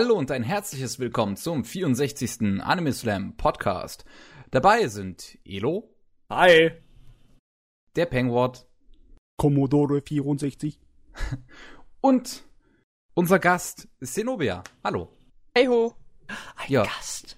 Hallo 0.00 0.14
und 0.14 0.30
ein 0.30 0.44
herzliches 0.44 1.00
Willkommen 1.00 1.34
zum 1.34 1.64
64. 1.64 2.60
Anime 2.62 2.92
Slam 2.92 3.36
Podcast. 3.36 4.04
Dabei 4.52 4.86
sind 4.86 5.36
Elo. 5.44 5.92
Hi. 6.30 6.70
Der 7.96 8.06
Penguard. 8.06 8.68
Commodore 9.38 10.00
64. 10.00 10.78
Und 12.00 12.44
unser 13.14 13.40
Gast 13.40 13.88
Zenobia. 14.00 14.62
Hallo. 14.84 15.10
Hey 15.52 15.66
ho. 15.66 15.96
Ein 16.28 16.70
ja. 16.70 16.84
Gast. 16.84 17.36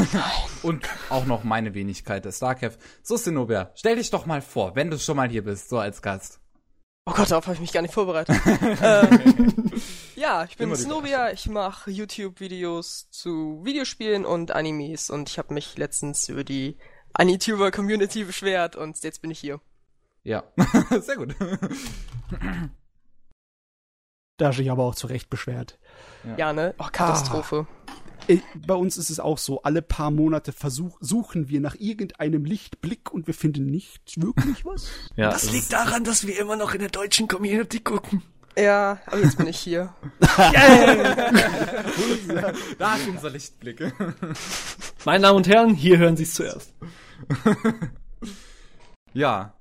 und 0.62 0.88
auch 1.10 1.26
noch 1.26 1.44
meine 1.44 1.74
Wenigkeit, 1.74 2.24
der 2.24 2.32
Starkev. 2.32 2.78
So, 3.02 3.18
Zenobia, 3.18 3.70
stell 3.74 3.96
dich 3.96 4.08
doch 4.08 4.24
mal 4.24 4.40
vor, 4.40 4.74
wenn 4.76 4.90
du 4.90 4.98
schon 4.98 5.16
mal 5.16 5.28
hier 5.28 5.44
bist, 5.44 5.68
so 5.68 5.78
als 5.78 6.00
Gast. 6.00 6.40
Oh 7.08 7.12
Gott, 7.14 7.30
darauf 7.30 7.46
habe 7.46 7.54
ich 7.54 7.60
mich 7.60 7.72
gar 7.72 7.80
nicht 7.80 7.94
vorbereitet. 7.94 8.38
ähm, 8.82 9.72
ja, 10.14 10.44
ich 10.44 10.58
bin 10.58 10.74
Snobia, 10.76 11.30
ich 11.30 11.48
mache 11.48 11.90
YouTube-Videos 11.90 13.08
zu 13.10 13.64
Videospielen 13.64 14.26
und 14.26 14.50
Animes 14.50 15.08
und 15.08 15.30
ich 15.30 15.38
habe 15.38 15.54
mich 15.54 15.78
letztens 15.78 16.28
über 16.28 16.44
die 16.44 16.76
Anituber-Community 17.14 18.24
beschwert 18.24 18.76
und 18.76 19.02
jetzt 19.02 19.22
bin 19.22 19.30
ich 19.30 19.38
hier. 19.38 19.58
Ja, 20.22 20.44
sehr 21.00 21.16
gut. 21.16 21.34
Da 24.36 24.48
hast 24.48 24.58
du 24.58 24.62
dich 24.62 24.70
aber 24.70 24.84
auch 24.84 24.94
zu 24.94 25.06
Recht 25.06 25.30
beschwert. 25.30 25.78
Ja, 26.24 26.36
ja 26.36 26.52
ne? 26.52 26.74
Oh, 26.78 26.88
Katastrophe. 26.92 27.66
Ah. 27.70 27.77
Äh, 28.28 28.38
bei 28.66 28.74
uns 28.74 28.96
ist 28.96 29.10
es 29.10 29.18
auch 29.20 29.38
so, 29.38 29.62
alle 29.62 29.82
paar 29.82 30.10
Monate 30.10 30.52
versuch, 30.52 30.98
suchen 31.00 31.48
wir 31.48 31.60
nach 31.60 31.74
irgendeinem 31.76 32.44
Lichtblick 32.44 33.10
und 33.10 33.26
wir 33.26 33.34
finden 33.34 33.66
nicht 33.66 34.22
wirklich 34.22 34.64
was. 34.64 34.88
ja, 35.16 35.30
das 35.30 35.50
liegt 35.50 35.72
daran, 35.72 36.04
dass 36.04 36.26
wir 36.26 36.38
immer 36.38 36.56
noch 36.56 36.74
in 36.74 36.80
der 36.80 36.90
deutschen 36.90 37.26
Community 37.26 37.80
gucken. 37.80 38.22
Ja, 38.56 38.98
aber 39.06 39.20
jetzt 39.20 39.38
bin 39.38 39.46
ich 39.46 39.58
hier. 39.58 39.94
da 42.78 42.96
ist 42.96 43.08
unser 43.08 43.30
Lichtblick. 43.30 43.92
Meine 45.04 45.22
Damen 45.22 45.36
und 45.36 45.46
Herren, 45.46 45.74
hier 45.74 45.98
hören 45.98 46.16
Sie 46.16 46.24
es 46.24 46.34
zuerst. 46.34 46.74
ja. 49.14 49.54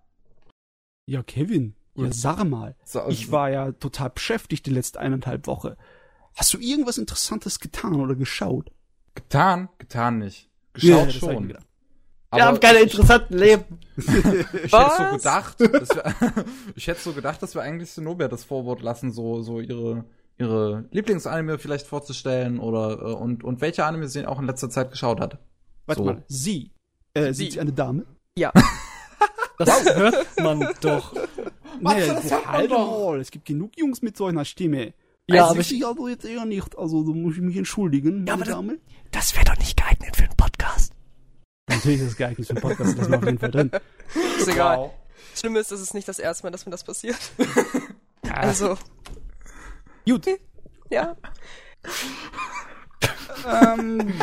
Ja, 1.06 1.22
Kevin, 1.22 1.76
ja, 1.96 2.12
sag 2.12 2.44
mal. 2.44 2.76
Also 2.81 3.08
ich 3.09 3.31
war 3.31 3.52
ja 3.52 3.72
total 3.72 4.09
beschäftigt 4.09 4.66
die 4.66 4.72
letzte 4.72 5.00
eineinhalb 5.00 5.46
Woche. 5.46 5.78
Hast 6.38 6.54
du 6.54 6.60
irgendwas 6.60 7.00
Interessantes 7.00 7.60
getan 7.60 8.00
oder 8.00 8.16
geschaut? 8.16 8.72
Getan? 9.16 9.70
Getan 9.80 10.20
nicht. 10.20 10.48
Geschaut 10.74 11.08
ja, 11.08 11.12
schon. 11.12 11.50
Wir 12.32 12.46
haben 12.46 12.60
keine 12.60 12.80
interessanten 12.80 13.36
Leben. 13.36 13.80
ich 13.98 14.06
hätte 14.06 14.92
so 14.98 15.18
gedacht, 15.18 15.60
wir, 15.60 15.84
ich 16.76 16.88
hätte 16.88 17.02
so 17.02 17.14
gedacht, 17.14 17.42
dass 17.42 17.56
wir 17.56 17.64
eigentlich 17.64 17.90
Zenobia 17.90 18.28
das 18.28 18.44
Vorwort 18.44 18.84
lassen, 18.84 19.12
so, 19.12 19.42
so 19.42 19.60
ihre, 19.62 20.06
ihre 20.38 20.86
Lieblingsanime 20.92 21.58
vielleicht 21.58 21.88
vorzustellen 21.88 22.60
oder, 22.60 23.02
äh, 23.02 23.14
und, 23.16 23.44
und 23.44 23.62
welche 23.62 23.86
Anime 23.86 24.08
sie 24.08 24.28
auch 24.28 24.40
in 24.40 24.46
letzter 24.46 24.70
Zeit 24.70 24.92
geschaut 24.92 25.20
hat. 25.20 25.40
Warte 25.88 26.02
so. 26.02 26.06
mal, 26.06 26.24
sie. 26.28 26.72
Äh, 27.16 27.34
sie. 27.34 27.46
Sind 27.46 27.54
sie 27.54 27.60
eine 27.62 27.74
Dame? 27.74 28.06
Ja. 28.38 28.52
das 29.58 29.70
wow. 29.70 29.96
hört 29.96 30.40
man 30.44 30.70
doch. 30.82 31.16
Was, 31.82 31.96
nee, 31.96 32.08
das 32.08 32.46
halt 32.46 32.70
mal. 32.70 33.20
Es 33.20 33.32
gibt 33.32 33.46
genug 33.46 33.72
Jungs 33.76 34.04
mit 34.04 34.16
so 34.16 34.28
einer 34.28 34.46
Stimme. 34.46 34.94
Ja, 35.30 35.47
aber 35.47 35.59
ich, 35.59 35.86
aber 35.86 36.09
jetzt 36.09 36.25
eher 36.25 36.45
nicht. 36.45 36.78
Also, 36.78 37.03
da 37.03 37.11
muss 37.11 37.36
ich 37.36 37.42
mich 37.42 37.58
entschuldigen. 37.58 38.25
Ja, 38.25 38.33
aber 38.33 38.45
Dame. 38.45 38.78
das, 39.11 39.31
das 39.31 39.36
wäre 39.36 39.45
doch 39.45 39.58
nicht 39.58 39.75
geeignet 39.75 40.16
für 40.16 40.23
einen 40.23 40.38
Podcast. 40.38 40.94
Natürlich 41.69 42.00
ist 42.00 42.08
es 42.08 42.16
geeignet 42.16 42.47
für 42.47 42.53
einen 42.53 42.61
Podcast, 42.61 42.97
das 42.97 43.08
ist 43.08 43.14
auf 43.14 43.25
jeden 43.25 43.38
Fall 43.38 43.52
drin. 43.52 43.72
Ist 44.39 44.47
egal. 44.47 44.78
Wow. 44.78 44.94
Schlimm 45.36 45.56
ist, 45.58 45.72
das 45.72 45.81
ist 45.81 45.94
nicht 45.94 46.08
das 46.08 46.17
erste 46.17 46.45
Mal, 46.45 46.52
dass 46.52 46.66
mir 46.66 46.72
das 46.72 46.84
passiert. 46.84 47.19
also. 48.31 48.78
Gut. 50.06 50.25
Ja. 50.89 51.16
ähm, 53.45 54.14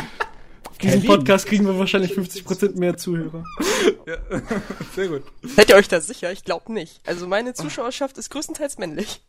diesen 0.81 1.03
Podcast 1.03 1.45
kriegen 1.45 1.65
wir 1.65 1.77
wahrscheinlich 1.77 2.11
50% 2.11 2.77
mehr 2.77 2.97
Zuhörer. 2.97 3.43
ja, 4.07 4.17
sehr 4.95 5.07
gut. 5.07 5.23
Seid 5.43 5.69
ihr 5.69 5.75
euch 5.75 5.87
da 5.87 6.01
sicher? 6.01 6.31
Ich 6.31 6.43
glaube 6.43 6.71
nicht. 6.73 7.01
Also 7.07 7.27
meine 7.27 7.53
Zuschauerschaft 7.53 8.17
ist 8.17 8.29
größtenteils 8.29 8.77
männlich. 8.77 9.21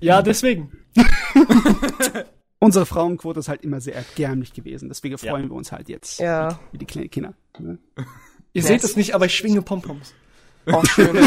Ja, 0.00 0.22
deswegen. 0.22 0.72
Unsere 2.60 2.86
Frauenquote 2.86 3.40
ist 3.40 3.48
halt 3.48 3.62
immer 3.62 3.80
sehr 3.80 3.94
erbärmlich 3.94 4.52
gewesen. 4.52 4.88
Deswegen 4.88 5.16
freuen 5.18 5.44
ja. 5.44 5.50
wir 5.50 5.56
uns 5.56 5.70
halt 5.70 5.88
jetzt. 5.88 6.18
Ja. 6.18 6.58
Wie 6.72 6.78
die 6.78 6.86
kleinen 6.86 7.10
Kinder. 7.10 7.34
Ne? 7.58 7.78
Ihr 8.52 8.62
seht 8.62 8.82
es 8.82 8.96
nicht, 8.96 9.14
aber 9.14 9.26
ich 9.26 9.36
schwinge 9.36 9.62
Pompoms. 9.62 10.14
Oh, 10.66 10.82
schön. 10.84 11.26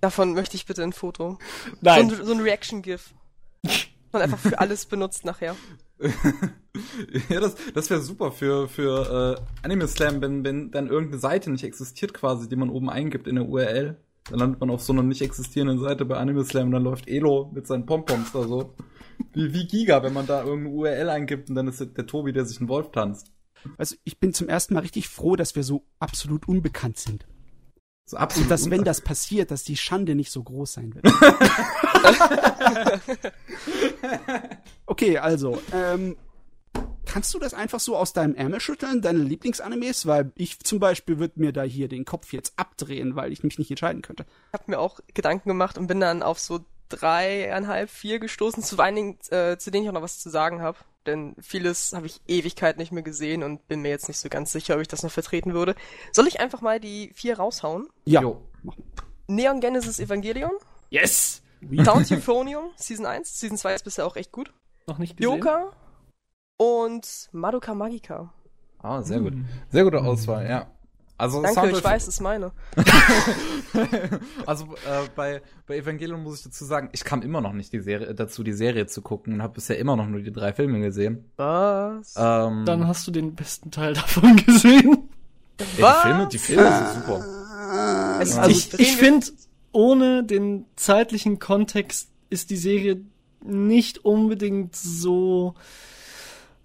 Davon 0.00 0.34
möchte 0.34 0.56
ich 0.56 0.66
bitte 0.66 0.82
ein 0.82 0.92
Foto. 0.92 1.38
Nein. 1.80 2.10
So 2.10 2.16
ein, 2.16 2.26
so 2.26 2.32
ein 2.32 2.40
Reaction-GIF. 2.40 3.14
Man 4.12 4.22
einfach 4.22 4.38
für 4.38 4.58
alles 4.58 4.86
benutzt 4.86 5.24
nachher. 5.24 5.54
ja, 7.28 7.40
das, 7.40 7.56
das 7.74 7.90
wäre 7.90 8.00
super 8.00 8.32
für, 8.32 8.68
für 8.68 9.36
äh, 9.38 9.64
Anime 9.64 9.86
Slam, 9.86 10.20
wenn, 10.22 10.44
wenn 10.44 10.70
dann 10.70 10.88
irgendeine 10.88 11.20
Seite 11.20 11.50
nicht 11.50 11.64
existiert 11.64 12.14
quasi, 12.14 12.48
die 12.48 12.56
man 12.56 12.70
oben 12.70 12.88
eingibt 12.88 13.26
in 13.26 13.36
der 13.36 13.48
URL. 13.48 13.96
Dann 14.30 14.38
landet 14.38 14.60
man 14.60 14.70
auf 14.70 14.82
so 14.82 14.92
einer 14.92 15.02
nicht 15.02 15.22
existierenden 15.22 15.80
Seite 15.80 16.04
bei 16.04 16.16
Anime 16.16 16.44
Slam 16.44 16.66
und 16.66 16.72
dann 16.72 16.84
läuft 16.84 17.08
Elo 17.08 17.50
mit 17.54 17.66
seinen 17.66 17.86
Pompoms 17.86 18.32
da 18.32 18.42
so. 18.42 18.74
Wie, 19.32 19.52
wie 19.52 19.66
Giga, 19.66 20.02
wenn 20.02 20.12
man 20.12 20.26
da 20.26 20.44
irgendeine 20.44 20.74
URL 20.74 21.08
eingibt 21.10 21.50
und 21.50 21.56
dann 21.56 21.68
ist 21.68 21.80
der 21.80 22.06
Tobi, 22.06 22.32
der 22.32 22.46
sich 22.46 22.58
einen 22.60 22.68
Wolf 22.68 22.90
tanzt. 22.92 23.30
Also 23.76 23.96
ich 24.04 24.18
bin 24.18 24.32
zum 24.32 24.48
ersten 24.48 24.74
Mal 24.74 24.80
richtig 24.80 25.08
froh, 25.08 25.36
dass 25.36 25.56
wir 25.56 25.64
so 25.64 25.84
absolut 25.98 26.48
unbekannt 26.48 26.98
sind. 26.98 27.26
So 28.06 28.16
absolut 28.16 28.46
und 28.46 28.50
dass, 28.50 28.70
wenn 28.70 28.84
das 28.84 29.02
passiert, 29.02 29.50
dass 29.50 29.62
die 29.62 29.76
Schande 29.76 30.14
nicht 30.14 30.32
so 30.32 30.42
groß 30.42 30.72
sein 30.72 30.94
wird. 30.94 31.04
okay, 34.86 35.18
also, 35.18 35.60
ähm, 35.72 36.16
kannst 37.06 37.34
du 37.34 37.38
das 37.38 37.54
einfach 37.54 37.80
so 37.80 37.96
aus 37.96 38.12
deinem 38.12 38.34
Ärmel 38.34 38.60
schütteln, 38.60 39.02
deine 39.02 39.18
Lieblingsanimes? 39.20 40.06
Weil 40.06 40.32
ich 40.36 40.60
zum 40.60 40.78
Beispiel 40.78 41.18
würde 41.18 41.40
mir 41.40 41.52
da 41.52 41.62
hier 41.62 41.88
den 41.88 42.04
Kopf 42.04 42.32
jetzt 42.32 42.54
abdrehen, 42.56 43.16
weil 43.16 43.32
ich 43.32 43.42
mich 43.42 43.58
nicht 43.58 43.70
entscheiden 43.70 44.02
könnte. 44.02 44.24
Ich 44.48 44.52
habe 44.52 44.64
mir 44.70 44.78
auch 44.78 45.00
Gedanken 45.14 45.48
gemacht 45.48 45.78
und 45.78 45.86
bin 45.86 46.00
dann 46.00 46.22
auf 46.22 46.38
so 46.38 46.60
dreieinhalb, 46.88 47.88
vier 47.88 48.18
gestoßen, 48.18 48.62
zu 48.62 48.78
einigen, 48.78 49.18
äh, 49.30 49.56
zu 49.56 49.70
denen 49.70 49.84
ich 49.84 49.88
auch 49.88 49.94
noch 49.94 50.02
was 50.02 50.18
zu 50.18 50.28
sagen 50.28 50.60
habe. 50.60 50.78
Denn 51.06 51.34
vieles 51.40 51.92
habe 51.94 52.06
ich 52.06 52.20
Ewigkeit 52.28 52.76
nicht 52.76 52.92
mehr 52.92 53.02
gesehen 53.02 53.42
und 53.42 53.66
bin 53.68 53.80
mir 53.80 53.88
jetzt 53.88 54.08
nicht 54.08 54.18
so 54.18 54.28
ganz 54.28 54.52
sicher, 54.52 54.74
ob 54.74 54.80
ich 54.82 54.88
das 54.88 55.02
noch 55.02 55.10
vertreten 55.10 55.54
würde. 55.54 55.74
Soll 56.12 56.26
ich 56.26 56.40
einfach 56.40 56.60
mal 56.60 56.78
die 56.78 57.10
vier 57.14 57.38
raushauen? 57.38 57.88
Ja. 58.04 58.20
Jo. 58.20 58.42
Neon 59.26 59.60
Genesis 59.60 59.98
Evangelion. 59.98 60.52
Yes! 60.90 61.42
Count 61.84 62.10
Euphonium, 62.10 62.70
Season 62.76 63.06
1. 63.06 63.38
Season 63.38 63.56
2 63.56 63.74
ist 63.74 63.84
bisher 63.84 64.06
auch 64.06 64.16
echt 64.16 64.32
gut. 64.32 64.52
Noch 64.86 64.98
nicht 64.98 65.16
gesehen. 65.16 65.32
Yoka 65.32 65.72
und 66.56 67.28
Madoka 67.32 67.74
Magica. 67.74 68.32
Ah, 68.82 69.02
sehr 69.02 69.20
gut. 69.20 69.34
Sehr 69.70 69.84
gute 69.84 70.00
Auswahl, 70.00 70.48
ja. 70.48 70.66
Also 71.20 71.42
Danke, 71.42 71.60
Sound 71.60 71.72
ich 71.76 71.84
weiß, 71.84 72.08
ist 72.08 72.20
meine. 72.20 72.50
also 74.46 74.64
äh, 74.64 75.06
bei, 75.14 75.42
bei 75.66 75.76
Evangelion 75.76 76.22
muss 76.22 76.38
ich 76.38 76.44
dazu 76.44 76.64
sagen, 76.64 76.88
ich 76.92 77.04
kam 77.04 77.20
immer 77.20 77.42
noch 77.42 77.52
nicht 77.52 77.74
die 77.74 77.80
Serie, 77.80 78.14
dazu, 78.14 78.42
die 78.42 78.54
Serie 78.54 78.86
zu 78.86 79.02
gucken 79.02 79.34
und 79.34 79.42
habe 79.42 79.52
bisher 79.52 79.78
immer 79.78 79.96
noch 79.96 80.06
nur 80.06 80.20
die 80.20 80.32
drei 80.32 80.54
Filme 80.54 80.80
gesehen. 80.80 81.30
Was? 81.36 82.14
Ähm, 82.16 82.64
Dann 82.64 82.88
hast 82.88 83.06
du 83.06 83.10
den 83.10 83.34
besten 83.34 83.70
Teil 83.70 83.92
davon 83.94 84.36
gesehen. 84.36 85.10
Ja, 85.76 85.92
die 85.92 86.08
Filme, 86.08 86.28
die 86.28 86.38
Filme 86.38 86.72
sind 86.72 87.02
super. 87.02 87.24
Also, 88.18 88.40
also 88.40 88.50
ich, 88.50 88.72
ich 88.80 88.96
finde, 88.96 89.26
ohne 89.72 90.24
den 90.24 90.66
zeitlichen 90.76 91.38
Kontext 91.38 92.10
ist 92.28 92.50
die 92.50 92.56
Serie 92.56 93.00
nicht 93.42 94.04
unbedingt 94.04 94.76
so 94.76 95.54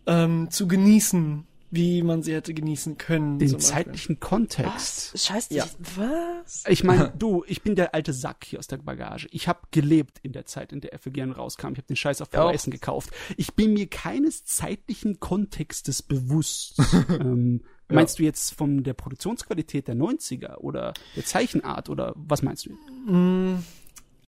ähm, 0.05 0.49
zu 0.51 0.67
genießen 0.67 1.45
wie 1.75 2.03
man 2.03 2.23
sie 2.23 2.33
hätte 2.33 2.53
genießen 2.53 2.97
können. 2.97 3.39
Den 3.39 3.59
zeitlichen 3.59 4.19
Kontext. 4.19 5.13
Was? 5.13 5.25
Scheiße, 5.25 5.53
ja. 5.53 5.65
was? 5.95 6.63
Ich 6.67 6.83
meine, 6.83 7.11
du, 7.17 7.43
ich 7.47 7.61
bin 7.61 7.75
der 7.75 7.93
alte 7.93 8.13
Sack 8.13 8.45
hier 8.45 8.59
aus 8.59 8.67
der 8.67 8.77
Bagage. 8.77 9.27
Ich 9.31 9.47
habe 9.47 9.59
gelebt 9.71 10.19
in 10.23 10.31
der 10.31 10.45
Zeit, 10.45 10.71
in 10.71 10.81
der 10.81 10.97
FGN 10.97 11.31
rauskam. 11.31 11.73
Ich 11.73 11.77
habe 11.77 11.87
den 11.87 11.95
Scheiß 11.95 12.21
auf 12.21 12.29
VHS 12.29 12.65
gekauft. 12.65 13.11
Ich 13.37 13.53
bin 13.55 13.73
mir 13.73 13.87
keines 13.87 14.45
zeitlichen 14.45 15.19
Kontextes 15.19 16.01
bewusst. 16.01 16.79
ähm, 17.09 17.61
ja. 17.89 17.95
Meinst 17.95 18.19
du 18.19 18.23
jetzt 18.23 18.55
von 18.55 18.83
der 18.83 18.93
Produktionsqualität 18.93 19.87
der 19.87 19.95
90er 19.95 20.57
oder 20.57 20.93
der 21.15 21.25
Zeichenart 21.25 21.89
oder 21.89 22.13
was 22.15 22.41
meinst 22.41 22.65
du? 22.65 22.71
Mm, 23.11 23.63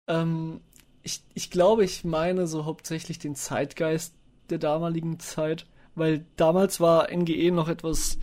ähm, 0.08 0.62
ich, 1.04 1.24
ich 1.34 1.50
glaube, 1.50 1.84
ich 1.84 2.04
meine 2.04 2.48
so 2.48 2.66
hauptsächlich 2.66 3.18
den 3.20 3.36
Zeitgeist 3.36 4.14
der 4.50 4.60
damaligen 4.60 5.20
Zeit 5.20 5.66
weil 5.98 6.26
damals 6.36 6.80
war 6.80 7.12
NGE 7.12 7.52
noch 7.52 7.68
etwas 7.68 8.20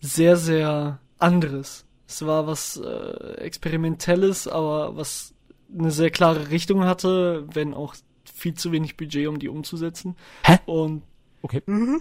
sehr, 0.00 0.36
sehr 0.36 0.98
anderes. 1.18 1.84
Es 2.08 2.24
war 2.26 2.46
was 2.46 2.78
äh, 2.78 3.34
Experimentelles, 3.36 4.48
aber 4.48 4.96
was 4.96 5.34
eine 5.76 5.90
sehr 5.90 6.10
klare 6.10 6.50
Richtung 6.50 6.84
hatte, 6.84 7.46
wenn 7.52 7.74
auch 7.74 7.94
viel 8.24 8.54
zu 8.54 8.72
wenig 8.72 8.96
Budget, 8.96 9.28
um 9.28 9.38
die 9.38 9.48
umzusetzen. 9.48 10.16
Hä? 10.42 10.58
Und 10.64 11.02
okay. 11.42 11.62
Mhm. 11.66 12.00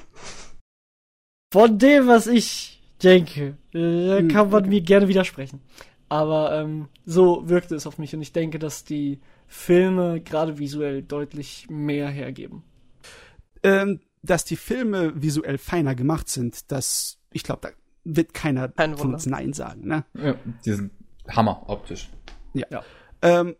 Von 1.51 1.77
dem, 1.77 2.07
was 2.07 2.27
ich 2.27 2.81
denke, 3.03 3.57
äh, 3.73 4.25
kann 4.27 4.49
man 4.49 4.69
mir 4.69 4.81
gerne 4.81 5.09
widersprechen. 5.09 5.61
Aber 6.07 6.57
ähm, 6.57 6.87
so 7.05 7.47
wirkte 7.49 7.75
es 7.75 7.85
auf 7.85 7.97
mich 7.97 8.15
und 8.15 8.21
ich 8.21 8.31
denke, 8.31 8.57
dass 8.57 8.85
die 8.85 9.19
Filme 9.47 10.21
gerade 10.21 10.59
visuell 10.59 11.01
deutlich 11.03 11.67
mehr 11.69 12.07
hergeben. 12.07 12.63
Ähm, 13.63 13.99
dass 14.23 14.45
die 14.45 14.55
Filme 14.55 15.21
visuell 15.21 15.57
feiner 15.57 15.93
gemacht 15.93 16.29
sind, 16.29 16.71
das, 16.71 17.17
ich 17.31 17.43
glaube, 17.43 17.61
da 17.61 17.69
wird 18.05 18.33
keiner 18.33 18.69
Kein 18.69 18.97
von 18.97 19.13
uns 19.13 19.25
Nein 19.25 19.51
sagen. 19.51 19.87
Ne? 19.87 20.05
Ja, 20.13 20.35
die 20.65 20.71
sind 20.71 20.91
Hammer 21.27 21.63
optisch. 21.67 22.09
Ähm, 23.21 23.55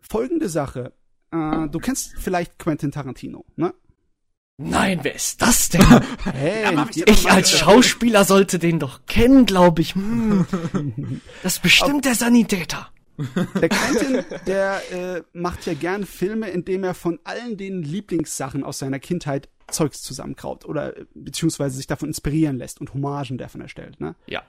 folgende 0.00 0.48
Sache. 0.48 0.92
Äh, 1.30 1.68
du 1.68 1.78
kennst 1.78 2.14
vielleicht 2.18 2.58
Quentin 2.58 2.90
Tarantino, 2.90 3.44
ne? 3.54 3.72
Nein, 4.58 5.00
wer 5.02 5.14
ist 5.14 5.42
das 5.42 5.68
denn? 5.68 5.82
Hey, 6.24 6.64
Ich 7.06 7.30
als 7.30 7.50
Schauspieler 7.50 8.24
sollte 8.24 8.58
den 8.58 8.78
doch 8.78 9.04
kennen, 9.06 9.44
glaube 9.44 9.82
ich. 9.82 9.94
Hm. 9.94 10.46
Das 11.42 11.54
ist 11.56 11.62
bestimmt 11.62 12.04
der 12.04 12.14
Sanitäter. 12.14 12.88
Der 13.60 13.68
Quentin, 13.68 14.24
der 14.46 14.82
äh, 14.92 15.22
macht 15.32 15.66
ja 15.66 15.74
gern 15.74 16.04
Filme, 16.04 16.48
indem 16.50 16.84
er 16.84 16.94
von 16.94 17.18
allen 17.24 17.56
den 17.56 17.82
Lieblingssachen 17.82 18.62
aus 18.62 18.78
seiner 18.78 18.98
Kindheit 18.98 19.48
Zeugs 19.68 20.02
zusammenkraut 20.02 20.64
oder 20.64 20.96
äh, 20.96 21.06
beziehungsweise 21.14 21.76
sich 21.76 21.86
davon 21.86 22.08
inspirieren 22.08 22.56
lässt 22.58 22.80
und 22.80 22.92
Hommagen 22.94 23.38
davon 23.38 23.60
erstellt, 23.60 24.00
ne? 24.00 24.14
Ja. 24.26 24.42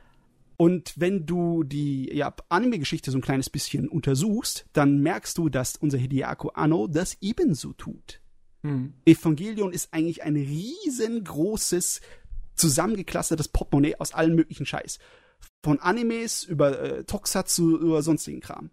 Und 0.57 0.94
wenn 0.95 1.25
du 1.25 1.63
die 1.63 2.09
ja, 2.13 2.33
Anime-Geschichte 2.50 3.12
so 3.12 3.18
ein 3.18 3.21
kleines 3.21 3.50
bisschen 3.50 3.88
untersuchst, 3.88 4.65
dann 4.74 5.00
merkst 5.01 5.38
du, 5.38 5.50
dass 5.50 5.75
unser 5.75 6.00
Hideako 6.00 6.50
Anno 6.50 6.88
das 6.88 7.18
ebenso 7.21 7.74
tut. 7.74 8.21
Hm. 8.68 8.94
Evangelion 9.06 9.72
ist 9.72 9.94
eigentlich 9.94 10.24
ein 10.24 10.36
riesengroßes, 10.36 12.02
zusammengeclustertes 12.56 13.48
Portemonnaie 13.48 13.96
aus 13.96 14.14
allen 14.14 14.36
möglichen 14.36 14.66
Scheiß. 14.66 15.00
Von 15.64 15.80
Animes 15.80 16.44
über 16.44 16.80
äh, 16.80 17.04
Tokusatsu 17.06 17.78
über 17.78 18.02
sonstigen 18.02 18.42
Kram. 18.42 18.72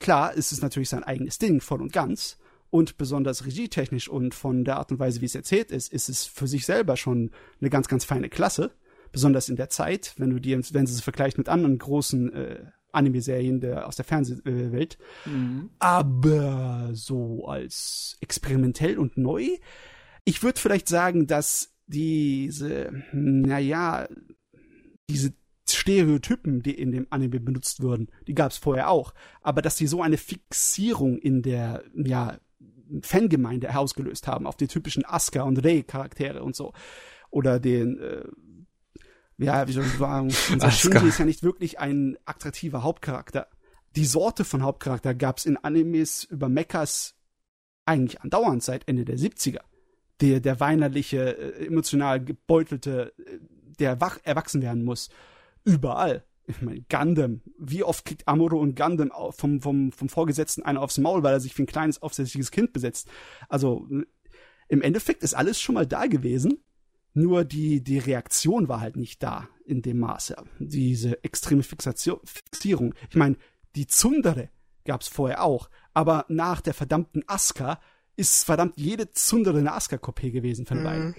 Klar, 0.00 0.34
ist 0.34 0.52
es 0.52 0.62
natürlich 0.62 0.88
sein 0.88 1.04
eigenes 1.04 1.38
Ding, 1.38 1.60
voll 1.60 1.80
und 1.80 1.92
ganz. 1.92 2.38
Und 2.70 2.98
besonders 2.98 3.46
regietechnisch 3.46 4.08
und 4.08 4.34
von 4.34 4.64
der 4.64 4.76
Art 4.76 4.90
und 4.90 4.98
Weise, 4.98 5.20
wie 5.20 5.26
es 5.26 5.34
erzählt 5.34 5.70
ist, 5.70 5.92
ist 5.92 6.08
es 6.08 6.26
für 6.26 6.46
sich 6.46 6.66
selber 6.66 6.96
schon 6.96 7.30
eine 7.60 7.70
ganz, 7.70 7.88
ganz 7.88 8.04
feine 8.04 8.28
Klasse. 8.28 8.72
Besonders 9.12 9.48
in 9.48 9.56
der 9.56 9.70
Zeit, 9.70 10.14
wenn 10.18 10.30
du 10.30 10.38
dir, 10.38 10.60
wenn 10.72 10.84
du 10.84 10.90
es 10.90 11.00
vergleichst 11.00 11.38
mit 11.38 11.48
anderen 11.48 11.78
großen 11.78 12.32
äh, 12.32 12.64
Anime-Serien 12.98 13.60
der, 13.60 13.86
aus 13.86 13.96
der 13.96 14.04
Fernsehwelt. 14.04 14.98
Mhm. 15.24 15.70
Aber 15.78 16.90
so 16.92 17.46
als 17.46 18.16
experimentell 18.20 18.98
und 18.98 19.16
neu. 19.16 19.48
Ich 20.24 20.42
würde 20.42 20.60
vielleicht 20.60 20.88
sagen, 20.88 21.26
dass 21.26 21.74
diese, 21.86 22.92
naja, 23.12 24.08
diese 25.08 25.32
Stereotypen, 25.68 26.62
die 26.62 26.74
in 26.74 26.92
dem 26.92 27.06
Anime 27.10 27.40
benutzt 27.40 27.82
wurden, 27.82 28.08
die 28.26 28.34
gab 28.34 28.50
es 28.50 28.58
vorher 28.58 28.90
auch. 28.90 29.14
Aber 29.40 29.62
dass 29.62 29.76
die 29.76 29.86
so 29.86 30.02
eine 30.02 30.18
Fixierung 30.18 31.18
in 31.18 31.42
der, 31.42 31.82
ja, 31.94 32.38
Fangemeinde 33.02 33.70
herausgelöst 33.72 34.26
haben 34.26 34.46
auf 34.46 34.56
die 34.56 34.66
typischen 34.66 35.04
Asuka 35.04 35.42
und 35.42 35.62
Rei 35.62 35.82
Charaktere 35.82 36.42
und 36.42 36.56
so. 36.56 36.72
Oder 37.30 37.60
den, 37.60 37.98
äh, 37.98 38.24
ja, 39.38 39.66
wie 39.68 39.72
soll 39.72 39.86
ich 39.86 39.92
sagen, 39.94 40.32
unser. 40.52 40.70
Shinji 40.70 41.08
ist 41.08 41.18
ja 41.18 41.24
nicht 41.24 41.42
wirklich 41.42 41.78
ein 41.78 42.18
attraktiver 42.24 42.82
Hauptcharakter. 42.82 43.48
Die 43.96 44.04
Sorte 44.04 44.44
von 44.44 44.62
Hauptcharakter 44.62 45.14
gab 45.14 45.38
es 45.38 45.46
in 45.46 45.56
Animes 45.56 46.24
über 46.24 46.48
Mechas 46.48 47.14
eigentlich 47.86 48.20
andauernd 48.20 48.62
seit 48.62 48.86
Ende 48.86 49.04
der 49.04 49.16
70er. 49.16 49.60
Der, 50.20 50.40
der 50.40 50.60
weinerliche, 50.60 51.36
äh, 51.36 51.66
emotional 51.66 52.22
gebeutelte, 52.22 53.14
äh, 53.18 53.38
der 53.78 54.00
wach, 54.00 54.18
erwachsen 54.24 54.60
werden 54.60 54.84
muss. 54.84 55.08
Überall. 55.64 56.24
Ich 56.46 56.60
meine, 56.60 56.82
Gundam. 56.90 57.42
Wie 57.58 57.84
oft 57.84 58.04
kriegt 58.04 58.26
Amuro 58.26 58.58
und 58.58 58.74
Gundam 58.74 59.12
vom, 59.30 59.60
vom, 59.60 59.92
vom 59.92 60.08
Vorgesetzten 60.08 60.62
einer 60.62 60.82
aufs 60.82 60.98
Maul, 60.98 61.22
weil 61.22 61.34
er 61.34 61.40
sich 61.40 61.56
wie 61.56 61.62
ein 61.62 61.66
kleines, 61.66 62.02
aufsässiges 62.02 62.50
Kind 62.50 62.72
besetzt? 62.72 63.08
Also, 63.48 63.86
im 64.68 64.82
Endeffekt 64.82 65.22
ist 65.22 65.34
alles 65.34 65.60
schon 65.60 65.74
mal 65.74 65.86
da 65.86 66.06
gewesen. 66.06 66.58
Nur 67.18 67.44
die, 67.44 67.82
die 67.82 67.98
Reaktion 67.98 68.68
war 68.68 68.80
halt 68.80 68.94
nicht 68.96 69.22
da 69.24 69.48
in 69.64 69.82
dem 69.82 69.98
Maße. 69.98 70.36
Diese 70.60 71.22
extreme 71.24 71.64
Fixation, 71.64 72.20
Fixierung. 72.24 72.94
Ich 73.10 73.16
meine, 73.16 73.36
die 73.74 73.88
Zundere 73.88 74.50
gab's 74.84 75.08
vorher 75.08 75.42
auch. 75.42 75.68
Aber 75.94 76.26
nach 76.28 76.60
der 76.60 76.74
verdammten 76.74 77.24
Aska 77.26 77.80
ist 78.14 78.44
verdammt 78.44 78.74
jede 78.76 79.10
Zundere 79.10 79.58
eine 79.58 79.72
Aska-Kopie 79.72 80.30
gewesen 80.30 80.64
von 80.64 80.84
beiden. 80.84 81.08
Mhm. 81.08 81.14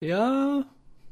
Ja, 0.00 0.64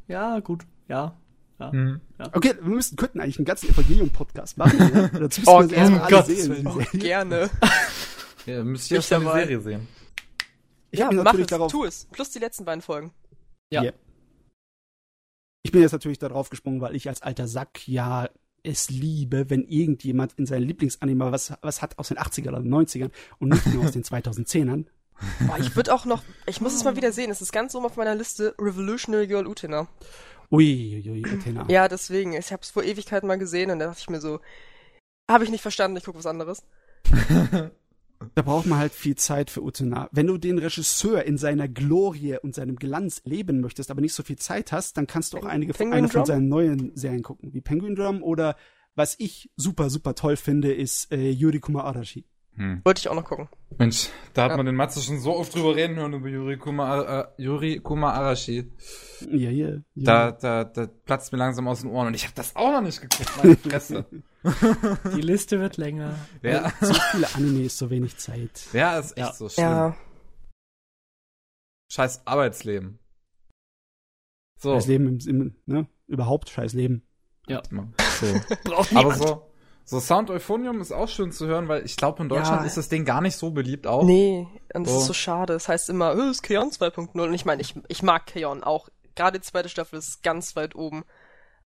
ja, 0.06 0.40
gut, 0.40 0.64
ja. 0.88 1.14
ja. 1.60 1.70
Mhm. 1.72 2.00
Okay, 2.32 2.54
wir 2.62 2.74
müssen, 2.74 2.96
könnten 2.96 3.20
eigentlich 3.20 3.38
einen 3.38 3.44
ganzen 3.44 3.68
Evangelion-Podcast 3.68 4.56
machen. 4.56 4.78
Ja? 4.78 5.08
Dazu 5.18 5.40
müssen 5.42 5.44
Oh, 5.46 5.68
wir 5.70 5.78
um 5.86 6.00
alle 6.00 6.10
Gottes 6.10 6.44
sehen. 6.44 6.62
Serie. 6.72 6.86
Gerne. 6.98 7.50
Ja, 8.46 8.64
müsst 8.64 8.90
ihr 8.90 8.96
ich 9.00 9.10
erst 9.10 9.10
mal 9.10 9.18
die 9.18 9.24
dabei. 9.26 9.40
Serie 9.40 9.60
sehen. 9.60 9.88
Ich 10.90 10.98
ja, 11.00 11.12
natürlich 11.12 11.40
es, 11.42 11.46
darauf, 11.48 11.70
tu 11.70 11.84
es. 11.84 12.06
Plus 12.10 12.30
die 12.30 12.38
letzten 12.38 12.64
beiden 12.64 12.80
Folgen. 12.80 13.10
Ja. 13.70 13.84
Ja. 13.84 13.92
ich 15.62 15.72
bin 15.72 15.82
jetzt 15.82 15.92
natürlich 15.92 16.18
darauf 16.18 16.48
gesprungen, 16.48 16.80
weil 16.80 16.96
ich 16.96 17.08
als 17.08 17.22
alter 17.22 17.46
Sack 17.46 17.86
ja 17.86 18.28
es 18.62 18.90
liebe, 18.90 19.50
wenn 19.50 19.64
irgendjemand 19.64 20.32
in 20.34 20.46
seinem 20.46 20.66
Lieblingsanime 20.66 21.30
was, 21.30 21.52
was 21.62 21.82
hat 21.82 21.98
aus 21.98 22.08
den 22.08 22.18
80er 22.18 22.48
oder 22.48 22.58
90ern 22.58 23.10
und 23.38 23.50
nicht 23.50 23.66
nur 23.66 23.84
aus 23.84 23.92
den 23.92 24.04
2010ern. 24.04 24.86
Boah, 25.46 25.58
ich 25.58 25.74
würde 25.74 25.92
auch 25.92 26.04
noch, 26.04 26.22
ich 26.46 26.60
muss 26.60 26.74
es 26.74 26.84
mal 26.84 26.96
wieder 26.96 27.12
sehen, 27.12 27.30
es 27.30 27.42
ist 27.42 27.52
ganz 27.52 27.74
oben 27.74 27.86
auf 27.86 27.96
meiner 27.96 28.14
Liste, 28.14 28.54
Revolutionary 28.58 29.26
Girl 29.26 29.46
Utena. 29.46 29.88
Ui, 30.50 31.04
ui, 31.06 31.24
Athena. 31.26 31.66
Ja, 31.68 31.88
deswegen, 31.88 32.32
ich 32.32 32.52
habe 32.52 32.62
es 32.62 32.70
vor 32.70 32.82
Ewigkeiten 32.82 33.26
mal 33.26 33.38
gesehen 33.38 33.70
und 33.70 33.80
da 33.80 33.86
dachte 33.86 34.00
ich 34.00 34.10
mir 34.10 34.20
so, 34.20 34.40
habe 35.30 35.44
ich 35.44 35.50
nicht 35.50 35.62
verstanden, 35.62 35.96
ich 35.98 36.04
gucke 36.04 36.18
was 36.18 36.26
anderes. 36.26 36.62
Da 38.34 38.42
braucht 38.42 38.66
man 38.66 38.78
halt 38.78 38.92
viel 38.92 39.14
Zeit 39.14 39.50
für 39.50 39.62
Utena. 39.62 40.08
Wenn 40.12 40.26
du 40.26 40.38
den 40.38 40.58
Regisseur 40.58 41.24
in 41.24 41.38
seiner 41.38 41.68
Glorie 41.68 42.36
und 42.42 42.54
seinem 42.54 42.76
Glanz 42.76 43.22
leben 43.24 43.60
möchtest, 43.60 43.90
aber 43.90 44.00
nicht 44.00 44.14
so 44.14 44.22
viel 44.22 44.36
Zeit 44.36 44.72
hast, 44.72 44.96
dann 44.96 45.06
kannst 45.06 45.32
du 45.32 45.38
auch 45.38 45.44
einige 45.44 45.72
von, 45.72 45.78
Penguin 45.86 45.98
eine 45.98 46.08
von 46.08 46.24
seinen 46.24 46.48
neuen 46.48 46.96
Serien 46.96 47.22
gucken, 47.22 47.52
wie 47.54 47.60
Penguin 47.60 47.94
Drum 47.94 48.22
oder 48.22 48.56
was 48.96 49.14
ich 49.18 49.50
super, 49.56 49.90
super 49.90 50.14
toll 50.16 50.36
finde, 50.36 50.72
ist 50.72 51.12
äh, 51.12 51.30
Yurikuma 51.30 51.82
Arashi. 51.82 52.24
Hm. 52.56 52.80
Wollte 52.84 52.98
ich 52.98 53.08
auch 53.08 53.14
noch 53.14 53.24
gucken. 53.24 53.48
Mensch, 53.78 54.08
da 54.34 54.42
hat 54.44 54.50
Ja. 54.50 54.56
man 54.56 54.66
den 54.66 54.74
Matze 54.74 55.00
schon 55.00 55.20
so 55.20 55.36
oft 55.36 55.54
drüber 55.54 55.76
reden 55.76 55.94
hören 55.94 56.12
über 56.14 56.28
Yuri 56.28 56.56
Kuma, 56.56 57.20
äh, 57.20 57.42
Yuri 57.42 57.78
Kuma 57.78 58.10
Arashi. 58.14 58.68
Ja, 59.30 59.50
ja. 59.50 59.68
ja. 59.68 59.80
Da, 59.94 60.32
da, 60.32 60.64
da 60.64 60.86
platzt 61.04 61.30
mir 61.30 61.38
langsam 61.38 61.68
aus 61.68 61.82
den 61.82 61.90
Ohren 61.90 62.08
und 62.08 62.14
ich 62.14 62.24
habe 62.24 62.34
das 62.34 62.56
auch 62.56 62.72
noch 62.72 62.80
nicht 62.80 63.00
geguckt, 63.00 63.30
meine 63.40 63.56
Fresse. 63.62 64.06
Die 65.16 65.20
Liste 65.20 65.60
wird 65.60 65.76
länger. 65.76 66.14
ja, 66.42 66.72
So 66.80 66.94
viele 67.12 67.34
Animes, 67.34 67.78
so 67.78 67.90
wenig 67.90 68.16
Zeit. 68.18 68.66
ja, 68.72 68.98
ist 68.98 69.10
echt 69.16 69.18
Ja. 69.18 69.32
so 69.32 69.48
schlimm. 69.48 69.64
Ja. 69.66 69.96
Scheiß 71.90 72.26
Arbeitsleben. 72.26 72.98
So. 74.60 74.74
Scheiß 74.74 74.86
Leben 74.86 75.06
im, 75.20 75.28
im, 75.28 75.54
ne? 75.66 75.86
Überhaupt 76.06 76.50
scheiß 76.50 76.72
Leben. 76.72 77.02
so. 77.48 77.56
Braucht 78.64 78.94
Aber 78.94 79.14
so, 79.14 79.50
so 79.84 80.00
Sound 80.00 80.30
Euphonium 80.30 80.80
ist 80.80 80.92
auch 80.92 81.08
schön 81.08 81.32
zu 81.32 81.46
hören, 81.46 81.68
weil 81.68 81.84
ich 81.84 81.96
glaube, 81.96 82.22
in 82.22 82.28
Deutschland 82.28 82.60
Ja. 82.62 82.66
ist 82.66 82.76
das 82.76 82.88
Ding 82.88 83.04
gar 83.04 83.20
nicht 83.20 83.36
so 83.36 83.50
beliebt 83.52 83.86
auch. 83.86 84.02
Nee, 84.04 84.46
und 84.74 84.84
das 84.86 84.92
So. 84.94 85.00
ist 85.00 85.06
so 85.06 85.12
schade. 85.14 85.54
Es 85.54 85.68
heißt 85.68 85.88
immer, 85.88 86.14
oh, 86.14 86.30
ist 86.30 86.42
Keon 86.42 86.70
2.0. 86.70 87.20
Und 87.20 87.34
ich 87.34 87.44
meine, 87.44 87.62
ich, 87.62 87.74
ich 87.88 88.02
mag 88.02 88.26
Keon 88.26 88.62
auch. 88.64 88.88
Gerade 89.14 89.38
die 89.38 89.44
zweite 89.46 89.68
Staffel 89.68 89.98
ist 89.98 90.22
ganz 90.22 90.56
weit 90.56 90.74
oben. 90.74 91.04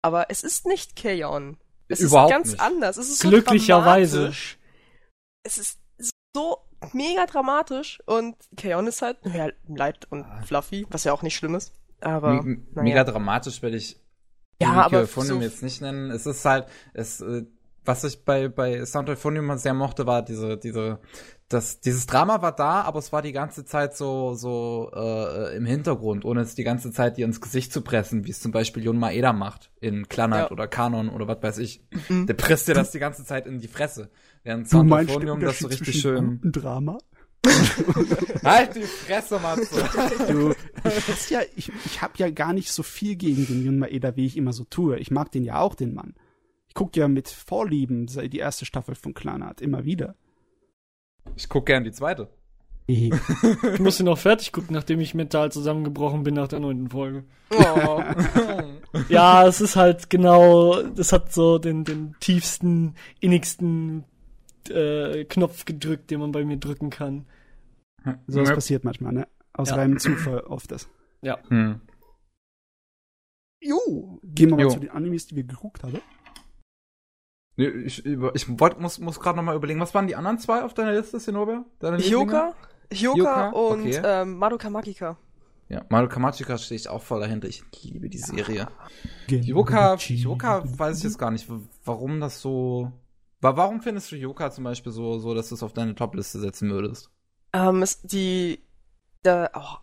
Aber 0.03 0.27
es 0.31 0.43
ist 0.43 0.67
nicht 0.67 0.97
Keon. 0.97 1.57
Es 1.91 2.01
Überhaupt 2.01 2.31
ist 2.31 2.37
ganz 2.37 2.51
nicht. 2.53 2.61
anders. 2.61 2.97
Es 2.97 3.09
ist 3.09 3.19
so 3.21 3.29
Glücklicherweise. 3.29 4.17
dramatisch. 4.19 4.59
Es 5.43 5.59
ist 5.59 5.79
so 6.35 6.59
mega 6.93 7.27
dramatisch. 7.27 8.01
Und 8.07 8.37
Keon 8.57 8.87
ist 8.87 9.03
halt 9.03 9.19
ja, 9.25 9.49
light 9.69 10.07
und 10.11 10.25
fluffy, 10.47 10.87
was 10.91 11.05
ja 11.05 11.13
auch 11.13 11.23
nicht 11.23 11.37
schlimm 11.37 11.55
ist. 11.57 11.73
Aber, 12.01 12.39
M- 12.39 12.67
naja. 12.73 12.83
Mega 12.83 13.05
dramatisch 13.05 13.61
werde 13.63 13.77
ich 13.77 14.01
Ja, 14.63 14.73
aber 14.73 15.01
Euphonium 15.01 15.39
so- 15.39 15.45
jetzt 15.45 15.63
nicht 15.63 15.81
nennen. 15.83 16.11
Es 16.11 16.27
ist 16.27 16.45
halt, 16.45 16.67
es, 16.95 17.21
äh, 17.21 17.45
was 17.85 18.05
ich 18.05 18.25
bei, 18.25 18.49
bei 18.49 18.85
Sound 18.87 19.09
Euphonium 19.11 19.57
sehr 19.59 19.75
mochte, 19.75 20.07
war 20.07 20.23
diese, 20.23 20.57
diese, 20.59 21.01
das, 21.51 21.81
dieses 21.81 22.07
Drama 22.07 22.43
war 22.43 22.53
da, 22.55 22.83
aber 22.83 23.01
es 23.01 23.13
war 23.13 23.23
die 23.23 23.33
ganze 23.33 23.65
Zeit 23.65 23.97
so, 23.97 24.35
so 24.35 24.91
äh, 24.95 25.57
im 25.57 25.67
Hintergrund, 25.67 26.25
ohne 26.25 26.43
es 26.43 26.55
die 26.55 26.63
ganze 26.63 26.93
Zeit 26.93 27.17
dir 27.17 27.27
ins 27.27 27.41
Gesicht 27.41 27.73
zu 27.73 27.83
pressen, 27.83 28.25
wie 28.25 28.31
es 28.31 28.39
zum 28.41 28.53
Beispiel 28.53 28.85
Jon 28.85 28.97
Maeda 28.99 29.33
macht 29.33 29.73
in 29.81 30.09
Kleinheit 30.09 30.47
Ja. 30.47 30.51
oder 30.53 30.69
Kanon 30.69 31.09
oder 31.09 31.27
was 31.29 31.43
weiß 31.43 31.59
ich. 31.59 31.83
Mhm. 32.09 32.27
Der 32.29 32.35
presst 32.35 32.69
dir 32.69 32.75
das 32.75 32.93
die 32.93 33.01
ganze 33.01 33.25
Zeit 33.25 33.47
in 33.49 33.59
die 33.59 33.67
Fresse. 33.69 34.11
Während 34.45 34.67
Du 34.67 34.71
Sound 34.71 34.89
meinst 34.89 35.11
den 35.11 35.17
Euphonium 35.17 35.41
das 35.41 35.59
so 35.59 35.67
richtig 35.67 36.01
schön. 36.01 36.39
Drama? 36.45 36.99
Halt 38.45 38.77
die 38.77 38.83
Fresse, 38.83 39.39
Matze! 39.41 39.89
Du, 40.29 40.55
ich 40.85 41.31
ja, 41.31 41.41
ich, 41.57 41.73
ich 41.85 42.01
habe 42.03 42.13
ja 42.19 42.31
gar 42.31 42.53
nicht 42.53 42.71
so 42.71 42.83
viel 42.83 43.17
gegen 43.17 43.47
den 43.47 43.65
Jun 43.65 43.79
Maeda, 43.79 44.15
wie 44.15 44.27
ich 44.27 44.37
immer 44.37 44.53
so 44.53 44.65
tue. 44.65 44.99
Ich 44.99 45.11
mag 45.11 45.33
den 45.33 45.43
ja 45.45 45.59
auch, 45.59 45.75
den 45.75 45.95
Mann. 45.95 46.15
Ich 46.69 46.75
guck 46.75 46.97
ja 46.97 47.09
mit 47.09 47.29
Vorlieben 47.29 48.07
seit 48.09 48.33
die 48.33 48.39
erste 48.39 48.67
Staffel 48.67 48.95
von 48.95 49.15
Clanart 49.15 49.61
immer 49.61 49.85
wieder. 49.85 50.15
Ich 51.37 51.49
guck 51.49 51.67
gern 51.67 51.85
die 51.85 51.93
zweite. 51.93 52.29
Ich 52.89 53.79
muss 53.79 54.01
ihn 54.01 54.07
noch 54.07 54.19
fertig 54.19 54.51
gucken, 54.51 54.75
nachdem 54.75 54.99
ich 54.99 55.15
mental 55.15 55.53
zusammengebrochen 55.53 56.25
bin 56.25 56.35
nach 56.35 56.49
der 56.49 56.59
neunten 56.59 56.89
Folge. 56.91 57.23
Oh. 57.53 58.03
Ja, 59.09 59.47
es 59.47 59.61
ist 59.61 59.77
halt 59.77 60.11
genau, 60.11 60.83
das 60.83 61.13
hat 61.13 61.33
so 61.33 61.59
den, 61.59 61.85
den 61.85 62.17
tiefsten, 62.19 62.97
innigsten 63.21 64.05
äh, 64.69 65.25
Knopf 65.25 65.67
gedrückt, 65.67 66.11
den 66.11 66.19
man 66.19 66.33
bei 66.33 66.45
mir 66.45 66.57
drücken 66.57 66.91
kann. 66.91 67.27
So 68.27 68.41
was 68.41 68.49
Ja. 68.49 68.55
passiert 68.57 68.83
manchmal, 68.85 69.13
ne? 69.13 69.29
aus 69.53 69.71
Ja. 69.71 69.77
reinem 69.77 69.99
Zufall 70.01 70.43
auf 70.45 70.67
das. 70.67 70.89
Hm. 71.49 71.81
Jo, 73.63 74.19
gehen 74.25 74.49
wir 74.51 74.57
mal 74.57 74.63
Jo. 74.63 74.71
zu 74.71 74.81
den 74.81 74.91
Animes, 74.91 75.27
die 75.27 75.37
wir 75.37 75.45
geguckt 75.45 75.83
haben. 75.85 76.01
Nee, 77.57 77.67
Ich, 77.69 78.05
über- 78.05 78.35
ich 78.35 78.47
wollt, 78.61 78.81
muss, 78.81 78.99
muss 78.99 79.21
gerade 79.21 79.37
noch 79.37 79.43
mal 79.45 79.57
überlegen, 79.57 79.81
was 79.81 79.95
waren 79.95 80.07
die 80.07 80.17
anderen 80.17 80.39
zwei 80.39 80.63
auf 80.63 80.75
deiner 80.75 80.93
Liste, 80.93 81.19
Lieblinge? 81.19 82.11
Hyoka, 82.11 82.55
Hyoka 82.93 83.15
Hyoka, 83.17 83.49
und 83.51 83.81
okay. 83.87 84.01
ähm, 84.05 84.37
Madoka 84.39 84.71
Magica. 84.71 85.17
Ja, 85.69 85.85
Madoka 85.89 86.19
Magica 86.19 86.59
stehe 86.59 86.77
ich 86.81 86.89
auch 86.89 87.03
voll 87.03 87.21
dahinter. 87.21 87.47
Ich 87.49 87.63
liebe 87.83 88.09
die 88.09 88.19
Serie. 88.19 88.67
Gen- 89.29 89.43
Yoka, 89.45 89.95
Yoka 89.97 90.63
weiß 90.65 90.99
ich 90.99 91.05
jetzt 91.05 91.19
gar 91.19 91.31
nicht, 91.31 91.47
warum 91.85 92.21
das 92.21 92.41
so. 92.41 92.91
wa- 93.41 93.57
Warum 93.57 93.81
findest 93.81 94.11
du 94.11 94.17
Yoka 94.17 94.51
zum 94.51 94.65
Beispiel 94.65 94.91
so, 94.93 95.19
so 95.19 95.35
dass 95.35 95.49
du 95.51 95.55
es 95.55 95.63
auf 95.63 95.73
deine 95.73 95.95
Top-Liste 95.95 96.41
setzen 96.41 96.71
würdest? 96.71 97.11
Ähm, 97.53 97.85
die, 98.03 98.61
da, 99.23 99.49
oh, 99.55 99.77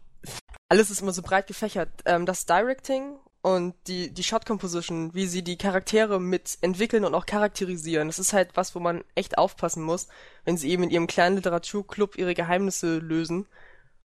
alles 0.69 0.89
ist 0.89 1.01
immer 1.01 1.13
so 1.13 1.21
breit 1.21 1.47
gefächert. 1.47 1.89
Ähm, 2.05 2.25
das 2.25 2.45
Directing 2.45 3.17
und 3.41 3.75
die, 3.87 4.13
die 4.13 4.23
Shot 4.23 4.45
Composition, 4.45 5.13
wie 5.13 5.27
sie 5.27 5.43
die 5.43 5.57
Charaktere 5.57 6.19
mit 6.19 6.57
entwickeln 6.61 7.05
und 7.05 7.13
auch 7.13 7.25
charakterisieren, 7.25 8.07
das 8.07 8.19
ist 8.19 8.33
halt 8.33 8.49
was, 8.55 8.75
wo 8.75 8.79
man 8.79 9.03
echt 9.15 9.37
aufpassen 9.37 9.83
muss, 9.83 10.07
wenn 10.43 10.57
sie 10.57 10.69
eben 10.69 10.83
in 10.83 10.89
ihrem 10.89 11.07
kleinen 11.07 11.37
Literaturclub 11.37 12.17
ihre 12.17 12.33
Geheimnisse 12.33 12.97
lösen. 12.97 13.47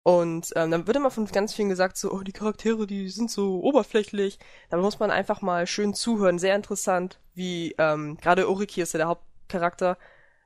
Und 0.04 0.52
ähm, 0.56 0.72
dann 0.72 0.88
wird 0.88 0.98
immer 0.98 1.12
von 1.12 1.26
ganz 1.28 1.54
vielen 1.54 1.70
gesagt, 1.70 1.98
so, 1.98 2.12
oh, 2.12 2.22
die 2.22 2.32
Charaktere, 2.32 2.88
die 2.88 3.10
sind 3.10 3.30
so 3.30 3.62
oberflächlich. 3.62 4.40
Da 4.70 4.78
muss 4.78 5.00
man 5.00 5.12
einfach 5.12 5.42
mal 5.42 5.68
schön 5.68 5.94
zuhören. 5.94 6.40
Sehr 6.40 6.56
interessant, 6.56 7.20
wie 7.36 7.76
ähm, 7.78 8.18
gerade 8.18 8.50
Oriki 8.50 8.82
ist 8.82 8.94
ja 8.94 8.98
der 8.98 9.08
Hauptcharakter. 9.08 9.98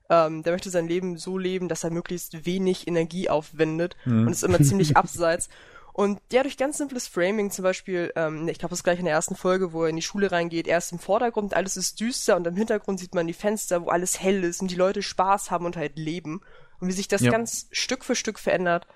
Ähm, 0.10 0.44
der 0.44 0.52
möchte 0.52 0.70
sein 0.70 0.88
Leben 0.88 1.18
so 1.18 1.38
leben, 1.38 1.70
dass 1.70 1.84
er 1.84 1.92
möglichst 1.92 2.46
wenig 2.46 2.88
Energie 2.88 3.30
aufwendet 3.30 3.96
Hm. 4.04 4.28
und 4.28 4.34
ist 4.34 4.44
immer 4.44 4.62
ziemlich 4.62 4.98
abseits. 4.98 5.50
Und 5.94 6.20
ja, 6.32 6.42
durch 6.42 6.58
ganz 6.58 6.80
simples 6.80 7.08
Framing, 7.08 7.52
zum 7.52 7.64
Beispiel, 7.64 8.12
ähm, 8.16 8.48
ich 8.48 8.58
glaube, 8.58 8.72
das 8.72 8.80
ist 8.80 8.84
gleich 8.84 8.98
in 9.00 9.06
der 9.06 9.14
ersten 9.14 9.36
Folge, 9.36 9.74
wo 9.74 9.84
er 9.84 9.90
in 9.90 9.96
die 9.96 10.02
Schule 10.02 10.32
reingeht, 10.32 10.68
er 10.68 10.80
ist 10.80 10.92
im 10.92 10.98
Vordergrund, 11.00 11.54
alles 11.54 11.78
ist 11.78 12.00
düster 12.00 12.36
und 12.36 12.48
im 12.48 12.56
Hintergrund 12.56 13.00
sieht 13.00 13.14
man 13.14 13.28
die 13.28 13.34
Fenster, 13.34 13.86
wo 13.86 13.90
alles 13.90 14.20
hell 14.20 14.44
ist 14.44 14.62
und 14.62 14.72
die 14.72 14.76
Leute 14.76 15.04
Spaß 15.04 15.52
haben 15.52 15.66
und 15.66 15.78
halt 15.78 15.98
leben. 15.98 16.42
Und 16.80 16.88
wie 16.88 16.94
sich 16.94 17.08
das 17.08 17.22
Ja. 17.22 17.32
ganz 17.32 17.68
Stück 17.72 18.04
für 18.04 18.16
Stück 18.16 18.40
verändert. 18.40 18.88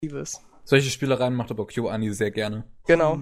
Ich 0.00 0.08
liebe 0.08 0.20
es. 0.20 0.40
Solche 0.64 0.90
Spielereien 0.90 1.34
macht 1.34 1.50
aber 1.50 1.66
KyoAni 1.66 2.12
sehr 2.14 2.30
gerne. 2.30 2.64
Genau. 2.86 3.20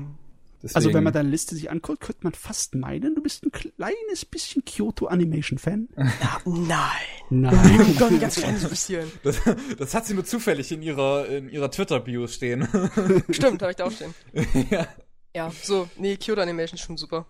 Deswegen, 0.63 0.77
Also 0.77 0.93
wenn 0.95 1.05
man 1.05 1.13
deine 1.13 1.29
Liste 1.31 1.55
sich 1.55 1.71
anguckt, 1.71 2.01
könnte 2.01 2.21
man 2.23 2.35
fast 2.35 2.75
meinen, 2.75 3.15
du 3.15 3.23
bist 3.23 3.45
ein 3.45 3.51
kleines 3.51 4.25
bisschen 4.27 4.65
Kyoto 4.65 5.07
Animation 5.07 5.59
Fan. 5.59 5.89
Na, 5.97 6.11
nein. 6.45 6.91
Nein. 7.31 7.97
Doch 7.99 8.11
ein 8.11 8.21
ganz 8.21 8.37
kleines 8.37 8.69
bisschen. 8.69 9.11
das, 9.23 9.41
das 9.79 9.95
hat 9.95 10.07
sie 10.07 10.15
nur 10.15 10.25
zufällig 10.25 10.71
in 10.73 10.83
ihrer, 10.83 11.27
in 11.29 11.49
ihrer 11.49 11.71
Twitter-Bio 11.71 12.27
stehen. 12.27 12.69
Stimmt, 13.31 13.63
habe 13.63 13.71
ich 13.73 13.77
da 13.77 13.85
auch 13.85 13.93
stehen. 13.93 14.15
ja. 14.71 14.87
Ja, 15.35 15.53
so, 15.63 15.89
nee, 15.97 16.17
Kyoto 16.17 16.41
Animation 16.43 16.75
ist 16.77 16.85
schon 16.85 16.97
super. 16.97 17.27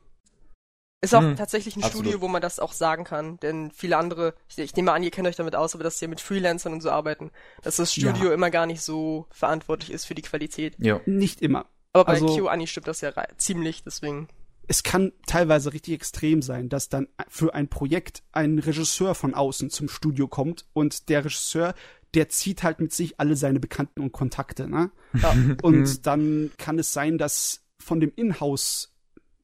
Ist 1.02 1.14
auch 1.14 1.20
Hm, 1.22 1.36
tatsächlich 1.36 1.76
ein 1.76 1.82
absolut. 1.82 2.06
Studio, 2.06 2.20
wo 2.20 2.28
man 2.28 2.42
das 2.42 2.58
auch 2.58 2.72
sagen 2.72 3.04
kann, 3.04 3.38
denn 3.38 3.70
viele 3.70 3.96
andere, 3.96 4.34
ich, 4.50 4.58
ich 4.58 4.74
nehme 4.76 4.92
an, 4.92 5.02
ihr 5.02 5.10
kennt 5.10 5.26
euch 5.28 5.36
damit 5.36 5.54
aus, 5.54 5.74
aber 5.74 5.82
dass 5.84 5.98
sie 5.98 6.08
mit 6.08 6.20
Freelancern 6.20 6.72
und 6.74 6.82
so 6.82 6.90
arbeiten, 6.90 7.30
dass 7.62 7.76
das 7.76 7.92
Studio 7.94 8.26
Ja. 8.28 8.34
immer 8.34 8.50
gar 8.50 8.66
nicht 8.66 8.82
so 8.82 9.26
verantwortlich 9.30 9.92
ist 9.92 10.04
für 10.04 10.14
die 10.14 10.20
Qualität. 10.22 10.74
Ja. 10.78 11.00
Nicht 11.06 11.40
immer. 11.42 11.66
Aber 11.92 12.04
bei 12.04 12.12
Also- 12.14 12.26
KyoAni 12.34 12.66
stimmt 12.66 12.86
das 12.88 13.00
ja 13.00 13.12
ziemlich, 13.36 13.82
deswegen. 13.84 14.28
Es 14.68 14.84
kann 14.84 15.12
teilweise 15.26 15.72
richtig 15.72 15.94
extrem 15.94 16.42
sein, 16.42 16.68
dass 16.68 16.88
dann 16.88 17.08
für 17.28 17.54
ein 17.54 17.66
Projekt 17.68 18.22
ein 18.30 18.58
Regisseur 18.60 19.16
von 19.16 19.34
außen 19.34 19.68
zum 19.70 19.88
Studio 19.88 20.28
kommt 20.28 20.64
und 20.74 21.08
der 21.08 21.24
Regisseur, 21.24 21.74
der 22.14 22.28
zieht 22.28 22.62
halt 22.62 22.78
mit 22.80 22.92
sich 22.92 23.18
alle 23.18 23.34
seine 23.34 23.58
Bekannten 23.58 24.00
und 24.00 24.12
Kontakte, 24.12 24.68
ne? 24.68 24.92
Ja. 25.20 25.32
Und 25.62 26.06
dann 26.06 26.52
kann 26.56 26.78
es 26.78 26.92
sein, 26.92 27.18
dass 27.18 27.62
von 27.80 27.98
dem 27.98 28.12
Inhouse 28.14 28.92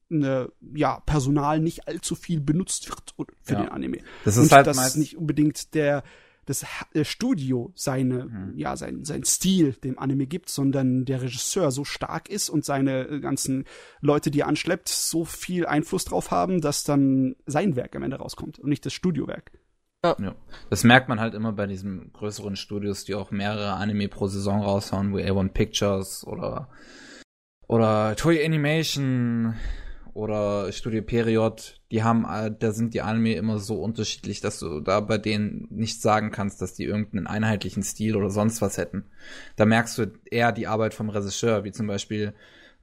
ne, 0.09 0.49
ja, 0.73 1.01
Personal 1.01 1.59
nicht 1.59 1.87
allzu 1.89 2.15
viel 2.15 2.39
benutzt 2.39 2.89
wird 2.89 3.13
für 3.41 3.53
Ja. 3.53 3.61
den 3.63 3.69
Anime. 3.69 3.97
Das 4.23 4.37
ist 4.37 4.43
und 4.43 4.51
halt 4.53 4.67
dass 4.67 4.77
meist- 4.77 4.97
nicht 4.97 5.17
unbedingt 5.17 5.73
der 5.73 6.03
das 6.47 6.65
äh, 6.93 7.05
Studio 7.05 7.71
seine 7.75 8.25
Mhm. 8.25 8.53
ja 8.57 8.75
sein 8.75 9.05
sein 9.05 9.23
Stil 9.23 9.73
dem 9.73 9.99
Anime 9.99 10.25
gibt, 10.25 10.49
sondern 10.49 11.05
der 11.05 11.21
Regisseur 11.21 11.69
so 11.71 11.83
stark 11.85 12.29
ist 12.29 12.49
und 12.49 12.65
seine 12.65 13.07
äh, 13.07 13.19
ganzen 13.19 13.65
Leute, 14.01 14.31
die 14.31 14.39
er 14.39 14.47
anschleppt, 14.47 14.89
so 14.89 15.25
viel 15.25 15.65
Einfluss 15.65 16.05
drauf 16.05 16.31
haben, 16.31 16.61
dass 16.61 16.83
dann 16.83 17.35
sein 17.45 17.75
Werk 17.75 17.95
am 17.95 18.03
Ende 18.03 18.17
rauskommt 18.17 18.57
und 18.59 18.69
nicht 18.69 18.85
das 18.85 18.93
Studiowerk. 18.93 19.51
Ja. 20.03 20.35
Das 20.69 20.83
merkt 20.83 21.09
man 21.09 21.19
halt 21.19 21.33
immer 21.33 21.51
bei 21.51 21.67
diesen 21.67 22.13
größeren 22.13 22.55
Studios, 22.55 23.03
die 23.03 23.15
auch 23.15 23.31
mehrere 23.31 23.73
Anime 23.73 24.07
pro 24.07 24.27
Saison 24.27 24.61
raushauen, 24.61 25.15
wie 25.15 25.23
A1 25.23 25.49
Pictures 25.49 26.25
oder 26.25 26.69
oder 27.67 28.15
Toei 28.15 28.45
Animation 28.45 29.55
oder 30.17 30.71
Studio 30.71 31.03
Period, 31.03 31.79
die 31.91 32.01
haben, 32.01 32.25
äh, 32.25 32.51
da 32.57 32.71
sind 32.71 32.95
die 32.95 33.01
Anime 33.01 33.35
immer 33.35 33.59
so 33.59 33.79
unterschiedlich, 33.79 34.41
dass 34.41 34.57
du 34.57 34.79
da 34.79 34.99
bei 34.99 35.19
denen 35.19 35.67
nicht 35.69 36.01
sagen 36.01 36.31
kannst, 36.31 36.59
dass 36.59 36.73
die 36.73 36.85
irgendeinen 36.85 37.27
einheitlichen 37.27 37.83
Stil 37.83 38.15
oder 38.15 38.31
sonst 38.31 38.59
was 38.59 38.79
hätten. 38.79 39.05
Da 39.57 39.65
merkst 39.65 39.95
du 39.99 40.11
eher 40.25 40.51
die 40.51 40.65
Arbeit 40.65 40.95
vom 40.95 41.09
Regisseur, 41.09 41.63
wie 41.65 41.71
zum 41.71 41.85
Beispiel 41.85 42.33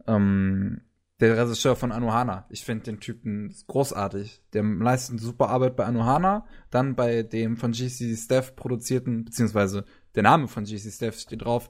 ähm, 0.07 0.83
der 1.19 1.37
Regisseur 1.37 1.75
von 1.75 1.91
Anohana. 1.91 2.47
Ich 2.51 2.65
finde 2.65 2.85
den 2.85 3.01
Typen 3.01 3.53
großartig. 3.67 4.41
Der 4.53 4.63
leistet 4.63 5.19
super 5.19 5.49
Arbeit 5.49 5.75
bei 5.75 5.87
Anohana, 5.87 6.47
dann 6.71 6.95
bei 6.95 7.25
dem 7.25 7.57
von 7.57 7.73
GC 7.73 8.17
Steph 8.17 8.55
produzierten, 8.55 9.25
beziehungsweise 9.25 9.87
der 10.15 10.23
Name 10.23 10.47
von 10.47 10.65
GC 10.65 10.93
Steph 10.93 11.19
steht 11.19 11.43
drauf, 11.43 11.69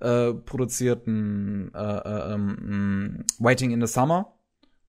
äh, 0.00 0.32
produzierten 0.32 1.72
äh, 1.72 1.78
äh, 1.78 2.34
ähm, 2.34 3.24
Waiting 3.38 3.70
in 3.70 3.80
the 3.80 3.92
Summer. 3.92 4.34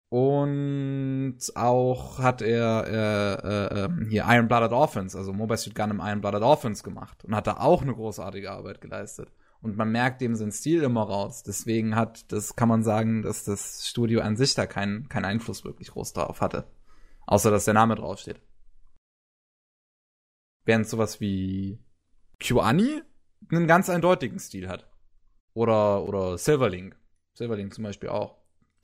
Und 0.10 1.38
auch 1.56 2.20
hat 2.20 2.42
er 2.42 2.86
äh, 2.88 3.48
äh, 3.48 3.86
ähm, 3.86 4.08
hier 4.10 4.26
Iron 4.28 4.48
Blooded 4.48 4.72
Orphans, 4.72 5.16
also 5.18 5.34
Mobile 5.34 5.58
Suit 5.58 5.76
Gundam 5.76 6.00
Iron 6.02 6.22
Blooded 6.22 6.44
Orphans 6.44 6.82
gemacht 6.82 7.26
und 7.26 7.36
hat 7.36 7.48
da 7.48 7.58
auch 7.58 7.82
eine 7.82 7.94
großartige 7.94 8.52
Arbeit 8.52 8.80
geleistet. 8.80 9.30
Und 9.62 9.76
man 9.76 9.92
merkt 9.92 10.22
dem 10.22 10.36
seinen 10.36 10.52
Stil 10.52 10.84
immer 10.84 11.04
raus. 11.04 11.44
Deswegen 11.44 11.96
hat, 11.96 12.32
das 12.32 12.56
kann 12.56 12.70
man 12.70 12.84
sagen, 12.84 13.22
dass 13.22 13.44
das 13.44 13.86
Studio 13.88 14.22
an 14.22 14.38
sich 14.38 14.54
da 14.54 14.66
keinen 14.66 15.10
keinen 15.10 15.26
Einfluss 15.26 15.66
wirklich 15.66 15.92
groß 15.92 16.14
drauf 16.14 16.40
hatte. 16.40 16.66
Außer, 17.26 17.52
dass 17.52 17.66
der 17.66 17.74
Name 17.74 17.96
draufsteht. 17.96 18.40
Während 20.64 20.88
sowas 20.88 21.20
wie 21.20 21.80
KyoAni 22.40 23.02
einen 23.52 23.68
ganz 23.68 23.90
eindeutigen 23.90 24.40
Stil 24.40 24.70
hat. 24.70 24.90
Oder, 25.54 26.04
oder 26.04 26.38
Silverlink. 26.38 26.96
Silverlink 27.34 27.74
zum 27.74 27.84
Beispiel 27.84 28.10
auch. 28.10 28.37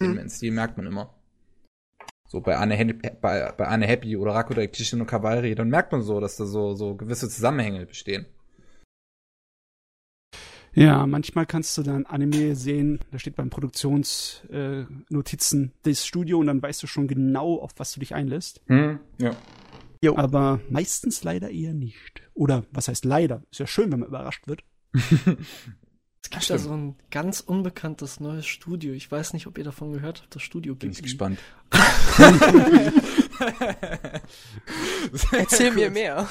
Den 0.04 0.18
Hm. 0.20 0.30
Stil 0.30 0.52
merkt 0.52 0.78
man 0.78 0.88
immer. 0.88 1.14
So 2.28 2.42
bei 2.42 2.58
Anne, 2.58 2.76
Hen- 2.76 3.00
bei, 3.22 3.52
bei 3.52 3.68
Anne 3.68 3.86
Happy 3.86 4.18
oder 4.18 4.34
Rakudai 4.34 4.68
Kishin 4.68 5.02
und 5.02 5.08
Kavalry, 5.08 5.54
dann 5.56 5.70
merkt 5.70 5.92
man 5.92 6.02
so, 6.02 6.20
dass 6.20 6.36
da 6.38 6.46
so, 6.46 6.74
so 6.74 6.96
gewisse 6.96 7.30
Zusammenhänge 7.30 7.86
bestehen. 7.86 8.26
Ja, 10.76 11.06
manchmal 11.06 11.46
kannst 11.46 11.78
du 11.78 11.84
dann 11.84 12.08
Anime 12.08 12.56
sehen, 12.56 13.00
da 13.12 13.20
steht 13.20 13.36
beim 13.36 13.52
Produktionsnotizen 13.52 15.66
äh, 15.66 15.70
das 15.84 16.08
Studio 16.08 16.40
und 16.40 16.48
dann 16.48 16.64
weißt 16.64 16.82
du 16.82 16.88
schon 16.88 17.08
genau, 17.08 17.60
auf 17.60 17.74
was 17.78 17.94
du 17.94 18.00
dich 18.00 18.16
einlässt. 18.16 18.60
Hm, 18.66 19.00
ja. 19.20 19.36
Jo. 20.02 20.18
Aber 20.18 20.60
meistens 20.70 21.24
leider 21.24 21.52
eher 21.52 21.74
nicht. 21.74 22.24
Oder 22.34 22.66
was 22.72 22.88
heißt 22.88 23.06
leider? 23.06 23.44
Ist 23.52 23.60
ja 23.60 23.68
schön, 23.68 23.92
wenn 23.92 24.00
man 24.00 24.10
überrascht 24.10 24.48
wird. 24.48 24.64
Es 26.36 26.40
gibt 26.40 26.50
da 26.50 26.58
Stimmt. 26.58 26.62
so 26.62 26.74
ein 26.74 26.96
ganz 27.12 27.40
unbekanntes 27.42 28.20
neues 28.20 28.46
Studio. 28.48 28.94
Ich 28.94 29.12
weiß 29.12 29.34
nicht, 29.34 29.46
ob 29.48 29.58
ihr 29.58 29.64
davon 29.64 29.94
gehört 29.94 30.22
habt. 30.22 30.36
Das 30.36 30.42
Studio 30.42 30.74
Bin 30.76 30.90
ich 30.92 30.98
Ghibli. 30.98 31.12
gespannt. 31.12 31.40
Erzähl 35.32 35.72
mir 35.72 35.90
mehr. 35.92 36.28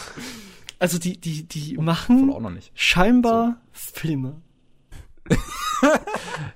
Also 0.78 0.98
die, 0.98 1.18
die, 1.20 1.44
die 1.44 1.76
machen 1.78 2.30
auch 2.32 2.40
noch 2.40 2.50
nicht. 2.50 2.72
scheinbar 2.74 3.60
Filme. 3.72 4.40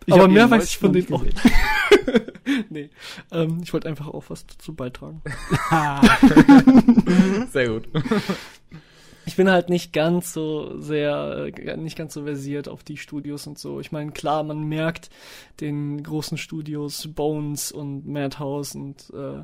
Ich 0.07 0.15
Aber 0.15 0.29
mehr 0.29 0.49
weiß 0.49 0.67
ich 0.67 0.79
von 0.79 0.93
denen 0.93 1.09
noch 1.11 1.19
auch 1.21 1.25
nicht 1.25 1.45
nicht. 1.45 1.57
nee. 2.71 2.91
Ähm, 3.33 3.59
ich 3.61 3.73
wollte 3.73 3.89
einfach 3.89 4.07
auch 4.07 4.23
was 4.29 4.47
dazu 4.47 4.73
beitragen. 4.73 5.21
Sehr 7.51 7.69
gut. 7.69 7.89
Ich 9.27 9.35
bin 9.35 9.51
halt 9.51 9.69
nicht 9.69 9.93
ganz 9.93 10.33
so 10.33 10.81
sehr, 10.81 11.51
äh, 11.57 11.77
nicht 11.77 11.99
ganz 11.99 12.15
so 12.15 12.23
versiert 12.23 12.69
auf 12.69 12.85
die 12.85 12.97
Studios 12.97 13.47
und 13.47 13.59
so. 13.59 13.81
Ich 13.81 13.91
meine, 13.91 14.13
klar, 14.13 14.45
man 14.45 14.63
merkt 14.63 15.11
den 15.61 16.03
großen 16.03 16.39
Studios, 16.39 17.09
Bones 17.13 17.73
und 17.73 18.07
Madhouse 18.07 18.77
und 18.77 19.13
äh, 19.13 19.43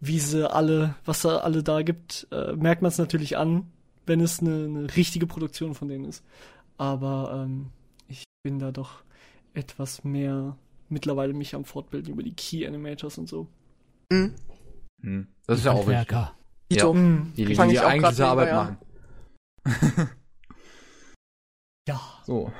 wie 0.00 0.18
sie 0.18 0.50
alle, 0.50 0.94
was 1.04 1.20
da 1.20 1.38
alle 1.38 1.62
da 1.62 1.82
gibt, 1.82 2.28
äh, 2.32 2.54
merkt 2.54 2.80
man 2.80 2.88
es 2.88 2.96
natürlich 2.96 3.36
an, 3.36 3.70
wenn 4.06 4.20
es 4.20 4.40
eine, 4.40 4.64
eine 4.64 4.96
richtige 4.96 5.26
Produktion 5.26 5.74
von 5.74 5.88
denen 5.88 6.06
ist. 6.06 6.24
Aber 6.78 7.44
ähm, 7.44 7.66
ich 8.08 8.24
bin 8.42 8.58
da 8.58 8.72
doch 8.72 9.02
etwas 9.52 10.02
mehr 10.02 10.56
mittlerweile 10.88 11.34
mich 11.34 11.54
am 11.54 11.66
Fortbilden 11.66 12.14
über 12.14 12.22
die 12.22 12.32
Key 12.32 12.66
Animators 12.66 13.18
und 13.18 13.28
so. 13.28 13.48
Hm. 14.10 14.34
Hm. 15.02 15.26
Das 15.46 15.58
ist 15.58 15.66
ja 15.66 15.72
auch 15.72 15.86
wichtig. 15.86 16.16
Mhm. 16.94 17.32
Die, 17.36 17.44
die, 17.44 17.46
die 17.46 17.52
ich 17.52 17.80
auch 17.80 17.84
eigentliche 17.84 18.26
Arbeit 18.26 18.52
machen. 18.54 18.78
Ja. 18.80 18.86
So. 22.26 22.52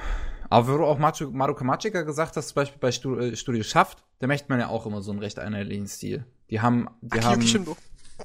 Aber 0.48 0.66
wo 0.72 0.78
du 0.78 0.84
auch 0.84 0.98
Machu- 0.98 1.30
Madoka 1.30 1.62
Magica 1.62 2.02
gesagt 2.02 2.36
hast, 2.36 2.48
zum 2.48 2.54
Beispiel 2.56 2.78
bei 2.80 2.88
äh, 3.28 3.36
Studio 3.36 3.62
Schaft, 3.62 4.02
da 4.18 4.26
möchte 4.26 4.48
man 4.48 4.58
ja 4.58 4.66
auch 4.68 4.86
immer 4.86 5.02
so 5.02 5.12
einen 5.12 5.20
recht 5.20 5.38
einheitlichen 5.38 5.86
Stil. 5.86 6.26
Die 6.50 6.60
haben, 6.60 6.88
die 7.00 7.12
Akiyuki 7.18 7.24
haben, 7.26 7.42
Shinbo. 7.42 7.76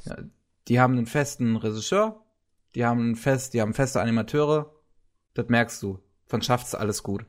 ja, 0.05 0.17
die 0.67 0.79
haben 0.79 0.97
einen 0.97 1.05
festen 1.05 1.55
Regisseur, 1.57 2.23
die 2.73 2.83
haben 2.83 3.15
fest, 3.15 3.53
die 3.53 3.61
haben 3.61 3.75
feste 3.75 4.01
Animateure. 4.01 4.73
Das 5.35 5.47
merkst 5.49 5.83
du. 5.83 5.99
Von 6.25 6.41
Schafft's 6.41 6.73
alles 6.73 7.03
gut. 7.03 7.25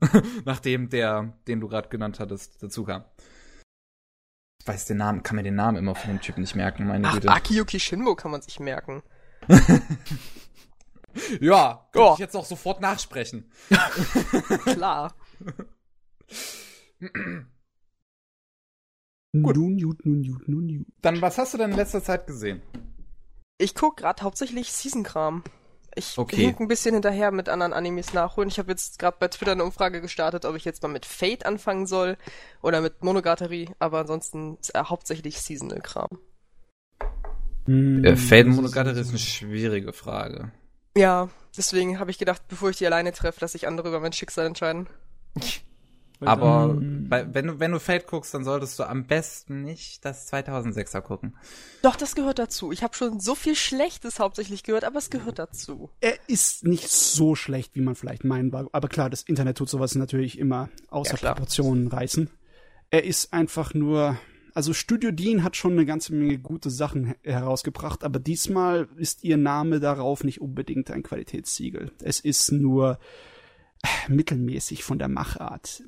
Nachdem 0.46 0.88
der, 0.88 1.34
den 1.46 1.60
du 1.60 1.68
gerade 1.68 1.90
genannt 1.90 2.18
hattest, 2.18 2.62
dazu 2.62 2.84
kam. 2.84 3.04
Ich 4.60 4.66
weiß 4.66 4.86
den 4.86 4.96
Namen, 4.96 5.22
kann 5.22 5.36
mir 5.36 5.42
den 5.42 5.56
Namen 5.56 5.76
immer 5.76 5.94
von 5.94 6.08
dem 6.08 6.20
Typen 6.22 6.40
nicht 6.40 6.54
merken, 6.54 6.86
meine 6.86 7.08
Ach, 7.08 7.14
Güte. 7.14 7.28
Akiyuki 7.28 7.78
Shinbo 7.78 8.14
kann 8.14 8.30
man 8.30 8.40
sich 8.40 8.58
merken. 8.60 9.02
Ja, 11.40 11.88
könnte 11.92 12.06
Ja. 12.08 12.12
ich 12.14 12.18
jetzt 12.20 12.36
auch 12.36 12.44
sofort 12.44 12.80
nachsprechen. 12.80 13.50
Klar. 14.64 15.14
Nun, 19.34 19.78
gut, 19.78 20.04
nun, 20.04 20.22
gut, 20.22 20.48
nun, 20.48 20.68
gut. 20.68 20.86
Dann, 21.00 21.20
was 21.22 21.38
hast 21.38 21.54
du 21.54 21.58
denn 21.58 21.70
in 21.70 21.76
letzter 21.76 22.02
Zeit 22.02 22.26
gesehen? 22.26 22.60
Ich 23.58 23.74
guck 23.74 23.96
gerade 23.96 24.22
hauptsächlich 24.22 24.72
Season-Kram. 24.72 25.42
Ich 25.94 26.16
Okay. 26.18 26.36
hink 26.36 26.60
ein 26.60 26.68
bisschen 26.68 26.94
hinterher 26.94 27.30
mit 27.32 27.48
anderen 27.48 27.72
Animes 27.72 28.12
nachholen. 28.14 28.48
Ich 28.48 28.58
habe 28.58 28.70
jetzt 28.70 28.98
gerade 28.98 29.16
bei 29.20 29.28
Twitter 29.28 29.52
eine 29.52 29.64
Umfrage 29.64 30.00
gestartet, 30.00 30.44
ob 30.46 30.56
ich 30.56 30.64
jetzt 30.64 30.82
mal 30.82 30.88
mit 30.88 31.04
Fate 31.06 31.44
anfangen 31.46 31.86
soll 31.86 32.16
oder 32.62 32.80
mit 32.80 33.04
Monogatari, 33.04 33.68
aber 33.78 34.00
ansonsten 34.00 34.56
ist 34.60 34.70
er 34.70 34.88
hauptsächlich 34.88 35.40
Seasonal-Kram. 35.40 36.08
Äh, 37.68 38.16
Faden 38.16 38.54
Monogatari 38.56 38.98
ist 39.00 39.10
eine 39.10 39.18
schwierige 39.18 39.92
Frage. 39.92 40.50
Ja, 40.96 41.28
deswegen 41.56 41.98
habe 41.98 42.10
ich 42.10 42.18
gedacht, 42.18 42.42
bevor 42.48 42.70
ich 42.70 42.76
die 42.76 42.86
alleine 42.86 43.12
treffe, 43.12 43.40
lasse 43.40 43.56
ich 43.56 43.66
andere 43.66 43.88
über 43.88 44.00
mein 44.00 44.12
Schicksal 44.12 44.46
entscheiden. 44.46 44.88
Aber 46.24 46.78
bei, 46.80 47.34
wenn, 47.34 47.48
du, 47.48 47.58
wenn 47.58 47.72
du 47.72 47.80
Fate 47.80 48.06
guckst, 48.06 48.32
dann 48.32 48.44
solltest 48.44 48.78
du 48.78 48.84
am 48.84 49.06
besten 49.08 49.64
nicht 49.64 50.04
das 50.04 50.32
2006er 50.32 51.00
gucken. 51.00 51.36
Doch, 51.82 51.96
das 51.96 52.14
gehört 52.14 52.38
dazu. 52.38 52.70
Ich 52.70 52.84
habe 52.84 52.94
schon 52.94 53.18
so 53.18 53.34
viel 53.34 53.56
Schlechtes 53.56 54.20
hauptsächlich 54.20 54.62
gehört, 54.62 54.84
aber 54.84 54.98
es 54.98 55.10
gehört 55.10 55.40
dazu. 55.40 55.90
Er 56.00 56.14
ist 56.28 56.62
nicht 56.64 56.88
so 56.88 57.34
schlecht, 57.34 57.74
wie 57.74 57.80
man 57.80 57.96
vielleicht 57.96 58.22
meinen 58.22 58.50
mag. 58.50 58.68
Aber 58.70 58.86
klar, 58.86 59.10
das 59.10 59.22
Internet 59.22 59.58
tut 59.58 59.68
sowas 59.68 59.96
natürlich 59.96 60.38
immer 60.38 60.68
außer 60.90 61.18
Ja. 61.20 61.32
Proportionen 61.32 61.88
reißen. 61.88 62.30
Er 62.90 63.02
ist 63.02 63.32
einfach 63.32 63.74
nur. 63.74 64.16
Also 64.54 64.72
Studio 64.74 65.10
Dean 65.10 65.42
hat 65.42 65.56
schon 65.56 65.72
eine 65.72 65.86
ganze 65.86 66.14
Menge 66.14 66.38
gute 66.38 66.70
Sachen 66.70 67.06
he- 67.06 67.14
herausgebracht, 67.30 68.04
aber 68.04 68.18
diesmal 68.18 68.88
ist 68.96 69.24
ihr 69.24 69.36
Name 69.36 69.80
darauf 69.80 70.24
nicht 70.24 70.40
unbedingt 70.40 70.90
ein 70.90 71.02
Qualitätssiegel. 71.02 71.90
Es 72.02 72.20
ist 72.20 72.52
nur 72.52 72.98
äh, 73.82 74.12
mittelmäßig 74.12 74.84
von 74.84 74.98
der 74.98 75.08
Machart. 75.08 75.82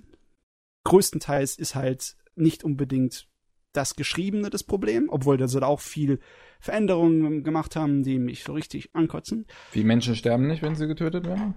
Größtenteils 0.85 1.57
ist 1.57 1.75
halt 1.75 2.17
nicht 2.37 2.65
unbedingt 2.65 3.29
das 3.73 3.97
Geschriebene 3.97 4.51
das 4.51 4.63
Problem, 4.63 5.09
obwohl 5.09 5.37
da 5.37 5.47
auch 5.63 5.81
viel 5.81 6.21
Veränderungen 6.61 7.43
gemacht 7.43 7.75
haben, 7.77 8.03
die 8.05 8.19
mich 8.19 8.45
so 8.45 8.53
richtig 8.53 8.95
ankotzen. 8.95 9.47
Wie 9.73 9.83
Menschen 9.85 10.15
sterben 10.15 10.47
nicht, 10.47 10.63
wenn 10.63 10.77
sie 10.77 10.87
getötet 10.87 11.27
werden? 11.27 11.55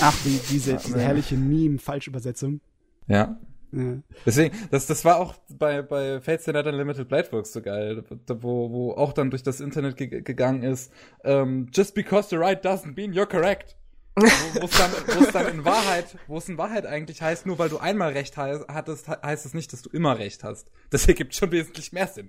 Ach, 0.00 0.16
die, 0.24 0.38
diese, 0.50 0.76
diese 0.76 1.00
herrliche 1.00 1.36
Meme-Falschübersetzung. 1.36 2.60
Ja. 3.08 3.38
Ja. 3.72 3.98
Deswegen, 4.26 4.56
das, 4.70 4.86
das 4.86 5.04
war 5.04 5.18
auch 5.18 5.34
bei, 5.48 5.82
bei 5.82 6.20
Fate 6.20 6.40
Stay 6.42 6.52
Night 6.52 6.66
Unlimited 6.66 7.08
Blightworks 7.08 7.52
so 7.52 7.62
geil, 7.62 8.02
wo, 8.26 8.70
wo 8.70 8.92
auch 8.92 9.12
dann 9.12 9.30
durch 9.30 9.42
das 9.44 9.60
Internet 9.60 9.96
ge 9.96 10.22
gegangen 10.22 10.62
ist, 10.64 10.92
ähm, 11.24 11.68
just 11.72 11.94
because 11.94 12.28
the 12.30 12.36
right 12.36 12.64
doesn't 12.64 12.96
mean 12.96 13.12
you're 13.12 13.26
correct. 13.26 13.76
Wo 14.16 14.64
es 14.66 14.72
dann, 14.76 14.90
dann 15.32 15.54
in 15.54 15.64
Wahrheit, 15.64 16.18
wo 16.26 16.36
es 16.38 16.48
in 16.48 16.58
Wahrheit 16.58 16.84
eigentlich 16.84 17.22
heißt, 17.22 17.46
nur 17.46 17.58
weil 17.60 17.68
du 17.68 17.78
einmal 17.78 18.12
recht 18.12 18.36
hattest, 18.36 19.06
he- 19.06 19.14
heißt 19.22 19.46
es 19.46 19.54
nicht, 19.54 19.72
dass 19.72 19.82
du 19.82 19.90
immer 19.90 20.18
recht 20.18 20.42
hast. 20.42 20.70
Das 20.90 21.06
ergibt 21.06 21.34
schon 21.34 21.52
wesentlich 21.52 21.92
mehr 21.92 22.08
Sinn. 22.08 22.28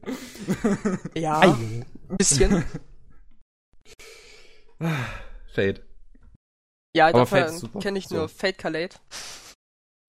Ja, 1.16 1.40
Ei. 1.42 1.48
ein 1.48 1.86
bisschen. 2.18 2.64
Fate. 5.54 5.82
Ja, 6.96 7.08
Aber 7.08 7.20
dafür 7.20 7.50
super. 7.50 7.80
kenne 7.80 7.98
ich 8.00 8.08
So. 8.08 8.16
nur 8.16 8.30
Fate 8.30 8.58
Calate. 8.58 8.98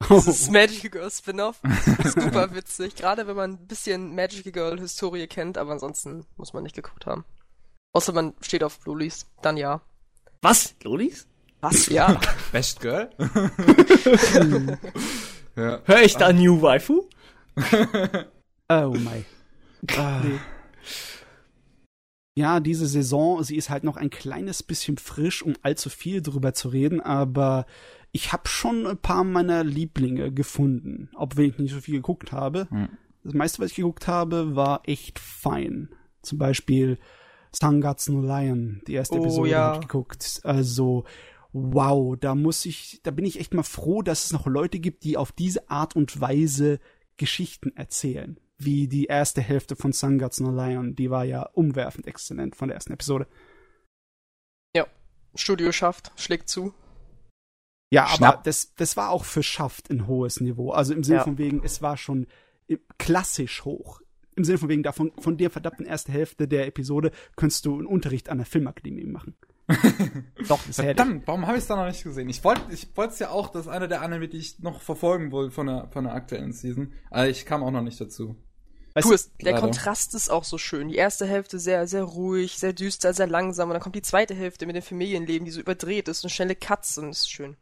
Das 0.09 0.27
ist 0.27 0.51
Magical 0.53 0.91
Girl 0.91 1.11
Spin-off. 1.11 1.61
Super 2.05 2.55
witzig. 2.55 2.97
Gerade 2.97 3.27
wenn 3.27 3.37
man 3.37 3.53
ein 3.53 3.67
bisschen 3.67 4.15
Magical 4.15 4.53
Girl 4.53 4.81
Historie 4.81 5.27
kennt, 5.27 5.59
aber 5.59 5.73
ansonsten 5.73 6.25
muss 6.37 6.53
man 6.53 6.63
nicht 6.63 6.77
geguckt 6.77 7.07
haben. 7.07 7.25
Außer 7.93 8.13
man 8.13 8.35
steht 8.41 8.65
auf 8.65 8.85
Lolis. 8.87 9.27
Dann 9.43 9.57
ja. 9.57 9.81
Was? 10.41 10.75
Lolis? 10.83 11.27
Was? 11.61 11.87
Ja. 11.91 12.21
Best 12.51 12.81
Girl? 12.81 13.11
ja. 15.57 15.81
Hör 15.85 16.03
ich 16.03 16.17
da 16.17 16.33
New 16.33 16.61
Waifu? 16.61 17.09
Oh 18.69 18.91
my. 18.91 19.25
Nee. 19.83 20.41
Ja, 22.35 22.61
diese 22.61 22.87
Saison, 22.87 23.43
sie 23.45 23.57
ist 23.57 23.69
halt 23.69 23.85
noch 23.85 23.97
ein 23.97 24.09
kleines 24.09 24.63
bisschen 24.63 24.97
frisch, 24.97 25.43
um 25.43 25.55
allzu 25.63 25.91
viel 25.91 26.23
drüber 26.23 26.55
zu 26.55 26.69
reden, 26.71 27.01
aber 27.01 27.67
ich 28.13 28.33
habe 28.33 28.47
schon 28.47 28.87
ein 28.87 28.99
paar 28.99 29.25
meiner 29.25 29.65
Lieblinge 29.65 30.33
gefunden, 30.33 31.11
obwohl 31.15 31.47
ich 31.47 31.59
nicht 31.59 31.73
so 31.73 31.81
viel 31.81 31.95
geguckt 31.97 32.31
habe. 32.33 32.69
Hm. 32.71 32.89
Das 33.25 33.35
meiste, 33.35 33.61
was 33.61 33.71
ich 33.71 33.77
geguckt 33.77 34.07
habe, 34.07 34.55
war 34.55 34.83
echt 34.85 35.19
fein. 35.19 35.89
Zum 36.23 36.39
Beispiel 36.39 36.99
Sangatsu 37.53 38.13
no 38.13 38.21
Lion, 38.21 38.83
die 38.87 38.95
erste 38.95 39.19
Oh, 39.19 39.23
Episode 39.23 39.51
ja. 39.51 39.59
habe 39.59 39.77
ich 39.77 39.89
geguckt. 39.89 40.41
Also, 40.45 41.05
wow, 41.53 42.17
da 42.19 42.35
muss 42.35 42.67
ich, 42.67 43.01
da 43.03 43.11
bin 43.11 43.25
ich 43.25 43.41
echt 43.41 43.55
mal 43.55 43.63
froh, 43.63 44.03
dass 44.03 44.27
es 44.27 44.33
noch 44.33 44.47
Leute 44.47 44.79
gibt, 44.79 45.05
die 45.05 45.17
auf 45.17 45.33
diese 45.33 45.71
Art 45.71 45.97
und 45.97 46.21
Weise 46.21 46.81
Geschichten 47.17 47.73
erzählen. 47.77 48.39
Wie 48.59 48.89
die 48.89 49.07
erste 49.07 49.41
Hälfte 49.41 49.75
von 49.75 49.93
Sangatsu 49.93 50.45
no 50.45 50.51
Lion, 50.51 50.95
die 50.95 51.11
war 51.11 51.25
ja 51.25 51.43
umwerfend 51.55 52.07
exzellent 52.07 52.57
von 52.57 52.69
der 52.69 52.77
ersten 52.77 52.93
Episode. 52.93 53.27
Studio 55.35 55.73
schafft, 55.73 56.13
schlägt 56.17 56.49
zu. 56.49 56.75
Ja, 57.93 58.05
aber 58.05 58.15
Schnapp. 58.17 58.45
das, 58.45 58.75
das 58.75 58.97
war 58.97 59.11
auch 59.11 59.25
für 59.25 59.43
Schaft 59.43 59.91
ein 59.91 60.07
hohes 60.07 60.41
Niveau. 60.41 60.71
Also 60.71 60.95
im 60.95 61.05
Sinne 61.05 61.19
Ja. 61.19 61.25
von 61.25 61.37
wegen, 61.39 61.63
es 61.63 61.83
war 61.83 61.97
schon 61.97 62.27
äh, 62.69 62.79
klassisch 62.99 63.65
hoch. 63.65 64.01
Im 64.35 64.45
Sinne 64.45 64.57
von 64.59 64.71
wegen, 64.71 64.83
davon, 64.83 65.13
von 65.19 65.37
der 65.37 65.51
verdammten 65.51 65.85
ersten 65.85 66.11
Hälfte 66.11 66.49
der 66.49 66.67
Episode 66.67 67.11
könntest 67.37 67.67
du 67.67 67.75
einen 67.75 67.87
Unterricht 67.87 68.31
an 68.31 68.39
der 68.39 68.47
Filmakademie 68.47 69.05
machen. 69.05 69.37
Doch, 70.49 70.59
das 70.67 70.79
hätte 70.79 70.91
ich. 70.91 70.97
Verdammt, 70.97 71.27
warum 71.27 71.47
habe 71.47 71.57
ich 71.59 71.63
es 71.63 71.69
da 71.69 71.77
noch 71.77 71.87
nicht 71.87 72.03
gesehen? 72.03 72.29
Ich 72.31 72.43
wollte 72.45 72.63
ich 72.71 72.97
wollte 72.97 73.13
es 73.13 73.19
ja 73.19 73.29
auch, 73.29 73.49
das 73.51 73.67
ist 73.67 73.69
einer 73.69 73.89
der 73.89 74.01
Anime, 74.01 74.27
die 74.29 74.39
ich 74.39 74.59
noch 74.61 74.81
verfolgen 74.81 75.31
wollte 75.31 75.51
von 75.53 75.67
der, 75.67 75.89
von 75.93 76.05
der 76.05 76.15
aktuellen 76.15 76.53
Season. 76.53 76.93
Aber 77.11 77.29
ich 77.29 77.45
kam 77.45 77.63
auch 77.63 77.71
noch 77.71 77.83
nicht 77.83 78.01
dazu. 78.01 78.37
Weißt 78.95 79.09
du, 79.09 79.13
es, 79.15 79.33
der 79.37 79.53
leider. 79.53 79.61
Kontrast 79.61 80.15
ist 80.15 80.31
auch 80.31 80.45
so 80.45 80.59
schön. 80.59 80.89
Die 80.89 80.97
erste 80.97 81.27
Hälfte 81.27 81.59
sehr, 81.59 81.87
sehr 81.87 82.03
ruhig, 82.05 82.59
sehr 82.59 82.73
düster, 82.73 83.15
sehr 83.15 83.27
langsam. 83.27 83.69
Und 83.69 83.75
dann 83.75 83.83
kommt 83.83 83.97
die 83.97 84.03
zweite 84.03 84.35
Hälfte 84.35 84.67
mit 84.67 84.77
dem 84.77 84.83
Familienleben, 84.83 85.45
die 85.45 85.51
so 85.51 85.61
überdreht 85.61 86.09
ist 86.09 86.25
und 86.25 86.31
schnelle 86.31 86.55
Cuts 86.57 86.99
und 86.99 87.11
ist 87.11 87.31
schön. 87.31 87.57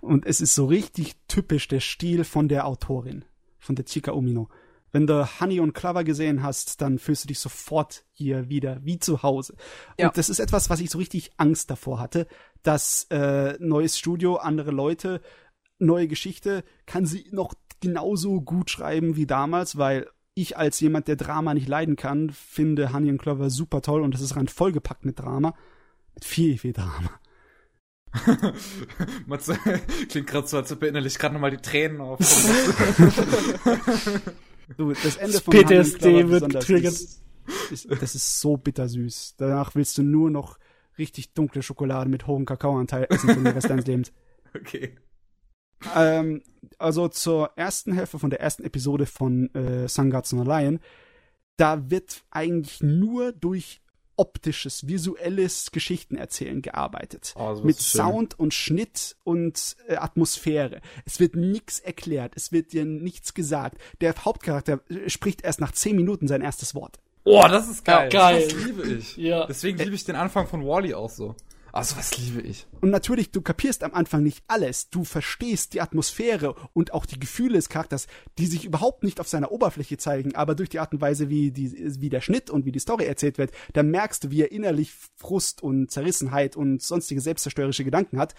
Und 0.00 0.26
es 0.26 0.40
ist 0.40 0.54
so 0.54 0.66
richtig 0.66 1.16
typisch 1.28 1.68
der 1.68 1.80
Stil 1.80 2.24
von 2.24 2.48
der 2.48 2.66
Autorin, 2.66 3.24
von 3.58 3.76
der 3.76 3.84
Chika 3.84 4.12
Umino. 4.12 4.48
Wenn 4.92 5.06
du 5.06 5.28
Honey 5.40 5.60
und 5.60 5.74
Clover 5.74 6.04
gesehen 6.04 6.42
hast, 6.42 6.80
dann 6.80 6.98
fühlst 6.98 7.24
du 7.24 7.28
dich 7.28 7.38
sofort 7.38 8.04
hier 8.12 8.48
wieder 8.48 8.84
wie 8.84 8.98
zu 8.98 9.22
Hause. 9.22 9.54
Ja. 9.98 10.08
Und 10.08 10.16
das 10.16 10.30
ist 10.30 10.38
etwas, 10.38 10.70
was 10.70 10.80
ich 10.80 10.90
so 10.90 10.98
richtig 10.98 11.32
Angst 11.36 11.70
davor 11.70 11.98
hatte, 11.98 12.26
dass 12.62 13.04
äh, 13.10 13.56
neues 13.58 13.98
Studio, 13.98 14.36
andere 14.36 14.70
Leute, 14.70 15.20
neue 15.78 16.08
Geschichte, 16.08 16.64
kann 16.86 17.04
sie 17.04 17.26
noch 17.30 17.52
genauso 17.80 18.40
gut 18.40 18.70
schreiben 18.70 19.16
wie 19.16 19.26
damals, 19.26 19.76
weil 19.76 20.08
ich 20.34 20.56
als 20.56 20.80
jemand, 20.80 21.08
der 21.08 21.16
Drama 21.16 21.54
nicht 21.54 21.68
leiden 21.68 21.96
kann, 21.96 22.30
finde 22.30 22.92
Honey 22.92 23.10
und 23.10 23.18
Clover 23.18 23.50
super 23.50 23.82
toll 23.82 24.02
und 24.02 24.14
das 24.14 24.20
ist 24.20 24.36
rein 24.36 24.48
vollgepackt 24.48 25.04
mit 25.04 25.18
Drama. 25.18 25.54
Mit 26.14 26.24
viel, 26.24 26.58
viel 26.58 26.72
Drama. 26.72 27.10
Matze, 29.26 29.58
klingt 30.08 30.26
gerade 30.26 30.46
so, 30.46 30.56
als 30.56 30.72
ob 30.72 30.82
er 30.82 30.88
innerlich 30.88 31.18
gerade 31.18 31.34
nochmal 31.34 31.50
die 31.50 31.58
Tränen 31.58 32.00
auf. 32.00 32.18
Du, 34.76 34.92
das 34.92 35.16
Ende 35.16 35.32
Das 35.32 35.42
von 35.42 35.56
and 35.56 35.68
PTSD 35.68 36.28
wird 36.28 36.48
getriggert. 36.50 36.92
Ist, 36.92 37.22
ist, 37.70 37.88
das 37.90 38.14
ist 38.14 38.40
so 38.40 38.56
bittersüß. 38.56 39.34
Danach 39.36 39.74
willst 39.74 39.96
du 39.98 40.02
nur 40.02 40.30
noch 40.30 40.58
richtig 40.98 41.34
dunkle 41.34 41.62
Schokolade 41.62 42.10
mit 42.10 42.26
hohem 42.26 42.46
Kakaoanteil 42.46 43.06
essen 43.10 43.28
für 43.28 43.36
den 43.36 43.46
Rest 43.46 43.70
deines 43.70 43.86
Lebens. 43.86 44.12
okay. 44.54 44.96
Ähm, 45.94 46.42
also 46.78 47.08
zur 47.08 47.52
ersten 47.56 47.92
Hälfte 47.92 48.18
von 48.18 48.30
der 48.30 48.40
ersten 48.40 48.64
Episode 48.64 49.06
von 49.06 49.54
äh, 49.54 49.88
Sangatsu 49.88 50.36
no 50.36 50.42
Lion, 50.42 50.80
da 51.56 51.90
wird 51.90 52.24
eigentlich 52.30 52.82
nur 52.82 53.32
durch 53.32 53.80
optisches, 54.16 54.86
visuelles 54.86 55.70
Geschichtenerzählen 55.70 56.62
gearbeitet. 56.62 57.34
Oh, 57.36 57.60
mit. 57.62 57.78
Sound 57.78 58.38
und 58.38 58.54
Schnitt 58.54 59.16
und 59.24 59.76
äh, 59.88 59.96
Atmosphäre. 59.96 60.80
Es 61.04 61.20
wird 61.20 61.36
nichts 61.36 61.78
erklärt, 61.78 62.32
es 62.36 62.52
wird 62.52 62.72
dir 62.72 62.84
nichts 62.84 63.34
gesagt. 63.34 63.78
Der 64.00 64.14
Hauptcharakter 64.16 64.80
äh, 64.88 65.08
spricht 65.08 65.42
erst 65.42 65.60
nach 65.60 65.72
zehn 65.72 65.96
Minuten 65.96 66.28
sein 66.28 66.42
erstes 66.42 66.74
Wort. 66.74 66.98
Oh, 67.24 67.44
das 67.48 67.68
ist 67.68 67.84
geil. 67.84 68.08
Ja, 68.12 68.30
geil. 68.30 68.44
Das 68.44 68.64
liebe 68.64 68.82
ich. 68.86 69.16
Ja. 69.16 69.46
Deswegen 69.46 69.78
liebe 69.78 69.94
ich 69.94 70.04
den 70.04 70.14
Anfang 70.14 70.46
von 70.46 70.64
Wally 70.64 70.94
auch 70.94 71.10
so. 71.10 71.34
Also 71.76 71.98
was 71.98 72.16
liebe 72.16 72.40
ich. 72.40 72.66
Und 72.80 72.88
natürlich, 72.88 73.32
du 73.32 73.42
kapierst 73.42 73.84
am 73.84 73.92
Anfang 73.92 74.22
nicht 74.22 74.42
alles. 74.46 74.88
Du 74.88 75.04
verstehst 75.04 75.74
die 75.74 75.82
Atmosphäre 75.82 76.54
und 76.72 76.94
auch 76.94 77.04
die 77.04 77.20
Gefühle 77.20 77.56
des 77.56 77.68
Charakters, 77.68 78.06
die 78.38 78.46
sich 78.46 78.64
überhaupt 78.64 79.02
nicht 79.04 79.20
auf 79.20 79.28
seiner 79.28 79.52
Oberfläche 79.52 79.98
zeigen, 79.98 80.34
aber 80.34 80.54
durch 80.54 80.70
die 80.70 80.78
Art 80.78 80.94
und 80.94 81.02
Weise, 81.02 81.28
wie, 81.28 81.50
die, 81.50 82.00
wie 82.00 82.08
der 82.08 82.22
Schnitt 82.22 82.48
und 82.48 82.64
wie 82.64 82.72
die 82.72 82.78
Story 82.78 83.04
erzählt 83.04 83.36
wird, 83.36 83.50
da 83.74 83.82
merkst 83.82 84.24
du, 84.24 84.30
wie 84.30 84.40
er 84.40 84.52
innerlich 84.52 84.90
Frust 85.16 85.62
und 85.62 85.90
Zerrissenheit 85.90 86.56
und 86.56 86.82
sonstige 86.82 87.20
selbstzerstörerische 87.20 87.84
Gedanken 87.84 88.18
hat. 88.18 88.34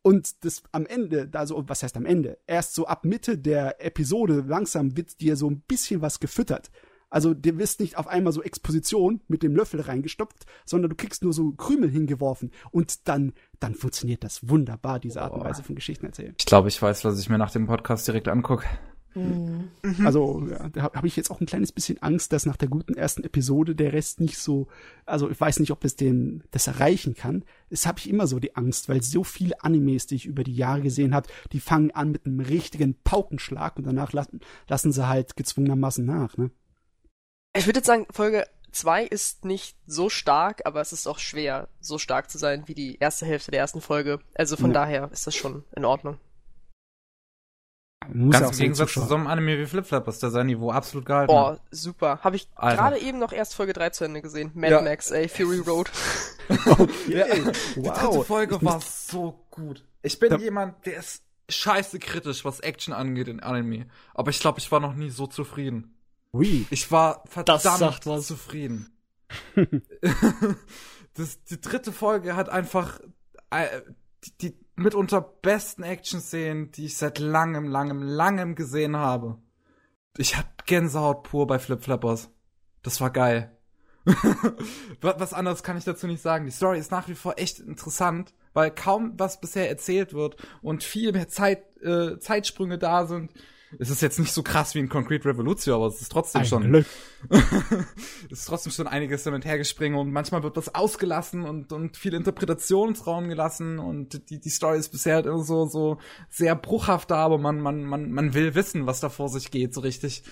Und 0.00 0.42
das 0.42 0.62
am 0.72 0.86
Ende, 0.86 1.28
also 1.34 1.64
was 1.68 1.82
heißt 1.82 1.98
am 1.98 2.06
Ende? 2.06 2.38
Erst 2.46 2.74
so 2.74 2.86
ab 2.86 3.04
Mitte 3.04 3.36
der 3.36 3.84
Episode 3.84 4.42
langsam 4.46 4.96
wird 4.96 5.20
dir 5.20 5.36
so 5.36 5.50
ein 5.50 5.60
bisschen 5.60 6.00
was 6.00 6.18
gefüttert. 6.18 6.70
Also 7.14 7.32
dir 7.32 7.58
wirst 7.58 7.78
nicht 7.78 7.96
auf 7.96 8.08
einmal 8.08 8.32
so 8.32 8.42
Exposition 8.42 9.20
mit 9.28 9.44
dem 9.44 9.54
Löffel 9.54 9.80
reingestopft, 9.80 10.46
sondern 10.64 10.90
du 10.90 10.96
kriegst 10.96 11.22
nur 11.22 11.32
so 11.32 11.52
Krümel 11.52 11.88
hingeworfen 11.88 12.50
und 12.72 13.06
dann 13.06 13.34
dann 13.60 13.76
funktioniert 13.76 14.24
das 14.24 14.48
wunderbar 14.48 14.98
diese 14.98 15.22
Art 15.22 15.32
und 15.32 15.44
Weise 15.44 15.62
von 15.62 15.76
Geschichten 15.76 16.06
erzählen. 16.06 16.34
Ich 16.36 16.44
glaube, 16.44 16.66
ich 16.66 16.82
weiß, 16.82 17.04
was 17.04 17.20
ich 17.20 17.30
mir 17.30 17.38
nach 17.38 17.52
dem 17.52 17.68
Podcast 17.68 18.08
direkt 18.08 18.26
angucke. 18.26 18.66
Mhm. 19.14 19.70
Also 20.04 20.44
ja, 20.50 20.68
da 20.70 20.82
habe 20.92 21.06
ich 21.06 21.14
jetzt 21.14 21.30
auch 21.30 21.40
ein 21.40 21.46
kleines 21.46 21.70
bisschen 21.70 22.02
Angst, 22.02 22.32
dass 22.32 22.46
nach 22.46 22.56
der 22.56 22.66
guten 22.66 22.94
ersten 22.94 23.22
Episode 23.22 23.76
der 23.76 23.92
Rest 23.92 24.20
nicht 24.20 24.38
so, 24.38 24.66
also 25.06 25.30
ich 25.30 25.40
weiß 25.40 25.60
nicht, 25.60 25.70
ob 25.70 25.84
es 25.84 25.94
den 25.94 26.42
das 26.50 26.66
erreichen 26.66 27.14
kann. 27.14 27.44
Das 27.70 27.86
habe 27.86 28.00
ich 28.00 28.10
immer 28.10 28.26
so 28.26 28.40
die 28.40 28.56
Angst, 28.56 28.88
weil 28.88 29.04
so 29.04 29.22
viele 29.22 29.62
Animes, 29.62 30.08
die 30.08 30.16
ich 30.16 30.26
über 30.26 30.42
die 30.42 30.56
Jahre 30.56 30.82
gesehen 30.82 31.14
habe, 31.14 31.28
die 31.52 31.60
fangen 31.60 31.92
an 31.92 32.10
mit 32.10 32.26
einem 32.26 32.40
richtigen 32.40 32.96
Paukenschlag 33.04 33.76
und 33.76 33.86
danach 33.86 34.12
lassen, 34.12 34.40
lassen 34.66 34.90
sie 34.90 35.06
halt 35.06 35.36
gezwungenermaßen 35.36 36.04
nach. 36.04 36.36
Ne? 36.36 36.50
Ich 37.56 37.66
würde 37.66 37.78
jetzt 37.78 37.86
sagen, 37.86 38.06
Folge 38.10 38.46
2 38.72 39.04
ist 39.04 39.44
nicht 39.44 39.76
so 39.86 40.10
stark, 40.10 40.62
aber 40.64 40.80
es 40.80 40.92
ist 40.92 41.06
auch 41.06 41.18
schwer, 41.18 41.68
so 41.80 41.98
stark 41.98 42.30
zu 42.30 42.38
sein 42.38 42.64
wie 42.66 42.74
die 42.74 42.98
erste 42.98 43.26
Hälfte 43.26 43.52
der 43.52 43.60
ersten 43.60 43.80
Folge. 43.80 44.18
Also 44.34 44.56
von 44.56 44.70
ja. 44.70 44.74
daher 44.74 45.10
ist 45.12 45.26
das 45.26 45.36
schon 45.36 45.64
in 45.76 45.84
Ordnung. 45.84 46.18
Muss 48.12 48.38
Ganz 48.38 48.50
im 48.50 48.58
Gegensatz 48.58 48.92
zu 48.92 49.00
so 49.00 49.14
einem 49.14 49.28
Anime 49.28 49.58
wie 49.58 49.66
Flip 49.66 49.86
Flappers, 49.86 50.18
der 50.18 50.30
sein 50.30 50.46
Niveau 50.46 50.70
absolut 50.70 51.06
gehalten 51.06 51.28
Boah, 51.28 51.58
super. 51.70 52.18
Habe 52.22 52.36
ich 52.36 52.52
gerade 52.54 52.98
eben 52.98 53.18
noch 53.18 53.32
erst 53.32 53.54
Folge 53.54 53.72
3 53.72 53.90
zu 53.90 54.04
Ende 54.04 54.20
gesehen. 54.20 54.50
Mad 54.54 54.72
ja. 54.72 54.80
Max, 54.82 55.10
ey, 55.10 55.28
Fury 55.28 55.60
Road. 55.60 55.90
okay. 56.66 56.92
ja, 57.08 57.26
wow. 57.30 57.52
Die 57.76 57.82
dritte 57.82 58.24
Folge 58.24 58.62
war 58.62 58.80
so 58.80 59.46
gut. 59.50 59.84
Ich 60.02 60.18
bin 60.18 60.38
jemand, 60.38 60.84
der 60.84 60.98
ist 60.98 61.22
scheiße 61.48 61.98
kritisch, 61.98 62.44
was 62.44 62.60
Action 62.60 62.92
angeht 62.92 63.28
in 63.28 63.40
Anime. 63.40 63.86
Aber 64.12 64.30
ich 64.30 64.40
glaube, 64.40 64.58
ich 64.58 64.70
war 64.70 64.80
noch 64.80 64.94
nie 64.94 65.10
so 65.10 65.26
zufrieden. 65.26 65.93
Ui. 66.34 66.66
Ich 66.70 66.90
war 66.90 67.22
verdammt 67.26 67.62
zufrieden. 68.24 68.92
das, 71.14 71.44
die 71.44 71.60
dritte 71.60 71.92
Folge 71.92 72.34
hat 72.34 72.48
einfach 72.48 73.00
äh, 73.50 73.82
die, 74.24 74.36
die 74.38 74.58
mitunter 74.74 75.20
besten 75.20 75.84
Action-Szenen, 75.84 76.72
die 76.72 76.86
ich 76.86 76.96
seit 76.96 77.20
langem, 77.20 77.68
langem, 77.68 78.02
langem 78.02 78.56
gesehen 78.56 78.96
habe. 78.96 79.38
Ich 80.16 80.36
hab 80.36 80.66
Gänsehaut 80.66 81.22
pur 81.22 81.46
bei 81.46 81.60
Flip 81.60 81.82
Flappers. 81.82 82.30
Das 82.82 83.00
war 83.00 83.10
geil. 83.10 83.56
was 85.00 85.32
anderes 85.32 85.62
kann 85.62 85.78
ich 85.78 85.84
dazu 85.84 86.08
nicht 86.08 86.20
sagen. 86.20 86.46
Die 86.46 86.52
Story 86.52 86.80
ist 86.80 86.90
nach 86.90 87.08
wie 87.08 87.14
vor 87.14 87.38
echt 87.38 87.60
interessant, 87.60 88.34
weil 88.54 88.72
kaum 88.72 89.14
was 89.16 89.40
bisher 89.40 89.68
erzählt 89.68 90.12
wird 90.12 90.36
und 90.62 90.82
viel 90.82 91.12
mehr 91.12 91.28
Zeit, 91.28 91.64
äh, 91.80 92.18
Zeitsprünge 92.18 92.78
da 92.78 93.06
sind 93.06 93.32
es 93.78 93.90
ist 93.90 94.02
jetzt 94.02 94.18
nicht 94.18 94.32
so 94.32 94.42
krass 94.42 94.74
wie 94.74 94.78
in 94.78 94.88
Concrete 94.88 95.28
Revolution, 95.28 95.74
aber 95.74 95.86
es 95.86 96.00
ist 96.00 96.10
trotzdem 96.10 96.42
Ein 96.42 96.46
schon. 96.46 96.74
es 98.30 98.38
ist 98.40 98.44
trotzdem 98.46 98.72
schon 98.72 98.86
einiges 98.86 99.22
damit 99.24 99.44
hergespringen 99.44 99.98
und 99.98 100.10
manchmal 100.12 100.42
wird 100.42 100.56
was 100.56 100.74
ausgelassen 100.74 101.44
und, 101.44 101.72
und 101.72 101.96
viel 101.96 102.14
Interpretationsraum 102.14 103.28
gelassen 103.28 103.78
und 103.78 104.30
die, 104.30 104.40
die 104.40 104.50
Story 104.50 104.78
ist 104.78 104.90
bisher 104.90 105.16
halt 105.16 105.26
immer 105.26 105.42
so, 105.42 105.66
so 105.66 105.98
sehr 106.28 106.54
bruchhaft 106.54 107.10
da, 107.10 107.16
aber 107.16 107.38
man, 107.38 107.60
man, 107.60 107.84
man, 107.84 108.10
man 108.10 108.34
will 108.34 108.54
wissen, 108.54 108.86
was 108.86 109.00
da 109.00 109.08
vor 109.08 109.28
sich 109.28 109.50
geht, 109.50 109.74
so 109.74 109.80
richtig. 109.80 110.22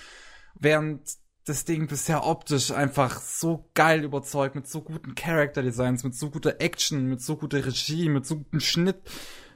Während 0.59 1.01
das 1.45 1.65
Ding 1.65 1.87
bisher 1.87 2.25
optisch 2.25 2.71
einfach 2.71 3.19
so 3.19 3.69
geil 3.73 4.03
überzeugt, 4.03 4.55
mit 4.55 4.67
so 4.67 4.81
guten 4.81 5.13
Character 5.15 5.61
Designs, 5.61 6.03
mit 6.03 6.15
so 6.15 6.29
guter 6.29 6.61
Action, 6.61 7.05
mit 7.07 7.21
so 7.21 7.35
guter 7.35 7.65
Regie, 7.65 8.07
mit 8.07 8.25
so 8.25 8.37
gutem 8.37 8.59
Schnitt 8.59 9.01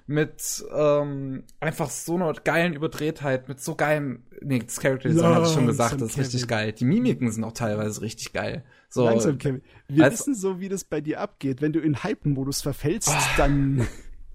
mit 0.08 0.65
ähm, 0.74 1.43
einfach 1.60 1.89
so 1.89 2.15
einer 2.15 2.32
geilen 2.34 2.74
Überdrehtheit, 2.74 3.50
mit 3.50 3.60
so 3.60 3.76
geilem, 3.76 4.24
nee, 4.41 4.60
das 4.60 4.80
Character 4.80 5.10
Design 5.10 5.36
hatte 5.36 5.48
ich 5.48 5.54
schon 5.54 5.67
gesagt, 5.67 6.02
das 6.02 6.12
ist 6.12 6.17
richtig 6.17 6.48
geil. 6.48 6.72
Die 6.72 6.86
Mimiken 6.86 7.30
sind 7.30 7.43
auch 7.43 7.52
teilweise 7.52 8.02
richtig 8.02 8.32
geil. 8.32 8.63
So, 8.89 9.04
Langsam, 9.04 9.38
Kevin. 9.38 9.62
Wir 9.89 10.06
als, 10.06 10.20
wissen 10.20 10.34
so, 10.34 10.62
wie 10.62 10.70
das 10.70 10.86
bei 10.86 11.02
dir 11.02 11.20
abgeht. 11.20 11.62
Wenn 11.62 11.74
du 11.74 11.82
in 11.82 12.04
Hype-Modus 12.04 12.62
verfällst, 12.62 13.10
oh. 13.10 13.22
dann. 13.36 13.86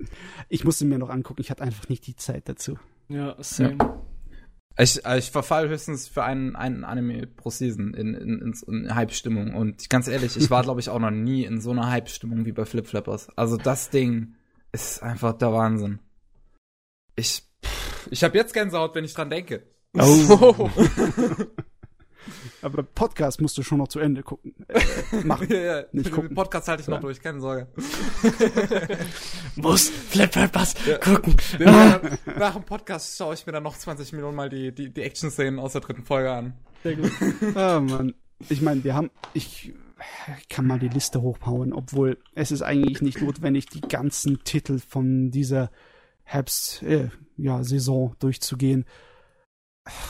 ich 0.51 0.65
musste 0.65 0.85
mir 0.85 0.99
noch 0.99 1.09
angucken, 1.09 1.41
ich 1.41 1.51
hatte 1.51 1.63
einfach 1.63 1.89
nicht 1.89 2.07
die 2.07 2.17
Zeit 2.17 2.51
dazu. 2.51 2.79
Ja, 3.09 3.35
same. 3.41 3.79
Ja. 3.79 4.03
Ich, 4.79 5.05
ich 5.05 5.31
verfall 5.31 5.69
höchstens 5.69 6.09
für 6.09 6.25
einen, 6.25 6.57
einen 6.57 6.85
Anime 6.85 7.27
pro 7.27 7.51
Season 7.51 7.95
in, 7.95 8.15
in, 8.15 8.41
in, 8.41 8.55
in 8.69 8.95
Hype-Stimmung. 8.95 9.55
Und 9.55 9.89
ganz 9.89 10.07
ehrlich, 10.07 10.37
ich 10.37 10.51
war, 10.51 10.63
glaube 10.65 10.81
ich, 10.81 10.91
auch 10.91 10.99
noch 10.99 11.11
nie 11.11 11.45
in 11.45 11.63
so 11.63 11.71
einer 11.71 11.91
Hype-Stimmung 11.91 12.45
wie 12.45 12.53
bei 12.53 12.67
Flip 12.67 12.87
Flappers. 12.87 13.31
Also 13.37 13.57
das 13.57 13.89
Ding 13.89 14.35
ist 14.73 15.03
einfach 15.03 15.37
der 15.37 15.53
Wahnsinn. 15.53 16.01
Ich, 17.15 17.43
ich 18.11 18.25
habe 18.25 18.37
jetzt 18.37 18.55
Gänsehaut, 18.55 18.95
wenn 18.95 19.05
ich 19.05 19.15
dran 19.15 19.31
denke. 19.31 19.63
Oh. 19.97 20.71
Aber 22.63 22.83
Podcast 22.83 23.41
musst 23.41 23.59
du 23.59 23.63
schon 23.63 23.79
noch 23.79 23.89
zu 23.89 23.99
Ende 23.99 24.23
gucken. 24.23 24.55
Äh, 24.69 25.25
machen. 25.25 25.49
ja, 25.51 25.59
ja. 25.59 25.85
Nicht 25.93 26.13
gucken. 26.13 26.35
Podcast 26.35 26.69
halte 26.69 26.83
ich 26.83 26.89
noch 26.89 27.01
durch, 27.01 27.21
keine 27.21 27.41
Sorge. 27.41 27.69
Muss 29.57 29.89
Flip 29.89 30.33
Flappers 30.33 30.75
ja. 30.87 30.99
gucken. 30.99 31.37
Ja, 31.59 32.01
nach 32.39 32.55
dem 32.55 32.65
Podcast 32.65 33.17
schaue 33.17 33.35
ich 33.35 33.47
mir 33.47 33.53
dann 33.53 33.65
noch 33.65 33.77
20 33.77 34.13
Minuten 34.13 34.35
mal 34.35 34.49
die, 34.49 34.73
die, 34.73 34.93
die 34.93 35.03
Action-Szenen 35.03 35.59
aus 35.59 35.73
der 35.73 35.81
dritten 35.81 36.05
Folge 36.05 36.31
an. 36.31 36.55
Sehr 36.83 36.97
gut. 36.97 37.13
Ah, 37.55 37.81
Mann. 37.81 38.15
Ich 38.49 38.63
meine, 38.63 38.83
wir 38.85 38.95
haben, 38.95 39.11
ich 39.35 39.73
ich 40.39 40.49
kann 40.49 40.67
mal 40.67 40.79
die 40.79 40.89
Liste 40.89 41.23
hochhauen, 41.23 41.73
obwohl 41.73 42.19
es 42.35 42.51
ist 42.51 42.63
eigentlich 42.63 43.03
nicht 43.03 43.21
notwendig, 43.21 43.67
die 43.67 43.81
ganzen 43.81 44.43
Titel 44.45 44.79
von 44.79 45.31
dieser 45.31 45.71
Herbst, 46.25 46.83
äh, 46.83 47.11
ja, 47.37 47.63
Saison 47.65 48.15
durchzugehen. 48.19 48.85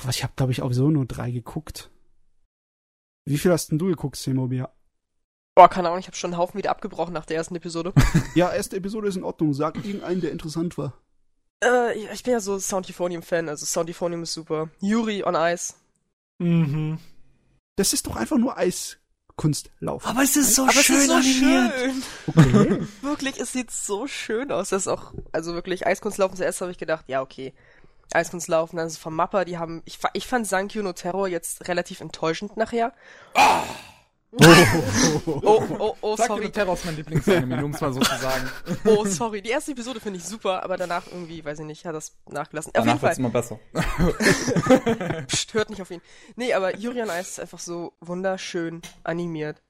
Ich 0.09 0.22
habe, 0.22 0.35
glaube 0.37 0.52
ich, 0.52 0.62
auch 0.62 0.72
so 0.72 0.90
nur 0.90 1.07
drei 1.07 1.31
geguckt. 1.31 1.90
Wie 3.24 3.38
viel 3.38 3.52
hast 3.52 3.70
denn 3.70 3.78
du 3.78 3.87
geguckt, 3.87 4.16
Semobia? 4.16 4.72
Boah, 5.55 5.68
keine 5.68 5.88
Ahnung, 5.88 6.00
ich 6.00 6.07
habe 6.07 6.16
schon 6.16 6.33
einen 6.33 6.38
Haufen 6.38 6.59
wieder 6.59 6.70
abgebrochen 6.70 7.14
nach 7.14 7.26
der 7.26 7.37
ersten 7.37 7.57
Episode. 7.57 7.92
ja, 8.35 8.52
erste 8.52 8.76
Episode 8.76 9.09
ist 9.09 9.16
in 9.16 9.24
Ordnung. 9.24 9.52
Sag 9.52 9.76
irgendeinen, 9.76 10.20
der 10.20 10.33
interessant 10.33 10.78
war. 10.78 10.94
Äh, 11.62 11.98
ich 12.12 12.22
bin 12.22 12.33
ja 12.33 12.40
so 12.40 12.59
Soundifonium-Fan, 12.59 13.48
also 13.48 13.64
Soundifonium 13.66 14.22
ist 14.22 14.33
super. 14.33 14.70
Yuri 14.81 15.22
on 15.24 15.35
Ice. 15.35 15.74
Mhm. 16.38 16.98
Das 17.76 17.92
ist 17.92 18.07
doch 18.07 18.16
einfach 18.16 18.38
nur 18.38 18.57
Eis 18.57 19.01
Kunstlauf. 19.36 20.06
Aber 20.06 20.22
es 20.22 20.36
ist 20.36 20.54
so 20.54 20.62
Aber 20.62 20.72
schön 20.72 20.96
es 20.96 21.02
ist 21.02 21.06
so 21.08 21.14
animiert. 21.14 21.72
Schön. 21.78 22.02
Okay. 22.26 22.86
wirklich, 23.02 23.40
es 23.40 23.52
sieht 23.52 23.70
so 23.70 24.06
schön 24.06 24.52
aus. 24.52 24.70
Das 24.70 24.82
ist 24.82 24.88
auch, 24.88 25.12
also 25.32 25.54
wirklich, 25.54 25.86
Eiskunstlaufen 25.86 26.36
zuerst 26.36 26.60
habe 26.60 26.70
ich 26.70 26.78
gedacht, 26.78 27.04
ja, 27.08 27.22
okay. 27.22 27.52
Eiskunstlaufen, 28.12 28.76
dann 28.76 28.86
ist 28.86 28.94
es 28.94 28.98
vom 28.98 29.16
Mappa, 29.16 29.44
die 29.44 29.58
haben, 29.58 29.82
ich, 29.86 29.98
ich 30.12 30.26
fand 30.26 30.46
Sankyo 30.46 30.82
no 30.82 30.92
Terror 30.92 31.28
jetzt 31.28 31.66
relativ 31.68 32.00
enttäuschend 32.00 32.56
nachher. 32.56 32.92
Oh! 33.34 33.62
Oh, 34.34 35.32
oh, 35.42 35.62
oh, 35.78 35.96
oh, 36.00 36.16
Sag 36.16 36.28
sorry. 36.28 36.50
Terror 36.50 36.72
ist 36.72 36.86
mein 36.86 36.96
Lieblingsanime, 36.96 37.62
um 37.62 37.72
es 37.72 37.80
mal 37.82 37.92
so 37.92 38.00
zu 38.00 38.16
sagen. 38.16 38.48
Oh, 38.86 39.04
sorry. 39.04 39.42
Die 39.42 39.50
erste 39.50 39.72
Episode 39.72 40.00
finde 40.00 40.18
ich 40.18 40.24
super, 40.24 40.62
aber 40.62 40.78
danach 40.78 41.06
irgendwie, 41.06 41.44
weiß 41.44 41.58
ich 41.58 41.66
nicht, 41.66 41.84
hat 41.84 41.94
das 41.94 42.16
nachgelassen. 42.30 42.72
Danach 42.72 42.94
auf 42.94 43.02
jeden 43.02 43.14
Fall. 43.14 43.18
immer 43.18 43.30
besser. 43.30 43.58
Psst, 45.26 45.52
hört 45.52 45.68
nicht 45.68 45.82
auf 45.82 45.90
ihn. 45.90 46.00
Nee, 46.36 46.54
aber 46.54 46.76
Yuri 46.76 47.02
on 47.02 47.08
Ice 47.08 47.20
ist 47.20 47.40
einfach 47.40 47.58
so 47.58 47.92
wunderschön 48.00 48.80
animiert. 49.04 49.60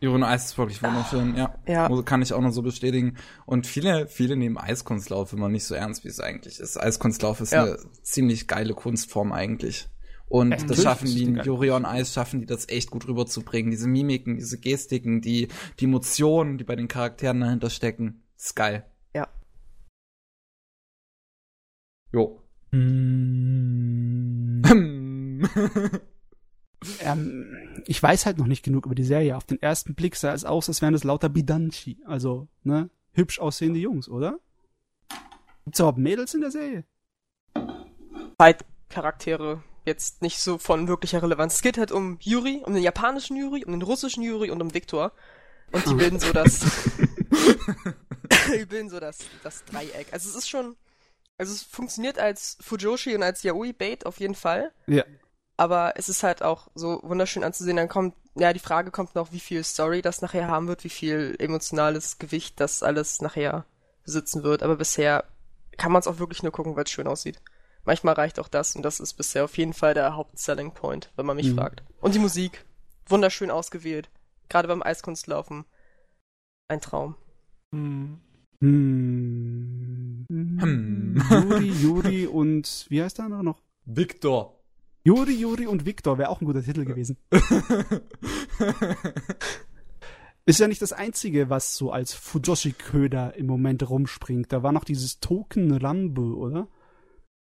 Yuri 0.00 0.16
on 0.16 0.22
Ice 0.22 0.46
ist 0.46 0.58
wirklich 0.58 0.82
wunderschön, 0.82 1.36
ja. 1.36 1.54
ja. 1.68 2.02
Kann 2.02 2.20
ich 2.20 2.32
auch 2.32 2.40
noch 2.40 2.50
so 2.50 2.62
bestätigen. 2.62 3.16
Und 3.46 3.68
viele, 3.68 4.08
viele 4.08 4.34
nehmen 4.34 4.58
Eiskunstlauf 4.58 5.32
immer 5.32 5.48
nicht 5.48 5.64
so 5.64 5.76
ernst, 5.76 6.02
wie 6.02 6.08
es 6.08 6.18
eigentlich 6.18 6.58
ist. 6.58 6.76
Eiskunstlauf 6.76 7.40
ist 7.40 7.52
ja. 7.52 7.62
eine 7.62 7.78
ziemlich 8.02 8.48
geile 8.48 8.74
Kunstform 8.74 9.32
eigentlich. 9.32 9.88
Und 10.34 10.50
Echt? 10.50 10.68
das 10.68 10.82
schaffen 10.82 11.06
die 11.06 11.22
in 11.22 11.36
Jurion 11.36 11.84
Eis, 11.84 12.12
schaffen 12.12 12.40
die 12.40 12.46
das 12.46 12.68
echt 12.68 12.90
gut 12.90 13.06
rüberzubringen. 13.06 13.70
Diese 13.70 13.86
Mimiken, 13.86 14.34
diese 14.36 14.58
Gestiken, 14.58 15.20
die, 15.20 15.46
die 15.78 15.84
Emotionen, 15.84 16.58
die 16.58 16.64
bei 16.64 16.74
den 16.74 16.88
Charakteren 16.88 17.38
dahinter 17.38 17.70
stecken. 17.70 18.24
Das 18.34 18.46
ist 18.46 18.56
geil. 18.56 18.84
Ja. 19.14 19.28
Jo. 22.10 22.42
Mm. 22.72 24.64
ähm, 26.98 27.56
ich 27.86 28.02
weiß 28.02 28.26
halt 28.26 28.38
noch 28.38 28.48
nicht 28.48 28.64
genug 28.64 28.86
über 28.86 28.96
die 28.96 29.04
Serie. 29.04 29.36
Auf 29.36 29.44
den 29.44 29.62
ersten 29.62 29.94
Blick 29.94 30.16
sah 30.16 30.34
es 30.34 30.44
aus, 30.44 30.68
als 30.68 30.82
wären 30.82 30.94
es 30.94 31.04
lauter 31.04 31.28
Bidanchi. 31.28 31.98
Also, 32.06 32.48
ne? 32.64 32.90
Hübsch 33.12 33.38
aussehende 33.38 33.78
Jungs, 33.78 34.08
oder? 34.08 34.40
Gibt's 35.64 35.78
überhaupt 35.78 35.98
Mädels 35.98 36.34
in 36.34 36.40
der 36.40 36.50
Serie? 36.50 36.82
Charaktere 38.88 39.62
jetzt 39.84 40.22
nicht 40.22 40.38
so 40.38 40.58
von 40.58 40.88
wirklicher 40.88 41.22
Relevanz. 41.22 41.54
Es 41.54 41.62
geht 41.62 41.78
halt 41.78 41.92
um 41.92 42.18
Yuri, 42.20 42.62
um 42.64 42.74
den 42.74 42.82
japanischen 42.82 43.36
Yuri, 43.36 43.64
um 43.64 43.72
den 43.72 43.82
russischen 43.82 44.22
Yuri 44.22 44.50
und 44.50 44.60
um 44.60 44.74
Viktor. 44.74 45.12
Und 45.72 45.86
die 45.86 45.94
bilden 45.94 46.20
so 46.20 46.32
das. 46.32 46.64
ich 48.54 48.68
bin 48.68 48.88
so 48.88 49.00
das, 49.00 49.18
das 49.42 49.64
Dreieck. 49.64 50.12
Also 50.12 50.28
es 50.28 50.34
ist 50.34 50.48
schon, 50.48 50.76
also 51.38 51.52
es 51.52 51.62
funktioniert 51.62 52.18
als 52.18 52.56
Fujoshi 52.60 53.14
und 53.14 53.22
als 53.22 53.42
Yaoi-Bait 53.42 54.06
auf 54.06 54.20
jeden 54.20 54.34
Fall. 54.34 54.72
Ja. 54.86 55.04
Aber 55.56 55.94
es 55.96 56.08
ist 56.08 56.22
halt 56.22 56.42
auch 56.42 56.68
so 56.74 57.00
wunderschön 57.02 57.44
anzusehen. 57.44 57.76
Dann 57.76 57.88
kommt, 57.88 58.14
ja, 58.34 58.52
die 58.52 58.60
Frage 58.60 58.90
kommt 58.90 59.14
noch, 59.14 59.32
wie 59.32 59.40
viel 59.40 59.62
Story 59.62 60.02
das 60.02 60.20
nachher 60.20 60.48
haben 60.48 60.66
wird, 60.66 60.84
wie 60.84 60.90
viel 60.90 61.36
emotionales 61.38 62.18
Gewicht 62.18 62.58
das 62.60 62.82
alles 62.82 63.20
nachher 63.20 63.64
besitzen 64.04 64.42
wird. 64.42 64.62
Aber 64.62 64.76
bisher 64.76 65.24
kann 65.76 65.92
man 65.92 66.00
es 66.00 66.06
auch 66.06 66.18
wirklich 66.18 66.42
nur 66.42 66.52
gucken, 66.52 66.76
weil 66.76 66.84
es 66.84 66.90
schön 66.90 67.06
aussieht. 67.06 67.40
Manchmal 67.84 68.14
reicht 68.14 68.38
auch 68.40 68.48
das 68.48 68.74
und 68.76 68.82
das 68.82 68.98
ist 69.00 69.14
bisher 69.14 69.44
auf 69.44 69.56
jeden 69.58 69.74
Fall 69.74 69.94
der 69.94 70.16
Hauptselling 70.16 70.72
Point, 70.72 71.10
wenn 71.16 71.26
man 71.26 71.36
mich 71.36 71.50
Mhm. 71.50 71.56
fragt. 71.56 71.82
Und 72.00 72.14
die 72.14 72.18
Musik. 72.18 72.64
Wunderschön 73.06 73.50
ausgewählt. 73.50 74.08
Gerade 74.48 74.68
beim 74.68 74.82
Eiskunstlaufen. 74.82 75.64
Ein 76.68 76.80
Traum. 76.80 77.16
Hm. 77.74 78.18
Hm. 78.60 80.26
Hm. 80.30 81.22
Juri, 81.30 81.68
Juri 81.70 82.26
und 82.26 82.86
wie 82.88 83.02
heißt 83.02 83.18
der 83.18 83.26
andere 83.26 83.44
noch? 83.44 83.60
Victor. 83.84 84.58
Juri, 85.04 85.34
Juri 85.34 85.66
und 85.66 85.84
Victor 85.84 86.16
wäre 86.16 86.30
auch 86.30 86.40
ein 86.40 86.46
guter 86.46 86.62
Titel 86.62 86.86
gewesen. 86.86 87.18
Ist 90.46 90.60
ja 90.60 90.68
nicht 90.68 90.82
das 90.82 90.92
einzige, 90.92 91.48
was 91.48 91.74
so 91.76 91.90
als 91.90 92.12
Fujoshi-Köder 92.12 93.34
im 93.36 93.46
Moment 93.46 93.88
rumspringt. 93.88 94.52
Da 94.52 94.62
war 94.62 94.72
noch 94.72 94.84
dieses 94.84 95.20
Token 95.20 95.72
Rambo, 95.72 96.34
oder? 96.34 96.68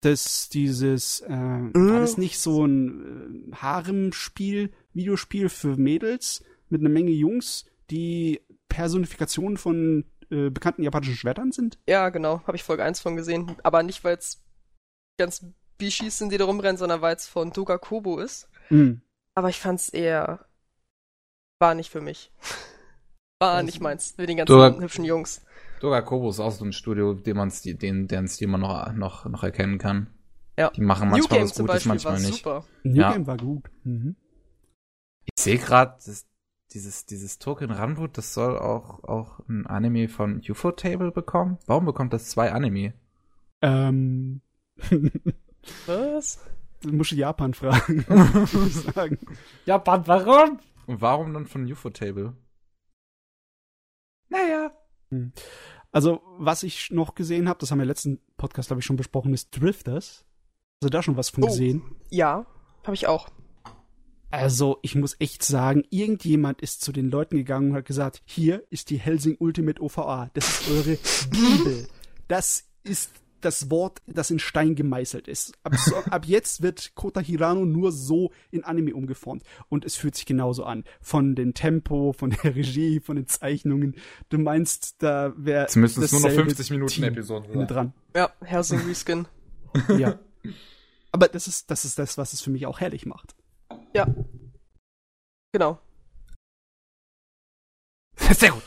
Das, 0.03 0.49
dieses, 0.49 1.21
äh, 1.21 1.29
war 1.29 1.99
das 1.99 2.17
nicht 2.17 2.39
so 2.39 2.65
ein 2.65 3.51
äh, 3.51 3.55
Harem-Spiel, 3.55 4.71
Videospiel 4.93 5.49
für 5.49 5.77
Mädels 5.77 6.43
mit 6.69 6.81
einer 6.81 6.89
Menge 6.89 7.11
Jungs, 7.11 7.65
die 7.89 8.41
Personifikationen 8.67 9.57
von 9.57 10.05
äh, 10.29 10.49
bekannten 10.49 10.83
japanischen 10.83 11.15
Schwertern 11.15 11.51
sind? 11.51 11.77
Ja, 11.87 12.09
genau. 12.09 12.41
Habe 12.47 12.57
ich 12.57 12.63
Folge 12.63 12.83
1 12.83 12.99
von 12.99 13.15
gesehen. 13.15 13.55
Aber 13.63 13.81
nicht, 13.83 14.03
weil 14.03 14.17
es 14.17 14.41
ganz 15.17 15.45
Bishis 15.77 16.17
sind, 16.17 16.31
die 16.31 16.37
da 16.37 16.45
rumrennen, 16.45 16.77
sondern 16.77 17.01
weil 17.01 17.15
es 17.15 17.27
von 17.27 17.51
Doga 17.51 17.77
Kobo 17.77 18.19
ist. 18.19 18.49
Hm. 18.67 19.01
Aber 19.35 19.49
ich 19.49 19.59
fand's 19.59 19.89
eher. 19.89 20.45
War 21.59 21.75
nicht 21.75 21.89
für 21.91 22.01
mich. 22.01 22.31
War 23.39 23.51
Also- 23.53 23.65
nicht 23.65 23.79
meins. 23.81 24.15
Mit 24.17 24.27
den 24.29 24.37
ganzen 24.37 24.53
Doga- 24.53 24.79
hübschen 24.81 25.05
Jungs. 25.05 25.41
Doga 25.79 26.01
Kobo 26.01 26.29
ist 26.29 26.39
auch 26.39 26.51
so 26.51 26.63
ein 26.65 26.73
Studio, 26.73 27.13
den 27.13 27.37
man 27.37 27.51
den, 27.63 28.07
deren 28.07 28.27
Stil 28.27 28.47
man 28.47 28.61
noch, 28.61 28.91
noch, 28.93 29.25
noch 29.25 29.43
erkennen 29.43 29.77
kann. 29.77 30.07
Ja. 30.57 30.69
Die 30.69 30.81
machen 30.81 31.09
manchmal 31.09 31.41
was 31.43 31.55
Gutes, 31.57 31.85
manchmal 31.85 32.19
nicht. 32.21 32.37
super. 32.43 32.63
New 32.83 33.01
Ja. 33.01 33.11
Game 33.11 33.27
war 33.27 33.37
gut. 33.37 33.69
Mhm. 33.83 34.15
Ich 35.25 35.43
sehe 35.43 35.57
gerade, 35.57 35.97
dieses, 36.73 37.05
dieses 37.05 37.39
Token 37.39 37.71
Ramwood, 37.71 38.17
das 38.17 38.33
soll 38.33 38.57
auch, 38.57 39.03
auch 39.03 39.39
ein 39.47 39.65
Anime 39.67 40.09
von 40.09 40.41
UFO 40.47 40.71
Table 40.71 41.11
bekommen. 41.11 41.57
Warum 41.65 41.85
bekommt 41.85 42.13
das 42.13 42.29
zwei 42.29 42.51
Anime? 42.51 42.93
Ähm. 43.61 44.41
Was? 45.85 46.39
Du 46.81 46.91
musst 46.91 47.11
Japan 47.13 47.53
fragen, 47.53 48.01
sagen. 48.93 49.17
Japan, 49.65 50.05
warum? 50.05 50.59
Und 50.85 51.01
warum 51.01 51.33
dann 51.33 51.47
von 51.47 51.71
UFO 51.71 51.89
Table? 51.89 52.35
Naja. 54.29 54.71
Also, 55.91 56.21
was 56.37 56.63
ich 56.63 56.89
noch 56.91 57.13
gesehen 57.15 57.47
habe, 57.47 57.59
das 57.59 57.69
haben 57.71 57.77
wir 57.79 57.83
im 57.83 57.89
letzten 57.89 58.19
Podcast, 58.37 58.69
glaube 58.69 58.79
ich, 58.79 58.85
schon 58.85 58.95
besprochen, 58.95 59.33
ist 59.33 59.49
Drifters. 59.51 60.25
Also 60.81 60.89
da 60.89 61.03
schon 61.03 61.17
was 61.17 61.29
von 61.29 61.43
Oh. 61.43 61.47
gesehen. 61.47 61.83
Ja, 62.09 62.45
habe 62.83 62.95
ich 62.95 63.07
auch. 63.07 63.29
Also, 64.31 64.79
ich 64.81 64.95
muss 64.95 65.15
echt 65.19 65.43
sagen, 65.43 65.83
irgendjemand 65.91 66.61
ist 66.61 66.81
zu 66.81 66.91
den 66.91 67.11
Leuten 67.11 67.37
gegangen 67.37 67.69
und 67.71 67.77
hat 67.77 67.85
gesagt, 67.85 68.23
hier 68.25 68.63
ist 68.71 68.89
die 68.89 68.97
Helsing 68.97 69.37
Ultimate 69.39 69.79
OVA. 69.81 70.31
Das 70.33 70.61
ist 70.61 70.71
eure 70.71 70.97
Bibel. 71.29 71.87
Das 72.27 72.65
ist 72.83 73.11
das 73.45 73.69
Wort, 73.69 74.01
das 74.07 74.31
in 74.31 74.39
Stein 74.39 74.75
gemeißelt 74.75 75.27
ist. 75.27 75.53
Ab, 75.63 75.75
so, 75.75 75.95
ab 76.09 76.25
jetzt 76.25 76.61
wird 76.61 76.95
Kota 76.95 77.19
Hirano 77.19 77.65
nur 77.65 77.91
so 77.91 78.31
in 78.51 78.63
Anime 78.63 78.93
umgeformt. 78.95 79.43
Und 79.69 79.85
es 79.85 79.95
fühlt 79.95 80.15
sich 80.15 80.25
genauso 80.25 80.63
an. 80.63 80.83
Von 81.01 81.35
dem 81.35 81.53
Tempo, 81.53 82.13
von 82.13 82.31
der 82.31 82.55
Regie, 82.55 82.99
von 82.99 83.15
den 83.15 83.27
Zeichnungen. 83.27 83.95
Du 84.29 84.37
meinst, 84.37 85.01
da 85.03 85.33
wäre 85.37 85.65
es 85.65 85.75
nur 85.75 85.87
noch 85.87 85.95
dasselbe 85.95 86.43
50 86.43 86.71
Minuten 86.71 86.91
Team 86.91 87.03
Episoden 87.05 87.67
dran. 87.67 87.93
Ja, 88.15 88.31
Helsing 88.41 88.79
Reskin. 88.87 89.27
Ja. 89.97 90.19
Aber 91.11 91.27
das 91.27 91.47
ist, 91.47 91.71
das 91.71 91.83
ist 91.83 91.97
das, 91.97 92.17
was 92.17 92.33
es 92.33 92.41
für 92.41 92.51
mich 92.51 92.67
auch 92.67 92.79
herrlich 92.79 93.07
macht. 93.07 93.35
Ja. 93.95 94.07
Genau. 95.51 95.79
Sehr 98.33 98.51
gut. 98.51 98.63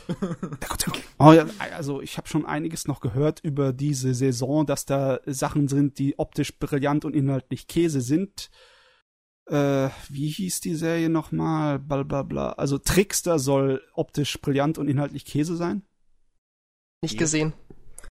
Oh, 1.19 1.31
ja, 1.31 1.45
also 1.75 2.01
ich 2.01 2.17
habe 2.17 2.27
schon 2.27 2.45
einiges 2.45 2.87
noch 2.87 2.99
gehört 2.99 3.39
über 3.43 3.73
diese 3.73 4.13
Saison, 4.13 4.65
dass 4.65 4.85
da 4.85 5.19
Sachen 5.25 5.67
sind, 5.67 5.99
die 5.99 6.19
optisch 6.19 6.57
brillant 6.59 7.05
und 7.05 7.15
inhaltlich 7.15 7.67
Käse 7.67 8.01
sind. 8.01 8.49
Äh, 9.49 9.89
wie 10.09 10.29
hieß 10.29 10.59
die 10.59 10.75
Serie 10.75 11.09
nochmal? 11.09 11.79
Bla 11.79 12.03
bla 12.03 12.23
bla. 12.23 12.51
Also 12.51 12.77
Trickster 12.77 13.39
soll 13.39 13.81
optisch 13.93 14.39
brillant 14.41 14.77
und 14.77 14.89
inhaltlich 14.89 15.25
Käse 15.25 15.55
sein. 15.55 15.83
Nicht 17.01 17.17
gesehen. 17.17 17.53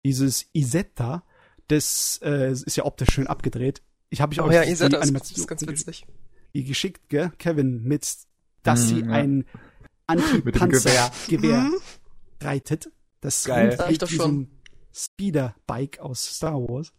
Dieses 0.04 0.46
Isetta, 0.52 1.24
das 1.68 2.20
äh, 2.22 2.52
ist 2.52 2.76
ja 2.76 2.84
optisch 2.84 3.10
schön 3.10 3.26
abgedreht. 3.26 3.82
Ich 4.10 4.20
habe 4.20 4.32
ich 4.32 4.40
Oh 4.40 4.44
euch 4.44 4.54
ja, 4.54 4.64
das 4.64 4.80
Animation 4.82 5.40
ist 5.40 5.48
ganz 5.48 5.66
witzig. 5.66 6.06
die 6.54 6.64
geschickt, 6.64 7.08
gell, 7.08 7.32
Kevin, 7.38 7.82
mit, 7.82 8.06
dass 8.62 8.88
sie 8.88 9.02
Mhm, 9.02 9.08
ja. 9.08 9.14
ein 9.14 9.44
Anti-Panzer-Gewehr 10.06 11.60
Mhm. 11.60 11.74
reitet. 12.42 12.90
Das 13.20 13.44
Geil. 13.44 13.76
ich 13.90 13.98
doch 13.98 14.08
schon. 14.08 14.40
ein 14.42 14.60
Speeder-Bike 14.92 15.98
aus 16.00 16.24
Star 16.36 16.54
Wars. 16.54 16.92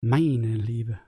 Meine 0.00 0.48
Liebe. 0.54 0.98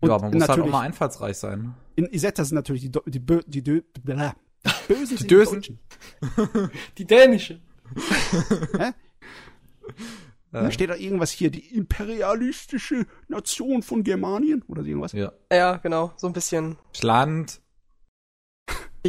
Und 0.00 0.08
ja, 0.10 0.18
man 0.18 0.32
muss 0.32 0.48
halt 0.48 0.60
auch 0.60 0.66
mal 0.68 0.80
einfallsreich 0.82 1.36
sein. 1.36 1.74
in 1.96 2.06
Isetta 2.06 2.44
sind 2.44 2.54
natürlich 2.54 2.82
die, 2.82 2.92
Do- 2.92 3.02
die, 3.06 3.18
Bö 3.18 3.40
die, 3.46 3.62
Dö 3.62 3.80
bla, 4.02 4.34
die 4.88 4.94
Bösen 4.94 5.16
Die 5.16 5.26
Dösen. 5.26 5.54
Deutschen. 5.54 5.78
Die 6.98 7.04
dänische. 7.06 7.60
Hä? 8.78 8.92
Da 10.52 10.70
steht 10.70 10.88
da 10.90 10.94
irgendwas 10.96 11.30
hier, 11.32 11.50
die 11.50 11.74
imperialistische 11.76 13.06
Nation 13.28 13.82
von 13.82 14.02
Germanien 14.04 14.62
oder 14.68 14.82
so 14.82 14.88
irgendwas. 14.88 15.12
Ja. 15.12 15.32
Ja, 15.52 15.76
genau. 15.76 16.12
So 16.16 16.26
ein 16.28 16.32
bisschen 16.32 16.76
Schland. 16.92 17.60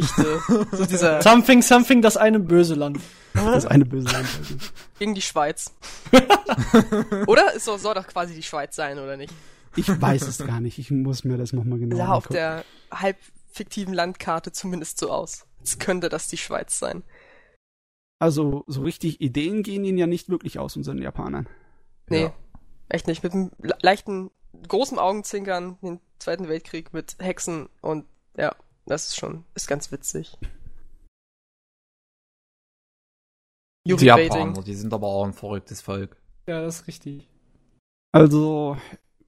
Dichte. 0.00 0.40
so 0.72 0.84
dieser 0.86 1.20
Something, 1.22 1.62
something, 1.62 2.02
das 2.02 2.16
eine 2.16 2.40
böse 2.40 2.74
Land. 2.74 2.98
Das 3.34 3.64
ist 3.64 3.70
eine 3.70 3.84
böse 3.84 4.08
Land. 4.08 4.26
gegen 4.98 5.14
die 5.14 5.22
Schweiz. 5.22 5.72
oder? 7.26 7.54
Es 7.54 7.64
soll, 7.66 7.78
soll 7.78 7.94
doch 7.94 8.06
quasi 8.06 8.34
die 8.34 8.42
Schweiz 8.42 8.74
sein, 8.74 8.98
oder 8.98 9.16
nicht? 9.16 9.32
Ich 9.76 9.88
weiß 9.88 10.22
es 10.26 10.38
gar 10.38 10.60
nicht. 10.60 10.78
Ich 10.78 10.90
muss 10.90 11.22
mir 11.24 11.36
das 11.36 11.52
nochmal 11.52 11.78
genau 11.78 11.96
sah 11.98 12.08
auf 12.08 12.24
angucken. 12.24 12.34
der 12.34 12.64
halb 12.90 13.16
fiktiven 13.52 13.94
Landkarte 13.94 14.50
zumindest 14.50 14.98
so 14.98 15.10
aus. 15.12 15.46
Als 15.60 15.78
könnte 15.78 16.08
das 16.08 16.26
die 16.28 16.36
Schweiz 16.36 16.78
sein. 16.78 17.02
Also, 18.18 18.64
so 18.66 18.82
richtig 18.82 19.20
Ideen 19.20 19.62
gehen 19.62 19.84
ihnen 19.84 19.98
ja 19.98 20.06
nicht 20.08 20.28
wirklich 20.28 20.58
aus, 20.58 20.76
unseren 20.76 20.98
Japanern. 21.00 21.48
Nee, 22.08 22.22
Ja. 22.24 22.32
echt 22.88 23.06
nicht. 23.06 23.22
Mit 23.22 23.32
einem 23.34 23.50
le- 23.60 23.76
leichten, 23.82 24.30
großen 24.66 24.98
Augenzwinkern 24.98 25.78
den 25.82 26.00
Zweiten 26.18 26.48
Weltkrieg 26.48 26.92
mit 26.92 27.14
Hexen 27.20 27.68
und 27.82 28.06
ja, 28.36 28.56
das 28.88 29.08
ist 29.08 29.16
schon, 29.16 29.44
ist 29.54 29.68
ganz 29.68 29.92
witzig. 29.92 30.36
Die. 33.86 34.04
Japaner, 34.04 34.62
die 34.62 34.74
sind 34.74 34.92
aber 34.92 35.06
auch 35.06 35.24
ein 35.24 35.32
verrücktes 35.32 35.80
Volk. 35.80 36.16
Ja, 36.46 36.60
das 36.60 36.80
ist 36.80 36.86
richtig. 36.88 37.26
Also, 38.12 38.76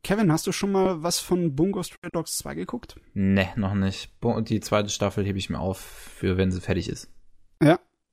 Kevin, 0.03 0.31
hast 0.33 0.47
du 0.47 0.53
schon 0.53 0.73
mal 0.73 1.03
was 1.03 1.19
von 1.19 1.55
Bungo 1.57 1.83
Stray 1.83 2.11
Dogs 2.13 2.37
2 2.39 2.55
geguckt? 2.55 2.97
Ne, 3.15 3.49
noch 3.57 3.75
nicht. 3.75 4.13
Die 4.49 4.61
zweite 4.61 4.91
Staffel 4.91 5.25
hebe 5.25 5.39
ich 5.39 5.49
mir 5.51 5.61
auf, 5.61 5.79
für 5.81 6.37
wenn 6.37 6.51
sie 6.51 6.61
fertig 6.61 6.89
ist. 6.89 7.11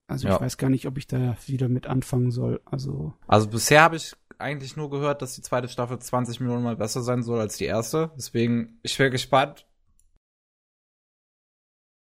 Also 0.09 0.29
Ja. 0.29 0.35
ich 0.35 0.39
weiß 0.41 0.55
gar 0.57 0.69
nicht, 0.69 0.85
ob 0.87 0.97
ich 0.97 1.05
da 1.07 1.35
wieder 1.47 1.67
mit 1.67 1.87
anfangen 1.87 2.31
soll. 2.31 2.61
Also, 2.63 3.13
Also 3.27 3.49
bisher 3.49 3.81
habe 3.81 3.97
ich 3.97 4.15
eigentlich 4.37 4.77
nur 4.77 4.89
gehört, 4.89 5.21
dass 5.21 5.35
die 5.35 5.41
zweite 5.41 5.67
Staffel 5.67 5.99
20 5.99 6.39
Millionen 6.39 6.63
mal 6.63 6.77
besser 6.77 7.01
sein 7.01 7.23
soll 7.23 7.41
als 7.41 7.57
die 7.57 7.65
erste. 7.65 8.11
Deswegen, 8.15 8.79
ich 8.83 8.97
wäre 8.99 9.09
gespannt. 9.09 9.66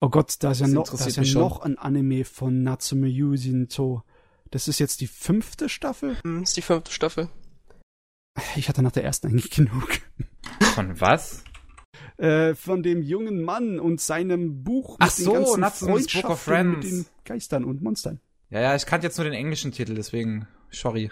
Oh 0.02 0.10
Gott, 0.10 0.36
da 0.40 0.52
ist 0.52 0.60
ja 0.62 0.68
Das 0.68 0.74
noch, 0.74 0.90
da 0.98 1.06
ist 1.06 1.16
ja 1.18 1.24
schon. 1.26 1.42
noch 1.42 1.62
ein 1.62 1.78
Anime 1.78 2.26
von 2.26 2.64
Natsume 2.64 3.08
Yuzinto. 3.08 4.04
Das 4.52 4.68
ist 4.68 4.80
jetzt 4.80 5.02
die 5.02 5.08
fünfte 5.08 5.70
Staffel. 5.70 6.18
Hm, 6.24 6.44
ist 6.44 6.56
die 6.58 6.62
fünfte 6.62 6.92
Staffel. 6.92 7.30
Ich 8.56 8.70
hatte 8.70 8.84
nach 8.84 8.92
der 8.92 9.04
ersten 9.04 9.28
eigentlich 9.28 9.50
genug. 9.52 10.00
Von 10.76 11.00
was? 11.02 11.44
Äh, 12.18 12.56
von 12.56 12.84
dem 12.84 13.02
jungen 13.02 13.42
Mann 13.44 13.80
und 13.80 14.00
seinem 14.02 14.64
Buch 14.64 14.98
Ach 15.00 15.10
so, 15.10 15.34
ganzen 15.34 15.60
Natsume's 15.62 16.08
Book 16.14 16.30
of 16.30 16.40
Freundschaften 16.42 16.70
mit 16.72 16.84
Friends. 16.86 16.90
den 16.90 17.06
Geistern 17.26 17.64
und 17.66 17.82
Monstern. 17.82 18.20
Ja, 18.50 18.62
ja, 18.62 18.76
ich 18.76 18.86
kannte 18.86 19.08
jetzt 19.08 19.18
nur 19.18 19.26
den 19.26 19.34
englischen 19.34 19.72
Titel, 19.72 19.96
deswegen, 19.96 20.48
sorry. 20.72 21.12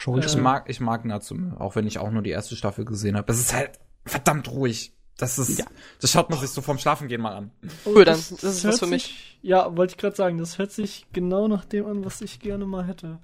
Sorry. 0.00 0.24
Ich 0.24 0.36
mag, 0.36 0.68
ich 0.70 0.80
mag 0.80 1.04
Natsume, 1.04 1.60
auch 1.60 1.74
wenn 1.76 1.86
ich 1.86 1.98
auch 1.98 2.10
nur 2.10 2.22
die 2.22 2.30
erste 2.30 2.56
Staffel 2.56 2.84
gesehen 2.84 3.16
habe. 3.16 3.30
Es 3.32 3.40
ist 3.40 3.52
halt 3.52 3.78
verdammt 4.06 4.48
ruhig. 4.50 4.96
Das 5.18 5.38
ist, 5.38 5.58
Ja. 5.58 5.66
das 6.00 6.10
schaut 6.12 6.30
man 6.30 6.38
sich 6.38 6.48
so 6.50 6.62
vorm 6.62 6.78
Schlafengehen 6.78 7.20
mal 7.20 7.34
an. 7.36 7.50
Cool, 7.84 8.04
dann, 8.04 8.14
das 8.14 8.30
ist 8.30 8.64
hört 8.64 8.74
was 8.74 8.78
für 8.78 8.86
mich. 8.86 9.02
Sich, 9.04 9.38
ja, 9.42 9.76
wollte 9.76 9.92
ich 9.92 9.98
gerade 9.98 10.16
sagen, 10.16 10.38
das 10.38 10.58
hört 10.58 10.72
sich 10.72 11.06
genau 11.12 11.46
nach 11.48 11.64
dem 11.66 11.86
an, 11.86 12.04
was 12.04 12.20
ich 12.22 12.38
gerne 12.40 12.64
mal 12.66 12.86
hätte. 12.86 13.18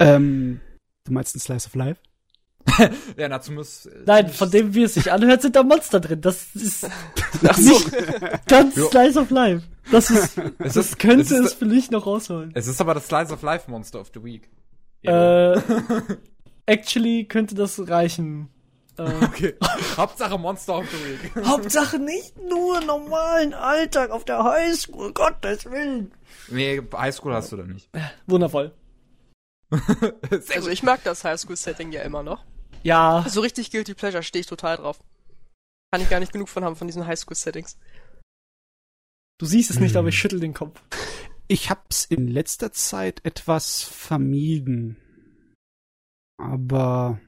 Ähm, 0.00 0.60
du 1.04 1.12
meinst 1.12 1.34
ein 1.36 1.40
Slice 1.40 1.66
of 1.68 1.74
Life? 1.74 2.00
Ja, 3.16 3.28
dazu 3.28 3.52
muss. 3.52 3.88
Nein, 4.04 4.28
von 4.30 4.50
dem, 4.50 4.74
wie 4.74 4.82
es 4.82 4.94
sich 4.94 5.10
anhört, 5.10 5.40
sind 5.42 5.56
da 5.56 5.62
Monster 5.62 6.00
drin. 6.00 6.20
Das 6.20 6.54
ist 6.54 6.84
Ach 7.48 7.56
so. 7.56 7.80
ganz 8.46 8.76
Jo. 8.76 8.90
Slice 8.90 9.18
of 9.20 9.30
Life. 9.30 9.64
Das 9.90 10.10
ist, 10.10 10.36
Es 10.58 10.74
das 10.74 10.76
ist- 10.76 10.98
könnte 10.98 11.22
es 11.22 11.30
ist- 11.30 11.46
es 11.46 11.54
für 11.54 11.64
mich 11.66 11.90
noch 11.90 12.04
rausholen. 12.06 12.50
Es 12.54 12.66
ist 12.66 12.80
aber 12.80 12.94
das 12.94 13.06
Slice 13.06 13.32
of 13.32 13.40
Life 13.42 13.70
Monster 13.70 14.00
of 14.00 14.10
the 14.12 14.22
Week. 14.22 14.50
Äh, 15.02 15.58
actually 16.66 17.24
könnte 17.24 17.54
das 17.54 17.88
reichen. 17.88 18.48
Äh, 18.98 19.02
okay. 19.24 19.54
Hauptsache 19.96 20.38
Monster 20.38 20.78
of 20.78 20.86
the 20.90 20.96
Week. 20.96 21.46
Hauptsache 21.46 21.98
nicht 21.98 22.36
nur 22.38 22.80
normalen 22.80 23.54
Alltag 23.54 24.10
auf 24.10 24.24
der 24.24 24.42
Highschool, 24.44 25.12
Gottes 25.12 25.64
Willen. 25.66 26.12
nee, 26.48 26.80
Highschool 26.92 27.32
hast 27.34 27.52
du 27.52 27.56
da 27.56 27.62
nicht. 27.64 27.88
Wundervoll. 28.26 28.74
Sehr 29.70 30.56
Also 30.56 30.70
ich 30.70 30.82
mag 30.82 31.02
das 31.04 31.24
Highschool-Setting 31.24 31.92
ja 31.92 32.02
immer 32.02 32.22
noch. 32.22 32.44
Ja, 32.82 33.24
So 33.28 33.40
richtig 33.40 33.70
Guilty 33.70 33.94
Pleasure 33.94 34.22
stehe 34.22 34.40
ich 34.40 34.46
total 34.46 34.76
drauf. 34.78 34.98
Kann 35.92 36.00
ich 36.02 36.08
gar 36.10 36.20
nicht 36.20 36.32
genug 36.32 36.48
von 36.48 36.64
haben, 36.64 36.76
von 36.76 36.86
diesen 36.86 37.06
Highschool-Settings. 37.06 37.76
du 39.38 39.46
siehst 39.46 39.70
es 39.70 39.78
nicht, 39.80 39.92
Hm. 39.92 39.98
aber 39.98 40.08
ich 40.08 40.18
schüttel 40.18 40.40
den 40.40 40.54
Kopf. 40.54 40.80
Ich 41.48 41.70
hab's 41.70 42.04
in 42.04 42.28
letzter 42.28 42.72
Zeit 42.72 43.24
etwas 43.24 43.82
vermieden. 43.82 44.96
Aber 46.40 47.20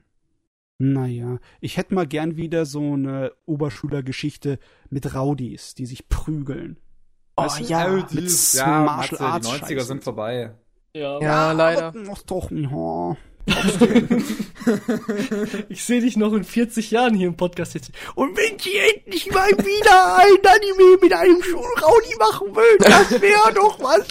naja, 0.81 1.37
ich 1.59 1.77
hätte 1.77 1.93
mal 1.93 2.07
gern 2.07 2.37
wieder 2.37 2.65
so 2.65 2.93
eine 2.93 3.33
Oberschülergeschichte 3.45 4.57
mit 4.89 5.13
Rowdies, 5.13 5.75
die 5.75 5.85
sich 5.85 6.09
prügeln. 6.09 6.77
Oh 7.35 7.43
Weißt 7.43 7.59
du? 7.59 7.63
ja. 7.65 7.87
mit 7.87 8.53
ja, 8.53 8.65
Martial 8.81 8.85
Matze, 8.85 9.19
Arts 9.21 9.47
die 9.47 9.53
90er 9.53 9.59
Scheiße. 9.59 9.85
sind 9.85 10.03
vorbei. 10.03 10.55
Ja. 10.95 11.21
Ja, 11.21 11.51
leider. 11.51 11.91
noch 11.95 12.23
doch, 12.23 12.49
ja. 12.49 13.15
Ich 15.69 15.83
sehe 15.83 16.01
dich 16.01 16.17
noch 16.17 16.33
in 16.33 16.43
40 16.43 16.89
Jahren 16.91 17.13
hier 17.13 17.27
im 17.27 17.37
Podcast 17.37 17.75
jetzt. 17.75 17.91
Und 18.15 18.35
wenn 18.35 18.57
sie 18.57 18.77
endlich 18.77 19.31
mal 19.31 19.49
wieder 19.57 20.17
ein 20.17 20.37
Anime 20.45 20.97
mit 20.99 21.13
einem 21.13 21.43
Schulraudi 21.43 22.15
machen 22.17 22.55
will, 22.55 22.77
das 22.79 23.21
wäre 23.21 23.53
doch 23.53 23.79
was. 23.79 24.07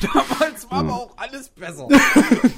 Damals 0.00 0.70
war 0.70 0.78
aber 0.78 0.94
auch 0.94 1.12
alles 1.16 1.48
besser. 1.50 1.86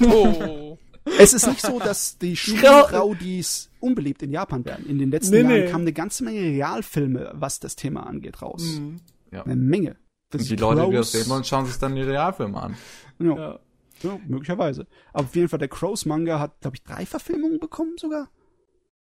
Oh. 0.07 0.70
Es 1.19 1.33
ist 1.33 1.47
nicht 1.47 1.61
so, 1.61 1.79
dass 1.81 2.19
die 2.19 2.37
Schulraudis 2.37 3.71
unbeliebt 3.81 4.23
in 4.23 4.31
Japan 4.33 4.65
werden. 4.65 4.87
In 4.87 4.99
den 4.99 5.11
letzten 5.11 5.33
Nee, 5.35 5.41
Jahren 5.43 5.53
nee. 5.65 5.71
kamen 5.71 5.85
eine 5.85 5.93
ganze 5.93 6.25
Menge 6.25 6.41
Realfilme, 6.41 7.33
was 7.35 7.61
das 7.61 7.77
Thema 7.77 8.07
angeht, 8.07 8.43
raus. 8.43 8.63
Mhm. 8.63 9.01
Ja. 9.33 9.43
Eine 9.45 9.57
Menge. 9.57 9.97
Das 10.31 10.43
Und 10.43 10.51
die 10.51 10.57
Leute, 10.57 10.87
die 10.87 10.93
das 10.97 11.09
Crows- 11.13 11.13
sehen 11.23 11.31
wollen, 11.31 11.45
schauen 11.45 11.67
sich 11.67 11.77
dann 11.79 11.95
die 11.97 12.03
Realfilme 12.03 12.61
an. 12.63 12.77
Ja, 13.19 13.37
Ja. 13.37 13.61
ja, 14.03 14.21
möglicherweise. 14.27 14.87
Aber 15.13 15.25
auf 15.25 15.35
jeden 15.37 15.49
Fall, 15.49 15.59
der 15.59 15.69
Crows-Manga 15.69 16.39
hat, 16.39 16.61
glaube 16.61 16.77
ich, 16.77 16.83
drei 16.85 17.05
Verfilmungen 17.07 17.59
bekommen 17.61 17.97
sogar. 17.99 18.29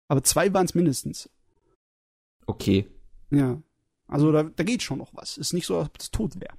Aber 0.08 0.24
zwei 0.24 0.52
waren 0.54 0.66
es 0.66 0.74
mindestens. 0.76 1.30
Okay. 2.48 2.88
Ja. 3.32 3.62
Also 4.08 4.32
da, 4.32 4.44
da 4.44 4.64
geht 4.64 4.82
schon 4.82 4.98
noch 4.98 5.14
was. 5.14 5.38
Ist 5.38 5.54
nicht 5.54 5.68
so, 5.68 5.78
als 5.78 5.90
ob 5.90 5.98
es 6.00 6.10
tot 6.12 6.40
wäre. 6.40 6.54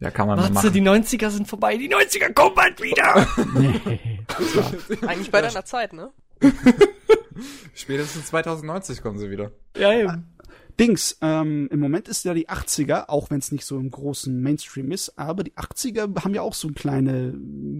Ja, 0.00 0.10
kann 0.10 0.26
man 0.26 0.38
mal 0.38 0.50
Matze, 0.50 0.68
machen. 0.68 0.72
die 0.72 0.82
90er 0.82 1.30
sind 1.30 1.46
vorbei. 1.46 1.76
Die 1.76 1.92
90er 1.92 2.32
kommen 2.32 2.54
bald 2.54 2.80
wieder. 2.82 3.26
Nee. 3.54 3.80
Eigentlich 5.06 5.30
bei 5.30 5.42
deiner 5.42 5.64
Zeit, 5.64 5.92
ne? 5.92 6.10
Spätestens 7.74 8.26
2090 8.26 9.02
kommen 9.02 9.18
sie 9.18 9.30
wieder. 9.30 9.52
ja, 9.76 9.92
eben. 9.92 10.26
Dings, 10.78 11.18
ähm, 11.20 11.68
im 11.70 11.80
Moment 11.80 12.08
ist 12.08 12.24
ja 12.24 12.32
die 12.32 12.48
80er, 12.48 13.08
auch 13.08 13.28
wenn 13.30 13.40
es 13.40 13.52
nicht 13.52 13.66
so 13.66 13.78
im 13.78 13.90
großen 13.90 14.40
Mainstream 14.40 14.90
ist, 14.92 15.18
aber 15.18 15.44
die 15.44 15.52
80er 15.52 16.22
haben 16.24 16.32
ja 16.32 16.40
auch 16.40 16.54
so 16.54 16.68
kleine, 16.68 17.34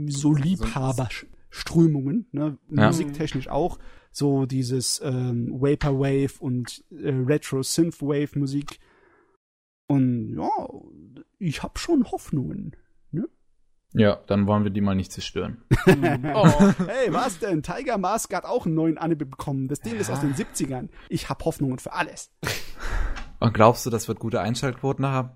so 0.09 0.35
Liebhaberströmungen, 0.35 2.27
ne? 2.33 2.59
Ja. 2.69 2.89
musiktechnisch 2.89 3.49
auch. 3.49 3.79
So 4.13 4.45
dieses 4.45 5.01
ähm, 5.03 5.49
Vaporwave 5.53 6.41
und 6.41 6.85
äh, 6.91 7.11
Retro-Synthwave-Musik. 7.11 8.81
Und 9.87 10.35
ja, 10.37 10.49
ich 11.39 11.63
habe 11.63 11.79
schon 11.79 12.11
Hoffnungen. 12.11 12.77
Ja, 13.93 14.21
dann 14.29 14.47
wollen 14.47 14.63
wir 14.63 14.71
die 14.71 14.81
mal 14.81 14.95
nicht 14.95 15.11
zerstören. 15.13 15.65
Oh. 16.33 16.73
Hey, 16.87 17.13
was 17.13 17.39
denn? 17.41 17.63
Tiger 17.63 17.99
Mask 17.99 18.33
hat 18.35 18.45
auch 18.45 18.65
einen 18.67 18.75
neuen 18.77 18.99
Anime 18.99 19.27
bekommen. 19.27 19.67
Das 19.69 19.81
Ding 19.81 19.97
ist 19.97 20.11
aus 20.11 20.21
den 20.21 20.35
70ern. 20.35 20.89
Ich 21.09 21.29
hab 21.29 21.45
Hoffnungen 21.45 21.79
für 21.81 21.93
alles. 21.93 22.31
Und 23.41 23.53
glaubst 23.53 23.85
du, 23.85 23.91
das 23.91 24.07
wird 24.07 24.21
gute 24.21 24.41
Einschaltquoten 24.41 25.07
haben? 25.07 25.31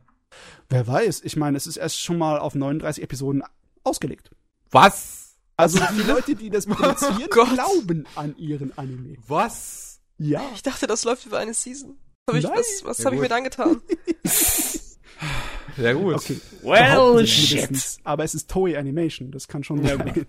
Wer 0.68 0.86
weiß, 0.86 1.22
ich 1.24 1.36
meine, 1.36 1.56
es 1.56 1.66
ist 1.66 1.76
erst 1.78 2.00
schon 2.00 2.18
mal 2.18 2.38
auf 2.38 2.54
39 2.54 3.02
Episoden 3.02 3.42
ausgelegt. 3.82 4.30
Was? 4.70 5.36
Also 5.56 5.80
die 5.96 6.02
Leute, 6.02 6.34
die 6.36 6.50
das 6.50 6.66
produzieren, 6.68 7.26
Gott. 7.30 7.54
glauben 7.54 8.06
an 8.14 8.36
ihren 8.36 8.76
Anime. 8.78 9.16
Was? 9.26 10.00
Ja. 10.18 10.42
Ich 10.54 10.62
dachte, 10.62 10.86
das 10.86 11.04
läuft 11.04 11.26
über 11.26 11.38
eine 11.38 11.54
Season. 11.54 11.96
Hab 12.28 12.36
ich, 12.36 12.44
was 12.44 12.82
was 12.84 12.98
Ja, 12.98 13.06
habe 13.06 13.16
ich 13.16 13.22
mir 13.22 13.28
dann 13.28 13.44
getan? 13.44 13.80
Ja, 15.76 15.92
gut. 15.92 16.14
Okay. 16.14 16.40
Well, 16.62 17.26
shit. 17.26 17.60
mindestens. 17.70 17.98
Aber 18.04 18.24
es 18.24 18.34
ist 18.34 18.50
Toei 18.50 18.78
Animation, 18.78 19.30
das 19.30 19.48
kann 19.48 19.64
schon 19.64 19.84
Ja, 19.84 19.96
sein. 19.96 20.26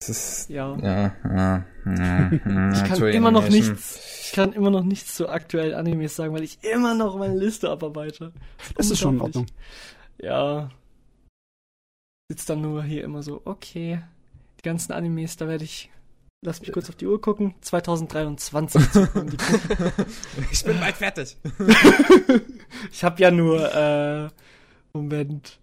Das 0.00 0.08
ist, 0.10 0.50
Ja. 0.50 0.76
ja, 0.76 1.14
ja, 1.24 1.64
ja, 1.84 2.30
ja 2.34 2.72
Ich 2.72 2.84
kann 2.84 2.98
Toei 2.98 3.12
immer 3.12 3.30
noch 3.30 3.48
nichts, 3.48 4.26
ich 4.26 4.32
kann 4.32 4.52
immer 4.52 4.70
noch 4.70 4.84
nichts 4.84 5.14
zu 5.14 5.28
aktuellen 5.28 5.74
Animes 5.74 6.14
sagen, 6.16 6.34
weil 6.34 6.42
ich 6.42 6.58
immer 6.62 6.94
noch 6.94 7.16
meine 7.16 7.36
Liste 7.36 7.70
abarbeite. 7.70 8.32
Das 8.76 8.90
ist 8.90 8.98
schon 8.98 9.16
in. 9.16 9.20
Ordnung. 9.22 9.46
Ja. 10.20 10.70
Sitzt 12.28 12.50
dann 12.50 12.60
nur 12.60 12.82
hier 12.82 13.04
immer 13.04 13.22
so, 13.22 13.40
okay. 13.44 14.02
Die 14.58 14.62
ganzen 14.62 14.92
Animes, 14.92 15.36
da 15.36 15.48
werde 15.48 15.64
ich, 15.64 15.90
lass 16.46 16.60
mich 16.60 16.72
kurz 16.72 16.88
auf 16.88 16.96
die 16.96 17.06
Uhr 17.06 17.20
gucken, 17.20 17.54
2023 17.60 19.12
kommen 19.12 19.30
die 19.30 19.36
gucken. 19.36 20.06
Ich 20.50 20.64
bin 20.64 20.80
bald 20.80 20.96
fertig. 20.96 21.36
Ich 22.90 23.04
habe 23.04 23.22
ja 23.22 23.30
nur, 23.30 23.72
äh, 23.74 24.28
Moment. 24.92 25.60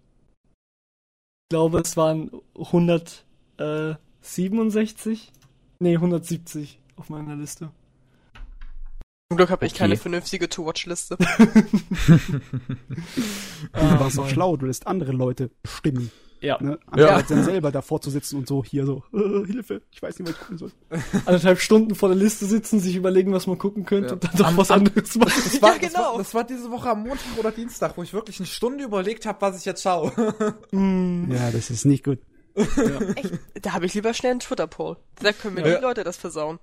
Ich 1.44 1.48
glaube, 1.50 1.80
es 1.80 1.96
waren 1.98 2.30
167? 2.56 5.32
Nee, 5.80 5.94
170 5.96 6.80
auf 6.96 7.10
meiner 7.10 7.36
Liste. 7.36 7.70
Zum 9.30 9.36
Glück 9.36 9.50
habe 9.50 9.66
ich 9.66 9.72
Okay. 9.72 9.78
keine 9.80 9.96
vernünftige 9.96 10.48
To-Watch-Liste. 10.48 11.16
Du 11.26 11.26
Ah, 13.72 13.98
warst 14.00 14.16
doch 14.18 14.24
Mann. 14.24 14.32
schlau, 14.32 14.56
du 14.56 14.66
lässt 14.66 14.86
andere 14.86 15.12
Leute 15.12 15.50
bestimmen. 15.62 16.10
Ja, 16.44 16.58
Ne? 16.62 16.78
Ja. 16.96 17.08
Anstatt 17.16 17.30
dann 17.30 17.44
selber 17.44 17.72
davor 17.72 18.00
zu 18.00 18.10
sitzen 18.10 18.36
und 18.38 18.46
so, 18.46 18.62
hier 18.64 18.84
so, 18.86 19.02
äh, 19.12 19.46
Hilfe, 19.46 19.82
ich 19.90 20.02
weiß 20.02 20.18
nicht, 20.18 20.28
was 20.28 20.34
ich 20.34 20.40
gucken 20.40 20.58
soll. 20.58 20.72
anderthalb 21.26 21.58
Stunden 21.60 21.94
vor 21.94 22.08
der 22.10 22.16
Liste 22.18 22.44
sitzen, 22.46 22.80
sich 22.80 22.96
überlegen, 22.96 23.32
was 23.32 23.46
man 23.46 23.56
gucken 23.58 23.84
könnte 23.84 24.08
Ja. 24.08 24.12
und 24.14 24.24
dann 24.24 24.30
doch 24.36 24.46
Am- 24.46 24.56
was 24.56 24.70
anderes 24.70 25.16
machen. 25.16 25.32
Das 25.44 25.62
war, 25.62 25.74
Ja, 25.74 25.78
das, 25.80 25.92
genau. 25.92 26.04
war, 26.12 26.18
das 26.18 26.34
war 26.34 26.44
diese 26.44 26.70
Woche 26.70 26.90
am 26.90 27.02
Montag 27.02 27.38
oder 27.38 27.50
Dienstag, 27.50 27.96
wo 27.96 28.02
ich 28.02 28.12
wirklich 28.12 28.38
eine 28.40 28.46
Stunde 28.46 28.84
überlegt 28.84 29.26
habe, 29.26 29.40
was 29.40 29.58
ich 29.58 29.64
jetzt 29.64 29.82
schaue. 29.82 30.12
Hm. 30.70 31.30
Ja, 31.32 31.50
das 31.50 31.70
ist 31.70 31.84
nicht 31.86 32.04
gut. 32.04 32.18
Echt? 32.54 33.32
Da 33.62 33.72
habe 33.72 33.86
ich 33.86 33.94
lieber 33.94 34.14
schnell 34.14 34.32
einen 34.32 34.40
Twitter-Poll. 34.40 34.96
Da 35.20 35.32
können 35.32 35.54
mir 35.54 35.68
Ja. 35.68 35.76
die 35.78 35.82
Leute 35.82 36.04
das 36.04 36.16
versauen. 36.16 36.58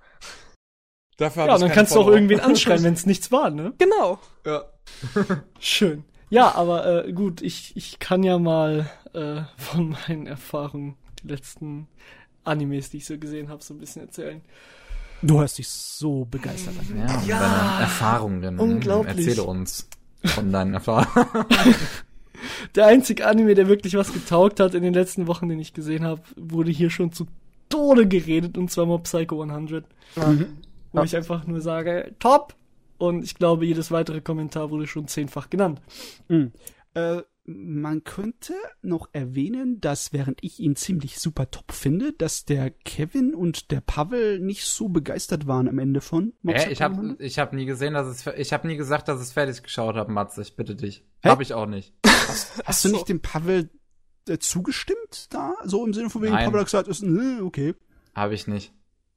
Dafür 1.17 1.46
Ja, 1.48 1.58
dann 1.58 1.70
kannst 1.72 1.94
du 1.94 2.00
auch 2.00 2.08
irgendwen 2.08 2.39
anschreien, 2.39 2.84
wenn 2.84 2.94
es 2.94 3.06
nichts 3.06 3.32
war, 3.32 3.50
ne? 3.50 3.74
Genau. 3.78 4.20
Ja. 4.46 4.63
Schön. 5.60 6.04
Ja, 6.32 6.56
aber 6.56 7.06
äh, 7.06 7.12
gut, 7.13 7.41
ich, 7.41 7.76
ich 7.76 8.00
kann 8.00 8.24
ja 8.24 8.39
mal 8.39 8.89
äh, 9.13 9.41
von 9.58 9.96
meinen 10.08 10.26
Erfahrungen, 10.28 10.96
die 11.22 11.28
letzten 11.28 11.88
Animes, 12.44 12.89
die 12.89 12.98
ich 12.98 13.06
so 13.06 13.17
gesehen 13.20 13.50
habe, 13.50 13.62
so 13.63 13.74
ein 13.74 13.80
bisschen 13.80 14.02
erzählen. 14.04 14.41
Du 15.22 15.39
hörst 15.39 15.60
dich 15.60 15.67
so 15.67 16.26
begeistert 16.26 16.74
an. 16.80 16.98
Ja, 16.98 17.22
Ja. 17.28 17.39
deine 17.39 17.82
Erfahrungen. 17.84 18.58
Unglaublich. 18.60 19.28
Erzähle 19.28 19.44
uns 19.44 19.88
von 20.26 20.52
deinen 20.52 20.73
Erfahrungen. 20.73 21.46
Der 22.75 22.88
einzige 22.88 23.27
Anime, 23.27 23.54
der 23.54 23.67
wirklich 23.67 23.96
was 23.96 24.12
getaugt 24.13 24.60
hat 24.60 24.73
in 24.73 24.82
den 24.82 24.94
letzten 24.96 25.27
Wochen, 25.27 25.48
den 25.50 25.60
ich 25.60 25.73
gesehen 25.73 26.04
habe, 26.06 26.21
wurde 26.36 26.71
hier 26.71 26.90
schon 26.90 27.12
zu 27.12 27.27
Tode 27.69 28.08
geredet, 28.08 28.58
und 28.58 28.71
zwar 28.71 28.86
Mob 28.88 29.04
Psycho 29.04 29.42
100. 29.44 29.86
Wo 30.15 30.21
Ja. 31.00 31.04
ich 31.04 31.15
einfach 31.15 31.46
nur 31.46 31.62
sage, 31.62 32.15
top! 32.19 32.56
Und 33.02 33.23
ich 33.23 33.33
glaube, 33.33 33.65
jedes 33.65 33.89
weitere 33.89 34.21
Kommentar 34.21 34.69
wurde 34.69 34.85
schon 34.85 35.08
zehnfach 35.08 35.49
genannt. 35.49 35.81
Mhm. 36.27 36.52
Äh, 36.93 37.23
man 37.45 38.04
könnte 38.04 38.54
noch 38.83 39.10
erwähnen, 39.12 39.81
dass 39.81 40.13
während 40.13 40.43
ich 40.43 40.60
ihn 40.60 40.75
ziemlich 40.75 41.17
super 41.17 41.49
top 41.49 41.71
finde, 41.71 42.13
dass 42.13 42.45
der 42.45 42.69
Kevin 42.69 43.33
und 43.33 43.71
der 43.71 43.81
Pavel 43.81 44.39
nicht 44.39 44.65
so 44.65 44.87
begeistert 44.87 45.47
waren 45.47 45.67
am 45.67 45.79
Ende 45.79 45.99
von 45.99 46.33
Mob 46.43 46.56
Hä? 46.56 46.71
Ich 46.71 46.83
habe 46.83 46.93
100. 46.93 47.21
ich 47.21 47.39
hab 47.39 47.54
nie 47.54 47.65
gesehen, 47.65 47.95
dass 47.95 48.06
es, 48.06 48.27
ich 48.37 48.54
habe 48.54 48.67
nie 48.67 48.77
gesagt, 48.77 49.08
dass 49.08 49.19
es 49.19 49.31
fertig 49.31 49.63
geschaut 49.63 49.95
habe, 49.95 50.12
Matze. 50.12 50.43
Ich 50.43 50.56
bitte 50.56 50.75
dich. 50.75 51.04
Hä? 51.23 51.29
Habe 51.29 51.41
ich 51.41 51.56
auch 51.56 51.65
nicht. 51.65 51.95
Hast 52.06 52.85
du 52.85 52.89
so. 52.89 52.95
nicht 52.95 53.10
dem 53.10 53.23
Pavel 53.23 53.71
äh, 54.27 54.37
zugestimmt 54.37 55.33
da? 55.33 55.56
So 55.63 55.83
im 55.83 55.93
Sinne 55.93 56.12
von 56.12 56.21
wegen, 56.21 56.33
Nein. 56.33 56.45
Pavel 56.45 56.60
hat 56.60 56.67
gesagt, 56.67 56.87
ist, 56.87 57.02
äh, 57.02 57.41
okay. 57.41 57.73
Habe 58.13 58.35
ich 58.35 58.45
nicht. 58.45 58.71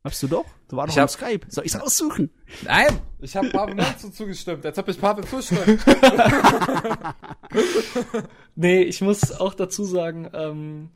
Hast 0.07 0.23
du 0.23 0.29
doch? 0.29 0.45
Du 0.69 0.77
warst 0.77 0.91
Ich 0.91 0.95
doch 0.97 1.01
hab- 1.03 1.09
auf 1.09 1.11
Skype. 1.13 1.47
Soll 1.49 1.65
ich's 1.65 1.77
aussuchen? 1.77 2.29
Nein, 2.63 2.89
ich 3.21 3.35
habe 3.37 3.49
Pavel 3.49 3.75
dazu 3.77 4.11
zugestimmt. 4.11 4.63
Jetzt 4.65 4.77
habe 4.77 4.91
ich 4.91 5.01
Pavel 5.01 5.25
zustimmt. 5.25 5.81
Nee, 8.57 8.83
ich 8.83 9.01
muss 9.01 9.33
auch 9.33 9.55
dazu 9.55 9.85
sagen, 9.85 10.29
ähm, 10.33 10.91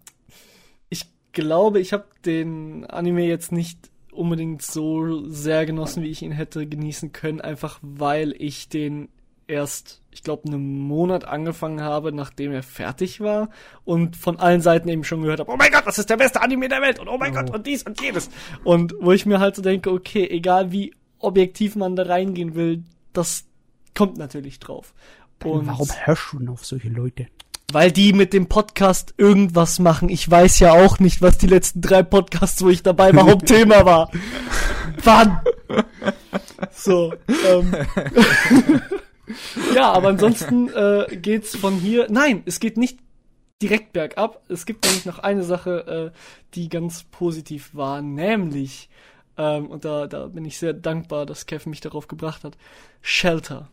ich 0.91 1.07
glaube, 1.33 1.81
ich 1.81 1.93
habe 1.93 2.07
den 2.25 2.85
Anime 2.87 3.27
jetzt 3.27 3.51
nicht 3.53 3.91
unbedingt 4.13 4.63
so 4.63 5.27
sehr 5.29 5.67
genossen, 5.67 6.03
wie 6.03 6.09
ich 6.11 6.23
ihn 6.23 6.33
hätte 6.33 6.67
genießen 6.67 7.13
können, 7.13 7.41
einfach 7.41 7.79
weil 7.83 8.35
ich 8.39 8.69
den 8.69 9.09
erst, 9.49 10.03
ich 10.13 10.23
glaube, 10.23 10.47
einen 10.47 10.79
Monat 10.79 11.25
angefangen 11.25 11.81
habe, 11.81 12.13
nachdem 12.13 12.53
er 12.53 12.63
fertig 12.63 13.21
war 13.21 13.49
und 13.85 14.17
von 14.17 14.39
allen 14.39 14.61
Seiten 14.61 14.89
eben 14.89 15.05
schon 15.05 15.23
gehört 15.23 15.41
habe, 15.41 15.51
oh 15.51 15.57
mein 15.57 15.73
Gott, 15.73 15.87
das 15.87 15.99
ist 15.99 16.11
der 16.11 16.17
beste 16.17 16.41
Anime 16.41 16.69
der 16.69 16.83
Welt 16.83 17.01
und 17.01 17.09
oh 17.09 17.19
mein 17.19 17.35
Gott 17.35 17.51
und 17.51 17.67
dies 17.67 17.83
und 17.83 18.01
jenes. 18.01 18.31
Und 18.63 18.95
wo 19.01 19.13
ich 19.13 19.27
mir 19.27 19.41
halt 19.41 19.57
so 19.57 19.63
denke, 19.63 19.91
okay, 19.91 20.29
egal 20.31 20.71
wie 20.71 20.95
objektiv 21.19 21.75
man 21.75 21.97
da 21.97 22.05
reingehen 22.05 22.55
will, 22.55 22.85
das 23.13 23.47
kommt 23.95 24.19
natürlich 24.19 24.61
drauf. 24.61 24.95
Und 25.43 25.67
Warum 25.67 25.89
hörst 26.05 26.33
du 26.33 26.39
denn 26.39 26.49
auf 26.49 26.65
solche 26.65 26.89
Leute? 26.89 27.27
weil 27.71 27.93
die 27.93 28.15
mit 28.15 28.33
dem 28.33 28.47
Podcast 28.47 29.13
irgendwas 29.19 29.79
machen. 29.79 30.09
Ich 30.09 30.31
weiß 30.31 30.59
ja 30.61 30.73
auch 30.73 31.01
nicht, 31.01 31.21
was 31.21 31.37
die 31.37 31.47
letzten 31.47 31.83
drei 31.83 32.03
Podcasts, 32.03 32.63
wo 32.63 32.71
ich 32.71 32.83
dabei 32.83 33.15
war, 33.15 33.27
Hauptthema 33.27 33.85
war. 33.85 34.11
Wann? 35.05 35.41
So. 36.73 37.13
Ähm. 37.47 37.75
ja, 39.75 39.93
aber 39.93 40.09
ansonsten 40.09 40.69
äh, 40.71 41.17
geht's 41.17 41.57
von 41.57 41.75
hier. 41.75 42.07
Nein, 42.11 42.43
es 42.47 42.61
geht 42.61 42.77
nicht 42.77 42.99
direkt 43.63 43.93
bergab. 43.93 44.43
Es 44.49 44.67
gibt 44.67 44.85
nämlich 44.85 45.07
noch 45.07 45.19
eine 45.19 45.43
Sache, 45.43 46.13
äh, 46.15 46.19
die 46.55 46.69
ganz 46.69 47.05
positiv 47.05 47.75
war, 47.75 48.03
nämlich 48.03 48.89
ähm, 49.37 49.67
und 49.69 49.85
da, 49.85 50.07
da 50.07 50.27
bin 50.27 50.45
ich 50.45 50.59
sehr 50.59 50.73
dankbar, 50.73 51.25
dass 51.27 51.47
Kevin 51.47 51.71
mich 51.71 51.81
darauf 51.81 52.09
gebracht 52.09 52.45
hat. 52.45 52.57
Shelter. 53.01 53.69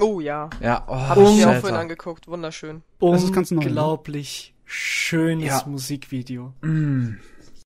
Oh 0.00 0.20
ja. 0.20 0.50
Ja, 0.60 0.84
oh, 0.88 0.94
Habe 0.94 1.22
ich 1.24 1.36
mir 1.36 1.50
auch 1.50 1.56
vorhin 1.56 1.78
angeguckt. 1.78 2.28
Wunderschön. 2.28 2.82
Das 3.00 3.22
ist 3.22 3.32
ganz 3.32 3.50
neu, 3.50 3.60
ne? 3.60 3.66
Unglaublich 3.66 4.54
schönes 4.64 5.46
Ja. 5.48 5.62
Musikvideo. 5.66 6.52
Mm, 6.62 7.14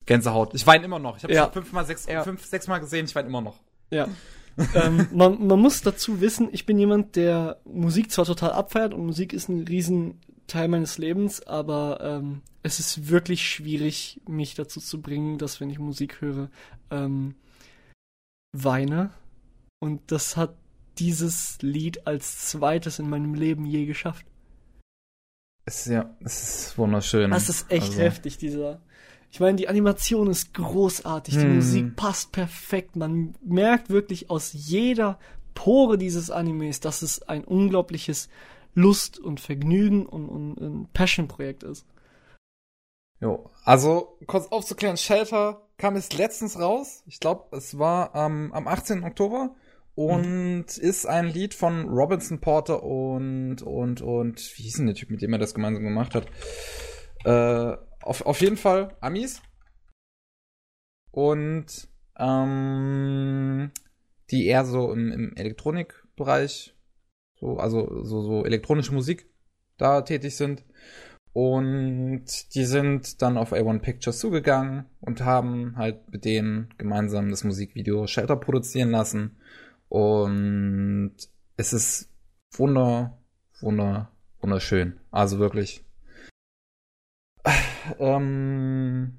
Gänsehaut. 0.05 0.53
Ich 0.53 0.65
weine 0.67 0.85
immer 0.85 0.99
noch. 0.99 1.17
Ich 1.17 1.23
habe 1.23 1.33
Ja. 1.33 1.49
fünfmal, 1.49 1.85
sechs, 1.85 2.05
Ja. 2.05 2.23
fünf, 2.23 2.45
sechs 2.45 2.67
Mal 2.67 2.79
gesehen. 2.79 3.05
Ich 3.05 3.15
weine 3.15 3.27
immer 3.27 3.41
noch. 3.41 3.55
Ja. 3.89 4.07
Ähm, 4.75 5.07
man, 5.11 5.45
man 5.45 5.59
muss 5.59 5.81
dazu 5.81 6.21
wissen, 6.21 6.49
ich 6.51 6.65
bin 6.65 6.77
jemand, 6.77 7.15
der 7.15 7.59
Musik 7.65 8.11
zwar 8.11 8.25
total 8.25 8.51
abfeiert 8.51 8.93
und 8.93 9.05
Musik 9.05 9.33
ist 9.33 9.49
ein 9.49 9.67
Riesenteil 9.67 10.67
meines 10.67 10.97
Lebens, 10.97 11.45
aber 11.45 11.99
ähm, 12.01 12.41
es 12.63 12.79
ist 12.79 13.09
wirklich 13.09 13.49
schwierig, 13.49 14.21
mich 14.27 14.55
dazu 14.55 14.79
zu 14.79 15.01
bringen, 15.01 15.37
dass 15.37 15.59
wenn 15.59 15.69
ich 15.69 15.79
Musik 15.79 16.21
höre, 16.21 16.49
ähm, 16.89 17.35
weine. 18.53 19.11
Und 19.79 20.11
das 20.11 20.37
hat 20.37 20.55
dieses 20.99 21.57
Lied 21.61 22.05
als 22.05 22.49
zweites 22.49 22.99
in 22.99 23.09
meinem 23.09 23.33
Leben 23.33 23.65
je 23.65 23.85
geschafft. 23.85 24.25
Es 25.65 25.85
ist 25.85 25.91
ja, 25.91 26.15
es 26.19 26.67
ist 26.67 26.77
wunderschön. 26.77 27.31
Das 27.31 27.49
ist 27.49 27.71
echt 27.71 27.89
Also, 27.89 27.99
heftig, 27.99 28.37
dieser. 28.37 28.81
Ich 29.31 29.39
meine, 29.39 29.55
die 29.55 29.69
Animation 29.69 30.29
ist 30.29 30.53
großartig, 30.53 31.35
die 31.35 31.43
Hm. 31.43 31.55
Musik 31.55 31.95
passt 31.95 32.33
perfekt. 32.33 32.97
Man 32.97 33.33
merkt 33.41 33.89
wirklich 33.89 34.29
aus 34.29 34.51
jeder 34.51 35.17
Pore 35.53 35.97
dieses 35.97 36.29
Animes, 36.29 36.81
dass 36.81 37.01
es 37.01 37.21
ein 37.23 37.45
unglaubliches 37.45 38.27
Lust 38.75 39.19
und 39.19 39.39
Vergnügen 39.39 40.05
und, 40.05 40.27
und 40.27 40.57
ein 40.59 40.89
Passion-Projekt 40.93 41.63
ist. 41.63 41.85
Jo. 43.21 43.49
Also, 43.63 44.17
kurz 44.27 44.47
aufzuklären, 44.47 44.97
Shelter 44.97 45.61
kam 45.77 45.95
jetzt 45.95 46.17
letztens 46.17 46.59
raus. 46.59 47.03
Ich 47.05 47.19
glaube, 47.19 47.55
es 47.55 47.77
war 47.79 48.13
ähm, 48.15 48.51
am 48.53 48.67
18. 48.67 49.03
Oktober. 49.03 49.55
Und 49.93 50.77
ist 50.77 51.05
ein 51.05 51.27
Lied 51.27 51.53
von 51.53 51.87
Robinson 51.89 52.39
Porter 52.39 52.81
und, 52.81 53.61
und, 53.61 54.01
und, 54.01 54.57
wie 54.57 54.63
hieß 54.63 54.77
denn 54.77 54.85
der 54.87 54.95
Typ, 54.95 55.09
mit 55.09 55.21
dem 55.21 55.33
er 55.33 55.39
das 55.39 55.53
gemeinsam 55.53 55.83
gemacht 55.83 56.15
hat? 56.15 56.27
Äh, 57.25 57.77
auf, 58.03 58.25
auf 58.25 58.41
jeden 58.41 58.57
Fall 58.57 58.95
Amis. 59.01 59.41
Und, 61.11 61.89
ähm, 62.17 63.71
die 64.29 64.45
eher 64.45 64.65
so 64.65 64.91
im, 64.93 65.11
im 65.11 65.35
Elektronikbereich, 65.35 66.75
so, 67.39 67.57
also 67.57 68.03
so, 68.03 68.21
so 68.21 68.45
elektronische 68.45 68.93
Musik 68.93 69.29
da 69.77 70.01
tätig 70.01 70.35
sind. 70.35 70.63
Und 71.33 72.25
die 72.55 72.65
sind 72.65 73.21
dann 73.21 73.37
auf 73.37 73.53
A1 73.53 73.79
Pictures 73.79 74.19
zugegangen 74.19 74.85
und 74.99 75.21
haben 75.21 75.77
halt 75.77 76.11
mit 76.11 76.25
denen 76.25 76.69
gemeinsam 76.77 77.29
das 77.29 77.43
Musikvideo 77.43 78.05
Shelter 78.07 78.35
produzieren 78.35 78.91
lassen. 78.91 79.37
Und 79.87 81.15
es 81.55 81.73
ist 81.73 82.09
wunder, 82.51 83.17
wunder, 83.61 84.11
wunderschön. 84.41 84.99
Also 85.09 85.39
wirklich. 85.39 85.85
Ähm, 87.99 89.17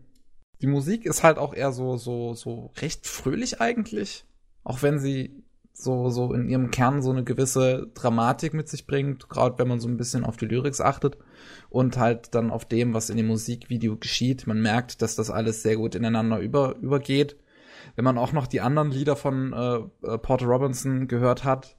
die 0.61 0.67
Musik 0.67 1.05
ist 1.05 1.23
halt 1.23 1.39
auch 1.39 1.55
eher 1.55 1.73
so, 1.73 1.97
so, 1.97 2.35
so 2.35 2.71
recht 2.81 3.07
fröhlich 3.07 3.61
eigentlich. 3.61 4.25
Auch 4.65 4.83
wenn 4.83 5.01
sie 5.01 5.43
so, 5.73 6.11
so 6.11 6.33
in 6.33 6.49
ihrem 6.49 6.71
Kern 6.71 7.03
so 7.03 7.11
eine 7.11 7.25
gewisse 7.25 7.91
Dramatik 7.95 8.55
mit 8.55 8.69
sich 8.69 8.87
bringt, 8.87 9.29
gerade 9.29 9.59
wenn 9.59 9.69
man 9.69 9.81
so 9.81 9.89
ein 9.89 9.97
bisschen 9.97 10.25
auf 10.25 10.37
die 10.37 10.47
Lyrics 10.47 10.81
achtet 10.81 11.19
und 11.71 11.99
halt 11.99 12.35
dann 12.35 12.51
auf 12.51 12.65
dem, 12.65 12.95
was 12.95 13.11
in 13.11 13.17
dem 13.17 13.27
Musikvideo 13.27 13.97
geschieht. 13.97 14.47
Man 14.47 14.63
merkt, 14.63 15.03
dass 15.03 15.17
das 15.17 15.31
alles 15.31 15.63
sehr 15.63 15.77
gut 15.77 15.95
ineinander 15.95 16.39
über, 16.39 16.77
übergeht. 16.77 17.37
Wenn 17.97 18.05
man 18.05 18.19
auch 18.19 18.33
noch 18.33 18.47
die 18.47 18.61
anderen 18.61 18.93
Lieder 18.93 19.17
von 19.17 19.53
äh, 19.53 20.07
äh, 20.07 20.19
Porter 20.19 20.47
Robinson 20.47 21.09
gehört 21.09 21.43
hat, 21.45 21.77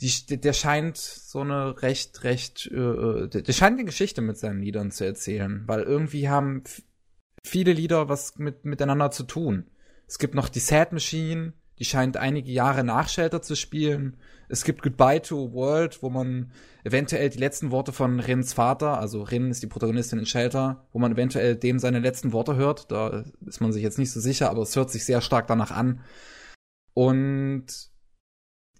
die, 0.00 0.40
der 0.40 0.52
scheint 0.52 0.96
so 0.96 1.40
eine 1.40 1.82
recht, 1.82 2.22
recht, 2.22 2.66
äh, 2.66 3.28
der, 3.28 3.42
der 3.42 3.52
scheint 3.52 3.78
eine 3.78 3.84
Geschichte 3.84 4.20
mit 4.20 4.38
seinen 4.38 4.62
Liedern 4.62 4.90
zu 4.90 5.04
erzählen, 5.04 5.64
weil 5.66 5.82
irgendwie 5.82 6.28
haben 6.28 6.62
viele 7.44 7.72
Lieder 7.72 8.08
was 8.08 8.38
mit, 8.38 8.64
miteinander 8.64 9.10
zu 9.10 9.24
tun. 9.24 9.70
Es 10.06 10.18
gibt 10.18 10.34
noch 10.34 10.48
die 10.48 10.60
Sad 10.60 10.92
Machine, 10.92 11.52
die 11.78 11.84
scheint 11.84 12.16
einige 12.16 12.50
Jahre 12.50 12.84
nach 12.84 13.08
Shelter 13.08 13.42
zu 13.42 13.54
spielen. 13.54 14.16
Es 14.48 14.64
gibt 14.64 14.82
Goodbye 14.82 15.20
to 15.20 15.46
a 15.46 15.52
World, 15.52 16.02
wo 16.02 16.10
man 16.10 16.52
eventuell 16.84 17.28
die 17.28 17.38
letzten 17.38 17.70
Worte 17.70 17.92
von 17.92 18.20
Rins 18.20 18.52
Vater, 18.52 18.98
also 18.98 19.22
Rin 19.22 19.50
ist 19.50 19.62
die 19.62 19.66
Protagonistin 19.66 20.18
in 20.18 20.26
Shelter, 20.26 20.86
wo 20.92 20.98
man 20.98 21.12
eventuell 21.12 21.56
dem 21.56 21.78
seine 21.78 21.98
letzten 21.98 22.32
Worte 22.32 22.56
hört. 22.56 22.90
Da 22.90 23.24
ist 23.46 23.60
man 23.60 23.72
sich 23.72 23.82
jetzt 23.82 23.98
nicht 23.98 24.12
so 24.12 24.20
sicher, 24.20 24.50
aber 24.50 24.62
es 24.62 24.74
hört 24.74 24.90
sich 24.90 25.04
sehr 25.04 25.20
stark 25.20 25.46
danach 25.46 25.70
an. 25.70 26.00
Und 26.94 27.66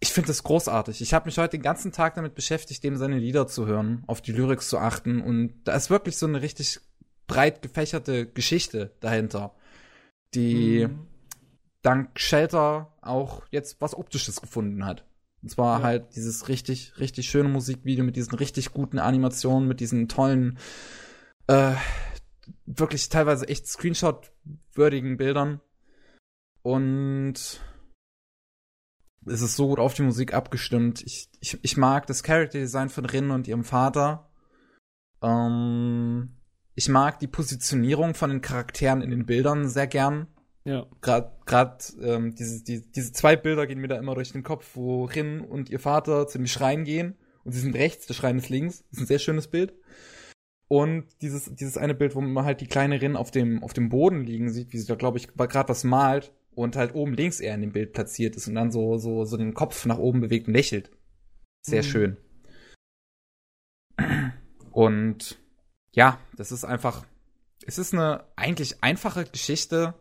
ich 0.01 0.11
finde 0.13 0.29
das 0.29 0.43
großartig. 0.43 1.01
Ich 1.01 1.15
habe 1.15 1.27
mich 1.27 1.39
heute 1.39 1.57
den 1.57 1.63
ganzen 1.63 1.93
Tag 1.93 2.15
damit 2.15 2.35
beschäftigt, 2.35 2.85
dem 2.85 2.97
seine 2.97 3.19
Lieder 3.19 3.47
zu 3.47 3.67
hören, 3.67 4.05
auf 4.07 4.21
die 4.21 4.33
Lyrics 4.33 4.69
zu 4.69 4.79
achten. 4.79 5.21
Und 5.21 5.55
da 5.65 5.75
ist 5.75 5.91
wirklich 5.91 6.17
so 6.17 6.27
eine 6.27 6.41
richtig 6.43 6.81
breit 7.27 7.63
gefächerte 7.63 8.27
Geschichte 8.27 8.93
dahinter, 9.01 9.55
die 10.35 10.87
Mhm. 10.87 11.07
dank 11.83 12.19
Shelter 12.19 12.97
auch 13.01 13.43
jetzt 13.51 13.81
was 13.81 13.95
Optisches 13.95 14.41
gefunden 14.41 14.85
hat. 14.85 15.05
Und 15.43 15.51
zwar 15.51 15.79
Ja. 15.79 15.85
halt 15.85 16.17
dieses 16.17 16.49
richtig, 16.49 16.99
richtig 16.99 17.29
schöne 17.29 17.49
Musikvideo 17.49 18.05
mit 18.05 18.17
diesen 18.17 18.35
richtig 18.35 18.73
guten 18.73 18.99
Animationen, 18.99 19.69
mit 19.69 19.81
diesen 19.81 20.09
tollen, 20.09 20.59
äh, 21.49 21.75
wirklich 22.67 23.09
teilweise 23.09 23.49
echt 23.49 23.67
Screenshot-würdigen 23.67 25.17
Bildern. 25.17 25.61
Und 26.63 27.61
es 29.31 29.43
ist 29.43 29.57
so 29.57 29.69
gut 29.69 29.79
auf 29.79 29.95
die 29.95 30.03
Musik 30.03 30.35
abgestimmt. 30.35 31.03
Ich, 31.05 31.29
ich, 31.41 31.59
ich 31.63 31.77
mag 31.77 32.07
das 32.07 32.23
Character 32.23 32.59
Design 32.59 32.89
von 32.89 33.05
Rin 33.05 33.31
und 33.31 33.49
ihrem 33.49 33.65
Vater. 33.65 34.31
Ähm, 35.23 36.31
ich 36.75 36.89
mag 36.89 37.19
die 37.19 37.27
Positionierung 37.27 38.15
von 38.15 38.31
den 38.31 38.41
Charakteren 38.41 39.03
in 39.03 39.11
den 39.11 39.27
Bildern 39.27 39.69
sehr 39.69 39.87
gern. 39.87 40.27
Ja. 40.65 40.87
Gerade 41.01 41.33
grad, 41.47 41.93
ähm, 42.03 42.35
diese, 42.35 42.63
die, 42.63 42.91
diese 42.93 43.13
zwei 43.13 43.37
Bilder 43.37 43.67
gehen 43.67 43.81
mir 43.81 43.89
da 43.89 43.97
immer 43.97 44.15
durch 44.15 44.33
den 44.33 44.43
Kopf, 44.43 44.71
wo 44.75 45.05
Rin 45.05 45.41
und 45.41 45.71
ihr 45.71 45.81
Vater 45.81 46.27
zu 46.27 46.39
dem 46.39 46.47
Schrein 46.47 46.85
gehen. 46.85 47.17
Und 47.45 47.53
sie 47.53 47.61
sind 47.61 47.75
rechts, 47.75 48.07
der 48.07 48.15
Schrein 48.15 48.39
ist 48.39 48.51
links. 48.51 48.85
Das 48.91 48.99
ist 48.99 49.05
ein 49.05 49.07
sehr 49.07 49.19
schönes 49.19 49.49
Bild. 49.49 49.75
Und 50.69 51.07
dieses, 51.23 51.55
dieses 51.55 51.79
eine 51.79 51.95
Bild, 51.95 52.15
wo 52.15 52.21
man 52.21 52.45
halt 52.45 52.61
die 52.61 52.67
kleine 52.67 53.01
Rin 53.01 53.17
auf 53.17 53.31
dem, 53.31 53.63
auf 53.63 53.73
dem 53.73 53.89
Boden 53.89 54.25
liegen 54.25 54.51
sieht, 54.51 54.73
wie 54.73 54.79
sie 54.79 54.87
da, 54.87 54.97
glaube 54.97 55.17
ich, 55.17 55.29
gerade 55.35 55.69
was 55.69 55.85
malt 55.85 56.35
und 56.59 56.77
halt 56.77 56.95
oben 56.95 57.15
links 57.15 57.41
eher 57.41 57.55
in 57.55 57.61
dem 57.63 57.73
Bild 57.73 57.93
platziert 57.93 58.37
ist 58.37 58.49
und 58.49 58.55
dann 58.55 58.71
so, 58.73 58.99
so, 58.99 59.25
so 59.25 59.37
den 59.37 59.55
Kopf 59.55 59.87
nach 59.87 59.99
oben 59.99 60.21
bewegt 60.21 60.49
und 60.49 60.55
lächelt. 60.55 60.91
Sehr 61.63 61.83
Mhm. 61.83 61.87
schön. 61.87 62.17
Und 64.71 65.39
ja, 65.93 66.21
das 66.37 66.53
ist 66.53 66.65
einfach, 66.65 67.05
es 67.67 67.79
ist 67.79 67.95
eine 67.95 68.25
eigentlich 68.37 68.83
einfache 68.83 69.25
Geschichte, 69.25 69.95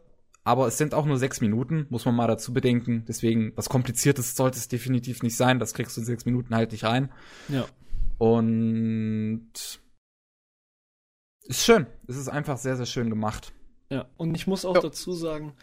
aber 0.44 0.68
es 0.68 0.78
sind 0.78 0.94
auch 0.94 1.06
nur 1.06 1.18
sechs 1.18 1.42
Minuten, 1.42 1.88
muss 1.90 2.06
man 2.06 2.16
mal 2.16 2.28
dazu 2.28 2.54
bedenken. 2.54 3.04
Deswegen, 3.08 3.52
was 3.56 3.70
Kompliziertes 3.70 4.36
sollte 4.36 4.58
es 4.58 4.68
definitiv 4.68 5.24
nicht 5.24 5.36
sein. 5.36 5.60
Das 5.60 5.74
kriegst 5.74 5.98
du 5.98 6.02
in 6.02 6.06
sechs 6.06 6.26
Minuten 6.26 6.56
halt 6.56 6.72
nicht 6.72 6.84
rein. 6.86 7.12
Ja. 7.50 7.66
Und 8.18 9.52
ist 11.44 11.66
schön. 11.66 11.88
Es 12.08 12.18
ist 12.18 12.30
einfach 12.30 12.58
sehr, 12.58 12.78
sehr 12.78 12.86
schön 12.86 13.10
gemacht. 13.10 13.54
Ja, 13.90 14.10
und 14.18 14.36
ich 14.36 14.48
muss 14.48 14.66
auch 14.66 14.76
Ja. 14.76 14.82
dazu 14.82 15.14
sagen, 15.14 15.54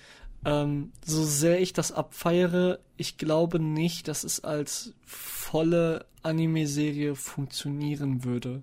Ähm, 0.45 0.93
so 1.05 1.25
sehr 1.25 1.61
ich 1.61 1.73
das 1.73 1.93
abfeiere, 1.93 2.81
ich 2.97 3.17
glaube 3.19 3.59
nicht, 3.59 4.09
dass 4.09 4.25
es 4.25 4.45
als 4.45 4.95
volle 5.05 6.07
Anime-Serie 6.23 7.15
funktionieren 7.15 8.25
würde. 8.25 8.63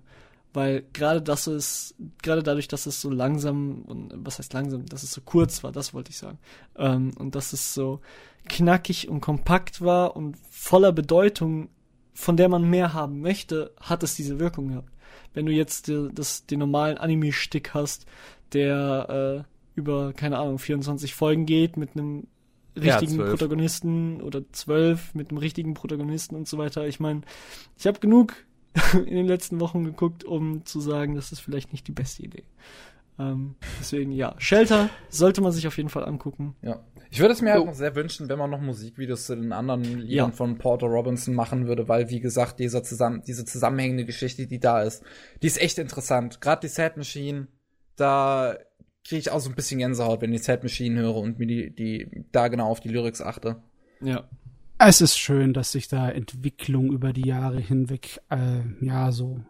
Weil 0.54 0.84
gerade 0.92 1.22
das 1.22 1.46
ist, 1.46 1.94
gerade 2.22 2.42
dadurch, 2.42 2.68
dass 2.68 2.84
es 2.84 3.00
so 3.00 3.08
langsam 3.10 3.82
und 3.82 4.12
was 4.16 4.38
heißt 4.38 4.52
langsam, 4.52 4.84
dass 4.86 5.02
es 5.02 5.12
so 5.12 5.22
kurz 5.22 5.64
war, 5.64 5.72
das 5.72 5.94
wollte 5.94 6.10
ich 6.10 6.18
sagen. 6.18 6.38
Ähm, 6.76 7.12
und 7.18 7.34
dass 7.34 7.52
es 7.54 7.72
so 7.72 8.00
knackig 8.48 9.08
und 9.08 9.20
kompakt 9.20 9.80
war 9.80 10.14
und 10.14 10.36
voller 10.50 10.92
Bedeutung, 10.92 11.70
von 12.12 12.36
der 12.36 12.50
man 12.50 12.68
mehr 12.68 12.92
haben 12.92 13.20
möchte, 13.20 13.72
hat 13.80 14.02
es 14.02 14.14
diese 14.14 14.38
Wirkung 14.38 14.68
gehabt. 14.68 14.90
Wenn 15.32 15.46
du 15.46 15.52
jetzt 15.52 15.86
die, 15.88 16.10
das, 16.12 16.44
den 16.44 16.58
normalen 16.58 16.98
Anime-Stick 16.98 17.72
hast, 17.72 18.04
der 18.52 19.46
äh, 19.46 19.51
über, 19.74 20.12
keine 20.12 20.38
Ahnung, 20.38 20.58
24 20.58 21.14
Folgen 21.14 21.46
geht 21.46 21.76
mit 21.76 21.90
einem 21.96 22.26
richtigen 22.76 23.12
zwölf. 23.16 23.30
Protagonisten 23.30 24.20
oder 24.22 24.42
zwölf 24.52 25.14
mit 25.14 25.30
einem 25.30 25.38
richtigen 25.38 25.74
Protagonisten 25.74 26.34
und 26.36 26.48
so 26.48 26.58
weiter. 26.58 26.86
Ich 26.86 27.00
meine, 27.00 27.20
ich 27.78 27.86
habe 27.86 28.00
genug 28.00 28.34
in 28.94 29.14
den 29.14 29.26
letzten 29.26 29.60
Wochen 29.60 29.84
geguckt, 29.84 30.24
um 30.24 30.64
zu 30.64 30.80
sagen, 30.80 31.14
das 31.14 31.32
ist 31.32 31.40
vielleicht 31.40 31.72
nicht 31.72 31.86
die 31.86 31.92
beste 31.92 32.22
Idee. 32.22 32.44
Ähm, 33.18 33.56
deswegen 33.78 34.10
ja, 34.12 34.34
Shelter 34.38 34.88
sollte 35.10 35.42
man 35.42 35.52
sich 35.52 35.66
auf 35.66 35.76
jeden 35.76 35.90
Fall 35.90 36.06
angucken. 36.06 36.56
Ja. 36.62 36.80
Ich 37.10 37.20
würde 37.20 37.34
es 37.34 37.42
mir 37.42 37.50
Jo. 37.50 37.56
halt 37.56 37.66
noch 37.66 37.74
sehr 37.74 37.94
wünschen, 37.94 38.30
wenn 38.30 38.38
man 38.38 38.48
noch 38.48 38.62
Musikvideos 38.62 39.26
zu 39.26 39.36
den 39.36 39.52
anderen 39.52 39.82
Liedern 39.84 40.30
Ja. 40.30 40.34
von 40.34 40.56
Porter 40.56 40.86
Robinson 40.86 41.34
machen 41.34 41.66
würde, 41.66 41.86
weil, 41.88 42.08
wie 42.08 42.20
gesagt, 42.20 42.58
dieser 42.58 42.82
zusammen, 42.82 43.22
diese 43.26 43.44
zusammenhängende 43.44 44.06
Geschichte, 44.06 44.46
die 44.46 44.58
da 44.60 44.80
ist, 44.82 45.02
die 45.42 45.46
ist 45.46 45.60
echt 45.60 45.76
interessant. 45.76 46.40
Gerade 46.40 46.62
die 46.62 46.68
Sad 46.72 46.96
Machine, 46.96 47.48
da 47.96 48.56
kriege 49.04 49.18
ich 49.20 49.30
auch 49.30 49.40
so 49.40 49.50
ein 49.50 49.56
bisschen 49.56 49.78
Gänsehaut, 49.78 50.20
wenn 50.20 50.32
ich 50.32 50.42
Sad 50.42 50.62
Machine 50.62 51.00
höre 51.00 51.16
und 51.16 51.38
mir 51.38 51.46
die, 51.46 51.74
die 51.74 52.24
da 52.32 52.48
genau 52.48 52.68
auf 52.68 52.80
die 52.80 52.88
Lyrics 52.88 53.20
achte. 53.20 53.62
Ja. 54.00 54.28
Es 54.78 55.00
ist 55.00 55.16
schön, 55.16 55.52
dass 55.52 55.72
sich 55.72 55.86
da 55.88 56.10
Entwicklung 56.10 56.92
über 56.92 57.12
die 57.12 57.26
Jahre 57.26 57.60
hinweg, 57.60 58.20
äh, 58.30 58.60
ja, 58.80 59.12
so 59.12 59.40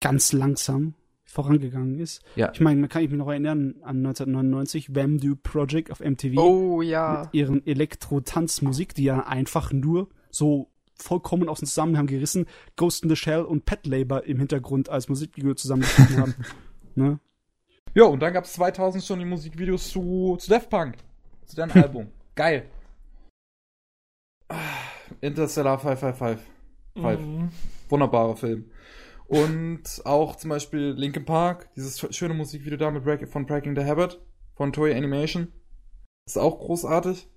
ganz 0.00 0.32
langsam 0.32 0.94
vorangegangen 1.24 1.98
ist. 1.98 2.22
Ja. 2.36 2.50
Ich 2.52 2.60
meine, 2.60 2.80
man 2.80 2.88
kann 2.88 3.02
ich 3.02 3.10
mich 3.10 3.18
noch 3.18 3.28
erinnern 3.28 3.76
an 3.82 3.98
1999, 3.98 4.94
Wamdu 4.94 5.36
Project 5.36 5.90
auf 5.90 6.00
MTV 6.00 6.38
Oh 6.38 6.82
ja. 6.82 7.22
mit 7.24 7.34
ihren 7.34 7.66
Elektro-Tanzmusik, 7.66 8.94
die 8.94 9.04
ja 9.04 9.26
einfach 9.26 9.72
nur 9.72 10.08
so 10.30 10.70
vollkommen 10.96 11.48
aus 11.48 11.60
dem 11.60 11.66
Zusammenhang 11.66 12.06
gerissen 12.06 12.46
Ghost 12.76 13.02
in 13.02 13.08
the 13.08 13.16
Shell 13.16 13.42
und 13.42 13.64
Pet 13.64 13.86
Labor 13.86 14.24
im 14.24 14.38
Hintergrund 14.38 14.88
als 14.88 15.08
Musikvideo 15.08 15.54
zusammengeschnitten 15.54 16.16
haben. 16.18 16.34
Ne? 16.94 17.20
Ja, 17.94 18.04
und 18.04 18.20
dann 18.20 18.32
gab 18.32 18.44
es 18.44 18.52
2000 18.54 19.02
schon 19.04 19.18
die 19.18 19.24
Musikvideos 19.24 19.88
zu, 19.90 20.36
zu 20.38 20.50
Daft 20.50 20.70
Punk, 20.70 20.96
zu 21.46 21.56
deren 21.56 21.70
Album. 21.82 22.08
Geil. 22.34 22.68
Interstellar 25.20 25.78
555. 25.78 26.46
Five. 27.00 27.20
Mhm. 27.20 27.48
Wunderbarer 27.88 28.36
Film. 28.36 28.70
Und 29.26 29.82
auch 30.04 30.36
zum 30.36 30.50
Beispiel 30.50 30.92
Linkin 30.96 31.24
Park, 31.24 31.68
dieses 31.76 32.00
sch- 32.00 32.12
schöne 32.12 32.34
Musikvideo 32.34 32.78
da 32.78 32.90
mit 32.90 33.04
Break 33.04 33.28
von 33.28 33.46
Breaking 33.46 33.76
the 33.76 33.84
Habit 33.84 34.20
von 34.54 34.72
Toei 34.72 34.96
Animation. 34.96 35.52
Ist 36.26 36.38
auch 36.38 36.58
großartig. 36.58 37.28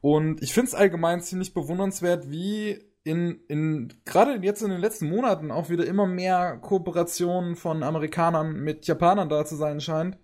Und 0.00 0.42
ich 0.42 0.54
finde 0.54 0.68
es 0.68 0.74
allgemein 0.74 1.20
ziemlich 1.20 1.52
bewundernswert, 1.52 2.30
wie 2.30 2.78
in, 3.10 3.40
in 3.48 3.92
gerade 4.04 4.38
jetzt 4.42 4.62
in 4.62 4.70
den 4.70 4.80
letzten 4.80 5.08
Monaten 5.08 5.50
auch 5.50 5.68
wieder 5.68 5.84
immer 5.84 6.06
mehr 6.06 6.58
Kooperationen 6.58 7.56
von 7.56 7.82
Amerikanern 7.82 8.52
mit 8.52 8.86
Japanern 8.86 9.28
da 9.28 9.44
zu 9.44 9.56
sein 9.56 9.80
scheint. 9.80 10.16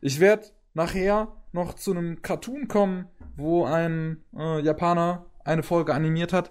Ich 0.00 0.20
werde 0.20 0.46
nachher 0.72 1.28
noch 1.52 1.74
zu 1.74 1.90
einem 1.90 2.22
Cartoon 2.22 2.66
kommen, 2.66 3.08
wo 3.36 3.64
ein 3.66 4.24
äh, 4.34 4.60
Japaner 4.60 5.26
eine 5.44 5.62
Folge 5.62 5.92
animiert 5.92 6.32
hat. 6.32 6.50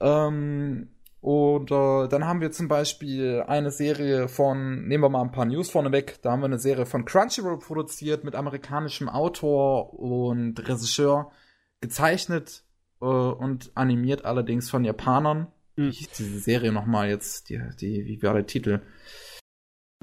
Ähm, 0.00 0.88
und 1.20 1.70
äh, 1.70 2.08
dann 2.08 2.24
haben 2.24 2.40
wir 2.40 2.50
zum 2.52 2.68
Beispiel 2.68 3.44
eine 3.46 3.70
Serie 3.70 4.28
von, 4.28 4.86
nehmen 4.86 5.04
wir 5.04 5.10
mal 5.10 5.22
ein 5.22 5.32
paar 5.32 5.44
News 5.44 5.70
vorneweg, 5.70 6.22
da 6.22 6.32
haben 6.32 6.40
wir 6.40 6.46
eine 6.46 6.58
Serie 6.58 6.86
von 6.86 7.04
Crunchyroll 7.04 7.58
produziert 7.58 8.24
mit 8.24 8.34
amerikanischem 8.34 9.10
Autor 9.10 9.92
und 9.92 10.58
Regisseur, 10.66 11.32
gezeichnet 11.80 12.65
äh, 13.06 13.42
und 13.42 13.70
animiert 13.74 14.24
allerdings 14.24 14.68
von 14.70 14.84
Japanern. 14.84 15.46
Mhm. 15.76 15.90
Hieß 15.90 16.08
diese 16.10 16.38
Serie 16.38 16.72
nochmal 16.72 17.08
jetzt? 17.08 17.48
Die, 17.50 17.60
die, 17.80 18.04
wie 18.06 18.22
war 18.22 18.34
der 18.34 18.46
Titel? 18.46 18.80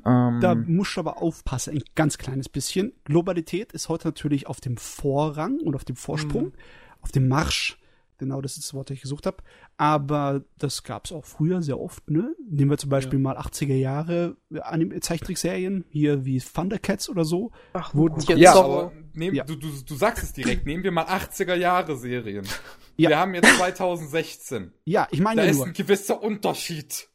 Ähm, 0.05 0.39
Da 0.41 0.55
musst 0.55 0.95
du 0.95 0.99
aber 1.01 1.21
aufpassen, 1.21 1.73
ein 1.75 1.83
ganz 1.95 2.17
kleines 2.17 2.49
bisschen. 2.49 2.93
Globalität 3.05 3.71
ist 3.73 3.89
heute 3.89 4.07
natürlich 4.07 4.47
auf 4.47 4.59
dem 4.59 4.77
Vorrang 4.77 5.59
und 5.59 5.75
auf 5.75 5.85
dem 5.85 5.95
Vorsprung, 5.95 6.45
Mhm. 6.45 6.53
auf 7.01 7.11
dem 7.11 7.27
Marsch. 7.27 7.79
Genau, 8.19 8.41
das 8.41 8.57
ist 8.57 8.65
das 8.67 8.73
Wort, 8.73 8.89
das 8.89 8.95
ich 8.95 9.01
gesucht 9.01 9.25
habe. 9.25 9.37
Aber 9.75 10.43
das 10.57 10.83
gab 10.83 11.05
es 11.05 11.11
auch 11.11 11.25
früher 11.25 11.61
sehr 11.61 11.79
oft, 11.79 12.09
ne? 12.09 12.35
Nehmen 12.47 12.69
wir 12.71 12.77
zum 12.77 12.89
Beispiel 12.89 13.17
mal 13.19 13.37
80er 13.37 13.75
Jahre 13.75 14.37
äh, 14.53 14.59
Anim- 14.59 15.01
Zeichentrickserien, 15.01 15.83
hier 15.89 16.23
wie 16.23 16.39
Thundercats 16.39 17.09
oder 17.09 17.25
so. 17.25 17.51
Ach, 17.73 17.93
Wurden- 17.95 18.21
hier 18.21 18.37
ja, 18.37 18.53
aber 18.53 18.93
nehm, 19.13 19.33
Ja. 19.33 19.43
Du, 19.45 19.55
du, 19.55 19.69
du 19.83 19.95
sagst 19.95 20.23
es 20.23 20.31
direkt, 20.33 20.65
nehmen 20.65 20.83
wir 20.83 20.91
mal 20.91 21.05
80er 21.05 21.55
Jahre 21.55 21.97
Serien. 21.97 22.45
Ja. 22.95 23.09
Wir 23.09 23.17
haben 23.19 23.33
jetzt 23.33 23.57
2016. 23.57 24.71
Ja, 24.85 25.07
ich 25.11 25.19
Da 25.19 25.23
meine 25.23 25.43
ja 25.43 25.49
ist 25.49 25.57
nur. 25.57 25.67
ein 25.67 25.73
gewisser 25.73 26.21
Unterschied. 26.21 27.09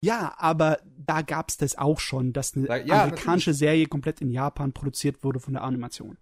Ja, 0.00 0.34
aber 0.38 0.78
da 0.98 1.22
gab's 1.22 1.56
das 1.56 1.76
auch 1.78 1.98
schon, 2.00 2.32
dass 2.32 2.54
eine 2.54 2.66
Da- 2.66 2.76
ja, 2.76 3.04
amerikanische 3.04 3.54
Serie 3.54 3.86
komplett 3.86 4.20
in 4.20 4.30
Japan 4.30 4.72
produziert 4.72 5.24
wurde 5.24 5.40
von 5.40 5.54
der 5.54 5.62
Animation. 5.64 6.16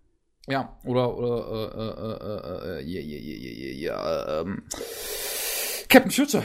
Ja, 0.46 0.78
oder, 0.84 1.16
oder, 1.16 1.72
äh, 1.74 2.76
äh, 2.76 2.78
äh, 2.78 2.80
äh, 2.80 2.84
ja, 2.84 3.00
ja, 3.00 3.18
ja, 3.18 3.50
ja, 3.50 3.94
ja, 3.94 4.40
ähm, 4.42 4.62
Captain 5.88 6.10
Future 6.10 6.42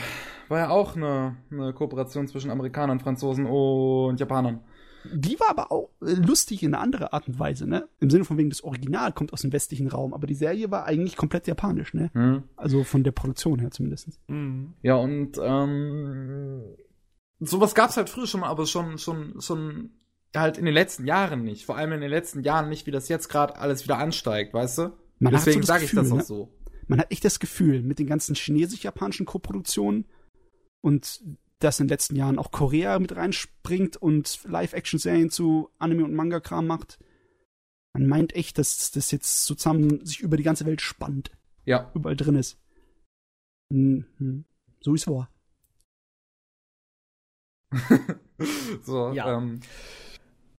war 0.48 0.60
ja 0.60 0.70
auch 0.70 0.96
eine, 0.96 1.38
eine 1.52 1.74
Kooperation 1.74 2.28
zwischen 2.28 2.50
Amerikanern, 2.52 3.00
Franzosen 3.00 3.46
und 3.46 4.20
Japanern. 4.20 4.62
Die 5.06 5.40
war 5.40 5.50
aber 5.50 5.72
auch 5.72 5.90
äh, 6.02 6.14
lustig 6.14 6.64
in 6.64 6.74
einer 6.74 6.84
anderen 6.84 7.08
Art 7.08 7.28
und 7.28 7.40
Weise, 7.40 7.68
ne? 7.68 7.88
Im 8.00 8.10
Sinne 8.10 8.26
von 8.26 8.38
wegen, 8.38 8.50
das 8.50 8.64
Original 8.64 9.14
kommt 9.14 9.34
aus 9.34 9.42
dem 9.42 9.54
westlichen 9.54 9.88
Raum, 9.88 10.14
aber 10.14 10.28
die 10.28 10.36
Serie 10.36 10.72
war 10.72 10.86
eigentlich 10.86 11.16
komplett 11.16 11.48
japanisch, 11.48 11.94
ne? 11.94 12.10
Hm. 12.14 12.44
Also 12.56 12.84
von 12.84 13.04
der 13.04 13.12
Produktion 13.12 13.60
her 13.60 13.72
zumindest. 13.72 14.20
Mhm. 14.28 14.74
Ja, 14.82 14.96
und 14.96 15.40
ähm, 15.42 16.64
sowas 17.40 17.76
gab's 17.76 17.98
halt 17.98 18.10
früher 18.10 18.28
schon 18.28 18.42
mal, 18.42 18.50
aber 18.50 18.66
schon, 18.66 18.98
schon, 18.98 19.40
schon 19.42 19.92
halt 20.36 20.58
in 20.58 20.66
den 20.66 20.74
letzten 20.74 21.06
Jahren 21.06 21.44
nicht. 21.44 21.66
Vor 21.66 21.78
allem 21.78 21.94
in 21.94 22.02
den 22.02 22.10
letzten 22.10 22.44
Jahren 22.44 22.70
nicht, 22.70 22.86
wie 22.88 22.92
das 22.92 23.10
jetzt 23.10 23.30
gerade 23.30 23.58
alles 23.58 23.84
wieder 23.84 23.98
ansteigt, 23.98 24.54
weißt 24.54 24.78
du? 24.80 24.82
Man 25.20 25.34
hat 25.34 25.42
so 25.42 25.46
Deswegen 25.46 25.62
das 25.62 25.68
sage 25.68 25.86
ich 25.86 25.92
das 25.92 26.12
auch 26.12 26.18
ne? 26.18 26.24
so. 26.24 26.54
Man 26.88 27.00
hat 27.00 27.12
echt 27.12 27.26
das 27.26 27.40
Gefühl, 27.40 27.84
mit 27.84 28.00
den 28.00 28.08
ganzen 28.08 28.36
chinesisch-japanischen 28.36 29.26
Koproduktionen 29.26 30.06
und 30.82 31.22
dass 31.60 31.80
in 31.80 31.86
den 31.88 31.90
letzten 31.90 32.16
Jahren 32.16 32.40
auch 32.40 32.52
Korea 32.52 32.98
mit 33.00 33.16
reinspringt 33.16 33.98
und 33.98 34.40
Live-Action-Serien 34.46 35.30
zu 35.30 35.70
Anime- 35.78 36.06
und 36.06 36.14
Manga-Kram 36.16 36.66
macht. 36.68 37.00
Man 37.94 38.08
meint 38.08 38.34
echt, 38.36 38.58
dass 38.58 38.92
das 38.92 39.12
jetzt 39.12 39.46
zusammen 39.46 40.06
sich 40.06 40.20
über 40.22 40.38
die 40.38 40.44
ganze 40.44 40.66
Welt 40.66 40.82
spannt, 40.82 41.32
Ja. 41.66 41.92
überall 41.94 42.16
drin 42.16 42.36
ist. 42.36 42.58
Mhm. 43.70 44.46
So 44.82 44.94
ist 44.94 45.08
wahr. 45.08 45.30
so, 48.84 49.12
Ja. 49.14 49.38
ähm, 49.38 49.60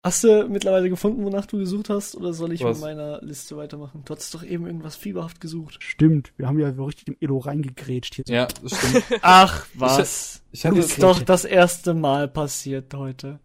Hast 0.02 0.24
du 0.24 0.48
mittlerweile 0.48 0.88
gefunden, 0.88 1.24
wonach 1.24 1.44
du 1.44 1.58
gesucht 1.58 1.90
hast, 1.90 2.16
oder 2.16 2.32
soll 2.32 2.52
ich 2.52 2.64
Was? 2.64 2.78
mit 2.78 2.86
meiner 2.86 3.20
Liste 3.20 3.58
weitermachen? 3.58 4.00
Du 4.06 4.12
hattest 4.12 4.32
doch 4.32 4.42
eben 4.42 4.66
irgendwas 4.66 4.96
fieberhaft 4.96 5.42
gesucht. 5.42 5.76
Stimmt, 5.80 6.32
wir 6.38 6.46
haben 6.46 6.58
ja 6.58 6.72
so 6.72 6.84
richtig 6.84 7.08
im 7.08 7.16
Elo 7.20 7.36
reingegrätscht 7.36 8.14
hier. 8.14 8.24
ja, 8.26 8.46
das 8.46 8.78
stimmt. 8.78 9.04
Ach, 9.22 9.66
was? 9.74 10.42
Ich 10.52 10.64
hatte 10.64 10.78
ist 10.78 11.02
doch 11.02 11.20
das 11.22 11.44
erste 11.44 11.92
Mal 11.92 12.28
passiert 12.28 12.94
heute. 12.94 13.40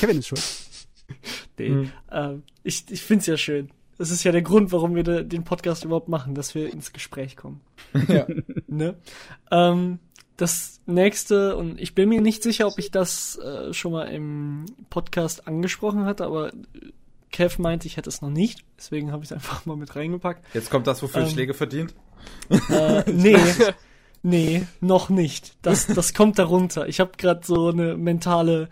Kevin 0.00 0.18
ist 0.18 0.28
schuld. 0.28 0.42
Nee. 1.58 1.68
Hm. 1.68 1.92
Ähm, 2.10 2.42
ich 2.62 2.84
ich 2.88 3.02
find's 3.02 3.26
ja 3.26 3.36
schön. 3.36 3.70
Das 3.98 4.10
ist 4.10 4.24
ja 4.24 4.32
der 4.32 4.40
Grund, 4.40 4.72
warum 4.72 4.94
wir 4.94 5.02
de, 5.02 5.24
den 5.24 5.44
Podcast 5.44 5.84
überhaupt 5.84 6.08
machen, 6.08 6.34
dass 6.34 6.54
wir 6.54 6.72
ins 6.72 6.92
Gespräch 6.94 7.36
kommen. 7.36 7.60
ja. 8.08 8.26
Ne? 8.66 8.94
Ähm, 9.50 9.98
das 10.40 10.80
nächste, 10.86 11.56
und 11.56 11.80
ich 11.80 11.94
bin 11.94 12.08
mir 12.08 12.20
nicht 12.20 12.42
sicher, 12.42 12.66
ob 12.66 12.78
ich 12.78 12.90
das 12.90 13.36
äh, 13.38 13.72
schon 13.72 13.92
mal 13.92 14.04
im 14.04 14.66
Podcast 14.88 15.46
angesprochen 15.46 16.04
hatte, 16.04 16.24
aber 16.24 16.52
Kev 17.30 17.60
meinte, 17.60 17.86
ich 17.86 17.96
hätte 17.96 18.08
es 18.08 18.22
noch 18.22 18.30
nicht. 18.30 18.64
Deswegen 18.76 19.12
habe 19.12 19.22
ich 19.22 19.30
es 19.30 19.32
einfach 19.32 19.64
mal 19.66 19.76
mit 19.76 19.94
reingepackt. 19.94 20.44
Jetzt 20.54 20.70
kommt 20.70 20.86
das, 20.86 21.02
wofür 21.02 21.22
Ähm. 21.22 21.28
Schläge 21.28 21.54
verdient. 21.54 21.94
Äh, 22.48 23.10
nee, 23.10 23.38
nee, 24.22 24.66
noch 24.80 25.08
nicht. 25.08 25.54
Das, 25.62 25.86
das 25.86 26.14
kommt 26.14 26.38
darunter. 26.38 26.88
Ich 26.88 27.00
habe 27.00 27.12
gerade 27.16 27.40
so 27.44 27.68
eine 27.68 27.96
mentale, 27.96 28.68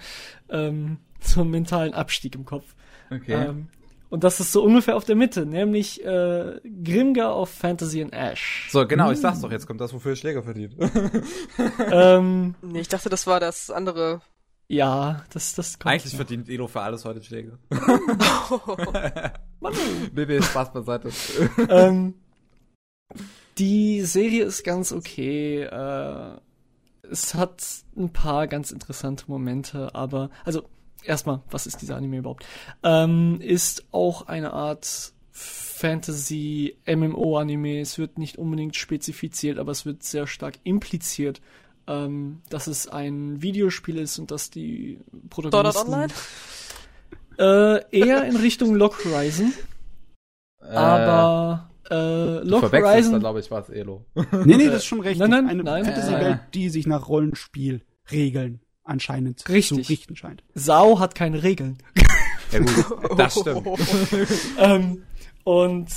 ähm, 0.49 0.99
so 1.21 1.43
einen 1.43 1.51
mentalen 1.51 1.95
Abstieg 1.95 2.35
im 2.35 2.45
Kopf. 2.45 2.75
Okay. 3.11 3.49
Ähm, 3.49 3.69
und 4.11 4.25
das 4.25 4.41
ist 4.41 4.53
so 4.53 4.63
ungefähr 4.63 4.97
auf 4.97 5.05
der 5.05 5.17
Mitte, 5.17 5.45
nämlich 5.47 6.05
äh, 6.05 6.61
Grimgar 6.83 7.37
of 7.37 7.51
Fantasy 7.51 8.03
and 8.03 8.13
Ash. 8.13 8.69
so, 8.71 8.87
genau, 8.87 9.11
ich 9.11 9.21
sag's 9.21 9.41
doch, 9.41 9.51
jetzt 9.51 9.67
kommt 9.67 9.81
das, 9.81 9.93
wofür 9.93 10.17
Schläge 10.17 10.43
verdient. 10.43 10.77
ähm, 11.93 12.55
Nee, 12.63 12.81
ich 12.81 12.89
dachte, 12.89 13.09
das 13.09 13.27
war 13.27 13.41
das 13.41 13.71
andere 13.71 14.21
Ja, 14.69 15.25
das, 15.33 15.55
das 15.55 15.79
kommt. 15.79 15.93
Eigentlich 15.93 16.17
verdient 16.17 16.49
Elo 16.49 16.69
für 16.69 16.81
alles 16.81 17.05
heute 17.05 17.23
Schläge. 17.23 17.59
nee, 20.15 20.27
nee, 20.27 20.43
Spaß 20.43 20.73
beiseite. 20.73 21.11
ähm, 21.69 22.15
die 23.59 24.03
Serie 24.03 24.45
ist 24.45 24.65
ganz 24.65 24.93
okay. 24.93 25.63
Äh, 25.63 26.39
es 27.11 27.35
hat 27.35 27.63
ein 27.97 28.13
paar 28.13 28.47
ganz 28.47 28.71
interessante 28.71 29.25
Momente, 29.29 29.95
aber 29.95 30.31
also 30.45 30.65
erstmal, 31.05 31.41
was 31.51 31.67
ist 31.67 31.81
dieser 31.83 31.97
Anime 31.97 32.19
überhaupt? 32.19 32.45
Ähm, 32.83 33.41
ist 33.41 33.87
auch 33.93 34.29
eine 34.29 34.53
Art 34.53 35.13
Fantasy 35.31 36.77
MMO 36.87 37.39
Anime. 37.39 37.81
Es 37.81 37.99
wird 37.99 38.19
nicht 38.19 38.39
unbedingt 38.39 38.77
spezifiziert, 38.77 39.59
aber 39.59 39.73
es 39.73 39.87
wird 39.87 40.03
sehr 40.03 40.27
stark 40.27 40.57
impliziert, 40.65 41.41
ähm, 41.87 42.43
dass 42.51 42.67
es 42.67 42.89
ein 42.89 43.41
Videospiel 43.43 43.99
ist 43.99 44.19
und 44.19 44.31
dass 44.31 44.51
die 44.51 44.99
Protagonisten 45.31 45.93
Online? 45.93 46.13
äh, 47.39 47.99
eher 47.99 48.25
in 48.25 48.37
Richtung 48.37 48.75
Lock 48.75 49.05
Horizon, 49.05 49.53
aber 50.61 51.71
äh, 51.91 52.41
Lock 52.41 52.73
Horizon, 52.73 53.21
glaube 53.21 53.41
ich, 53.41 53.51
war 53.51 53.63
es 53.63 53.71
Elo. 53.71 54.05
Nee, 54.45 54.57
nee, 54.57 54.67
das 54.67 54.79
ist 54.79 54.87
schon 54.87 55.01
recht. 55.01 55.21
Nein, 55.21 55.31
nein, 55.31 55.49
Eine 55.49 55.63
nein. 55.63 55.85
Fantasy-Welt, 55.85 56.41
die 56.55 56.69
sich 56.69 56.87
nach 56.87 57.09
Rollenspielregeln 57.09 58.61
anscheinend 58.89 59.49
Richtig. 59.49 59.85
zu 59.85 59.93
richten 59.93 60.17
scheint. 60.17 60.43
Sau 60.55 60.99
hat 60.99 61.15
keine 61.15 61.43
Regeln. 61.43 61.79
Ja, 62.51 62.61
gut, 62.61 63.19
das 63.19 63.35
stimmt. 63.41 63.67
ähm, 64.59 65.03
und 65.45 65.89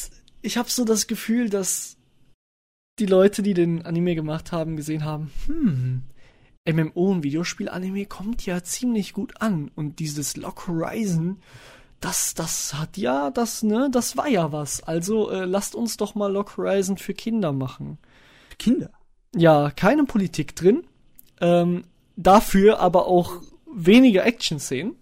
ich 0.41 0.57
habe 0.57 0.69
so 0.69 0.85
das 0.85 1.07
Gefühl, 1.07 1.49
dass 1.49 1.97
die 2.99 3.05
Leute, 3.05 3.41
die 3.41 3.53
den 3.53 3.85
Anime 3.85 4.15
gemacht 4.15 4.51
haben, 4.51 4.75
gesehen 4.75 5.05
haben, 5.05 5.31
hm, 5.47 6.03
MMO 6.65 7.11
und 7.11 7.23
Videospiel-Anime 7.23 8.05
kommt 8.05 8.45
ja 8.45 8.63
ziemlich 8.63 9.13
gut 9.13 9.41
an. 9.41 9.71
Und 9.75 9.99
dieses 9.99 10.37
Lock 10.37 10.67
Horizon, 10.67 11.39
das, 11.99 12.33
das 12.33 12.73
hat 12.73 12.97
ja, 12.97 13.31
das, 13.31 13.63
ne, 13.63 13.89
das 13.91 14.17
war 14.17 14.27
ja 14.27 14.51
was. 14.51 14.83
Also 14.83 15.31
äh, 15.31 15.45
lasst 15.45 15.75
uns 15.75 15.97
doch 15.97 16.15
mal 16.15 16.31
Lock 16.31 16.57
Horizon 16.57 16.97
für 16.97 17.13
Kinder 17.13 17.51
machen. 17.51 17.97
Kinder. 18.59 18.91
Ja, 19.35 19.71
keine 19.71 20.03
Politik 20.03 20.55
drin. 20.55 20.83
Ähm, 21.39 21.83
dafür 22.24 22.80
aber 22.80 23.07
auch 23.07 23.41
weniger 23.74 24.26
Action-Szenen. 24.26 24.95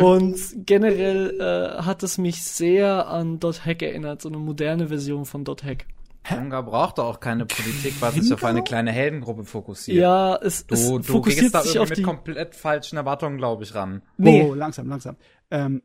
Und 0.00 0.36
generell 0.66 1.38
äh, 1.40 1.82
hat 1.82 2.02
es 2.02 2.18
mich 2.18 2.42
sehr 2.42 3.06
an 3.06 3.38
Dot 3.38 3.64
Hack 3.64 3.80
erinnert, 3.82 4.20
so 4.22 4.28
eine 4.28 4.38
moderne 4.38 4.88
Version 4.88 5.24
von 5.24 5.44
Dot 5.44 5.62
Hack. 5.62 5.86
Manga 6.28 6.60
braucht 6.60 6.98
auch 6.98 7.20
keine 7.20 7.46
Politik, 7.46 7.94
weil 8.00 8.12
sich 8.12 8.32
auf 8.34 8.44
eine 8.44 8.62
kleine 8.62 8.90
Heldengruppe 8.90 9.44
fokussiert. 9.44 9.96
Ja, 9.98 10.36
es, 10.36 10.66
Du, 10.66 10.74
es 10.74 10.86
du 10.88 11.02
fokussiert 11.02 11.42
gehst 11.42 11.54
da 11.54 11.62
sich 11.62 11.76
irgendwie 11.76 11.82
auf 11.84 11.88
mit 11.90 11.98
die. 11.98 12.02
komplett 12.02 12.54
falschen 12.56 12.96
Erwartungen, 12.96 13.38
glaube 13.38 13.62
ich, 13.62 13.74
ran. 13.74 14.02
Nee, 14.18 14.42
Oh, 14.42 14.52
langsam, 14.52 14.88
langsam. 14.88 15.16
Ähm, 15.50 15.82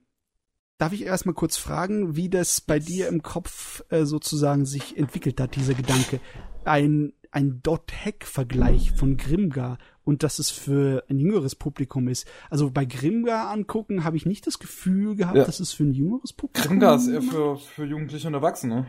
darf 0.80 0.91
ich 0.91 1.04
erstmal 1.06 1.36
kurz 1.36 1.56
fragen, 1.56 2.16
wie 2.16 2.30
das 2.30 2.60
bei 2.62 2.80
dir 2.80 3.08
im 3.08 3.22
Kopf 3.22 3.84
äh, 3.89 4.06
sozusagen 4.06 4.66
sich 4.66 4.97
entwickelt 4.97 5.39
hat, 5.39 5.56
dieser 5.56 5.76
Gedanke? 5.76 6.20
Ein, 6.66 7.14
ein 7.34 7.61
Dot-Hack-Vergleich 7.63 8.91
von 8.91 9.17
Grimgar 9.17 9.77
und 10.05 10.23
dass 10.23 10.39
es 10.39 10.51
für 10.51 11.03
ein 11.09 11.17
jüngeres 11.19 11.55
Publikum 11.55 12.07
ist. 12.07 12.27
Also 12.49 12.69
bei 12.71 12.86
Grimgar 12.86 13.49
angucken 13.49 14.03
habe 14.03 14.17
ich 14.17 14.25
nicht 14.25 14.45
das 14.47 14.59
Gefühl 14.59 15.15
gehabt, 15.15 15.38
Ja. 15.38 15.43
dass 15.45 15.59
es 15.59 15.73
für 15.73 15.84
ein 15.84 15.93
jüngeres 15.93 16.31
Publikum 16.34 16.69
Grimgar 16.79 16.95
ist 16.97 17.07
eher 17.07 17.21
für, 17.21 17.57
für 17.57 17.86
Jugendliche 17.86 18.27
und 18.27 18.34
Erwachsene. 18.36 18.86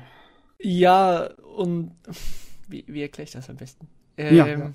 ja, 0.61 1.31
und 1.57 1.93
wie, 2.69 2.85
wie 2.87 3.03
erkläre 3.03 3.25
ich 3.25 3.33
das 3.33 3.49
am 3.51 3.57
besten? 3.57 3.89
Ähm, 4.17 4.37
Ja, 4.37 4.47
ja. 4.47 4.73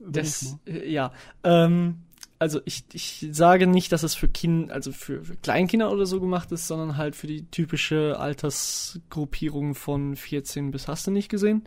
Das, 0.00 0.56
äh, 0.66 0.90
ja, 0.90 1.12
ähm, 1.44 1.98
also 2.40 2.60
ich, 2.64 2.82
ich 2.92 3.28
sage 3.30 3.68
nicht, 3.68 3.92
dass 3.92 4.02
es 4.02 4.16
für 4.16 4.26
Kinder, 4.26 4.74
also 4.74 4.90
für, 4.90 5.22
für 5.24 5.36
Kleinkinder 5.36 5.92
oder 5.92 6.06
so 6.06 6.20
gemacht 6.20 6.50
ist, 6.50 6.66
sondern 6.66 6.96
halt 6.96 7.14
für 7.14 7.28
die 7.28 7.44
typische 7.52 8.18
Altersgruppierung 8.18 9.74
von 9.76 10.16
14 10.16 10.72
bis 10.72 10.88
hast 10.88 11.06
du 11.06 11.10
nicht 11.12 11.28
gesehen. 11.28 11.62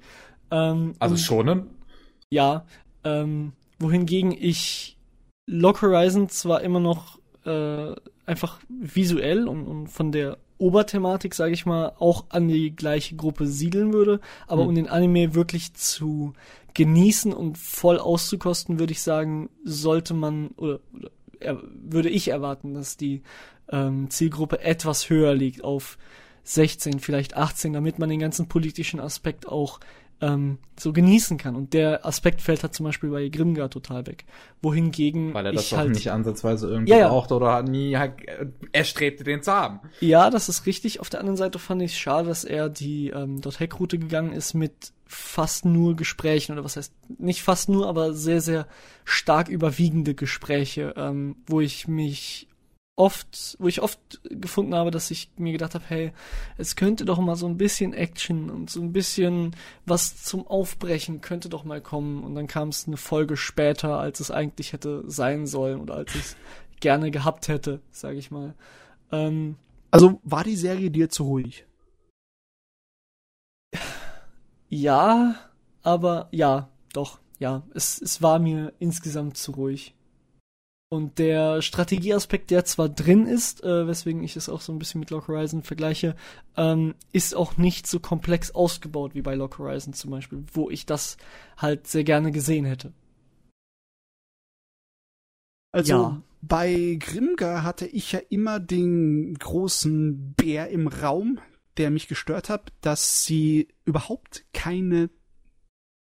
Ähm, 0.56 0.94
Also 1.00 1.18
schonen. 1.18 1.68
Ja, 2.30 2.66
ähm, 3.04 3.54
wohingegen 3.80 4.32
ich 4.32 4.98
Lock 5.48 5.82
Horizon 5.82 6.30
zwar 6.30 6.62
immer 6.62 6.80
noch 6.80 7.20
äh, 7.46 7.94
einfach 8.26 8.60
visuell 8.70 9.48
und, 9.48 9.68
und 9.68 9.88
von 9.88 10.12
der 10.12 10.38
Oberthematik, 10.58 11.36
sage 11.36 11.54
ich 11.54 11.66
mal, 11.66 11.94
auch 12.00 12.26
an 12.30 12.48
die 12.48 12.76
gleiche 12.76 13.16
Gruppe 13.16 13.46
siedeln 13.46 13.94
würde, 13.94 14.22
aber 14.48 14.62
Hm. 14.62 14.70
um 14.70 14.76
den 14.76 14.88
Anime 14.88 15.36
wirklich 15.36 15.74
zu 15.74 16.34
genießen 16.74 17.34
und 17.34 17.58
voll 17.58 18.00
auszukosten, 18.00 18.80
würde 18.80 18.94
ich 18.94 19.02
sagen, 19.02 19.50
sollte 19.64 20.14
man 20.14 20.48
oder, 20.58 20.80
oder 20.94 21.12
er, 21.40 21.62
würde 21.74 22.10
ich 22.10 22.30
erwarten, 22.30 22.74
dass 22.74 22.98
die 22.98 23.22
ähm, 23.70 24.10
Zielgruppe 24.10 24.62
etwas 24.62 25.10
höher 25.10 25.34
liegt 25.36 25.64
auf 25.64 25.98
16, 26.44 27.00
vielleicht 27.00 27.36
18, 27.36 27.74
damit 27.74 28.00
man 28.00 28.10
den 28.10 28.20
ganzen 28.20 28.48
politischen 28.48 29.00
Aspekt 29.00 29.48
auch 29.48 29.80
ähm, 30.22 30.58
so 30.78 30.94
genießen 30.94 31.38
kann. 31.38 31.56
Und 31.56 31.74
der 31.74 32.06
Aspekt 32.06 32.42
fällt 32.42 32.64
halt 32.64 32.74
zum 32.74 32.86
Beispiel 32.86 33.10
bei 33.10 33.28
Grimgar 33.30 33.70
total 33.70 34.08
weg. 34.08 34.26
Wohingegen 34.62 35.34
Weil 35.34 35.48
er 35.48 35.54
das 35.54 35.64
ich 35.64 35.70
doch 35.72 35.78
halt 35.78 35.92
nicht 35.92 36.12
ansatzweise 36.12 36.70
irgendwie 36.70 36.92
Ja, 36.92 37.00
ja. 37.00 37.08
brauchte 37.10 37.36
oder 37.36 37.62
nie 37.64 37.94
äh, 37.94 38.12
erstrebte, 38.72 39.24
den 39.24 39.44
zu 39.44 39.52
haben. 39.52 39.80
Ja, 40.00 40.30
das 40.30 40.50
ist 40.50 40.66
richtig. 40.66 41.00
Auf 41.00 41.10
der 41.10 41.20
anderen 41.20 41.38
Seite 41.38 41.60
fand 41.60 41.82
ich 41.82 41.92
es 41.92 41.98
schade, 41.98 42.28
dass 42.30 42.44
er 42.44 42.70
die 42.70 43.10
ähm, 43.10 43.42
dort 43.42 43.60
Hackroute 43.60 43.98
gegangen 44.00 44.32
ist 44.34 44.54
mit 44.54 44.94
fast 45.08 45.66
nur 45.66 45.96
Gesprächen 45.96 46.54
oder 46.54 46.64
was 46.64 46.78
heißt 46.78 46.94
nicht 47.20 47.44
fast 47.44 47.70
nur, 47.70 47.88
aber 47.88 48.14
sehr 48.14 48.42
sehr 48.42 48.68
stark 49.04 49.50
überwiegende 49.50 50.16
Gespräche, 50.16 50.96
ähm, 50.98 51.36
wo 51.46 51.62
ich 51.62 51.88
mich 51.88 52.48
oft, 52.98 53.58
wo 53.60 53.68
ich 53.68 53.82
oft 53.82 54.00
gefunden 54.24 54.74
habe, 54.74 54.90
dass 54.92 55.12
ich 55.12 55.30
mir 55.38 55.52
gedacht 55.52 55.76
habe, 55.76 55.84
hey, 55.88 56.14
es 56.58 56.76
könnte 56.76 57.04
doch 57.06 57.20
mal 57.20 57.36
so 57.36 57.46
ein 57.48 57.58
bisschen 57.58 57.94
Action 57.94 58.50
und 58.50 58.70
so 58.70 58.82
ein 58.82 58.94
bisschen 58.94 59.56
was 59.86 60.24
zum 60.24 60.48
Aufbrechen 60.48 61.20
könnte 61.22 61.50
doch 61.50 61.66
mal 61.66 61.82
kommen 61.82 62.24
und 62.24 62.36
dann 62.36 62.48
kam 62.48 62.70
es 62.70 62.88
eine 62.88 62.98
Folge 62.98 63.36
später, 63.38 64.00
als 64.00 64.20
es 64.22 64.32
eigentlich 64.32 64.74
hätte 64.74 65.04
sein 65.08 65.46
sollen 65.48 65.82
oder 65.82 65.96
als 65.96 66.16
ich 66.16 66.22
es 66.22 66.38
gerne 66.80 67.12
gehabt 67.12 67.48
hätte, 67.50 67.82
sage 67.92 68.18
ich 68.18 68.32
mal. 68.32 68.56
Ähm, 69.12 69.58
Also 69.92 70.20
war 70.24 70.44
die 70.44 70.56
Serie 70.56 70.92
dir 70.92 71.10
zu 71.10 71.24
ruhig? 71.26 71.66
Ja, 74.70 75.36
aber 75.84 76.28
ja, 76.32 76.70
doch, 76.94 77.20
ja. 77.40 77.64
Es, 77.74 78.02
es 78.02 78.22
war 78.22 78.40
mir 78.40 78.74
insgesamt 78.80 79.38
zu 79.38 79.52
ruhig. 79.54 79.95
Und 80.90 81.18
der 81.18 81.62
Strategieaspekt, 81.64 82.52
der 82.52 82.64
zwar 82.64 82.90
drin 82.90 83.26
ist, 83.26 83.64
äh, 83.64 83.88
weswegen 83.88 84.24
ich 84.24 84.36
es 84.36 84.50
auch 84.50 84.62
so 84.62 84.72
ein 84.72 84.78
bisschen 84.80 85.00
mit 85.00 85.10
Lock 85.10 85.28
Horizon 85.28 85.64
vergleiche, 85.64 86.16
ähm, 86.58 86.94
ist 87.12 87.36
auch 87.36 87.58
nicht 87.58 87.88
so 87.88 88.00
komplex 88.00 88.52
ausgebaut 88.52 89.16
wie 89.16 89.24
bei 89.24 89.34
Lock 89.36 89.58
Horizon 89.58 89.94
zum 89.94 90.12
Beispiel, 90.12 90.44
wo 90.54 90.70
ich 90.70 90.86
das 90.86 91.18
halt 91.58 91.88
sehr 91.88 92.04
gerne 92.04 92.32
gesehen 92.32 92.66
hätte. 92.66 92.94
Also 95.72 95.92
Ja. 95.92 96.22
bei 96.42 96.98
Grimgar 97.00 97.64
hatte 97.64 97.86
ich 97.88 98.12
ja 98.12 98.20
immer 98.30 98.60
den 98.60 99.34
großen 99.36 100.34
Bär 100.36 100.70
im 100.70 100.88
Raum, 100.88 101.40
der 101.78 101.90
mich 101.92 102.08
gestört 102.08 102.50
hat, 102.50 102.72
dass 102.82 103.26
sie 103.26 103.68
überhaupt 103.84 104.46
keine 104.54 105.10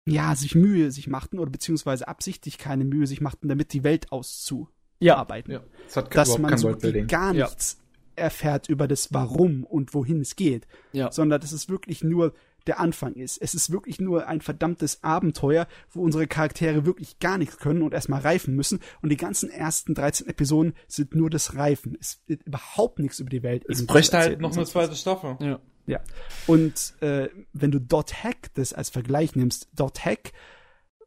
ja, 0.05 0.35
sich 0.35 0.55
Mühe 0.55 0.91
sich 0.91 1.07
machten 1.07 1.39
oder 1.39 1.51
beziehungsweise 1.51 2.07
absichtlich 2.07 2.57
keine 2.57 2.83
Mühe 2.85 3.07
sich 3.07 3.21
machten, 3.21 3.47
damit 3.47 3.73
die 3.73 3.83
Welt 3.83 4.11
auszuarbeiten. 4.11 5.53
Ja. 5.53 5.61
Es 5.87 5.95
hat 5.97 6.13
Dass 6.15 6.37
man 6.37 6.57
so 6.57 6.75
gar 7.07 7.33
Ja. 7.33 7.45
nichts 7.45 7.77
erfährt 8.15 8.69
über 8.69 8.87
das 8.87 9.13
Warum 9.13 9.63
und 9.63 9.93
wohin 9.93 10.21
es 10.21 10.35
geht, 10.35 10.67
Ja. 10.91 11.11
sondern 11.11 11.41
dass 11.41 11.51
es 11.51 11.69
wirklich 11.69 12.03
nur 12.03 12.33
der 12.67 12.79
Anfang 12.79 13.13
ist. 13.15 13.37
Es 13.41 13.55
ist 13.55 13.71
wirklich 13.71 13.99
nur 13.99 14.27
ein 14.27 14.39
verdammtes 14.39 15.03
Abenteuer, 15.03 15.67
wo 15.89 16.01
unsere 16.01 16.27
Charaktere 16.27 16.85
wirklich 16.85 17.19
gar 17.19 17.37
nichts 17.37 17.57
können 17.57 17.81
und 17.81 17.93
erstmal 17.93 18.21
reifen 18.21 18.55
müssen. 18.55 18.79
Und 19.01 19.09
die 19.09 19.17
ganzen 19.17 19.49
ersten 19.49 19.95
13 19.95 20.27
Episoden 20.27 20.73
sind 20.87 21.13
nur 21.13 21.29
das 21.29 21.55
Reifen. 21.55 21.97
Es 21.99 22.21
wird 22.27 22.43
überhaupt 22.43 22.99
nichts 22.99 23.19
über 23.19 23.29
die 23.29 23.43
Welt. 23.43 23.65
Es 23.67 23.85
bräuchte 23.85 24.17
halt 24.17 24.39
noch 24.39 24.55
eine 24.55 24.65
zweite 24.65 24.95
Staffel. 24.95 25.35
Ja. 25.41 25.59
Ja. 25.85 25.99
Und 26.47 26.93
äh, 27.01 27.29
wenn 27.53 27.71
du 27.71 27.79
Dot 27.79 28.23
Hack 28.23 28.53
das 28.53 28.73
als 28.73 28.89
Vergleich 28.89 29.35
nimmst, 29.35 29.67
Dot 29.73 30.05
Hack 30.05 30.31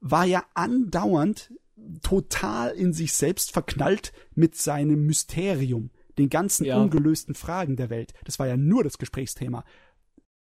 war 0.01 0.24
ja 0.24 0.45
andauernd 0.55 1.53
total 2.03 2.70
in 2.74 2.93
sich 2.93 3.12
selbst 3.12 3.53
verknallt 3.53 4.12
mit 4.35 4.55
seinem 4.57 5.07
Mysterium, 5.07 5.91
den 6.18 6.29
ganzen 6.29 6.64
Ja. 6.64 6.81
ungelösten 6.81 7.35
Fragen 7.35 7.77
der 7.77 7.91
Welt. 7.91 8.12
Das 8.24 8.39
war 8.39 8.47
ja 8.47 8.57
nur 8.57 8.83
das 8.85 8.99
Gesprächsthema. 8.99 9.64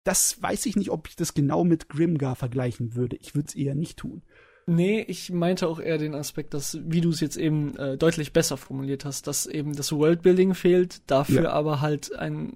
Das 0.03 0.41
weiß 0.41 0.65
ich 0.65 0.75
nicht, 0.75 0.89
ob 0.91 1.07
ich 1.07 1.15
das 1.15 1.33
genau 1.33 1.63
mit 1.63 1.89
Grimgar 1.89 2.35
vergleichen 2.35 2.95
würde. 2.95 3.17
Ich 3.17 3.35
würde 3.35 3.47
es 3.49 3.55
eher 3.55 3.75
nicht 3.75 3.97
tun. 3.97 4.23
Nee, 4.65 5.01
ich 5.01 5.31
meinte 5.31 5.67
auch 5.67 5.79
eher 5.79 5.97
den 5.97 6.13
Aspekt, 6.15 6.53
dass, 6.53 6.77
wie 6.85 7.01
du 7.01 7.09
es 7.09 7.19
jetzt 7.19 7.37
eben 7.37 7.75
äh, 7.77 7.97
deutlich 7.97 8.33
besser 8.33 8.55
formuliert 8.55 9.03
hast, 9.03 9.27
dass 9.27 9.45
eben 9.45 9.75
das 9.75 9.91
Worldbuilding 9.91 10.53
fehlt, 10.53 11.01
dafür 11.09 11.43
Ja. 11.43 11.51
aber 11.51 11.81
halt 11.81 12.13
ein 12.15 12.53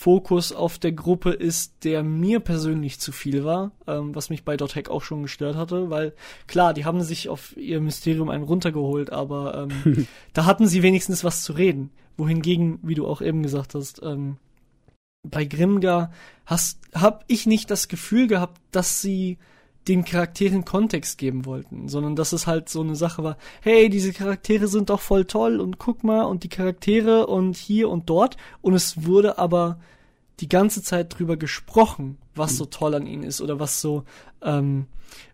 Fokus 0.00 0.52
auf 0.52 0.78
der 0.78 0.92
Gruppe 0.92 1.28
ist, 1.28 1.84
der 1.84 2.02
mir 2.02 2.40
persönlich 2.40 2.98
zu 3.00 3.12
viel 3.12 3.44
war, 3.44 3.72
ähm, 3.86 4.14
was 4.14 4.30
mich 4.30 4.46
bei 4.46 4.56
Dot 4.56 4.74
Hack 4.74 4.88
auch 4.88 5.02
schon 5.02 5.24
gestört 5.24 5.56
hatte, 5.56 5.90
weil 5.90 6.14
klar, 6.46 6.72
die 6.72 6.86
haben 6.86 7.02
sich 7.02 7.28
auf 7.28 7.54
ihr 7.58 7.82
Mysterium 7.82 8.30
einen 8.30 8.44
runtergeholt, 8.44 9.12
aber 9.12 9.68
ähm, 9.68 10.06
da 10.32 10.46
hatten 10.46 10.66
sie 10.66 10.82
wenigstens 10.82 11.22
was 11.22 11.42
zu 11.42 11.52
reden. 11.52 11.90
Wohingegen, 12.16 12.78
wie 12.82 12.94
du 12.94 13.06
auch 13.06 13.20
eben 13.20 13.42
gesagt 13.42 13.74
hast, 13.74 14.00
ähm, 14.02 14.38
bei 15.22 15.44
Grimgar 15.44 16.12
hast, 16.46 16.78
hab 16.94 17.26
ich 17.26 17.44
nicht 17.44 17.70
das 17.70 17.88
Gefühl 17.88 18.26
gehabt, 18.26 18.58
dass 18.70 19.02
sie 19.02 19.36
den 19.88 20.04
Charakteren 20.04 20.64
Kontext 20.64 21.18
geben 21.18 21.46
wollten, 21.46 21.88
sondern 21.88 22.14
dass 22.14 22.32
es 22.32 22.46
halt 22.46 22.68
so 22.68 22.82
eine 22.82 22.96
Sache 22.96 23.24
war, 23.24 23.36
hey, 23.62 23.88
diese 23.88 24.12
Charaktere 24.12 24.68
sind 24.68 24.90
doch 24.90 25.00
voll 25.00 25.24
toll 25.24 25.60
und 25.60 25.78
guck 25.78 26.04
mal 26.04 26.24
und 26.24 26.44
die 26.44 26.48
Charaktere 26.48 27.26
und 27.26 27.56
hier 27.56 27.88
und 27.88 28.10
dort 28.10 28.36
und 28.60 28.74
es 28.74 29.04
wurde 29.04 29.38
aber 29.38 29.80
die 30.40 30.48
ganze 30.48 30.82
Zeit 30.82 31.18
drüber 31.18 31.36
gesprochen, 31.36 32.18
was 32.34 32.56
so 32.56 32.64
toll 32.64 32.94
an 32.94 33.06
ihnen 33.06 33.22
ist 33.22 33.40
oder 33.40 33.60
was 33.60 33.80
so, 33.80 34.04
ähm, 34.42 34.86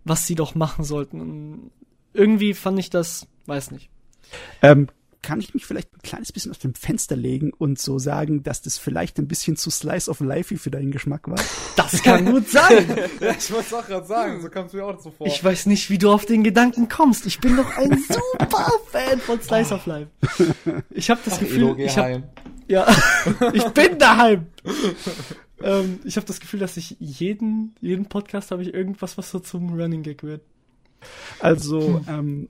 was 0.04 0.26
sie 0.26 0.34
doch 0.34 0.54
machen 0.54 0.84
sollten. 0.84 1.20
Und 1.20 1.70
irgendwie 2.12 2.54
fand 2.54 2.78
ich 2.78 2.90
das, 2.90 3.28
weiß 3.46 3.70
nicht. 3.70 3.88
Ähm, 4.62 4.88
kann 5.26 5.40
ich 5.40 5.54
mich 5.54 5.66
vielleicht 5.66 5.92
ein 5.92 6.02
kleines 6.02 6.30
bisschen 6.30 6.52
aus 6.52 6.60
dem 6.60 6.72
Fenster 6.76 7.16
legen 7.16 7.52
und 7.58 7.80
so 7.80 7.98
sagen, 7.98 8.44
dass 8.44 8.62
das 8.62 8.78
vielleicht 8.78 9.18
ein 9.18 9.26
bisschen 9.26 9.56
zu 9.56 9.70
Slice 9.70 10.08
of 10.08 10.20
Life 10.20 10.56
für 10.56 10.70
deinen 10.70 10.92
Geschmack 10.92 11.26
war? 11.28 11.40
Das 11.74 12.00
kann 12.00 12.26
gut 12.26 12.48
sein. 12.48 12.86
ja, 13.18 13.32
ich 13.36 13.50
wollte 13.50 13.66
es 13.66 13.74
auch 13.74 13.84
gerade 13.84 14.06
sagen, 14.06 14.40
so 14.40 14.48
kam 14.48 14.66
es 14.66 14.72
mir 14.72 14.84
auch 14.86 15.00
so 15.00 15.10
vor. 15.10 15.26
Ich 15.26 15.42
weiß 15.42 15.66
nicht, 15.66 15.90
wie 15.90 15.98
du 15.98 16.12
auf 16.12 16.26
den 16.26 16.44
Gedanken 16.44 16.88
kommst. 16.88 17.26
Ich 17.26 17.40
bin 17.40 17.56
doch 17.56 17.76
ein 17.76 18.00
super 18.08 18.70
Fan 18.92 19.18
von 19.18 19.42
Slice 19.42 19.74
of 19.74 19.84
Life. 19.86 20.06
Ich 20.90 21.10
habe 21.10 21.20
das 21.24 21.34
Ach, 21.34 21.40
Gefühl, 21.40 21.62
Elo, 21.62 21.76
ich 21.76 21.98
hab, 21.98 22.22
ja, 22.68 22.86
ich 23.52 23.64
bin 23.70 23.98
daheim. 23.98 24.46
ähm, 25.60 25.98
ich 26.04 26.16
habe 26.16 26.26
das 26.28 26.38
Gefühl, 26.38 26.60
dass 26.60 26.76
ich 26.76 26.96
jeden 27.00 27.74
jeden 27.80 28.06
Podcast 28.06 28.52
habe 28.52 28.62
ich 28.62 28.72
irgendwas, 28.72 29.18
was 29.18 29.28
so 29.28 29.40
zum 29.40 29.74
Running 29.76 30.04
Gag 30.04 30.22
wird. 30.22 30.42
Also, 31.40 32.00
ähm, 32.08 32.48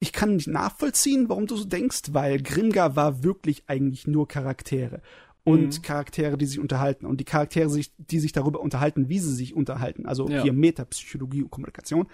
ich 0.00 0.12
kann 0.12 0.36
nicht 0.36 0.46
nachvollziehen, 0.48 1.28
warum 1.28 1.46
du 1.46 1.56
so 1.56 1.64
denkst, 1.64 2.12
weil 2.12 2.40
Grimgar 2.42 2.94
war 2.96 3.22
wirklich 3.24 3.64
eigentlich 3.66 4.06
nur 4.06 4.28
Charaktere. 4.28 5.02
Und 5.44 5.78
Mhm. 5.78 5.82
Charaktere, 5.82 6.36
die 6.36 6.44
sich 6.46 6.58
unterhalten. 6.58 7.06
Und 7.06 7.18
die 7.20 7.24
Charaktere, 7.24 7.70
sich- 7.70 7.92
die 7.96 8.20
sich 8.20 8.32
darüber 8.32 8.60
unterhalten, 8.60 9.08
wie 9.08 9.18
sie 9.18 9.34
sich 9.34 9.54
unterhalten. 9.54 10.04
Also 10.06 10.28
Ja. 10.28 10.42
hier 10.42 10.52
Metapsychologie 10.52 11.42
und 11.42 11.50
Kommunikation. 11.50 12.06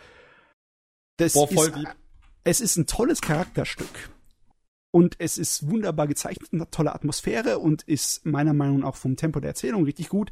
Das 1.16 1.32
Boah, 1.34 1.48
voll 1.48 1.66
ist, 1.68 1.76
deep. 1.76 1.88
es 2.44 2.60
ist 2.60 2.76
ein 2.76 2.86
tolles 2.86 3.20
Charakterstück. 3.20 4.10
Und 4.92 5.16
es 5.18 5.38
ist 5.38 5.68
wunderbar 5.68 6.06
gezeichnet, 6.06 6.50
eine 6.52 6.70
tolle 6.70 6.94
Atmosphäre 6.94 7.58
und 7.58 7.82
ist 7.82 8.24
meiner 8.24 8.54
Meinung 8.54 8.80
nach 8.80 8.88
auch 8.90 8.96
vom 8.96 9.16
Tempo 9.16 9.40
der 9.40 9.50
Erzählung 9.50 9.84
richtig 9.84 10.08
gut. 10.08 10.30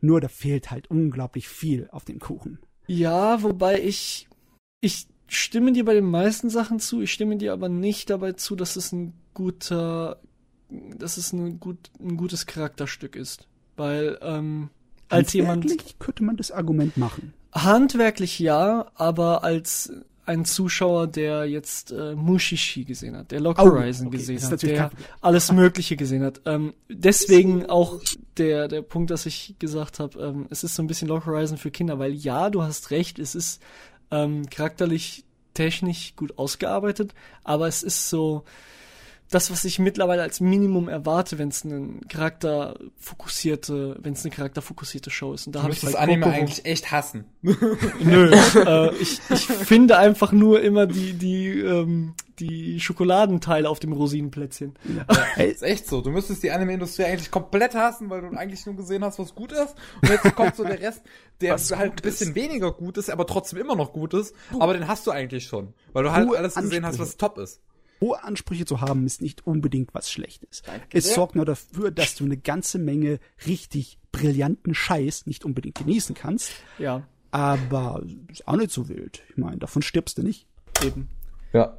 Nur 0.00 0.20
da 0.20 0.28
fehlt 0.28 0.70
halt 0.70 0.88
unglaublich 0.88 1.48
viel 1.48 1.88
auf 1.90 2.04
dem 2.04 2.20
Kuchen. 2.20 2.60
Ja, 2.86 3.42
wobei 3.42 3.80
ich 3.82 4.28
ich 4.80 5.08
stimme 5.26 5.72
dir 5.72 5.84
bei 5.84 5.94
den 5.94 6.04
meisten 6.04 6.50
Sachen 6.50 6.80
zu. 6.80 7.02
Ich 7.02 7.12
stimme 7.12 7.36
dir 7.36 7.52
aber 7.52 7.68
nicht 7.68 8.10
dabei 8.10 8.32
zu, 8.32 8.56
dass 8.56 8.76
es 8.76 8.92
ein 8.92 9.14
guter, 9.32 10.20
dass 10.70 11.16
es 11.16 11.32
ein 11.32 11.60
gut 11.60 11.90
ein 12.00 12.16
gutes 12.16 12.46
Charakterstück 12.46 13.16
ist, 13.16 13.46
weil 13.76 14.18
ähm, 14.22 14.70
als 15.08 15.32
jemand 15.32 15.64
Handwerklich 15.64 15.98
könnte 15.98 16.24
man 16.24 16.36
das 16.36 16.50
Argument 16.50 16.96
machen. 16.96 17.34
Handwerklich 17.52 18.38
ja, 18.38 18.90
aber 18.94 19.44
als 19.44 19.92
ein 20.26 20.44
Zuschauer, 20.44 21.06
der 21.06 21.44
jetzt 21.44 21.92
äh, 21.92 22.14
Mushishi 22.14 22.84
gesehen 22.84 23.16
hat, 23.16 23.30
der 23.30 23.40
Lock 23.40 23.58
Oh, 23.58 23.64
Horizon 23.64 24.06
okay, 24.06 24.16
gesehen 24.16 24.42
hat, 24.42 24.62
der 24.62 24.90
alles 25.20 25.52
Mögliche 25.52 25.96
gesehen 25.96 26.22
hat. 26.22 26.40
Ähm, 26.46 26.72
deswegen 26.88 27.66
auch 27.66 28.00
der 28.38 28.68
der 28.68 28.82
Punkt, 28.82 29.10
dass 29.10 29.26
ich 29.26 29.56
gesagt 29.58 30.00
habe, 30.00 30.18
ähm, 30.18 30.46
es 30.50 30.64
ist 30.64 30.76
so 30.76 30.82
ein 30.82 30.86
bisschen 30.86 31.08
Lock 31.08 31.26
Horizon 31.26 31.58
für 31.58 31.70
Kinder, 31.70 31.98
weil 31.98 32.14
ja, 32.14 32.48
du 32.48 32.62
hast 32.62 32.90
recht, 32.90 33.18
es 33.18 33.34
ist 33.34 33.60
ähm, 34.14 34.48
charakterlich, 34.48 35.24
technisch 35.54 36.14
gut 36.16 36.38
ausgearbeitet, 36.38 37.14
aber 37.42 37.68
es 37.68 37.82
ist 37.82 38.08
so 38.08 38.44
das, 39.30 39.50
was 39.50 39.64
ich 39.64 39.78
mittlerweile 39.78 40.22
als 40.22 40.40
Minimum 40.40 40.88
erwarte, 40.88 41.38
wenn 41.38 41.48
es 41.48 41.64
eine 41.64 42.00
charakterfokussierte, 42.08 43.96
wenn 44.00 44.12
es 44.12 44.24
eine 44.24 44.34
charakterfokussierte 44.34 45.10
Show 45.10 45.32
ist. 45.32 45.46
Und 45.46 45.54
da 45.54 45.60
Du 45.60 45.64
habe 45.64 45.74
ich 45.74 45.80
bei 45.82 45.94
Anime 45.98 46.26
Kokoro- 46.26 46.34
eigentlich 46.34 46.64
echt 46.64 46.90
hassen. 46.92 47.24
Nö, 47.42 48.30
äh, 48.32 48.94
ich, 48.96 49.20
ich 49.30 49.40
finde 49.46 49.98
einfach 49.98 50.32
nur 50.32 50.60
immer 50.62 50.86
die, 50.86 51.14
die, 51.14 51.48
ähm, 51.60 52.14
die 52.38 52.80
Schokoladenteile 52.80 53.68
auf 53.68 53.78
dem 53.80 53.92
Rosinenplätzchen. 53.92 54.74
Hey, 55.34 55.50
ist 55.50 55.62
echt 55.62 55.86
so. 55.86 56.00
Du 56.00 56.10
müsstest 56.10 56.42
die 56.42 56.50
Anime-Industrie 56.50 57.04
eigentlich 57.04 57.30
komplett 57.30 57.74
hassen, 57.74 58.10
weil 58.10 58.22
du 58.22 58.36
eigentlich 58.36 58.66
nur 58.66 58.76
gesehen 58.76 59.04
hast, 59.04 59.18
was 59.18 59.34
gut 59.34 59.52
ist. 59.52 59.74
Und 60.02 60.08
jetzt 60.10 60.34
kommt 60.34 60.56
so 60.56 60.64
der 60.64 60.80
Rest, 60.80 61.02
der 61.40 61.54
Was 61.54 61.74
halt 61.74 61.92
ein 61.92 62.02
bisschen 62.02 62.34
weniger 62.34 62.72
gut 62.72 62.96
ist, 62.98 63.10
aber 63.10 63.26
trotzdem 63.26 63.58
immer 63.58 63.76
noch 63.76 63.92
gut 63.92 64.14
ist. 64.14 64.34
Aber 64.58 64.74
den 64.74 64.88
hast 64.88 65.06
du 65.06 65.10
eigentlich 65.10 65.44
schon. 65.46 65.74
Weil 65.92 66.04
du 66.04 66.12
halt 66.12 66.28
alles 66.36 66.54
gesehen 66.54 66.84
hast, 66.86 66.98
was 66.98 67.16
top 67.16 67.38
ist. 67.38 67.60
Hohe 68.04 68.22
Ansprüche 68.22 68.66
zu 68.66 68.80
haben, 68.80 69.06
ist 69.06 69.22
nicht 69.22 69.46
unbedingt 69.46 69.94
was 69.94 70.10
Schlechtes. 70.10 70.62
es 70.92 71.06
sehr. 71.06 71.14
sorgt 71.14 71.34
nur 71.36 71.46
dafür, 71.46 71.90
dass 71.90 72.14
du 72.14 72.24
eine 72.24 72.36
ganze 72.36 72.78
Menge 72.78 73.18
richtig 73.46 73.98
brillanten 74.12 74.74
Scheiß 74.74 75.26
nicht 75.26 75.44
unbedingt 75.44 75.76
genießen 75.76 76.14
kannst, 76.14 76.52
Ja, 76.78 77.02
aber 77.30 78.02
ist 78.30 78.46
auch 78.46 78.56
nicht 78.56 78.70
so 78.70 78.88
wild. 78.88 79.22
Ich 79.30 79.36
meine, 79.36 79.56
davon 79.56 79.82
stirbst 79.82 80.18
du 80.18 80.22
nicht. 80.22 80.46
eben. 80.84 81.08
Ja. 81.52 81.78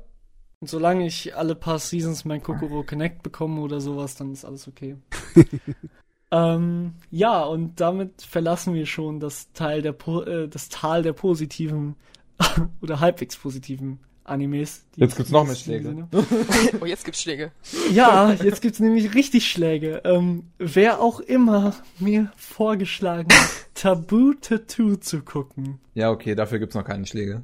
Und 0.59 0.69
solange 0.69 1.05
ich 1.05 1.35
alle 1.35 1.55
paar 1.55 1.79
Seasons 1.79 2.25
mein 2.25 2.41
Kokoro 2.41 2.83
Connect 2.83 3.23
bekomme 3.23 3.61
oder 3.61 3.79
sowas, 3.79 4.15
dann 4.15 4.33
ist 4.33 4.45
alles 4.45 4.67
okay. 4.67 4.97
ähm, 6.31 6.95
ja, 7.11 7.43
und 7.43 7.79
damit 7.79 8.21
verlassen 8.21 8.73
wir 8.73 8.85
schon 8.85 9.19
das 9.19 9.51
Teil 9.53 9.81
der 9.81 9.93
po 9.93 10.23
äh, 10.23 10.49
das 10.49 10.69
Tal 10.69 11.03
der 11.03 11.13
positiven 11.13 11.95
oder 12.81 12.99
halbwegs 12.99 13.37
positiven 13.37 13.99
Animes. 14.25 14.83
die 14.95 15.01
Jetzt 15.01 15.15
gibt's 15.15 15.31
noch 15.31 15.45
mehr 15.45 15.55
Schläge. 15.55 16.07
Oh, 16.81 16.85
jetzt 16.85 17.05
gibt's 17.05 17.21
Schläge. 17.21 17.51
Ja, 17.93 18.33
jetzt 18.33 18.61
gibt's 18.61 18.79
nämlich 18.79 19.13
richtig 19.13 19.49
Schläge. 19.49 20.01
Ähm, 20.03 20.47
wer 20.57 20.99
auch 20.99 21.19
immer 21.19 21.75
mir 21.99 22.31
vorgeschlagen 22.35 23.27
hat, 23.31 23.49
Tabu 23.75 24.33
Tattoo 24.33 24.95
zu 24.95 25.21
gucken. 25.21 25.79
Ja, 25.93 26.09
okay, 26.11 26.35
dafür 26.35 26.59
gibt's 26.59 26.75
noch 26.75 26.83
keine 26.85 27.05
Schläge. 27.05 27.43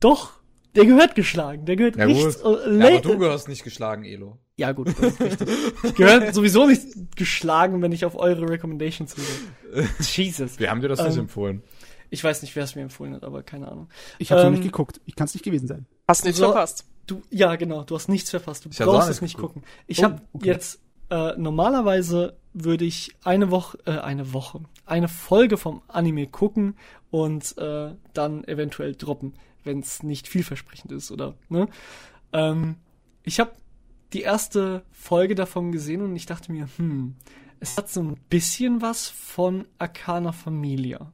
Doch, 0.00 0.32
der 0.74 0.84
gehört 0.86 1.14
geschlagen. 1.14 1.64
Der 1.66 1.76
gehört 1.76 1.96
Ja, 1.96 2.06
gut. 2.06 2.16
äh, 2.16 2.78
Ja, 2.78 2.86
aber 2.88 3.00
du 3.00 3.18
gehörst 3.18 3.48
nicht 3.48 3.64
geschlagen, 3.64 4.04
Elo. 4.04 4.38
Ja, 4.56 4.72
gut, 4.72 4.88
das 4.88 4.98
ist 5.14 5.20
richtig. 5.20 5.48
Ich 5.82 5.94
gehöre 5.94 6.32
sowieso 6.32 6.66
nicht 6.66 7.16
geschlagen, 7.16 7.82
wenn 7.82 7.92
ich 7.92 8.04
auf 8.04 8.14
eure 8.16 8.48
Recommendations 8.48 9.16
höre. 9.16 9.84
Jesus. 10.00 10.58
Wir 10.60 10.70
haben 10.70 10.80
dir 10.80 10.88
das 10.88 11.02
nicht 11.02 11.14
Ähm, 11.14 11.20
empfohlen. 11.22 11.62
Ich 12.14 12.24
weiß 12.24 12.42
nicht, 12.42 12.54
wer 12.56 12.64
es 12.64 12.74
mir 12.74 12.82
empfohlen 12.82 13.14
hat, 13.14 13.24
aber 13.24 13.42
keine 13.42 13.68
Ahnung. 13.70 13.88
Ich 14.18 14.30
habe 14.32 14.40
Ähm, 14.42 14.46
noch 14.52 14.58
nicht 14.58 14.64
geguckt. 14.64 15.00
Ich 15.04 15.14
kann 15.16 15.26
es 15.26 15.34
nicht 15.34 15.42
gewesen 15.44 15.66
sein. 15.68 15.86
Hast 16.08 16.24
nichts 16.24 16.38
So- 16.38 16.46
verpasst. 16.46 16.86
Du, 17.06 17.22
ja, 17.30 17.56
genau, 17.56 17.82
du 17.84 17.94
hast 17.96 18.08
nichts 18.08 18.30
verpasst. 18.30 18.64
Du 18.64 18.70
Ich 18.70 18.78
brauchst 18.78 19.08
nicht 19.08 19.16
es 19.16 19.22
nicht 19.22 19.34
geguckt. 19.36 19.54
gucken. 19.54 19.68
Ich 19.86 19.98
Oh, 20.00 20.04
habe 20.04 20.22
okay. 20.32 20.46
jetzt 20.46 20.80
äh, 21.10 21.34
normalerweise 21.36 22.36
würde 22.54 22.84
ich 22.86 23.14
eine 23.24 23.50
Woche, 23.50 23.78
äh, 23.84 23.98
eine 23.98 24.32
Woche, 24.32 24.60
eine 24.86 25.08
Folge 25.08 25.58
vom 25.58 25.82
Anime 25.88 26.26
gucken 26.26 26.76
und 27.10 27.58
äh, 27.58 27.90
dann 28.14 28.44
eventuell 28.44 28.94
droppen, 28.94 29.34
wenn 29.64 29.80
es 29.80 30.02
nicht 30.02 30.28
vielversprechend 30.28 30.92
ist 30.92 31.10
oder 31.10 31.34
ne. 31.50 31.68
Ähm, 32.32 32.76
ich 33.22 33.38
habe 33.38 33.52
die 34.14 34.22
erste 34.22 34.82
Folge 34.92 35.34
davon 35.34 35.72
gesehen 35.72 36.00
und 36.00 36.16
ich 36.16 36.24
dachte 36.26 36.50
mir, 36.52 36.68
hm, 36.76 37.16
es 37.60 37.76
hat 37.76 37.90
so 37.90 38.00
ein 38.02 38.16
bisschen 38.30 38.80
was 38.80 39.08
von 39.08 39.66
Arcana 39.78 40.32
Familia. 40.32 41.12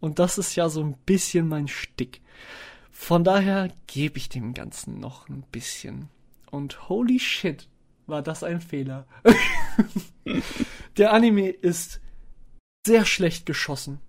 Und 0.00 0.18
das 0.18 0.38
ist 0.38 0.54
ja 0.54 0.68
so 0.68 0.82
ein 0.82 0.96
bisschen 1.06 1.48
mein 1.48 1.68
Stick. 1.68 2.20
Von 2.90 3.24
daher 3.24 3.70
gebe 3.86 4.18
ich 4.18 4.28
dem 4.28 4.54
Ganzen 4.54 4.98
noch 5.00 5.28
ein 5.28 5.44
bisschen. 5.52 6.08
Und 6.50 6.88
holy 6.88 7.18
shit, 7.18 7.68
war 8.06 8.22
das 8.22 8.42
ein 8.42 8.60
Fehler. 8.60 9.06
Der 10.96 11.12
Anime 11.12 11.48
ist 11.50 12.00
sehr 12.86 13.04
schlecht 13.04 13.46
geschossen. 13.46 14.00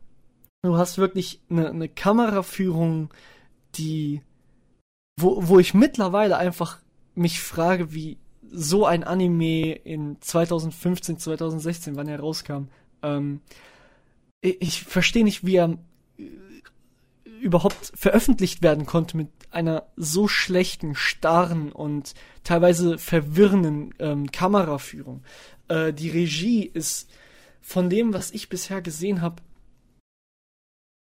Du 0.63 0.77
hast 0.77 0.97
wirklich 0.97 1.41
eine, 1.49 1.69
eine 1.69 1.89
Kameraführung, 1.89 3.13
die, 3.75 4.21
wo, 5.19 5.47
wo 5.47 5.59
ich 5.59 5.73
mittlerweile 5.73 6.37
einfach 6.37 6.79
mich 7.15 7.39
frage, 7.41 7.93
wie 7.93 8.17
so 8.51 8.85
ein 8.85 9.03
Anime 9.03 9.73
in 9.73 10.19
2015, 10.21 11.19
2016, 11.19 11.95
wann 11.95 12.07
er 12.07 12.19
rauskam, 12.19 12.69
ähm, 13.03 13.41
ich, 14.41 14.83
verstehe 14.83 15.23
nicht, 15.23 15.45
wie 15.45 15.55
er 15.55 15.77
äh, 16.17 16.23
überhaupt 17.41 17.91
veröffentlicht 17.95 18.61
werden 18.61 18.85
konnte 18.85 19.17
mit 19.17 19.29
einer 19.51 19.87
so 19.95 20.27
schlechten, 20.27 20.95
starren 20.95 21.71
und 21.71 22.13
teilweise 22.43 22.97
verwirrenden 22.97 23.93
ähm, 23.99 24.31
Kameraführung. 24.31 25.23
Äh, 25.67 25.93
die 25.93 26.09
Regie 26.09 26.63
ist 26.65 27.09
von 27.61 27.89
dem, 27.89 28.13
was 28.13 28.31
ich 28.31 28.49
bisher 28.49 28.81
gesehen 28.81 29.21
habe, 29.21 29.41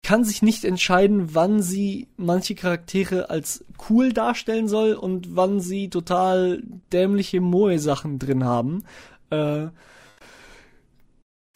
kann 0.05 0.25
sich 0.25 0.43
nicht 0.43 0.64
entscheiden, 0.64 1.35
wann 1.35 1.62
sie 1.62 2.09
manche 2.16 2.55
Charaktere 2.55 3.31
als 3.31 3.64
cool 3.89 4.12
darstellen 4.12 4.66
soll 4.66 4.95
und 4.95 5.37
wann 5.37 5.61
sie 5.61 5.91
total 5.91 6.62
dämliche 6.93 7.41
Moe-Sachen 7.41 8.18
drin 8.18 8.45
haben. 8.45 8.85
Äh, 9.31 9.68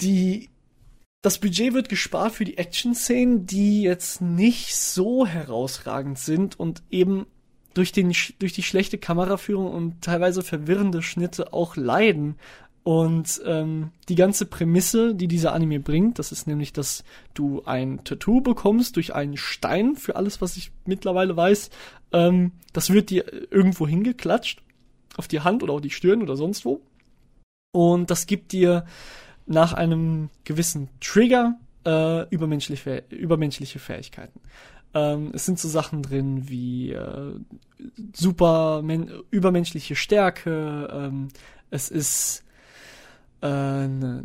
die, 0.01 0.49
das 1.23 1.39
Budget 1.39 1.75
wird 1.75 1.89
gespart 1.89 2.33
für 2.33 2.45
die 2.45 2.59
Action-Szenen, 2.59 3.47
die 3.47 3.83
jetzt 3.83 4.21
nicht 4.21 4.77
so 4.77 5.27
herausragend 5.27 6.19
sind 6.19 6.59
und 6.59 6.83
eben 6.91 7.27
durch, 7.75 7.93
den, 7.93 8.15
durch 8.39 8.53
die 8.53 8.63
schlechte 8.63 8.97
Kameraführung 8.97 9.71
und 9.71 10.03
teilweise 10.03 10.43
verwirrende 10.43 11.03
Schnitte 11.03 11.53
auch 11.53 11.77
leiden. 11.77 12.37
Und 12.85 13.43
ähm, 13.45 13.91
die 14.09 14.15
ganze 14.15 14.47
Prämisse, 14.47 15.15
die 15.15 15.27
dieser 15.27 15.53
Anime 15.53 15.81
bringt, 15.81 16.21
das 16.21 16.31
ist 16.31 16.47
nämlich, 16.47 16.73
dass 16.73 17.03
du 17.35 17.65
ein 17.65 18.05
Tattoo 18.05 18.41
bekommst 18.41 18.95
durch 18.95 19.13
einen 19.13 19.37
Stein, 19.37 19.97
für 19.97 20.15
alles, 20.15 20.41
was 20.41 20.57
ich 20.57 20.71
mittlerweile 20.85 21.37
weiß. 21.37 21.71
Ähm, 22.13 22.53
das 22.73 22.91
wird 22.91 23.11
dir 23.11 23.25
irgendwo 23.53 23.89
hingeklatscht, 23.89 24.63
auf 25.17 25.27
die 25.27 25.41
Hand 25.41 25.65
oder 25.65 25.73
auf 25.73 25.81
die 25.81 25.91
Stirn 25.91 26.23
oder 26.23 26.37
sonst 26.37 26.65
wo. 26.65 26.81
Und 27.73 28.11
das 28.11 28.27
gibt 28.27 28.53
dir 28.53 28.87
nach 29.47 29.73
einem 29.73 30.29
gewissen 30.45 30.89
Trigger 31.01 31.57
äh, 31.85 32.29
übermenschliche, 32.29 33.05
übermenschliche 33.11 33.79
Fähigkeiten. 33.79 34.41
Ähm, 34.95 35.31
es 35.35 35.47
sind 35.47 35.59
so 35.59 35.69
Sachen 35.69 36.03
drin 36.03 36.49
wie 36.49 36.93
äh, 36.93 37.33
super 38.15 38.83
übermenschliche 39.31 39.95
Stärke. 39.95 40.89
Ähm, 40.93 41.29
es 41.71 41.91
ist 41.91 42.45
äh, 43.41 43.47
eine 43.47 44.25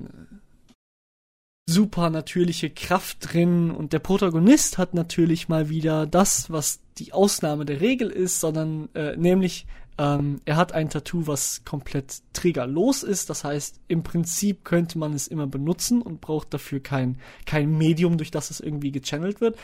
super 1.70 2.10
natürliche 2.10 2.70
Kraft 2.70 3.34
drin 3.34 3.72
und 3.72 3.94
der 3.94 4.00
Protagonist 4.00 4.78
hat 4.78 4.94
natürlich 4.94 5.48
mal 5.48 5.70
wieder 5.70 6.06
das, 6.06 6.50
was 6.50 6.80
die 6.98 7.14
Ausnahme 7.14 7.66
der 7.66 7.82
Regel 7.82 8.10
ist, 8.10 8.40
sondern 8.40 8.90
äh, 8.94 9.16
nämlich 9.16 9.66
ähm, 9.98 10.42
er 10.46 10.56
hat 10.56 10.74
ein 10.74 10.90
Tattoo, 10.90 11.28
was 11.28 11.64
komplett 11.66 12.22
triggerlos 12.34 13.04
ist. 13.04 13.30
Das 13.30 13.44
heißt, 13.44 13.80
im 13.88 14.04
Prinzip 14.04 14.64
könnte 14.64 14.98
man 14.98 15.14
es 15.14 15.28
immer 15.28 15.48
benutzen 15.48 16.02
und 16.02 16.22
braucht 16.22 16.54
dafür 16.54 16.80
kein, 16.80 17.20
kein 17.46 17.78
Medium, 17.78 18.18
durch 18.18 18.32
das 18.32 18.52
es 18.52 18.60
irgendwie 18.60 18.92
gechannelt 18.92 19.42
wird. 19.42 19.58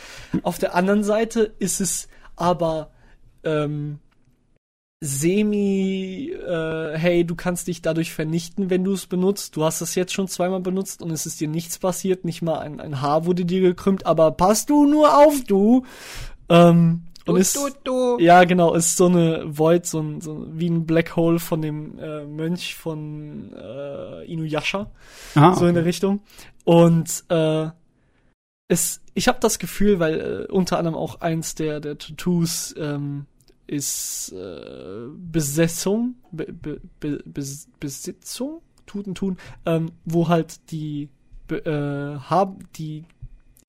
Auf 0.44 0.58
der 0.58 0.76
anderen 0.76 1.04
Seite 1.04 1.54
ist 1.60 1.82
es 1.82 2.08
aber 2.36 2.92
ähm, 3.44 4.00
semi, 5.00 6.32
äh, 6.32 6.98
hey, 6.98 7.26
du 7.26 7.36
kannst 7.36 7.68
dich 7.68 7.82
dadurch 7.82 8.14
vernichten, 8.14 8.70
wenn 8.70 8.84
du 8.84 8.94
es 8.94 9.06
benutzt. 9.06 9.56
Du 9.56 9.64
hast 9.64 9.82
es 9.82 9.96
jetzt 9.96 10.14
schon 10.14 10.28
zweimal 10.28 10.60
benutzt 10.60 11.02
und 11.02 11.12
es 11.12 11.26
ist 11.26 11.40
dir 11.40 11.48
nichts 11.48 11.78
passiert, 11.78 12.26
nicht 12.26 12.42
mal 12.42 12.60
ein, 12.60 12.80
ein 12.80 13.02
Haar 13.02 13.26
wurde 13.26 13.46
dir 13.46 13.62
gekrümmt, 13.62 14.06
aber 14.06 14.32
pass 14.32 14.66
du 14.66 14.86
nur 14.86 15.18
auf, 15.18 15.44
du. 15.46 15.86
Ähm, 16.50 17.04
und 17.28 17.36
du, 17.36 17.42
ist, 17.42 17.56
du, 17.56 17.70
du. 17.84 18.18
ja, 18.20 18.44
genau, 18.44 18.74
ist 18.74 18.98
so 18.98 19.06
eine 19.08 19.44
Void, 19.58 19.86
so 19.86 20.00
ein, 20.02 20.22
so 20.22 20.46
wie 20.52 20.70
ein 20.70 20.86
Black 20.86 21.16
Hole 21.16 21.40
von 21.40 21.62
dem 21.62 21.98
äh, 22.00 22.26
Mönch 22.26 22.76
von 22.76 23.54
äh, 23.54 24.26
Inuyasha, 24.32 24.90
Ah, 25.36 25.54
so 25.56 25.66
in 25.68 25.76
der 25.76 25.86
Richtung. 25.86 26.22
Und 26.66 27.24
äh, 27.30 27.68
es, 28.68 29.02
ich 29.14 29.28
habe 29.28 29.40
das 29.40 29.60
Gefühl, 29.60 30.00
weil 30.00 30.48
äh, 30.50 30.52
unter 30.52 30.78
anderem 30.78 30.96
auch 30.98 31.22
eins 31.22 31.56
der 31.56 31.80
der 31.80 31.98
Tattoos 31.98 32.76
ähm, 32.78 33.26
ist 33.66 34.32
äh, 34.34 35.08
Besetzung, 35.32 36.16
Be, 36.32 36.46
Be, 36.52 36.82
Be, 37.00 37.24
Bes- 37.26 37.68
Besitzung, 37.80 38.62
Tuten 38.86 39.16
tun, 39.16 39.38
ähm, 39.66 39.92
wo 40.06 40.28
halt 40.28 40.72
die 40.72 41.10
äh, 41.50 41.62
haben 42.20 42.60
die 42.76 43.04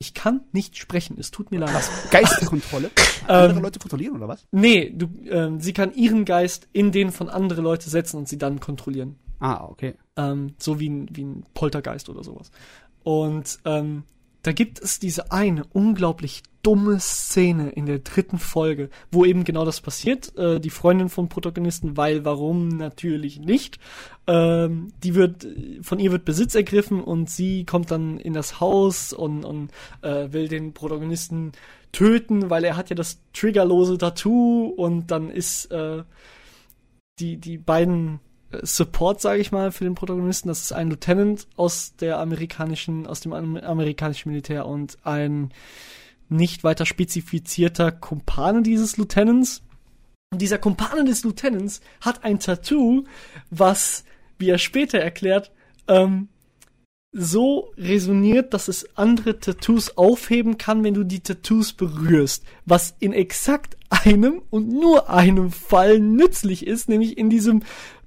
ich 0.01 0.15
kann 0.15 0.43
nicht 0.53 0.77
sprechen, 0.77 1.17
es 1.19 1.31
tut 1.31 1.51
mir 1.51 1.59
leid. 1.59 1.71
Geisteskontrolle. 2.11 2.91
Andere 3.27 3.59
Ähm, 3.59 3.63
Leute 3.63 3.79
kontrollieren, 3.81 4.17
oder 4.17 4.29
was? 4.29 4.47
Nee, 4.53 4.91
du, 4.91 5.09
ähm, 5.29 5.61
sie 5.61 5.73
kann 5.73 5.93
ihren 5.95 6.25
Geist 6.25 6.69
in 6.73 6.93
den 6.93 7.11
von 7.11 7.29
andere 7.29 7.61
Leute 7.63 7.91
setzen 7.91 8.17
und 8.17 8.29
sie 8.29 8.39
dann 8.39 8.61
kontrollieren. 8.61 9.17
Ah, 9.41 9.65
okay. 9.65 9.95
Ähm, 10.17 10.55
so 10.59 10.79
wie 10.79 10.89
ein, 10.89 11.09
wie 11.13 11.25
ein 11.25 11.45
Poltergeist 11.55 12.09
oder 12.09 12.23
sowas. 12.23 12.51
Und 13.03 13.59
ähm, 13.65 14.05
da 14.43 14.53
gibt 14.53 14.81
es 14.81 15.01
diese 15.01 15.33
eine 15.33 15.65
unglaublich 15.73 16.43
dumme 16.69 17.01
Szene 17.01 17.71
in 17.71 17.87
der 17.87 18.01
dritten 18.01 18.39
Folge, 18.39 18.91
wo 19.11 19.25
eben 19.25 19.45
genau 19.45 19.65
das 19.65 19.81
passiert. 19.81 20.37
Äh, 20.37 20.61
die 20.61 20.69
Freundin 20.69 21.09
vom 21.09 21.31
Protagonisten, 21.31 21.97
weil 21.97 22.27
warum 22.27 22.69
natürlich 22.69 23.41
nicht. 23.41 23.79
Ähm, 24.27 24.93
die 25.03 25.15
wird, 25.15 25.47
von 25.81 25.99
ihr 25.99 26.13
wird 26.13 26.27
Besitz 26.27 26.55
ergriffen 26.55 27.03
und 27.03 27.31
sie 27.31 27.65
kommt 27.65 27.91
dann 27.91 28.19
in 28.19 28.35
das 28.35 28.61
Haus 28.61 29.15
und, 29.15 29.47
und 29.47 29.71
äh, 30.03 30.31
will 30.31 30.49
den 30.49 30.75
Protagonisten 30.75 31.53
töten, 31.93 32.51
weil 32.51 32.65
er 32.65 32.77
hat 32.77 32.91
ja 32.91 32.97
das 32.97 33.19
triggerlose 33.33 33.97
Tattoo 33.97 34.67
und 34.67 35.11
dann 35.11 35.31
ist 35.31 35.71
äh, 35.73 36.03
die, 37.19 37.39
die 37.39 37.57
beiden 37.57 38.21
äh, 38.53 38.59
Support, 38.63 39.23
sage 39.23 39.41
ich 39.41 39.53
mal, 39.53 39.73
für 39.73 39.85
den 39.85 39.95
Protagonisten. 39.95 40.49
Das 40.49 40.61
ist 40.61 40.73
ein 40.73 40.91
Lieutenant 40.91 41.47
aus 41.57 41.97
der 41.97 42.19
amerikanischen, 42.19 43.07
aus 43.07 43.21
dem 43.21 43.33
am- 43.33 43.57
amerikanischen 43.57 44.29
Militär 44.29 44.67
und 44.67 44.99
ein 45.03 45.51
nicht 46.29 46.65
weiter 46.65 46.87
spezifizierter 46.87 47.93
Kumpane 47.93 48.63
dieses 48.63 48.97
Lieutenants. 48.97 49.63
Und 50.31 50.43
dieser 50.43 50.59
Kumpane 50.59 51.05
des 51.05 51.25
Lieutenants 51.25 51.81
hat 52.01 52.25
ein 52.25 52.39
Tattoo, 52.39 53.05
was, 53.51 54.05
wie 54.39 54.51
er 54.51 54.59
später 54.59 54.99
erklärt, 54.99 55.53
ähm, 55.89 56.29
so 57.13 57.73
resoniert, 57.79 58.53
dass 58.53 58.69
es 58.69 58.97
andere 58.97 59.39
Tattoos 59.39 59.97
aufheben 59.97 60.59
kann, 60.59 60.85
wenn 60.85 60.95
du 60.95 61.05
die 61.05 61.21
Tattoos 61.21 61.73
berührst. 61.73 62.45
Was 62.67 62.95
in 63.01 63.13
exakt 63.13 63.77
einem 63.89 64.43
und 64.51 64.69
nur 64.69 65.09
einem 65.09 65.51
Fall 65.51 66.01
nützlich 66.01 66.67
ist, 66.67 66.89
nämlich 66.89 67.17
in 67.17 67.31
diesem 67.31 67.63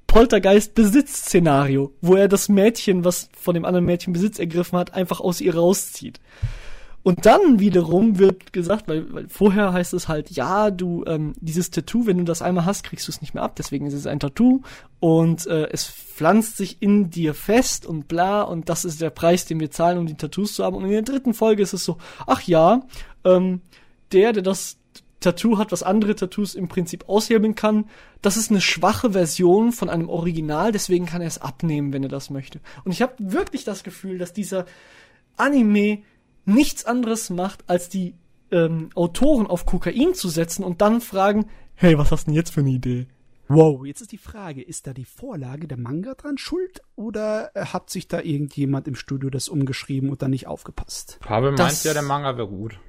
Poltergeist-Besitz-Szenario, 0.05 1.93
wo 2.01 2.15
er 2.15 2.27
das 2.27 2.49
Mädchen, 2.49 3.03
was 3.03 3.29
von 3.35 3.53
dem 3.53 3.65
anderen 3.65 3.85
Mädchen 3.85 4.13
Besitz 4.13 4.39
ergriffen 4.39 4.77
hat, 4.77 4.93
einfach 4.93 5.19
aus 5.19 5.41
ihr 5.41 5.55
rauszieht. 5.55 6.19
Und 7.03 7.25
dann 7.25 7.59
wiederum 7.59 8.19
wird 8.19 8.53
gesagt, 8.53 8.87
weil, 8.87 9.11
weil 9.11 9.27
vorher 9.27 9.73
heißt 9.73 9.93
es 9.93 10.07
halt, 10.07 10.29
ja, 10.29 10.69
du, 10.69 11.03
ähm, 11.07 11.33
dieses 11.39 11.71
Tattoo, 11.71 12.05
wenn 12.05 12.19
du 12.19 12.23
das 12.23 12.41
einmal 12.41 12.65
hast, 12.65 12.83
kriegst 12.83 13.07
du 13.07 13.11
es 13.11 13.21
nicht 13.21 13.33
mehr 13.33 13.43
ab, 13.43 13.55
deswegen 13.55 13.87
ist 13.87 13.93
es 13.93 14.05
ein 14.05 14.19
Tattoo 14.19 14.61
und 14.99 15.47
äh, 15.47 15.67
es 15.71 15.87
pflanzt 15.87 16.57
sich 16.57 16.81
in 16.81 17.09
dir 17.09 17.33
fest 17.33 17.87
und 17.87 18.07
bla 18.07 18.43
und 18.43 18.69
das 18.69 18.85
ist 18.85 19.01
der 19.01 19.09
Preis, 19.09 19.45
den 19.45 19.59
wir 19.59 19.71
zahlen, 19.71 19.97
um 19.97 20.05
die 20.05 20.15
Tattoos 20.15 20.53
zu 20.53 20.63
haben. 20.63 20.75
Und 20.75 20.85
in 20.85 20.91
der 20.91 21.01
dritten 21.01 21.33
Folge 21.33 21.63
ist 21.63 21.73
es 21.73 21.83
so, 21.83 21.97
ach 22.27 22.43
ja, 22.43 22.81
ähm, 23.23 23.61
der, 24.11 24.33
der 24.33 24.43
das 24.43 24.77
Tattoo 25.21 25.57
hat, 25.57 25.71
was 25.71 25.83
andere 25.83 26.15
Tattoos 26.15 26.55
im 26.55 26.67
Prinzip 26.67 27.07
aushebeln 27.07 27.55
kann, 27.55 27.85
das 28.21 28.37
ist 28.37 28.51
eine 28.51 28.61
schwache 28.61 29.11
Version 29.11 29.71
von 29.71 29.89
einem 29.89 30.09
Original, 30.09 30.71
deswegen 30.71 31.05
kann 31.05 31.21
er 31.21 31.27
es 31.27 31.41
abnehmen, 31.41 31.93
wenn 31.93 32.03
er 32.03 32.09
das 32.09 32.29
möchte. 32.29 32.59
Und 32.83 32.91
ich 32.91 33.01
habe 33.01 33.13
wirklich 33.17 33.63
das 33.63 33.83
Gefühl, 33.83 34.17
dass 34.17 34.33
dieser 34.33 34.65
Anime 35.37 36.03
nichts 36.45 36.85
anderes 36.85 37.29
macht, 37.29 37.63
als 37.67 37.89
die 37.89 38.15
ähm, 38.51 38.89
Autoren 38.95 39.47
auf 39.47 39.65
Kokain 39.65 40.13
zu 40.13 40.29
setzen 40.29 40.63
und 40.63 40.81
dann 40.81 41.01
fragen, 41.01 41.47
hey, 41.75 41.97
was 41.97 42.11
hast 42.11 42.23
du 42.27 42.31
denn 42.31 42.35
jetzt 42.35 42.51
für 42.51 42.61
eine 42.61 42.69
Idee? 42.71 43.07
Wow, 43.47 43.85
jetzt 43.85 43.99
ist 44.01 44.13
die 44.13 44.17
Frage, 44.17 44.61
ist 44.61 44.87
da 44.87 44.93
die 44.93 45.03
Vorlage 45.05 45.67
der 45.67 45.77
Manga 45.77 46.13
dran 46.13 46.37
schuld 46.37 46.81
oder 46.95 47.51
äh, 47.53 47.65
hat 47.65 47.89
sich 47.89 48.07
da 48.07 48.21
irgendjemand 48.21 48.87
im 48.87 48.95
Studio 48.95 49.29
das 49.29 49.49
umgeschrieben 49.49 50.09
und 50.09 50.21
dann 50.21 50.31
nicht 50.31 50.47
aufgepasst? 50.47 51.17
Pavel 51.19 51.55
Das- 51.55 51.67
meint 51.67 51.83
ja, 51.83 51.93
der 51.93 52.01
Manga 52.03 52.37
wäre 52.37 52.47
gut. 52.47 52.79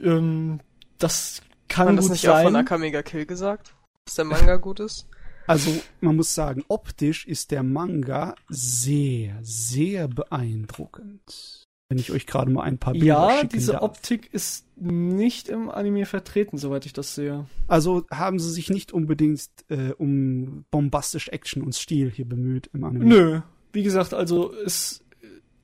Ähm, 0.00 0.60
das 0.98 1.42
kann 1.68 1.88
Hat 1.88 1.98
das 1.98 2.08
nicht 2.08 2.28
auch 2.28 2.42
von 2.42 2.52
sein. 2.54 2.56
Akamiga 2.64 3.02
Kill 3.02 3.26
gesagt? 3.26 3.74
Dass 4.04 4.16
der 4.16 4.24
Manga 4.24 4.56
gut 4.56 4.80
ist? 4.80 5.06
Also, 5.46 5.70
man 6.00 6.16
muss 6.16 6.34
sagen, 6.34 6.64
optisch 6.68 7.26
ist 7.26 7.50
der 7.50 7.62
Manga 7.62 8.34
sehr, 8.48 9.38
sehr 9.42 10.06
beeindruckend. 10.08 11.61
Wenn 11.92 11.98
ich 11.98 12.10
euch 12.10 12.26
gerade 12.26 12.50
mal 12.50 12.62
ein 12.62 12.78
paar 12.78 12.94
Bilder 12.94 13.06
Ja, 13.06 13.44
diese 13.44 13.72
darf. 13.72 13.82
Optik 13.82 14.32
ist 14.32 14.64
nicht 14.76 15.50
im 15.50 15.68
Anime 15.68 16.06
vertreten, 16.06 16.56
soweit 16.56 16.86
ich 16.86 16.94
das 16.94 17.14
sehe. 17.14 17.44
Also 17.68 18.06
haben 18.10 18.38
sie 18.38 18.50
sich 18.50 18.70
nicht 18.70 18.92
unbedingt 18.92 19.50
äh, 19.68 19.90
um 19.98 20.64
bombastisch 20.70 21.28
Action 21.28 21.62
und 21.62 21.74
Stil 21.74 22.10
hier 22.10 22.24
bemüht 22.24 22.70
im 22.72 22.84
Anime. 22.84 23.04
Nö, 23.04 23.40
wie 23.74 23.82
gesagt, 23.82 24.14
also 24.14 24.52
ist 24.52 25.04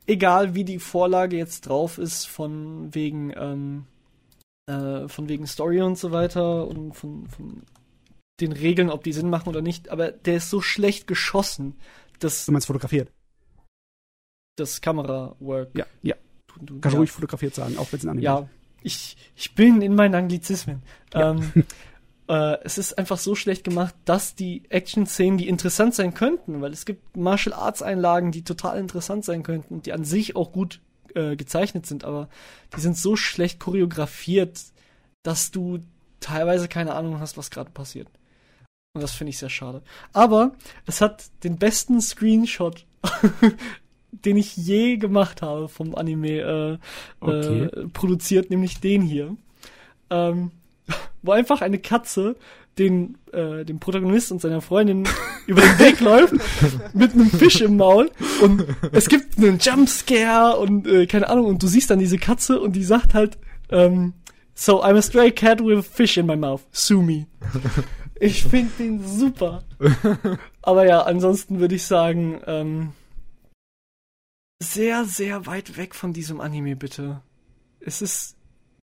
egal 0.07 0.55
wie 0.55 0.64
die 0.64 0.79
Vorlage 0.79 1.39
jetzt 1.39 1.62
drauf 1.62 1.97
ist, 1.97 2.26
von 2.26 2.95
wegen 2.95 3.33
ähm, 3.35 3.87
äh, 4.66 5.09
von 5.09 5.31
wegen 5.31 5.47
Story 5.47 5.81
und 5.81 5.97
so 5.97 6.12
weiter 6.12 6.68
und 6.68 6.93
von, 6.93 7.26
von 7.29 7.62
den 8.39 8.53
Regeln, 8.53 8.91
ob 8.91 9.03
die 9.03 9.14
Sinn 9.14 9.31
machen 9.31 9.49
oder 9.49 9.62
nicht, 9.62 9.89
aber 9.89 10.12
der 10.12 10.37
ist 10.37 10.51
so 10.51 10.61
schlecht 10.61 11.07
geschossen, 11.07 11.76
dass 12.18 12.45
Du 12.45 12.53
meinst 12.53 12.66
fotografiert? 12.66 13.11
Das 14.59 14.80
Kamerawork. 14.80 15.70
Ja, 15.74 15.86
ja. 16.02 16.14
Kannst 16.80 16.94
ja. 16.94 16.98
ruhig 16.98 17.11
fotografiert 17.11 17.54
sagen, 17.54 17.78
auch 17.78 17.92
wenn 17.92 17.98
es 17.98 18.04
ein 18.04 18.11
Anime 18.11 18.20
ist. 18.20 18.24
Ja, 18.24 18.48
ich, 18.82 19.16
ich 19.36 19.54
bin 19.54 19.82
in 19.82 19.94
meinen 19.94 20.14
Anglizismen. 20.14 20.82
Ja. 21.14 21.30
Ähm, 21.30 21.52
äh, 22.28 22.59
es 22.64 22.78
ist 22.78 22.98
einfach 22.98 23.18
so 23.18 23.34
schlecht 23.34 23.64
gemacht, 23.64 23.94
dass 24.04 24.34
die 24.34 24.62
Action-Szenen, 24.68 25.38
die 25.38 25.48
interessant 25.48 25.94
sein 25.94 26.14
könnten, 26.14 26.61
weil 26.61 26.72
es 26.72 26.84
gibt 26.84 27.16
Martial 27.16 27.54
Arts-Einlagen, 27.54 28.32
die 28.32 28.44
total 28.44 28.78
interessant 28.78 29.24
sein 29.24 29.42
könnten 29.42 29.74
und 29.74 29.86
die 29.86 29.92
an 29.92 30.04
sich 30.04 30.36
auch 30.36 30.52
gut 30.52 30.80
äh, 31.14 31.36
gezeichnet 31.36 31.86
sind, 31.86 32.04
aber 32.04 32.28
die 32.76 32.80
sind 32.80 32.96
so 32.96 33.16
schlecht 33.16 33.61
choreografiert, 33.61 34.61
dass 35.22 35.50
du 35.50 35.80
teilweise 36.20 36.68
keine 36.68 36.94
Ahnung 36.94 37.20
hast, 37.20 37.36
was 37.36 37.50
gerade 37.50 37.70
passiert. 37.70 38.09
Und 38.94 39.02
das 39.02 39.12
finde 39.12 39.30
ich 39.30 39.38
sehr 39.38 39.50
schade. 39.50 39.82
Aber 40.12 40.52
es 40.86 41.00
hat 41.00 41.30
den 41.44 41.59
besten 41.59 42.00
Screenshot, 42.00 42.86
den 44.12 44.36
ich 44.36 44.56
je 44.56 44.96
gemacht 44.96 45.42
habe 45.42 45.68
vom 45.68 45.94
Anime 45.94 46.38
äh, 46.40 46.78
Okay. 47.20 47.64
äh, 47.64 47.88
produziert, 47.92 48.50
nämlich 48.50 48.80
den 48.80 49.02
hier. 49.02 49.36
Ähm, 50.11 50.50
wo 51.22 51.32
einfach 51.32 51.61
eine 51.61 51.78
Katze 51.78 52.36
den, 52.78 53.18
äh, 53.32 53.64
dem 53.64 53.80
Protagonist 53.80 54.30
und 54.30 54.40
seiner 54.40 54.61
Freundin 54.61 55.04
über 55.46 55.61
den 55.61 55.78
Weg 55.78 56.00
läuft 56.00 56.34
mit 56.94 57.12
einem 57.12 57.28
Fisch 57.30 57.61
im 57.61 57.76
Maul 57.76 58.11
und 58.40 58.64
es 58.92 59.09
gibt 59.09 59.36
einen 59.36 59.59
Jumpscare 59.59 60.56
und 60.59 60.86
äh, 60.86 61.06
keine 61.06 61.28
Ahnung 61.28 61.46
und 61.46 61.62
du 61.62 61.66
siehst 61.66 61.90
dann 61.90 61.98
diese 61.98 62.18
Katze 62.18 62.61
und 62.61 62.76
die 62.76 62.84
sagt 62.84 63.14
halt 63.14 63.36
ähm, 63.70 64.12
So, 64.54 64.82
I'm 64.82 64.96
a 64.96 65.02
stray 65.02 65.30
cat 65.30 65.61
with 65.61 65.78
a 65.78 65.82
fish 65.82 66.16
in 66.16 66.26
my 66.26 66.36
mouth. 66.36 66.62
Sue 66.72 67.02
me. 67.02 67.26
Ich 68.20 68.42
finde 68.44 68.70
den 68.78 69.04
super. 69.06 69.62
Aber 70.62 70.84
ja, 70.86 71.02
ansonsten 71.02 71.61
würde 71.61 71.76
ich 71.76 71.84
sagen, 71.84 72.40
ähm, 72.46 72.88
sehr, 74.61 75.04
sehr 75.04 75.46
weit 75.46 75.76
weg 75.76 75.94
von 75.94 76.12
diesem 76.12 76.40
Anime, 76.40 76.76
bitte. 76.76 77.22
Es 77.80 78.02
ist 78.02 78.36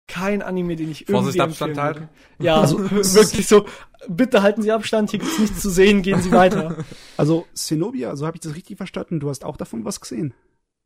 kein 0.08 0.40
Anime, 0.42 0.76
den 0.76 0.90
ich 0.90 1.02
irgendwie 1.08 1.12
Vorsicht, 1.24 1.40
Abstand 1.40 1.70
empfehlen 1.70 1.86
halten. 1.86 2.08
Ja, 2.38 2.60
also 2.60 2.78
wirklich 2.90 3.46
so, 3.48 3.66
bitte 4.08 4.42
halten 4.42 4.62
Sie 4.62 4.70
Abstand, 4.72 5.10
hier 5.10 5.18
gibt's 5.18 5.38
nichts 5.38 5.60
zu 5.60 5.70
sehen, 5.70 6.02
gehen 6.02 6.22
Sie 6.22 6.32
weiter. 6.32 6.84
Also, 7.16 7.46
Zenobia, 7.54 8.14
so 8.14 8.26
habe 8.26 8.36
ich 8.36 8.42
das 8.42 8.54
richtig 8.54 8.76
verstanden. 8.76 9.20
Du 9.20 9.28
hast 9.30 9.44
auch 9.44 9.56
davon 9.56 9.84
was 9.84 10.00
gesehen. 10.00 10.34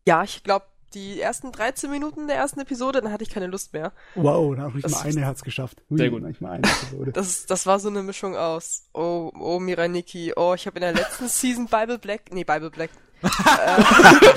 Ja, 0.06 0.22
ich 0.22 0.44
glaube, 0.44 0.66
die 0.94 1.20
ersten 1.20 1.52
13 1.52 1.90
Minuten 1.90 2.26
der 2.28 2.36
ersten 2.36 2.60
Episode, 2.60 3.00
dann 3.00 3.12
hatte 3.12 3.22
ich 3.24 3.30
keine 3.30 3.46
Lust 3.48 3.72
mehr. 3.72 3.92
Wow, 4.14 4.56
da 4.56 4.62
habe 4.62 4.78
ich 4.78 4.82
Das- 4.82 4.92
mal 4.92 5.06
eine 5.06 5.20
Herz 5.22 5.42
geschafft. 5.42 5.82
Hui, 5.90 5.98
Sehr 5.98 6.10
gut. 6.10 6.22
Nicht 6.22 6.40
mal 6.40 6.52
eine 6.52 6.66
Episode. 6.68 7.12
Das, 7.14 7.46
das 7.46 7.66
war 7.66 7.78
so 7.78 7.88
eine 7.88 8.02
Mischung 8.02 8.36
aus, 8.36 8.88
oh, 8.94 9.30
oh, 9.38 9.58
Mirai 9.60 9.88
Nikki, 9.88 10.32
oh, 10.36 10.54
ich 10.54 10.66
habe 10.66 10.78
in 10.78 10.82
der 10.82 10.94
letzten 10.94 11.28
Season 11.28 11.66
Bible 11.66 11.98
Black, 11.98 12.32
nee, 12.32 12.44
Bible 12.44 12.70
Black. 12.70 12.90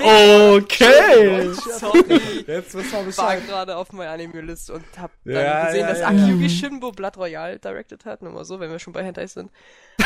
Okay. 0.04 1.52
Sorry. 1.80 2.44
Jetzt 2.48 2.74
wissen 2.76 3.06
wir 3.06 3.18
war 3.18 3.38
gerade 3.38 3.76
auf 3.78 3.92
meiner 3.94 4.12
Anime-List 4.12 4.70
und 4.70 4.84
hab 4.98 5.12
dann 5.24 5.34
Ja, 5.36 5.66
gesehen, 5.66 5.82
ja, 5.82 5.88
dass 5.88 6.00
ja, 6.00 6.08
Akiyuki 6.08 6.44
ja. 6.44 6.50
Shinbo 6.50 6.92
Blood 6.92 7.18
Royale 7.18 7.60
directed 7.60 8.06
hat, 8.06 8.22
nur 8.22 8.32
mal 8.34 8.46
so, 8.46 8.60
wenn 8.60 8.72
wir 8.72 8.80
schon 8.80 8.94
bei 8.94 9.04
Hentai 9.04 9.28
sind. 9.28 9.52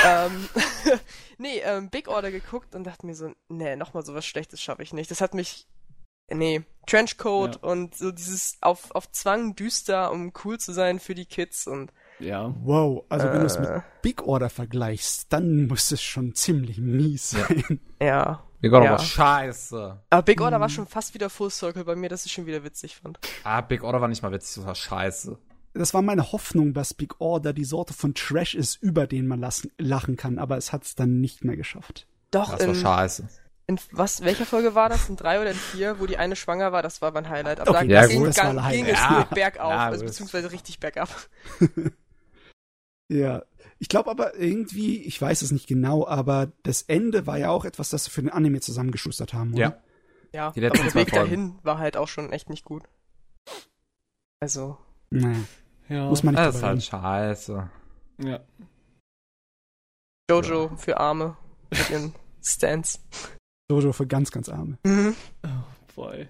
ähm, 0.05 0.47
nee, 1.38 1.59
ähm, 1.63 1.89
Big 1.89 2.07
Order 2.07 2.32
geguckt 2.32 2.75
und 2.75 2.84
dachte 2.84 3.05
mir 3.05 3.15
so, 3.15 3.32
nee, 3.49 3.75
nochmal 3.75 4.05
sowas 4.05 4.25
Schlechtes 4.25 4.61
schaffe 4.61 4.84
ich 4.84 4.93
nicht. 4.93 5.09
Das 5.11 5.21
hat 5.21 5.34
mich, 5.34 5.67
nee, 6.32 6.63
Trenchcoat 6.86 7.55
Ja. 7.61 7.69
und 7.69 7.95
so 7.95 8.11
dieses 8.11 8.57
auf, 8.61 8.91
auf 8.91 9.11
Zwang 9.11 9.55
düster, 9.55 10.11
um 10.11 10.32
cool 10.45 10.57
zu 10.59 10.73
sein 10.73 10.99
für 10.99 11.15
die 11.15 11.25
Kids 11.25 11.67
und 11.67 11.91
Ja. 12.19 12.53
Wow, 12.63 13.05
also 13.09 13.28
wenn 13.32 13.39
du 13.41 13.45
es 13.45 13.59
mit 13.59 13.69
Äh. 13.69 13.82
Big 14.01 14.23
Order 14.23 14.49
vergleichst, 14.49 15.28
dann 15.34 15.67
muss 15.67 15.91
es 15.91 16.01
schon 16.01 16.34
ziemlich 16.36 16.78
mies 16.80 17.32
sein. 17.32 17.80
ja. 18.01 18.43
Wir 18.60 18.70
gehen 18.72 18.84
Ja. 18.84 18.93
aber 18.95 19.03
scheiße. 19.03 19.99
Aber 20.10 20.22
Big 20.24 20.41
Order 20.41 20.60
war 20.60 20.70
schon 20.70 20.88
fast 20.88 21.14
wieder 21.14 21.30
Full 21.30 21.51
Circle 21.51 21.84
bei 21.86 21.95
mir, 21.95 22.10
dass 22.10 22.26
ich 22.26 22.32
schon 22.32 22.45
wieder 22.47 22.64
witzig 22.64 22.95
fand. 22.95 23.20
Ah, 23.43 23.62
Big 23.62 23.84
Order 23.84 24.01
war 24.01 24.08
nicht 24.08 24.24
mal 24.24 24.32
witzig, 24.32 24.55
das 24.58 24.66
war 24.66 24.76
scheiße. 24.76 25.38
Das 25.74 25.93
war 25.93 26.01
meine 26.01 26.32
Hoffnung, 26.32 26.74
dass 26.74 26.93
Big 26.95 27.22
Order 27.22 27.53
die 27.53 27.66
Sorte 27.66 27.93
von 27.93 28.16
Trash 28.16 28.55
ist, 28.55 28.82
über 28.82 29.05
den 29.05 29.28
man 29.28 29.39
lassen, 29.39 29.72
lachen 29.78 30.18
kann, 30.18 30.39
aber 30.39 30.58
es 30.58 30.74
hat 30.74 30.84
es 30.86 30.95
dann 30.95 31.22
nicht 31.22 31.43
mehr 31.43 31.55
geschafft. 31.55 32.08
Doch, 32.32 32.49
Das 32.51 32.62
war 32.62 32.68
in, 32.70 32.76
scheiße. 32.76 33.30
in 33.68 33.80
was, 33.91 34.22
welcher 34.22 34.45
Folge 34.47 34.74
war 34.74 34.89
das? 34.89 35.08
In 35.08 35.18
drei 35.18 35.39
oder 35.39 35.51
in 35.51 35.55
vier, 35.58 35.99
wo 35.99 36.08
die 36.08 36.18
eine 36.18 36.36
schwanger 36.36 36.72
war, 36.72 36.82
das 36.82 37.01
war 37.03 37.12
mein 37.12 37.30
Highlight. 37.30 37.60
Aber 37.60 37.70
Okay, 37.78 37.88
da 37.89 38.01
ja, 38.01 38.08
ging, 38.08 38.20
gut, 38.20 38.30
das 38.30 38.38
war 38.39 38.45
ging, 38.72 38.86
ging 38.86 38.86
Highlight. 38.86 38.93
es 38.95 38.99
Ja. 38.99 39.28
bergauf, 39.36 39.72
Ja, 39.72 39.86
also 39.86 40.03
beziehungsweise 40.03 40.51
richtig 40.51 40.80
bergab. 40.80 41.10
Ja. 43.10 43.43
Ich 43.80 43.89
glaube 43.89 44.10
aber 44.12 44.36
irgendwie, 44.36 45.01
ich 45.03 45.22
weiß 45.22 45.41
es 45.41 45.51
nicht 45.51 45.68
genau, 45.68 46.05
aber 46.08 46.51
das 46.64 46.82
Ende 46.84 47.26
war 47.28 47.38
ja 47.38 47.49
auch 47.49 47.64
etwas, 47.66 47.89
das 47.89 48.05
sie 48.05 48.10
für 48.12 48.22
den 48.22 48.30
Anime 48.32 48.60
zusammengeschustert 48.60 49.34
haben, 49.34 49.53
oder? 49.53 49.62
Ja. 49.62 49.82
Ja, 50.34 50.51
Die 50.51 50.60
letzten 50.60 50.82
aber 50.82 50.89
der 50.91 50.95
Weg 51.01 51.10
Folgen. 51.12 51.26
dahin 51.26 51.60
war 51.64 51.78
halt 51.78 51.95
auch 51.95 52.08
schon 52.10 52.32
echt 52.34 52.49
nicht 52.49 52.66
gut. 52.66 52.84
Also, 54.41 54.78
Naja, 55.10 55.38
Ja. 55.88 56.10
muss 56.10 56.22
man 56.24 56.34
nicht 56.36 56.43
Das 56.43 56.55
ist 56.58 56.64
halt 56.64 56.84
scheiße. 56.84 57.70
ja. 58.24 58.39
Jojo 60.30 60.76
für 60.76 60.97
Arme 60.99 61.38
mit 61.72 61.89
ihren 61.89 62.14
Stands. 62.43 62.99
Jojo 63.72 63.93
für 63.93 64.05
ganz, 64.08 64.32
ganz 64.32 64.49
Arme. 64.49 64.78
Mhm. 64.84 65.16
Boy. 65.95 66.28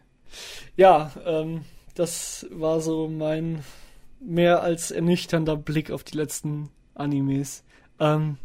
Ja, 0.76 1.12
ähm, 1.26 1.66
das 1.96 2.46
war 2.52 2.80
so 2.82 3.08
mein 3.08 3.64
mehr 4.20 4.62
als 4.62 4.92
ernüchternder 4.92 5.56
Blick 5.56 5.92
auf 5.92 6.04
die 6.04 6.18
letzten 6.18 6.70
Animes. 6.96 7.64
Ähm, 8.00 8.38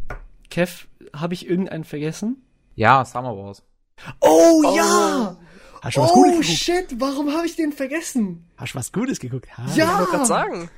Kev, 0.51 0.87
habe 1.15 1.35
ich 1.35 1.49
irgendeinen 1.49 1.85
vergessen? 1.85 2.43
Ja, 2.75 3.05
Summer 3.05 3.37
Wars. 3.37 3.63
Oh, 4.21 4.63
Oh. 4.65 4.77
ja! 4.77 5.37
Hast 5.83 5.97
du 5.97 6.01
was 6.03 6.13
Gutes 6.13 6.33
Oh 6.33 6.41
geguckt? 6.41 6.59
shit, 6.59 7.01
warum 7.01 7.33
habe 7.33 7.47
ich 7.47 7.57
den 7.57 7.73
vergessen? 7.73 8.47
Hast 8.57 8.75
du 8.75 8.79
was 8.79 8.93
Gutes 8.93 9.19
geguckt? 9.19 9.57
Ha. 9.59 9.65
Ja! 9.75 9.93
Ich 9.93 9.99
wollte 9.99 10.11
gerade 10.13 10.27
sagen. 10.27 10.71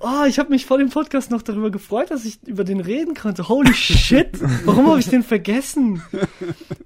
Oh, 0.00 0.24
ich 0.26 0.38
habe 0.38 0.48
mich 0.50 0.64
vor 0.66 0.78
dem 0.78 0.88
Podcast 0.90 1.30
noch 1.30 1.42
darüber 1.42 1.70
gefreut, 1.70 2.10
dass 2.10 2.24
ich 2.24 2.42
über 2.46 2.64
den 2.64 2.80
reden 2.80 3.14
konnte. 3.14 3.48
Holy 3.48 3.74
shit! 3.74 4.30
Warum 4.66 4.88
habe 4.88 4.98
ich 5.00 5.08
den 5.08 5.22
vergessen? 5.22 6.02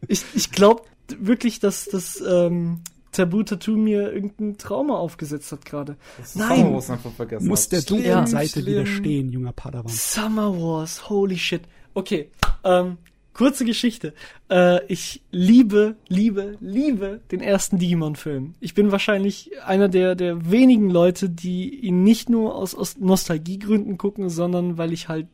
Ich, 0.08 0.24
ich 0.34 0.50
glaube 0.50 0.82
wirklich, 1.18 1.60
dass 1.60 1.84
das 1.86 2.20
ähm, 2.20 2.80
Tabu 3.14 3.42
Tattoo 3.42 3.76
mir 3.76 4.12
irgendein 4.12 4.58
Trauma 4.58 4.96
aufgesetzt 4.96 5.50
hat 5.52 5.64
gerade. 5.64 5.96
Nein. 6.34 6.58
Summer 6.58 6.74
Wars 6.74 6.90
einfach 6.90 7.12
vergessen. 7.12 7.46
Muss 7.48 7.68
der 7.68 7.82
dunklen 7.82 8.08
Ja, 8.10 8.26
Seite 8.26 8.60
schlimm. 8.60 8.66
widerstehen, 8.66 9.32
junger 9.32 9.52
Padawan. 9.52 9.88
Summer 9.88 10.52
Wars, 10.60 11.08
holy 11.08 11.38
shit. 11.38 11.62
Okay, 11.94 12.30
ähm, 12.64 12.98
kurze 13.32 13.64
Geschichte. 13.64 14.14
Äh, 14.50 14.84
ich 14.86 15.22
liebe, 15.30 15.96
liebe, 16.08 16.56
liebe 16.60 17.20
den 17.30 17.40
ersten 17.40 17.78
Digimon-Film. 17.78 18.54
Ich 18.60 18.74
bin 18.74 18.90
wahrscheinlich 18.92 19.50
einer 19.64 19.88
der, 19.88 20.14
der 20.16 20.50
wenigen 20.50 20.90
Leute, 20.90 21.30
die 21.30 21.68
ihn 21.80 22.02
nicht 22.02 22.28
nur 22.28 22.54
aus, 22.54 22.74
aus 22.74 22.96
Nostalgiegründen 22.98 23.96
gucken, 23.96 24.28
sondern 24.28 24.76
weil 24.76 24.92
ich 24.92 25.08
halt 25.08 25.28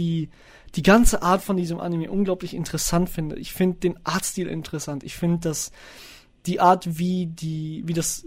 die, 0.00 0.28
die 0.74 0.82
ganze 0.82 1.22
Art 1.22 1.42
von 1.42 1.56
diesem 1.56 1.80
Anime 1.80 2.10
unglaublich 2.10 2.54
interessant 2.54 3.08
finde. 3.10 3.36
Ich 3.36 3.52
finde 3.52 3.78
den 3.78 3.94
Artstil 4.04 4.48
interessant. 4.48 5.04
Ich 5.04 5.14
finde, 5.14 5.38
dass 5.38 5.70
die 6.46 6.60
Art, 6.60 6.98
wie 6.98 7.26
die, 7.26 7.82
wie 7.86 7.94
das 7.94 8.24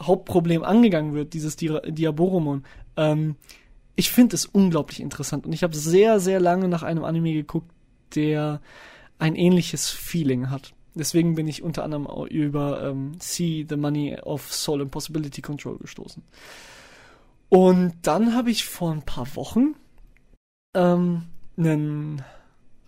Hauptproblem 0.00 0.62
angegangen 0.62 1.14
wird, 1.14 1.32
dieses 1.34 1.56
Dia 1.56 1.80
Diaboromon, 1.80 2.64
ähm, 2.96 3.36
ich 3.94 4.10
finde 4.10 4.36
es 4.36 4.44
unglaublich 4.46 5.00
interessant 5.00 5.46
und 5.46 5.52
ich 5.52 5.62
habe 5.62 5.74
sehr, 5.74 6.20
sehr 6.20 6.38
lange 6.38 6.68
nach 6.68 6.82
einem 6.82 7.04
Anime 7.04 7.32
geguckt, 7.32 7.70
der 8.14 8.60
ein 9.18 9.34
ähnliches 9.34 9.88
Feeling 9.88 10.50
hat. 10.50 10.74
Deswegen 10.94 11.34
bin 11.34 11.48
ich 11.48 11.62
unter 11.62 11.84
anderem 11.84 12.06
über 12.28 12.82
ähm, 12.82 13.12
See 13.20 13.66
the 13.68 13.76
Money 13.76 14.18
of 14.20 14.52
Soul 14.52 14.82
and 14.82 14.90
Possibility 14.90 15.42
Control 15.42 15.78
gestoßen. 15.78 16.22
Und 17.48 17.94
dann 18.02 18.34
habe 18.34 18.50
ich 18.50 18.64
vor 18.64 18.92
ein 18.92 19.02
paar 19.02 19.34
Wochen 19.36 19.74
ähm, 20.74 21.22
einen 21.56 22.22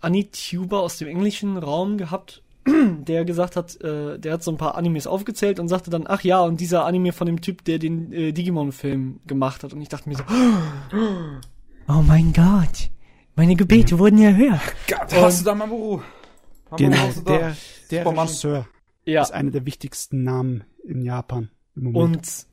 Anituber 0.01 0.81
aus 0.81 0.97
dem 0.97 1.07
englischen 1.07 1.57
Raum 1.57 1.97
gehabt, 1.97 2.41
der 3.07 3.25
gesagt 3.25 3.55
hat, 3.55 3.79
äh, 3.81 4.17
der 4.19 4.33
hat 4.33 4.43
so 4.43 4.51
ein 4.51 4.57
paar 4.57 4.75
Animes 4.75 5.07
aufgezählt 5.07 5.59
und 5.59 5.67
sagte 5.67 5.89
dann, 5.89 6.05
ach 6.07 6.21
ja, 6.23 6.39
und 6.41 6.59
dieser 6.59 6.85
Anime 6.85 7.11
von 7.13 7.27
dem 7.27 7.41
Typ, 7.41 7.63
der 7.65 7.79
den 7.79 8.11
äh, 8.11 8.31
Digimon-Film 8.31 9.19
gemacht 9.27 9.63
hat. 9.63 9.73
Und 9.73 9.81
ich 9.81 9.89
dachte 9.89 10.09
mir 10.09 10.15
so, 10.15 10.23
oh 11.87 12.01
mein 12.05 12.33
Gott, 12.33 12.89
meine 13.35 13.55
Gebete 13.55 13.97
wurden 13.99 14.19
erhört. 14.21 14.61
Gott, 14.87 15.13
Und- 15.13 15.21
hast 15.21 15.41
du 15.41 15.45
da 15.45 15.55
Mamoru? 15.55 15.97
Mamoru, 15.97 16.77
Genau, 16.77 16.97
hast 16.97 17.17
du 17.19 17.21
da? 17.23 17.31
der, 17.37 17.55
der 17.91 18.03
Superman. 18.03 18.25
Regisseur 18.27 18.67
Ja, 19.05 19.21
ist 19.23 19.31
einer 19.31 19.51
der 19.51 19.65
wichtigsten 19.65 20.23
Namen 20.23 20.63
in 20.85 21.01
Japan 21.03 21.49
im 21.75 21.91
Moment. 21.91 22.17
und 22.17 22.45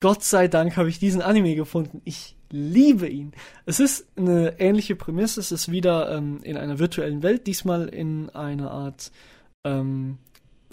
Gott 0.00 0.22
sei 0.24 0.48
Dank 0.48 0.76
habe 0.76 0.88
ich 0.88 0.98
diesen 1.00 1.22
Anime 1.22 1.54
gefunden. 1.56 2.00
Ich 2.04 2.36
liebe 2.50 3.08
ihn. 3.08 3.32
Es 3.66 3.80
ist 3.80 4.06
eine 4.16 4.58
ähnliche 4.58 4.96
Prämisse. 4.96 5.40
Es 5.40 5.52
ist 5.52 5.70
wieder 5.70 6.16
ähm, 6.16 6.40
in 6.42 6.56
einer 6.56 6.78
virtuellen 6.78 7.22
Welt, 7.22 7.46
diesmal 7.46 7.88
in 7.88 8.30
einer 8.30 8.70
Art, 8.70 9.12
ähm, 9.64 10.18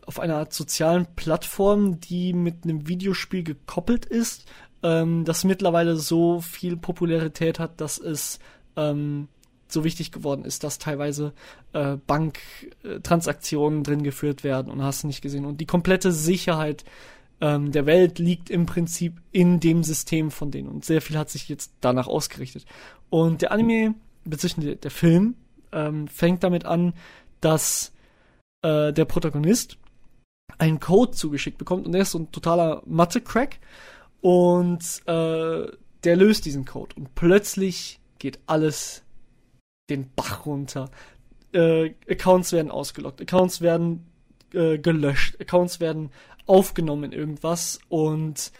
auf 0.05 0.19
einer 0.19 0.37
Art 0.37 0.53
sozialen 0.53 1.07
Plattform, 1.15 1.99
die 1.99 2.33
mit 2.33 2.63
einem 2.63 2.87
Videospiel 2.87 3.43
gekoppelt 3.43 4.05
ist, 4.05 4.45
ähm, 4.83 5.25
das 5.25 5.43
mittlerweile 5.43 5.97
so 5.97 6.41
viel 6.41 6.77
Popularität 6.77 7.59
hat, 7.59 7.81
dass 7.81 7.97
es 7.97 8.39
ähm, 8.75 9.27
so 9.67 9.83
wichtig 9.83 10.11
geworden 10.11 10.45
ist, 10.45 10.63
dass 10.63 10.77
teilweise 10.77 11.33
äh, 11.73 11.97
Banktransaktionen 12.07 13.83
drin 13.83 14.03
geführt 14.03 14.43
werden 14.43 14.71
und 14.71 14.83
hast 14.83 15.03
nicht 15.03 15.21
gesehen. 15.21 15.45
Und 15.45 15.59
die 15.59 15.65
komplette 15.65 16.11
Sicherheit 16.11 16.85
ähm, 17.41 17.71
der 17.71 17.85
Welt 17.85 18.19
liegt 18.19 18.49
im 18.49 18.65
Prinzip 18.65 19.21
in 19.31 19.59
dem 19.59 19.83
System 19.83 20.31
von 20.31 20.51
denen. 20.51 20.69
Und 20.69 20.85
sehr 20.85 21.01
viel 21.01 21.17
hat 21.17 21.29
sich 21.29 21.49
jetzt 21.49 21.73
danach 21.81 22.07
ausgerichtet. 22.07 22.65
Und 23.09 23.41
der 23.41 23.51
Anime, 23.51 23.95
beziehungsweise 24.23 24.75
der, 24.75 24.91
Film, 24.91 25.35
ähm, 25.71 26.07
fängt 26.07 26.43
damit 26.43 26.65
an, 26.65 26.93
dass 27.41 27.93
äh, 28.61 28.93
der 28.93 29.05
Protagonist 29.05 29.77
einen 30.57 30.79
Code 30.79 31.11
zugeschickt 31.11 31.57
bekommt 31.57 31.85
und 31.85 31.91
der 31.91 32.03
ist 32.03 32.11
so 32.11 32.19
ein 32.19 32.31
totaler 32.31 32.81
Mathe-Crack 32.85 33.59
und 34.21 35.01
äh, 35.07 35.67
der 36.03 36.15
löst 36.15 36.45
diesen 36.45 36.65
Code 36.65 36.95
und 36.95 37.13
plötzlich 37.15 37.99
geht 38.19 38.39
alles 38.45 39.03
den 39.89 40.09
Bach 40.15 40.45
runter. 40.45 40.89
Äh, 41.51 41.93
Accounts 42.09 42.51
werden 42.53 42.71
ausgelockt, 42.71 43.21
Accounts 43.21 43.61
werden 43.61 44.05
äh, 44.53 44.77
gelöscht, 44.77 45.39
Accounts 45.41 45.79
werden 45.79 46.11
aufgenommen 46.45 47.05
in 47.05 47.11
irgendwas 47.11 47.79
und 47.89 48.51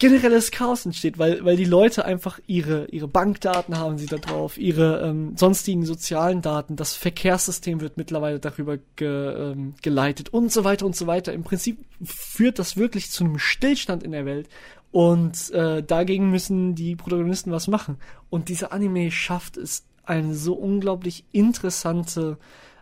generelles 0.00 0.50
Chaos 0.50 0.86
entsteht, 0.86 1.18
weil, 1.18 1.44
weil 1.44 1.56
die 1.56 1.66
Leute 1.66 2.06
einfach 2.06 2.40
ihre, 2.46 2.86
ihre 2.86 3.06
Bankdaten 3.06 3.78
haben 3.78 3.98
sie 3.98 4.06
da 4.06 4.16
drauf, 4.16 4.56
ihre 4.56 5.02
ähm, 5.02 5.36
sonstigen 5.36 5.84
sozialen 5.84 6.40
Daten, 6.40 6.74
das 6.74 6.94
Verkehrssystem 6.94 7.82
wird 7.82 7.98
mittlerweile 7.98 8.40
darüber 8.40 8.78
ge, 8.96 9.52
ähm, 9.52 9.74
geleitet 9.82 10.30
und 10.30 10.50
so 10.50 10.64
weiter 10.64 10.86
und 10.86 10.96
so 10.96 11.06
weiter. 11.06 11.34
Im 11.34 11.44
Prinzip 11.44 11.84
führt 12.02 12.58
das 12.58 12.78
wirklich 12.78 13.10
zu 13.10 13.24
einem 13.24 13.38
Stillstand 13.38 14.02
in 14.02 14.12
der 14.12 14.24
Welt 14.24 14.48
und 14.90 15.50
äh, 15.50 15.82
dagegen 15.82 16.30
müssen 16.30 16.74
die 16.74 16.96
Protagonisten 16.96 17.52
was 17.52 17.68
machen. 17.68 17.98
Und 18.30 18.48
dieser 18.48 18.72
Anime 18.72 19.10
schafft 19.10 19.58
es, 19.58 19.84
eine 20.04 20.34
so 20.34 20.54
unglaublich 20.54 21.24
interessante, 21.30 22.38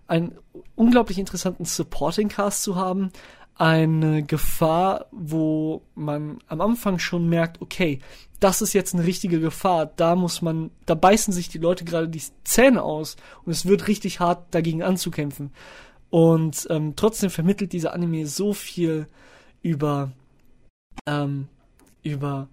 einen 0.09 0.37
unglaublich 0.75 1.19
interessanten 1.19 1.65
Supporting 1.65 2.29
Cast 2.29 2.63
zu 2.63 2.77
haben, 2.77 3.13
eine 3.55 4.23
Gefahr, 4.23 5.07
wo 5.11 5.83
man 5.95 6.39
am 6.47 6.61
Anfang 6.61 6.99
schon 6.99 7.29
merkt, 7.29 7.61
okay, 7.61 8.01
das 8.41 8.63
ist 8.63 8.73
jetzt 8.73 8.95
eine 8.95 9.05
richtige 9.05 9.41
Gefahr, 9.41 9.87
da 9.87 10.15
muss 10.15 10.43
man, 10.43 10.71
da 10.87 10.95
beißen 10.95 11.33
sich 11.33 11.49
die 11.49 11.59
Leute 11.59 11.85
gerade 11.85 12.09
die 12.09 12.23
Zähne 12.45 12.83
aus 12.83 13.17
und 13.45 13.53
es 13.53 13.67
wird 13.67 13.89
richtig 13.89 14.21
hart 14.21 14.55
dagegen 14.55 14.83
anzukämpfen. 14.83 15.53
Und 16.11 16.67
ähm, 16.71 16.95
trotzdem 16.97 17.31
vermittelt 17.31 17.73
dieser 17.73 17.93
Anime 17.93 18.27
so 18.27 18.53
viel 18.53 19.09
über, 19.61 20.13
ähm, 21.07 21.49
über 22.03 22.49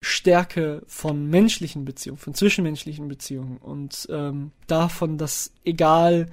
Stärke 0.00 0.82
von 0.86 1.26
menschlichen 1.26 1.84
Beziehungen, 1.84 2.18
von 2.18 2.34
zwischenmenschlichen 2.34 3.08
Beziehungen 3.08 3.56
und 3.58 4.06
ähm, 4.10 4.52
davon, 4.66 5.18
dass 5.18 5.52
egal 5.64 6.26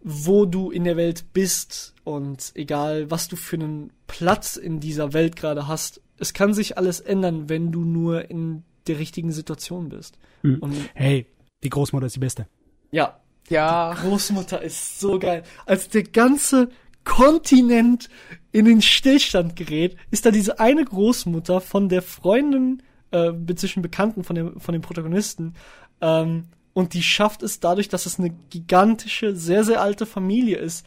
wo 0.00 0.46
du 0.46 0.70
in 0.70 0.84
der 0.84 0.96
Welt 0.96 1.32
bist 1.32 1.94
und 2.04 2.52
egal, 2.54 3.10
was 3.10 3.28
du 3.28 3.36
für 3.36 3.56
einen 3.56 3.92
Platz 4.06 4.56
in 4.56 4.80
dieser 4.80 5.12
Welt 5.12 5.36
gerade 5.36 5.66
hast, 5.66 6.00
es 6.18 6.32
kann 6.32 6.54
sich 6.54 6.78
alles 6.78 7.00
ändern, 7.00 7.48
wenn 7.48 7.72
du 7.72 7.84
nur 7.84 8.30
in 8.30 8.62
der 8.86 8.98
richtigen 8.98 9.32
Situation 9.32 9.88
bist. 9.88 10.18
Mhm. 10.42 10.58
Und 10.60 10.74
hey, 10.94 11.26
die 11.62 11.68
Großmutter 11.68 12.06
ist 12.06 12.16
die 12.16 12.20
Beste. 12.20 12.46
Ja. 12.90 13.20
Ja. 13.48 13.94
Die 13.94 14.00
Großmutter 14.00 14.62
ist 14.62 15.00
so 15.00 15.18
geil. 15.18 15.42
Als 15.66 15.88
der 15.88 16.04
ganze 16.04 16.68
Kontinent 17.04 18.08
in 18.52 18.66
den 18.66 18.82
Stillstand 18.82 19.56
gerät, 19.56 19.96
ist 20.10 20.26
da 20.26 20.30
diese 20.30 20.60
eine 20.60 20.84
Großmutter 20.84 21.60
von 21.60 21.88
der 21.88 22.02
Freundin, 22.02 22.82
äh, 23.10 23.32
zwischen 23.54 23.82
Bekannten 23.82 24.24
von 24.24 24.36
dem, 24.36 24.60
von 24.60 24.72
dem 24.72 24.82
Protagonisten, 24.82 25.54
ähm, 26.00 26.44
und 26.78 26.94
die 26.94 27.02
schafft 27.02 27.42
es 27.42 27.58
dadurch, 27.58 27.88
dass 27.88 28.06
es 28.06 28.20
eine 28.20 28.30
gigantische, 28.50 29.34
sehr, 29.34 29.64
sehr 29.64 29.82
alte 29.82 30.06
Familie 30.06 30.58
ist, 30.58 30.86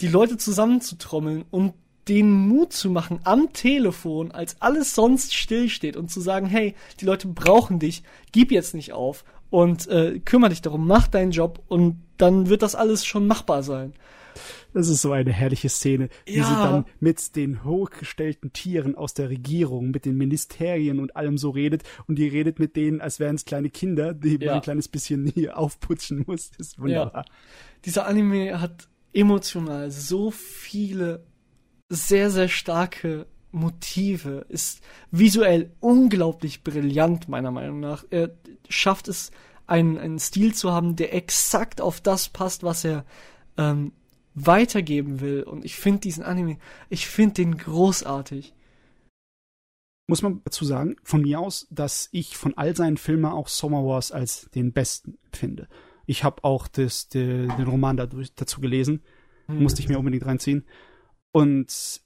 die 0.00 0.06
Leute 0.06 0.36
zusammenzutrommeln 0.36 1.44
und 1.50 1.74
den 2.06 2.30
Mut 2.30 2.72
zu 2.72 2.88
machen 2.88 3.18
am 3.24 3.52
Telefon, 3.52 4.30
als 4.30 4.60
alles 4.60 4.94
sonst 4.94 5.34
stillsteht 5.34 5.96
und 5.96 6.08
zu 6.08 6.20
sagen, 6.20 6.46
hey, 6.46 6.74
die 7.00 7.04
Leute 7.04 7.26
brauchen 7.26 7.78
dich, 7.78 8.04
gib 8.30 8.52
jetzt 8.52 8.74
nicht 8.74 8.92
auf 8.92 9.24
und 9.50 9.88
äh, 9.88 10.20
kümmere 10.20 10.50
dich 10.50 10.62
darum, 10.62 10.86
mach 10.86 11.08
deinen 11.08 11.32
Job 11.32 11.62
und 11.66 12.00
dann 12.16 12.48
wird 12.48 12.62
das 12.62 12.74
alles 12.74 13.04
schon 13.04 13.26
machbar 13.26 13.62
sein. 13.62 13.94
Das 14.74 14.88
ist 14.88 15.02
so 15.02 15.12
eine 15.12 15.32
herrliche 15.32 15.68
Szene, 15.68 16.08
wie 16.26 16.36
ja. 16.36 16.44
sie 16.44 16.54
dann 16.54 16.84
mit 17.00 17.36
den 17.36 17.64
hochgestellten 17.64 18.52
Tieren 18.52 18.96
aus 18.96 19.14
der 19.14 19.30
Regierung, 19.30 19.90
mit 19.90 20.04
den 20.04 20.16
Ministerien 20.16 20.98
und 20.98 21.16
allem 21.16 21.38
so 21.38 21.50
redet 21.50 21.84
und 22.06 22.18
die 22.18 22.28
redet 22.28 22.58
mit 22.58 22.76
denen, 22.76 23.00
als 23.00 23.20
wären 23.20 23.36
es 23.36 23.44
kleine 23.44 23.70
Kinder, 23.70 24.12
die 24.12 24.36
ja. 24.38 24.46
man 24.46 24.54
ein 24.56 24.62
kleines 24.62 24.88
bisschen 24.88 25.26
hier 25.34 25.56
aufputschen 25.56 26.24
muss. 26.26 26.50
Das 26.50 26.68
ist 26.68 26.78
wunderbar. 26.78 27.24
Ja. 27.24 27.32
Dieser 27.84 28.06
Anime 28.06 28.60
hat 28.60 28.88
emotional 29.12 29.90
so 29.90 30.30
viele 30.30 31.24
sehr, 31.88 32.30
sehr 32.30 32.48
starke 32.48 33.26
Motive, 33.52 34.46
ist 34.48 34.82
visuell 35.12 35.70
unglaublich 35.78 36.64
brillant, 36.64 37.28
meiner 37.28 37.52
Meinung 37.52 37.78
nach. 37.78 38.04
Er 38.10 38.30
schafft 38.68 39.06
es, 39.06 39.30
einen, 39.66 39.96
einen 39.98 40.18
Stil 40.18 40.54
zu 40.54 40.72
haben, 40.72 40.96
der 40.96 41.14
exakt 41.14 41.80
auf 41.80 42.00
das 42.00 42.28
passt, 42.28 42.62
was 42.64 42.84
er 42.84 43.04
ähm, 43.56 43.92
weitergeben 44.34 45.20
will. 45.20 45.42
Und 45.42 45.64
ich 45.64 45.76
finde 45.76 46.00
diesen 46.00 46.24
Anime, 46.24 46.58
ich 46.88 47.06
finde 47.06 47.34
den 47.34 47.56
großartig. 47.56 48.54
Muss 50.06 50.22
man 50.22 50.42
dazu 50.44 50.64
sagen, 50.64 50.96
von 51.02 51.22
mir 51.22 51.40
aus, 51.40 51.66
dass 51.70 52.08
ich 52.12 52.36
von 52.36 52.56
all 52.58 52.76
seinen 52.76 52.98
Filmen 52.98 53.24
auch 53.24 53.48
Summer 53.48 53.84
Wars 53.86 54.12
als 54.12 54.50
den 54.54 54.72
besten 54.72 55.16
finde. 55.32 55.68
Ich 56.06 56.24
habe 56.24 56.44
auch 56.44 56.68
das, 56.68 57.08
de, 57.08 57.46
den 57.46 57.66
Roman 57.66 57.96
dadurch, 57.96 58.34
dazu 58.34 58.60
gelesen. 58.60 59.02
Hm. 59.46 59.62
Musste 59.62 59.80
ich 59.80 59.88
mir 59.88 59.98
unbedingt 59.98 60.26
reinziehen. 60.26 60.66
Und 61.32 62.02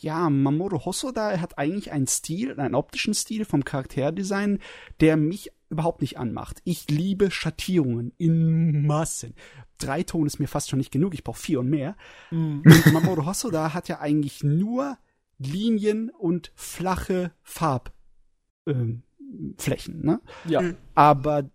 ja, 0.00 0.28
Mamoru 0.28 0.84
Hosoda 0.84 1.40
hat 1.40 1.56
eigentlich 1.58 1.92
einen 1.92 2.06
Stil, 2.06 2.58
einen 2.58 2.74
optischen 2.74 3.14
Stil 3.14 3.44
vom 3.44 3.64
Charakterdesign, 3.64 4.58
der 5.00 5.16
mich 5.16 5.52
überhaupt 5.70 6.00
nicht 6.00 6.18
anmacht. 6.18 6.60
Ich 6.64 6.88
liebe 6.88 7.30
Schattierungen 7.30 8.12
in 8.16 8.86
Massen 8.86 9.34
drei 9.78 10.02
Ton 10.02 10.26
ist 10.26 10.38
mir 10.38 10.48
fast 10.48 10.68
schon 10.68 10.78
nicht 10.78 10.92
genug, 10.92 11.14
ich 11.14 11.24
brauche 11.24 11.40
vier 11.40 11.60
und 11.60 11.70
mehr. 11.70 11.96
Mhm. 12.30 12.62
Und 12.64 12.92
Mamoru 12.92 13.24
Hosoda 13.24 13.72
hat 13.72 13.88
ja 13.88 14.00
eigentlich 14.00 14.44
nur 14.44 14.98
Linien 15.38 16.10
und 16.10 16.52
flache 16.56 17.32
Farbflächen, 17.42 19.04
ähm, 19.46 20.00
ne? 20.02 20.20
Ja. 20.46 20.62
Mhm. 20.62 20.76
Aber 20.94 21.50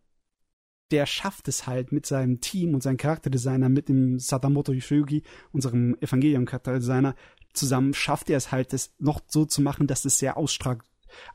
der 0.91 1.05
schafft 1.05 1.47
es 1.47 1.67
halt 1.67 1.91
mit 1.91 2.05
seinem 2.05 2.39
Team 2.39 2.73
und 2.73 2.83
seinem 2.83 2.97
Charakterdesigner, 2.97 3.67
mit 3.69 3.89
dem 3.89 4.19
Sadamoto 4.19 4.73
Yoshiyuki, 4.73 5.23
unserem 5.51 5.97
Evangelium-Charakterdesigner, 5.99 7.15
zusammen 7.53 7.93
schafft 7.93 8.29
er 8.29 8.37
es 8.37 8.51
halt, 8.51 8.73
das 8.73 8.93
noch 8.99 9.21
so 9.27 9.45
zu 9.45 9.61
machen, 9.61 9.87
dass 9.87 10.05
es 10.05 10.19
sehr 10.19 10.37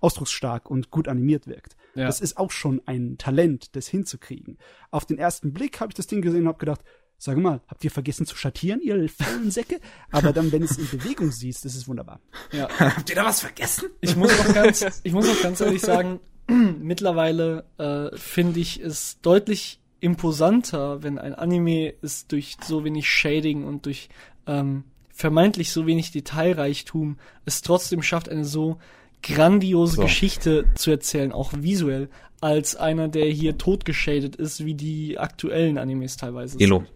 ausdrucksstark 0.00 0.70
und 0.70 0.90
gut 0.90 1.08
animiert 1.08 1.46
wirkt. 1.46 1.76
Ja. 1.94 2.06
Das 2.06 2.20
ist 2.20 2.36
auch 2.36 2.50
schon 2.50 2.82
ein 2.86 3.18
Talent, 3.18 3.74
das 3.76 3.88
hinzukriegen. 3.88 4.58
Auf 4.90 5.04
den 5.04 5.18
ersten 5.18 5.52
Blick 5.52 5.80
habe 5.80 5.90
ich 5.90 5.94
das 5.94 6.06
Ding 6.06 6.22
gesehen 6.22 6.42
und 6.42 6.48
habe 6.48 6.58
gedacht, 6.58 6.82
sag 7.18 7.36
mal, 7.36 7.60
habt 7.66 7.82
ihr 7.84 7.90
vergessen 7.90 8.26
zu 8.26 8.36
schattieren, 8.36 8.80
ihr 8.80 9.08
faulen 9.08 9.50
Säcke? 9.50 9.80
Aber 10.10 10.32
dann, 10.32 10.52
wenn 10.52 10.62
es 10.62 10.78
in 10.78 10.88
Bewegung 10.88 11.32
siehst, 11.32 11.64
das 11.64 11.74
ist 11.74 11.88
wunderbar. 11.88 12.20
Ja. 12.52 12.68
habt 12.78 13.10
ihr 13.10 13.16
da 13.16 13.24
was 13.24 13.40
vergessen? 13.40 13.88
Ich 14.00 14.16
muss 14.16 14.38
auch 14.38 14.54
ganz, 14.54 14.84
ich 15.02 15.12
muss 15.12 15.28
auch 15.28 15.42
ganz 15.42 15.60
ehrlich 15.60 15.82
sagen, 15.82 16.20
mittlerweile 16.46 17.64
äh, 17.78 18.16
finde 18.16 18.60
ich 18.60 18.80
es 18.80 19.20
deutlich 19.20 19.80
imposanter, 20.00 21.02
wenn 21.02 21.18
ein 21.18 21.34
Anime 21.34 21.94
es 22.02 22.28
durch 22.28 22.56
so 22.62 22.84
wenig 22.84 23.08
Shading 23.08 23.64
und 23.64 23.86
durch 23.86 24.08
ähm, 24.46 24.84
vermeintlich 25.12 25.72
so 25.72 25.86
wenig 25.86 26.12
Detailreichtum 26.12 27.18
es 27.44 27.62
trotzdem 27.62 28.02
schafft, 28.02 28.28
eine 28.28 28.44
so 28.44 28.78
grandiose 29.22 29.96
so. 29.96 30.02
Geschichte 30.02 30.66
zu 30.74 30.90
erzählen, 30.90 31.32
auch 31.32 31.52
visuell, 31.54 32.08
als 32.40 32.76
einer, 32.76 33.08
der 33.08 33.26
hier 33.26 33.58
totgeschadet 33.58 34.36
ist, 34.36 34.64
wie 34.64 34.74
die 34.74 35.18
aktuellen 35.18 35.78
Animes 35.78 36.16
teilweise 36.16 36.58
Elo. 36.60 36.78
Sind. 36.78 36.88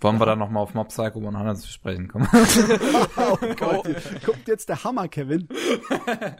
Wollen 0.00 0.18
wir 0.18 0.26
da 0.26 0.36
nochmal 0.36 0.62
auf 0.62 0.74
Mob 0.74 0.88
Psycho 0.88 1.18
100 1.18 1.58
zu 1.58 1.68
sprechen 1.68 2.08
kommen? 2.08 2.28
oh 3.16 3.38
Gott, 3.58 3.88
kommt 4.24 4.46
jetzt 4.46 4.68
der 4.68 4.84
Hammer, 4.84 5.08
Kevin. 5.08 5.48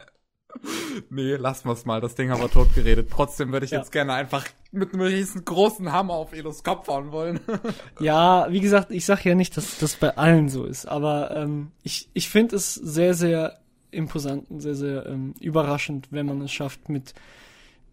nee, 1.09 1.35
lassen 1.35 1.67
wir's 1.67 1.85
mal. 1.85 1.99
Das 1.99 2.13
Ding 2.13 2.29
haben 2.29 2.41
wir 2.41 2.51
tot 2.51 2.73
geredet. 2.75 3.09
Trotzdem 3.11 3.51
würde 3.51 3.65
ich 3.65 3.71
ja. 3.71 3.79
jetzt 3.79 3.91
gerne 3.91 4.13
einfach 4.13 4.45
mit 4.71 4.93
einem 4.93 5.01
riesengroßen 5.01 5.91
Hammer 5.91 6.13
auf 6.13 6.33
Elos 6.33 6.63
Kopf 6.63 6.87
hauen 6.87 7.11
wollen. 7.11 7.39
ja, 7.99 8.47
wie 8.51 8.59
gesagt, 8.59 8.91
ich 8.91 9.05
sag 9.05 9.25
ja 9.25 9.33
nicht, 9.33 9.57
dass 9.57 9.79
das 9.79 9.95
bei 9.95 10.15
allen 10.17 10.49
so 10.49 10.65
ist, 10.65 10.87
aber 10.87 11.35
ähm, 11.35 11.71
ich, 11.81 12.09
ich 12.13 12.29
finde 12.29 12.57
es 12.57 12.75
sehr, 12.75 13.15
sehr 13.15 13.59
imposant 13.91 14.49
und 14.49 14.61
sehr, 14.61 14.75
sehr 14.75 15.05
ähm, 15.05 15.33
überraschend, 15.39 16.07
wenn 16.11 16.25
man 16.25 16.41
es 16.41 16.51
schafft, 16.51 16.89
mit, 16.89 17.13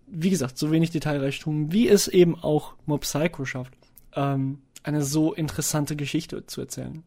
wie 0.07 0.31
gesagt, 0.31 0.59
so 0.59 0.71
wenig 0.71 0.91
Detailreichtum, 0.91 1.73
wie 1.73 1.89
es 1.89 2.09
eben 2.09 2.35
auch 2.37 2.75
Mob 2.87 3.03
Psycho 3.03 3.45
schafft, 3.45 3.75
ähm, 4.15 4.59
eine 4.83 5.03
so 5.03 5.33
interessante 5.33 5.97
Geschichte 5.97 6.47
zu 6.47 6.61
erzählen. 6.61 7.03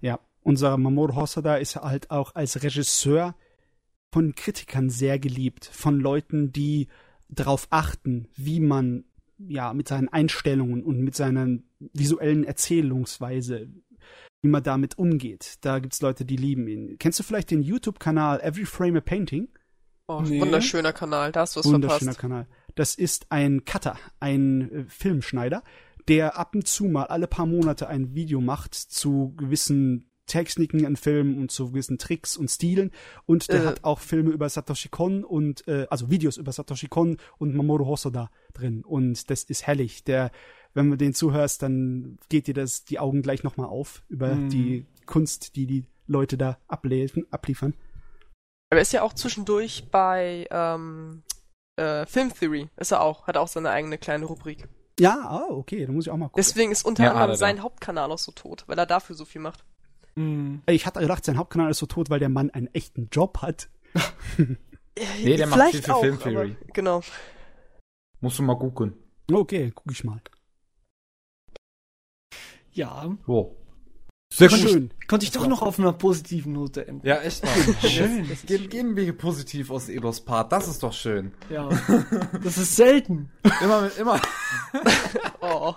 Ja, 0.00 0.18
unser 0.42 0.76
Mamoru 0.76 1.16
Hosoda 1.16 1.56
ist 1.56 1.76
halt 1.76 2.10
auch 2.10 2.34
als 2.34 2.62
Regisseur 2.62 3.34
von 4.12 4.34
Kritikern 4.34 4.90
sehr 4.90 5.18
geliebt, 5.18 5.64
von 5.64 5.98
Leuten, 5.98 6.52
die 6.52 6.88
darauf 7.28 7.66
achten, 7.70 8.28
wie 8.36 8.60
man 8.60 9.04
ja 9.38 9.72
mit 9.72 9.88
seinen 9.88 10.08
Einstellungen 10.08 10.82
und 10.84 11.00
mit 11.00 11.16
seiner 11.16 11.58
visuellen 11.92 12.44
Erzählungsweise, 12.44 13.68
wie 14.42 14.48
man 14.48 14.62
damit 14.62 14.98
umgeht. 14.98 15.56
Da 15.62 15.78
gibt's 15.78 16.02
Leute, 16.02 16.24
die 16.24 16.36
lieben 16.36 16.66
ihn. 16.66 16.96
Kennst 16.98 17.18
du 17.18 17.22
vielleicht 17.22 17.50
den 17.50 17.62
YouTube-Kanal 17.62 18.40
Every 18.40 18.66
Frame 18.66 18.96
a 18.96 19.00
Painting? 19.00 19.48
Oh, 20.08 20.20
nee. 20.20 20.40
wunderschöner 20.40 20.92
Kanal, 20.92 21.30
da 21.32 21.40
hast 21.42 21.54
du 21.56 21.60
was 21.60 21.66
Wunderschöner 21.66 22.12
verpasst. 22.12 22.18
Kanal. 22.18 22.46
Das 22.74 22.96
ist 22.96 23.26
ein 23.30 23.64
Cutter, 23.64 23.96
ein 24.18 24.72
äh, 24.72 24.84
Filmschneider, 24.88 25.62
der 26.08 26.36
ab 26.36 26.54
und 26.54 26.66
zu 26.66 26.84
mal 26.86 27.04
alle 27.04 27.28
paar 27.28 27.46
Monate 27.46 27.86
ein 27.88 28.14
Video 28.14 28.40
macht 28.40 28.74
zu 28.74 29.32
gewissen 29.36 30.08
Techniken 30.26 30.84
in 30.84 30.96
Filmen 30.96 31.38
und 31.38 31.50
zu 31.50 31.70
gewissen 31.70 31.98
Tricks 31.98 32.36
und 32.36 32.48
Stilen. 32.50 32.90
Und 33.26 33.48
der 33.52 33.62
Äh. 33.62 33.66
hat 33.66 33.84
auch 33.84 34.00
Filme 34.00 34.30
über 34.30 34.48
Satoshi 34.48 34.88
Kon 34.88 35.24
und, 35.24 35.66
äh, 35.68 35.86
also 35.90 36.10
Videos 36.10 36.36
über 36.36 36.50
Satoshi 36.52 36.88
Kon 36.88 37.18
und 37.38 37.54
Mamoru 37.54 37.86
Hosoda 37.86 38.30
drin. 38.54 38.84
Und 38.84 39.30
das 39.30 39.44
ist 39.44 39.66
herrlich. 39.66 40.04
Der, 40.04 40.30
wenn 40.74 40.90
du 40.90 40.96
den 40.96 41.14
zuhörst, 41.14 41.62
dann 41.62 42.18
geht 42.28 42.46
dir 42.46 42.54
das 42.54 42.84
die 42.84 42.98
Augen 42.98 43.22
gleich 43.22 43.42
nochmal 43.42 43.66
auf 43.66 44.02
über 44.08 44.34
Mhm. 44.34 44.48
die 44.50 44.86
Kunst, 45.06 45.56
die 45.56 45.66
die 45.66 45.84
Leute 46.06 46.36
da 46.38 46.58
abliefern. 46.68 47.26
abliefern. 47.30 47.74
Aber 48.70 48.78
er 48.78 48.82
ist 48.82 48.92
ja 48.92 49.02
auch 49.02 49.12
zwischendurch 49.12 49.88
bei 49.90 50.46
ähm, 50.50 51.22
äh, 51.76 52.06
Film 52.06 52.32
Theory. 52.32 52.68
Ist 52.76 52.90
er 52.92 53.02
auch. 53.02 53.26
Hat 53.26 53.36
auch 53.36 53.48
seine 53.48 53.70
eigene 53.70 53.98
kleine 53.98 54.24
Rubrik. 54.24 54.68
Ja, 55.00 55.20
ah, 55.26 55.46
okay, 55.50 55.84
da 55.86 55.92
muss 55.92 56.06
ich 56.06 56.10
auch 56.10 56.16
mal 56.16 56.26
gucken. 56.26 56.36
Deswegen 56.42 56.70
ist 56.72 56.84
unter 56.84 57.04
Ja, 57.04 57.10
anderem 57.12 57.30
er 57.30 57.36
sein 57.36 57.62
Hauptkanal 57.62 58.10
auch 58.12 58.18
so 58.18 58.32
tot, 58.32 58.64
weil 58.66 58.78
er 58.78 58.86
dafür 58.86 59.16
so 59.16 59.24
viel 59.24 59.40
macht. 59.40 59.64
Hm. 60.16 60.62
Ich 60.66 60.84
hatte 60.86 61.00
gedacht, 61.00 61.24
sein 61.24 61.38
Hauptkanal 61.38 61.70
ist 61.70 61.78
so 61.78 61.86
tot, 61.86 62.10
weil 62.10 62.18
der 62.20 62.28
Mann 62.28 62.50
einen 62.50 62.68
echten 62.74 63.08
Job 63.10 63.38
hat. 63.42 63.68
Nee, 65.22 65.38
der 65.38 65.46
macht 65.46 65.70
viel 65.70 65.82
für 65.82 65.94
auch, 65.94 66.00
Film 66.00 66.18
Theory. 66.20 66.56
Genau. 66.74 67.00
Musst 68.20 68.38
du 68.38 68.42
mal 68.42 68.58
gucken. 68.58 68.92
Okay, 69.32 69.72
guck 69.74 69.90
ich 69.90 70.04
mal. 70.04 70.20
Ja, 72.72 73.14
So. 73.26 73.56
Sehr 74.32 74.48
Schön. 74.48 74.68
schön. 74.68 74.90
konnte 75.08 75.26
ich 75.26 75.30
doch 75.32 75.46
noch 75.46 75.60
auf 75.60 75.78
einer 75.78 75.92
positiven 75.92 76.54
Note 76.54 76.86
enden. 76.88 77.06
Ja, 77.06 77.16
echt 77.20 77.44
mal. 77.44 77.52
Schön. 77.88 78.24
Jetzt 78.24 78.46
gehen, 78.46 78.70
gehen 78.70 78.96
wir 78.96 79.12
positiv 79.16 79.70
aus 79.70 79.90
Elos 79.90 80.22
Part. 80.24 80.52
Das 80.52 80.68
ist 80.68 80.82
doch 80.82 80.94
schön. 80.94 81.32
Ja. 81.50 81.68
Das 82.42 82.56
ist 82.56 82.74
selten. 82.76 83.30
Immer 83.62 83.82
mit, 83.82 83.98
immer, 83.98 84.18
Oh. 85.42 85.74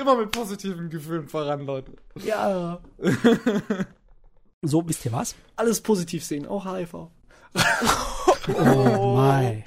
immer 0.00 0.16
mit 0.16 0.30
positiven 0.32 0.88
Gefühlen 0.88 1.28
voran, 1.28 1.66
Leute. 1.66 1.92
Ja. 2.24 2.80
So, 4.62 4.82
wisst 4.88 5.04
ihr 5.04 5.12
was? 5.12 5.34
Alles 5.56 5.82
positiv 5.82 6.24
sehen, 6.24 6.46
auch 6.46 6.64
HIV. 6.64 6.94
Oh, 6.94 7.10
my. 9.16 9.64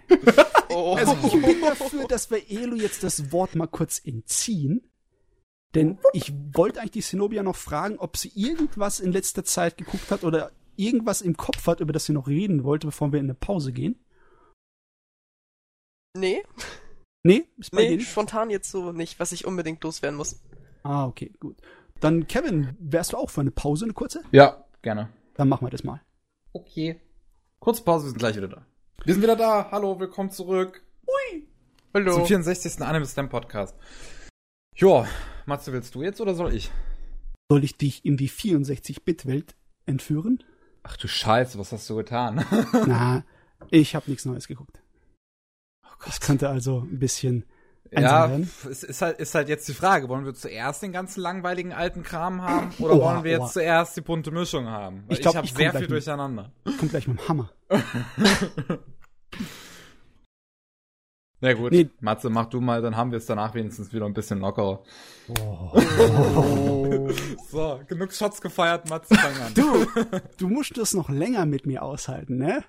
Oh. 0.70 0.96
Also 0.96 1.16
ich 1.26 1.32
bin 1.34 1.62
dafür, 1.62 2.08
dass 2.08 2.30
wir 2.32 2.42
Elo 2.50 2.76
jetzt 2.76 3.04
das 3.04 3.32
Wort 3.32 3.54
mal 3.56 3.68
kurz 3.68 4.02
entziehen. 4.04 4.89
Denn 5.76 6.00
ich 6.14 6.34
wollte 6.54 6.80
eigentlich 6.80 6.92
die 6.92 7.02
Zenobia 7.02 7.44
noch 7.44 7.56
fragen, 7.56 8.00
ob 8.00 8.18
sie 8.18 8.32
irgendwas 8.34 9.00
in 9.00 9.12
letzter 9.12 9.44
Zeit 9.44 9.78
geguckt 9.78 10.10
hat 10.10 10.24
oder 10.24 10.52
irgendwas 10.76 11.22
im 11.22 11.38
Kopf 11.38 11.68
hat, 11.68 11.80
über 11.80 11.94
das 11.94 12.06
sie 12.06 12.14
noch 12.14 12.28
reden 12.28 12.64
wollte, 12.64 12.88
bevor 12.88 13.12
wir 13.12 13.20
in 13.20 13.26
eine 13.28 13.36
Pause 13.36 13.72
gehen. 13.72 14.04
nee, 16.18 16.44
Nee, 17.22 17.46
ist 17.58 17.72
bei 17.72 17.82
dir 17.84 17.90
nee, 17.90 17.96
nicht? 17.98 18.10
spontan 18.10 18.50
jetzt 18.50 18.72
so 18.72 18.94
nicht, 18.94 19.20
was 19.20 19.34
ich 19.34 19.46
unbedingt 19.46 19.84
loswerden 19.84 20.16
muss. 20.18 20.42
Ah, 20.84 21.06
okay, 21.06 21.34
gut. 21.42 21.58
Dann, 22.00 22.28
Kevin, 22.28 22.78
wärst 22.80 23.12
du 23.12 23.18
auch 23.18 23.30
für 23.30 23.42
eine 23.42 23.52
Pause, 23.52 23.84
eine 23.84 23.94
kurze? 23.94 24.24
Ja, 24.32 24.64
gerne. 24.82 25.10
Dann 25.34 25.50
machen 25.50 25.66
wir 25.68 25.70
das 25.70 25.84
mal. 25.84 26.02
Okay. 26.54 27.00
Kurze 27.60 27.84
Pause, 27.84 28.06
wir 28.06 28.10
sind 28.12 28.20
gleich 28.20 28.38
wieder 28.38 28.48
da. 28.48 28.66
Wir 29.04 29.14
sind 29.14 29.22
wieder 29.22 29.36
da. 29.36 29.70
Hallo, 29.70 30.00
willkommen 30.00 30.32
zurück 30.32 30.82
Hallo. 31.94 32.14
zum 32.14 32.26
64. 32.26 32.82
Anime 32.82 33.06
Slam 33.06 33.28
Podcast. 33.28 33.76
Joa, 34.76 35.06
Matze, 35.50 35.74
willst 35.74 35.94
du 35.96 36.04
jetzt 36.04 36.22
oder 36.22 36.34
soll 36.34 36.54
ich? 36.54 36.72
Soll 37.52 37.64
ich 37.64 37.76
dich 37.76 38.06
in 38.06 38.16
die 38.16 38.30
64-Bit-Welt 38.30 39.56
entführen? 39.86 40.44
Ach 40.84 40.96
du 40.96 41.08
Scheiße, 41.08 41.60
was 41.60 41.72
hast 41.72 41.90
du 41.90 41.96
getan? 41.96 42.46
Na, 42.88 43.24
ich 43.70 43.96
habe 43.96 44.10
nichts 44.10 44.26
Neues 44.26 44.48
geguckt. 44.48 44.82
Das 46.06 46.22
könnte 46.22 46.48
also 46.48 46.80
ein 46.80 47.00
bisschen 47.00 47.46
ja, 47.92 48.30
es 48.70 48.84
ist 48.84 49.02
halt, 49.02 49.20
ist 49.20 49.34
halt 49.34 49.50
jetzt 49.50 49.68
die 49.68 49.74
Frage, 49.74 50.10
wollen 50.10 50.26
wir 50.26 50.34
zuerst 50.36 50.84
den 50.84 50.92
ganzen 50.92 51.22
langweiligen 51.22 51.74
alten 51.74 52.04
Kram 52.04 52.42
haben 52.42 52.72
oder 52.78 52.94
Oha, 52.94 53.06
wollen 53.16 53.24
wir 53.24 53.32
jetzt 53.32 53.42
oha. 53.42 53.52
zuerst 53.52 53.98
die 53.98 54.02
bunte 54.02 54.30
Mischung 54.32 54.68
haben? 54.68 55.04
Weil 55.08 55.16
Ich 55.16 55.22
glaub, 55.22 55.34
ich 55.34 55.38
habe 55.38 55.48
ich 55.48 55.54
sehr 55.56 55.72
viel 55.72 55.82
mit. 55.82 55.92
durcheinander. 55.92 56.52
Ich 56.66 56.78
komm 56.78 56.90
gleich 56.90 57.08
mit 57.08 57.20
dem 57.20 57.28
Hammer. 57.28 57.52
Na 61.42 61.54
gut, 61.54 61.72
Nee. 61.72 61.90
Matze, 62.02 62.30
mach 62.30 62.48
du 62.48 62.60
mal, 62.60 62.82
dann 62.82 62.98
haben 62.98 63.12
wir 63.12 63.18
es 63.18 63.26
danach 63.26 63.54
wenigstens 63.54 63.94
wieder 63.94 64.06
ein 64.06 64.14
bisschen 64.14 64.40
lockerer. 64.40 64.84
So, 67.50 67.80
genug 67.88 68.14
Shots 68.14 68.42
gefeiert, 68.42 68.90
Matze, 68.90 69.16
fang 69.16 69.36
an. 69.42 69.54
Du, 69.56 69.86
du 70.38 70.48
musst 70.48 70.78
das 70.78 70.94
noch 70.94 71.10
länger 71.10 71.46
mit 71.48 71.66
mir 71.66 71.82
aushalten, 71.82 72.38
ne? 72.38 72.64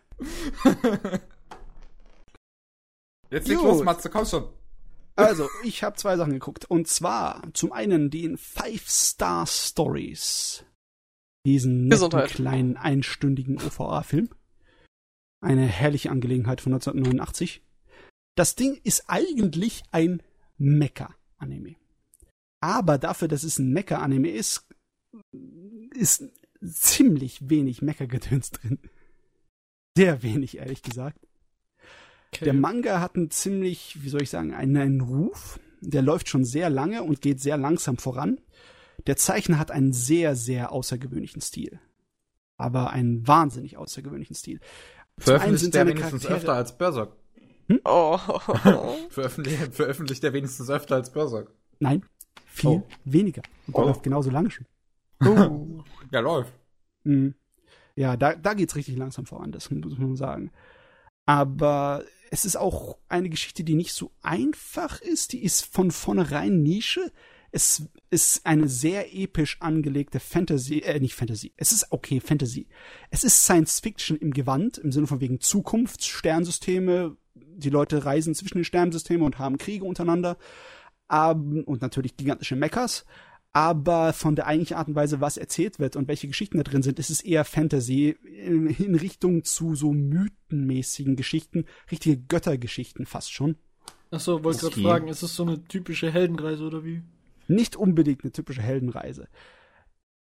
Jetzt 3.30 3.48
leg 3.48 3.58
los, 3.58 3.82
Matze, 3.84 4.08
komm 4.08 4.24
schon. 4.24 4.48
Also, 5.16 5.48
ich 5.64 5.82
habe 5.82 5.96
zwei 5.96 6.16
Sachen 6.16 6.32
geguckt. 6.32 6.64
Und 6.64 6.88
zwar 6.88 7.42
zum 7.52 7.72
einen 7.72 8.08
den 8.10 8.38
Five 8.38 8.88
Star 8.88 9.46
Stories. 9.46 10.64
Diesen 11.44 11.88
netten 11.88 12.24
kleinen 12.24 12.76
einstündigen 12.76 13.58
OVA-Film. 13.58 14.30
Eine 15.42 15.66
herrliche 15.66 16.10
Angelegenheit 16.10 16.60
von 16.60 16.72
1989. 16.72 17.62
Das 18.40 18.54
Ding 18.54 18.80
ist 18.84 19.04
eigentlich 19.06 19.82
ein 19.90 20.22
Mecha-Anime. 20.56 21.76
Aber 22.60 22.96
dafür, 22.96 23.28
dass 23.28 23.42
es 23.42 23.58
ein 23.58 23.70
Mecha-Anime 23.70 24.30
ist, 24.30 24.66
ist 25.94 26.24
ziemlich 26.64 27.50
wenig 27.50 27.82
Mecha-Gedöns 27.82 28.52
drin. 28.52 28.78
Sehr 29.94 30.22
wenig, 30.22 30.56
ehrlich 30.56 30.80
gesagt. 30.80 31.18
Okay. 32.32 32.46
Der 32.46 32.54
Manga 32.54 33.02
hat 33.02 33.14
einen 33.14 33.30
ziemlich, 33.30 34.02
wie 34.02 34.08
soll 34.08 34.22
ich 34.22 34.30
sagen, 34.30 34.54
einen, 34.54 34.78
einen 34.78 35.02
Ruf. 35.02 35.60
Der 35.82 36.00
läuft 36.00 36.30
schon 36.30 36.46
sehr 36.46 36.70
lange 36.70 37.02
und 37.02 37.20
geht 37.20 37.42
sehr 37.42 37.58
langsam 37.58 37.98
voran. 37.98 38.40
Der 39.06 39.18
Zeichner 39.18 39.58
hat 39.58 39.70
einen 39.70 39.92
sehr, 39.92 40.34
sehr 40.34 40.72
außergewöhnlichen 40.72 41.42
Stil. 41.42 41.78
Aber 42.56 42.88
einen 42.88 43.28
wahnsinnig 43.28 43.76
außergewöhnlichen 43.76 44.34
Stil. 44.34 44.60
Veröffentlicht 45.18 45.74
der 45.74 45.86
wenigstens 45.86 46.24
öfter 46.24 46.54
als 46.54 46.78
Berserk. 46.78 47.19
Oh. 47.84 48.18
Veröffentlicht, 49.10 49.74
veröffentlicht 49.74 50.22
der 50.22 50.32
wenigstens 50.32 50.70
öfter 50.70 50.96
als 50.96 51.10
Berserk. 51.12 51.52
Nein, 51.78 52.04
viel 52.46 52.70
Oh. 52.70 52.82
weniger. 53.04 53.42
Und 53.66 53.76
der 53.76 53.84
Oh. 53.84 53.86
läuft 53.88 54.02
genauso 54.02 54.30
lang 54.30 54.50
schon. 54.50 54.66
Oh. 55.24 55.82
Ja, 56.10 56.20
läuft. 56.20 56.52
Mhm. 57.04 57.34
Ja, 57.96 58.16
da, 58.16 58.34
da 58.34 58.54
geht's 58.54 58.76
richtig 58.76 58.96
langsam 58.96 59.26
voran, 59.26 59.52
das 59.52 59.70
muss 59.70 59.98
man 59.98 60.16
sagen. 60.16 60.50
Aber 61.26 62.04
es 62.30 62.44
ist 62.44 62.56
auch 62.56 62.98
eine 63.08 63.28
Geschichte, 63.28 63.62
die 63.64 63.74
nicht 63.74 63.92
so 63.92 64.10
einfach 64.22 65.00
ist. 65.00 65.32
Die 65.32 65.42
ist 65.44 65.62
von 65.64 65.90
vornherein 65.90 66.62
Nische. 66.62 67.12
Es 67.52 67.82
ist 68.10 68.46
eine 68.46 68.68
sehr 68.68 69.14
episch 69.14 69.56
angelegte 69.60 70.20
Fantasy, 70.20 70.80
äh, 70.80 71.00
nicht 71.00 71.14
Fantasy. 71.14 71.52
Es 71.56 71.72
ist 71.72 71.86
okay, 71.90 72.20
Fantasy. 72.20 72.68
Es 73.10 73.24
ist 73.24 73.44
Science 73.44 73.80
Fiction 73.80 74.16
im 74.16 74.32
Gewand, 74.32 74.78
im 74.78 74.92
Sinne 74.92 75.06
von 75.06 75.20
wegen 75.20 75.40
Zukunft, 75.40 76.04
Sternsysteme. 76.04 77.16
Die 77.34 77.70
Leute 77.70 78.04
reisen 78.04 78.34
zwischen 78.34 78.58
den 78.58 78.64
Sternsystemen 78.64 79.22
und 79.22 79.38
haben 79.38 79.58
Kriege 79.58 79.84
untereinander. 79.84 80.38
Ähm, 81.10 81.64
und 81.66 81.82
natürlich 81.82 82.16
gigantische 82.16 82.56
Mechas. 82.56 83.04
Aber 83.52 84.12
von 84.12 84.36
der 84.36 84.46
eigentlichen 84.46 84.76
Art 84.76 84.88
und 84.88 84.94
Weise, 84.94 85.20
was 85.20 85.36
erzählt 85.36 85.80
wird 85.80 85.96
und 85.96 86.06
welche 86.06 86.28
Geschichten 86.28 86.58
da 86.58 86.62
drin 86.62 86.82
sind, 86.82 87.00
ist 87.00 87.10
es 87.10 87.20
eher 87.20 87.44
Fantasy 87.44 88.16
in, 88.22 88.68
in 88.68 88.94
Richtung 88.94 89.42
zu 89.42 89.74
so 89.74 89.92
mythenmäßigen 89.92 91.16
Geschichten, 91.16 91.64
richtige 91.90 92.16
Göttergeschichten 92.16 93.06
fast 93.06 93.32
schon. 93.32 93.56
Achso, 94.12 94.44
wollte 94.44 94.60
gerade 94.60 94.80
fragen, 94.80 95.08
ist 95.08 95.22
es 95.22 95.34
so 95.34 95.42
eine 95.44 95.64
typische 95.64 96.12
Heldenreise 96.12 96.64
oder 96.64 96.84
wie? 96.84 97.02
Nicht 97.50 97.74
unbedingt 97.74 98.22
eine 98.22 98.32
typische 98.32 98.62
Heldenreise. 98.62 99.28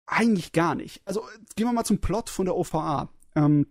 Eigentlich 0.06 0.52
gar 0.52 0.74
nicht. 0.74 1.02
Also 1.04 1.22
gehen 1.56 1.66
wir 1.66 1.72
mal 1.72 1.84
zum 1.84 1.98
Plot 1.98 2.30
von 2.30 2.46
der 2.46 2.56
OVA. 2.56 3.10
Ähm, 3.36 3.66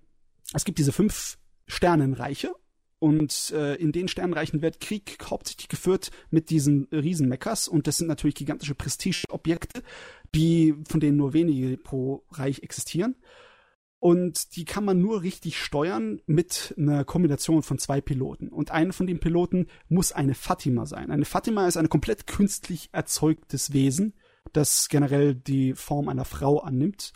es 0.53 0.63
gibt 0.63 0.77
diese 0.77 0.91
fünf 0.91 1.39
Sternenreiche 1.67 2.53
und 2.99 3.51
äh, 3.51 3.75
in 3.75 3.91
den 3.91 4.07
Sternenreichen 4.07 4.61
wird 4.61 4.79
Krieg 4.79 5.17
hauptsächlich 5.23 5.69
geführt 5.69 6.11
mit 6.29 6.51
diesen 6.51 6.87
Riesenmeckers 6.91 7.67
und 7.67 7.87
das 7.87 7.97
sind 7.97 8.07
natürlich 8.07 8.35
gigantische 8.35 8.75
Prestigeobjekte, 8.75 9.81
die 10.35 10.75
von 10.87 10.99
denen 10.99 11.17
nur 11.17 11.33
wenige 11.33 11.77
pro 11.77 12.23
Reich 12.29 12.61
existieren. 12.61 13.15
Und 14.01 14.55
die 14.55 14.65
kann 14.65 14.83
man 14.83 14.99
nur 14.99 15.21
richtig 15.21 15.59
steuern 15.59 16.21
mit 16.25 16.73
einer 16.75 17.05
Kombination 17.05 17.61
von 17.61 17.77
zwei 17.77 18.01
Piloten. 18.01 18.47
Und 18.47 18.71
einer 18.71 18.93
von 18.93 19.05
den 19.05 19.19
Piloten 19.19 19.67
muss 19.89 20.11
eine 20.11 20.33
Fatima 20.33 20.87
sein. 20.87 21.11
Eine 21.11 21.23
Fatima 21.23 21.67
ist 21.67 21.77
ein 21.77 21.87
komplett 21.87 22.25
künstlich 22.25 22.89
erzeugtes 22.93 23.73
Wesen, 23.73 24.15
das 24.53 24.89
generell 24.89 25.35
die 25.35 25.75
Form 25.75 26.09
einer 26.09 26.25
Frau 26.25 26.57
annimmt. 26.61 27.13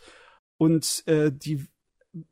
Und 0.58 1.02
äh, 1.08 1.32
die, 1.32 1.66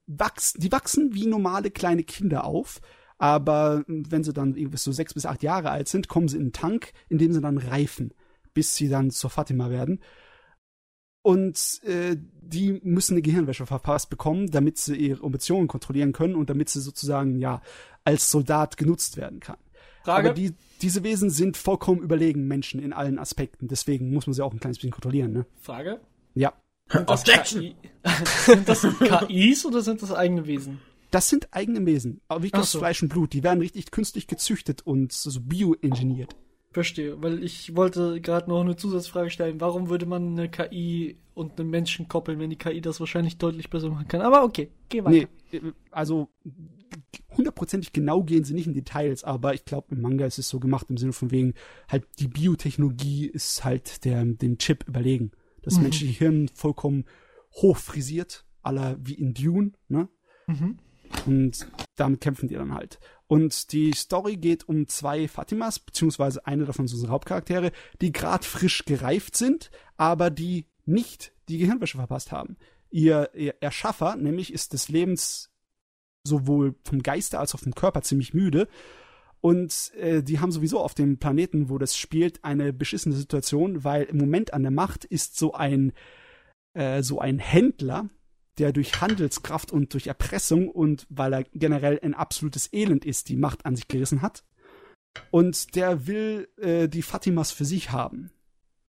wachsen, 0.06 0.60
die 0.60 0.70
wachsen 0.70 1.14
wie 1.14 1.26
normale 1.26 1.72
kleine 1.72 2.04
Kinder 2.04 2.44
auf. 2.44 2.80
Aber 3.18 3.82
wenn 3.88 4.22
sie 4.22 4.32
dann 4.32 4.54
so 4.76 4.92
sechs 4.92 5.14
bis 5.14 5.26
acht 5.26 5.42
Jahre 5.42 5.72
alt 5.72 5.88
sind, 5.88 6.06
kommen 6.06 6.28
sie 6.28 6.36
in 6.36 6.42
einen 6.42 6.52
Tank, 6.52 6.92
in 7.08 7.18
dem 7.18 7.32
sie 7.32 7.40
dann 7.40 7.58
reifen, 7.58 8.14
bis 8.52 8.76
sie 8.76 8.88
dann 8.88 9.10
zur 9.10 9.30
Fatima 9.30 9.70
werden. 9.70 9.98
Und 11.24 11.80
äh, 11.84 12.18
die 12.42 12.80
müssen 12.82 13.14
eine 13.14 13.22
Gehirnwäsche 13.22 13.64
verpasst 13.64 14.10
bekommen, 14.10 14.50
damit 14.50 14.76
sie 14.76 14.94
ihre 14.94 15.24
Emotionen 15.24 15.68
kontrollieren 15.68 16.12
können 16.12 16.34
und 16.34 16.50
damit 16.50 16.68
sie 16.68 16.82
sozusagen 16.82 17.38
ja 17.38 17.62
als 18.04 18.30
Soldat 18.30 18.76
genutzt 18.76 19.16
werden 19.16 19.40
kann. 19.40 19.56
Frage? 20.02 20.28
Aber 20.28 20.34
die, 20.34 20.52
diese 20.82 21.02
Wesen 21.02 21.30
sind 21.30 21.56
vollkommen 21.56 22.02
überlegen 22.02 22.46
Menschen 22.46 22.78
in 22.78 22.92
allen 22.92 23.18
Aspekten. 23.18 23.68
Deswegen 23.68 24.12
muss 24.12 24.26
man 24.26 24.34
sie 24.34 24.44
auch 24.44 24.52
ein 24.52 24.60
kleines 24.60 24.76
bisschen 24.76 24.90
kontrollieren, 24.90 25.32
ne? 25.32 25.46
Frage? 25.62 25.98
Ja. 26.34 26.52
Sind 26.90 27.08
das, 27.08 27.24
KI, 27.24 27.74
sind 28.44 28.68
das 28.68 28.86
KIs 29.26 29.64
oder 29.64 29.80
sind 29.80 30.02
das 30.02 30.12
eigene 30.12 30.46
Wesen? 30.46 30.82
Das 31.10 31.30
sind 31.30 31.48
eigene 31.52 31.86
Wesen, 31.86 32.20
aber 32.28 32.42
wirklich 32.42 32.58
Ach 32.58 32.64
aus 32.64 32.72
so. 32.72 32.80
Fleisch 32.80 33.02
und 33.02 33.08
Blut. 33.08 33.32
Die 33.32 33.42
werden 33.42 33.60
richtig 33.60 33.90
künstlich 33.92 34.26
gezüchtet 34.26 34.82
und 34.82 35.10
so 35.10 35.40
bioengineert. 35.40 36.36
Verstehe, 36.74 37.22
weil 37.22 37.42
ich 37.44 37.76
wollte 37.76 38.20
gerade 38.20 38.50
noch 38.50 38.60
eine 38.60 38.74
Zusatzfrage 38.74 39.30
stellen. 39.30 39.60
Warum 39.60 39.88
würde 39.88 40.06
man 40.06 40.32
eine 40.32 40.48
KI 40.50 41.16
und 41.32 41.58
einen 41.60 41.70
Menschen 41.70 42.08
koppeln, 42.08 42.40
wenn 42.40 42.50
die 42.50 42.56
KI 42.56 42.80
das 42.80 42.98
wahrscheinlich 42.98 43.38
deutlich 43.38 43.70
besser 43.70 43.90
machen 43.90 44.08
kann? 44.08 44.20
Aber 44.20 44.42
okay, 44.42 44.70
geh 44.88 45.04
weiter. 45.04 45.28
Nee, 45.52 45.56
äh, 45.56 45.72
also 45.92 46.30
hundertprozentig 47.36 47.92
genau 47.92 48.24
gehen 48.24 48.42
sie 48.44 48.54
nicht 48.54 48.66
in 48.66 48.74
Details, 48.74 49.22
aber 49.22 49.54
ich 49.54 49.64
glaube, 49.64 49.94
im 49.94 50.00
Manga 50.00 50.26
ist 50.26 50.38
es 50.38 50.48
so 50.48 50.58
gemacht 50.58 50.86
im 50.90 50.96
Sinne 50.96 51.12
von 51.12 51.30
wegen, 51.30 51.54
halt 51.88 52.06
die 52.18 52.28
Biotechnologie 52.28 53.26
ist 53.26 53.64
halt 53.64 54.04
der, 54.04 54.24
dem 54.24 54.58
Chip 54.58 54.84
überlegen. 54.88 55.30
Das 55.62 55.76
Mhm. 55.76 55.84
menschliche 55.84 56.18
Hirn 56.18 56.48
vollkommen 56.54 57.04
hochfrisiert, 57.54 58.44
aller 58.62 58.96
wie 59.00 59.14
in 59.14 59.32
Dune, 59.32 59.72
ne? 59.88 60.08
Mhm. 60.48 60.78
Und 61.26 61.68
damit 61.94 62.20
kämpfen 62.20 62.48
die 62.48 62.54
dann 62.56 62.74
halt. 62.74 62.98
Und 63.26 63.72
die 63.72 63.92
Story 63.92 64.36
geht 64.36 64.68
um 64.68 64.86
zwei 64.86 65.28
Fatimas, 65.28 65.78
beziehungsweise 65.78 66.46
eine 66.46 66.66
davon 66.66 66.86
sind 66.86 66.96
unsere 66.96 67.12
Hauptcharaktere, 67.12 67.72
die 68.00 68.12
gerade 68.12 68.44
frisch 68.44 68.84
gereift 68.84 69.36
sind, 69.36 69.70
aber 69.96 70.30
die 70.30 70.66
nicht 70.84 71.32
die 71.48 71.58
Gehirnwäsche 71.58 71.96
verpasst 71.96 72.32
haben. 72.32 72.56
Ihr, 72.90 73.30
ihr 73.34 73.54
Erschaffer, 73.60 74.16
nämlich 74.16 74.52
ist 74.52 74.72
des 74.72 74.88
Lebens 74.88 75.50
sowohl 76.26 76.74
vom 76.84 77.02
Geiste 77.02 77.38
als 77.38 77.54
auch 77.54 77.60
vom 77.60 77.74
Körper 77.74 78.02
ziemlich 78.02 78.34
müde. 78.34 78.68
Und 79.40 79.92
äh, 79.96 80.22
die 80.22 80.40
haben 80.40 80.52
sowieso 80.52 80.80
auf 80.80 80.94
dem 80.94 81.18
Planeten, 81.18 81.68
wo 81.68 81.76
das 81.76 81.96
spielt, 81.96 82.44
eine 82.44 82.72
beschissene 82.72 83.14
Situation, 83.14 83.84
weil 83.84 84.04
im 84.04 84.16
Moment 84.16 84.54
an 84.54 84.62
der 84.62 84.70
Macht 84.70 85.04
ist 85.04 85.36
so 85.36 85.52
ein 85.52 85.92
äh, 86.74 87.02
so 87.02 87.20
ein 87.20 87.38
Händler, 87.38 88.08
der 88.58 88.72
durch 88.72 89.00
Handelskraft 89.00 89.72
und 89.72 89.92
durch 89.92 90.06
Erpressung 90.06 90.68
und 90.68 91.06
weil 91.08 91.32
er 91.32 91.44
generell 91.52 91.98
ein 92.02 92.14
absolutes 92.14 92.72
Elend 92.72 93.04
ist, 93.04 93.28
die 93.28 93.36
Macht 93.36 93.66
an 93.66 93.76
sich 93.76 93.88
gerissen 93.88 94.22
hat. 94.22 94.44
Und 95.30 95.74
der 95.74 96.06
will 96.06 96.48
äh, 96.56 96.88
die 96.88 97.02
Fatimas 97.02 97.52
für 97.52 97.64
sich 97.64 97.90
haben. 97.92 98.30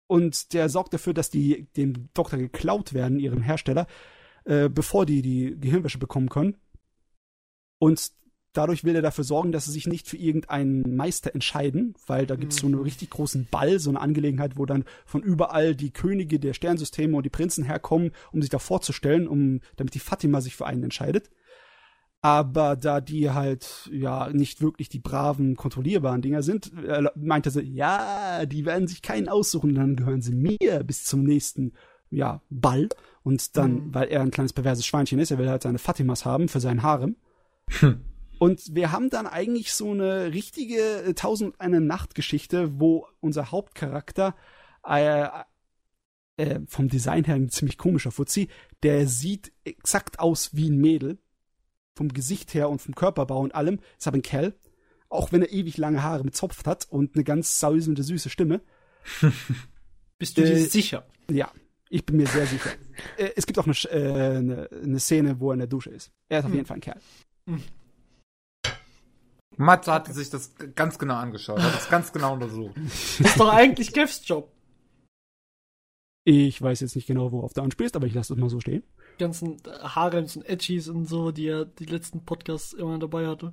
Und 0.06 0.52
der 0.52 0.68
sorgt 0.68 0.94
dafür, 0.94 1.14
dass 1.14 1.30
die 1.30 1.66
dem 1.76 2.08
Doktor 2.14 2.38
geklaut 2.38 2.92
werden, 2.92 3.18
ihrem 3.18 3.42
Hersteller, 3.42 3.86
äh, 4.44 4.68
bevor 4.68 5.06
die 5.06 5.22
die 5.22 5.56
Gehirnwäsche 5.58 5.98
bekommen 5.98 6.28
können. 6.28 6.56
Und 7.78 8.12
dadurch 8.54 8.84
will 8.84 8.96
er 8.96 9.02
dafür 9.02 9.24
sorgen, 9.24 9.52
dass 9.52 9.66
sie 9.66 9.72
sich 9.72 9.86
nicht 9.86 10.08
für 10.08 10.16
irgendeinen 10.16 10.96
Meister 10.96 11.34
entscheiden, 11.34 11.94
weil 12.06 12.26
da 12.26 12.36
gibt's 12.36 12.56
so 12.56 12.66
einen 12.66 12.78
richtig 12.80 13.10
großen 13.10 13.46
Ball, 13.50 13.78
so 13.78 13.90
eine 13.90 14.00
Angelegenheit, 14.00 14.56
wo 14.56 14.64
dann 14.64 14.84
von 15.04 15.22
überall 15.22 15.74
die 15.74 15.90
Könige 15.90 16.40
der 16.40 16.54
Sternsysteme 16.54 17.16
und 17.16 17.24
die 17.24 17.30
Prinzen 17.30 17.64
herkommen, 17.64 18.12
um 18.32 18.40
sich 18.40 18.50
da 18.50 18.58
vorzustellen, 18.58 19.28
um, 19.28 19.60
damit 19.76 19.94
die 19.94 19.98
Fatima 19.98 20.40
sich 20.40 20.56
für 20.56 20.66
einen 20.66 20.84
entscheidet. 20.84 21.30
Aber 22.22 22.74
da 22.74 23.02
die 23.02 23.30
halt, 23.32 23.90
ja, 23.92 24.30
nicht 24.32 24.62
wirklich 24.62 24.88
die 24.88 25.00
braven, 25.00 25.56
kontrollierbaren 25.56 26.22
Dinger 26.22 26.42
sind, 26.42 26.72
äh, 26.82 27.02
meinte 27.16 27.50
sie, 27.50 27.60
ja, 27.60 28.46
die 28.46 28.64
werden 28.64 28.88
sich 28.88 29.02
keinen 29.02 29.28
aussuchen, 29.28 29.74
dann 29.74 29.94
gehören 29.94 30.22
sie 30.22 30.34
mir 30.34 30.82
bis 30.84 31.04
zum 31.04 31.24
nächsten, 31.24 31.72
ja, 32.10 32.40
Ball. 32.48 32.88
Und 33.24 33.58
dann, 33.58 33.74
Mhm. 33.88 33.94
weil 33.94 34.08
er 34.08 34.22
ein 34.22 34.30
kleines 34.30 34.54
perverses 34.54 34.86
Schweinchen 34.86 35.18
ist, 35.18 35.32
er 35.32 35.38
will 35.38 35.50
halt 35.50 35.62
seine 35.64 35.78
Fatimas 35.78 36.24
haben 36.24 36.48
für 36.48 36.60
seinen 36.60 36.82
Harem. 36.82 37.16
Und 38.38 38.74
wir 38.74 38.92
haben 38.92 39.10
dann 39.10 39.26
eigentlich 39.26 39.72
so 39.72 39.90
eine 39.92 40.32
richtige 40.32 41.02
äh, 41.02 41.14
Tausend 41.14 41.60
eine 41.60 41.80
Nacht-Geschichte, 41.80 42.78
wo 42.80 43.06
unser 43.20 43.50
Hauptcharakter 43.50 44.34
äh, 44.86 45.26
äh, 46.36 46.60
vom 46.66 46.88
Design 46.88 47.24
her 47.24 47.36
ein 47.36 47.48
ziemlich 47.48 47.78
komischer 47.78 48.10
Fuzzi, 48.10 48.48
der 48.82 49.06
sieht 49.06 49.52
exakt 49.64 50.18
aus 50.18 50.54
wie 50.54 50.68
ein 50.70 50.78
Mädel. 50.78 51.18
Vom 51.96 52.08
Gesicht 52.08 52.54
her 52.54 52.68
und 52.70 52.82
vom 52.82 52.94
Körperbau 52.96 53.40
und 53.40 53.54
allem. 53.54 53.78
Ist 53.98 54.08
aber 54.08 54.16
ein 54.18 54.22
Kerl. 54.22 54.54
Auch 55.08 55.30
wenn 55.30 55.42
er 55.42 55.52
ewig 55.52 55.76
lange 55.76 56.02
Haare 56.02 56.24
mit 56.24 56.34
Zopf 56.34 56.64
hat 56.66 56.88
und 56.90 57.14
eine 57.14 57.22
ganz 57.22 57.60
säuselnde, 57.60 58.02
süße 58.02 58.30
Stimme. 58.30 58.60
Bist 60.18 60.36
du 60.36 60.42
Äh, 60.42 60.46
dir 60.46 60.66
sicher? 60.66 61.06
Ja, 61.30 61.52
ich 61.88 62.04
bin 62.04 62.16
mir 62.16 62.26
sehr 62.26 62.46
sicher. 62.46 62.70
äh, 63.16 63.30
es 63.36 63.46
gibt 63.46 63.58
auch 63.60 63.66
eine, 63.66 63.74
äh, 63.92 64.36
eine, 64.38 64.68
eine 64.72 64.98
Szene, 64.98 65.38
wo 65.38 65.50
er 65.50 65.54
in 65.54 65.58
der 65.60 65.68
Dusche 65.68 65.90
ist. 65.90 66.10
Er 66.28 66.40
ist 66.40 66.46
auf 66.46 66.50
Hm. 66.50 66.56
jeden 66.56 66.66
Fall 66.66 66.78
ein 66.78 66.80
Kerl. 66.80 67.00
Matze 69.56 69.92
hatte 69.92 70.12
sich 70.12 70.30
das 70.30 70.52
ganz 70.74 70.98
genau 70.98 71.14
angeschaut, 71.14 71.60
hat 71.60 71.74
das 71.74 71.88
ganz 71.88 72.12
genau 72.12 72.34
untersucht. 72.34 72.74
Das 72.76 73.20
ist 73.20 73.40
doch 73.40 73.52
eigentlich 73.52 73.92
Kevs 73.92 74.22
Job. 74.26 74.50
Ich 76.24 76.60
weiß 76.60 76.80
jetzt 76.80 76.96
nicht 76.96 77.06
genau, 77.06 77.32
worauf 77.32 77.52
du 77.52 77.60
anspielst, 77.60 77.96
aber 77.96 78.06
ich 78.06 78.14
lasse 78.14 78.34
das 78.34 78.40
mal 78.40 78.48
so 78.48 78.58
stehen. 78.58 78.82
Die 79.18 79.22
ganzen 79.22 79.58
Harems 79.82 80.36
und 80.36 80.48
Edgies 80.48 80.88
und 80.88 81.06
so, 81.06 81.30
die 81.30 81.48
er 81.48 81.66
die 81.66 81.84
letzten 81.84 82.24
Podcasts 82.24 82.72
immer 82.72 82.98
dabei 82.98 83.26
hatte. 83.26 83.52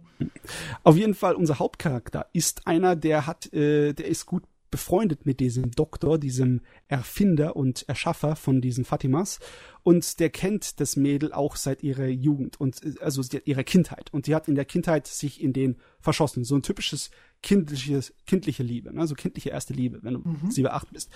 Auf 0.84 0.95
jeden 0.95 1.14
Fall, 1.14 1.36
unser 1.36 1.60
Hauptcharakter 1.60 2.28
ist 2.32 2.65
einer, 2.68 2.95
der 2.95 3.28
hat, 3.28 3.52
äh, 3.53 3.94
der 3.94 4.07
ist 4.07 4.26
gut 4.26 4.44
befreundet 4.72 5.26
mit 5.26 5.41
diesem 5.41 5.72
Doktor, 5.72 6.18
diesem 6.18 6.61
Erfinder 6.88 7.57
und 7.57 7.88
Erschaffer 7.90 8.38
von 8.38 8.61
diesen 8.61 8.86
Fatimas. 8.86 9.40
Und 9.84 10.19
der 10.22 10.30
kennt 10.30 10.80
das 10.80 10.95
Mädel 10.95 11.34
auch 11.34 11.57
seit 11.57 11.84
ihrer 11.84 12.07
Jugend 12.07 12.60
und 12.60 12.82
äh, 12.84 12.94
also 13.02 13.22
ihrer 13.44 13.64
Kindheit. 13.64 14.11
Und 14.14 14.28
die 14.28 14.34
hat 14.34 14.48
in 14.48 14.56
der 14.56 14.65
Kindheit 14.65 15.07
sich 15.07 15.41
in 15.41 15.52
den 15.52 15.76
verschossen. 16.02 16.44
So 16.44 16.56
ein 16.56 16.61
typisches 16.64 17.11
kindliches, 17.44 18.14
kindliche 18.28 18.61
Liebe, 18.64 18.94
ne? 18.94 19.07
so 19.07 19.15
kindliche 19.15 19.49
erste 19.49 19.73
Liebe, 19.73 19.99
wenn 20.03 20.14
du 20.14 20.19
Mhm. 20.19 20.52
sieben, 20.52 20.68
acht 20.69 20.91
bist. 20.91 21.10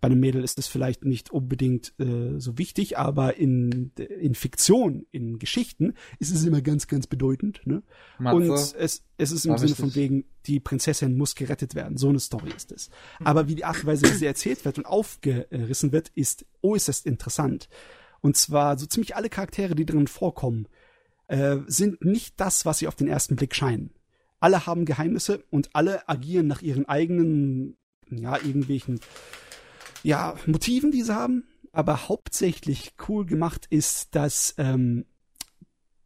Bei 0.00 0.06
einem 0.06 0.20
Mädel 0.20 0.44
ist 0.44 0.58
das 0.58 0.68
vielleicht 0.68 1.04
nicht 1.04 1.30
unbedingt 1.30 1.92
äh, 1.98 2.38
so 2.38 2.56
wichtig, 2.58 2.98
aber 2.98 3.36
in, 3.36 3.90
in 3.96 4.34
Fiktion, 4.34 5.06
in 5.10 5.38
Geschichten 5.38 5.94
ist 6.18 6.32
es 6.32 6.44
immer 6.44 6.60
ganz, 6.60 6.86
ganz 6.86 7.06
bedeutend. 7.06 7.60
Ne? 7.64 7.82
Und 8.34 8.46
es, 8.76 9.04
es 9.18 9.32
ist 9.32 9.44
im 9.44 9.58
Sinne 9.58 9.74
von 9.74 9.94
wegen, 9.96 10.24
die 10.46 10.60
Prinzessin 10.60 11.16
muss 11.16 11.34
gerettet 11.34 11.74
werden. 11.74 11.96
So 11.96 12.08
eine 12.08 12.20
Story 12.20 12.50
ist 12.56 12.70
es. 12.72 12.90
Aber 13.24 13.48
wie 13.48 13.54
die 13.56 13.64
Art 13.64 13.78
und 13.78 13.86
Weise, 13.86 14.06
wie 14.06 14.16
sie 14.16 14.26
erzählt 14.26 14.64
wird 14.64 14.78
und 14.78 14.86
aufgerissen 14.86 15.92
wird, 15.92 16.10
ist 16.14 16.44
äußerst 16.62 17.06
interessant. 17.06 17.68
Und 18.20 18.36
zwar 18.36 18.78
so 18.78 18.86
ziemlich 18.86 19.16
alle 19.16 19.28
Charaktere, 19.28 19.74
die 19.74 19.86
drin 19.86 20.06
vorkommen, 20.06 20.68
äh, 21.26 21.58
sind 21.66 22.04
nicht 22.04 22.38
das, 22.38 22.64
was 22.66 22.78
sie 22.78 22.86
auf 22.88 22.94
den 22.94 23.08
ersten 23.08 23.34
Blick 23.36 23.54
scheinen. 23.54 23.90
Alle 24.42 24.66
haben 24.66 24.84
Geheimnisse 24.84 25.44
und 25.50 25.70
alle 25.74 26.08
agieren 26.08 26.46
nach 26.48 26.62
ihren 26.62 26.88
eigenen, 26.88 27.76
ja, 28.10 28.36
irgendwelchen, 28.36 29.00
ja, 30.02 30.34
Motiven, 30.46 30.90
die 30.90 31.02
sie 31.02 31.14
haben. 31.14 31.44
Aber 31.72 32.08
hauptsächlich 32.08 32.92
cool 33.08 33.24
gemacht 33.24 33.66
ist, 33.70 34.14
dass 34.14 34.54
ähm, 34.58 35.06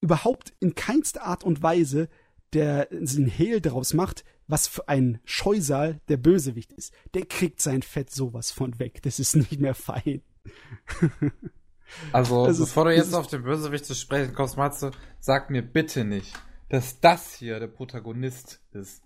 überhaupt 0.01 0.53
in 0.61 0.75
keinster 0.75 1.25
Art 1.25 1.45
und 1.45 1.63
Weise 1.63 2.09
der 2.53 2.89
einen 2.93 3.27
Hehl 3.27 3.61
daraus 3.61 3.93
macht, 3.95 4.25
was 4.47 4.69
für 4.69 4.87
ein 4.89 5.19
Scheusal 5.25 6.01
der 6.09 6.17
Bösewicht 6.19 6.73
ist. 6.73 6.93
Der 7.15 7.27
kriegt 7.27 7.61
sein 7.61 7.83
Fett 7.83 8.11
sowas 8.11 8.53
von 8.53 8.79
weg. 8.79 9.03
Das 9.03 9.19
ist 9.19 9.35
nicht 9.35 9.61
mehr 9.61 9.75
fein. 9.75 10.23
also 12.13 12.47
ist- 12.47 12.59
bevor 12.59 12.85
du 12.85 12.95
jetzt 12.95 13.15
auf 13.15 13.27
den 13.27 13.43
Bösewicht 13.43 13.85
zu 13.85 13.95
sprechen 13.95 14.35
kommst, 14.35 14.57
Matze, 14.57 14.93
sag 15.21 15.51
mir 15.51 15.63
bitte 15.63 16.05
nicht, 16.05 16.33
dass 16.69 17.01
das 17.01 17.35
hier 17.35 17.61
der 17.61 17.69
Protagonist 17.69 18.61
ist. 18.73 19.03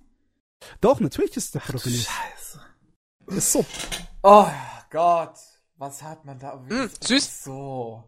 Doch, 0.80 1.00
natürlich 1.00 1.36
ist 1.36 1.54
der 1.54 1.60
Protagonist. 1.60 2.08
Scheiße. 2.08 2.60
Ist 3.28 3.52
so. 3.52 3.64
Oh 4.22 4.46
Gott, 4.90 5.34
was 5.76 6.02
hat 6.02 6.24
man 6.24 6.38
da? 6.38 6.56
Mm, 6.56 6.90
süß. 7.00 7.44
So. 7.44 8.04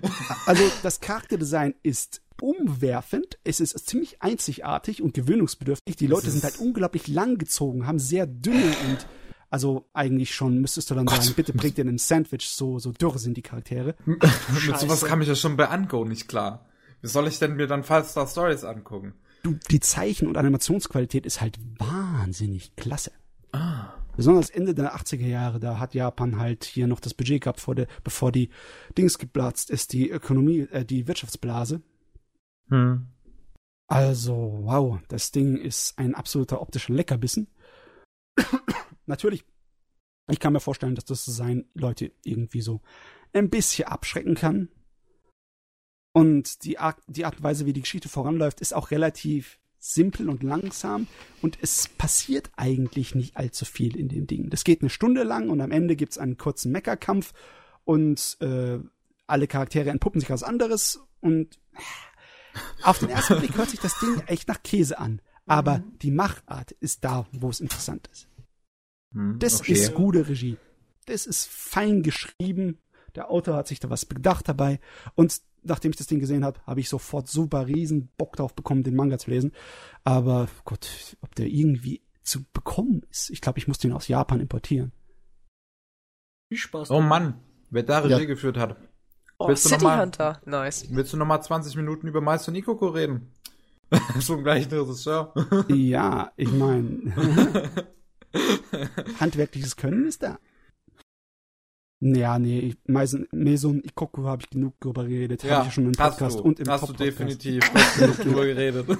Also 0.46 0.62
das 0.82 1.00
Charakterdesign 1.00 1.74
ist 1.82 2.22
umwerfend, 2.40 3.38
es 3.44 3.60
ist 3.60 3.78
ziemlich 3.86 4.22
einzigartig 4.22 5.02
und 5.02 5.14
gewöhnungsbedürftig. 5.14 5.96
Die 5.96 6.06
Leute 6.06 6.30
sind 6.30 6.42
halt 6.42 6.58
unglaublich 6.58 7.06
langgezogen, 7.08 7.86
haben 7.86 7.98
sehr 7.98 8.26
dünne 8.26 8.74
und 8.88 9.06
also 9.50 9.88
eigentlich 9.92 10.34
schon 10.34 10.60
müsstest 10.60 10.90
du 10.90 10.94
dann 10.94 11.04
Gott. 11.06 11.22
sagen, 11.22 11.34
bitte 11.36 11.52
bringt 11.52 11.76
dir 11.76 11.84
ein 11.84 11.98
Sandwich, 11.98 12.48
so 12.48 12.78
so 12.78 12.90
dürr 12.92 13.18
sind 13.18 13.36
die 13.36 13.42
Charaktere. 13.42 13.94
Mit 14.06 14.78
sowas 14.78 15.04
kam 15.04 15.20
ich 15.20 15.28
ja 15.28 15.36
schon 15.36 15.56
bei 15.56 15.68
Ango 15.68 16.04
nicht 16.04 16.26
klar. 16.26 16.66
Wie 17.02 17.08
soll 17.08 17.26
ich 17.26 17.38
denn 17.38 17.56
mir 17.56 17.66
dann 17.66 17.82
Five 17.82 18.08
Star 18.08 18.26
Stories 18.26 18.64
angucken? 18.64 19.14
Du, 19.42 19.58
die 19.70 19.80
Zeichen- 19.80 20.28
und 20.28 20.36
Animationsqualität 20.36 21.26
ist 21.26 21.40
halt 21.40 21.58
wahnsinnig 21.78 22.76
klasse. 22.76 23.10
Ah. 23.50 23.94
Besonders 24.16 24.50
Ende 24.50 24.74
der 24.74 24.94
80er 24.94 25.26
Jahre, 25.26 25.58
da 25.58 25.78
hat 25.78 25.94
Japan 25.94 26.38
halt 26.38 26.64
hier 26.64 26.86
noch 26.86 27.00
das 27.00 27.14
Budget 27.14 27.42
gehabt, 27.42 27.60
vor 27.60 27.74
der, 27.74 27.88
bevor 28.04 28.30
die 28.30 28.50
Dings 28.96 29.18
geplatzt 29.18 29.70
ist, 29.70 29.92
die 29.92 30.10
Ökonomie, 30.10 30.60
äh, 30.70 30.84
die 30.84 31.08
Wirtschaftsblase. 31.08 31.82
Hm. 32.68 33.06
Also, 33.88 34.60
wow, 34.62 35.00
das 35.08 35.32
Ding 35.32 35.56
ist 35.56 35.98
ein 35.98 36.14
absoluter 36.14 36.60
optischer 36.60 36.92
Leckerbissen. 36.92 37.48
Natürlich, 39.06 39.44
ich 40.30 40.38
kann 40.38 40.52
mir 40.52 40.60
vorstellen, 40.60 40.94
dass 40.94 41.04
das 41.04 41.24
Design 41.24 41.64
Leute 41.74 42.12
irgendwie 42.22 42.60
so 42.60 42.80
ein 43.32 43.50
bisschen 43.50 43.88
abschrecken 43.88 44.34
kann. 44.34 44.68
Und 46.12 46.64
die 46.64 46.78
Art, 46.78 46.98
die 47.06 47.24
Art 47.24 47.36
und 47.38 47.42
Weise, 47.42 47.64
wie 47.66 47.72
die 47.72 47.80
Geschichte 47.80 48.08
voranläuft, 48.08 48.60
ist 48.60 48.74
auch 48.74 48.90
relativ 48.90 49.58
simpel 49.78 50.28
und 50.28 50.42
langsam. 50.42 51.06
Und 51.40 51.58
es 51.62 51.88
passiert 51.88 52.50
eigentlich 52.56 53.14
nicht 53.14 53.36
allzu 53.36 53.64
viel 53.64 53.96
in 53.96 54.08
dem 54.08 54.26
Ding. 54.26 54.50
Das 54.50 54.64
geht 54.64 54.80
eine 54.82 54.90
Stunde 54.90 55.22
lang 55.22 55.48
und 55.50 55.60
am 55.60 55.70
Ende 55.72 55.96
gibt's 55.96 56.18
einen 56.18 56.36
kurzen 56.36 56.70
Meckerkampf 56.70 57.32
und 57.84 58.36
äh, 58.40 58.78
alle 59.26 59.46
Charaktere 59.48 59.90
entpuppen 59.90 60.20
sich 60.20 60.30
als 60.30 60.42
anderes 60.42 61.00
und 61.20 61.58
auf 62.82 62.98
den 62.98 63.08
ersten 63.08 63.38
Blick 63.38 63.56
hört 63.56 63.70
sich 63.70 63.80
das 63.80 63.98
Ding 63.98 64.20
echt 64.26 64.46
nach 64.48 64.62
Käse 64.62 64.98
an. 64.98 65.20
Aber 65.46 65.78
Mhm. 65.78 65.98
die 66.02 66.10
Machart 66.10 66.72
ist 66.72 67.02
da, 67.04 67.26
wo 67.32 67.48
es 67.48 67.60
interessant 67.60 68.08
ist. 68.12 68.28
Hm, 69.12 69.38
Das 69.38 69.60
okay. 69.60 69.72
ist 69.72 69.94
gute 69.94 70.28
Regie. 70.28 70.58
Das 71.06 71.26
ist 71.26 71.48
fein 71.48 72.02
geschrieben. 72.02 72.78
Der 73.16 73.30
Autor 73.30 73.56
hat 73.56 73.66
sich 73.68 73.80
da 73.80 73.90
was 73.90 74.04
bedacht 74.06 74.48
dabei. 74.48 74.78
Und 75.14 75.40
nachdem 75.62 75.90
ich 75.90 75.96
das 75.96 76.06
Ding 76.06 76.18
gesehen 76.20 76.44
habe, 76.44 76.60
habe 76.66 76.80
ich 76.80 76.88
sofort 76.88 77.28
super 77.28 77.66
riesen 77.66 78.08
Bock 78.16 78.36
drauf 78.36 78.54
bekommen, 78.54 78.82
den 78.82 78.96
Manga 78.96 79.18
zu 79.18 79.30
lesen. 79.30 79.52
Aber 80.04 80.48
Gott, 80.64 81.16
ob 81.20 81.34
der 81.34 81.46
irgendwie 81.46 82.02
zu 82.22 82.44
bekommen 82.52 83.02
ist. 83.10 83.30
Ich 83.30 83.40
glaube, 83.40 83.58
ich 83.58 83.68
muss 83.68 83.78
den 83.78 83.92
aus 83.92 84.08
Japan 84.08 84.40
importieren. 84.40 84.92
Viel 86.48 86.58
Spaß. 86.58 86.90
Oh 86.90 87.00
Mann, 87.00 87.40
wer 87.70 87.82
da 87.82 88.00
Regie 88.00 88.12
Ja. 88.12 88.24
geführt 88.24 88.56
hat. 88.56 88.76
Oh, 89.38 89.48
Willst 89.48 89.64
du 89.64 89.70
noch 89.70 89.74
City 89.78 89.84
mal- 89.84 90.00
Hunter. 90.02 90.40
Nice. 90.44 90.86
Willst 90.90 91.12
du 91.12 91.16
noch 91.16 91.26
mal 91.26 91.40
20 91.40 91.74
Minuten 91.76 92.06
über 92.06 92.20
Meister 92.20 92.52
Nikoko 92.52 92.88
reden? 92.88 93.32
so 94.20 94.36
ein 94.36 94.44
gleichen 94.44 94.72
Regisseur. 94.72 95.34
ja, 95.68 96.32
ich 96.36 96.50
meine, 96.52 97.70
handwerkliches 99.20 99.76
Können 99.76 100.06
ist 100.06 100.22
da. 100.22 100.38
Ja, 102.04 102.36
nee, 102.40 102.74
Meson 102.84 103.80
Ikoku 103.84 104.24
habe 104.24 104.42
ich 104.42 104.50
genug 104.50 104.80
drüber 104.80 105.04
geredet. 105.04 105.44
Habe 105.44 105.60
ich 105.60 105.66
ja 105.66 105.70
schon 105.70 105.86
im 105.86 105.92
Podcast 105.92 106.40
du, 106.40 106.42
und 106.42 106.58
im 106.58 106.68
hast 106.68 106.88
du 106.88 106.92
definitiv 106.94 107.62
genug 107.96 108.16
drüber 108.16 108.44
geredet. 108.44 108.88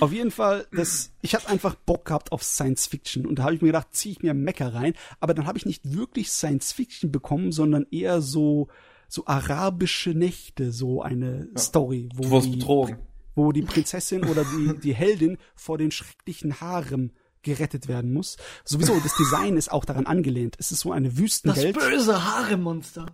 Auf 0.00 0.10
jeden 0.10 0.30
Fall, 0.30 0.66
das, 0.72 1.12
ich 1.20 1.34
hatte 1.34 1.48
einfach 1.50 1.74
Bock 1.74 2.06
gehabt 2.06 2.32
auf 2.32 2.42
Science 2.42 2.86
Fiction 2.86 3.26
und 3.26 3.38
da 3.38 3.44
habe 3.44 3.54
ich 3.54 3.60
mir 3.60 3.68
gedacht, 3.68 3.88
ziehe 3.92 4.12
ich 4.12 4.22
mir 4.22 4.32
Mecker 4.34 4.74
rein, 4.74 4.94
aber 5.20 5.34
dann 5.34 5.46
habe 5.46 5.58
ich 5.58 5.66
nicht 5.66 5.94
wirklich 5.94 6.30
Science 6.30 6.72
Fiction 6.72 7.12
bekommen, 7.12 7.52
sondern 7.52 7.86
eher 7.90 8.20
so 8.22 8.68
so 9.06 9.26
arabische 9.26 10.10
Nächte, 10.10 10.72
so 10.72 11.00
eine 11.02 11.48
Story, 11.56 12.08
Du 12.14 12.30
wo 12.30 12.40
die, 12.40 12.56
betrogen. 12.56 12.98
wo 13.36 13.52
die 13.52 13.62
Prinzessin 13.62 14.24
oder 14.24 14.44
die 14.44 14.78
die 14.80 14.94
Heldin 14.94 15.36
vor 15.54 15.78
den 15.78 15.90
schrecklichen 15.90 16.60
Harem 16.60 17.12
gerettet 17.48 17.88
werden 17.88 18.12
muss. 18.12 18.36
Sowieso, 18.64 18.98
das 19.00 19.16
Design 19.16 19.56
ist 19.56 19.70
auch 19.72 19.84
daran 19.84 20.06
angelehnt. 20.06 20.56
Es 20.58 20.70
ist 20.72 20.80
so 20.80 20.92
eine 20.92 21.08
das 21.08 21.18
Wüstenwelt. 21.18 21.76
böse 21.78 22.24
Haare-Monster. 22.24 23.06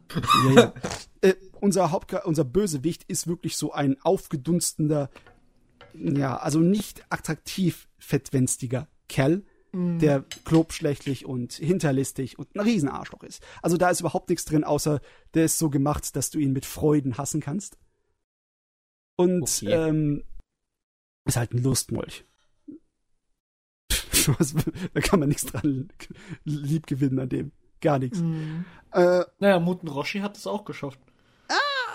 Ja, 0.49 0.53
ja. 0.55 0.75
äh, 1.23 1.35
unser 1.61 1.91
Haupt, 1.91 2.13
unser 2.25 2.45
Bösewicht 2.45 3.05
ist 3.09 3.27
wirklich 3.27 3.57
so 3.57 3.73
ein 3.73 3.97
aufgedunstender, 4.03 5.09
ja, 5.95 6.37
also 6.37 6.59
nicht 6.59 7.05
attraktiv 7.09 7.89
fettwenstiger 7.99 8.89
Kerl, 9.09 9.45
der 9.77 10.25
klobschlächtig 10.45 11.27
und 11.27 11.53
hinterlistig 11.55 12.39
und 12.39 12.55
ein 12.55 12.61
Riesenarschloch 12.61 13.25
ist. 13.25 13.43
Also 13.61 13.77
da 13.77 13.91
ist 13.91 13.99
überhaupt 13.99 14.29
nichts 14.29 14.45
drin, 14.45 14.63
außer 14.63 15.01
der 15.35 15.47
ist 15.47 15.59
so 15.59 15.69
gemacht, 15.69 16.15
dass 16.15 16.31
du 16.31 16.39
ihn 16.39 16.53
mit 16.53 16.65
Freuden 16.65 17.19
hassen 17.19 17.41
kannst. 17.41 17.77
Und 19.17 19.43
Okay. 19.43 19.73
ähm, 19.73 20.23
ist 21.25 21.37
halt 21.37 21.55
ein 21.55 21.63
Lustmolch. 21.63 22.25
Was- 24.39 24.55
da 24.93 25.01
kann 25.01 25.21
man 25.21 25.29
nichts 25.29 25.47
dran 25.47 25.89
lieb 26.45 26.87
gewinnen 26.87 27.19
an 27.19 27.29
dem. 27.29 27.53
Gar 27.81 27.99
nichts. 27.99 28.19
Mhm. 28.21 28.65
Äh, 28.93 29.25
Naja, 29.39 29.61
Muten 29.61 29.89
Roshi 29.89 30.21
hat 30.21 30.37
es 30.37 30.47
auch 30.47 30.65
geschafft. 30.65 30.99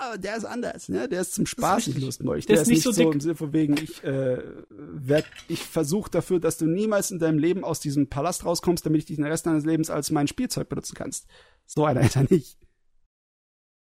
aber 0.02 0.18
der 0.18 0.38
ist 0.38 0.46
anders, 0.46 0.88
ne? 0.88 1.10
Der 1.10 1.22
ist 1.22 1.34
zum 1.34 1.46
Spaß 1.46 1.78
richtig. 1.88 1.96
nicht 1.96 2.06
lustig. 2.06 2.26
Der 2.46 2.56
Der, 2.56 2.56
ist 2.56 2.62
ist 2.62 2.68
nicht 2.70 2.84
so 2.84 2.92
so 2.92 3.04
dick. 3.04 3.14
im 3.14 3.20
Sinne 3.20 3.36
von 3.36 3.52
wegen, 3.54 3.76
ich 3.78 4.02
äh, 4.04 4.38
werd, 4.70 5.26
ich 5.50 5.64
versuche 5.64 6.10
dafür, 6.10 6.40
dass 6.40 6.58
du 6.58 6.66
niemals 6.68 7.12
in 7.12 7.20
deinem 7.20 7.38
Leben 7.38 7.64
aus 7.66 7.80
diesem 7.82 8.08
Palast 8.08 8.46
rauskommst, 8.46 8.86
damit 8.86 9.00
ich 9.00 9.06
dich 9.06 9.16
den 9.18 9.26
Rest 9.26 9.46
deines 9.46 9.66
Lebens 9.66 9.90
als 9.90 10.10
mein 10.12 10.28
Spielzeug 10.28 10.70
benutzen 10.70 10.96
kannst. 10.96 11.28
So 11.66 11.84
einer 11.86 12.02
ist 12.02 12.16
er 12.16 12.26
nicht. 12.30 12.58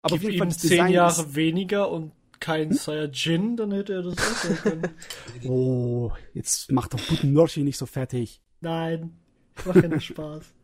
Aber 0.03 0.15
auf 0.15 0.21
Gib 0.21 0.31
jeden 0.31 0.39
Fall 0.39 0.47
ihm 0.47 0.51
das 0.53 0.59
zehn 0.59 0.89
Jahre 0.89 1.21
ist, 1.23 1.35
weniger 1.35 1.91
und 1.91 2.13
kein 2.41 2.73
Saiyajin, 2.73 3.57
dann 3.57 3.73
hätte 3.73 3.93
er 3.95 4.03
das 4.03 4.17
auch 4.19 4.63
können. 4.63 4.89
Oh, 5.45 6.13
jetzt 6.35 6.73
mach 6.73 6.89
doch 6.89 7.01
guten 7.09 7.33
Noshi 7.33 7.63
nicht 7.63 7.77
so 7.79 7.87
fertig. 7.87 8.43
Nein, 8.61 9.19
ich 9.57 9.67
mach 9.67 9.77
ja 9.77 9.89
nur 9.89 10.01
Spaß. 10.01 10.55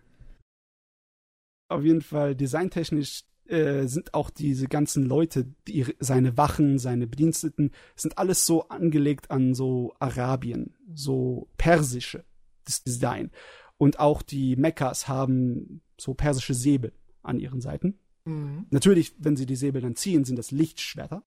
Auf 1.69 1.85
jeden 1.85 2.03
Fall 2.03 2.35
designtechnisch 2.35 3.25
äh, 3.47 3.87
sind 3.87 4.15
auch 4.15 4.31
diese 4.31 4.69
ganzen 4.69 5.05
Leute, 5.05 5.47
die, 5.69 5.87
seine 5.99 6.37
Wachen, 6.37 6.79
seine 6.79 7.07
Bediensteten, 7.07 7.73
sind 7.95 8.19
alles 8.19 8.47
so 8.47 8.69
angelegt 8.69 9.31
an 9.31 9.55
so 9.55 9.95
Arabien, 9.99 10.75
so 10.95 11.49
persische 11.57 12.25
das 12.67 12.83
Design. 12.83 13.31
Und 13.79 13.99
auch 13.99 14.23
die 14.23 14.57
Mekkas 14.57 15.09
haben 15.09 15.81
so 15.99 16.15
persische 16.15 16.55
Säbel 16.55 16.93
an 17.23 17.39
ihren 17.39 17.61
Seiten. 17.61 17.99
Mhm. 18.25 18.67
Natürlich, 18.71 19.15
wenn 19.19 19.37
sie 19.37 19.47
die 19.47 19.57
Säbel 19.57 19.81
dann 19.81 19.97
ziehen, 19.97 20.25
sind 20.25 20.37
das 20.37 20.51
Lichtschwerter. 20.51 21.23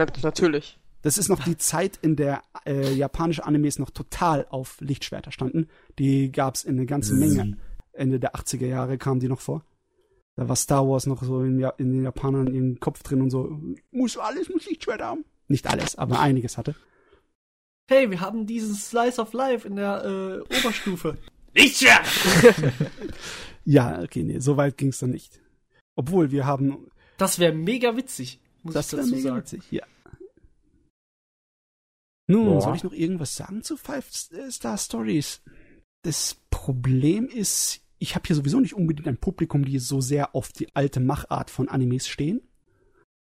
Ja, 0.00 0.06
Natürlich. 0.22 0.78
Das 1.02 1.18
ist 1.18 1.28
noch 1.28 1.42
die 1.42 1.56
Zeit, 1.56 1.98
in 2.00 2.14
der 2.14 2.42
äh, 2.64 2.92
japanische 2.92 3.44
Animes 3.44 3.78
noch 3.80 3.90
total 3.90 4.46
auf 4.50 4.80
Lichtschwerter 4.80 5.32
standen. 5.32 5.68
Die 5.98 6.30
gab's 6.30 6.62
in 6.62 6.76
eine 6.76 6.86
ganze 6.86 7.14
Menge. 7.14 7.58
Ende 7.92 8.20
der 8.20 8.36
80er 8.36 8.66
Jahre 8.66 8.98
kamen 8.98 9.18
die 9.18 9.28
noch 9.28 9.40
vor. 9.40 9.64
Da 10.36 10.48
war 10.48 10.56
Star 10.56 10.88
Wars 10.88 11.06
noch 11.06 11.22
so 11.22 11.42
in, 11.42 11.58
ja 11.58 11.70
in 11.70 11.92
den 11.92 12.04
Japanern 12.04 12.46
im 12.46 12.78
Kopf 12.78 13.02
drin 13.02 13.20
und 13.20 13.30
so, 13.30 13.60
muss 13.90 14.16
alles, 14.16 14.48
muss 14.48 14.66
Lichtschwerter 14.66 15.06
haben. 15.06 15.24
Nicht 15.48 15.66
alles, 15.66 15.96
aber 15.96 16.20
einiges 16.20 16.56
hatte. 16.56 16.74
Hey, 17.90 18.10
wir 18.10 18.20
haben 18.20 18.46
dieses 18.46 18.88
Slice 18.88 19.20
of 19.20 19.32
Life 19.32 19.66
in 19.66 19.76
der 19.76 20.04
äh, 20.04 20.58
Oberstufe. 20.58 21.18
Lichtschwert! 21.54 22.06
Ja, 23.64 24.02
okay, 24.02 24.22
nee, 24.22 24.38
so 24.38 24.56
weit 24.56 24.76
ging's 24.76 24.98
dann 24.98 25.10
nicht. 25.10 25.40
Obwohl, 25.94 26.30
wir 26.30 26.46
haben, 26.46 26.88
Das 27.18 27.38
wäre 27.38 27.52
mega 27.52 27.96
witzig, 27.96 28.40
muss 28.62 28.74
das 28.74 28.92
ich 28.92 28.98
dazu 28.98 29.10
mega 29.10 29.22
sagen. 29.22 29.36
witzig, 29.38 29.62
ja. 29.70 29.84
Nun, 32.28 32.46
Boah. 32.46 32.62
soll 32.62 32.76
ich 32.76 32.84
noch 32.84 32.92
irgendwas 32.92 33.34
sagen 33.34 33.62
zu 33.62 33.76
Five 33.76 34.08
Star 34.12 34.78
Stories? 34.78 35.42
Das 36.02 36.36
Problem 36.50 37.26
ist, 37.28 37.80
ich 37.98 38.14
habe 38.14 38.26
hier 38.26 38.36
sowieso 38.36 38.60
nicht 38.60 38.74
unbedingt 38.74 39.08
ein 39.08 39.16
Publikum, 39.18 39.64
die 39.64 39.78
so 39.78 40.00
sehr 40.00 40.34
auf 40.34 40.50
die 40.52 40.74
alte 40.74 41.00
Machart 41.00 41.50
von 41.50 41.68
Animes 41.68 42.08
stehen. 42.08 42.40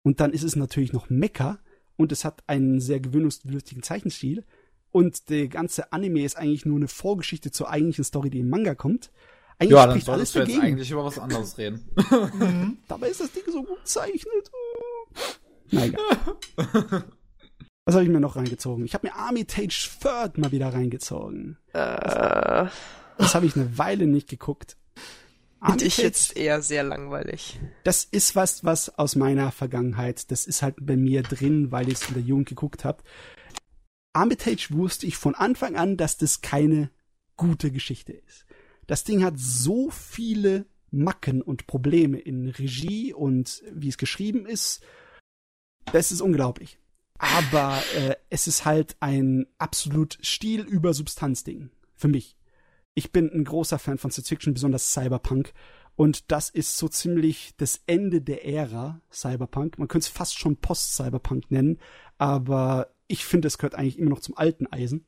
Und 0.04 0.20
dann 0.20 0.32
ist 0.32 0.44
es 0.44 0.56
natürlich 0.56 0.94
noch 0.94 1.10
Mecha 1.10 1.60
und 1.98 2.12
es 2.12 2.26
hat 2.26 2.44
einen 2.48 2.80
sehr 2.80 3.00
gewöhnungsbedürftigen 3.00 3.84
Zeichenstil. 3.84 4.46
Und 4.92 5.30
der 5.30 5.48
ganze 5.50 5.92
Anime 5.92 6.24
ist 6.24 6.38
eigentlich 6.38 6.66
nur 6.66 6.78
eine 6.78 6.88
Vorgeschichte 6.88 7.52
zur 7.52 7.70
eigentlichen 7.70 8.04
Story, 8.06 8.30
die 8.30 8.40
im 8.40 8.50
Manga 8.50 8.76
kommt. 8.76 9.12
Eigentlich 9.58 9.72
Ja, 9.72 9.88
dann 9.88 9.92
spricht 9.96 10.10
alles 10.10 10.32
solltest 10.32 10.36
du 10.36 10.40
jetzt 10.40 10.48
dagegen. 10.50 10.62
eigentlich 10.74 10.92
über 10.92 11.06
was 11.06 11.20
anderes 11.20 11.58
reden. 11.58 11.90
Dabei 12.88 13.10
ist 13.10 13.20
das 13.20 13.32
Ding 13.32 13.44
so 13.52 13.64
gut 13.64 13.80
gezeichnet. 13.80 14.52
Na 15.72 15.86
egal. 15.86 16.00
Was 17.86 17.94
habe 17.96 18.04
ich 18.04 18.10
mir 18.10 18.20
noch 18.20 18.36
reingezogen? 18.36 18.84
Ich 18.86 18.94
habe 18.96 19.08
mir 19.08 19.16
Armitage 19.16 19.90
Third 20.02 20.38
mal 20.38 20.52
wieder 20.52 20.74
reingezogen. 20.74 21.58
Äh, 21.74 22.68
Das 23.18 23.36
habe 23.36 23.46
ich 23.46 23.56
eine 23.56 23.78
Weile 23.78 24.08
nicht 24.08 24.28
geguckt. 24.28 24.76
finde 25.64 25.86
ich 25.86 25.98
jetzt 25.98 26.36
eher 26.36 26.62
sehr 26.64 26.84
langweilig. 26.84 27.60
das 27.84 28.04
ist 28.04 28.36
was, 28.36 28.64
was 28.64 28.90
aus 28.98 29.16
meiner 29.16 29.52
Vergangenheit, 29.52 30.32
das 30.32 30.48
ist 30.48 30.62
halt 30.64 30.76
bei 30.82 30.98
mir 30.98 31.22
drin, 31.24 31.72
weil 31.72 31.88
ich 31.88 31.96
es 31.96 32.08
in 32.08 32.16
der 32.16 32.24
Jugend 32.24 32.50
geguckt 32.50 32.86
habe. 32.86 33.04
Armitage 34.14 34.68
wusste 34.72 35.06
ich 35.06 35.18
von 35.18 35.36
Anfang 35.36 35.76
an, 35.76 35.98
dass 35.98 36.18
das 36.18 36.42
keine 36.42 36.90
gute 37.38 37.70
Geschichte 37.72 38.14
ist. 38.14 38.46
Das 38.88 39.04
Ding 39.04 39.24
hat 39.24 39.36
so 39.38 39.90
viele 39.90 40.66
Macken 40.90 41.42
und 41.42 41.68
Probleme 41.68 42.18
in 42.20 42.48
Regie 42.48 43.14
und 43.14 43.62
wie 43.74 43.90
es 43.90 43.98
geschrieben 43.98 44.46
ist. 44.46 44.82
Das 45.92 46.12
ist 46.12 46.22
unglaublich. 46.22 46.80
Aber 47.18 47.82
äh, 47.96 48.16
es 48.30 48.48
ist 48.48 48.66
halt 48.66 48.98
ein 49.00 49.48
absolut 49.58 50.18
Stil 50.22 50.62
über 50.62 50.94
Substanz-Ding. 50.94 51.70
Für 51.96 52.08
mich. 52.08 52.36
Ich 52.94 53.12
bin 53.12 53.30
ein 53.32 53.46
großer 53.46 53.80
Fan 53.80 53.98
von 53.98 54.12
Science 54.12 54.30
Fiction, 54.30 54.54
besonders 54.54 54.94
Cyberpunk. 54.94 55.54
Und 55.96 56.32
das 56.32 56.50
ist 56.50 56.78
so 56.78 56.90
ziemlich 56.90 57.54
das 57.58 57.82
Ende 57.88 58.22
der 58.22 58.46
Ära 58.46 59.02
Cyberpunk. 59.12 59.80
Man 59.80 59.88
könnte 59.88 60.06
es 60.06 60.12
fast 60.12 60.38
schon 60.38 60.58
Post-Cyberpunk 60.58 61.52
nennen, 61.52 61.80
aber 62.18 62.90
ich 63.08 63.26
finde, 63.26 63.48
es 63.48 63.58
gehört 63.58 63.76
eigentlich 63.76 63.98
immer 63.98 64.10
noch 64.10 64.20
zum 64.20 64.38
alten 64.38 64.68
Eisen. 64.68 65.06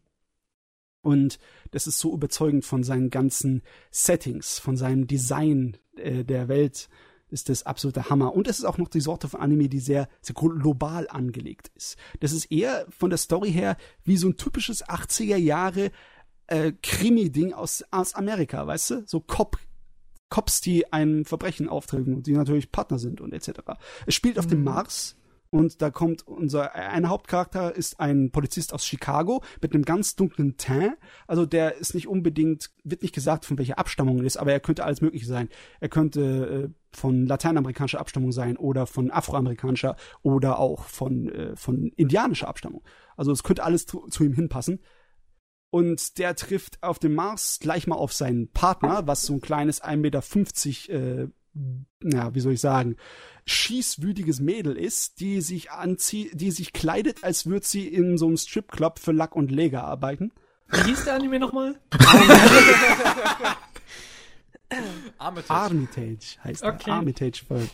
Und 1.02 1.40
das 1.72 1.88
ist 1.88 2.00
so 2.00 2.14
überzeugend 2.14 2.66
von 2.66 2.84
seinen 2.84 3.10
ganzen 3.10 3.64
Settings, 3.92 4.60
von 4.60 4.78
seinem 4.78 5.08
Design 5.08 5.78
äh, 5.98 6.24
der 6.24 6.48
Welt, 6.48 6.90
ist 7.30 7.50
das 7.50 7.66
absolute 7.66 8.10
Hammer. 8.10 8.34
Und 8.34 8.48
es 8.48 8.60
ist 8.60 8.66
auch 8.66 8.78
noch 8.78 8.88
die 8.88 9.02
Sorte 9.02 9.28
von 9.28 9.42
Anime, 9.42 9.70
die 9.70 9.80
sehr, 9.80 10.08
sehr 10.22 10.36
global 10.36 11.08
angelegt 11.10 11.72
ist. 11.76 11.98
Das 12.20 12.32
ist 12.32 12.52
eher 12.52 12.86
von 12.90 13.10
der 13.10 13.18
Story 13.18 13.52
her 13.52 13.78
wie 14.04 14.18
so 14.18 14.28
ein 14.28 14.38
typisches 14.38 14.86
80er 14.86 15.38
Jahre 15.38 15.92
äh, 16.48 16.72
Krimi-Ding 16.82 17.54
aus, 17.54 17.84
aus 17.92 18.16
Amerika, 18.16 18.66
weißt 18.66 18.90
du? 18.92 19.04
So 19.06 19.20
Cop, 19.20 19.58
Cops, 20.30 20.62
die 20.62 20.92
ein 20.92 21.26
Verbrechen 21.26 21.70
auftreten 21.70 22.14
und 22.14 22.28
die 22.28 22.34
natürlich 22.34 22.72
Partner 22.72 23.00
sind 23.00 23.22
und 23.22 23.34
etc. 23.34 23.52
Es 24.06 24.16
spielt 24.16 24.40
auf 24.40 24.48
dem 24.48 24.64
Mars, 24.64 25.16
Und 25.50 25.82
da 25.82 25.90
kommt 25.90 26.28
unser, 26.28 26.76
ein 26.76 27.10
Hauptcharakter 27.10 27.76
ist 27.76 28.00
ein 28.00 28.32
Polizist 28.32 28.74
aus 28.74 28.86
Chicago 28.86 29.44
mit 29.62 29.74
einem 29.74 29.86
ganz 29.86 30.16
dunklen 30.16 30.58
Teint. 30.58 30.98
Also 31.26 31.46
der 31.46 31.76
ist 31.76 31.96
nicht 31.96 32.08
unbedingt, 32.08 32.72
wird 32.84 33.02
nicht 33.02 33.16
gesagt, 33.16 33.46
von 33.46 33.58
welcher 33.58 33.80
Abstammung 33.80 34.20
er 34.20 34.26
ist, 34.26 34.38
aber 34.38 34.52
er 34.52 34.60
könnte 34.60 34.84
alles 34.84 35.02
mögliche 35.02 35.26
sein. 35.26 35.50
Er 35.80 35.90
könnte 35.90 36.22
äh, 36.22 36.98
von 36.98 37.26
lateinamerikanischer 37.26 38.00
Abstammung 38.00 38.32
sein 38.32 38.58
oder 38.58 38.88
von 38.88 39.12
afroamerikanischer 39.12 39.96
oder 40.22 40.60
auch 40.60 40.84
von, 40.86 41.30
äh, 41.30 41.56
von 41.56 41.92
indianischer 41.96 42.48
Abstammung. 42.48 42.84
Also 43.16 43.32
es 43.32 43.44
könnte 43.44 43.64
alles 43.64 43.86
zu, 43.86 44.08
zu 44.10 44.24
ihm 44.24 44.34
hinpassen. 44.34 44.80
Und 45.70 46.18
der 46.18 46.36
trifft 46.36 46.82
auf 46.82 46.98
dem 46.98 47.14
Mars 47.14 47.60
gleich 47.60 47.88
mal 47.88 47.96
auf 47.96 48.14
seinen 48.14 48.52
Partner, 48.52 49.06
was 49.06 49.24
so 49.24 49.34
ein 49.34 49.42
kleines 49.42 49.84
1,50 49.84 49.98
Meter, 49.98 51.24
äh, 51.24 51.28
ja, 52.04 52.34
wie 52.36 52.40
soll 52.40 52.54
ich 52.54 52.62
sagen, 52.62 52.96
schießwütiges 53.46 54.40
Mädel 54.40 54.76
ist, 54.76 55.20
die 55.20 55.42
sich 55.42 55.72
anzieht, 55.72 56.40
die 56.40 56.52
sich 56.52 56.74
kleidet, 56.74 57.24
als 57.24 57.46
würde 57.46 57.66
sie 57.66 57.88
in 57.88 58.18
so 58.18 58.28
einem 58.28 58.38
Stripclub 58.38 59.00
für 59.00 59.12
Lack 59.14 59.36
und 59.36 59.52
Leger 59.52 59.84
arbeiten. 59.84 60.32
Wie 60.70 60.84
hieß 60.84 61.06
der 61.06 61.16
Anime 61.16 61.40
nochmal? 61.40 61.80
Armitage. 65.18 65.50
Armitage 65.50 66.38
heißt 66.44 66.64
okay. 66.64 66.90
er. 66.90 66.96
Armitage 66.96 67.44
World. 67.48 67.70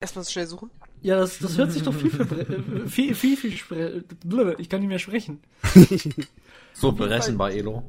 Erstmal 0.00 0.24
schnell 0.24 0.46
suchen. 0.46 0.70
Ja, 1.02 1.16
das, 1.16 1.38
das 1.38 1.58
hört 1.58 1.72
sich 1.72 1.82
doch 1.82 1.94
viel, 1.94 2.10
viel, 2.10 3.14
viel, 3.14 3.36
viel, 3.36 3.52
viel 3.52 4.56
ich 4.58 4.68
kann 4.68 4.80
nicht 4.80 4.88
mehr 4.88 4.98
sprechen. 4.98 5.40
so 6.72 6.92
berechenbar, 6.92 7.52
Elo. 7.52 7.88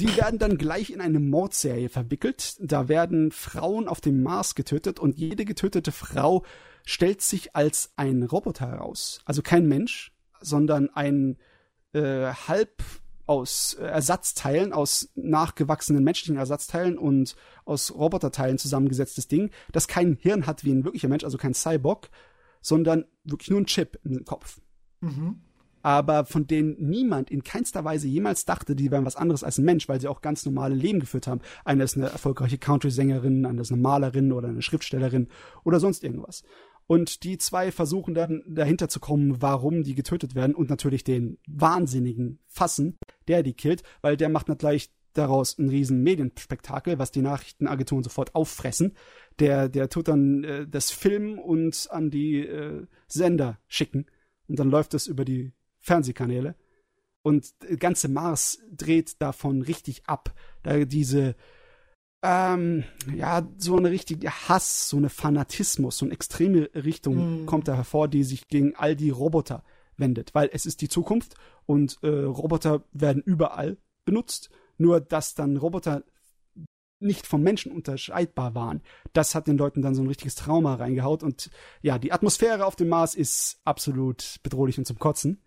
Die 0.00 0.16
werden 0.16 0.38
dann 0.38 0.58
gleich 0.58 0.90
in 0.90 1.00
eine 1.00 1.20
Mordserie 1.20 1.88
verwickelt. 1.88 2.56
Da 2.60 2.88
werden 2.88 3.30
Frauen 3.30 3.88
auf 3.88 4.00
dem 4.00 4.22
Mars 4.22 4.54
getötet 4.54 4.98
und 5.00 5.16
jede 5.16 5.44
getötete 5.44 5.92
Frau 5.92 6.44
stellt 6.84 7.22
sich 7.22 7.56
als 7.56 7.92
ein 7.96 8.22
Roboter 8.22 8.68
heraus. 8.68 9.20
Also 9.24 9.42
kein 9.42 9.66
Mensch, 9.66 10.12
sondern 10.40 10.90
ein 10.90 11.38
äh, 11.92 12.32
halb 12.32 12.82
aus 13.26 13.74
Ersatzteilen, 13.74 14.72
aus 14.72 15.10
nachgewachsenen 15.16 16.04
menschlichen 16.04 16.36
Ersatzteilen 16.36 16.96
und 16.96 17.34
aus 17.64 17.92
Roboterteilen 17.92 18.58
zusammengesetztes 18.58 19.26
Ding, 19.26 19.50
das 19.72 19.88
kein 19.88 20.16
Hirn 20.20 20.46
hat 20.46 20.62
wie 20.62 20.72
ein 20.72 20.84
wirklicher 20.84 21.08
Mensch, 21.08 21.24
also 21.24 21.38
kein 21.38 21.54
Cyborg, 21.54 22.08
sondern 22.60 23.04
wirklich 23.24 23.50
nur 23.50 23.60
ein 23.60 23.66
Chip 23.66 23.98
im 24.04 24.24
Kopf. 24.24 24.60
Mhm 25.00 25.40
aber 25.86 26.26
von 26.26 26.48
denen 26.48 26.74
niemand 26.80 27.30
in 27.30 27.44
keinster 27.44 27.84
Weise 27.84 28.08
jemals 28.08 28.44
dachte, 28.44 28.74
die 28.74 28.90
wären 28.90 29.04
was 29.04 29.14
anderes 29.14 29.44
als 29.44 29.56
ein 29.56 29.64
Mensch, 29.64 29.88
weil 29.88 30.00
sie 30.00 30.08
auch 30.08 30.20
ganz 30.20 30.44
normale 30.44 30.74
Leben 30.74 30.98
geführt 30.98 31.28
haben. 31.28 31.42
Eine 31.64 31.84
ist 31.84 31.96
eine 31.96 32.08
erfolgreiche 32.08 32.58
Country-Sängerin, 32.58 33.46
eine 33.46 33.60
ist 33.60 33.70
eine 33.70 33.80
Malerin 33.80 34.32
oder 34.32 34.48
eine 34.48 34.62
Schriftstellerin 34.62 35.28
oder 35.62 35.78
sonst 35.78 36.02
irgendwas. 36.02 36.42
Und 36.88 37.22
die 37.22 37.38
zwei 37.38 37.70
versuchen 37.70 38.14
dann 38.14 38.42
dahinter 38.48 38.88
zu 38.88 38.98
kommen, 38.98 39.40
warum 39.40 39.84
die 39.84 39.94
getötet 39.94 40.34
werden 40.34 40.56
und 40.56 40.70
natürlich 40.70 41.04
den 41.04 41.38
Wahnsinnigen 41.46 42.40
fassen, 42.48 42.98
der 43.28 43.44
die 43.44 43.54
killt, 43.54 43.84
weil 44.00 44.16
der 44.16 44.28
macht 44.28 44.48
natürlich 44.48 44.90
daraus 45.12 45.56
ein 45.56 45.68
riesen 45.68 46.02
Medienspektakel, 46.02 46.98
was 46.98 47.12
die 47.12 47.22
Nachrichtenagenturen 47.22 48.02
sofort 48.02 48.34
auffressen. 48.34 48.96
Der, 49.38 49.68
der 49.68 49.88
tut 49.88 50.08
dann 50.08 50.42
äh, 50.42 50.66
das 50.66 50.90
Film 50.90 51.38
und 51.38 51.86
an 51.92 52.10
die 52.10 52.40
äh, 52.40 52.86
Sender 53.06 53.60
schicken 53.68 54.06
und 54.48 54.58
dann 54.58 54.68
läuft 54.68 54.92
das 54.92 55.06
über 55.06 55.24
die 55.24 55.52
Fernsehkanäle. 55.86 56.56
Und 57.22 57.54
ganze 57.78 58.08
Mars 58.08 58.58
dreht 58.70 59.20
davon 59.22 59.62
richtig 59.62 60.02
ab. 60.06 60.34
Da 60.62 60.84
diese, 60.84 61.34
ähm, 62.22 62.84
ja, 63.14 63.48
so 63.56 63.76
eine 63.76 63.90
richtige 63.90 64.30
Hass, 64.30 64.88
so 64.88 64.96
eine 64.96 65.08
Fanatismus, 65.08 65.98
so 65.98 66.04
eine 66.04 66.14
extreme 66.14 66.70
Richtung 66.74 67.42
mhm. 67.42 67.46
kommt 67.46 67.68
da 67.68 67.74
hervor, 67.74 68.08
die 68.08 68.24
sich 68.24 68.48
gegen 68.48 68.74
all 68.76 68.94
die 68.94 69.10
Roboter 69.10 69.64
wendet. 69.96 70.34
Weil 70.34 70.50
es 70.52 70.66
ist 70.66 70.82
die 70.82 70.88
Zukunft 70.88 71.34
und 71.66 71.98
äh, 72.02 72.08
Roboter 72.08 72.84
werden 72.92 73.22
überall 73.22 73.76
benutzt. 74.04 74.50
Nur, 74.78 75.00
dass 75.00 75.34
dann 75.34 75.56
Roboter 75.56 76.04
nicht 77.00 77.26
vom 77.26 77.42
Menschen 77.42 77.72
unterscheidbar 77.72 78.54
waren. 78.54 78.82
Das 79.12 79.34
hat 79.34 79.46
den 79.46 79.58
Leuten 79.58 79.82
dann 79.82 79.94
so 79.94 80.02
ein 80.02 80.08
richtiges 80.08 80.34
Trauma 80.34 80.74
reingehaut. 80.74 81.22
Und 81.22 81.50
ja, 81.82 81.98
die 81.98 82.12
Atmosphäre 82.12 82.64
auf 82.66 82.76
dem 82.76 82.88
Mars 82.88 83.14
ist 83.14 83.60
absolut 83.64 84.36
bedrohlich 84.42 84.78
und 84.78 84.86
zum 84.86 84.98
Kotzen. 84.98 85.42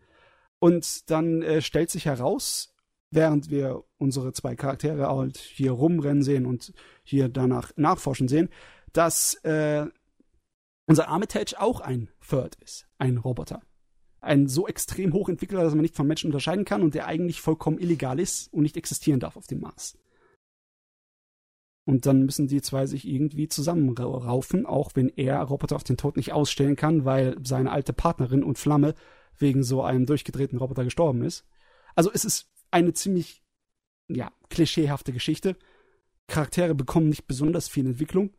Und 0.60 1.10
dann 1.10 1.41
äh, 1.41 1.61
stellt 1.61 1.90
sich 1.90 2.06
heraus, 2.06 2.76
während 3.11 3.49
wir 3.49 3.84
unsere 3.98 4.34
zwei 4.34 4.56
Charaktere 4.56 5.07
halt 5.07 5.38
hier 5.38 5.72
rumrennen 5.72 6.23
sehen 6.23 6.45
und 6.45 6.73
hier 7.03 7.30
danach 7.30 7.72
nachforschen 7.76 8.27
sehen, 8.27 8.49
dass 8.94 9.36
äh, 9.44 9.88
unser 10.86 11.07
Armitage 11.07 11.56
auch 11.60 11.81
ein 11.81 12.10
Third 12.27 12.56
ist, 12.56 12.88
ein 12.98 13.18
Roboter. 13.18 13.61
Ein 14.22 14.48
so 14.48 14.68
extrem 14.68 15.14
hochentwickelter, 15.14 15.64
dass 15.64 15.73
man 15.73 15.81
nicht 15.81 15.95
von 15.95 16.07
Menschen 16.07 16.27
unterscheiden 16.27 16.65
kann 16.65 16.81
und 16.81 16.94
der 16.94 17.07
eigentlich 17.07 17.40
vollkommen 17.40 17.80
illegal 17.80 18.19
ist 18.19 18.52
und 18.52 18.64
nicht 18.64 18.76
existieren 18.76 19.19
darf 19.19 19.38
auf 19.38 19.48
dem 19.48 19.61
Mars. 19.61 19.98
Und 21.86 22.06
dann 22.06 22.23
müssen 22.23 22.48
die 22.48 22.61
zwei 22.61 22.86
sich 22.86 23.07
irgendwie 23.07 23.48
zusammenraufen, 23.48 24.65
auch 24.65 24.91
wenn 24.94 25.10
er 25.10 25.41
Roboter 25.41 25.76
auf 25.76 25.84
den 25.84 25.98
Tod 25.98 26.18
nicht 26.18 26.34
ausstellen 26.34 26.76
kann, 26.76 27.06
weil 27.06 27.36
seine 27.44 27.72
alte 27.72 27.94
Partnerin 27.94 28.44
und 28.44 28.60
Flamme 28.60 28.94
wegen 29.40 29.64
so 29.64 29.84
einem 29.84 30.06
durchgedrehten 30.06 30.60
Roboter 30.60 30.84
gestorben 30.84 31.24
ist. 31.24 31.45
Also 31.95 32.11
es 32.14 32.26
ist 32.26 32.49
eine 32.72 32.94
ziemlich, 32.94 33.44
ja, 34.07 34.32
klischeehafte 34.49 35.11
Geschichte. 35.11 35.56
Charaktere 36.28 36.76
bekommen 36.76 37.10
nicht 37.10 37.26
besonders 37.26 37.68
viel 37.68 37.86
Entwicklung 37.86 38.32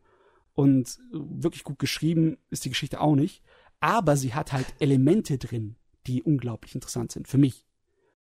und 0.53 0.99
wirklich 1.11 1.63
gut 1.63 1.79
geschrieben 1.79 2.37
ist 2.49 2.65
die 2.65 2.69
Geschichte 2.69 3.01
auch 3.01 3.15
nicht. 3.15 3.43
Aber 3.79 4.15
sie 4.15 4.33
hat 4.33 4.53
halt 4.53 4.67
Elemente 4.79 5.37
drin, 5.37 5.75
die 6.07 6.21
unglaublich 6.21 6.75
interessant 6.75 7.11
sind 7.11 7.27
für 7.27 7.37
mich. 7.37 7.65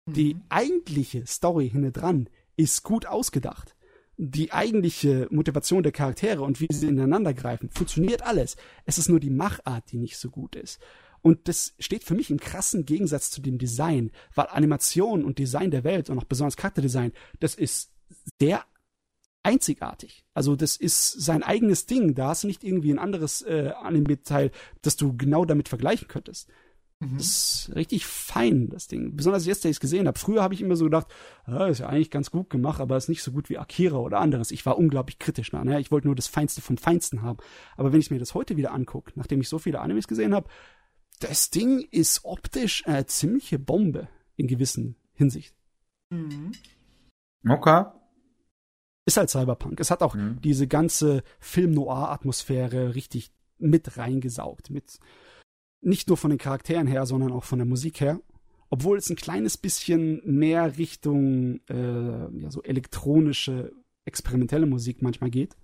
Mhm. 0.05 0.13
Die 0.13 0.37
eigentliche 0.49 1.25
Story 1.25 1.69
hinne 1.69 1.91
dran 1.91 2.29
ist 2.55 2.83
gut 2.83 3.05
ausgedacht. 3.05 3.75
Die 4.17 4.51
eigentliche 4.51 5.27
Motivation 5.31 5.83
der 5.83 5.91
Charaktere 5.91 6.43
und 6.43 6.59
wie 6.59 6.67
sie 6.69 6.87
ineinander 6.87 7.33
greifen, 7.33 7.69
funktioniert 7.71 8.21
alles. 8.21 8.55
Es 8.85 8.99
ist 8.99 9.09
nur 9.09 9.19
die 9.19 9.31
Machart, 9.31 9.91
die 9.91 9.97
nicht 9.97 10.17
so 10.17 10.29
gut 10.29 10.55
ist. 10.55 10.79
Und 11.21 11.47
das 11.47 11.73
steht 11.79 12.03
für 12.03 12.15
mich 12.15 12.31
im 12.31 12.39
krassen 12.39 12.85
Gegensatz 12.85 13.29
zu 13.29 13.41
dem 13.41 13.57
Design, 13.57 14.11
weil 14.33 14.47
Animation 14.49 15.23
und 15.23 15.39
Design 15.39 15.71
der 15.71 15.83
Welt 15.83 16.09
und 16.09 16.17
auch 16.17 16.23
besonders 16.23 16.57
Charakterdesign, 16.57 17.11
das 17.39 17.55
ist 17.55 17.91
sehr 18.39 18.65
einzigartig. 19.43 20.23
Also 20.33 20.55
das 20.55 20.75
ist 20.75 21.21
sein 21.21 21.43
eigenes 21.43 21.85
Ding. 21.85 22.15
Da 22.15 22.29
hast 22.29 22.43
du 22.43 22.47
nicht 22.47 22.63
irgendwie 22.63 22.91
ein 22.91 22.99
anderes 22.99 23.41
äh, 23.41 23.71
Anime-Teil, 23.81 24.51
das 24.81 24.97
du 24.97 25.15
genau 25.15 25.45
damit 25.45 25.69
vergleichen 25.69 26.07
könntest. 26.07 26.49
Mhm. 26.99 27.17
Das 27.17 27.25
ist 27.25 27.75
richtig 27.75 28.05
fein, 28.05 28.69
das 28.69 28.87
Ding. 28.87 29.15
Besonders 29.15 29.45
jetzt, 29.45 29.65
da 29.65 29.69
ich 29.69 29.77
es 29.77 29.79
gesehen 29.79 30.07
habe. 30.07 30.19
Früher 30.19 30.43
habe 30.43 30.53
ich 30.53 30.61
immer 30.61 30.75
so 30.75 30.85
gedacht, 30.85 31.07
ah, 31.45 31.67
ist 31.67 31.79
ja 31.79 31.87
eigentlich 31.87 32.11
ganz 32.11 32.29
gut 32.29 32.49
gemacht, 32.49 32.79
aber 32.79 32.97
ist 32.97 33.09
nicht 33.09 33.23
so 33.23 33.31
gut 33.31 33.49
wie 33.49 33.57
Akira 33.57 33.97
oder 33.97 34.19
anderes. 34.19 34.51
Ich 34.51 34.65
war 34.65 34.77
unglaublich 34.77 35.17
kritisch. 35.17 35.51
Ne? 35.51 35.79
Ich 35.79 35.91
wollte 35.91 36.07
nur 36.07 36.15
das 36.15 36.27
Feinste 36.27 36.61
vom 36.61 36.77
Feinsten 36.77 37.23
haben. 37.23 37.39
Aber 37.75 37.91
wenn 37.91 37.99
ich 37.99 38.11
mir 38.11 38.19
das 38.19 38.35
heute 38.35 38.55
wieder 38.57 38.71
angucke, 38.71 39.11
nachdem 39.15 39.41
ich 39.41 39.49
so 39.49 39.57
viele 39.57 39.79
Animes 39.79 40.07
gesehen 40.07 40.35
habe, 40.35 40.47
das 41.23 41.51
Ding 41.51 41.87
ist 41.91 42.25
optisch 42.25 42.85
eine 42.87 43.05
ziemliche 43.05 43.59
Bombe 43.59 44.07
in 44.35 44.47
gewissen 44.47 44.95
Hinsicht. 45.13 45.55
Mhm. 46.09 46.51
Okay. 47.47 47.85
Ist 49.05 49.17
halt 49.17 49.29
Cyberpunk. 49.29 49.79
Es 49.79 49.91
hat 49.91 50.03
auch 50.03 50.15
mhm. 50.15 50.39
diese 50.41 50.67
ganze 50.67 51.23
Film-Noir-Atmosphäre 51.39 52.95
richtig 52.95 53.31
mit 53.57 53.97
reingesaugt. 53.97 54.69
Mit, 54.69 54.99
nicht 55.81 56.07
nur 56.07 56.17
von 56.17 56.31
den 56.31 56.39
Charakteren 56.39 56.87
her, 56.87 57.05
sondern 57.05 57.31
auch 57.31 57.43
von 57.43 57.59
der 57.59 57.67
Musik 57.67 58.01
her. 58.01 58.19
Obwohl 58.69 58.97
es 58.97 59.09
ein 59.09 59.15
kleines 59.15 59.57
bisschen 59.57 60.21
mehr 60.25 60.77
Richtung 60.77 61.59
äh, 61.67 62.39
ja, 62.41 62.49
so 62.49 62.63
elektronische, 62.63 63.73
experimentelle 64.05 64.65
Musik 64.65 65.01
manchmal 65.01 65.29
geht 65.29 65.55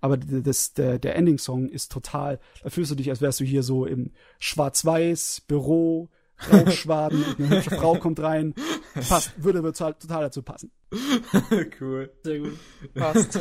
aber 0.00 0.16
das, 0.16 0.74
der, 0.74 0.98
der 0.98 1.16
Ending-Song 1.16 1.68
ist 1.68 1.92
total, 1.92 2.38
da 2.62 2.70
fühlst 2.70 2.90
du 2.90 2.94
dich, 2.94 3.10
als 3.10 3.20
wärst 3.20 3.40
du 3.40 3.44
hier 3.44 3.62
so 3.62 3.86
im 3.86 4.12
Schwarz-Weiß, 4.38 5.42
Büro, 5.46 6.08
Rauchschwaden 6.50 7.24
und 7.24 7.38
eine 7.40 7.56
hübsche 7.56 7.70
Frau 7.70 7.94
kommt 7.96 8.20
rein. 8.20 8.54
Passt, 8.94 9.32
würde 9.42 9.62
total, 9.62 9.94
total 9.94 10.22
dazu 10.24 10.42
passen. 10.42 10.70
cool. 11.80 12.12
Sehr 12.22 12.40
gut. 12.40 12.58
Passt. 12.94 13.40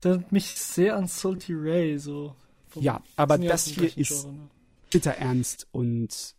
Das 0.00 0.18
hat 0.18 0.32
mich 0.32 0.46
sehr 0.46 0.96
an 0.96 1.06
Salty 1.06 1.54
Ray 1.54 1.98
so. 1.98 2.34
Ja, 2.74 3.02
aber 3.16 3.38
das 3.38 3.66
hier 3.66 3.96
ist 3.96 4.22
Genre, 4.22 4.36
ne? 4.36 4.48
bitter 4.90 5.12
ernst 5.12 5.68
und 5.72 6.34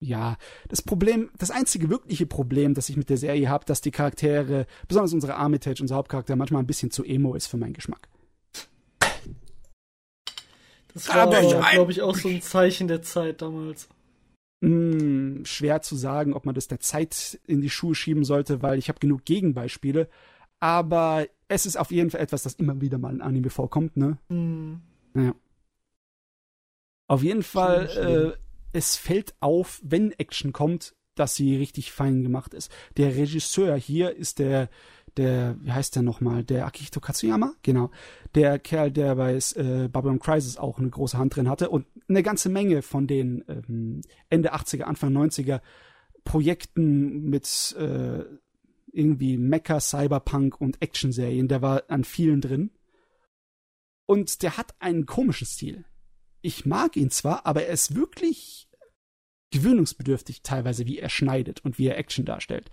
ja, 0.00 0.36
das 0.68 0.82
Problem, 0.82 1.30
das 1.38 1.50
einzige 1.50 1.88
wirkliche 1.88 2.26
Problem, 2.26 2.74
das 2.74 2.88
ich 2.88 2.96
mit 2.96 3.08
der 3.08 3.16
Serie 3.16 3.48
habe, 3.48 3.64
dass 3.64 3.80
die 3.80 3.92
Charaktere, 3.92 4.66
besonders 4.88 5.12
unsere 5.12 5.36
Armitage, 5.36 5.80
unser 5.80 5.94
Hauptcharakter, 5.94 6.34
manchmal 6.34 6.62
ein 6.62 6.66
bisschen 6.66 6.90
zu 6.90 7.04
emo 7.04 7.34
ist 7.34 7.46
für 7.46 7.56
meinen 7.56 7.72
Geschmack. 7.72 8.08
Das 10.94 11.08
war 11.08 11.28
glaube 11.28 11.92
ich, 11.92 12.02
auch 12.02 12.16
so 12.16 12.28
ein 12.28 12.42
Zeichen 12.42 12.88
der 12.88 13.02
Zeit 13.02 13.42
damals. 13.42 13.88
Hm, 14.62 15.44
schwer 15.44 15.82
zu 15.82 15.96
sagen, 15.96 16.34
ob 16.34 16.46
man 16.46 16.54
das 16.54 16.68
der 16.68 16.80
Zeit 16.80 17.40
in 17.46 17.60
die 17.60 17.70
Schuhe 17.70 17.94
schieben 17.94 18.24
sollte, 18.24 18.62
weil 18.62 18.78
ich 18.78 18.88
habe 18.88 19.00
genug 19.00 19.24
Gegenbeispiele. 19.24 20.08
Aber 20.60 21.26
es 21.48 21.66
ist 21.66 21.76
auf 21.76 21.90
jeden 21.90 22.10
Fall 22.10 22.20
etwas, 22.20 22.44
das 22.44 22.54
immer 22.54 22.80
wieder 22.80 22.98
mal 22.98 23.12
in 23.12 23.22
Anime 23.22 23.50
vorkommt, 23.50 23.96
ne? 23.96 24.18
Mhm. 24.28 24.80
Naja. 25.14 25.34
Auf 27.08 27.22
jeden 27.22 27.42
Fall, 27.42 28.36
äh, 28.36 28.38
es 28.72 28.96
fällt 28.96 29.34
auf, 29.40 29.80
wenn 29.82 30.12
Action 30.12 30.52
kommt, 30.52 30.94
dass 31.14 31.34
sie 31.34 31.56
richtig 31.56 31.92
fein 31.92 32.22
gemacht 32.22 32.54
ist. 32.54 32.70
Der 32.96 33.14
Regisseur 33.14 33.76
hier 33.76 34.16
ist 34.16 34.38
der, 34.38 34.68
der, 35.16 35.56
wie 35.60 35.72
heißt 35.72 35.94
der 35.94 36.02
nochmal? 36.02 36.44
Der 36.44 36.66
Akihito 36.66 37.00
Katsuyama? 37.00 37.54
Genau. 37.62 37.90
Der 38.34 38.58
Kerl, 38.58 38.90
der 38.90 39.16
bei 39.16 39.34
äh, 39.34 39.88
Babylon 39.88 40.18
Crisis 40.18 40.56
auch 40.56 40.78
eine 40.78 40.90
große 40.90 41.18
Hand 41.18 41.36
drin 41.36 41.48
hatte 41.48 41.68
und 41.68 41.86
eine 42.08 42.22
ganze 42.22 42.48
Menge 42.48 42.82
von 42.82 43.06
den 43.06 43.44
ähm, 43.48 44.00
Ende 44.30 44.54
80er, 44.54 44.82
Anfang 44.82 45.16
90er 45.16 45.60
Projekten 46.24 47.28
mit 47.28 47.76
äh, 47.78 48.24
irgendwie 48.92 49.36
Mecha, 49.38 49.80
Cyberpunk 49.80 50.60
und 50.60 50.80
Action-Serien. 50.80 51.48
Der 51.48 51.62
war 51.62 51.84
an 51.88 52.04
vielen 52.04 52.40
drin. 52.40 52.70
Und 54.06 54.42
der 54.42 54.56
hat 54.56 54.74
einen 54.78 55.06
komischen 55.06 55.46
Stil. 55.46 55.84
Ich 56.42 56.66
mag 56.66 56.96
ihn 56.96 57.10
zwar, 57.10 57.46
aber 57.46 57.64
er 57.64 57.72
ist 57.72 57.94
wirklich 57.94 58.68
gewöhnungsbedürftig 59.52 60.42
teilweise, 60.42 60.86
wie 60.86 60.98
er 60.98 61.08
schneidet 61.08 61.64
und 61.64 61.78
wie 61.78 61.86
er 61.86 61.96
Action 61.98 62.24
darstellt. 62.24 62.70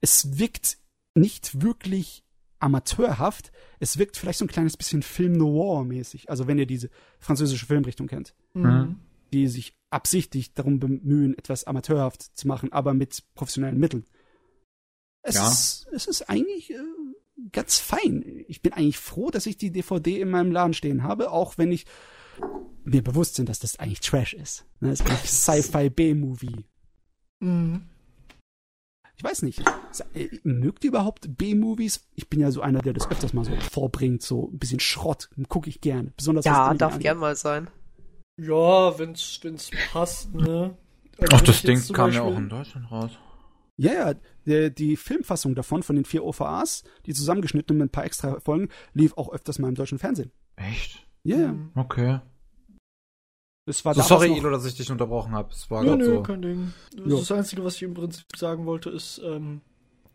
Es 0.00 0.38
wirkt 0.38 0.78
nicht 1.14 1.62
wirklich 1.62 2.22
amateurhaft. 2.58 3.52
Es 3.80 3.98
wirkt 3.98 4.16
vielleicht 4.16 4.38
so 4.38 4.44
ein 4.44 4.48
kleines 4.48 4.76
bisschen 4.76 5.02
Film 5.02 5.32
Noir-mäßig. 5.32 6.28
Also 6.30 6.46
wenn 6.46 6.58
ihr 6.58 6.66
diese 6.66 6.90
französische 7.18 7.66
Filmrichtung 7.66 8.06
kennt. 8.06 8.34
Mhm. 8.54 9.00
Die 9.32 9.48
sich 9.48 9.76
absichtlich 9.90 10.54
darum 10.54 10.78
bemühen, 10.78 11.36
etwas 11.38 11.64
amateurhaft 11.64 12.22
zu 12.36 12.46
machen, 12.48 12.72
aber 12.72 12.94
mit 12.94 13.22
professionellen 13.34 13.78
Mitteln. 13.78 14.04
Es, 15.22 15.34
Ja. 15.36 15.48
ist, 15.48 15.86
es 15.92 16.06
ist 16.06 16.22
eigentlich 16.28 16.70
äh, 16.70 16.76
ganz 17.52 17.78
fein. 17.78 18.44
Ich 18.48 18.62
bin 18.62 18.72
eigentlich 18.72 18.98
froh, 18.98 19.30
dass 19.30 19.46
ich 19.46 19.56
die 19.56 19.70
DVD 19.72 20.20
in 20.20 20.30
meinem 20.30 20.52
Laden 20.52 20.74
stehen 20.74 21.02
habe, 21.02 21.30
auch 21.30 21.58
wenn 21.58 21.72
ich 21.72 21.86
mir 22.84 23.02
bewusst 23.02 23.36
bin, 23.36 23.46
dass 23.46 23.58
das 23.58 23.78
eigentlich 23.78 24.00
Trash 24.00 24.34
ist. 24.34 24.64
Ne, 24.80 24.90
Das 24.90 25.00
ist 25.00 25.06
eigentlich 25.08 25.30
Sci-Fi 25.30 25.90
B-Movie. 25.90 26.64
Mhm. 27.40 27.82
Ich 29.18 29.24
weiß 29.24 29.42
nicht. 29.42 29.62
Äh, 30.14 30.28
Mögt 30.44 30.84
ihr 30.84 30.88
überhaupt 30.88 31.36
B-Movies? 31.38 32.06
Ich 32.14 32.28
bin 32.28 32.40
ja 32.40 32.50
so 32.50 32.60
einer, 32.60 32.80
der 32.82 32.92
das 32.92 33.10
öfters 33.10 33.32
mal 33.32 33.44
so 33.44 33.56
vorbringt, 33.72 34.22
so 34.22 34.48
ein 34.52 34.58
bisschen 34.58 34.80
Schrott. 34.80 35.30
Gucke 35.48 35.70
ich 35.70 35.80
gerne. 35.80 36.12
Besonders 36.16 36.44
Ja, 36.44 36.74
darf 36.74 36.98
gern 36.98 37.16
mal 37.18 37.34
sein. 37.34 37.68
Ja, 38.38 38.98
wenn's, 38.98 39.38
wenn's 39.42 39.70
passt, 39.92 40.34
ne? 40.34 40.76
Also 41.18 41.36
Ach, 41.36 41.40
das 41.40 41.62
Ding 41.62 41.80
kam 41.94 42.12
ja 42.12 42.20
Beispiel- 42.20 42.34
auch 42.34 42.38
in 42.38 42.48
Deutschland 42.50 42.90
raus. 42.90 43.10
Ja, 43.78 43.92
ja, 43.92 44.14
der, 44.46 44.68
die 44.70 44.96
Filmfassung 44.96 45.54
davon, 45.54 45.82
von 45.82 45.96
den 45.96 46.04
vier 46.04 46.24
OVAs, 46.24 46.84
die 47.06 47.12
zusammengeschnitten 47.14 47.76
mit 47.78 47.86
ein 47.86 47.92
paar 47.92 48.04
extra 48.04 48.40
Folgen, 48.40 48.68
lief 48.92 49.14
auch 49.16 49.30
öfters 49.32 49.58
mal 49.58 49.68
im 49.68 49.74
deutschen 49.74 49.98
Fernsehen. 49.98 50.30
Echt? 50.56 51.05
Ja, 51.26 51.36
ja. 51.38 51.52
Mhm. 51.52 51.70
Okay. 51.74 52.20
Das 53.66 53.84
war 53.84 53.94
So, 53.94 54.02
sorry, 54.02 54.28
noch, 54.28 54.36
Ilo, 54.36 54.50
dass 54.50 54.64
ich 54.64 54.76
dich 54.76 54.90
unterbrochen 54.90 55.32
habe. 55.32 55.50
Es 55.52 55.68
war 55.70 55.82
Nö, 55.82 55.96
nö, 55.96 56.04
so. 56.04 56.22
kein 56.22 56.40
Ding. 56.42 56.72
Das, 56.96 57.18
das 57.20 57.32
Einzige, 57.32 57.64
was 57.64 57.74
ich 57.76 57.82
im 57.82 57.94
Prinzip 57.94 58.24
sagen 58.36 58.64
wollte, 58.66 58.90
ist, 58.90 59.20
ähm, 59.24 59.60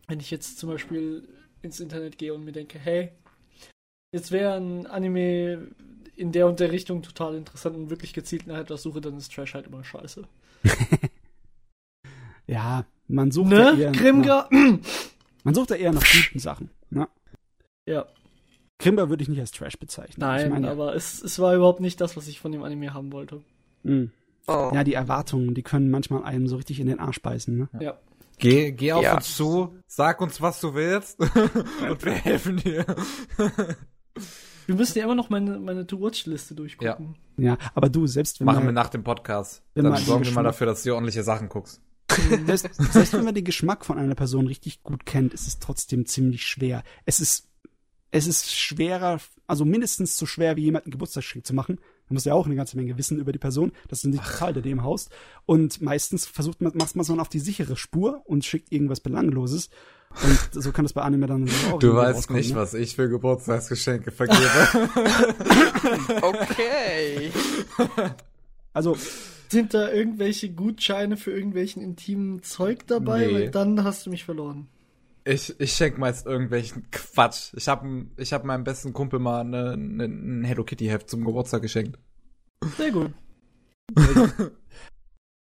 wenn 0.08 0.20
ich 0.22 0.32
jetzt 0.32 0.58
zum 0.58 0.70
Beispiel 0.70 1.28
ins 1.62 1.80
Internet 1.80 2.18
gehe 2.18 2.34
und 2.34 2.46
mir 2.46 2.54
denke, 2.54 2.80
hey, 2.80 3.12
jetzt 4.14 4.32
wäre 4.32 4.56
ein 4.56 4.88
Anime 4.88 5.68
in 6.16 6.32
der 6.32 6.48
und 6.48 6.60
der 6.60 6.72
Richtung 6.72 7.02
total 7.02 7.36
interessant 7.36 7.76
und 7.76 7.90
wirklich 7.90 8.14
gezielt 8.14 8.48
nach 8.48 8.58
etwas 8.58 8.84
suche, 8.84 9.02
dann 9.02 9.18
ist 9.18 9.34
Trash 9.34 9.54
halt 9.54 9.68
immer 9.68 9.84
scheiße. 9.84 10.24
Ja, 12.48 12.86
man 13.08 13.32
sucht 13.32 13.52
ja 13.52 13.72
Ne? 13.74 13.82
eher 13.82 13.92
nach, 13.92 14.00
Grimga? 14.00 14.50
man 15.44 15.54
sucht 15.56 15.70
ja 15.70 15.76
eher 15.78 15.94
nach 15.94 16.04
guten 16.04 16.40
Sachen. 16.40 16.70
Ne? 16.90 17.08
ja, 17.88 18.06
Grimber 18.82 19.10
würde 19.10 19.24
ich 19.24 19.30
nicht 19.30 19.40
als 19.40 19.52
Trash 19.52 19.78
bezeichnen. 19.80 20.16
nein, 20.20 20.46
ich 20.48 20.52
meine, 20.52 20.70
aber 20.70 20.96
es, 20.96 21.22
es 21.22 21.40
war 21.40 21.56
überhaupt 21.56 21.80
nicht 21.80 22.02
das, 22.02 22.18
was 22.18 22.28
ich 22.28 22.40
von 22.40 22.52
dem 22.52 22.64
Anime 22.64 22.94
haben 22.94 23.12
wollte. 23.12 23.42
mh. 23.84 24.08
Oh. 24.48 24.72
ja, 24.74 24.84
die 24.84 24.96
Erwartungen, 24.96 25.54
die 25.54 25.62
können 25.62 25.92
manchmal 25.92 26.24
einem 26.24 26.48
so 26.48 26.56
richtig 26.56 26.80
in 26.80 26.88
den 26.88 27.00
Arsch 27.00 27.22
beißen. 27.22 27.56
Ne? 27.58 27.70
Ja. 27.80 28.00
Geh, 28.40 28.72
geh 28.72 28.92
auf 28.94 29.04
Ja. 29.04 29.16
uns 29.18 29.38
zu, 29.38 29.76
sag 29.86 30.20
uns, 30.20 30.42
was 30.42 30.60
du 30.60 30.74
willst 30.74 31.20
und 31.90 32.04
wir 32.04 32.12
helfen 32.14 32.58
dir. 32.58 32.84
Wir 34.66 34.76
müssen 34.76 34.98
ja 34.98 35.04
immer 35.06 35.16
noch 35.16 35.30
meine, 35.30 35.60
meine 35.60 35.86
To-Watch-Liste 35.86 36.56
durchgucken. 36.56 37.16
Ja, 37.38 37.58
aber 37.76 37.90
du, 37.90 38.08
selbst 38.08 38.40
wenn 38.40 38.46
Machen 38.46 38.66
wir 38.66 38.72
nach 38.72 38.90
dem 38.90 39.04
Podcast. 39.04 39.62
Dann 39.76 39.96
sorgen 39.98 40.26
wir 40.26 40.32
mal 40.34 40.44
dafür, 40.44 40.68
dass 40.68 40.84
du 40.84 40.94
ordentliche 40.94 41.24
Sachen 41.24 41.48
guckst. 41.50 41.82
selbst, 42.46 42.74
selbst 42.92 43.14
wenn 43.14 43.24
man 43.24 43.36
den 43.36 43.46
Geschmack 43.46 43.86
von 43.86 43.98
einer 43.98 44.16
Person 44.16 44.48
richtig 44.48 44.84
gut 44.84 45.06
kennt, 45.06 45.34
ist 45.34 45.48
es 45.48 45.60
trotzdem 45.60 46.06
ziemlich 46.06 46.46
schwer. 46.46 46.84
Es 47.06 47.20
ist, 47.20 47.48
es 48.12 48.28
ist 48.28 48.54
schwerer, 48.54 49.20
also 49.48 49.66
mindestens 49.66 50.18
so 50.18 50.26
schwer 50.26 50.58
wie 50.58 50.64
jemanden 50.64 50.92
Geburtstagsgeschenk 50.92 51.46
zu 51.46 51.54
machen. 51.54 51.80
Man 52.08 52.16
muss 52.16 52.26
ja 52.26 52.34
auch 52.34 52.46
eine 52.46 52.56
ganze 52.56 52.76
Menge 52.76 52.98
wissen 52.98 53.20
über 53.20 53.32
die 53.32 53.40
Person. 53.40 53.72
Das 53.88 54.00
ist 54.00 54.06
nicht 54.06 54.24
total 54.24 54.52
der 54.52 54.62
dem 54.62 54.84
Haus. 54.84 55.10
Und 55.46 55.82
meistens 55.82 56.26
versucht 56.28 56.62
man, 56.62 56.74
macht 56.76 56.96
man 56.96 57.04
es 57.04 57.10
auf 57.10 57.30
die 57.30 57.40
sichere 57.40 57.78
Spur 57.78 58.22
und 58.26 58.44
schickt 58.44 58.72
irgendwas 58.72 59.00
Belangloses. 59.00 59.70
Und 60.22 60.62
so 60.62 60.74
kann 60.74 60.84
das 60.84 60.92
bei 60.92 61.04
Anime 61.04 61.26
dann 61.26 61.50
auch 61.72 61.80
Du 61.80 61.96
weißt 61.96 62.32
nicht, 62.32 62.50
ne? 62.50 62.58
was 62.58 62.74
ich 62.74 62.96
für 62.98 63.08
Geburtstagsgeschenke 63.08 64.12
vergebe. 64.12 64.40
Okay. 66.22 67.32
Also, 68.74 68.98
Sind 69.50 69.74
da 69.74 69.92
irgendwelche 69.92 70.52
Gutscheine 70.52 71.18
für 71.18 71.32
irgendwelchen 71.32 71.82
intimen 71.82 72.44
Zeug 72.44 72.88
dabei? 72.88 73.26
Nee. 73.26 73.34
Weil 73.34 73.52
dann 73.52 73.84
hast 73.84 74.06
du 74.06 74.10
mich 74.10 74.24
verloren. 74.24 74.68
Ich 75.26 75.60
ich 75.60 75.74
schenk 75.74 75.98
meist 75.98 76.26
irgendwelchen 76.26 76.90
Quatsch. 76.92 77.54
Ich 77.56 77.68
hab, 77.68 77.86
ich 78.18 78.34
hab 78.34 78.44
meinem 78.44 78.64
besten 78.64 78.94
Kumpel 78.94 79.20
mal 79.20 79.44
ne, 79.44 79.76
ne, 79.78 80.06
ein 80.06 80.44
Hello 80.44 80.64
Kitty 80.64 80.86
Heft 80.86 81.10
zum 81.10 81.24
Geburtstag 81.24 81.62
geschenkt. 81.62 82.00
Sehr 82.78 82.92
gut. 82.92 83.12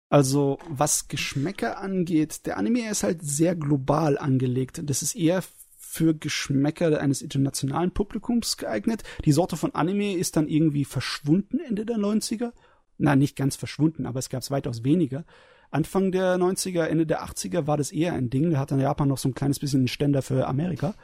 Also, 0.10 0.60
was 0.70 1.08
Geschmäcker 1.08 1.80
angeht, 1.80 2.46
der 2.46 2.58
Anime 2.58 2.90
ist 2.90 3.04
halt 3.04 3.22
sehr 3.24 3.56
global 3.56 4.18
angelegt. 4.18 4.82
Das 4.86 5.02
ist 5.02 5.16
eher 5.16 5.44
für 5.78 6.14
Geschmäcker 6.14 7.02
eines 7.02 7.22
internationalen 7.22 7.92
Publikums 7.92 8.58
geeignet. 8.58 9.04
Die 9.26 9.32
Sorte 9.32 9.58
von 9.58 9.74
Anime 9.74 10.16
ist 10.16 10.38
dann 10.38 10.48
irgendwie 10.48 10.86
verschwunden 10.86 11.60
Ende 11.60 11.86
der 11.86 11.98
90er. 11.98 12.54
Na, 12.98 13.16
nicht 13.16 13.36
ganz 13.36 13.56
verschwunden, 13.56 14.06
aber 14.06 14.20
es 14.20 14.30
gab 14.30 14.42
es 14.42 14.52
weitaus 14.52 14.84
weniger. 14.84 15.26
Anfang 15.72 16.12
der 16.12 16.38
90er, 16.38 16.84
Ende 16.84 17.06
der 17.06 17.24
80er 17.24 17.68
war 17.68 17.78
das 17.78 17.92
eher 17.92 18.14
ein 18.14 18.30
Ding. 18.30 18.52
Da 18.52 18.60
hat 18.60 18.72
dann 18.72 18.80
Japan 18.80 19.08
noch 19.08 19.18
so 19.18 19.30
ein 19.30 19.36
kleines 19.36 19.60
bisschen 19.60 19.82
einen 19.82 19.88
Ständer 19.88 20.22
für 20.22 20.48
Amerika. 20.48 20.96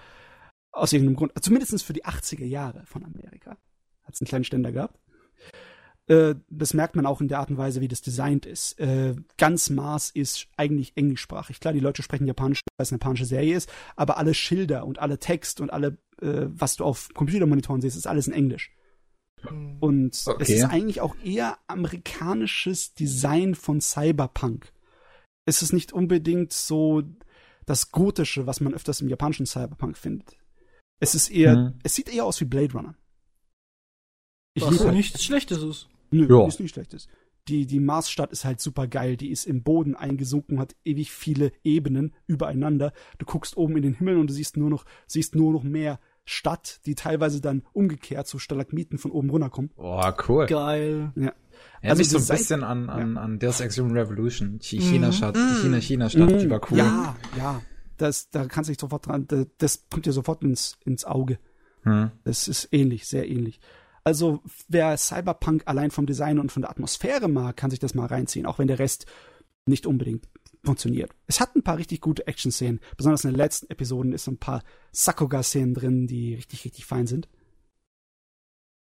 Aus 0.72 0.94
irgendeinem 0.94 1.18
Grund. 1.18 1.34
Zumindest 1.42 1.84
für 1.84 1.94
die 1.94 2.06
80er 2.06 2.46
Jahre 2.46 2.84
von 2.86 3.04
Amerika. 3.04 3.58
Hat 4.04 4.14
es 4.14 4.22
einen 4.22 4.28
kleinen 4.28 4.46
Ständer 4.46 4.72
gehabt. 4.72 4.98
Äh, 6.08 6.36
das 6.50 6.74
merkt 6.74 6.96
man 6.96 7.06
auch 7.06 7.22
in 7.22 7.28
der 7.28 7.40
Art 7.40 7.50
und 7.50 7.58
Weise, 7.58 7.82
wie 7.82 7.88
das 7.88 8.02
designt 8.02 8.46
ist. 8.46 8.80
Äh, 8.80 9.16
ganz 9.38 9.70
Mars 9.70 10.10
ist 10.10 10.48
eigentlich 10.58 10.94
englischsprachig. 10.96 11.60
Klar, 11.60 11.74
die 11.74 11.80
Leute 11.80 12.04
sprechen 12.04 12.28
Japanisch, 12.28 12.62
weil 12.78 12.84
es 12.84 12.92
eine 12.92 13.00
japanische 13.00 13.26
Serie 13.26 13.56
ist, 13.56 13.72
aber 13.96 14.18
alle 14.18 14.34
Schilder 14.34 14.86
und 14.86 15.00
alle 15.00 15.20
Text 15.20 15.62
und 15.62 15.72
alle, 15.72 15.98
äh, 16.22 16.48
was 16.48 16.76
du 16.76 16.84
auf 16.84 17.10
Computermonitoren 17.14 17.82
siehst, 17.82 17.98
ist 17.98 18.08
alles 18.08 18.28
in 18.28 18.34
Englisch. 18.34 18.72
Und 19.80 20.13
es 20.13 20.27
Okay. 20.27 20.53
ist 20.55 20.63
eigentlich 20.65 21.01
auch 21.01 21.15
eher 21.23 21.57
amerikanisches 21.68 22.93
Design 22.93 23.55
von 23.55 23.81
Cyberpunk. 23.81 24.72
Es 25.45 25.61
ist 25.61 25.73
nicht 25.73 25.91
unbedingt 25.93 26.53
so 26.53 27.03
das 27.65 27.91
Gotische, 27.91 28.45
was 28.47 28.61
man 28.61 28.73
öfters 28.73 29.01
im 29.01 29.09
japanischen 29.09 29.45
Cyberpunk 29.45 29.97
findet. 29.97 30.38
Es 30.99 31.15
ist 31.15 31.30
eher, 31.30 31.53
Hm. 31.55 31.80
es 31.84 31.95
sieht 31.95 32.13
eher 32.13 32.26
aus 32.26 32.39
wie 32.41 32.45
Blade 32.45 32.73
Runner. 32.73 32.95
Ich 34.53 34.63
Was 34.63 34.72
liebe 34.72 34.91
nichts 34.91 35.23
Schlechtes 35.23 35.63
ist. 35.63 35.88
Nö, 36.11 36.27
Ja. 36.30 36.47
ist 36.47 36.59
nicht 36.59 36.73
schlechtes. 36.73 37.07
Die, 37.47 37.65
die 37.65 37.80
Marsstadt 37.80 38.31
ist 38.31 38.45
halt 38.45 38.59
super 38.61 38.88
geil. 38.88 39.18
Die 39.18 39.31
ist 39.31 39.45
im 39.45 39.63
Boden 39.63 39.95
eingesunken, 39.95 40.59
hat 40.59 40.76
ewig 40.85 41.11
viele 41.11 41.51
Ebenen 41.63 42.13
übereinander. 42.27 42.93
Du 43.18 43.26
guckst 43.26 43.57
oben 43.57 43.77
in 43.77 43.84
den 43.84 43.93
Himmel 43.95 44.18
und 44.18 44.27
du 44.30 44.34
siehst 44.34 44.57
nur 44.57 44.69
noch, 44.69 44.85
siehst 45.07 45.34
nur 45.35 45.51
noch 45.51 45.63
mehr 45.63 45.99
Stadt, 46.32 46.80
die 46.86 46.95
teilweise 46.95 47.41
dann 47.41 47.64
umgekehrt 47.74 48.26
zu 48.26 48.40
Stalagmiten 48.40 48.98
von 48.98 49.12
oben 49.12 49.30
runterkommen. 49.30 49.72
Boah, 49.76 50.16
cool. 50.28 50.45
Geil. 50.45 51.12
Ja. 51.16 51.34
Erinnert 51.82 51.99
Also 51.99 51.99
mich 51.99 52.10
so 52.10 52.18
ein 52.18 52.38
bisschen 52.38 52.64
an, 52.64 52.90
an, 52.90 53.18
an 53.18 53.38
Deus 53.38 53.60
Ex 53.60 53.78
Human 53.78 53.98
Revolution. 53.98 54.60
Die 54.60 54.80
China-Stadt, 54.80 55.36
die 55.36 55.62
China-China-Stadt, 55.62 56.41
die 56.41 56.49
war 56.49 56.62
cool. 56.72 56.78
Ja, 56.78 57.16
ja. 57.38 57.62
Das, 57.98 58.30
da 58.30 58.45
kannst 58.45 58.70
du 58.70 58.72
dich 58.72 58.80
sofort 58.80 59.06
dran, 59.08 59.28
das, 59.28 59.45
das 59.58 59.86
kommt 59.91 60.06
dir 60.06 60.14
sofort 60.14 60.41
ins, 60.44 60.78
ins 60.86 61.06
Auge. 61.06 61.38
Hm. 61.84 62.12
Das 62.24 62.48
ist 62.48 62.70
ähnlich, 62.72 63.08
sehr 63.08 63.30
ähnlich. 63.30 63.60
Also, 64.03 64.41
wer 64.68 64.98
Cyberpunk 64.98 65.64
allein 65.66 65.91
vom 65.91 66.06
Design 66.06 66.40
und 66.40 66.52
von 66.52 66.62
der 66.62 66.72
Atmosphäre 66.72 67.28
mag, 67.28 67.58
kann 67.58 67.70
sich 67.70 67.80
das 67.80 67.94
mal 67.94 68.08
reinziehen, 68.08 68.45
auch 68.45 68.58
wenn 68.58 68.68
der 68.68 68.80
Rest 68.80 69.06
nicht 69.66 69.86
unbedingt 69.86 70.28
funktioniert. 70.64 71.16
Es 71.28 71.40
hat 71.40 71.56
ein 71.56 71.64
paar 71.64 71.78
richtig 71.78 72.02
gute 72.02 72.28
Action-Szenen. 72.28 72.80
Besonders 72.98 73.24
in 73.24 73.32
den 73.32 73.38
letzten 73.38 73.70
Episoden 73.70 74.14
ist 74.14 74.26
so 74.26 74.32
ein 74.32 74.38
paar 74.38 74.64
Sakuga-Szenen 74.92 75.74
drin, 75.74 76.08
die 76.08 76.36
richtig, 76.36 76.66
richtig 76.66 76.86
fein 76.86 77.08
sind. 77.08 77.28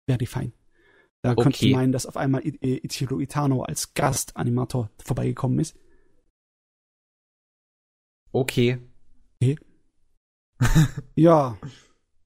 Very 0.08 0.26
fein. 0.26 0.52
Da 1.22 1.32
Okay. 1.32 1.42
könnte 1.42 1.66
ich 1.66 1.72
meinen, 1.74 1.92
dass 1.92 2.06
auf 2.06 2.16
einmal 2.16 2.42
Ichiro 2.44 3.18
Itano 3.20 3.62
als 3.62 3.94
Gastanimator 3.94 4.90
vorbeigekommen 5.04 5.58
ist. 5.58 5.76
Okay. 8.32 8.78
Ja. 11.14 11.58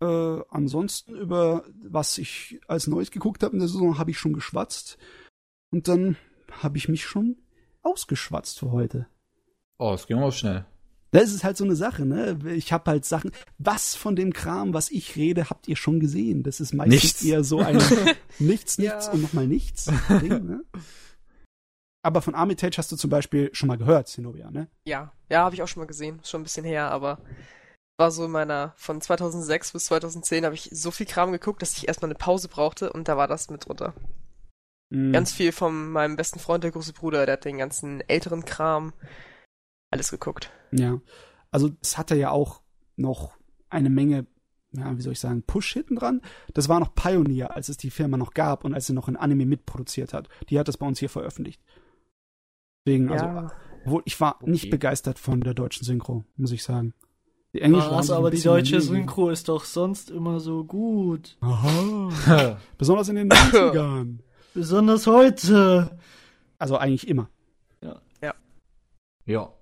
Äh, 0.01 0.41
ansonsten 0.49 1.15
über 1.17 1.65
was 1.83 2.17
ich 2.19 2.61
als 2.69 2.87
Neues 2.87 3.11
geguckt 3.11 3.43
habe 3.43 3.55
in 3.55 3.59
der 3.59 3.69
Saison, 3.69 3.99
habe 3.99 4.13
ich 4.13 4.19
schon 4.19 4.33
geschwatzt. 4.33 4.99
Und 5.73 5.89
dann 5.89 6.17
habe 6.51 6.79
ich 6.79 6.89
mich 6.89 7.05
schon 7.05 7.37
ausgeschwatzt 7.83 8.59
für 8.61 8.71
heute. 8.71 9.09
Oh, 9.81 9.95
es 9.95 10.07
ging 10.07 10.19
aber 10.19 10.31
schnell. 10.31 10.65
Das 11.13 11.33
ist 11.33 11.43
halt 11.43 11.57
so 11.57 11.65
eine 11.65 11.75
Sache, 11.75 12.05
ne? 12.07 12.39
Ich 12.55 12.73
habe 12.73 12.89
halt 12.91 13.05
Sachen. 13.05 13.33
Was 13.59 13.97
von 13.97 14.15
dem 14.15 14.33
Kram, 14.33 14.75
was 14.75 14.91
ich 14.91 15.17
rede, 15.17 15.51
habt 15.51 15.67
ihr 15.67 15.75
schon 15.75 15.99
gesehen? 15.99 16.45
Das 16.45 16.61
ist 16.61 16.73
meistens 16.73 17.03
Nichts. 17.03 17.25
eher 17.25 17.43
so 17.43 17.59
ein 17.61 17.77
nichts, 18.39 18.79
nichts 18.79 19.07
Ja. 19.07 19.13
und 19.13 19.23
nochmal 19.23 19.47
nichts 19.49 19.87
Ding, 20.09 20.47
ne? 20.47 20.65
Aber 22.03 22.23
von 22.23 22.35
Armitage 22.35 22.79
hast 22.79 22.93
du 22.93 22.97
zum 22.97 23.11
Beispiel 23.11 23.51
schon 23.53 23.67
mal 23.67 23.77
gehört, 23.77 24.09
Zenobia, 24.09 24.51
ne? 24.51 24.69
Ja, 24.87 25.13
ja, 25.29 25.45
habe 25.45 25.55
ich 25.55 25.63
auch 25.63 25.69
schon 25.69 25.81
mal 25.81 25.87
gesehen. 25.87 26.21
Ist 26.23 26.31
schon 26.31 26.41
ein 26.43 26.45
bisschen 26.45 26.65
her, 26.65 26.91
aber 26.91 27.19
war 27.99 28.11
so 28.11 28.25
in 28.25 28.31
meiner, 28.31 28.73
von 28.77 29.01
2006 29.01 29.73
bis 29.73 29.87
2010 29.87 30.45
habe 30.45 30.55
ich 30.55 30.71
so 30.73 30.91
viel 30.91 31.07
Kram 31.07 31.33
geguckt, 31.33 31.61
dass 31.61 31.77
ich 31.77 31.89
erstmal 31.89 32.11
eine 32.11 32.19
Pause 32.19 32.49
brauchte 32.49 32.93
und 32.93 33.09
da 33.09 33.17
war 33.17 33.27
das 33.29 33.51
mit 33.51 33.67
drunter. 33.67 33.95
Mhm. 34.91 35.13
Ganz 35.13 35.33
viel 35.33 35.53
von 35.53 35.91
meinem 35.91 36.17
besten 36.17 36.39
Freund, 36.39 36.65
der 36.65 36.71
große 36.71 36.93
Bruder, 36.95 37.27
der 37.27 37.35
hat 37.35 37.45
den 37.45 37.59
ganzen 37.59 38.01
älteren 38.09 38.45
Kram 38.45 38.93
alles 39.91 40.11
geguckt. 40.11 40.51
Ja. 40.73 41.01
Also 41.51 41.71
es 41.83 41.99
hatte 41.99 42.15
ja 42.17 42.31
auch 42.31 42.63
noch 42.97 43.33
eine 43.69 43.91
Menge, 43.91 44.27
ja, 44.73 44.97
wie 44.97 45.03
soll 45.03 45.13
ich 45.13 45.21
sagen, 45.21 45.43
Push 45.43 45.73
hinten 45.73 45.97
dran. 45.97 46.23
Das 46.55 46.69
war 46.69 46.81
noch 46.81 46.95
Pioneer, 46.95 47.55
als 47.55 47.69
es 47.69 47.77
die 47.77 47.91
Firma 47.91 48.17
noch 48.17 48.35
gab 48.35 48.65
und 48.65 48.75
als 48.75 48.87
sie 48.87 48.93
noch 48.93 49.09
ein 49.09 49.17
Anime 49.17 49.47
mitproduziert 49.47 50.13
hat. 50.13 50.29
Die 50.49 50.59
hat 50.59 50.69
das 50.69 50.77
bei 50.77 50.87
uns 50.87 50.99
hier 50.99 51.09
veröffentlicht. 51.09 51.61
Deswegen, 52.87 53.11
also, 53.11 53.51
obwohl 53.85 54.03
ich 54.05 54.21
war 54.21 54.39
nicht 54.43 54.65
Okay. 54.65 54.71
begeistert 54.71 55.19
von 55.19 55.41
der 55.41 55.55
deutschen 55.55 55.85
Synchro, 55.85 56.25
muss 56.37 56.53
ich 56.53 56.63
sagen. 56.63 56.95
Die 57.53 57.61
englische 57.63 57.89
sich 57.89 58.13
ein 58.13 58.17
aber 58.17 58.31
die 58.31 58.41
deutsche 58.41 58.79
daneben. 58.79 58.95
Synchro 58.95 59.31
ist 59.31 59.49
doch 59.49 59.65
sonst 59.65 60.11
immer 60.11 60.39
so 60.39 60.65
gut. 60.65 61.37
Aha. 61.41 62.57
Besonders 62.79 63.09
in 63.09 63.17
den 63.17 63.31
90ern. 63.31 64.19
Besonders 64.55 65.07
heute. 65.07 65.99
Also 66.59 66.77
eigentlich 66.77 67.09
immer. 67.09 67.29
ja. 69.27 69.55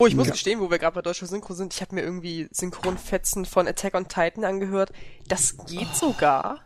Oh, 0.00 0.06
ich 0.06 0.14
muss 0.14 0.28
Ja. 0.28 0.32
gestehen, 0.32 0.60
wo 0.60 0.70
wir 0.70 0.78
gerade 0.78 0.94
bei 0.94 1.02
deutscher 1.02 1.26
Synchro 1.26 1.54
sind, 1.54 1.74
ich 1.74 1.80
habe 1.80 1.96
mir 1.96 2.02
irgendwie 2.02 2.48
Synchronfetzen 2.52 3.44
von 3.44 3.66
Attack 3.66 3.94
on 3.94 4.06
Titan 4.06 4.44
angehört. 4.44 4.92
Das 5.26 5.56
geht 5.66 5.92
sogar. 5.96 6.60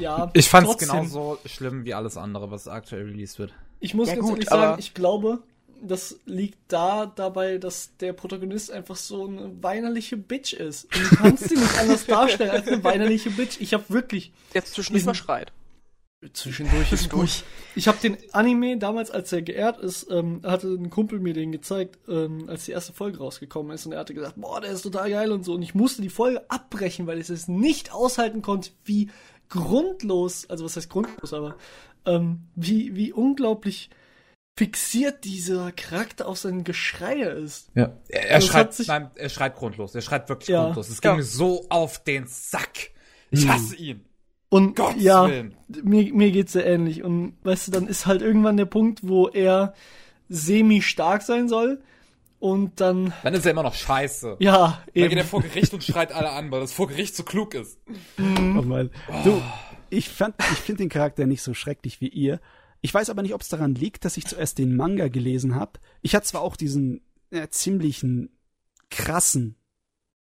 Ja, 0.00 0.30
Ich 0.34 0.48
fand's 0.48 0.70
trotzdem. 0.70 0.88
genauso 0.88 1.38
schlimm 1.46 1.84
wie 1.84 1.94
alles 1.94 2.16
andere, 2.16 2.50
was 2.50 2.66
aktuell 2.66 3.04
released 3.04 3.38
wird. 3.38 3.54
Ich 3.78 3.94
muss 3.94 4.08
Ja, 4.08 4.16
ganz 4.16 4.26
gut, 4.26 4.32
ehrlich 4.38 4.48
sagen, 4.48 4.78
ich 4.80 4.92
glaube, 4.92 5.38
das 5.80 6.18
liegt 6.26 6.58
da 6.66 7.06
dabei, 7.06 7.58
dass 7.58 7.96
der 7.98 8.12
Protagonist 8.12 8.72
einfach 8.72 8.96
so 8.96 9.26
eine 9.28 9.62
weinerliche 9.62 10.16
Bitch 10.16 10.52
ist. 10.52 10.86
Und 10.92 11.12
du 11.12 11.16
kannst 11.16 11.50
ihn 11.52 11.60
nicht 11.60 11.78
anders 11.78 12.06
darstellen 12.06 12.50
als 12.50 12.66
eine 12.66 12.82
weinerliche 12.82 13.30
Bitch. 13.30 13.60
Ich 13.60 13.72
habe 13.72 13.84
wirklich 13.88 14.32
Jetzt 14.52 14.74
zwischendurch 14.74 15.04
mal 15.06 15.14
schreit. 15.14 15.52
Zwischendurch 16.32 16.92
ist 16.92 17.10
gut. 17.10 17.44
Ich 17.74 17.88
habe 17.88 17.98
den 17.98 18.16
Anime 18.32 18.78
damals, 18.78 19.10
als 19.10 19.32
er 19.32 19.42
geehrt 19.42 19.78
ist, 19.78 20.10
ähm, 20.10 20.40
hatte 20.44 20.68
ein 20.68 20.90
Kumpel 20.90 21.20
mir 21.20 21.34
den 21.34 21.52
gezeigt, 21.52 21.98
ähm, 22.08 22.48
als 22.48 22.64
die 22.64 22.72
erste 22.72 22.92
Folge 22.92 23.18
rausgekommen 23.18 23.72
ist 23.72 23.86
und 23.86 23.92
er 23.92 24.00
hatte 24.00 24.14
gesagt, 24.14 24.34
boah, 24.40 24.60
der 24.60 24.70
ist 24.72 24.82
total 24.82 25.10
geil 25.10 25.30
und 25.32 25.44
so. 25.44 25.54
Und 25.54 25.62
ich 25.62 25.74
musste 25.74 26.02
die 26.02 26.08
Folge 26.10 26.50
abbrechen, 26.50 27.06
weil 27.06 27.18
ich 27.20 27.30
es 27.30 27.48
nicht 27.48 27.92
aushalten 27.92 28.42
konnte, 28.42 28.70
wie 28.84 29.10
grundlos, 29.48 30.48
also 30.50 30.64
was 30.64 30.76
heißt 30.76 30.90
grundlos, 30.90 31.32
aber 31.32 31.56
ähm, 32.04 32.42
wie, 32.54 32.94
wie 32.96 33.12
unglaublich 33.12 33.90
fixiert 34.58 35.24
dieser 35.24 35.70
Charakter 35.72 36.26
auf 36.26 36.38
sein 36.38 36.64
Geschreie 36.64 37.28
ist. 37.30 37.70
Ja. 37.76 37.92
Er, 38.08 38.28
er 38.30 38.34
Also 38.36 38.48
schreit, 38.48 38.74
sich- 38.74 38.88
nein, 38.88 39.10
er 39.14 39.28
schreit 39.28 39.54
grundlos. 39.54 39.94
Er 39.94 40.00
schreit 40.00 40.28
wirklich 40.28 40.48
Ja. 40.48 40.64
grundlos. 40.64 40.88
Es 40.88 41.00
ging 41.00 41.12
Ja. 41.12 41.16
mir 41.16 41.22
so 41.22 41.64
auf 41.68 42.02
den 42.02 42.26
Sack. 42.26 42.90
Ich 43.30 43.42
Hm. 43.42 43.52
hasse 43.52 43.76
ihn. 43.76 44.04
Und 44.50 44.76
Gottes 44.76 45.02
ja, 45.02 45.28
Willen. 45.28 45.54
mir, 45.82 46.12
mir 46.14 46.30
geht's 46.30 46.52
sehr 46.52 46.66
ähnlich. 46.66 47.02
Und 47.02 47.34
weißt 47.42 47.68
du, 47.68 47.72
dann 47.72 47.86
ist 47.86 48.06
halt 48.06 48.22
irgendwann 48.22 48.56
der 48.56 48.64
Punkt, 48.64 49.06
wo 49.06 49.28
er 49.28 49.74
semi-stark 50.28 51.22
sein 51.22 51.48
soll. 51.48 51.80
Und 52.40 52.80
dann, 52.80 53.12
Dann 53.24 53.34
ist 53.34 53.44
er 53.44 53.50
immer 53.50 53.64
noch 53.64 53.74
scheiße. 53.74 54.36
ja, 54.38 54.80
Dann 54.86 54.94
eben. 54.94 55.08
geht 55.10 55.18
er 55.18 55.24
vor 55.24 55.42
Gericht 55.42 55.74
und 55.74 55.82
schreit 55.82 56.12
alle 56.12 56.30
an, 56.30 56.50
weil 56.52 56.60
das 56.60 56.72
vor 56.72 56.86
Gericht 56.86 57.16
so 57.16 57.24
klug 57.24 57.54
ist. 57.54 57.78
Oh 58.18 58.62
Mann. 58.62 58.90
Du, 59.24 59.42
ich 59.90 60.08
fand, 60.08 60.36
ich 60.52 60.58
finde 60.58 60.84
den 60.84 60.88
Charakter 60.88 61.26
nicht 61.26 61.42
so 61.42 61.52
schrecklich 61.52 62.00
wie 62.00 62.08
ihr. 62.08 62.40
Ich 62.80 62.94
weiß 62.94 63.10
aber 63.10 63.22
nicht, 63.22 63.34
ob 63.34 63.40
es 63.40 63.48
daran 63.48 63.74
liegt, 63.74 64.04
dass 64.04 64.16
ich 64.16 64.24
zuerst 64.26 64.58
den 64.58 64.76
Manga 64.76 65.08
gelesen 65.08 65.56
habe. 65.56 65.80
Ich 66.00 66.14
hatte 66.14 66.26
zwar 66.26 66.42
auch 66.42 66.54
diesen 66.54 67.00
äh, 67.32 67.48
ziemlichen 67.48 68.30
krassen, 68.88 69.56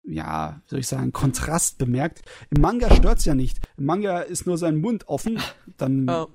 ja, 0.07 0.61
wie 0.65 0.69
soll 0.69 0.79
ich 0.79 0.87
sagen, 0.87 1.11
Kontrast 1.11 1.77
bemerkt. 1.77 2.21
Im 2.49 2.61
Manga 2.61 2.93
stört's 2.95 3.25
ja 3.25 3.35
nicht. 3.35 3.59
Im 3.77 3.85
Manga 3.85 4.19
ist 4.21 4.47
nur 4.47 4.57
sein 4.57 4.77
Mund 4.81 5.07
offen, 5.07 5.39
dann 5.77 6.07
Ja. 6.07 6.27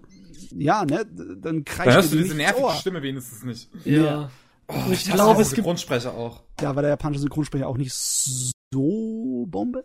ja, 0.55 0.85
ne, 0.85 1.07
dann 1.41 1.65
kreischt 1.65 1.87
Dann 1.89 1.95
hörst 1.95 2.13
er 2.13 2.17
du 2.19 2.23
diese 2.25 2.37
nervige 2.37 2.65
Ohr. 2.67 2.75
Stimme 2.75 3.03
wenigstens 3.03 3.43
nicht. 3.45 3.71
ja. 3.85 4.31
Oh, 4.69 4.75
Und 4.87 4.93
ich 4.93 5.05
glaube, 5.11 5.43
es 5.43 5.53
gibt- 5.53 5.65
Grundsprecher 5.67 6.15
auch. 6.15 6.43
Da 6.57 6.75
war 6.77 6.83
der 6.83 6.91
japanische 6.91 7.21
Synchronsprecher 7.23 7.67
auch 7.67 7.77
nicht 7.77 7.93
so 7.95 9.45
Bombe, 9.49 9.85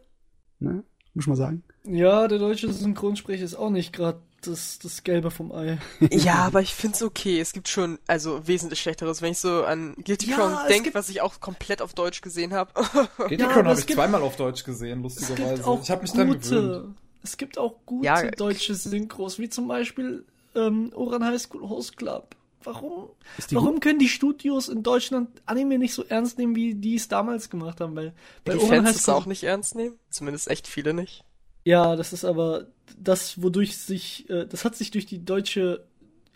ne, 0.60 0.84
muss 1.14 1.28
man 1.28 1.36
sagen. 1.36 1.64
Ja, 1.90 2.28
der 2.28 2.40
deutsche 2.40 2.72
Synchronsprecher 2.72 3.44
ist 3.46 3.56
auch 3.56 3.70
nicht 3.70 3.94
gerade 3.94 4.20
das, 4.42 4.78
das 4.80 5.04
Gelbe 5.04 5.32
vom 5.32 5.52
Ei. 5.52 5.80
Ja, 6.12 6.36
aber 6.46 6.62
ich 6.62 6.74
find's 6.76 7.02
okay. 7.02 7.40
Es 7.40 7.54
gibt 7.54 7.68
schon, 7.70 7.98
also 8.08 8.48
wesentlich 8.48 8.80
schlechteres, 8.82 9.22
wenn 9.22 9.32
ich 9.32 9.40
so 9.40 9.64
an 9.64 9.96
Guilty 10.04 10.30
Ja, 10.30 10.36
Crown 10.36 10.54
es 10.62 10.68
denke, 10.68 10.84
gibt- 10.86 10.96
was 10.96 11.10
ich 11.10 11.22
auch 11.22 11.40
komplett 11.40 11.82
auf 11.82 11.94
Deutsch 11.94 12.22
gesehen 12.22 12.54
habe. 12.54 12.72
Geht 13.30 13.40
Ja, 13.42 13.48
aber 13.48 13.56
habe 13.56 13.72
es 13.72 13.80
ich 13.80 13.88
gibt- 13.88 13.98
zweimal 13.98 14.22
auf 14.22 14.36
Deutsch 14.36 14.64
gesehen, 14.64 15.00
Es 15.06 15.18
lustigerweise. 15.20 15.54
gibt 15.56 15.66
auch 15.68 15.82
ich 15.82 15.90
habe 15.92 16.02
mich 16.04 16.12
dran 16.12 16.28
gewöhnt. 16.28 16.44
gute, 16.44 16.88
es 17.24 17.38
gibt 17.38 17.58
auch 17.58 17.76
gute 17.86 18.06
Ja, 18.06 18.30
deutsche 18.32 18.76
Synchros, 18.76 19.40
wie 19.40 19.50
zum 19.50 19.68
Beispiel 19.68 20.24
ähm, 20.56 20.92
Oran 20.96 21.24
High 21.26 21.42
School 21.42 21.68
Host 21.68 21.98
Club. 21.98 22.36
Warum, 22.64 23.08
warum 23.52 23.80
können 23.80 24.00
die 24.00 24.10
Studios 24.10 24.68
in 24.68 24.84
Deutschland 24.84 25.30
Anime 25.46 25.78
nicht 25.78 25.94
so 25.94 26.04
ernst 26.04 26.38
nehmen, 26.38 26.54
wie 26.56 26.76
die 26.76 26.96
es 26.96 27.08
damals 27.08 27.50
gemacht 27.50 27.80
haben? 27.80 27.96
Weil 27.96 28.14
bei 28.44 28.54
Die 28.54 28.58
Oran 28.60 28.70
Fans 28.70 28.88
High 28.90 28.96
es 28.98 29.04
School 29.04 29.14
auch 29.14 29.26
nicht 29.26 29.44
ernst 29.44 29.76
nehmen. 29.76 29.96
Zumindest 30.10 30.50
echt 30.50 30.68
viele 30.68 30.94
nicht. 30.94 31.24
Ja, 31.68 31.98
das 31.98 32.14
ist 32.14 32.24
aber 32.24 32.68
das, 32.98 33.42
wodurch 33.42 33.76
sich, 33.76 34.30
äh, 34.30 34.46
das 34.46 34.64
hat 34.64 34.78
sich 34.78 34.90
durch 34.90 35.06
die 35.06 35.26
deutsche 35.26 35.84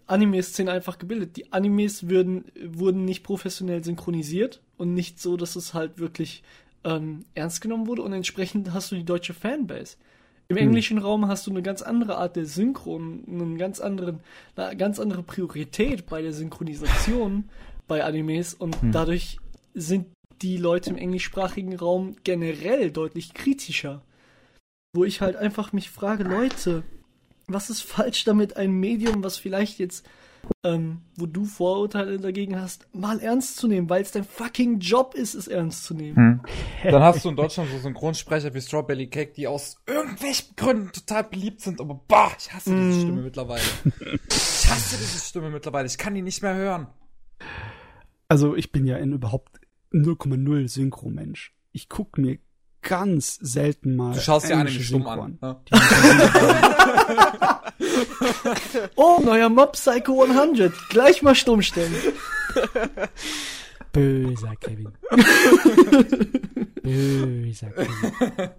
Anime-Szene 0.06 0.70
einfach 0.70 0.98
gebildet. 0.98 1.38
Die 1.38 1.54
Animes 1.54 2.10
würden, 2.10 2.44
wurden 2.62 3.06
nicht 3.06 3.24
professionell 3.24 3.82
synchronisiert 3.82 4.62
und 4.76 4.94
nicht 4.94 5.22
so, 5.22 5.38
dass 5.38 5.56
es 5.56 5.74
halt 5.74 6.00
wirklich 6.00 6.44
ähm, 6.84 7.24
ernst 7.34 7.62
genommen 7.62 7.88
wurde 7.88 8.02
und 8.02 8.12
entsprechend 8.12 8.74
hast 8.74 8.92
du 8.92 8.96
die 8.96 9.06
deutsche 9.06 9.34
Fanbase. 9.34 9.96
Im 10.50 10.58
Hm. 10.58 10.64
englischen 10.64 10.98
Raum 10.98 11.26
hast 11.30 11.48
du 11.48 11.52
eine 11.52 11.62
ganz 11.62 11.82
andere 11.82 12.18
Art 12.18 12.36
der 12.36 12.46
Synchron, 12.46 13.24
einen 13.26 13.58
ganz 13.58 13.80
anderen, 13.80 14.20
eine 14.58 14.76
ganz 14.76 15.00
andere 15.00 15.24
Priorität 15.24 16.08
bei 16.08 16.22
der 16.22 16.34
Synchronisation 16.34 17.46
bei 17.88 18.04
Animes 18.04 18.54
und 18.54 18.76
dadurch 18.92 19.38
sind 19.74 20.08
die 20.42 20.58
Leute 20.58 20.90
im 20.90 20.98
englischsprachigen 20.98 21.78
Raum 21.78 22.18
generell 22.26 22.92
deutlich 22.92 23.34
kritischer. 23.34 24.02
Wo 24.94 25.06
ich 25.06 25.22
halt 25.22 25.38
einfach 25.38 25.72
mich 25.72 25.90
frage, 25.90 26.24
Leute, 26.24 26.84
was 27.48 27.70
ist 27.70 27.82
falsch 27.82 28.26
damit, 28.26 28.58
ein 28.58 28.72
Medium, 28.72 29.24
was 29.24 29.38
vielleicht 29.38 29.80
jetzt, 29.80 30.06
ähm, 30.66 31.02
wo 31.16 31.26
du 31.28 31.46
Vorurteile 31.46 32.18
dagegen 32.20 32.60
hast, 32.60 32.88
mal 32.94 33.20
ernst 33.22 33.56
zu 33.56 33.70
nehmen, 33.70 33.90
weil 33.90 34.02
es 34.02 34.12
dein 34.12 34.26
fucking 34.26 34.80
Job 34.80 35.14
ist, 35.16 35.34
es 35.34 35.48
ernst 35.48 35.86
zu 35.86 35.94
nehmen. 35.94 36.42
Dann 36.84 37.02
hast 37.02 37.24
du 37.24 37.30
in 37.30 37.38
Deutschland 37.38 37.70
so 37.72 37.78
Synchronsprecher 37.78 38.54
wie 38.54 38.60
Strawberry 38.60 39.08
Cake, 39.08 39.32
die 39.32 39.48
aus 39.48 39.78
irgendwelchen 39.88 40.56
Gründen 40.58 40.92
total 40.92 41.24
beliebt 41.24 41.62
sind, 41.62 41.80
aber 41.80 42.02
bah, 42.08 42.34
ich 42.38 42.52
hasse 42.54 42.72
diese 42.76 42.98
Mm. 42.98 43.02
Stimme 43.02 43.22
mittlerweile. 43.22 43.62
Ich 44.30 44.70
hasse 44.70 44.98
diese 44.98 45.26
Stimme 45.26 45.52
mittlerweile, 45.52 45.88
ich 45.88 45.98
kann 45.98 46.16
die 46.16 46.22
nicht 46.22 46.42
mehr 46.42 46.56
hören. 46.56 46.88
Also 48.28 48.56
ich 48.58 48.74
bin 48.74 48.86
ja 48.86 48.98
in 48.98 49.14
überhaupt 49.14 49.60
0,0 49.94 50.68
Synchro-Mensch. 50.68 51.54
Ich 51.72 51.88
guck 51.88 52.18
mir 52.18 52.40
ganz 52.82 53.36
selten 53.42 53.96
mal. 53.96 54.14
Du 54.14 54.20
schaust 54.20 54.50
dir 54.50 54.56
Anime 54.58 54.72
stumm 54.84 55.04
Synchro 55.04 55.22
an. 55.22 55.38
Ne? 55.42 55.58
Oh, 58.96 59.20
neuer 59.24 59.50
Mob 59.50 59.74
Psycho 59.74 60.24
100. 60.24 60.90
Gleich 60.90 61.22
mal 61.22 61.36
stumm 61.36 61.62
stellen. 61.62 61.94
Böser 63.92 64.56
Kevin. 64.58 64.92
Böser 66.84 67.72
Kevin. 67.72 68.50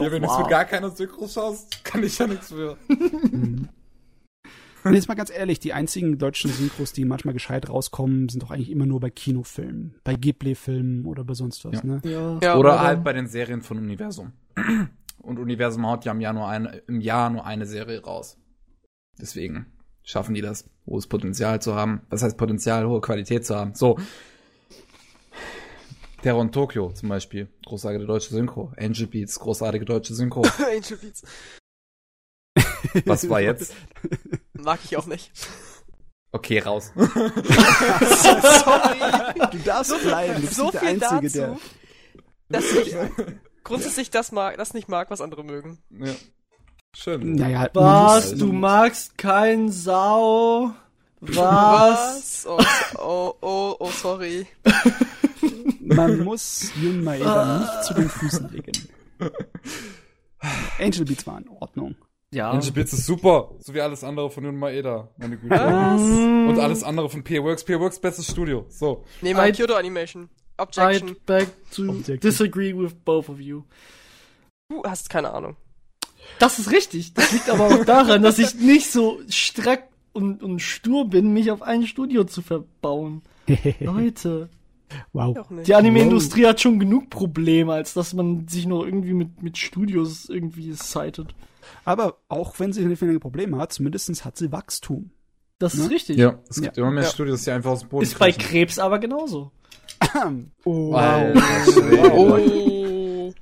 Ja, 0.00 0.12
wenn 0.12 0.22
du 0.22 0.28
für 0.28 0.48
gar 0.48 0.64
keine 0.64 0.90
Synchro 0.90 1.28
schaust, 1.28 1.84
kann 1.84 2.02
ich 2.02 2.18
ja 2.18 2.26
nichts 2.26 2.48
für. 2.48 2.76
Mhm. 2.88 3.68
Und 4.84 4.94
jetzt 4.94 5.08
mal 5.08 5.14
ganz 5.14 5.30
ehrlich, 5.30 5.58
die 5.58 5.72
einzigen 5.72 6.18
deutschen 6.18 6.50
Synchros, 6.52 6.92
die 6.92 7.04
manchmal 7.04 7.34
gescheit 7.34 7.68
rauskommen, 7.68 8.28
sind 8.28 8.42
doch 8.42 8.50
eigentlich 8.50 8.70
immer 8.70 8.86
nur 8.86 9.00
bei 9.00 9.10
Kinofilmen, 9.10 9.96
bei 10.04 10.14
Ghibli-Filmen 10.14 11.04
oder 11.04 11.24
bei 11.24 11.34
sonst 11.34 11.64
was, 11.64 11.74
Ja. 11.74 11.84
ne? 11.84 12.00
Ja. 12.04 12.38
Ja, 12.42 12.56
Oder 12.56 12.80
halt 12.80 13.02
bei 13.04 13.12
den 13.12 13.26
Serien 13.26 13.62
von 13.62 13.78
Universum. 13.78 14.32
Und 15.18 15.38
Universum 15.38 15.86
haut 15.86 16.04
ja 16.04 16.12
im 16.12 16.20
Jahr, 16.20 16.32
nur 16.32 16.48
eine, 16.48 16.76
im 16.86 17.00
Jahr 17.00 17.28
nur 17.30 17.44
eine 17.44 17.66
Serie 17.66 18.02
raus. 18.02 18.38
Deswegen 19.20 19.66
schaffen 20.02 20.34
die 20.34 20.40
das, 20.40 20.70
hohes 20.86 21.06
Potenzial 21.06 21.60
zu 21.60 21.74
haben. 21.74 22.02
Was 22.08 22.22
heißt 22.22 22.36
Potenzial, 22.38 22.86
hohe 22.86 23.00
Qualität 23.00 23.44
zu 23.44 23.56
haben? 23.56 23.74
So. 23.74 23.98
Terror 26.22 26.42
in 26.42 26.50
Tokyo 26.52 26.92
zum 26.92 27.08
Beispiel. 27.08 27.48
Großartige 27.66 28.06
deutsche 28.06 28.30
Synchro. 28.30 28.72
Angel 28.76 29.06
Beats, 29.06 29.38
großartige 29.38 29.84
deutsche 29.84 30.14
Synchro. 30.14 30.42
Angel 30.58 30.96
Beats. 31.00 31.22
Was 33.04 33.28
war 33.28 33.40
jetzt? 33.40 33.74
Mag 34.58 34.80
ich 34.84 34.96
auch 34.96 35.06
nicht. 35.06 35.30
Okay, 36.32 36.58
raus. 36.58 36.92
Sorry. 36.96 37.08
Du 39.52 39.58
darfst 39.64 40.02
bleiben. 40.02 40.34
Du 40.34 40.40
bist 40.42 40.54
so 40.56 40.70
der 40.70 40.80
viel 40.80 40.88
Einzige, 40.88 41.22
dazu, 41.22 41.38
der. 41.38 41.56
dass 42.50 42.64
ich 42.72 42.94
grundsätzlich 43.64 44.10
das 44.10 44.30
mag, 44.32 44.56
das 44.58 44.74
nicht 44.74 44.88
mag, 44.88 45.10
was 45.10 45.20
andere 45.20 45.44
mögen. 45.44 45.78
ja. 45.90 46.12
Schön. 46.96 47.34
Naja, 47.34 47.68
Was? 47.74 48.30
man 48.30 48.38
Du 48.38 48.52
magst 48.52 49.16
kein 49.18 49.70
Sau? 49.70 50.72
Was? 51.20 52.46
Oh, 52.48 52.58
oh, 52.96 53.34
oh, 53.42 53.76
oh, 53.78 53.90
sorry. 53.90 54.46
Man 55.80 56.24
muss 56.24 56.72
Jun 56.80 57.04
Maeda 57.04 57.58
nicht 57.58 57.84
zu 57.84 57.94
den 57.94 58.08
Füßen 58.08 58.50
legen. 58.50 58.72
Angel 60.78 61.04
Beats 61.04 61.26
war 61.26 61.38
in 61.38 61.48
Ordnung. 61.48 61.94
Ja. 62.30 62.50
Angel 62.50 62.72
Beats 62.72 62.92
ist 62.92 63.06
super, 63.06 63.52
so 63.58 63.72
wie 63.72 63.80
alles 63.80 64.04
andere 64.04 64.30
von 64.30 64.44
Jun 64.44 64.56
Maeda, 64.56 65.08
meine 65.16 65.38
Güte. 65.38 65.54
Was? 65.54 66.02
Und 66.02 66.58
alles 66.58 66.82
andere 66.84 67.08
von 67.08 67.24
P-Works. 67.24 67.64
P-Works 67.64 68.00
bestes 68.00 68.30
Studio. 68.30 68.66
So. 68.68 69.04
Nee, 69.22 69.32
mal 69.32 69.50
Kyoto 69.52 69.74
Animation. 69.74 70.28
Objection. 70.58 71.10
I'd 71.10 71.26
beg 71.26 71.48
to 71.70 71.88
Objection. 71.88 72.20
disagree 72.20 72.74
with 72.74 72.92
both 73.04 73.30
of 73.30 73.40
you. 73.40 73.62
Du 74.68 74.82
hast 74.84 75.08
keine 75.08 75.32
Ahnung. 75.32 75.56
Das 76.38 76.58
ist 76.58 76.70
richtig. 76.70 77.14
Das 77.14 77.32
liegt 77.32 77.48
aber 77.48 77.66
auch 77.68 77.84
daran, 77.86 78.22
dass 78.22 78.38
ich 78.38 78.54
nicht 78.54 78.90
so 78.90 79.20
strack 79.30 79.88
und, 80.12 80.42
und 80.42 80.60
stur 80.60 81.08
bin, 81.08 81.32
mich 81.32 81.50
auf 81.50 81.62
ein 81.62 81.86
Studio 81.86 82.24
zu 82.24 82.42
verbauen. 82.42 83.22
Leute, 83.80 84.50
wow. 85.14 85.38
Die 85.66 85.74
Anime-Industrie 85.74 86.46
hat 86.46 86.60
schon 86.60 86.78
genug 86.78 87.08
Probleme, 87.08 87.72
als 87.72 87.94
dass 87.94 88.12
man 88.12 88.46
sich 88.48 88.66
noch 88.66 88.84
irgendwie 88.84 89.14
mit, 89.14 89.42
mit 89.42 89.56
Studios 89.56 90.28
irgendwie 90.28 90.72
cited. 90.72 91.34
Aber 91.84 92.18
auch 92.28 92.58
wenn 92.58 92.72
sie 92.72 92.96
viele 92.96 93.18
Probleme 93.20 93.58
hat, 93.58 93.72
zumindest 93.72 94.24
hat 94.24 94.36
sie 94.36 94.50
Wachstum. 94.52 95.10
Das 95.58 95.74
ist 95.74 95.84
Ne? 95.84 95.90
richtig. 95.90 96.16
Ja, 96.18 96.38
es 96.48 96.60
gibt 96.60 96.76
Ja. 96.76 96.82
immer 96.84 96.92
mehr 96.92 97.04
Ja. 97.04 97.10
Studios, 97.10 97.42
die 97.44 97.50
einfach 97.50 97.70
aus 97.72 97.80
dem 97.80 97.88
Boden 97.88 98.02
Ist 98.04 98.18
bei 98.18 98.30
kriechen. 98.32 98.48
Krebs 98.50 98.78
aber 98.78 98.98
genauso. 98.98 99.50
Oh, 100.64 100.92
Alter 100.94 101.40
Schwede. 101.72 102.12
Oh. 102.12 103.32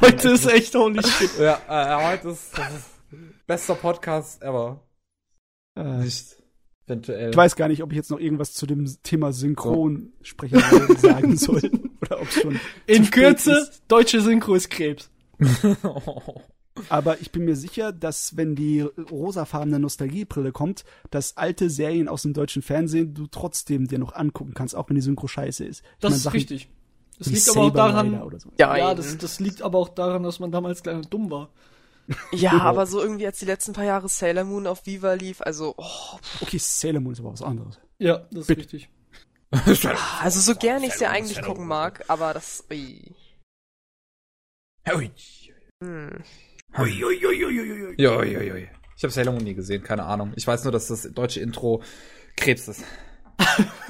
Heute 0.00 0.28
ist 0.30 0.46
echt 0.46 0.74
holy 0.74 1.02
shit. 1.02 1.30
Ja, 1.38 1.60
äh, 1.68 2.12
heute 2.12 2.28
ist, 2.30 2.56
das 2.58 2.74
ist 2.74 2.86
bester 3.46 3.74
Podcast 3.76 4.42
ever. 4.42 4.80
Äh, 5.76 5.98
Nicht 5.98 6.36
eventuell. 6.86 7.30
ich 7.30 7.36
weiß 7.36 7.54
gar 7.56 7.68
nicht, 7.68 7.82
ob 7.82 7.92
ich 7.92 7.96
jetzt 7.96 8.10
noch 8.10 8.18
irgendwas 8.20 8.54
zu 8.54 8.66
dem 8.66 8.86
Thema 9.02 9.32
Synchronsprecher 9.32 10.60
sagen 10.98 11.36
soll. 11.36 11.60
Oder 12.02 12.20
ob 12.20 12.28
schon. 12.30 12.58
In 12.86 13.10
Kürze, 13.10 13.52
ist. 13.58 13.82
deutsche 13.88 14.20
Synchro 14.20 14.54
ist 14.54 14.70
Krebs. 14.70 15.10
Aber 16.88 17.20
ich 17.20 17.30
bin 17.30 17.44
mir 17.44 17.56
sicher, 17.56 17.92
dass 17.92 18.36
wenn 18.36 18.56
die 18.56 18.80
rosafarbene 18.80 19.78
Nostalgiebrille 19.78 20.52
kommt, 20.52 20.84
dass 21.10 21.36
alte 21.36 21.70
Serien 21.70 22.08
aus 22.08 22.22
dem 22.22 22.32
deutschen 22.32 22.62
Fernsehen 22.62 23.14
du 23.14 23.26
trotzdem 23.26 23.86
dir 23.86 23.98
noch 23.98 24.14
angucken 24.14 24.54
kannst, 24.54 24.74
auch 24.74 24.88
wenn 24.88 24.96
die 24.96 25.02
Synchro 25.02 25.28
scheiße 25.28 25.64
ist. 25.64 25.82
Ich 25.82 26.00
Das 26.00 26.10
mein, 26.10 26.16
ist 26.16 26.22
Sachen 26.24 26.34
richtig. 26.34 26.68
Das 27.18 27.28
liegt 27.28 27.48
aber 27.48 27.60
auch 27.60 27.64
Saber 27.66 27.78
daran, 27.78 28.22
Oder 28.22 28.40
so. 28.40 28.50
Ja, 28.58 28.76
ja, 28.76 28.94
das, 28.94 29.16
das 29.18 29.38
liegt 29.38 29.62
aber 29.62 29.78
auch 29.78 29.88
daran, 29.88 30.24
dass 30.24 30.40
man 30.40 30.50
damals 30.50 30.82
klein 30.82 30.96
und 30.96 31.12
dumm 31.12 31.30
war. 31.30 31.50
Ja, 32.32 32.52
aber 32.60 32.86
so 32.86 33.00
irgendwie 33.00 33.26
als 33.26 33.38
die 33.38 33.46
letzten 33.46 33.72
paar 33.72 33.84
Jahre 33.84 34.08
Sailor 34.08 34.44
Moon 34.44 34.66
auf 34.66 34.84
Viva 34.84 35.14
lief, 35.14 35.40
also, 35.40 35.74
oh, 35.76 36.18
Okay, 36.40 36.58
Sailor 36.58 37.00
Moon 37.00 37.12
ist 37.12 37.20
aber 37.20 37.32
was 37.32 37.40
anderes. 37.42 37.78
Ja, 37.98 38.26
das 38.30 38.40
ist 38.40 38.46
Bitte. 38.48 38.60
richtig. 38.60 38.90
also 40.20 40.40
so 40.40 40.54
gern 40.58 40.82
ich 40.82 40.94
sie 40.94 41.06
eigentlich 41.06 41.40
gucken 41.40 41.66
mag, 41.66 42.04
aber 42.08 42.34
das, 42.34 42.64
ui. 42.70 43.14
Hui. 44.86 45.10
Hm. 45.82 46.22
Ja. 47.96 48.22
Ich 48.96 49.02
habe 49.02 49.12
Sailor 49.12 49.32
Moon 49.32 49.44
nie 49.44 49.54
gesehen, 49.54 49.82
keine 49.82 50.04
Ahnung. 50.04 50.32
Ich 50.36 50.46
weiß 50.46 50.64
nur, 50.64 50.72
dass 50.72 50.86
das 50.88 51.02
deutsche 51.12 51.40
Intro 51.40 51.82
Krebs 52.36 52.68
ist. 52.68 52.82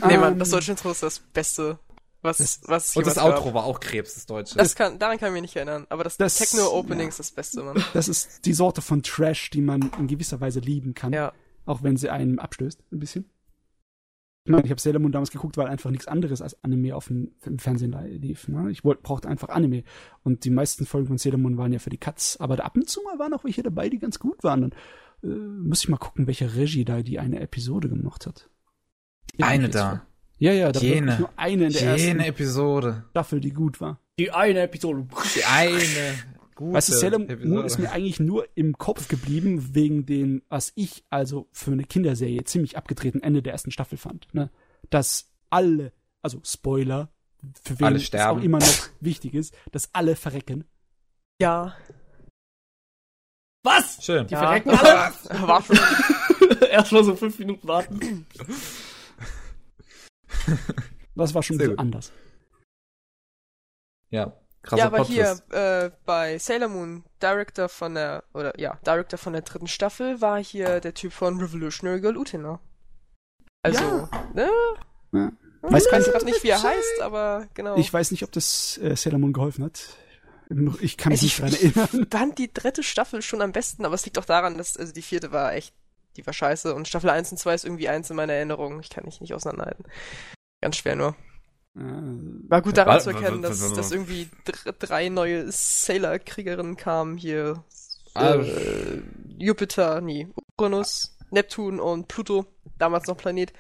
Nee, 0.06 0.16
Mann, 0.16 0.32
Ähm, 0.35 0.39
das 0.39 0.51
deutsche 0.51 0.70
Intro 0.70 0.90
ist 0.90 1.02
das 1.02 1.19
Beste, 1.19 1.78
was, 2.23 2.61
was 2.66 2.97
Und 2.97 3.06
das 3.06 3.19
Outro 3.19 3.44
gab. 3.47 3.55
war 3.55 3.65
auch 3.65 3.81
Krebs, 3.81 4.15
das 4.15 4.27
deutsche. 4.27 4.56
Das 4.56 4.74
kann, 4.74 4.98
daran 4.98 5.19
kann 5.19 5.28
ich 5.28 5.32
mich 5.35 5.43
nicht 5.43 5.56
erinnern, 5.56 5.86
aber 5.90 6.05
das, 6.05 6.16
Das- 6.16 6.36
Techno-Opening 6.36 7.02
ja. 7.02 7.09
ist 7.09 7.19
das 7.19 7.31
Beste, 7.31 7.62
Mann. 7.62 7.85
Das 7.93 8.09
ist 8.09 8.47
die 8.47 8.55
Sorte 8.55 8.81
von 8.81 9.02
Trash, 9.02 9.51
die 9.51 9.61
man 9.61 9.90
in 9.98 10.06
gewisser 10.06 10.40
Weise 10.40 10.61
lieben 10.61 10.94
kann. 10.94 11.12
Ja. 11.12 11.32
Auch 11.66 11.82
wenn 11.82 11.97
sie 11.97 12.09
einem 12.11 12.39
abstößt, 12.39 12.81
ein 12.93 12.98
bisschen. 12.98 13.31
Ich 14.47 14.51
meine, 14.51 14.65
ich 14.65 14.71
habe 14.71 14.81
Sailor 14.81 15.01
Moon 15.01 15.11
damals 15.11 15.31
geguckt, 15.31 15.57
weil 15.57 15.69
einfach 15.69 15.91
nichts 15.91 16.07
anderes 16.07 16.43
als 16.43 16.62
Anime 16.62 16.95
auf 16.95 17.07
dem, 17.07 17.33
im 17.47 17.59
Fernsehen 17.59 17.97
lief. 18.21 18.47
Ne? 18.47 18.71
Ich 18.71 18.85
wollte, 18.85 19.01
brauchte 19.03 19.27
einfach 19.27 19.49
Anime. 19.49 19.85
Und 20.23 20.45
die 20.45 20.51
meisten 20.51 20.85
Folgen 20.85 21.07
von 21.07 21.16
Sailor 21.16 21.39
Moon 21.39 21.57
waren 21.57 21.73
ja 21.73 21.79
für 21.79 21.89
die 21.89 21.97
Cuts. 21.97 22.39
Aber 22.41 22.62
ab 22.62 22.77
und 22.77 22.89
zu 22.89 23.01
mal 23.03 23.19
waren 23.19 23.33
auch 23.33 23.45
welche 23.45 23.62
dabei, 23.62 23.89
die 23.89 23.99
ganz 23.99 24.19
gut 24.19 24.45
waren. 24.45 24.61
Dann 24.61 24.73
äh, 25.23 25.35
muss 25.35 25.83
ich 25.83 25.89
mal 25.89 25.97
gucken, 25.97 26.27
welche 26.27 26.55
Regie 26.57 26.85
da 26.85 27.01
die 27.01 27.19
eine 27.19 27.41
Episode 27.41 27.89
gemacht 27.89 28.27
hat. 28.27 28.51
Ja, 29.39 29.47
Eine 29.47 29.71
da. 29.71 30.07
Ja, 30.39 30.53
ja, 30.53 30.73
da 30.73 30.81
Jene. 30.81 31.19
nur 31.21 31.31
eine 31.37 31.66
in 31.66 31.73
der 31.73 31.83
ersten 31.83 32.07
Jene 32.07 32.27
Episode. 32.27 33.05
Staffel, 33.11 33.41
die 33.41 33.53
gut 33.53 33.81
war. 33.81 33.99
Die 34.19 34.31
eine 34.31 34.61
Episode. 34.61 35.07
Die 35.35 35.45
eine 35.45 36.15
gute 36.55 36.74
Weißt 36.74 36.89
du, 36.89 36.93
Sailor 36.93 37.20
Episode. 37.20 37.48
Moon 37.48 37.64
ist 37.64 37.78
mir 37.78 37.90
eigentlich 37.93 38.20
nur 38.20 38.47
im 38.55 38.78
Kopf 38.78 39.09
geblieben, 39.09 39.74
wegen 39.74 40.06
dem, 40.06 40.43
was 40.48 40.72
ich 40.74 41.05
also 41.10 41.48
für 41.52 41.72
eine 41.72 41.85
Kinderserie 41.85 42.44
ziemlich 42.44 42.76
abgetreten 42.76 43.22
Ende 43.22 43.43
der 43.43 43.52
ersten 43.52 43.70
Staffel 43.70 43.98
fand. 43.98 44.32
Ne? 44.35 44.51
Dass 44.90 45.32
alle, 45.51 45.93
also 46.22 46.40
Spoiler, 46.44 47.10
für 47.62 47.78
wen 47.81 47.97
es 47.97 48.14
auch 48.14 48.40
immer 48.40 48.59
noch 48.59 48.89
wichtig 49.01 49.35
ist, 49.35 49.55
dass 49.72 49.94
alle 49.94 50.16
verrecken. 50.16 50.64
Ja. 51.40 51.76
Was? 53.62 54.05
Schön. 54.05 54.26
Die 54.26 54.35
ja. 54.35 54.40
verrecken 54.40 54.70
alle? 54.70 55.12
War 55.47 55.62
schon. 55.62 55.78
Erstmal 56.70 57.05
so 57.05 57.16
fünf 57.16 57.39
Minuten 57.39 57.66
warten. 57.66 58.26
Das 61.14 61.35
war 61.35 61.43
schon 61.43 61.56
ein 61.56 61.59
Sehr 61.59 61.68
bisschen 61.68 61.76
gut. 61.76 61.78
anders. 61.78 62.12
Ja, 64.10 64.36
krasser 64.65 64.78
ja, 64.78 64.86
aber 64.86 64.97
Plot 64.99 65.09
hier, 65.09 65.39
äh, 65.51 65.91
bei 66.05 66.39
Sailor 66.39 66.69
Moon, 66.69 67.05
Director 67.23 67.69
von 67.69 67.95
der, 67.95 68.24
oder 68.35 68.59
ja, 68.59 68.78
Director 68.86 69.19
von 69.19 69.32
der 69.32 69.43
dritten 69.43 69.66
Staffel 69.66 70.20
war 70.20 70.43
hier 70.43 70.81
der 70.81 70.95
Typ 70.95 71.12
von 71.12 71.39
Revolutionary 71.41 72.01
Girl 72.01 72.16
Utena. 72.16 72.61
Also, 73.62 74.09
ne? 74.35 74.51
Ja. 75.12 75.32
Ich 75.66 75.73
Weiß 75.73 75.91
gar 75.91 75.99
nicht, 75.99 76.12
gerade 76.12 76.24
nicht, 76.27 76.43
wie 76.43 76.49
er 76.49 76.62
heißt, 76.62 77.01
aber 77.01 77.47
genau. 77.55 77.77
Ich 77.77 77.91
weiß 77.91 78.11
nicht, 78.11 78.23
ob 78.23 78.32
das 78.32 78.78
äh, 78.78 78.97
Sailor 78.97 79.19
Moon 79.19 79.32
geholfen 79.32 79.65
hat. 79.65 79.97
Ich 80.81 80.99
kann 80.99 81.11
mich 81.12 81.23
Also 81.23 81.24
nicht 81.24 81.41
dran 81.41 81.53
erinnern. 81.53 81.89
ich 82.03 82.09
fand 82.19 82.39
die 82.39 82.53
dritte 82.53 82.82
Staffel 82.82 83.23
schon 83.23 83.41
am 83.41 83.53
besten, 83.53 83.86
aber 83.86 83.95
es 83.95 84.05
liegt 84.05 84.19
auch 84.19 84.27
daran, 84.27 84.59
dass, 84.59 84.77
also 84.77 84.93
die 84.93 85.03
vierte 85.03 85.32
war 85.32 85.55
echt, 85.55 85.74
die 86.16 86.27
war 86.27 86.35
scheiße 86.35 86.74
und 86.74 86.86
Staffel 86.86 87.09
1 87.09 87.32
und 87.32 87.39
2 87.39 87.55
ist 87.55 87.65
irgendwie 87.65 87.89
eins 87.89 88.11
in 88.11 88.16
meiner 88.16 88.35
Erinnerung. 88.35 88.81
Ich 88.81 88.91
kann 88.91 89.05
mich 89.05 89.20
nicht 89.23 89.32
auseinanderhalten. 89.32 89.85
Ganz 90.61 90.77
schwer 90.77 90.97
nur. 90.97 91.16
War 91.75 92.63
gut 92.63 92.77
daran 92.77 93.01
zu 93.01 93.11
erkennen, 93.11 93.43
dass, 93.43 93.73
dass 93.73 93.91
irgendwie 93.91 94.29
dr 94.45 94.73
drei 94.75 95.09
neue 95.09 95.51
Sailor-Kriegerinnen 95.51 96.77
kamen 96.77 97.17
hier. 97.17 97.65
Ah. 98.15 98.35
Äh, 98.35 99.03
Jupiter, 99.39 100.01
nee, 100.01 100.29
Uranus, 100.57 101.17
Neptun 101.31 101.81
und 101.81 102.07
Pluto, 102.07 102.47
damals 102.79 103.09
noch 103.09 103.17
Planet. 103.17 103.53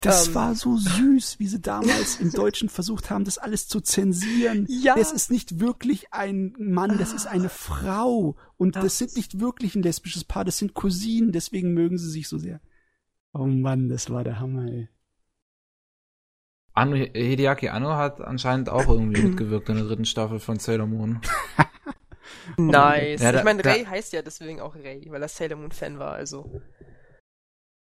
Das 0.00 0.28
Ähm. 0.28 0.34
war 0.34 0.54
so 0.54 0.76
süß, 0.76 1.40
wie 1.40 1.48
sie 1.48 1.60
damals 1.60 2.20
im 2.20 2.30
Deutschen 2.30 2.68
versucht 2.68 3.10
haben, 3.10 3.24
das 3.24 3.38
alles 3.38 3.66
zu 3.66 3.80
zensieren. 3.80 4.66
Ja. 4.68 4.94
Das 4.94 5.10
ist 5.10 5.30
nicht 5.30 5.58
wirklich 5.58 6.12
ein 6.12 6.54
Mann, 6.58 6.98
das 6.98 7.12
ist 7.14 7.26
eine 7.26 7.48
Frau. 7.48 8.36
Und 8.58 8.76
das, 8.76 8.84
Das- 8.84 8.98
sind 8.98 9.16
nicht 9.16 9.40
wirklich 9.40 9.74
ein 9.74 9.82
lesbisches 9.82 10.22
Paar, 10.24 10.44
das 10.44 10.58
sind 10.58 10.74
Cousinen, 10.74 11.32
deswegen 11.32 11.72
mögen 11.72 11.96
sie 11.98 12.10
sich 12.10 12.28
so 12.28 12.36
sehr. 12.38 12.60
Oh 13.32 13.46
Mann, 13.46 13.88
das 13.88 14.10
war 14.10 14.22
der 14.22 14.38
Hammer, 14.38 14.66
ey. 14.70 14.88
Anno, 16.78 16.96
Hideaki 16.96 17.68
Anno 17.68 17.90
hat 17.96 18.20
anscheinend 18.20 18.68
auch 18.68 18.88
irgendwie 18.88 19.22
mitgewirkt 19.28 19.68
in 19.68 19.76
der 19.76 19.84
dritten 19.84 20.04
Staffel 20.04 20.38
von 20.40 20.58
Sailor 20.58 20.86
Moon. 20.86 21.20
Nice. 22.56 23.20
Ja, 23.22 23.32
da- 23.32 23.38
ich 23.40 23.44
meine, 23.44 23.62
da- 23.62 23.70
Ray 23.72 23.84
heißt 23.84 24.12
ja 24.14 24.22
deswegen 24.22 24.60
auch 24.60 24.74
Ray, 24.74 25.06
weil 25.10 25.20
er 25.22 25.28
Sailor 25.28 25.58
Moon 25.58 25.70
Fan 25.72 25.98
war, 25.98 26.12
also. 26.12 26.62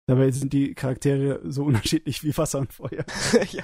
Dabei 0.07 0.29
sind 0.31 0.51
die 0.53 0.73
Charaktere 0.73 1.39
so 1.49 1.65
unterschiedlich 1.65 2.23
wie 2.23 2.37
Wasser 2.37 2.59
und 2.59 2.73
Feuer. 2.73 3.05
ja. 3.51 3.63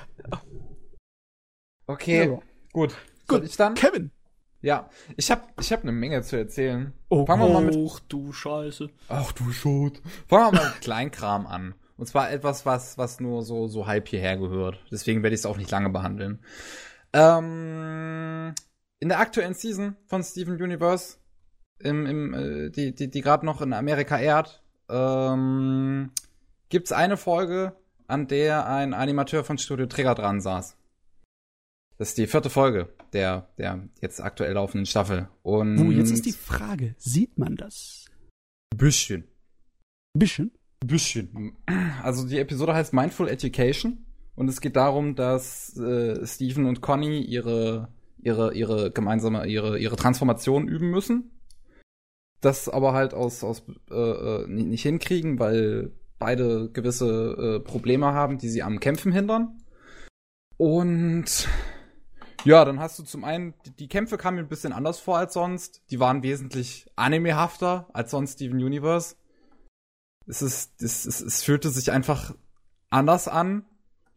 Okay, 1.88 2.20
Ja. 2.28 2.40
gut. 2.72 2.96
Gut. 3.28 3.40
Soll 3.40 3.44
ich 3.46 3.58
dann? 3.58 3.74
Kevin! 3.76 4.12
Ja, 4.62 4.90
ich 5.18 5.30
hab, 5.30 5.60
ich 5.60 5.72
hab 5.74 5.82
eine 5.84 5.92
Menge 5.92 6.22
zu 6.22 6.38
erzählen. 6.38 6.94
Oh, 7.10 7.26
Fangen 7.26 7.42
wir 7.44 7.54
mal 7.54 7.64
mit 7.66 7.76
Och, 7.76 8.00
du 8.08 8.32
Scheiße. 8.32 8.90
Ach 9.10 9.32
du 9.34 9.52
Schot. 9.52 10.02
Fangen 10.28 10.54
wir 10.56 10.62
mal 10.62 10.70
mit 10.70 10.82
Kleinkram 10.82 11.46
an. 11.48 11.76
Und 12.04 12.08
zwar 12.08 12.30
etwas, 12.32 12.66
was, 12.66 12.98
was 12.98 13.22
nur 13.22 13.44
so, 13.44 13.70
so 13.70 13.88
halb 13.88 14.10
hierher 14.10 14.36
gehört. 14.36 14.78
Deswegen 14.92 15.24
werde 15.24 15.36
ich 15.36 15.40
es 15.40 15.46
auch 15.46 15.56
nicht 15.56 15.72
lange 15.72 15.90
behandeln. 15.90 16.40
Ähm, 17.14 18.54
in 19.00 19.08
der 19.08 19.20
aktuellen 19.20 19.54
Season 19.54 19.96
von 20.08 20.22
Steven 20.22 20.62
Universe, 20.62 21.16
im, 21.80 22.06
im, 22.06 22.34
äh, 22.34 22.70
die, 22.72 22.94
die, 22.94 23.10
die 23.10 23.22
gerade 23.22 23.46
noch 23.46 23.62
in 23.62 23.72
Amerika 23.72 24.20
ehrt, 24.20 24.62
ähm, 24.90 26.12
gibt's 26.68 26.92
eine 26.92 27.16
Folge, 27.16 27.74
an 28.08 28.28
der 28.28 28.68
ein 28.68 28.94
Animateur 28.94 29.46
von 29.46 29.58
Studio 29.58 29.86
Trigger 29.86 30.14
dran 30.14 30.42
saß. 30.42 30.76
Das 32.00 32.10
ist 32.10 32.18
die 32.18 32.28
vierte 32.28 32.50
Folge 32.50 32.90
der, 33.14 33.48
der 33.58 33.88
jetzt 34.02 34.20
aktuell 34.20 34.56
laufenden 34.56 34.88
Staffel. 34.88 35.30
Und 35.42 35.80
Oh, 35.80 35.90
jetzt 35.90 36.12
ist 36.12 36.26
die 36.26 36.34
Frage, 36.34 36.96
sieht 36.98 37.38
man 37.38 37.56
das? 37.56 38.08
Bisschen. 38.76 39.24
Bisschen? 40.14 40.52
Bisschen. 40.88 41.58
Also 42.04 42.28
die 42.28 42.40
Episode 42.40 42.74
heißt 42.74 42.94
Mindful 42.94 43.30
Education 43.30 44.06
und 44.36 44.50
es 44.50 44.62
geht 44.62 44.76
darum, 44.76 45.16
dass 45.16 45.78
äh, 45.78 46.26
Stephen 46.26 46.66
und 46.66 46.82
Conny 46.82 47.22
ihre 47.22 47.90
ihre 48.22 48.54
ihre 48.54 48.92
gemeinsame 48.92 49.46
ihre 49.48 49.78
ihre 49.80 49.96
Transformation 49.96 50.68
üben 50.68 50.90
müssen. 50.90 51.32
Das 52.42 52.68
aber 52.68 52.94
halt 52.94 53.14
aus 53.14 53.44
aus 53.44 53.64
äh, 53.90 53.96
äh 53.96 54.48
nicht 54.48 54.84
hinkriegen, 54.84 55.40
weil 55.40 55.92
beide 56.20 56.70
gewisse 56.72 57.60
äh, 57.60 57.60
Probleme 57.60 58.08
haben, 58.08 58.38
die 58.38 58.50
sie 58.50 58.64
am 58.64 58.80
Kämpfen 58.80 59.12
hindern. 59.12 59.60
Und 60.58 61.48
ja, 62.46 62.66
dann 62.66 62.80
hast 62.80 63.00
du 63.00 63.04
zum 63.04 63.24
einen, 63.24 63.54
die, 63.66 63.72
die 63.72 63.88
Kämpfe 63.88 64.18
kamen 64.18 64.36
mir 64.36 64.44
ein 64.44 64.50
bisschen 64.50 64.74
anders 64.74 65.00
vor 65.00 65.18
als 65.18 65.34
sonst. 65.34 65.82
Die 65.92 66.00
waren 66.00 66.24
wesentlich 66.24 66.88
animehafter 66.96 67.88
als 67.94 68.12
sonst 68.12 68.34
Steven 68.34 68.62
Universe. 68.62 69.16
Es 70.26 70.42
ist, 70.42 70.82
es, 70.82 71.06
es, 71.06 71.22
es 71.22 71.44
fühlte 71.44 71.70
sich 71.70 71.92
einfach 71.92 72.34
anders 72.90 73.28
an. 73.28 73.66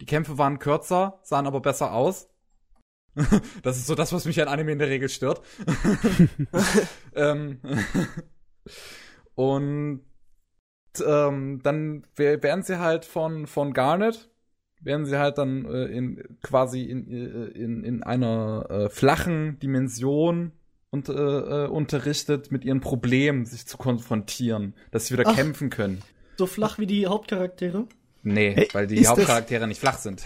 Die 0.01 0.07
Kämpfe 0.07 0.39
waren 0.39 0.59
kürzer, 0.59 1.19
sahen 1.23 1.47
aber 1.47 1.61
besser 1.61 1.93
aus. 1.93 2.29
das 3.63 3.79
ist 3.79 3.87
so 3.87 3.95
das, 3.95 4.13
was 4.13 4.27
mich 4.27 4.41
an 4.41 4.49
Anime 4.49 4.73
in 4.73 4.79
der 4.79 4.89
Regel 4.89 5.09
stört. 5.09 5.41
ähm, 7.15 7.61
und 9.35 10.03
ähm, 11.05 11.61
dann 11.63 12.07
werden 12.17 12.63
sie 12.63 12.79
halt 12.79 13.05
von, 13.05 13.47
von 13.47 13.73
Garnet, 13.73 14.31
werden 14.81 15.07
sie 15.07 15.19
halt 15.19 15.39
dann 15.39 15.65
äh, 15.65 15.87
in 15.87 16.39
quasi 16.43 16.83
in, 16.83 17.11
äh, 17.11 17.47
in, 17.49 17.85
in 17.85 18.03
einer 18.03 18.67
äh, 18.71 18.89
flachen 18.91 19.59
Dimension 19.59 20.53
und, 20.97 21.09
äh, 21.09 21.13
äh, 21.13 21.69
unterrichtet, 21.69 22.51
mit 22.51 22.65
ihren 22.65 22.81
Problemen 22.81 23.45
sich 23.45 23.67
zu 23.67 23.77
konfrontieren, 23.77 24.75
dass 24.91 25.07
sie 25.07 25.15
wieder 25.15 25.29
Ach, 25.29 25.35
kämpfen 25.35 25.71
können. 25.71 26.03
So 26.39 26.47
flach 26.47 26.79
wie 26.79 26.87
die 26.87 27.07
Hauptcharaktere? 27.07 27.87
Nee, 28.23 28.55
hey, 28.55 28.69
weil 28.73 28.87
die 28.87 29.07
Hauptcharaktere 29.07 29.61
das, 29.61 29.69
nicht 29.69 29.81
flach 29.81 29.99
sind. 29.99 30.25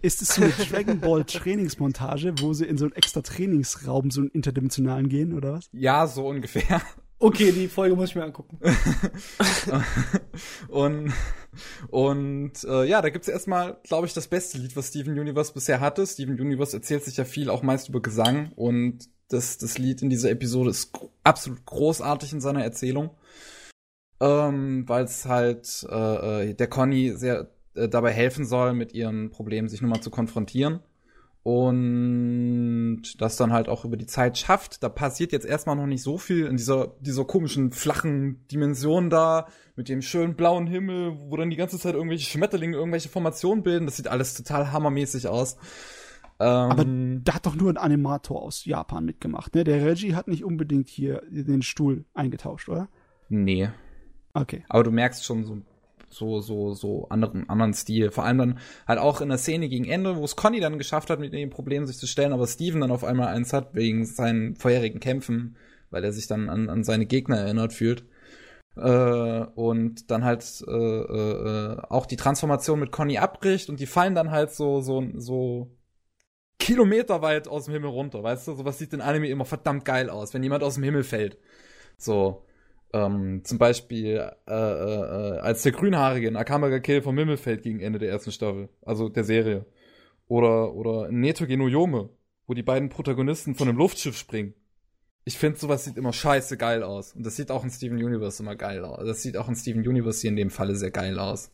Ist 0.00 0.22
es 0.22 0.34
so 0.34 0.42
eine 0.42 0.52
Dragon 0.52 1.00
Ball 1.00 1.24
Trainingsmontage, 1.24 2.34
wo 2.40 2.52
sie 2.54 2.64
in 2.64 2.78
so 2.78 2.86
einen 2.86 2.94
extra 2.94 3.20
Trainingsraum, 3.20 4.10
so 4.10 4.22
einen 4.22 4.30
interdimensionalen 4.30 5.08
gehen, 5.08 5.34
oder 5.34 5.54
was? 5.54 5.68
Ja, 5.72 6.06
so 6.06 6.26
ungefähr. 6.26 6.80
Okay, 7.18 7.52
die 7.52 7.68
Folge 7.68 7.94
muss 7.94 8.08
ich 8.08 8.16
mir 8.16 8.24
angucken. 8.24 8.58
und 10.68 11.12
und 11.88 12.52
äh, 12.64 12.84
ja, 12.84 13.00
da 13.00 13.10
gibt's 13.10 13.28
erstmal, 13.28 13.78
glaube 13.84 14.08
ich, 14.08 14.12
das 14.12 14.26
beste 14.26 14.58
Lied, 14.58 14.74
was 14.74 14.88
Steven 14.88 15.16
Universe 15.16 15.52
bisher 15.52 15.78
hatte. 15.78 16.04
Steven 16.04 16.40
Universe 16.40 16.76
erzählt 16.76 17.04
sich 17.04 17.18
ja 17.18 17.24
viel 17.24 17.48
auch 17.48 17.62
meist 17.62 17.88
über 17.88 18.02
Gesang 18.02 18.50
und 18.56 19.08
das, 19.32 19.58
das 19.58 19.78
Lied 19.78 20.02
in 20.02 20.10
dieser 20.10 20.30
Episode 20.30 20.70
ist 20.70 20.92
absolut 21.24 21.64
großartig 21.64 22.32
in 22.32 22.40
seiner 22.40 22.62
Erzählung. 22.62 23.10
Ähm, 24.20 24.88
Weil 24.88 25.04
es 25.04 25.26
halt 25.26 25.86
äh, 25.90 26.50
äh, 26.50 26.54
der 26.54 26.68
Conny 26.68 27.12
sehr 27.16 27.50
äh, 27.74 27.88
dabei 27.88 28.12
helfen 28.12 28.44
soll, 28.44 28.74
mit 28.74 28.92
ihren 28.94 29.30
Problemen 29.30 29.68
sich 29.68 29.80
nochmal 29.80 30.02
zu 30.02 30.10
konfrontieren 30.10 30.80
und 31.42 33.02
das 33.18 33.36
dann 33.36 33.52
halt 33.52 33.68
auch 33.68 33.84
über 33.84 33.96
die 33.96 34.06
Zeit 34.06 34.38
schafft. 34.38 34.82
Da 34.82 34.88
passiert 34.88 35.32
jetzt 35.32 35.46
erstmal 35.46 35.74
noch 35.74 35.86
nicht 35.86 36.02
so 36.02 36.18
viel 36.18 36.46
in 36.46 36.56
dieser, 36.56 36.94
dieser 37.00 37.24
komischen, 37.24 37.72
flachen 37.72 38.46
Dimension 38.48 39.10
da, 39.10 39.48
mit 39.74 39.88
dem 39.88 40.02
schönen 40.02 40.36
blauen 40.36 40.68
Himmel, 40.68 41.16
wo 41.18 41.36
dann 41.36 41.50
die 41.50 41.56
ganze 41.56 41.78
Zeit 41.78 41.94
irgendwelche 41.94 42.30
Schmetterlinge 42.30 42.76
irgendwelche 42.76 43.08
Formationen 43.08 43.64
bilden. 43.64 43.86
Das 43.86 43.96
sieht 43.96 44.08
alles 44.08 44.34
total 44.34 44.70
hammermäßig 44.70 45.26
aus. 45.26 45.56
Ähm, 46.42 46.70
Aber 46.70 46.84
da 47.22 47.34
hat 47.34 47.46
doch 47.46 47.54
nur 47.54 47.70
ein 47.70 47.76
Animator 47.76 48.42
aus 48.42 48.64
Japan 48.64 49.04
mitgemacht, 49.04 49.54
ne? 49.54 49.62
Der 49.62 49.86
Reggie 49.86 50.16
hat 50.16 50.26
nicht 50.26 50.42
unbedingt 50.42 50.88
hier 50.88 51.22
den 51.30 51.62
Stuhl 51.62 52.04
eingetauscht, 52.14 52.68
oder? 52.68 52.88
Nee. 53.28 53.68
Okay. 54.34 54.64
Aber 54.68 54.82
du 54.82 54.90
merkst 54.90 55.24
schon 55.24 55.44
so 55.44 55.58
so, 56.08 56.40
so, 56.40 56.74
so 56.74 57.08
anderen, 57.08 57.48
anderen 57.48 57.72
Stil. 57.72 58.10
Vor 58.10 58.24
allem 58.24 58.36
dann 58.36 58.58
halt 58.86 58.98
auch 58.98 59.22
in 59.22 59.30
der 59.30 59.38
Szene 59.38 59.70
gegen 59.70 59.86
Ende, 59.86 60.16
wo 60.16 60.24
es 60.24 60.36
Conny 60.36 60.60
dann 60.60 60.76
geschafft 60.76 61.08
hat, 61.08 61.20
mit 61.20 61.32
dem 61.32 61.48
Problem 61.48 61.86
sich 61.86 61.96
zu 61.96 62.06
stellen, 62.06 62.34
aber 62.34 62.46
Steven 62.46 62.82
dann 62.82 62.90
auf 62.90 63.02
einmal 63.02 63.28
eins 63.28 63.54
hat, 63.54 63.74
wegen 63.74 64.04
seinen 64.04 64.56
vorherigen 64.56 65.00
Kämpfen, 65.00 65.56
weil 65.88 66.04
er 66.04 66.12
sich 66.12 66.26
dann 66.26 66.50
an, 66.50 66.68
an 66.68 66.84
seine 66.84 67.06
Gegner 67.06 67.38
erinnert 67.38 67.72
fühlt. 67.72 68.04
Äh, 68.76 69.46
und 69.54 70.10
dann 70.10 70.22
halt 70.24 70.44
äh, 70.66 70.70
äh, 70.70 71.76
auch 71.88 72.04
die 72.04 72.16
Transformation 72.16 72.80
mit 72.80 72.92
Conny 72.92 73.16
abbricht 73.16 73.70
und 73.70 73.80
die 73.80 73.86
fallen 73.86 74.14
dann 74.14 74.32
halt 74.32 74.52
so, 74.52 74.82
so, 74.82 75.02
so 75.16 75.70
kilometerweit 76.62 77.48
aus 77.48 77.64
dem 77.64 77.74
Himmel 77.74 77.90
runter, 77.90 78.22
weißt 78.22 78.46
du? 78.46 78.54
Sowas 78.54 78.78
sieht 78.78 78.92
in 78.92 79.00
Anime 79.00 79.26
immer 79.28 79.44
verdammt 79.44 79.84
geil 79.84 80.08
aus, 80.08 80.32
wenn 80.32 80.44
jemand 80.44 80.62
aus 80.62 80.74
dem 80.74 80.84
Himmel 80.84 81.02
fällt. 81.02 81.36
So. 81.98 82.44
Ähm, 82.94 83.42
zum 83.42 83.58
Beispiel, 83.58 84.30
äh, 84.46 84.52
äh, 84.52 85.38
als 85.38 85.62
der 85.62 85.72
Grünhaarige 85.72 86.28
in 86.28 86.36
Akamaga 86.36 86.78
Kill 86.78 87.02
vom 87.02 87.18
Himmel 87.18 87.36
fällt 87.38 87.62
gegen 87.62 87.80
Ende 87.80 87.98
der 87.98 88.10
ersten 88.10 88.32
Staffel, 88.32 88.68
also 88.82 89.08
der 89.08 89.24
Serie. 89.24 89.66
Oder, 90.28 90.74
oder 90.74 91.10
Neto 91.10 91.46
Genoyome, 91.46 92.10
wo 92.46 92.54
die 92.54 92.62
beiden 92.62 92.90
Protagonisten 92.90 93.54
von 93.54 93.68
einem 93.68 93.78
Luftschiff 93.78 94.16
springen. 94.16 94.54
Ich 95.24 95.38
finde, 95.38 95.58
sowas 95.58 95.84
sieht 95.84 95.96
immer 95.96 96.12
scheiße 96.12 96.56
geil 96.58 96.82
aus. 96.82 97.14
Und 97.14 97.24
das 97.24 97.36
sieht 97.36 97.50
auch 97.50 97.64
in 97.64 97.70
Steven 97.70 97.96
Universe 97.96 98.42
immer 98.42 98.56
geil 98.56 98.84
aus. 98.84 99.04
Das 99.04 99.22
sieht 99.22 99.36
auch 99.36 99.48
in 99.48 99.56
Steven 99.56 99.86
Universe 99.86 100.20
hier 100.20 100.30
in 100.30 100.36
dem 100.36 100.50
Falle 100.50 100.76
sehr 100.76 100.90
geil 100.90 101.18
aus. 101.18 101.50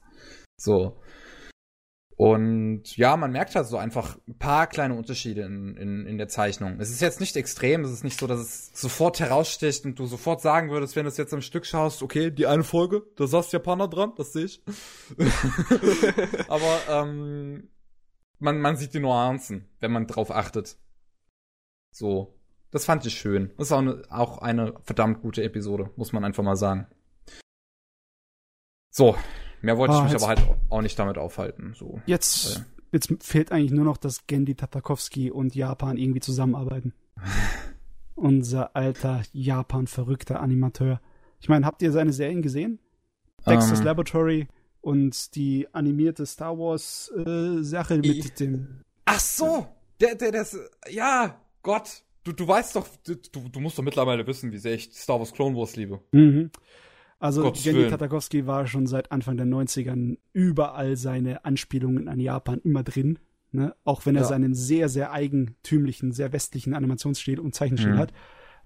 So. 0.56 0.96
Und 2.18 2.96
ja, 2.96 3.16
man 3.16 3.30
merkt 3.30 3.54
halt 3.54 3.68
so 3.68 3.76
einfach 3.76 4.18
ein 4.26 4.36
paar 4.36 4.66
kleine 4.66 4.94
Unterschiede 4.94 5.42
in, 5.42 5.76
in, 5.76 6.04
in 6.04 6.18
der 6.18 6.26
Zeichnung. 6.26 6.80
Es 6.80 6.90
ist 6.90 7.00
jetzt 7.00 7.20
nicht 7.20 7.36
extrem, 7.36 7.84
es 7.84 7.92
ist 7.92 8.02
nicht 8.02 8.18
so, 8.18 8.26
dass 8.26 8.40
es 8.40 8.70
sofort 8.74 9.20
heraussticht 9.20 9.84
und 9.84 10.00
du 10.00 10.06
sofort 10.06 10.40
sagen 10.40 10.68
würdest, 10.68 10.96
wenn 10.96 11.04
du 11.04 11.10
es 11.10 11.16
jetzt 11.16 11.32
am 11.32 11.42
Stück 11.42 11.64
schaust, 11.64 12.02
okay, 12.02 12.32
die 12.32 12.48
eine 12.48 12.64
Folge, 12.64 13.04
da 13.14 13.28
saß 13.28 13.52
Japaner 13.52 13.86
dran, 13.86 14.14
das 14.16 14.32
sehe 14.32 14.46
ich. 14.46 14.64
Aber 16.48 16.80
ähm, 16.90 17.68
man, 18.40 18.60
man 18.60 18.76
sieht 18.76 18.94
die 18.94 19.00
Nuancen, 19.00 19.68
wenn 19.78 19.92
man 19.92 20.08
drauf 20.08 20.32
achtet. 20.32 20.76
So. 21.92 22.34
Das 22.72 22.84
fand 22.84 23.06
ich 23.06 23.14
schön. 23.14 23.52
Das 23.56 23.68
ist 23.68 23.72
auch 23.72 23.78
eine, 23.78 24.02
auch 24.10 24.38
eine 24.38 24.74
verdammt 24.82 25.22
gute 25.22 25.44
Episode, 25.44 25.90
muss 25.94 26.12
man 26.12 26.24
einfach 26.24 26.42
mal 26.42 26.56
sagen. 26.56 26.88
So, 28.90 29.16
Mehr 29.60 29.76
wollte 29.76 29.94
oh, 29.94 29.98
ich 29.98 30.04
mich 30.04 30.14
aber 30.14 30.28
halt 30.28 30.42
auch 30.68 30.82
nicht 30.82 30.98
damit 30.98 31.18
aufhalten. 31.18 31.74
So. 31.76 32.00
Jetzt, 32.06 32.64
jetzt 32.92 33.12
fehlt 33.20 33.52
eigentlich 33.52 33.72
nur 33.72 33.84
noch, 33.84 33.96
dass 33.96 34.26
Gendy 34.26 34.54
Tatakowski 34.54 35.30
und 35.30 35.54
Japan 35.54 35.96
irgendwie 35.96 36.20
zusammenarbeiten. 36.20 36.94
Unser 38.14 38.74
alter 38.74 39.22
Japan-verrückter 39.32 40.40
Animateur. 40.40 41.00
Ich 41.40 41.48
meine, 41.48 41.66
habt 41.66 41.82
ihr 41.82 41.92
seine 41.92 42.12
Serien 42.12 42.42
gesehen? 42.42 42.80
Dexter's 43.46 43.78
um. 43.78 43.82
Ähm. 43.82 43.86
Laboratory 43.86 44.48
und 44.80 45.34
die 45.34 45.66
animierte 45.72 46.26
Star 46.26 46.58
Wars 46.58 47.12
äh, 47.16 47.62
Sache 47.62 47.98
mit 47.98 48.40
dem. 48.40 48.82
Ach 49.04 49.20
so! 49.20 49.66
Der, 50.00 50.14
der, 50.14 50.32
das, 50.32 50.56
ja, 50.88 51.40
Gott, 51.62 52.02
du, 52.24 52.32
du 52.32 52.46
weißt 52.46 52.76
doch, 52.76 52.86
du, 53.04 53.16
du 53.48 53.60
musst 53.60 53.78
doch 53.78 53.82
mittlerweile 53.82 54.26
wissen, 54.26 54.52
wie 54.52 54.58
sehr 54.58 54.74
ich 54.74 54.92
Star 54.92 55.18
Wars 55.18 55.32
Clone 55.32 55.56
Wars 55.56 55.76
liebe. 55.76 56.00
Mhm. 56.12 56.50
Also 57.18 57.42
Gottes 57.42 57.64
Gendy 57.64 57.88
Tatakowski 57.88 58.46
war 58.46 58.66
schon 58.66 58.86
seit 58.86 59.10
Anfang 59.10 59.36
der 59.36 59.46
90ern 59.46 60.18
überall 60.32 60.96
seine 60.96 61.44
Anspielungen 61.44 62.08
an 62.08 62.20
Japan 62.20 62.60
immer 62.62 62.84
drin. 62.84 63.18
Ne? 63.50 63.74
Auch 63.84 64.06
wenn 64.06 64.14
er 64.14 64.22
ja. 64.22 64.28
seinen 64.28 64.54
sehr, 64.54 64.88
sehr 64.88 65.10
eigentümlichen, 65.10 66.12
sehr 66.12 66.32
westlichen 66.32 66.74
Animationsstil 66.74 67.40
und 67.40 67.54
Zeichenstil 67.54 67.94
mhm. 67.94 67.98
hat. 67.98 68.12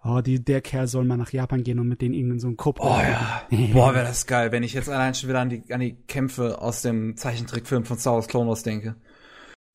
Oh, 0.04 0.20
die, 0.20 0.44
der 0.44 0.60
Kerl 0.60 0.88
soll 0.88 1.04
mal 1.04 1.16
nach 1.16 1.32
Japan 1.32 1.62
gehen 1.62 1.78
und 1.78 1.86
mit 1.86 2.02
denen 2.02 2.14
irgendeinen 2.14 2.40
so 2.40 2.48
einen 2.48 2.56
Kupp. 2.56 2.80
Oh 2.80 2.88
ja. 2.88 3.46
Boah, 3.72 3.94
wäre 3.94 4.04
das 4.04 4.26
geil, 4.26 4.50
wenn 4.50 4.64
ich 4.64 4.74
jetzt 4.74 4.88
allein 4.88 5.14
schon 5.14 5.28
wieder 5.28 5.40
an 5.40 5.48
die, 5.48 5.72
an 5.72 5.80
die 5.80 5.94
Kämpfe 5.94 6.60
aus 6.60 6.82
dem 6.82 7.16
Zeichentrickfilm 7.16 7.84
von 7.84 7.98
Star 7.98 8.14
Wars 8.14 8.26
Clone 8.26 8.48
Wars 8.48 8.64
denke. 8.64 8.96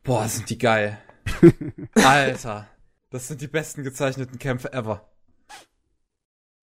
Boah, 0.04 0.28
sind 0.28 0.50
die 0.50 0.58
geil. 0.58 0.98
Alter. 1.96 2.68
Das 3.10 3.30
sind 3.30 3.40
die 3.40 3.48
besten 3.48 3.84
gezeichneten 3.84 4.38
Kämpfe 4.38 4.74
ever. 4.74 5.10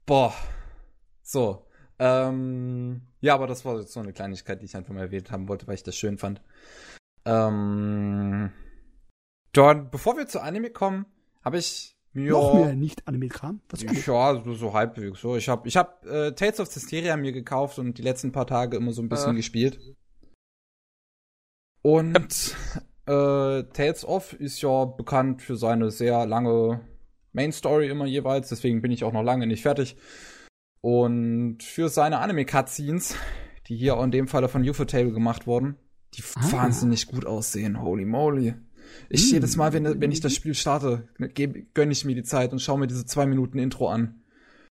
Boah. 0.04 0.34
So. 1.22 1.66
Ähm, 2.04 3.00
ja, 3.22 3.34
aber 3.34 3.46
das 3.46 3.64
war 3.64 3.80
jetzt 3.80 3.94
so 3.94 4.00
eine 4.00 4.12
Kleinigkeit, 4.12 4.60
die 4.60 4.66
ich 4.66 4.76
einfach 4.76 4.92
mal 4.92 5.00
erwähnt 5.00 5.30
haben 5.30 5.48
wollte, 5.48 5.66
weil 5.66 5.76
ich 5.76 5.82
das 5.82 5.96
schön 5.96 6.18
fand. 6.18 6.42
Ähm, 7.24 8.50
John, 9.54 9.88
bevor 9.90 10.18
wir 10.18 10.26
zu 10.26 10.42
Anime 10.42 10.68
kommen, 10.68 11.06
habe 11.42 11.56
ich 11.56 11.96
mir 12.12 12.32
noch 12.32 12.54
mehr 12.54 12.74
nicht 12.74 13.08
Anime-Kram. 13.08 13.62
Ja, 13.78 14.42
so, 14.44 14.52
so 14.52 14.74
halbwegs. 14.74 15.22
So, 15.22 15.34
ich 15.36 15.48
habe 15.48 15.66
ich 15.66 15.78
hab, 15.78 16.04
äh, 16.04 16.32
Tales 16.32 16.60
of 16.60 16.74
Hysteria 16.74 17.16
mir 17.16 17.32
gekauft 17.32 17.78
und 17.78 17.96
die 17.96 18.02
letzten 18.02 18.32
paar 18.32 18.46
Tage 18.46 18.76
immer 18.76 18.92
so 18.92 19.00
ein 19.00 19.08
bisschen 19.08 19.32
äh. 19.32 19.36
gespielt. 19.36 19.80
Und 21.80 22.54
äh, 23.06 23.62
Tales 23.72 24.04
of 24.04 24.34
ist 24.34 24.60
ja 24.60 24.84
bekannt 24.84 25.40
für 25.40 25.56
seine 25.56 25.90
sehr 25.90 26.26
lange 26.26 26.82
Main 27.32 27.52
Story 27.52 27.88
immer 27.88 28.04
jeweils, 28.04 28.50
deswegen 28.50 28.82
bin 28.82 28.92
ich 28.92 29.04
auch 29.04 29.12
noch 29.12 29.22
lange 29.22 29.46
nicht 29.46 29.62
fertig. 29.62 29.96
Und 30.84 31.62
für 31.62 31.88
seine 31.88 32.18
Anime-Cutscenes, 32.18 33.14
die 33.68 33.74
hier 33.74 33.98
in 34.00 34.10
dem 34.10 34.28
Falle 34.28 34.50
von 34.50 34.68
Ufotable 34.68 35.12
gemacht 35.12 35.46
wurden, 35.46 35.76
die 36.12 36.22
ah. 36.34 36.52
wahnsinnig 36.52 37.06
gut 37.06 37.24
aussehen. 37.24 37.80
Holy 37.80 38.04
moly. 38.04 38.54
Ich 39.08 39.30
mm. 39.30 39.34
jedes 39.36 39.56
Mal, 39.56 39.72
wenn, 39.72 39.98
wenn 40.02 40.12
ich 40.12 40.20
das 40.20 40.34
Spiel 40.34 40.54
starte, 40.54 41.08
gönne 41.72 41.92
ich 41.92 42.04
mir 42.04 42.14
die 42.14 42.22
Zeit 42.22 42.52
und 42.52 42.58
schaue 42.58 42.78
mir 42.78 42.86
diese 42.86 43.06
zwei 43.06 43.24
Minuten 43.24 43.58
Intro 43.58 43.88
an. 43.88 44.24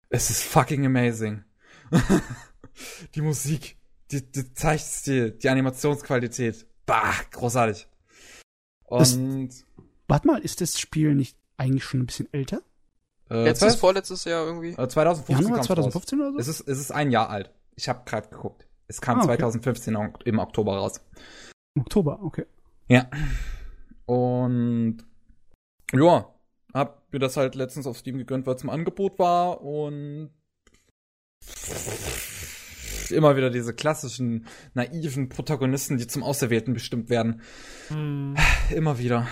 Es 0.08 0.30
ist 0.30 0.42
fucking 0.44 0.86
amazing. 0.86 1.44
die 3.14 3.20
Musik, 3.20 3.76
die, 4.10 4.22
die 4.32 4.54
Zeichenstil, 4.54 5.32
die 5.32 5.50
Animationsqualität. 5.50 6.64
Bah, 6.86 7.12
großartig. 7.32 7.86
Und 8.84 9.50
Warte 10.06 10.26
mal, 10.26 10.38
ist 10.38 10.62
das 10.62 10.80
Spiel 10.80 11.14
nicht 11.14 11.36
eigentlich 11.58 11.84
schon 11.84 12.00
ein 12.00 12.06
bisschen 12.06 12.32
älter? 12.32 12.62
Äh, 13.30 13.44
Letztes, 13.44 13.72
zwei- 13.74 13.78
vorletztes 13.78 14.24
Jahr 14.24 14.44
irgendwie. 14.46 14.70
äh, 14.70 14.88
2015 14.88 15.36
Januar 15.36 15.56
kam's 15.58 15.70
raus. 15.70 15.76
2015 15.76 16.20
oder 16.20 16.32
so? 16.32 16.38
Es 16.38 16.48
ist, 16.48 16.60
es 16.68 16.78
ist 16.78 16.90
ein 16.92 17.10
Jahr 17.10 17.30
alt. 17.30 17.50
Ich 17.76 17.88
habe 17.88 18.02
gerade 18.04 18.28
geguckt. 18.28 18.66
Es 18.86 19.00
kam 19.00 19.18
Ah, 19.18 19.24
okay. 19.24 19.36
2015 19.36 19.94
im 19.94 20.00
Ok- 20.00 20.22
im 20.26 20.38
Oktober 20.38 20.76
raus. 20.76 21.00
Oktober, 21.78 22.20
okay. 22.22 22.46
Ja. 22.88 23.08
Und 24.06 24.98
ja, 25.92 26.34
hab 26.74 27.12
mir 27.12 27.18
das 27.18 27.36
halt 27.36 27.54
letztens 27.54 27.86
auf 27.86 27.98
Steam 27.98 28.16
gegönnt, 28.18 28.46
weil 28.46 28.54
es 28.56 28.62
im 28.62 28.70
Angebot 28.70 29.18
war 29.18 29.60
und 29.62 30.30
immer 33.10 33.36
wieder 33.36 33.50
diese 33.50 33.74
klassischen 33.74 34.46
naiven 34.74 35.28
Protagonisten, 35.28 35.96
die 35.96 36.06
zum 36.06 36.22
Auserwählten 36.22 36.74
bestimmt 36.74 37.08
werden. 37.10 37.42
Hm. 37.88 38.36
Immer 38.70 38.98
wieder. 38.98 39.26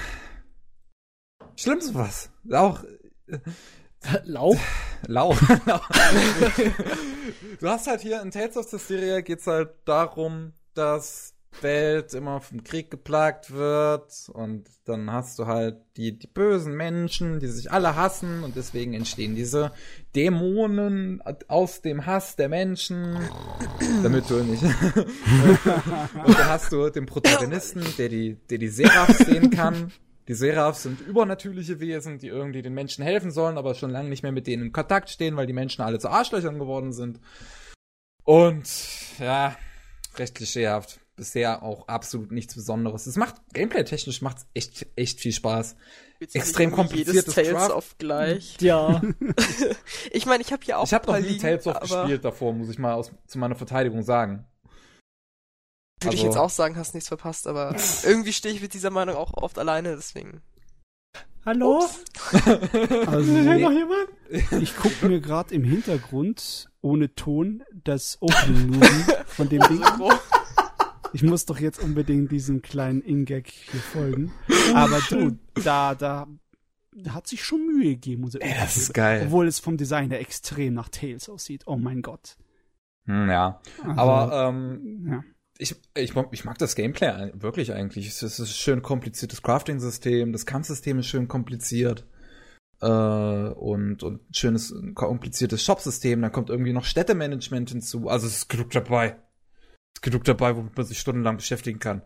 Schlimm 1.56 1.80
sowas. 1.80 2.30
Auch 2.52 2.84
Lauch? 4.24 4.56
Lau. 5.06 5.34
du 7.60 7.68
hast 7.68 7.86
halt 7.86 8.00
hier 8.00 8.22
in 8.22 8.30
Tales 8.30 8.56
of 8.56 8.68
Systeria 8.68 9.20
geht's 9.20 9.46
halt 9.46 9.70
darum, 9.84 10.52
dass 10.74 11.36
Welt 11.62 12.12
immer 12.14 12.40
vom 12.40 12.64
Krieg 12.64 12.90
geplagt 12.90 13.52
wird 13.52 14.28
und 14.32 14.68
dann 14.84 15.10
hast 15.10 15.38
du 15.38 15.46
halt 15.46 15.76
die, 15.96 16.18
die 16.18 16.26
bösen 16.26 16.76
Menschen, 16.76 17.40
die 17.40 17.46
sich 17.46 17.70
alle 17.72 17.96
hassen 17.96 18.44
und 18.44 18.56
deswegen 18.56 18.94
entstehen 18.94 19.34
diese 19.34 19.72
Dämonen 20.14 21.22
aus 21.48 21.80
dem 21.82 22.06
Hass 22.06 22.36
der 22.36 22.48
Menschen, 22.48 23.18
damit 24.02 24.28
du 24.28 24.42
nicht. 24.42 24.62
und 26.24 26.38
dann 26.38 26.46
hast 26.46 26.72
du 26.72 26.90
den 26.90 27.06
Protagonisten, 27.06 27.82
der 27.98 28.08
die, 28.08 28.36
der 28.50 28.58
die 28.58 28.68
Seraphs 28.68 29.18
sehen 29.18 29.50
kann. 29.50 29.92
Die 30.28 30.34
Seraphs 30.34 30.82
sind 30.82 31.00
übernatürliche 31.00 31.78
Wesen, 31.78 32.18
die 32.18 32.28
irgendwie 32.28 32.62
den 32.62 32.74
Menschen 32.74 33.04
helfen 33.04 33.30
sollen, 33.30 33.58
aber 33.58 33.74
schon 33.74 33.90
lange 33.90 34.08
nicht 34.08 34.22
mehr 34.22 34.32
mit 34.32 34.46
denen 34.46 34.66
in 34.66 34.72
Kontakt 34.72 35.08
stehen, 35.10 35.36
weil 35.36 35.46
die 35.46 35.52
Menschen 35.52 35.82
alle 35.82 35.98
zu 35.98 36.08
Arschlöchern 36.08 36.58
geworden 36.58 36.92
sind. 36.92 37.20
Und 38.24 38.68
ja, 39.20 39.56
recht 40.16 40.34
klischeehaft. 40.34 41.00
Bisher 41.14 41.62
auch 41.62 41.88
absolut 41.88 42.30
nichts 42.30 42.54
Besonderes. 42.54 43.06
Es 43.06 43.16
macht 43.16 43.36
gameplay-technisch 43.54 44.20
macht's 44.20 44.46
echt 44.52 44.86
echt 44.96 45.20
viel 45.20 45.32
Spaß. 45.32 45.76
Du 46.18 46.26
extrem 46.34 46.72
kompliziertes 46.72 47.14
Jedes 47.14 47.34
Tales 47.34 47.50
Craft. 47.50 47.70
auf 47.70 47.96
gleich. 47.98 48.56
Ja. 48.60 49.00
Ich 50.10 50.26
meine, 50.26 50.42
ich 50.42 50.52
habe 50.52 50.62
hier 50.64 50.78
auch 50.78 50.84
ich 50.84 50.92
habe 50.92 51.06
noch 51.06 51.18
nie 51.18 51.26
liegen, 51.26 51.40
Tales 51.40 51.66
of 51.66 51.80
gespielt 51.80 52.24
davor, 52.24 52.52
muss 52.52 52.68
ich 52.68 52.78
mal 52.78 52.94
aus, 52.94 53.12
zu 53.26 53.38
meiner 53.38 53.54
Verteidigung 53.54 54.02
sagen. 54.02 54.46
Würde 56.02 56.14
ich 56.14 56.20
Also- 56.22 56.26
jetzt 56.26 56.36
auch 56.36 56.50
sagen, 56.50 56.76
hast 56.76 56.94
nichts 56.94 57.08
verpasst, 57.08 57.46
aber 57.46 57.74
irgendwie 58.04 58.32
stehe 58.32 58.54
ich 58.54 58.60
mit 58.62 58.74
dieser 58.74 58.90
Meinung 58.90 59.16
auch 59.16 59.32
oft 59.34 59.58
alleine, 59.58 59.96
deswegen. 59.96 60.42
Hallo? 61.44 61.84
Also, 63.06 63.32
Hört 63.32 63.60
noch 63.60 63.70
jemand? 63.72 64.08
ich 64.62 64.76
gucke 64.76 65.06
mir 65.08 65.20
gerade 65.20 65.54
im 65.54 65.62
Hintergrund 65.64 66.68
ohne 66.80 67.14
Ton 67.14 67.62
das 67.84 68.18
Opening-Movie 68.20 69.04
von 69.26 69.48
dem 69.48 69.62
Ding 69.68 69.82
an. 69.82 70.02
Ich 71.12 71.22
muss 71.22 71.46
doch 71.46 71.58
jetzt 71.60 71.78
unbedingt 71.82 72.30
diesem 72.32 72.62
kleinen 72.62 73.00
In-Gag 73.00 73.48
hier 73.48 73.80
folgen. 73.80 74.32
Aber 74.74 75.00
du, 75.08 75.38
da, 75.62 75.94
da, 75.94 76.26
da 76.92 77.14
hat 77.14 77.26
sich 77.28 77.44
schon 77.44 77.64
Mühe 77.64 77.90
gegeben. 77.94 78.24
Unser 78.24 78.42
Ey, 78.42 78.52
das 78.54 78.76
ist 78.76 78.90
Opening. 78.90 79.04
geil. 79.04 79.22
Obwohl 79.26 79.46
es 79.46 79.60
vom 79.60 79.76
Design 79.76 80.10
her 80.10 80.20
extrem 80.20 80.74
nach 80.74 80.88
Tales 80.88 81.28
aussieht. 81.28 81.62
Oh 81.66 81.76
mein 81.76 82.02
Gott. 82.02 82.36
Hm, 83.06 83.30
ja. 83.30 83.60
Also, 83.84 84.00
Aber 84.00 84.48
ähm, 84.48 85.06
ja. 85.08 85.24
Ich, 85.58 85.76
ich, 85.96 86.14
mag- 86.14 86.28
ich 86.32 86.44
mag 86.44 86.58
das 86.58 86.74
Gameplay 86.74 87.32
wirklich 87.34 87.72
eigentlich. 87.72 88.06
Es 88.08 88.22
ist 88.22 88.38
ein 88.38 88.46
schön 88.46 88.82
kompliziertes 88.82 89.42
Crafting-System, 89.42 90.32
das 90.32 90.46
Kampfsystem 90.46 90.98
ist 90.98 91.06
schön 91.06 91.28
kompliziert. 91.28 92.06
Äh, 92.80 92.86
und, 92.86 94.02
ein 94.02 94.20
schönes, 94.32 94.74
kompliziertes 94.94 95.64
Shop-System. 95.64 96.20
Dann 96.20 96.32
kommt 96.32 96.50
irgendwie 96.50 96.74
noch 96.74 96.84
Städtemanagement 96.84 97.70
hinzu. 97.70 98.08
Also 98.08 98.26
es 98.26 98.36
ist 98.36 98.48
genug 98.48 98.70
dabei. 98.70 99.16
Es 99.94 99.98
ist 99.98 100.02
genug 100.02 100.24
dabei, 100.24 100.56
womit 100.56 100.76
man 100.76 100.84
sich 100.84 100.98
stundenlang 100.98 101.38
beschäftigen 101.38 101.78
kann. 101.78 102.02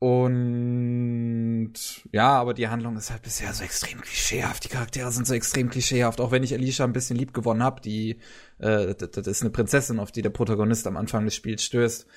Und 0.00 1.74
ja, 2.10 2.30
aber 2.32 2.54
die 2.54 2.66
Handlung 2.66 2.96
ist 2.96 3.12
halt 3.12 3.22
bisher 3.22 3.54
so 3.54 3.62
extrem 3.62 4.00
klischeehaft. 4.00 4.64
Die 4.64 4.68
Charaktere 4.68 5.12
sind 5.12 5.28
so 5.28 5.34
extrem 5.34 5.70
klischeehaft. 5.70 6.20
Auch 6.20 6.32
wenn 6.32 6.42
ich 6.42 6.52
Alicia 6.52 6.84
ein 6.84 6.92
bisschen 6.92 7.16
lieb 7.16 7.32
gewonnen 7.32 7.62
habe, 7.62 7.80
die 7.80 8.18
äh, 8.58 8.96
das 8.96 9.28
ist 9.28 9.42
eine 9.42 9.50
Prinzessin, 9.50 10.00
auf 10.00 10.10
die 10.10 10.22
der 10.22 10.30
Protagonist 10.30 10.88
am 10.88 10.96
Anfang 10.96 11.24
des 11.24 11.36
Spiels 11.36 11.62
stößt 11.62 12.08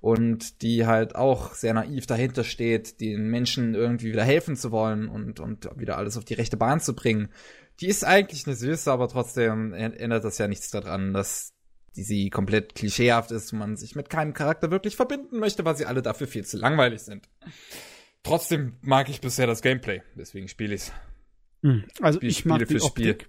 und 0.00 0.62
die 0.62 0.86
halt 0.86 1.16
auch 1.16 1.54
sehr 1.54 1.74
naiv 1.74 2.06
dahinter 2.06 2.44
steht, 2.44 3.00
den 3.00 3.28
Menschen 3.28 3.74
irgendwie 3.74 4.12
wieder 4.12 4.24
helfen 4.24 4.56
zu 4.56 4.70
wollen 4.70 5.08
und 5.08 5.40
und 5.40 5.68
wieder 5.76 5.98
alles 5.98 6.16
auf 6.16 6.24
die 6.24 6.34
rechte 6.34 6.56
Bahn 6.56 6.80
zu 6.80 6.94
bringen. 6.94 7.28
Die 7.80 7.86
ist 7.88 8.04
eigentlich 8.04 8.46
eine 8.46 8.56
Süße, 8.56 8.90
aber 8.90 9.08
trotzdem 9.08 9.72
ändert 9.72 10.24
das 10.24 10.38
ja 10.38 10.48
nichts 10.48 10.70
daran, 10.70 11.12
dass 11.12 11.52
die 11.96 12.02
sie 12.04 12.30
komplett 12.30 12.74
klischeehaft 12.76 13.32
ist 13.32 13.52
und 13.52 13.58
man 13.58 13.76
sich 13.76 13.96
mit 13.96 14.08
keinem 14.08 14.34
Charakter 14.34 14.70
wirklich 14.70 14.94
verbinden 14.94 15.38
möchte, 15.38 15.64
weil 15.64 15.76
sie 15.76 15.86
alle 15.86 16.02
dafür 16.02 16.28
viel 16.28 16.44
zu 16.44 16.56
langweilig 16.58 17.02
sind. 17.02 17.28
Trotzdem 18.22 18.76
mag 18.82 19.08
ich 19.08 19.20
bisher 19.20 19.46
das 19.46 19.62
Gameplay, 19.62 20.02
deswegen 20.14 20.48
spiele 20.48 20.74
ich's. 20.74 20.92
Hm. 21.62 21.84
Also 22.00 22.18
Spiel- 22.18 22.30
ich 22.30 22.44
mag 22.44 22.60
Spiele 22.60 22.66
die 22.66 22.74
für 22.84 22.86
Spiel. 22.88 23.10
Optik. 23.12 23.28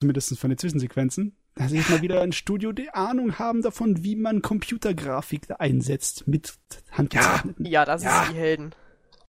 Zumindest 0.00 0.36
von 0.38 0.50
den 0.50 0.58
Zwischensequenzen. 0.58 1.36
Da 1.54 1.68
sehe 1.68 1.80
ich 1.80 1.88
mal 1.90 2.00
wieder 2.02 2.22
ein 2.22 2.32
Studio, 2.32 2.72
die 2.72 2.90
Ahnung 2.90 3.38
haben 3.38 3.60
davon, 3.62 4.02
wie 4.02 4.16
man 4.16 4.40
Computergrafik 4.40 5.48
einsetzt 5.58 6.26
mit 6.26 6.54
handgezeichneten. 6.92 7.66
Ja, 7.66 7.84
das 7.84 8.02
Ja. 8.02 8.24
sind 8.24 8.34
die 8.34 8.38
Helden. 8.40 8.74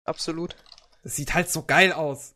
Absolut. 0.05 0.57
Das 1.03 1.17
sieht 1.17 1.35
halt 1.35 1.51
so 1.51 1.65
geil 1.65 1.93
aus. 1.93 2.35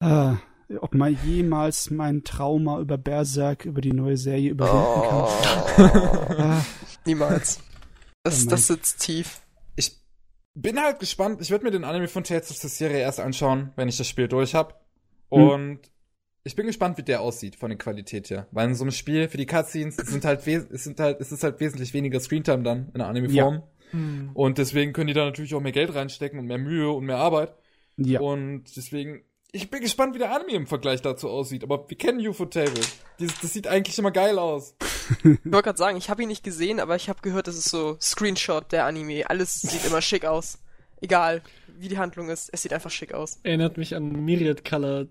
Ah, 0.00 0.36
ob 0.80 0.94
mal 0.94 1.10
jemals 1.10 1.90
mein 1.90 2.24
Trauma 2.24 2.80
über 2.80 2.96
Berserk, 2.96 3.66
über 3.66 3.82
die 3.82 3.92
neue 3.92 4.16
Serie 4.16 4.50
überwinden 4.50 4.86
Oh, 4.86 5.28
kann. 5.76 6.38
Ah, 6.38 6.64
niemals. 7.04 7.60
Das, 8.22 8.46
Oh 8.46 8.50
das 8.50 8.66
sitzt 8.68 9.00
tief. 9.00 9.42
Ich 9.76 10.00
bin 10.54 10.80
halt 10.80 11.00
gespannt. 11.00 11.42
Ich 11.42 11.50
werde 11.50 11.64
mir 11.64 11.70
den 11.70 11.84
Anime 11.84 12.08
von 12.08 12.24
Tales 12.24 12.50
of 12.50 12.56
the 12.56 12.68
Serie 12.68 12.98
erst 13.00 13.20
anschauen, 13.20 13.72
wenn 13.76 13.88
ich 13.88 13.98
das 13.98 14.08
Spiel 14.08 14.28
durch 14.28 14.54
hab. 14.54 14.82
Und 15.28 15.80
ich 16.44 16.56
bin 16.56 16.66
gespannt, 16.66 16.98
wie 16.98 17.02
der 17.02 17.22
aussieht 17.22 17.56
von 17.56 17.70
der 17.70 17.78
Qualität 17.78 18.28
her. 18.28 18.46
Weil 18.52 18.68
in 18.68 18.74
so 18.74 18.84
einem 18.84 18.92
Spiel 18.92 19.28
für 19.28 19.38
die 19.38 19.46
Cutscenes 19.46 19.98
es 19.98 20.08
sind 20.08 20.24
halt, 20.26 20.46
es 20.46 20.84
sind 20.84 21.00
halt, 21.00 21.20
es 21.20 21.32
ist 21.32 21.42
halt 21.42 21.58
wesentlich 21.58 21.94
weniger 21.94 22.20
Screentime 22.20 22.62
dann 22.62 22.90
in 22.92 22.98
der 22.98 23.08
Anime-Form. 23.08 23.62
Hm. 23.90 24.30
Und 24.34 24.58
deswegen 24.58 24.92
können 24.92 25.06
die 25.06 25.14
da 25.14 25.24
natürlich 25.24 25.54
auch 25.54 25.60
mehr 25.60 25.72
Geld 25.72 25.94
reinstecken 25.94 26.38
und 26.38 26.46
mehr 26.46 26.58
Mühe 26.58 26.90
und 26.90 27.06
mehr 27.06 27.16
Arbeit. 27.16 27.54
ja. 27.96 28.20
Und 28.20 28.64
deswegen, 28.76 29.22
ich 29.52 29.70
bin 29.70 29.80
gespannt, 29.80 30.14
wie 30.14 30.18
der 30.18 30.34
Anime 30.34 30.52
im 30.52 30.66
Vergleich 30.66 31.00
dazu 31.00 31.30
aussieht. 31.30 31.62
Aber 31.62 31.88
wir 31.88 31.96
kennen 31.96 32.24
Ufotable. 32.26 32.80
Das, 33.18 33.40
das 33.40 33.52
sieht 33.52 33.66
eigentlich 33.66 33.98
immer 33.98 34.10
geil 34.10 34.38
aus. 34.38 34.76
Ich 35.20 35.24
wollte 35.24 35.62
gerade 35.62 35.78
sagen, 35.78 35.96
ich 35.96 36.10
habe 36.10 36.22
ihn 36.22 36.28
nicht 36.28 36.44
gesehen, 36.44 36.80
aber 36.80 36.96
ich 36.96 37.08
habe 37.08 37.20
gehört, 37.22 37.46
das 37.46 37.56
ist 37.56 37.70
so 37.70 37.96
Screenshot 38.00 38.70
der 38.72 38.84
Anime. 38.84 39.30
Alles 39.30 39.62
sieht 39.62 39.86
immer 39.86 40.02
schick 40.02 40.24
aus. 40.24 40.58
Egal, 41.00 41.42
wie 41.78 41.88
die 41.88 41.98
Handlung 41.98 42.28
ist, 42.28 42.50
es 42.52 42.62
sieht 42.62 42.72
einfach 42.72 42.90
schick 42.90 43.14
aus. 43.14 43.38
Erinnert 43.42 43.76
mich 43.76 43.94
an 43.94 44.24
Myriad 44.24 44.64
Color 44.64 45.06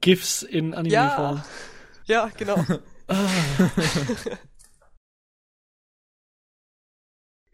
GIFs 0.00 0.42
in 0.42 0.74
Anime-Form. 0.74 1.42
Ja, 2.06 2.30
genau. 2.36 2.64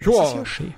Das 0.05 0.29
ist 0.29 0.35
ja 0.35 0.45
schön. 0.45 0.75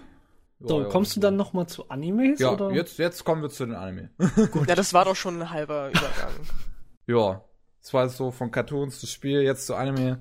So, 0.60 0.84
kommst 0.84 1.16
du 1.16 1.20
dann 1.20 1.36
nochmal 1.36 1.66
zu 1.66 1.88
Animes? 1.90 2.40
Ja, 2.40 2.52
oder? 2.52 2.70
jetzt, 2.70 2.98
jetzt 2.98 3.24
kommen 3.24 3.42
wir 3.42 3.50
zu 3.50 3.66
den 3.66 3.74
Anime. 3.74 4.10
ja, 4.66 4.74
das 4.74 4.94
war 4.94 5.04
doch 5.04 5.16
schon 5.16 5.42
ein 5.42 5.50
halber 5.50 5.90
Übergang. 5.90 6.32
Ja, 7.08 7.44
es 7.80 7.94
war 7.94 8.08
so 8.08 8.32
von 8.32 8.50
Cartoons 8.50 8.98
zu 8.98 9.06
Spiel, 9.06 9.42
jetzt 9.42 9.66
zu 9.66 9.76
Anime. 9.76 10.20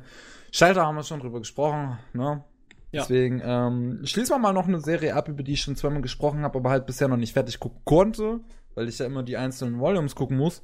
Schalter 0.51 0.85
haben 0.85 0.95
wir 0.95 1.01
schon 1.01 1.19
drüber 1.19 1.39
gesprochen, 1.39 1.97
ne? 2.13 2.43
Ja. 2.91 3.01
Deswegen 3.01 3.41
ähm, 3.43 4.01
schließen 4.03 4.35
wir 4.35 4.38
mal 4.38 4.53
noch 4.53 4.67
eine 4.67 4.80
Serie 4.80 5.15
ab, 5.15 5.27
über 5.27 5.41
die 5.41 5.53
ich 5.53 5.61
schon 5.61 5.76
zweimal 5.76 6.03
gesprochen 6.03 6.43
habe, 6.43 6.59
aber 6.59 6.69
halt 6.69 6.85
bisher 6.85 7.07
noch 7.07 7.17
nicht 7.17 7.34
fertig 7.34 7.59
gucken 7.59 7.81
konnte, 7.84 8.41
weil 8.76 8.88
ich 8.88 8.99
ja 8.99 9.07
immer 9.07 9.23
die 9.23 9.35
einzelnen 9.35 9.80
Volumes 9.80 10.13
gucken 10.13 10.38
muss. 10.38 10.63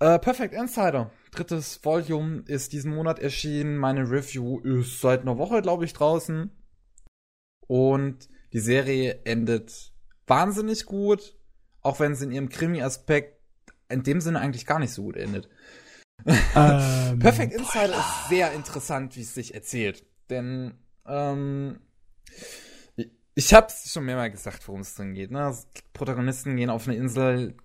Äh, 0.00 0.18
Perfect 0.20 0.54
Insider, 0.54 1.10
drittes 1.32 1.84
Volume 1.84 2.42
ist 2.46 2.72
diesen 2.72 2.94
Monat 2.94 3.18
erschienen. 3.18 3.76
Meine 3.76 4.08
Review 4.08 4.60
ist 4.60 5.00
seit 5.00 5.22
einer 5.22 5.38
Woche, 5.38 5.60
glaube 5.60 5.84
ich, 5.84 5.92
draußen. 5.92 6.50
Und 7.66 8.28
die 8.52 8.60
Serie 8.60 9.22
endet 9.24 9.92
wahnsinnig 10.26 10.86
gut, 10.86 11.36
auch 11.82 12.00
wenn 12.00 12.14
sie 12.14 12.24
in 12.26 12.32
ihrem 12.32 12.48
Krimi-Aspekt 12.48 13.38
in 13.88 14.02
dem 14.02 14.20
Sinne 14.20 14.40
eigentlich 14.40 14.66
gar 14.66 14.78
nicht 14.78 14.92
so 14.92 15.02
gut 15.02 15.16
endet. 15.16 15.48
Ähm, 16.26 17.18
Perfect 17.18 17.52
Insider 17.52 17.98
ist 17.98 18.28
sehr 18.28 18.52
interessant, 18.52 19.16
wie 19.16 19.22
es 19.22 19.34
sich 19.34 19.54
erzählt. 19.54 20.04
Denn 20.30 20.74
ähm, 21.06 21.80
ich 23.34 23.54
hab's 23.54 23.90
schon 23.92 24.04
mehrmals 24.04 24.32
gesagt, 24.32 24.66
worum 24.68 24.82
es 24.82 24.94
drin 24.94 25.14
geht. 25.14 25.30
Ne? 25.30 25.56
Protagonisten 25.92 26.56
gehen 26.56 26.70
auf 26.70 26.86
eine 26.86 26.96
Insel, 26.96 27.56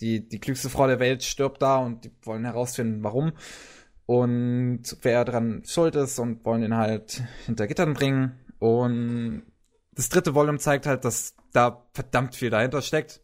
die, 0.00 0.28
die 0.28 0.38
klügste 0.40 0.70
Frau 0.70 0.86
der 0.86 1.00
Welt 1.00 1.22
stirbt 1.22 1.62
da 1.62 1.78
und 1.78 2.04
die 2.04 2.12
wollen 2.22 2.44
herausfinden, 2.44 3.02
warum. 3.02 3.32
und 4.06 4.82
wer 5.02 5.24
dran 5.24 5.62
schuld 5.66 5.96
ist 5.96 6.18
und 6.18 6.44
wollen 6.44 6.62
ihn 6.62 6.76
halt 6.76 7.22
hinter 7.44 7.66
Gittern 7.66 7.94
bringen. 7.94 8.38
Und 8.58 9.42
das 9.92 10.08
dritte 10.08 10.34
Volume 10.34 10.58
zeigt 10.58 10.86
halt, 10.86 11.04
dass 11.04 11.34
da 11.52 11.86
verdammt 11.92 12.34
viel 12.34 12.50
dahinter 12.50 12.82
steckt 12.82 13.20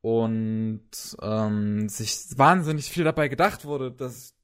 und 0.00 0.88
ähm, 1.20 1.88
sich 1.88 2.26
wahnsinnig 2.36 2.90
viel 2.90 3.04
dabei 3.04 3.28
gedacht 3.28 3.64
wurde. 3.64 3.92
Das, 3.92 4.34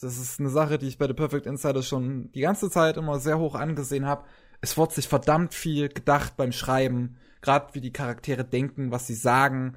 das 0.00 0.18
ist 0.18 0.40
eine 0.40 0.50
Sache, 0.50 0.78
die 0.78 0.88
ich 0.88 0.98
bei 0.98 1.06
The 1.06 1.14
Perfect 1.14 1.46
Insider 1.46 1.82
schon 1.82 2.32
die 2.32 2.40
ganze 2.40 2.70
Zeit 2.70 2.96
immer 2.96 3.20
sehr 3.20 3.38
hoch 3.38 3.54
angesehen 3.54 4.06
habe. 4.06 4.24
Es 4.60 4.76
wurde 4.76 4.94
sich 4.94 5.08
verdammt 5.08 5.54
viel 5.54 5.88
gedacht 5.88 6.36
beim 6.36 6.52
Schreiben, 6.52 7.16
gerade 7.42 7.74
wie 7.74 7.80
die 7.80 7.92
Charaktere 7.92 8.44
denken, 8.44 8.90
was 8.90 9.06
sie 9.06 9.14
sagen 9.14 9.76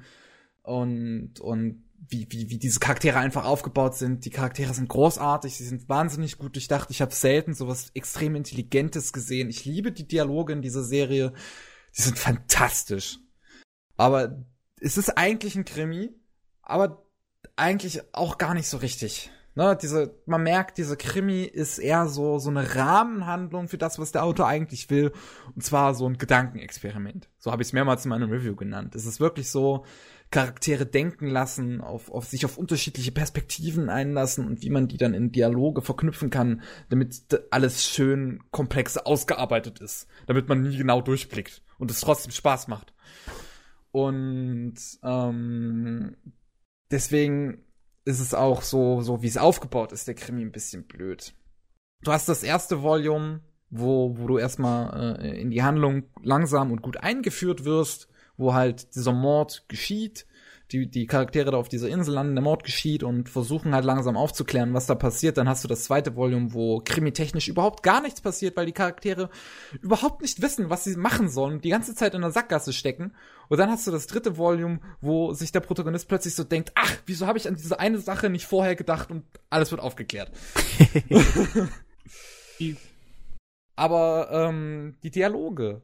und 0.66 1.40
und 1.40 1.84
wie, 2.08 2.26
wie, 2.30 2.50
wie 2.50 2.58
diese 2.58 2.78
Charaktere 2.78 3.18
einfach 3.18 3.44
aufgebaut 3.44 3.96
sind. 3.96 4.24
Die 4.24 4.30
Charaktere 4.30 4.72
sind 4.74 4.88
großartig, 4.88 5.56
sie 5.56 5.64
sind 5.64 5.88
wahnsinnig 5.88 6.38
gut 6.38 6.54
durchdacht. 6.54 6.90
Ich 6.90 7.00
habe 7.00 7.14
selten 7.14 7.54
sowas 7.54 7.90
extrem 7.94 8.36
Intelligentes 8.36 9.12
gesehen. 9.12 9.48
Ich 9.48 9.64
liebe 9.64 9.92
die 9.92 10.06
Dialoge 10.06 10.52
in 10.52 10.62
dieser 10.62 10.84
Serie. 10.84 11.32
Die 11.96 12.02
sind 12.02 12.18
fantastisch. 12.18 13.18
Aber 13.96 14.44
es 14.80 14.98
ist 14.98 15.16
eigentlich 15.16 15.56
ein 15.56 15.64
Krimi, 15.64 16.10
aber 16.62 17.06
eigentlich 17.56 18.02
auch 18.12 18.38
gar 18.38 18.54
nicht 18.54 18.68
so 18.68 18.76
richtig. 18.76 19.30
Ne, 19.54 19.74
diese, 19.80 20.14
man 20.26 20.42
merkt, 20.42 20.76
diese 20.76 20.98
Krimi 20.98 21.42
ist 21.42 21.78
eher 21.78 22.08
so, 22.08 22.38
so 22.38 22.50
eine 22.50 22.74
Rahmenhandlung 22.74 23.68
für 23.68 23.78
das, 23.78 23.98
was 23.98 24.12
der 24.12 24.22
Autor 24.22 24.46
eigentlich 24.46 24.90
will. 24.90 25.12
Und 25.54 25.64
zwar 25.64 25.94
so 25.94 26.06
ein 26.06 26.18
Gedankenexperiment. 26.18 27.30
So 27.38 27.50
habe 27.50 27.62
ich 27.62 27.68
es 27.68 27.72
mehrmals 27.72 28.04
in 28.04 28.10
meinem 28.10 28.30
Review 28.30 28.54
genannt. 28.54 28.94
Es 28.94 29.06
ist 29.06 29.18
wirklich 29.18 29.50
so, 29.50 29.86
Charaktere 30.30 30.86
denken 30.86 31.28
lassen, 31.28 31.80
auf, 31.80 32.10
auf 32.10 32.24
sich 32.24 32.44
auf 32.44 32.58
unterschiedliche 32.58 33.12
Perspektiven 33.12 33.88
einlassen 33.88 34.46
und 34.46 34.62
wie 34.62 34.70
man 34.70 34.88
die 34.88 34.96
dann 34.96 35.14
in 35.14 35.30
Dialoge 35.30 35.82
verknüpfen 35.82 36.30
kann, 36.30 36.62
damit 36.88 37.46
alles 37.50 37.84
schön 37.84 38.40
komplex 38.50 38.96
ausgearbeitet 38.96 39.80
ist, 39.80 40.08
damit 40.26 40.48
man 40.48 40.62
nie 40.62 40.76
genau 40.76 41.00
durchblickt 41.00 41.62
und 41.78 41.90
es 41.90 42.00
trotzdem 42.00 42.32
Spaß 42.32 42.66
macht. 42.66 42.92
Und 43.92 44.74
ähm, 45.04 46.16
deswegen 46.90 47.64
ist 48.04 48.20
es 48.20 48.34
auch 48.34 48.62
so, 48.62 49.02
so 49.02 49.22
wie 49.22 49.28
es 49.28 49.38
aufgebaut 49.38 49.92
ist, 49.92 50.08
der 50.08 50.14
Krimi 50.14 50.42
ein 50.42 50.52
bisschen 50.52 50.86
blöd. 50.86 51.34
Du 52.02 52.12
hast 52.12 52.28
das 52.28 52.42
erste 52.42 52.82
Volume, 52.82 53.40
wo, 53.70 54.18
wo 54.18 54.26
du 54.26 54.38
erstmal 54.38 55.20
äh, 55.20 55.40
in 55.40 55.50
die 55.50 55.62
Handlung 55.62 56.04
langsam 56.22 56.72
und 56.72 56.82
gut 56.82 56.98
eingeführt 56.98 57.64
wirst 57.64 58.08
wo 58.36 58.54
halt 58.54 58.94
dieser 58.94 59.12
Mord 59.12 59.64
geschieht, 59.68 60.26
die, 60.72 60.90
die 60.90 61.06
Charaktere 61.06 61.52
da 61.52 61.56
auf 61.58 61.68
dieser 61.68 61.88
Insel 61.88 62.14
landen, 62.14 62.34
der 62.34 62.42
Mord 62.42 62.64
geschieht 62.64 63.04
und 63.04 63.28
versuchen 63.28 63.72
halt 63.72 63.84
langsam 63.84 64.16
aufzuklären, 64.16 64.74
was 64.74 64.86
da 64.86 64.96
passiert. 64.96 65.36
Dann 65.36 65.48
hast 65.48 65.62
du 65.62 65.68
das 65.68 65.84
zweite 65.84 66.16
Volume, 66.16 66.52
wo 66.54 66.80
krimitechnisch 66.80 67.46
überhaupt 67.46 67.84
gar 67.84 68.00
nichts 68.00 68.20
passiert, 68.20 68.56
weil 68.56 68.66
die 68.66 68.72
Charaktere 68.72 69.30
überhaupt 69.80 70.22
nicht 70.22 70.42
wissen, 70.42 70.68
was 70.68 70.82
sie 70.82 70.96
machen 70.96 71.28
sollen, 71.28 71.60
die 71.60 71.70
ganze 71.70 71.94
Zeit 71.94 72.14
in 72.14 72.22
der 72.22 72.32
Sackgasse 72.32 72.72
stecken. 72.72 73.14
Und 73.48 73.58
dann 73.58 73.70
hast 73.70 73.86
du 73.86 73.92
das 73.92 74.08
dritte 74.08 74.38
Volume, 74.38 74.80
wo 75.00 75.32
sich 75.34 75.52
der 75.52 75.60
Protagonist 75.60 76.08
plötzlich 76.08 76.34
so 76.34 76.42
denkt, 76.42 76.72
ach, 76.74 76.96
wieso 77.06 77.28
habe 77.28 77.38
ich 77.38 77.46
an 77.46 77.54
diese 77.54 77.78
eine 77.78 77.98
Sache 77.98 78.28
nicht 78.28 78.46
vorher 78.46 78.74
gedacht 78.74 79.10
und 79.12 79.22
alles 79.50 79.70
wird 79.70 79.80
aufgeklärt. 79.80 80.32
Aber 83.76 84.30
ähm, 84.32 84.96
die 85.02 85.10
Dialoge, 85.10 85.82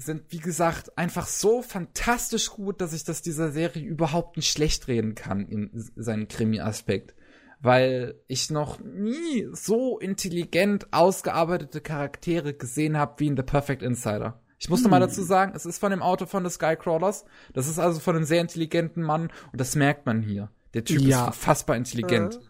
sind, 0.00 0.24
wie 0.28 0.38
gesagt, 0.38 0.96
einfach 0.98 1.26
so 1.26 1.62
fantastisch 1.62 2.50
gut, 2.50 2.80
dass 2.80 2.92
ich 2.92 3.04
das 3.04 3.22
dieser 3.22 3.50
Serie 3.50 3.82
überhaupt 3.82 4.36
nicht 4.36 4.50
schlecht 4.50 4.88
reden 4.88 5.14
kann 5.14 5.46
in 5.46 5.70
seinem 5.96 6.28
Krimi-Aspekt. 6.28 7.14
Weil 7.60 8.14
ich 8.26 8.50
noch 8.50 8.80
nie 8.80 9.46
so 9.52 9.98
intelligent 9.98 10.92
ausgearbeitete 10.92 11.80
Charaktere 11.80 12.54
gesehen 12.54 12.96
habe 12.96 13.20
wie 13.20 13.26
in 13.26 13.36
The 13.36 13.42
Perfect 13.42 13.82
Insider. 13.82 14.40
Ich 14.58 14.68
musste 14.68 14.84
hm. 14.84 14.90
mal 14.90 15.00
dazu 15.00 15.22
sagen, 15.22 15.52
es 15.54 15.66
ist 15.66 15.78
von 15.78 15.90
dem 15.90 16.02
Autor 16.02 16.26
von 16.26 16.44
The 16.44 16.50
Skycrawlers. 16.50 17.24
Das 17.52 17.68
ist 17.68 17.78
also 17.78 18.00
von 18.00 18.16
einem 18.16 18.24
sehr 18.24 18.40
intelligenten 18.40 19.02
Mann 19.02 19.30
und 19.52 19.60
das 19.60 19.74
merkt 19.74 20.06
man 20.06 20.22
hier. 20.22 20.50
Der 20.74 20.84
Typ 20.84 21.00
ja. 21.02 21.22
ist 21.22 21.26
unfassbar 21.28 21.76
intelligent. 21.76 22.40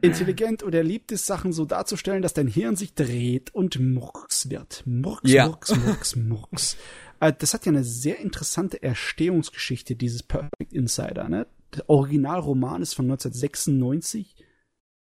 Intelligent 0.00 0.62
und 0.62 0.74
er 0.74 0.82
liebt 0.82 1.12
es, 1.12 1.26
Sachen 1.26 1.52
so 1.52 1.64
darzustellen, 1.64 2.22
dass 2.22 2.32
dein 2.32 2.46
Hirn 2.46 2.76
sich 2.76 2.94
dreht 2.94 3.54
und 3.54 3.78
Murks 3.78 4.48
wird. 4.48 4.82
Murks, 4.86 5.30
ja. 5.30 5.46
Murks, 5.46 5.76
Murks, 5.76 6.16
Murks. 6.16 6.76
Äh, 7.20 7.32
das 7.38 7.52
hat 7.52 7.66
ja 7.66 7.72
eine 7.72 7.84
sehr 7.84 8.18
interessante 8.18 8.78
Erstehungsgeschichte, 8.78 9.94
dieses 9.94 10.22
Perfect 10.22 10.72
Insider. 10.72 11.28
Ne? 11.28 11.46
Der 11.74 11.88
Originalroman 11.90 12.80
ist 12.80 12.94
von 12.94 13.04
1996. 13.04 14.36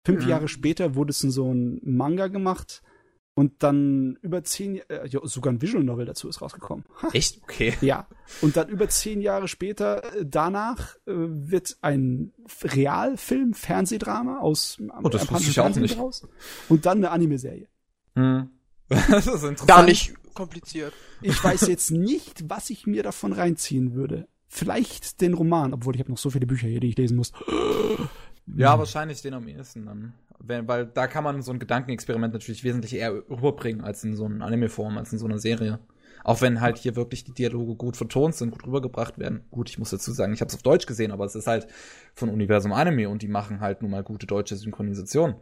Fünf 0.06 0.24
mhm. 0.24 0.30
Jahre 0.30 0.48
später 0.48 0.96
wurde 0.96 1.12
es 1.12 1.24
in 1.24 1.32
so 1.32 1.52
ein 1.54 1.80
Manga 1.84 2.28
gemacht. 2.28 2.84
Und 3.38 3.64
dann 3.64 4.18
über 4.22 4.46
zehn, 4.46 4.78
äh, 4.90 5.08
ja, 5.08 5.20
sogar 5.24 5.52
ein 5.52 5.62
Visual 5.62 5.84
Novel 5.84 6.06
dazu 6.06 6.30
ist 6.30 6.42
rausgekommen. 6.42 6.86
Ha. 7.02 7.10
Echt? 7.12 7.44
Okay. 7.44 7.74
Ja. 7.82 8.08
Und 8.42 8.56
dann 8.56 8.70
über 8.70 8.88
zehn 8.88 9.20
Jahre 9.20 9.50
später, 9.50 10.16
äh, 10.16 10.26
danach 10.26 10.96
äh, 11.06 11.12
wird 11.14 11.78
ein 11.82 12.32
Realfilm, 12.64 13.54
Fernsehdrama 13.54 14.40
aus 14.40 14.78
oh, 15.04 15.10
das 15.10 15.30
wusste 15.30 15.52
ich 15.52 15.60
auch 15.60 15.76
nicht. 15.76 15.98
Raus. 15.98 16.26
Und 16.70 16.86
dann 16.86 17.00
eine 17.00 17.12
Anime-Serie. 17.12 17.68
Hm. 18.16 18.50
das 18.88 19.28
ist 19.28 19.44
interessant. 19.44 19.68
Gar 19.68 19.84
nicht 19.84 20.14
kompliziert. 20.34 20.94
Ich 21.22 21.44
weiß 21.44 21.68
jetzt 21.68 21.92
nicht, 21.92 22.50
was 22.50 22.70
ich 22.70 22.88
mir 22.88 23.04
davon 23.04 23.34
reinziehen 23.34 23.96
würde. 23.96 24.28
Vielleicht 24.48 25.20
den 25.20 25.34
Roman, 25.34 25.74
obwohl 25.74 25.96
ich 25.96 26.00
habe 26.00 26.12
noch 26.12 26.18
so 26.18 26.30
viele 26.30 26.46
Bücher 26.46 26.68
hier, 26.68 26.80
die 26.80 26.90
ich 26.90 26.98
lesen 26.98 27.18
muss. 27.18 27.34
Ja, 28.56 28.78
wahrscheinlich 28.78 29.22
den 29.22 29.34
am 29.34 29.48
ehesten 29.48 29.86
dann. 29.86 30.14
Wenn, 30.40 30.68
weil 30.68 30.86
da 30.86 31.08
kann 31.08 31.24
man 31.24 31.42
so 31.42 31.52
ein 31.52 31.60
Gedankenexperiment 31.60 32.34
natürlich 32.34 32.64
wesentlich 32.64 32.96
eher 32.96 33.14
rüberbringen 33.30 33.84
als 33.84 34.04
in 34.04 34.16
so 34.16 34.26
einer 34.26 34.46
Anime-Form, 34.46 34.98
als 34.98 35.12
in 35.14 35.20
so 35.20 35.26
einer 35.26 35.40
Serie. 35.40 35.80
Auch 36.24 36.42
wenn 36.42 36.62
halt 36.62 36.78
hier 36.78 36.96
wirklich 36.96 37.24
die 37.24 37.34
Dialoge 37.34 37.76
gut 37.76 37.98
vertont 37.98 38.36
sind, 38.36 38.52
gut 38.52 38.66
rübergebracht 38.66 39.18
werden. 39.20 39.46
Gut, 39.52 39.70
ich 39.70 39.78
muss 39.78 39.92
dazu 39.92 40.12
sagen, 40.12 40.34
ich 40.34 40.42
habe 40.42 40.50
es 40.50 40.56
auf 40.56 40.64
Deutsch 40.64 40.86
gesehen, 40.86 41.12
aber 41.12 41.26
es 41.26 41.36
ist 41.36 41.48
halt 41.48 41.68
von 42.14 42.30
Universum 42.30 42.74
Anime 42.74 43.10
und 43.10 43.22
die 43.22 43.28
machen 43.28 43.60
halt 43.60 43.82
nun 43.82 43.92
mal 43.92 44.04
gute 44.04 44.26
deutsche 44.26 44.56
Synchronisation. 44.56 45.36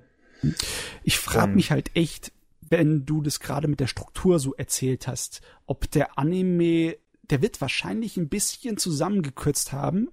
Ich 1.04 1.20
frage 1.20 1.54
mich 1.54 1.72
halt 1.72 1.96
echt, 1.96 2.34
wenn 2.70 3.06
du 3.06 3.22
das 3.22 3.40
gerade 3.40 3.68
mit 3.68 3.80
der 3.80 3.88
Struktur 3.88 4.40
so 4.40 4.54
erzählt 4.56 5.08
hast, 5.08 5.42
ob 5.66 5.90
der 5.92 6.18
Anime, 6.18 6.98
der 7.30 7.42
wird 7.42 7.62
wahrscheinlich 7.62 8.18
ein 8.18 8.30
bisschen 8.30 8.78
zusammengekürzt 8.78 9.72
haben, 9.72 10.10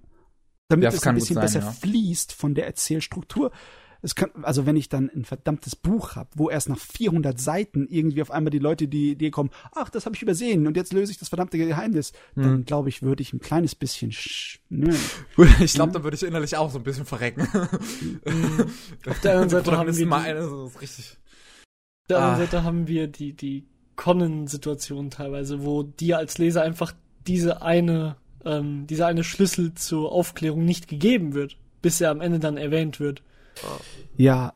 damit 0.70 0.84
ja, 0.84 0.90
es 0.90 1.06
ein 1.06 1.14
bisschen 1.16 1.34
sein, 1.34 1.42
besser 1.42 1.60
ja. 1.60 1.70
fließt 1.72 2.32
von 2.32 2.55
der 2.55 2.66
Erzählstruktur. 2.66 3.51
Es 4.02 4.14
kann, 4.14 4.30
also 4.42 4.64
wenn 4.64 4.76
ich 4.76 4.88
dann 4.88 5.10
ein 5.14 5.26
verdammtes 5.26 5.76
Buch 5.76 6.16
habe, 6.16 6.30
wo 6.34 6.48
erst 6.48 6.70
nach 6.70 6.78
400 6.78 7.38
Seiten 7.38 7.86
irgendwie 7.86 8.22
auf 8.22 8.30
einmal 8.30 8.51
die 8.51 8.59
Leute 8.59 8.88
die 8.88 9.10
Idee 9.10 9.30
kommen, 9.30 9.51
ach, 9.72 9.90
das 9.90 10.06
habe 10.06 10.16
ich 10.16 10.22
übersehen 10.22 10.66
und 10.66 10.76
jetzt 10.76 10.94
löse 10.94 11.12
ich 11.12 11.18
das 11.18 11.28
verdammte 11.28 11.59
Geheimnis, 11.59 12.12
hm. 12.34 12.42
dann 12.42 12.64
glaube 12.64 12.88
ich, 12.88 13.02
würde 13.02 13.22
ich 13.22 13.34
ein 13.34 13.40
kleines 13.40 13.74
bisschen. 13.74 14.14
Ne. 14.70 14.97
Ich 15.60 15.74
glaube, 15.74 15.92
dann 15.92 16.02
würde 16.02 16.16
ich 16.16 16.22
innerlich 16.22 16.56
auch 16.56 16.70
so 16.70 16.78
ein 16.78 16.84
bisschen 16.84 17.05
verrecken. 17.05 17.42
auf 19.06 19.20
der 19.20 19.32
anderen 19.32 19.51
Seite 19.51 19.76
haben 19.76 19.94
wir 19.94 20.06
mal 20.06 20.22
eine, 20.22 20.48
so 20.48 20.66
ist 20.66 20.80
richtig. 20.80 21.18
Auf 22.02 22.06
der 22.09 22.16
anderen 22.18 22.34
ah. 22.34 22.38
Seite 22.38 22.64
haben 22.64 22.86
wir 22.86 23.06
die 23.06 23.34
die 23.34 23.66
Conan-Situation 23.97 25.10
teilweise, 25.10 25.62
wo 25.62 25.82
dir 25.82 26.16
als 26.16 26.38
Leser 26.38 26.62
einfach 26.62 26.94
diese 27.26 27.60
eine 27.60 28.16
ähm, 28.45 28.87
dieser 28.87 29.07
eine 29.07 29.25
Schlüssel 29.25 29.75
zur 29.75 30.12
Aufklärung 30.12 30.65
nicht 30.65 30.89
gegeben 30.89 31.35
wird, 31.35 31.57
bis 31.83 32.01
er 32.01 32.11
am 32.11 32.21
Ende 32.21 32.39
dann 32.39 32.57
erwähnt 32.57 33.01
wird. 33.01 33.23
Ja, 34.17 34.55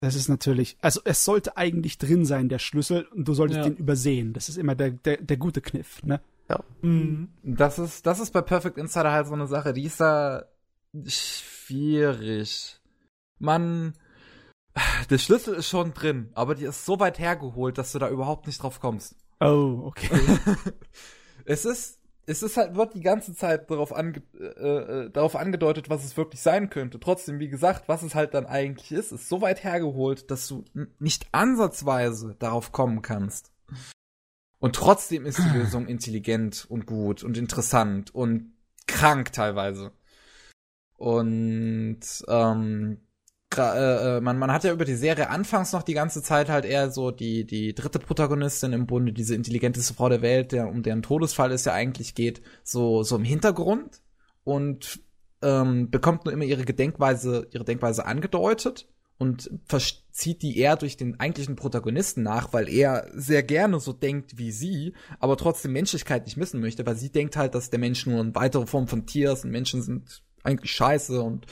das 0.00 0.14
ist 0.14 0.28
natürlich, 0.28 0.76
also 0.80 1.00
es 1.04 1.24
sollte 1.24 1.56
eigentlich 1.56 1.98
drin 1.98 2.24
sein, 2.24 2.48
der 2.48 2.58
Schlüssel, 2.58 3.06
und 3.14 3.26
du 3.26 3.34
solltest 3.34 3.58
ja. 3.58 3.64
den 3.64 3.76
übersehen. 3.76 4.32
Das 4.32 4.48
ist 4.48 4.58
immer 4.58 4.74
der, 4.74 4.90
der, 4.90 5.16
der 5.18 5.36
gute 5.36 5.60
Kniff, 5.60 6.02
ne? 6.02 6.20
Ja. 6.48 6.62
Mhm. 6.82 7.28
Das 7.42 7.78
ist, 7.78 8.06
das 8.06 8.20
ist 8.20 8.32
bei 8.32 8.42
Perfect 8.42 8.78
Insider 8.78 9.10
halt 9.10 9.26
so 9.26 9.34
eine 9.34 9.46
Sache, 9.46 9.72
die 9.72 9.84
ist 9.84 10.00
da 10.00 10.44
schwierig. 11.06 12.78
Man, 13.38 13.94
der 15.10 15.18
Schlüssel 15.18 15.54
ist 15.54 15.68
schon 15.68 15.94
drin, 15.94 16.30
aber 16.34 16.54
die 16.54 16.64
ist 16.64 16.84
so 16.84 17.00
weit 17.00 17.18
hergeholt, 17.18 17.78
dass 17.78 17.92
du 17.92 17.98
da 17.98 18.08
überhaupt 18.08 18.46
nicht 18.46 18.62
drauf 18.62 18.80
kommst. 18.80 19.16
Oh, 19.40 19.80
okay. 19.84 20.10
es 21.44 21.64
ist, 21.64 21.98
es 22.26 22.42
ist 22.42 22.56
halt, 22.56 22.74
wird 22.74 22.94
die 22.94 23.02
ganze 23.02 23.34
Zeit 23.34 23.70
darauf, 23.70 23.94
ange, 23.94 24.20
äh, 24.38 25.04
äh, 25.04 25.10
darauf 25.10 25.36
angedeutet, 25.36 25.88
was 25.88 26.04
es 26.04 26.16
wirklich 26.16 26.42
sein 26.42 26.70
könnte. 26.70 26.98
Trotzdem, 26.98 27.38
wie 27.38 27.48
gesagt, 27.48 27.88
was 27.88 28.02
es 28.02 28.16
halt 28.16 28.34
dann 28.34 28.46
eigentlich 28.46 28.90
ist, 28.90 29.12
ist 29.12 29.28
so 29.28 29.40
weit 29.40 29.62
hergeholt, 29.62 30.30
dass 30.30 30.48
du 30.48 30.64
nicht 30.98 31.26
ansatzweise 31.32 32.34
darauf 32.38 32.72
kommen 32.72 33.00
kannst. 33.00 33.52
Und 34.58 34.74
trotzdem 34.74 35.24
ist 35.24 35.38
die 35.38 35.48
Lösung 35.58 35.86
intelligent 35.86 36.66
und 36.68 36.86
gut 36.86 37.22
und 37.22 37.38
interessant 37.38 38.12
und 38.12 38.52
krank 38.88 39.32
teilweise. 39.32 39.92
Und 40.96 42.00
ähm, 42.26 43.05
äh, 43.54 44.16
äh, 44.16 44.20
man, 44.20 44.38
man 44.38 44.52
hat 44.52 44.64
ja 44.64 44.72
über 44.72 44.84
die 44.84 44.96
Serie 44.96 45.30
anfangs 45.30 45.72
noch 45.72 45.82
die 45.82 45.94
ganze 45.94 46.22
Zeit 46.22 46.48
halt 46.48 46.64
eher 46.64 46.90
so 46.90 47.10
die, 47.10 47.44
die 47.44 47.74
dritte 47.74 47.98
Protagonistin 47.98 48.72
im 48.72 48.86
Bunde, 48.86 49.12
diese 49.12 49.34
intelligenteste 49.34 49.94
Frau 49.94 50.08
der 50.08 50.22
Welt, 50.22 50.52
der, 50.52 50.68
um 50.68 50.82
deren 50.82 51.02
Todesfall 51.02 51.52
es 51.52 51.64
ja 51.64 51.72
eigentlich 51.72 52.14
geht, 52.14 52.42
so, 52.64 53.02
so 53.02 53.16
im 53.16 53.24
Hintergrund 53.24 54.02
und 54.44 55.00
ähm, 55.42 55.90
bekommt 55.90 56.24
nur 56.24 56.34
immer 56.34 56.44
ihre 56.44 56.64
Gedenkweise, 56.64 57.46
ihre 57.52 57.64
Denkweise 57.64 58.04
angedeutet 58.04 58.88
und 59.18 59.50
verzieht 59.64 60.42
die 60.42 60.58
eher 60.58 60.76
durch 60.76 60.96
den 60.96 61.18
eigentlichen 61.20 61.56
Protagonisten 61.56 62.22
nach, 62.22 62.52
weil 62.52 62.68
er 62.68 63.06
sehr 63.14 63.42
gerne 63.42 63.80
so 63.80 63.92
denkt 63.92 64.38
wie 64.38 64.50
sie, 64.50 64.92
aber 65.20 65.36
trotzdem 65.36 65.72
Menschlichkeit 65.72 66.26
nicht 66.26 66.36
missen 66.36 66.60
möchte, 66.60 66.84
weil 66.84 66.96
sie 66.96 67.10
denkt 67.10 67.36
halt, 67.36 67.54
dass 67.54 67.70
der 67.70 67.78
Mensch 67.78 68.06
nur 68.06 68.20
eine 68.20 68.34
weitere 68.34 68.66
Form 68.66 68.88
von 68.88 69.06
Tier 69.06 69.32
ist 69.32 69.44
und 69.44 69.52
Menschen 69.52 69.82
sind 69.82 70.22
eigentlich 70.42 70.72
scheiße 70.72 71.22
und 71.22 71.46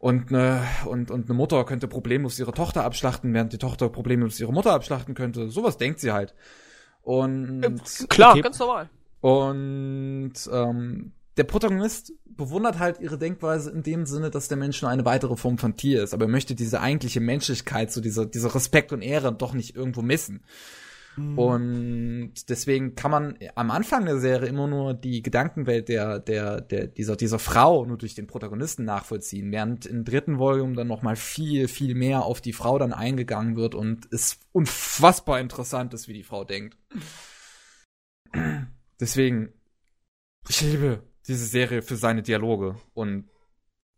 und 0.00 0.30
eine, 0.32 0.62
und, 0.86 1.10
und 1.12 1.26
eine 1.26 1.34
Mutter 1.34 1.64
könnte 1.64 1.86
problemlos 1.86 2.38
ihre 2.40 2.52
Tochter 2.52 2.82
abschlachten, 2.84 3.32
während 3.32 3.52
die 3.52 3.58
Tochter 3.58 3.88
problemlos 3.90 4.40
ihre 4.40 4.52
Mutter 4.52 4.72
abschlachten 4.72 5.14
könnte. 5.14 5.48
Sowas 5.50 5.76
denkt 5.76 6.00
sie 6.00 6.10
halt. 6.10 6.34
Und 7.02 7.62
Klar, 8.08 8.32
Okay. 8.32 8.40
ganz 8.42 8.58
normal. 8.58 8.90
und 9.20 10.32
ähm, 10.52 11.12
der 11.36 11.44
Protagonist 11.44 12.12
bewundert 12.26 12.78
halt 12.78 13.00
ihre 13.00 13.18
Denkweise 13.18 13.70
in 13.70 13.82
dem 13.82 14.04
Sinne, 14.06 14.30
dass 14.30 14.48
der 14.48 14.56
Mensch 14.56 14.80
nur 14.82 14.90
eine 14.90 15.04
weitere 15.04 15.36
Form 15.36 15.58
von 15.58 15.76
Tier 15.76 16.02
ist, 16.02 16.12
aber 16.14 16.24
er 16.24 16.30
möchte 16.30 16.54
diese 16.54 16.80
eigentliche 16.80 17.20
Menschlichkeit, 17.20 17.92
so 17.92 18.00
dieser, 18.00 18.26
dieser 18.26 18.54
Respekt 18.54 18.92
und 18.92 19.02
Ehre 19.02 19.32
doch 19.32 19.52
nicht 19.54 19.76
irgendwo 19.76 20.02
missen. 20.02 20.42
Und 21.16 22.48
deswegen 22.48 22.94
kann 22.94 23.10
man 23.10 23.38
am 23.54 23.70
Anfang 23.70 24.04
der 24.06 24.18
Serie 24.20 24.48
immer 24.48 24.68
nur 24.68 24.94
die 24.94 25.22
Gedankenwelt 25.22 25.88
der, 25.88 26.20
der, 26.20 26.60
der, 26.60 26.86
dieser, 26.86 27.16
dieser 27.16 27.38
Frau 27.38 27.84
nur 27.84 27.98
durch 27.98 28.14
den 28.14 28.26
Protagonisten 28.26 28.84
nachvollziehen, 28.84 29.50
während 29.50 29.86
im 29.86 30.04
dritten 30.04 30.38
Volume 30.38 30.76
dann 30.76 30.86
nochmal 30.86 31.16
viel, 31.16 31.68
viel 31.68 31.94
mehr 31.94 32.24
auf 32.24 32.40
die 32.40 32.52
Frau 32.52 32.78
dann 32.78 32.92
eingegangen 32.92 33.56
wird 33.56 33.74
und 33.74 34.06
es 34.12 34.38
unfassbar 34.52 35.40
interessant 35.40 35.92
ist, 35.94 36.08
wie 36.08 36.14
die 36.14 36.22
Frau 36.22 36.44
denkt. 36.44 36.78
Deswegen, 39.00 39.52
ich 40.48 40.60
liebe 40.60 41.02
diese 41.26 41.46
Serie 41.46 41.82
für 41.82 41.96
seine 41.96 42.22
Dialoge 42.22 42.76
und 42.94 43.28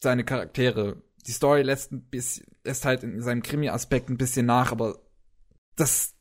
seine 0.02 0.24
Charaktere. 0.24 1.02
Die 1.26 1.32
Story 1.32 1.62
lässt 1.62 1.93
ein 1.93 2.02
bisschen, 2.02 2.47
lässt 2.64 2.84
halt 2.84 3.05
in 3.05 3.20
seinem 3.20 3.43
Krimi-Aspekt 3.43 4.09
ein 4.09 4.18
bisschen 4.18 4.47
nach, 4.47 4.72
aber 4.72 4.98
das, 5.76 6.14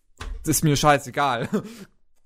das 0.43 0.57
ist 0.57 0.64
mir 0.64 0.76
scheißegal. 0.76 1.49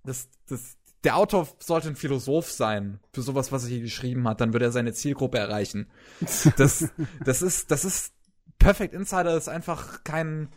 Das, 0.04 0.30
das, 0.48 0.78
der 1.04 1.18
Autor 1.18 1.48
sollte 1.60 1.88
ein 1.88 1.96
Philosoph 1.96 2.52
sein 2.52 3.00
für 3.14 3.22
sowas, 3.22 3.52
was 3.52 3.64
er 3.64 3.70
hier 3.70 3.82
geschrieben 3.82 4.28
hat, 4.28 4.40
dann 4.42 4.54
würde 4.54 4.66
er 4.66 4.72
seine 4.72 4.94
Zielgruppe 4.94 5.38
erreichen. 5.40 5.88
Das, 6.58 6.90
das 7.24 7.42
ist, 7.42 7.72
das 7.72 7.86
ist 7.86 8.14
Perfect 8.60 8.94
Insider 8.94 9.36
ist 9.36 9.50
einfach 9.50 10.04
kein. 10.04 10.50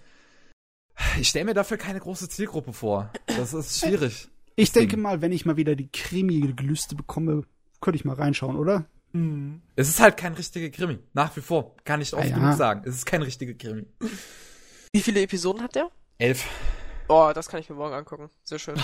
Ich 1.20 1.28
stelle 1.28 1.44
mir 1.47 1.55
dafür 1.55 1.77
keine 1.77 2.01
große 2.01 2.28
Zielgruppe 2.28 2.73
vor. 2.73 3.10
Das 3.27 3.55
ist 3.55 3.78
schwierig. 3.81 4.28
Ich 4.56 4.73
denke 4.73 4.97
mal, 4.97 5.20
wenn 5.20 5.32
ich 5.32 5.47
mal 5.47 5.56
wieder 5.56 5.77
die 5.77 5.89
Krimi-Gelüste 5.89 6.94
bekomme, 6.97 7.44
könnte 7.81 7.97
ich 7.97 8.05
mal 8.05 8.15
reinschauen, 8.16 8.56
oder? 8.56 8.86
Mhm. 9.12 9.62
Es 9.77 9.89
ist 9.89 10.01
halt 10.01 10.16
kein 10.16 10.35
richtiger 10.35 10.69
Krimi. 10.70 10.98
Nach 11.15 11.35
wie 11.36 11.40
vor. 11.40 11.77
Kann 11.85 12.01
ich 12.01 12.12
oft 12.12 12.24
Ah, 12.24 12.28
ja. 12.28 12.35
genug 12.39 12.55
sagen. 12.56 12.82
Es 12.85 12.97
ist 12.97 13.06
kein 13.06 13.23
richtiger 13.23 13.55
Krimi. 13.55 13.86
Wie 14.93 15.01
viele 15.01 15.23
Episoden 15.23 15.62
hat 15.62 15.74
der? 15.77 15.90
Elf. 16.19 16.44
Oh, 17.09 17.32
das 17.35 17.48
kann 17.48 17.60
ich 17.60 17.68
mir 17.70 17.76
morgen 17.76 17.94
angucken. 17.94 18.30
Sehr 18.44 18.59
schön. 18.59 18.76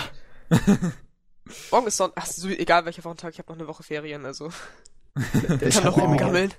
morgen 1.71 1.87
ist 1.87 1.97
Sonntag. 1.97 2.23
Ach, 2.23 2.25
so, 2.25 2.47
egal 2.49 2.85
welcher 2.85 3.03
Wochentag, 3.03 3.33
ich 3.33 3.39
habe 3.39 3.51
noch 3.51 3.59
eine 3.59 3.67
Woche 3.67 3.83
Ferien, 3.83 4.25
also. 4.25 4.51
Der 5.15 5.61
Ich 5.67 5.75
kann 5.75 5.85
noch 5.85 5.97
auch- 5.97 6.01
rumgammeln. 6.03 6.53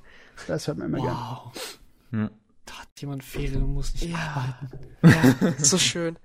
Das 0.47 0.67
hört 0.67 0.79
man 0.79 0.89
immer 0.89 0.99
gern. 1.03 1.17
Wow. 1.17 1.79
Hm. 2.11 2.31
Da 2.65 2.75
hat 2.81 2.89
jemand 3.01 3.25
Ferien 3.25 3.63
und 3.63 3.73
muss 3.75 3.93
nicht 3.95 4.07
Ja. 4.11 4.57
arbeiten. 5.03 5.39
Ja, 5.43 5.53
so 5.59 5.79
schön. 5.79 6.19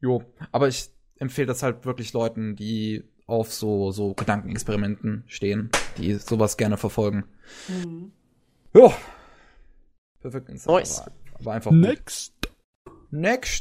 Jo. 0.00 0.22
Aber 0.52 0.68
ich 0.68 0.90
empfehle 1.16 1.46
das 1.46 1.62
halt 1.62 1.84
wirklich 1.84 2.12
Leuten, 2.12 2.56
die 2.56 3.04
auf 3.26 3.52
so, 3.52 3.90
so 3.90 4.14
Gedankenexperimenten 4.14 5.24
stehen, 5.26 5.70
die 5.96 6.14
sowas 6.14 6.56
gerne 6.56 6.76
verfolgen. 6.76 7.24
Mhm. 7.68 8.12
Ja. 8.74 8.92
Perfekt 10.20 10.48
Insider. 10.48 10.72
Nice. 10.72 10.98
war- 11.00 11.12
War 11.44 11.54
einfach 11.54 11.70
gut. 11.70 11.80
Next. 11.80 12.32
Next, 12.42 12.43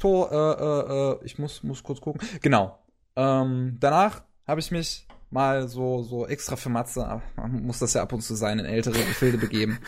oh, 0.04 0.28
äh, 0.32 0.36
äh, 0.36 1.12
äh, 1.12 1.20
ich 1.24 1.40
muss, 1.40 1.64
muss 1.64 1.84
kurz 1.84 2.02
gucken. 2.02 2.28
Genau. 2.42 2.80
Ähm, 3.16 3.78
danach 3.80 4.24
habe 4.48 4.60
ich 4.60 4.72
mich 4.72 5.08
mal 5.30 5.68
so, 5.68 6.04
so 6.04 6.28
extra 6.28 6.56
für 6.56 6.70
Matze, 6.70 7.06
aber 7.06 7.22
man 7.36 7.64
muss 7.66 7.80
das 7.80 7.94
ja 7.94 8.02
ab 8.02 8.14
und 8.14 8.22
zu 8.22 8.36
sein, 8.36 8.60
in 8.60 8.66
ältere 8.66 9.00
Gefilde 9.00 9.38
begeben. 9.38 9.80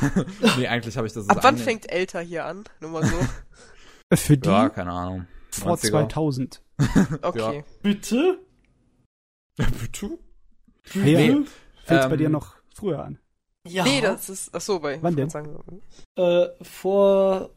nee, 0.56 0.66
eigentlich 0.66 0.96
habe 0.96 1.06
ich 1.06 1.12
das 1.12 1.28
Ab 1.28 1.38
wann 1.42 1.58
fängt 1.58 1.90
älter 1.92 2.20
hier 2.20 2.46
an? 2.46 2.64
Nur 2.80 2.90
mal 2.90 3.04
so. 3.04 3.16
Für 4.14 4.38
die 4.38 4.48
Ja, 4.48 4.68
keine 4.68 4.92
Ahnung. 4.92 5.26
vor 5.50 5.76
90er. 5.76 5.90
2000. 5.90 6.62
Okay. 7.22 7.64
Bitte? 7.82 8.38
Ja, 9.58 9.66
bitte? 9.80 10.18
Hey, 10.92 11.14
Nee, 11.16 11.46
Fängt's 11.84 12.06
bei 12.06 12.12
ähm, 12.12 12.18
dir 12.18 12.28
noch 12.28 12.56
früher 12.74 13.02
an? 13.04 13.18
Ja. 13.66 13.84
Nee, 13.84 14.00
das 14.00 14.28
ist. 14.28 14.50
Ach 14.52 14.60
so, 14.60 14.78
bei. 14.80 15.02
Wann 15.02 15.16
denn? 15.16 15.30
Sagen, 15.30 15.82
äh, 16.16 16.46
vor 16.62 17.50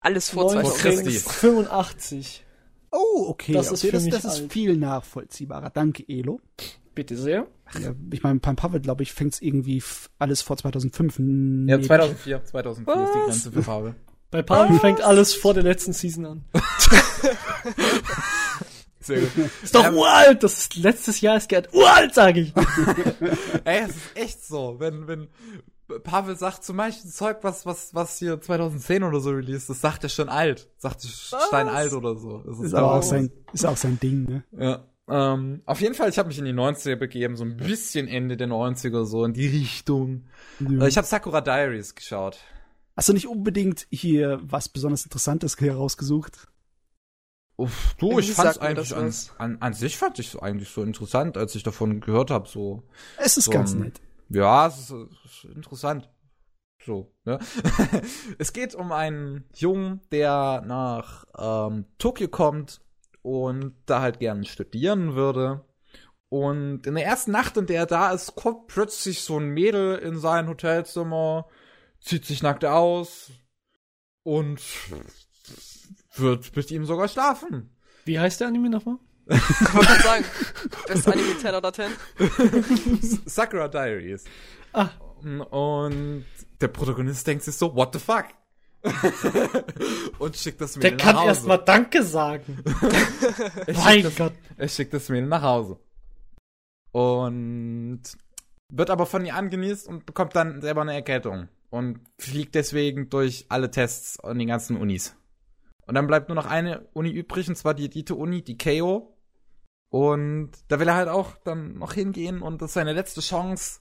alles 0.00 0.30
vor 0.30 0.50
Vor 0.50 0.62
2000. 0.62 0.80
Christi. 0.80 1.08
1985. 1.08 2.44
Oh, 2.92 3.26
okay. 3.28 3.52
Das 3.52 3.66
ist 3.72 3.80
okay, 3.82 3.86
für 3.88 3.92
das, 3.96 4.04
mich 4.04 4.14
das 4.14 4.24
ist 4.24 4.52
viel 4.52 4.76
nachvollziehbarer. 4.76 5.70
Danke, 5.70 6.04
Elo. 6.08 6.40
Bitte 6.94 7.16
sehr. 7.16 7.46
Ja, 7.80 7.94
ich 8.10 8.22
meine, 8.22 8.38
beim 8.40 8.56
Pavel, 8.56 8.80
glaube 8.80 9.02
ich, 9.02 9.12
fängt's 9.12 9.40
irgendwie 9.42 9.78
f- 9.78 10.08
alles 10.18 10.40
vor 10.40 10.56
2005. 10.56 11.18
Ja, 11.18 11.24
Nee, 11.76 11.80
2004. 11.82 12.44
2004 12.44 12.94
ist 12.94 13.00
die 13.14 13.18
Was? 13.18 13.24
Grenze 13.26 13.52
für 13.52 13.62
Farbe. 13.62 13.94
Bei 14.30 14.42
Pavel 14.42 14.78
fängt 14.78 15.00
alles 15.02 15.34
vor 15.34 15.52
der 15.52 15.62
letzten 15.64 15.92
Season 15.92 16.24
an. 16.26 16.44
Sehr 19.00 19.20
gut. 19.20 19.30
Ist 19.62 19.74
doch 19.74 19.84
Ähm, 19.84 19.94
uralt! 19.96 20.42
Das 20.42 20.58
ist 20.58 20.76
letztes 20.76 21.20
Jahr 21.20 21.36
ist 21.36 21.48
Gerd 21.48 21.72
uralt, 21.72 22.12
sage 22.14 22.40
ich. 22.40 22.52
Ey, 23.64 23.82
es 23.84 23.90
ist 23.90 24.16
echt 24.16 24.44
so, 24.44 24.76
wenn, 24.78 25.06
wenn 25.06 25.28
Pavel 26.02 26.36
sagt 26.36 26.64
zum 26.64 26.76
Beispiel 26.76 27.10
Zeug, 27.10 27.38
was, 27.42 27.64
was, 27.66 27.94
was 27.94 28.18
hier 28.18 28.40
2010 28.40 29.02
oder 29.04 29.20
so 29.20 29.30
released 29.30 29.70
ist, 29.70 29.80
sagt 29.80 30.02
er 30.02 30.08
schon 30.08 30.28
alt. 30.28 30.68
Sagt 30.78 31.04
er 31.04 31.08
steinalt 31.10 31.92
oder 31.92 32.16
so. 32.16 32.38
Das 32.38 32.58
Ist 32.60 32.74
aber 32.74 32.94
auch 32.94 33.02
sein, 33.02 33.30
ist 33.52 33.64
auch 33.66 33.76
sein 33.76 33.98
Ding, 34.00 34.24
ne? 34.24 34.44
Ja. 34.58 34.84
Ähm, 35.08 35.62
auf 35.66 35.80
jeden 35.80 35.94
Fall, 35.94 36.08
ich 36.08 36.18
habe 36.18 36.26
mich 36.28 36.38
in 36.38 36.44
die 36.44 36.52
90er 36.52 36.96
begeben, 36.96 37.36
so 37.36 37.44
ein 37.44 37.56
bisschen 37.56 38.08
Ende 38.08 38.36
der 38.36 38.48
90er, 38.48 39.04
so 39.04 39.24
in 39.24 39.32
die 39.34 39.46
Richtung. 39.46 40.24
Äh, 40.60 40.88
ich 40.88 40.96
habe 40.96 41.06
Sakura 41.06 41.40
Diaries 41.40 41.94
geschaut. 41.94 42.38
Hast 42.96 43.08
du 43.08 43.12
nicht 43.12 43.28
unbedingt 43.28 43.86
hier 43.90 44.40
was 44.42 44.68
besonders 44.68 45.04
Interessantes 45.04 45.60
herausgesucht? 45.60 46.48
Uff, 47.58 47.94
du, 47.98 48.08
Irgendwie 48.10 48.24
ich 48.30 48.32
fand's 48.32 48.54
sagt 48.56 48.62
mir 48.62 48.68
eigentlich 48.68 48.94
an, 48.96 49.14
an, 49.38 49.56
an 49.60 49.72
sich 49.74 49.96
fand 49.96 50.18
ich 50.18 50.42
eigentlich 50.42 50.70
so 50.70 50.82
interessant, 50.82 51.36
als 51.38 51.54
ich 51.54 51.62
davon 51.62 52.00
gehört 52.00 52.30
habe, 52.30 52.48
so. 52.48 52.82
Es 53.16 53.36
ist 53.36 53.44
So 53.46 53.50
ganz 53.52 53.74
ein- 53.74 53.80
nett. 53.80 54.00
Ja, 54.28 54.66
es 54.66 54.78
ist, 54.78 54.90
ist 55.24 55.44
interessant. 55.54 56.08
So, 56.84 57.12
ne? 57.24 57.38
es 58.38 58.52
geht 58.52 58.74
um 58.74 58.92
einen 58.92 59.44
Jungen, 59.54 60.00
der 60.12 60.62
nach 60.66 61.24
ähm, 61.36 61.86
Tokio 61.98 62.28
kommt 62.28 62.80
und 63.22 63.74
da 63.86 64.00
halt 64.00 64.20
gerne 64.20 64.44
studieren 64.44 65.14
würde. 65.14 65.64
Und 66.28 66.86
in 66.86 66.94
der 66.94 67.04
ersten 67.04 67.30
Nacht, 67.30 67.56
in 67.56 67.66
der 67.66 67.80
er 67.80 67.86
da 67.86 68.12
ist, 68.12 68.34
kommt 68.34 68.66
plötzlich 68.66 69.22
so 69.22 69.38
ein 69.38 69.48
Mädel 69.48 69.96
in 69.98 70.18
sein 70.18 70.48
Hotelzimmer, 70.48 71.48
zieht 72.00 72.24
sich 72.24 72.42
nackt 72.42 72.64
aus 72.64 73.30
und 74.22 74.60
wird 76.14 76.54
mit 76.54 76.70
ihm 76.70 76.84
sogar 76.84 77.08
schlafen. 77.08 77.76
Wie 78.04 78.18
heißt 78.18 78.40
der 78.40 78.48
Anime 78.48 78.70
nochmal? 78.70 78.98
Ich 79.28 79.74
wollte 79.74 79.86
gerade 79.88 80.02
sagen. 80.02 80.24
Best 80.86 81.08
Anime 81.08 81.38
10 81.38 81.54
oder 81.54 81.72
10. 81.72 81.90
Sakura 83.26 83.68
Diaries. 83.68 84.24
Ah. 84.72 84.88
Und 85.22 86.24
der 86.60 86.68
Protagonist 86.68 87.26
denkt 87.26 87.42
sich 87.44 87.56
so, 87.56 87.74
what 87.74 87.92
the 87.92 87.98
fuck? 87.98 88.26
und 90.20 90.36
schickt 90.36 90.60
das 90.60 90.74
Der 90.74 90.92
Mädel 90.92 90.96
kann 91.04 91.14
nach 91.16 91.22
Hause. 91.22 91.28
erst 91.28 91.46
mal 91.46 91.56
Danke 91.58 92.02
sagen. 92.04 92.62
Er 93.66 93.74
mein 93.74 93.94
schickt, 93.94 94.06
das, 94.06 94.16
Gott. 94.16 94.32
er 94.56 94.68
schickt 94.68 94.92
das 94.94 95.08
Mädel 95.08 95.26
nach 95.28 95.42
Hause. 95.42 95.80
Und 96.92 98.02
wird 98.72 98.90
aber 98.90 99.06
von 99.06 99.24
ihr 99.24 99.34
angenießt 99.34 99.88
und 99.88 100.06
bekommt 100.06 100.36
dann 100.36 100.60
selber 100.60 100.82
eine 100.82 100.94
Erkältung. 100.94 101.48
Und 101.70 101.98
fliegt 102.18 102.54
deswegen 102.54 103.10
durch 103.10 103.46
alle 103.48 103.70
Tests 103.72 104.20
an 104.20 104.38
den 104.38 104.48
ganzen 104.48 104.76
Unis. 104.76 105.16
Und 105.86 105.94
dann 105.94 106.06
bleibt 106.06 106.28
nur 106.28 106.36
noch 106.36 106.46
eine 106.46 106.86
Uni 106.92 107.10
übrig, 107.10 107.48
und 107.48 107.56
zwar 107.56 107.74
die 107.74 107.86
Elite-Uni, 107.86 108.42
die 108.42 108.56
KO. 108.56 109.15
Und 109.88 110.52
da 110.68 110.80
will 110.80 110.88
er 110.88 110.96
halt 110.96 111.08
auch 111.08 111.36
dann 111.44 111.78
noch 111.78 111.92
hingehen 111.92 112.42
und 112.42 112.60
das 112.60 112.70
ist 112.70 112.74
seine 112.74 112.92
letzte 112.92 113.20
Chance. 113.20 113.80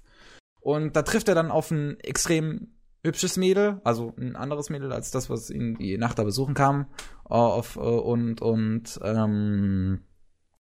Und 0.61 0.95
da 0.95 1.02
trifft 1.02 1.27
er 1.27 1.36
dann 1.36 1.52
auf 1.52 1.72
ein 1.72 1.99
extrem 1.99 2.76
hübsches 3.03 3.38
Mädel, 3.38 3.80
also 3.84 4.14
ein 4.18 4.36
anderes 4.36 4.69
Mädel 4.69 4.91
als 4.91 5.11
das, 5.11 5.30
was 5.30 5.49
ihn 5.49 5.76
die 5.76 5.98
Nacht 5.98 6.18
da 6.19 6.23
besuchen 6.23 6.56
kam. 6.56 6.88
Äh, 7.30 7.34
auf, 7.34 7.76
äh, 7.76 7.80
und 7.80 8.41
und 8.41 8.99
ähm, 9.03 10.02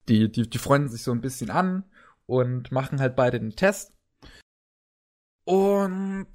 die, 0.10 0.32
die, 0.32 0.50
die 0.50 0.58
freunden 0.58 0.90
sich 0.90 1.04
so 1.04 1.12
ein 1.12 1.22
bisschen 1.22 1.50
an 1.50 1.84
und 2.26 2.72
machen 2.72 3.00
halt 3.00 3.16
beide 3.16 3.40
den 3.40 3.56
Test. 3.56 3.94
Und 5.46 6.28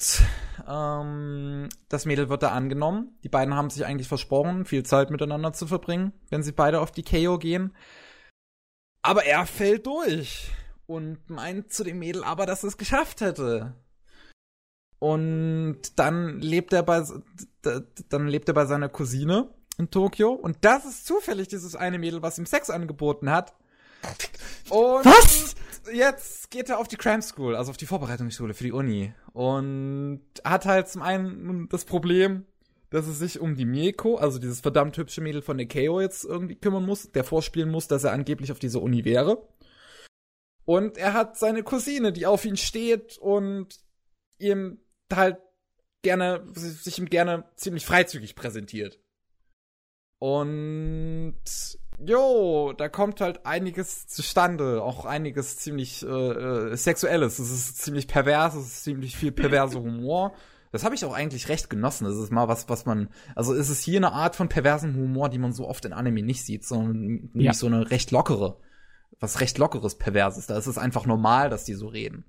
ähm, 0.67 1.69
das 1.91 2.07
Mädel 2.07 2.31
wird 2.31 2.43
da 2.43 2.53
angenommen. 2.53 3.19
Die 3.23 3.29
beiden 3.29 3.55
haben 3.55 3.69
sich 3.69 3.85
eigentlich 3.85 4.09
versprochen, 4.09 4.65
viel 4.65 4.85
Zeit 4.85 5.11
miteinander 5.11 5.53
zu 5.53 5.67
verbringen, 5.67 6.13
wenn 6.31 6.43
sie 6.43 6.53
beide 6.53 6.81
auf 6.81 6.91
die 6.91 7.03
KO 7.03 7.39
gehen. 7.39 7.75
Aber 9.03 9.25
er 9.25 9.47
fällt 9.47 9.87
durch 9.87 10.51
und 10.87 11.29
meint 11.29 11.73
zu 11.73 11.85
dem 11.85 11.99
Mädel 11.99 12.23
aber, 12.25 12.47
dass 12.47 12.63
er 12.63 12.69
es 12.69 12.79
geschafft 12.79 13.21
hätte. 13.21 13.75
Und 14.99 15.99
dann 15.99 16.39
lebt 16.39 16.73
er 16.73 16.85
bei, 16.85 17.03
dann 18.09 18.29
lebt 18.29 18.49
er 18.49 18.55
bei 18.55 18.67
seiner 18.67 18.89
Cousine 18.89 19.53
in 19.77 19.91
Tokio. 19.91 20.31
Und 20.31 20.59
das 20.61 20.85
ist 20.85 21.07
zufällig 21.07 21.49
dieses 21.49 21.75
eine 21.75 21.99
Mädel, 21.99 22.23
was 22.23 22.39
ihm 22.39 22.47
Sex 22.47 22.71
angeboten 22.71 23.31
hat. 23.31 23.53
Und 24.71 25.05
Was? 25.05 25.57
jetzt 25.93 26.51
geht 26.51 26.69
er 26.69 26.79
auf 26.79 26.89
die 26.89 26.97
Cram 26.97 27.23
School, 27.23 27.57
also 27.57 27.71
auf 27.71 27.77
die 27.77 27.87
Vorbereitungsschule 27.87 28.55
für 28.55 28.65
die 28.65 28.73
Uni. 28.73 29.13
Und 29.33 30.23
hat 30.45 30.67
halt 30.67 30.89
zum 30.89 31.03
einen 31.03 31.69
das 31.69 31.85
Problem, 31.85 32.47
dass 32.93 33.07
er 33.07 33.15
sich 33.15 33.41
um 33.41 33.57
die 33.57 33.65
Mieko, 33.65 34.17
also 34.17 34.39
dieses 34.39 34.61
verdammt 34.61 34.97
hübsche 34.99 35.23
Mädel 35.23 35.43
von 35.43 35.57
Nekeo 35.57 36.01
jetzt 36.01 36.25
irgendwie 36.25 36.57
kümmern 36.57 36.85
muss, 36.85 37.11
der 37.11 37.25
vorspielen 37.25 37.71
muss, 37.71 37.89
dass 37.89 38.05
er 38.05 38.13
angeblich 38.13 38.53
auf 38.53 38.59
dieser 38.59 38.83
Uni 38.83 39.05
wäre. 39.05 39.49
Und 40.65 40.99
er 40.99 41.15
hat 41.15 41.39
seine 41.39 41.63
Cousine, 41.63 42.13
die 42.13 42.27
auf 42.27 42.45
ihn 42.45 42.57
steht 42.57 43.19
und 43.19 43.81
ihm 44.39 44.79
halt 45.13 45.39
gerne, 46.03 46.47
sich 46.55 46.99
ihm 46.99 47.07
gerne 47.07 47.45
ziemlich 47.57 47.87
freizügig 47.87 48.37
präsentiert. 48.37 49.01
Und 50.19 51.35
jo, 51.99 52.75
da 52.77 52.89
kommt 52.89 53.21
halt 53.21 53.47
einiges 53.47 54.07
zustande, 54.07 54.83
auch 54.83 55.07
einiges 55.07 55.57
ziemlich 55.57 56.05
äh, 56.05 56.07
äh, 56.07 56.77
sexuelles. 56.77 57.39
Es 57.39 57.51
ist 57.51 57.79
ziemlich 57.79 58.07
pervers, 58.07 58.55
es 58.55 58.67
ist 58.67 58.85
ziemlich 58.85 59.17
viel 59.17 59.33
perverser 59.33 59.81
Humor. 59.83 60.35
Das 60.73 60.85
habe 60.85 60.95
ich 60.95 61.05
auch 61.05 61.13
eigentlich 61.15 61.49
recht 61.49 61.71
genossen. 61.71 62.05
Das 62.07 62.17
ist 62.17 62.33
mal 62.33 62.49
was, 62.49 62.69
was 62.69 62.87
man, 62.87 63.09
also 63.37 63.53
ist 63.55 63.69
es 63.69 63.83
hier 63.83 63.99
eine 63.99 64.13
Art 64.13 64.35
von 64.37 64.49
perversem 64.49 64.95
Humor, 64.97 65.29
die 65.29 65.39
man 65.39 65.53
so 65.53 65.69
oft 65.69 65.85
in 65.85 65.93
Anime 65.93 66.23
nicht 66.23 66.45
sieht, 66.45 66.65
sondern 66.65 67.31
Ja. 67.35 67.51
nicht 67.51 67.59
so 67.59 67.67
eine 67.67 67.91
recht 67.91 68.11
lockere, 68.11 68.57
was 69.21 69.41
recht 69.41 69.59
lockeres 69.59 69.97
Perverses. 69.97 70.47
Da 70.47 70.57
ist 70.57 70.67
es 70.67 70.79
einfach 70.79 71.07
normal, 71.07 71.51
dass 71.51 71.65
die 71.65 71.75
so 71.75 71.89
reden. 71.89 72.25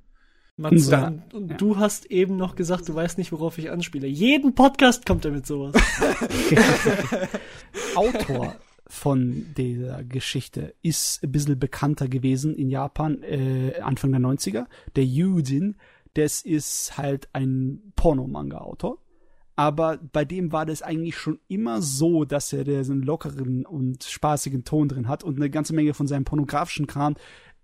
Mats, 0.58 0.90
Ja. 0.90 1.08
und, 1.08 1.34
und 1.34 1.52
Ja. 1.52 1.58
du 1.58 1.78
hast 1.78 2.06
eben 2.12 2.38
noch 2.38 2.56
gesagt, 2.56 2.88
du 2.88 2.94
weißt 2.94 3.18
nicht, 3.18 3.32
worauf 3.32 3.58
ich 3.58 3.72
anspiele. 3.72 4.08
Jeden 4.08 4.54
Podcast 4.54 5.06
kommt 5.06 5.26
er 5.26 5.32
mit 5.32 5.48
sowas. 5.48 5.74
Autor 7.96 8.56
von 8.88 9.48
dieser 9.58 10.04
Geschichte 10.04 10.76
ist 10.82 11.24
ein 11.24 11.32
bisschen 11.32 11.58
bekannter 11.58 12.08
gewesen 12.08 12.56
in 12.56 12.70
Japan, 12.70 13.24
äh, 13.24 13.80
Anfang 13.82 14.12
der 14.12 14.22
90er. 14.22 14.66
Der 14.96 15.06
Yujin, 15.06 15.76
das 16.14 16.42
ist 16.42 16.98
halt 16.98 17.30
ein 17.34 17.94
Pornomanga-Autor. 17.96 19.00
Aber 19.56 19.98
bei 19.98 20.26
dem 20.26 20.52
war 20.52 20.66
das 20.66 20.82
eigentlich 20.82 21.16
schon 21.16 21.40
immer 21.48 21.82
so, 21.82 22.26
dass 22.26 22.52
er 22.54 22.64
diesen 22.64 23.04
lockeren 23.04 23.66
und 23.66 24.04
spaßigen 24.04 24.64
Ton 24.64 24.90
drin 24.90 25.08
hat 25.08 25.24
und 25.24 25.36
eine 25.36 25.50
ganze 25.50 25.76
Menge 25.76 25.94
von 25.94 26.08
seinem 26.08 26.26
pornografischen 26.26 26.88
Kram 26.88 27.16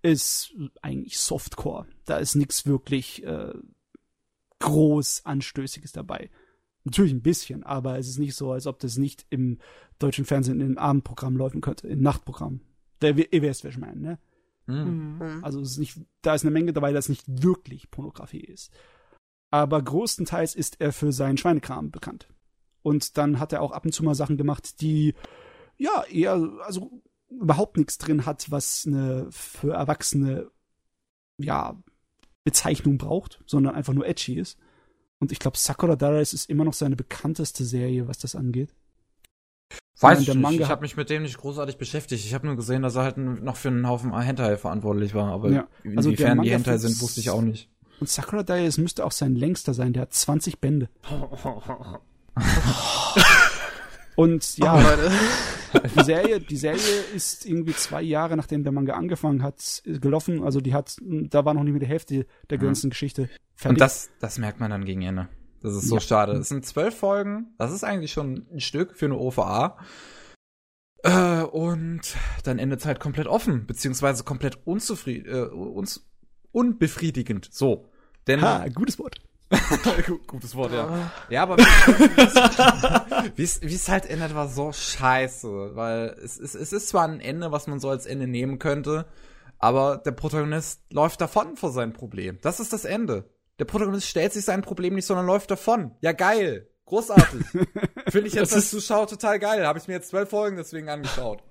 ist 0.02 0.54
eigentlich 0.82 1.18
Softcore. 1.18 1.86
Da 2.04 2.18
ist 2.18 2.36
nichts 2.36 2.64
wirklich 2.64 3.24
äh, 3.24 3.52
groß 4.60 5.26
Anstößiges 5.26 5.92
dabei. 5.92 6.30
Natürlich 6.84 7.12
ein 7.12 7.22
bisschen, 7.22 7.64
aber 7.64 7.98
es 7.98 8.08
ist 8.08 8.18
nicht 8.18 8.36
so, 8.36 8.52
als 8.52 8.66
ob 8.66 8.78
das 8.78 8.96
nicht 8.96 9.26
im 9.28 9.58
deutschen 9.98 10.24
Fernsehen 10.24 10.60
im 10.60 10.78
Abendprogramm 10.78 11.36
laufen 11.36 11.60
könnte, 11.60 11.88
im 11.88 12.00
Nachtprogramm. 12.00 12.60
Ihr 13.02 13.42
wisst, 13.42 13.64
was 13.64 13.72
ich 13.72 13.78
meine, 13.78 14.00
ne? 14.00 14.18
Hm. 14.66 15.18
Mhm. 15.18 15.44
Also 15.44 15.60
es 15.60 15.72
ist 15.72 15.78
nicht, 15.78 16.00
da 16.22 16.34
ist 16.34 16.42
eine 16.42 16.50
Menge 16.50 16.72
dabei, 16.72 16.92
das 16.92 17.08
nicht 17.08 17.24
wirklich 17.26 17.90
Pornografie 17.90 18.40
ist. 18.40 18.72
Aber 19.50 19.82
größtenteils 19.82 20.54
ist 20.54 20.80
er 20.80 20.92
für 20.92 21.12
seinen 21.12 21.36
Schweinekram 21.36 21.90
bekannt. 21.90 22.28
Und 22.82 23.18
dann 23.18 23.38
hat 23.38 23.52
er 23.52 23.62
auch 23.62 23.72
ab 23.72 23.84
und 23.84 23.92
zu 23.92 24.04
mal 24.04 24.14
Sachen 24.14 24.36
gemacht, 24.36 24.80
die 24.80 25.14
ja 25.76 26.04
eher, 26.04 26.34
also 26.64 27.02
überhaupt 27.28 27.76
nichts 27.76 27.98
drin 27.98 28.26
hat, 28.26 28.50
was 28.50 28.86
eine 28.86 29.26
für 29.30 29.74
Erwachsene 29.74 30.50
ja 31.38 31.80
Bezeichnung 32.44 32.98
braucht, 32.98 33.42
sondern 33.46 33.74
einfach 33.74 33.92
nur 33.92 34.06
edgy 34.06 34.34
ist. 34.38 34.58
Und 35.18 35.32
ich 35.32 35.38
glaube, 35.38 35.58
Sakura 35.58 35.96
Diaries 35.96 36.32
ist 36.32 36.48
immer 36.48 36.64
noch 36.64 36.72
seine 36.72 36.96
bekannteste 36.96 37.64
Serie, 37.64 38.08
was 38.08 38.18
das 38.18 38.34
angeht. 38.34 38.74
Weiß 40.00 40.20
ich 40.20 40.34
nicht. 40.34 40.60
Ich 40.60 40.68
habe 40.68 40.80
mich 40.80 40.96
mit 40.96 41.10
dem 41.10 41.22
nicht 41.22 41.36
großartig 41.36 41.76
beschäftigt. 41.76 42.24
Ich 42.24 42.32
habe 42.32 42.46
nur 42.46 42.56
gesehen, 42.56 42.80
dass 42.82 42.96
er 42.96 43.02
halt 43.02 43.18
noch 43.18 43.56
für 43.56 43.68
einen 43.68 43.86
Haufen 43.86 44.18
Hentai 44.18 44.56
verantwortlich 44.56 45.14
war. 45.14 45.30
Aber 45.30 45.50
Ja. 45.50 45.68
Also 45.96 46.08
inwiefern 46.10 46.40
die 46.40 46.50
Hentai 46.50 46.78
sind, 46.78 47.00
wusste 47.02 47.20
ich 47.20 47.28
auch 47.30 47.42
nicht. 47.42 47.68
Und 48.00 48.08
Sakura 48.08 48.42
Diaries 48.42 48.78
müsste 48.78 49.04
auch 49.04 49.12
sein 49.12 49.34
längster 49.34 49.74
sein, 49.74 49.92
der 49.92 50.02
hat 50.02 50.14
20 50.14 50.58
Bände. 50.58 50.88
Und 54.16 54.58
ja, 54.58 54.74
Oh, 55.72 55.78
die 55.96 56.02
Serie, 56.04 56.40
die 56.40 56.56
Serie 56.56 56.80
ist 57.14 57.46
irgendwie 57.46 57.74
zwei 57.74 58.02
Jahre 58.02 58.36
nachdem 58.36 58.64
der 58.64 58.72
Manga 58.72 58.94
angefangen 58.94 59.42
hat, 59.42 59.82
gelaufen. 59.84 60.42
Also 60.42 60.60
die 60.60 60.74
hat, 60.74 60.96
da 61.00 61.44
war 61.44 61.54
noch 61.54 61.62
nicht 61.62 61.72
mehr 61.72 61.80
die 61.80 61.86
Hälfte 61.86 62.26
der 62.50 62.58
Mhm. 62.58 62.62
ganzen 62.62 62.90
Geschichte 62.90 63.28
fertig. 63.54 63.76
Und 63.76 63.80
das, 63.80 64.10
das 64.18 64.38
merkt 64.38 64.58
man 64.60 64.70
dann 64.70 64.84
gegen 64.84 65.02
Ende. 65.02 65.28
Das 65.62 65.74
ist 65.74 65.88
so 65.88 65.96
Ja. 65.96 66.00
schade. 66.00 66.32
Es 66.32 66.48
sind 66.48 66.64
zwölf 66.66 66.96
Folgen. 66.96 67.54
Das 67.58 67.72
ist 67.72 67.84
eigentlich 67.84 68.12
schon 68.12 68.46
ein 68.52 68.60
Stück 68.60 68.96
für 68.96 69.06
eine 69.06 69.16
OVA. 69.18 69.76
Äh, 71.02 71.42
und 71.42 72.00
dann 72.44 72.58
endet 72.58 72.80
es 72.80 72.86
halt 72.86 73.00
komplett 73.00 73.26
offen, 73.26 73.66
beziehungsweise 73.66 74.22
komplett 74.24 74.66
unzufrieden, 74.66 75.26
äh, 75.34 75.42
uns 75.48 76.06
unbefriedigend. 76.52 77.48
So. 77.52 77.88
Denn 78.26 78.42
ha, 78.42 78.66
gutes 78.68 78.98
Wort. 78.98 79.16
Gu- 80.06 80.18
Gutes 80.26 80.54
Wort, 80.54 80.72
ja. 80.72 81.10
Ja, 81.28 81.42
aber 81.42 81.56
wie 83.34 83.42
es 83.42 83.60
wie 83.62 83.74
es 83.74 83.88
halt 83.88 84.06
endet, 84.06 84.34
war 84.34 84.48
so 84.48 84.72
scheiße, 84.72 85.74
weil 85.74 86.16
es, 86.22 86.38
es, 86.38 86.54
es 86.54 86.72
ist 86.72 86.88
zwar 86.88 87.08
ein 87.08 87.20
Ende, 87.20 87.50
was 87.50 87.66
man 87.66 87.80
so 87.80 87.88
als 87.88 88.06
Ende 88.06 88.26
nehmen 88.28 88.58
könnte, 88.58 89.06
aber 89.58 89.96
der 89.98 90.12
Protagonist 90.12 90.82
läuft 90.92 91.20
davon 91.20 91.56
vor 91.56 91.72
seinem 91.72 91.92
Problem. 91.92 92.38
Das 92.42 92.60
ist 92.60 92.72
das 92.72 92.84
Ende. 92.84 93.28
Der 93.60 93.66
Protagonist 93.66 94.06
stellt 94.06 94.32
sich 94.32 94.44
sein 94.44 94.62
Problem 94.62 94.94
nicht, 94.94 95.06
sondern 95.06 95.26
läuft 95.26 95.50
davon. 95.50 95.92
Ja, 96.00 96.12
geil. 96.12 96.66
Großartig. 96.86 97.44
Finde 98.08 98.26
ich 98.26 98.34
jetzt 98.34 98.50
Das 98.50 98.54
als 98.54 98.70
Zuschauer 98.70 99.06
total 99.06 99.38
geil. 99.38 99.66
Habe 99.66 99.78
ich 99.78 99.86
mir 99.86 99.94
jetzt 99.94 100.08
zwölf 100.08 100.30
Folgen 100.30 100.56
deswegen 100.56 100.88
angeschaut. 100.88 101.44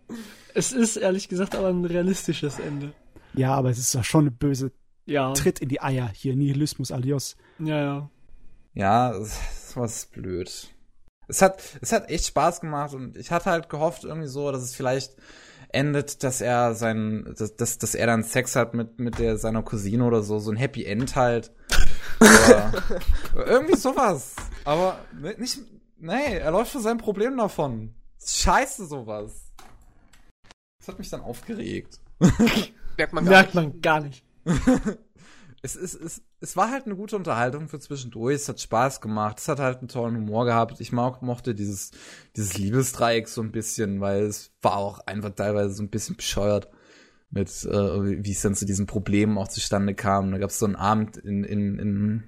Es 0.54 0.74
ist 0.74 0.98
ehrlich 0.98 1.30
gesagt 1.30 1.56
aber 1.56 1.70
ein 1.70 1.86
realistisches 1.86 2.60
Ende. 2.60 2.92
Ja, 3.34 3.54
aber 3.54 3.70
es 3.70 3.78
ist 3.78 3.96
doch 3.96 4.04
schon 4.04 4.22
eine 4.22 4.32
böse 4.32 4.72
Ja. 5.06 5.32
Tritt 5.34 5.60
in 5.60 5.70
die 5.70 5.82
Eier. 5.82 6.10
Hier, 6.14 6.36
Nihilismus, 6.36 6.92
alios. 6.92 7.38
Ja, 7.60 7.80
ja. 7.80 8.10
Ja, 8.74 9.14
das 9.14 9.40
das 9.76 9.78
war 9.78 9.90
blöd. 10.14 10.68
Es 11.28 11.42
hat, 11.44 11.62
es 11.82 11.92
hat 11.92 12.10
echt 12.10 12.26
Spaß 12.26 12.60
gemacht 12.60 12.96
und 12.96 13.16
ich 13.18 13.30
hatte 13.32 13.52
halt 13.52 13.70
gehofft 13.70 14.04
irgendwie 14.04 14.28
so, 14.28 14.52
dass 14.52 14.64
es 14.64 14.76
vielleicht 14.76 15.16
endet, 15.72 16.24
dass 16.24 16.42
er 16.42 16.74
sein, 16.74 17.36
dass, 17.38 17.56
dass, 17.56 17.78
dass 17.78 17.94
er 17.94 18.08
dann 18.08 18.24
Sex 18.24 18.56
hat 18.56 18.74
mit, 18.74 19.00
mit 19.00 19.20
der, 19.20 19.38
seiner 19.38 19.62
Cousine 19.62 20.04
oder 20.04 20.24
so, 20.24 20.40
so 20.40 20.50
ein 20.50 20.58
Happy 20.58 20.86
End 20.86 21.16
halt. 21.16 21.52
Irgendwie 23.36 23.76
sowas. 23.76 24.36
Aber 24.66 25.00
nicht, 25.38 25.60
nee, 25.98 26.38
er 26.38 26.52
läuft 26.52 26.72
für 26.72 26.82
sein 26.82 26.98
Problem 26.98 27.38
davon. 27.38 27.96
Scheiße 28.24 28.86
sowas. 28.86 29.52
Das 30.80 30.90
hat 30.90 31.00
mich 31.00 31.10
dann 31.10 31.22
aufgeregt. 31.22 32.00
Merkt 32.98 33.14
man 33.14 33.26
gar 33.26 33.32
Merkt 33.32 33.56
nicht. 33.56 33.56
man 33.56 33.82
gar 33.82 34.02
nicht. 34.02 34.24
es, 35.62 35.76
es, 35.76 35.94
es, 35.94 36.22
es 36.42 36.58
war 36.58 36.72
halt 36.72 36.86
eine 36.86 36.96
gute 36.96 37.16
Unterhaltung 37.16 37.68
für 37.68 37.80
zwischendurch. 37.80 38.36
Es 38.36 38.50
hat 38.50 38.60
Spaß 38.60 39.02
gemacht. 39.02 39.40
Es 39.40 39.48
hat 39.48 39.60
halt 39.60 39.80
einen 39.80 39.88
tollen 39.88 40.18
Humor 40.18 40.46
gehabt. 40.46 40.80
Ich 40.82 40.92
mag, 40.92 41.22
mochte 41.22 41.56
dieses, 41.56 41.92
dieses 42.36 42.58
Liebesdreieck 42.58 43.28
so 43.28 43.42
ein 43.42 43.52
bisschen, 43.52 44.02
weil 44.02 44.24
es 44.24 44.52
war 44.62 44.78
auch 44.78 45.00
einfach 45.00 45.32
teilweise 45.32 45.74
so 45.74 45.84
ein 45.84 45.90
bisschen 45.90 46.16
bescheuert 46.18 46.70
mit, 47.32 47.50
äh, 47.66 48.24
wie 48.24 48.32
es 48.32 48.42
dann 48.42 48.56
zu 48.56 48.66
diesen 48.66 48.86
Problemen 48.86 49.38
auch 49.38 49.48
zustande 49.48 49.96
kam. 49.96 50.32
Da 50.32 50.38
gab 50.38 50.50
es 50.50 50.60
so 50.60 50.66
einen 50.66 50.76
Abend 50.76 51.18
in, 51.18 51.44
in, 51.44 51.80
in, 51.80 52.24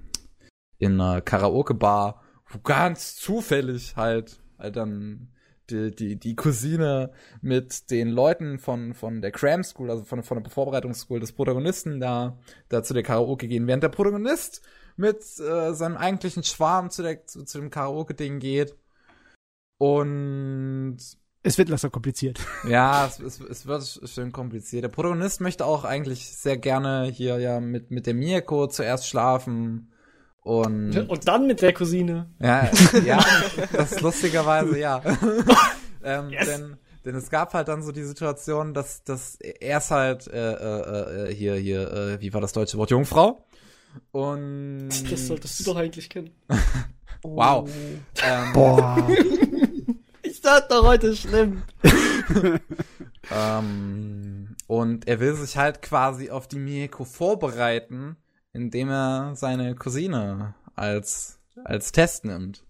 in 0.78 1.00
einer 1.00 1.20
Karaoke-Bar, 1.20 2.22
wo 2.48 2.58
ganz 2.60 3.16
zufällig 3.16 3.96
halt, 3.96 4.40
halt 4.58 4.76
dann 4.76 5.32
die, 5.70 5.90
die, 5.90 6.16
die 6.16 6.36
Cousine 6.36 7.12
mit 7.40 7.90
den 7.90 8.08
Leuten 8.08 8.58
von, 8.58 8.94
von 8.94 9.22
der 9.22 9.32
Cram 9.32 9.64
School, 9.64 9.90
also 9.90 10.04
von, 10.04 10.22
von 10.22 10.42
der 10.42 10.50
Vorbereitungsschool 10.50 11.20
des 11.20 11.32
Protagonisten 11.32 12.00
da, 12.00 12.38
da 12.68 12.82
zu 12.82 12.94
der 12.94 13.02
Karaoke 13.02 13.48
gehen, 13.48 13.66
während 13.66 13.82
der 13.82 13.88
Protagonist 13.88 14.62
mit 14.96 15.18
äh, 15.40 15.72
seinem 15.72 15.96
eigentlichen 15.96 16.44
Schwarm 16.44 16.90
zu, 16.90 17.02
der, 17.02 17.26
zu, 17.26 17.44
zu 17.44 17.58
dem 17.58 17.70
Karaoke-Ding 17.70 18.38
geht. 18.38 18.76
Und 19.78 20.98
Es 21.44 21.58
wird 21.58 21.68
langsam 21.68 21.90
kompliziert. 21.90 22.38
ja, 22.68 23.06
es, 23.06 23.18
es, 23.18 23.40
es 23.40 23.66
wird 23.66 24.00
schön 24.08 24.30
kompliziert. 24.32 24.84
Der 24.84 24.88
Protagonist 24.88 25.40
möchte 25.40 25.64
auch 25.66 25.84
eigentlich 25.84 26.36
sehr 26.36 26.56
gerne 26.56 27.10
hier 27.12 27.38
ja 27.38 27.58
mit, 27.60 27.90
mit 27.90 28.06
der 28.06 28.14
Miyako 28.14 28.68
zuerst 28.68 29.08
schlafen. 29.08 29.90
Und 30.42 30.96
Und 31.08 31.28
dann 31.28 31.46
mit 31.46 31.62
der 31.62 31.72
Cousine. 31.72 32.28
ja, 32.40 32.68
ja, 33.06 33.24
das 33.72 33.92
ist 33.92 34.00
lustigerweise, 34.00 34.78
ja. 34.78 35.00
ähm, 36.04 36.30
Yes. 36.30 36.46
denn, 36.46 36.76
denn 37.04 37.14
es 37.16 37.30
gab 37.30 37.54
halt 37.54 37.68
dann 37.68 37.82
so 37.82 37.92
die 37.92 38.02
Situation, 38.02 38.74
dass, 38.74 39.04
dass 39.04 39.36
er 39.36 39.78
ist 39.78 39.90
halt 39.92 40.26
äh, 40.28 40.52
äh, 40.52 41.28
äh, 41.30 41.34
hier, 41.34 41.54
hier, 41.54 41.92
äh, 41.92 42.20
wie 42.20 42.32
war 42.34 42.40
das 42.40 42.52
deutsche 42.52 42.76
Wort, 42.78 42.90
Jungfrau. 42.90 43.44
Und 44.10 44.88
Das 45.10 45.26
solltest 45.26 45.60
du 45.60 45.64
doch 45.64 45.76
eigentlich 45.76 46.08
kennen. 46.10 46.30
wow. 47.22 47.68
Ähm, 48.24 48.52
Boah. 48.52 49.08
Ich 50.42 50.48
sag 50.48 50.68
doch 50.70 50.84
heute 50.84 51.14
schlimm. 51.14 51.62
Ähm, 53.30 54.56
und 54.66 55.06
er 55.06 55.20
will 55.20 55.34
sich 55.34 55.56
halt 55.56 55.80
quasi 55.80 56.30
auf 56.30 56.48
die 56.48 56.58
Mieko 56.58 57.04
vorbereiten, 57.04 58.16
indem 58.52 58.90
er 58.90 59.36
seine 59.36 59.76
Cousine 59.76 60.56
als, 60.74 61.38
als 61.64 61.92
Test 61.92 62.24
nimmt. 62.24 62.64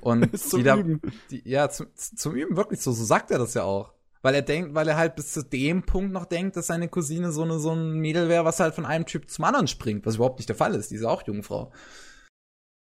Und 0.00 0.36
Zum 0.40 0.60
die 0.60 0.64
da, 0.64 0.78
Üben. 0.78 1.02
die, 1.30 1.46
ja, 1.46 1.68
zum, 1.68 1.88
zum 1.94 2.34
Üben 2.34 2.56
wirklich 2.56 2.80
so, 2.80 2.92
so 2.92 3.04
sagt 3.04 3.30
er 3.30 3.38
das 3.38 3.52
ja 3.52 3.64
auch. 3.64 3.92
Weil 4.22 4.34
er 4.34 4.42
denkt, 4.42 4.74
weil 4.74 4.88
er 4.88 4.96
halt 4.96 5.16
bis 5.16 5.34
zu 5.34 5.42
dem 5.44 5.82
Punkt 5.82 6.12
noch 6.12 6.24
denkt, 6.24 6.56
dass 6.56 6.68
seine 6.68 6.88
Cousine 6.88 7.30
so 7.30 7.42
eine, 7.42 7.58
so 7.58 7.72
ein 7.72 7.92
Mädel 8.00 8.30
wäre, 8.30 8.46
was 8.46 8.58
halt 8.58 8.74
von 8.74 8.86
einem 8.86 9.04
Typ 9.04 9.28
zum 9.28 9.44
anderen 9.44 9.68
springt, 9.68 10.06
was 10.06 10.14
überhaupt 10.14 10.38
nicht 10.38 10.48
der 10.48 10.56
Fall 10.56 10.74
ist. 10.74 10.90
Die 10.90 10.94
ist 10.94 11.02
ja 11.02 11.10
auch 11.10 11.26
Jungfrau. 11.26 11.70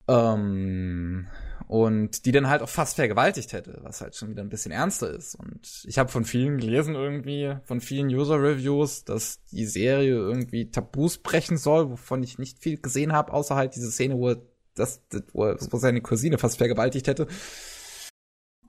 Ähm, 0.08 1.28
und 1.74 2.28
die 2.28 2.32
dann 2.32 2.50
halt 2.50 2.62
auch 2.62 2.70
fast 2.70 2.98
vergewaltigt 2.98 3.52
hätte, 3.52 3.80
was 3.82 4.00
halt 4.00 4.16
schon 4.16 4.30
wieder 4.30 4.44
ein 4.44 4.50
bisschen 4.50 4.72
ernster 4.72 5.10
ist. 5.10 5.34
Und 5.34 5.84
ich 5.88 5.98
habe 5.98 6.12
von 6.12 6.24
vielen 6.24 6.60
gelesen 6.60 6.94
irgendwie, 6.94 7.56
von 7.64 7.82
vielen 7.82 8.10
User-Reviews, 8.10 9.06
dass 9.06 9.44
die 9.46 9.66
Serie 9.66 10.14
irgendwie 10.14 10.70
Tabus 10.70 11.18
brechen 11.18 11.58
soll, 11.58 11.90
wovon 11.90 12.22
ich 12.22 12.38
nicht 12.38 12.60
viel 12.60 12.80
gesehen 12.80 13.12
habe, 13.12 13.34
außer 13.34 13.56
halt 13.56 13.74
diese 13.76 13.92
Szene, 13.92 14.20
wo 14.20 14.36
das, 14.76 15.02
wo, 15.32 15.46
wo 15.72 15.78
seine 15.78 16.02
Cousine 16.02 16.38
fast 16.38 16.60
vergewaltigt 16.60 17.08
hätte. 17.08 17.26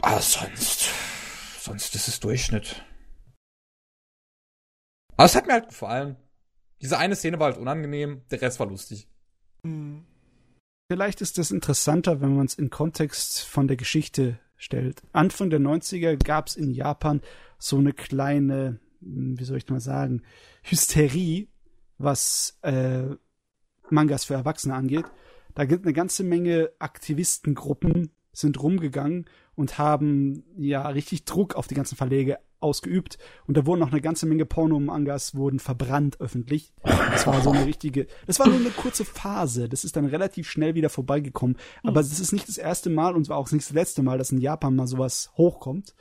Aber 0.01 0.22
sonst, 0.22 0.89
sonst 1.60 1.94
ist 1.94 2.09
es 2.09 2.20
Durchschnitt. 2.20 2.86
Aber 5.18 5.26
es 5.26 5.36
hat 5.36 5.47
mir 5.47 5.52
halt 5.52 5.68
gefallen. 5.68 6.16
Diese 6.81 6.97
eine 6.97 7.16
Szene 7.16 7.39
war 7.39 7.48
halt 7.48 7.59
unangenehm, 7.59 8.22
der 8.31 8.40
Rest 8.40 8.60
war 8.60 8.66
lustig. 8.66 9.10
Hm. 9.62 10.06
Vielleicht 10.89 11.23
ist 11.23 11.39
das 11.39 11.51
interessanter, 11.51 12.20
wenn 12.20 12.36
man 12.36 12.47
es 12.47 12.55
in 12.55 12.69
Kontext 12.69 13.40
von 13.40 13.69
der 13.69 13.77
Geschichte 13.77 14.39
stellt. 14.56 15.02
Anfang 15.12 15.48
der 15.48 15.61
90er 15.61 16.23
gab 16.23 16.48
es 16.48 16.56
in 16.56 16.70
Japan 16.70 17.23
so 17.59 17.78
eine 17.78 17.94
kleine, 17.94 18.81
hm, 19.01 19.39
wie 19.39 19.44
soll 19.44 19.56
ich 19.56 19.69
mal 19.69 19.81
sagen, 19.81 20.23
Hysterie, 20.62 21.48
was 21.97 22.59
äh, 22.62 23.05
Mangas 23.89 24.24
für 24.24 24.35
Erwachsene 24.35 24.74
angeht. 24.74 25.06
Da 25.55 25.65
gibt 25.65 25.86
eine 25.86 25.94
ganze 25.94 26.23
Menge 26.23 26.70
Aktivistengruppen 26.78 28.11
sind 28.32 28.61
rumgegangen 28.61 29.27
und 29.55 29.78
haben 29.78 30.44
ja 30.56 30.89
richtig 30.89 31.24
Druck 31.24 31.55
auf 31.55 31.66
die 31.66 31.77
ganzen 31.77 31.97
Verlege 31.97 32.40
ausgeübt 32.65 33.19
und 33.47 33.57
da 33.57 33.66
wurden 33.66 33.81
noch 33.81 33.93
eine 33.93 34.01
ganze 34.01 34.27
Menge 34.27 34.47
Pornomangas 34.47 35.35
wurden 35.35 35.61
verbrannt 35.61 36.20
öffentlich. 36.20 36.73
Das 36.82 37.27
war 37.27 37.41
so 37.43 37.51
eine 37.51 37.66
richtige, 37.66 38.07
das 38.27 38.41
war 38.41 38.49
nur 38.49 38.59
eine 38.59 38.70
kurze 38.70 39.05
Phase. 39.05 39.69
Das 39.69 39.85
ist 39.85 39.95
dann 39.97 40.07
relativ 40.07 40.51
schnell 40.51 40.74
wieder 40.74 40.89
vorbeigekommen. 40.89 41.57
Aber 41.85 42.01
es 42.01 42.19
ist 42.19 42.32
nicht 42.32 42.49
das 42.49 42.59
erste 42.59 42.91
Mal 42.91 43.15
und 43.15 43.23
es 43.23 43.28
war 43.28 43.36
auch 43.36 43.51
nicht 43.53 43.69
das 43.69 43.74
letzte 43.74 44.03
Mal, 44.03 44.19
dass 44.19 44.32
in 44.32 44.39
Japan 44.39 44.74
mal 44.74 44.86
sowas 44.86 45.31
hochkommt. 45.36 45.95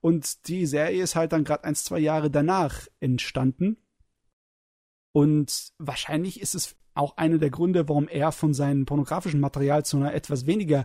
Und 0.00 0.48
die 0.48 0.66
Serie 0.66 1.02
ist 1.02 1.16
halt 1.16 1.32
dann 1.32 1.44
gerade 1.44 1.64
ein, 1.64 1.74
zwei 1.74 1.98
Jahre 1.98 2.30
danach 2.30 2.86
entstanden. 3.00 3.78
Und 5.12 5.72
wahrscheinlich 5.78 6.40
ist 6.40 6.54
es 6.54 6.76
auch 6.94 7.16
einer 7.16 7.38
der 7.38 7.50
Gründe, 7.50 7.88
warum 7.88 8.08
er 8.08 8.32
von 8.32 8.52
seinem 8.52 8.84
pornografischen 8.84 9.40
Material 9.40 9.84
zu 9.84 9.96
einer 9.96 10.14
etwas 10.14 10.46
weniger 10.46 10.84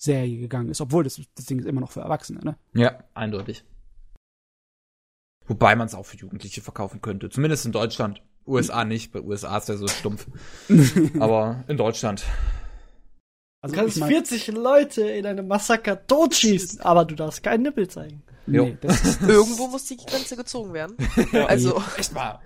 Risken-Serie 0.00 0.38
gegangen 0.38 0.70
ist. 0.70 0.80
Obwohl 0.80 1.04
das, 1.04 1.20
das 1.34 1.46
Ding 1.46 1.58
ist 1.58 1.66
immer 1.66 1.80
noch 1.80 1.90
für 1.92 2.00
Erwachsene, 2.00 2.40
ne? 2.40 2.56
Ja, 2.74 2.98
eindeutig. 3.14 3.64
Wobei 5.46 5.76
man 5.76 5.86
es 5.86 5.94
auch 5.94 6.04
für 6.04 6.16
Jugendliche 6.16 6.60
verkaufen 6.60 7.00
könnte. 7.00 7.30
Zumindest 7.30 7.66
in 7.66 7.72
Deutschland. 7.72 8.22
USA 8.46 8.84
nicht, 8.84 9.12
bei 9.12 9.20
USA 9.20 9.56
ist 9.58 9.68
er 9.68 9.76
so 9.76 9.88
stumpf. 9.88 10.26
Aber 11.20 11.64
in 11.68 11.76
Deutschland. 11.76 12.20
Du 12.20 12.26
Also 13.62 13.74
kannst 13.76 13.96
ich 13.96 14.00
mein- 14.00 14.10
40 14.10 14.48
Leute 14.48 15.02
in 15.08 15.26
einem 15.26 15.48
Massaker 15.48 16.06
totschießen, 16.06 16.80
aber 16.82 17.04
du 17.04 17.16
darfst 17.16 17.42
keinen 17.42 17.62
Nippel 17.62 17.88
zeigen. 17.88 18.22
Nee, 18.46 18.76
das 18.80 19.04
ist, 19.04 19.22
Irgendwo 19.22 19.66
muss 19.66 19.86
die 19.86 19.96
Grenze 19.96 20.36
gezogen 20.36 20.72
werden. 20.72 20.96
Also, 21.48 21.82
Echt 21.96 22.12
mal. 22.14 22.38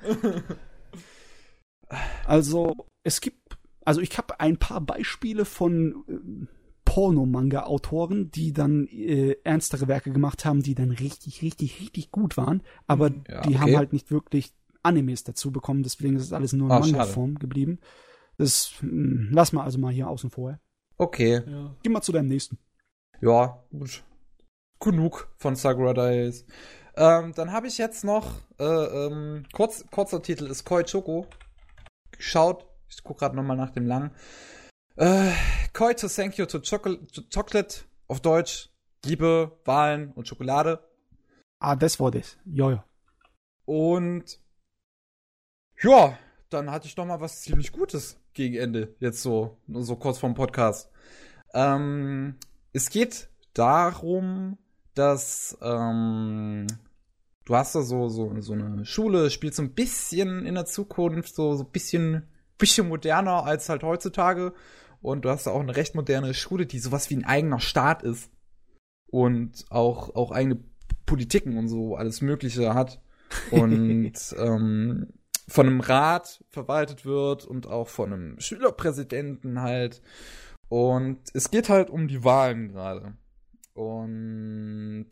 Also, 2.25 2.87
es 3.03 3.21
gibt, 3.21 3.59
also 3.85 4.01
ich 4.01 4.17
habe 4.17 4.41
ein 4.41 4.57
paar 4.57 4.81
Beispiele 4.81 5.45
von 5.45 6.05
äh, 6.09 6.47
Pornomanga-Autoren, 6.91 8.31
die 8.33 8.53
dann 8.53 8.87
äh, 8.89 9.37
ernstere 9.45 9.87
Werke 9.89 10.11
gemacht 10.13 10.45
haben, 10.45 10.63
die 10.63 10.75
dann 10.75 10.91
richtig, 10.91 11.41
richtig, 11.43 11.81
richtig 11.81 12.11
gut 12.11 12.37
waren, 12.37 12.63
aber 12.87 13.11
Ja, 13.29 13.43
die 13.43 13.51
okay. 13.51 13.59
haben 13.59 13.77
halt 13.77 13.93
nicht 13.93 14.11
wirklich 14.11 14.53
Animes 14.83 15.23
dazu 15.25 15.53
bekommen, 15.53 15.83
deswegen 15.85 16.17
ist 16.17 16.25
es 16.25 16.33
alles 16.33 16.53
nur 16.53 16.67
in 16.69 16.73
Ah. 16.73 16.81
Manga-Form 16.81 17.39
geblieben. 17.39 17.79
Das 18.39 18.73
mh, 18.81 19.29
lass 19.31 19.53
mal 19.53 19.63
also 19.63 19.79
mal 19.79 19.93
hier 19.93 20.09
außen 20.09 20.31
vor. 20.31 20.59
Okay. 20.97 21.43
Ja. 21.47 21.77
Geh 21.83 21.91
mal 21.91 22.03
zu 22.03 22.13
deinem 22.13 22.29
nächsten. 22.29 22.59
Ja, 23.21 23.63
gut. 23.71 24.03
Genug 24.81 25.29
von 25.37 25.55
Sakura 25.57 25.93
Days. 25.95 26.45
Ähm, 26.97 27.33
dann 27.37 27.53
habe 27.53 27.69
ich 27.69 27.79
jetzt 27.79 28.03
noch, 28.03 28.33
äh, 28.59 28.65
ähm, 28.65 29.45
kurz, 29.53 29.85
kurzer 29.91 30.23
Titel 30.23 30.47
ist 30.47 30.65
Koi 30.65 30.83
Choco. 30.83 31.27
Geschaut. 32.13 32.67
Ich 32.89 33.05
gucke 33.05 33.21
gerade 33.21 33.37
nochmal 33.37 33.57
nach 33.57 33.71
dem 33.71 33.87
langen. 33.87 34.11
Äh, 34.97 35.33
Koi 35.73 35.95
to 35.95 36.09
thank 36.09 36.37
you 36.37 36.47
to, 36.47 36.61
Choco 36.61 36.95
to 36.95 37.23
Chocolate. 37.33 37.85
Auf 38.09 38.21
Deutsch. 38.21 38.71
Liebe, 39.05 39.59
Wahlen 39.65 40.13
und 40.13 40.29
Schokolade. 40.29 40.87
Ah, 41.59 41.77
das 41.77 41.99
war 42.01 42.11
das. 42.11 42.37
Ja, 42.45 42.71
ja. 42.71 42.85
Und 43.65 44.39
ja, 45.81 46.19
dann 46.51 46.71
hatte 46.71 46.87
ich 46.87 46.97
noch 46.97 47.07
mal 47.07 47.21
was 47.21 47.43
ziemlich 47.43 47.73
Gutes 47.73 48.19
gegen 48.35 48.57
Ende. 48.57 48.95
Jetzt 48.99 49.23
so, 49.23 49.59
so 49.69 49.97
kurz 49.97 50.19
vorm 50.19 50.35
Podcast. 50.35 50.91
Ähm, 51.55 52.37
es 52.73 52.91
geht 52.91 53.29
darum, 53.55 54.59
dass 54.95 55.57
ähm, 55.63 56.67
du 57.45 57.57
hast 57.57 57.75
da 57.75 57.83
so, 57.83 58.09
so, 58.09 58.41
so 58.41 58.53
eine 58.53 58.85
Schule, 58.85 59.31
spielt 59.31 59.55
so 59.55 59.63
ein 59.63 59.75
bisschen 59.75 60.45
in 60.47 60.55
der 60.55 60.67
Zukunft, 60.67 61.35
so, 61.35 61.57
so 61.57 61.65
ein 61.65 61.71
bisschen, 61.71 62.29
bisschen 62.61 62.89
moderner 62.89 63.45
als 63.45 63.69
halt 63.69 63.83
heutzutage. 63.83 64.53
Und 65.03 65.25
du 65.25 65.31
hast 65.31 65.49
auch 65.49 65.61
eine 65.61 65.75
recht 65.77 65.95
moderne 65.95 66.35
Schule, 66.35 66.67
die 66.67 66.79
sowas 66.79 67.11
wie 67.11 67.17
ein 67.17 67.25
eigener 67.25 67.61
Staat 67.61 68.03
ist. 68.03 68.31
Und 69.07 69.65
auch, 69.71 70.15
auch 70.15 70.31
eigene 70.31 70.63
Politiken 71.07 71.57
und 71.57 71.69
so 71.69 71.97
alles 71.97 72.21
Mögliche 72.21 72.75
hat. 72.75 73.01
Und 73.51 74.13
ähm, 74.39 75.09
von 75.49 75.67
einem 75.67 75.81
Rat 75.81 76.45
verwaltet 76.49 77.05
wird 77.05 77.45
und 77.45 77.67
auch 77.67 77.89
von 77.89 78.13
einem 78.13 78.41
Schülerpräsidenten 78.41 79.61
halt. 79.63 80.01
Und 80.69 81.19
es 81.35 81.51
geht 81.51 81.69
halt 81.69 81.91
um 81.91 82.07
die 82.07 82.23
Wahlen 82.23 82.69
gerade. 82.69 83.15
Und 83.75 85.09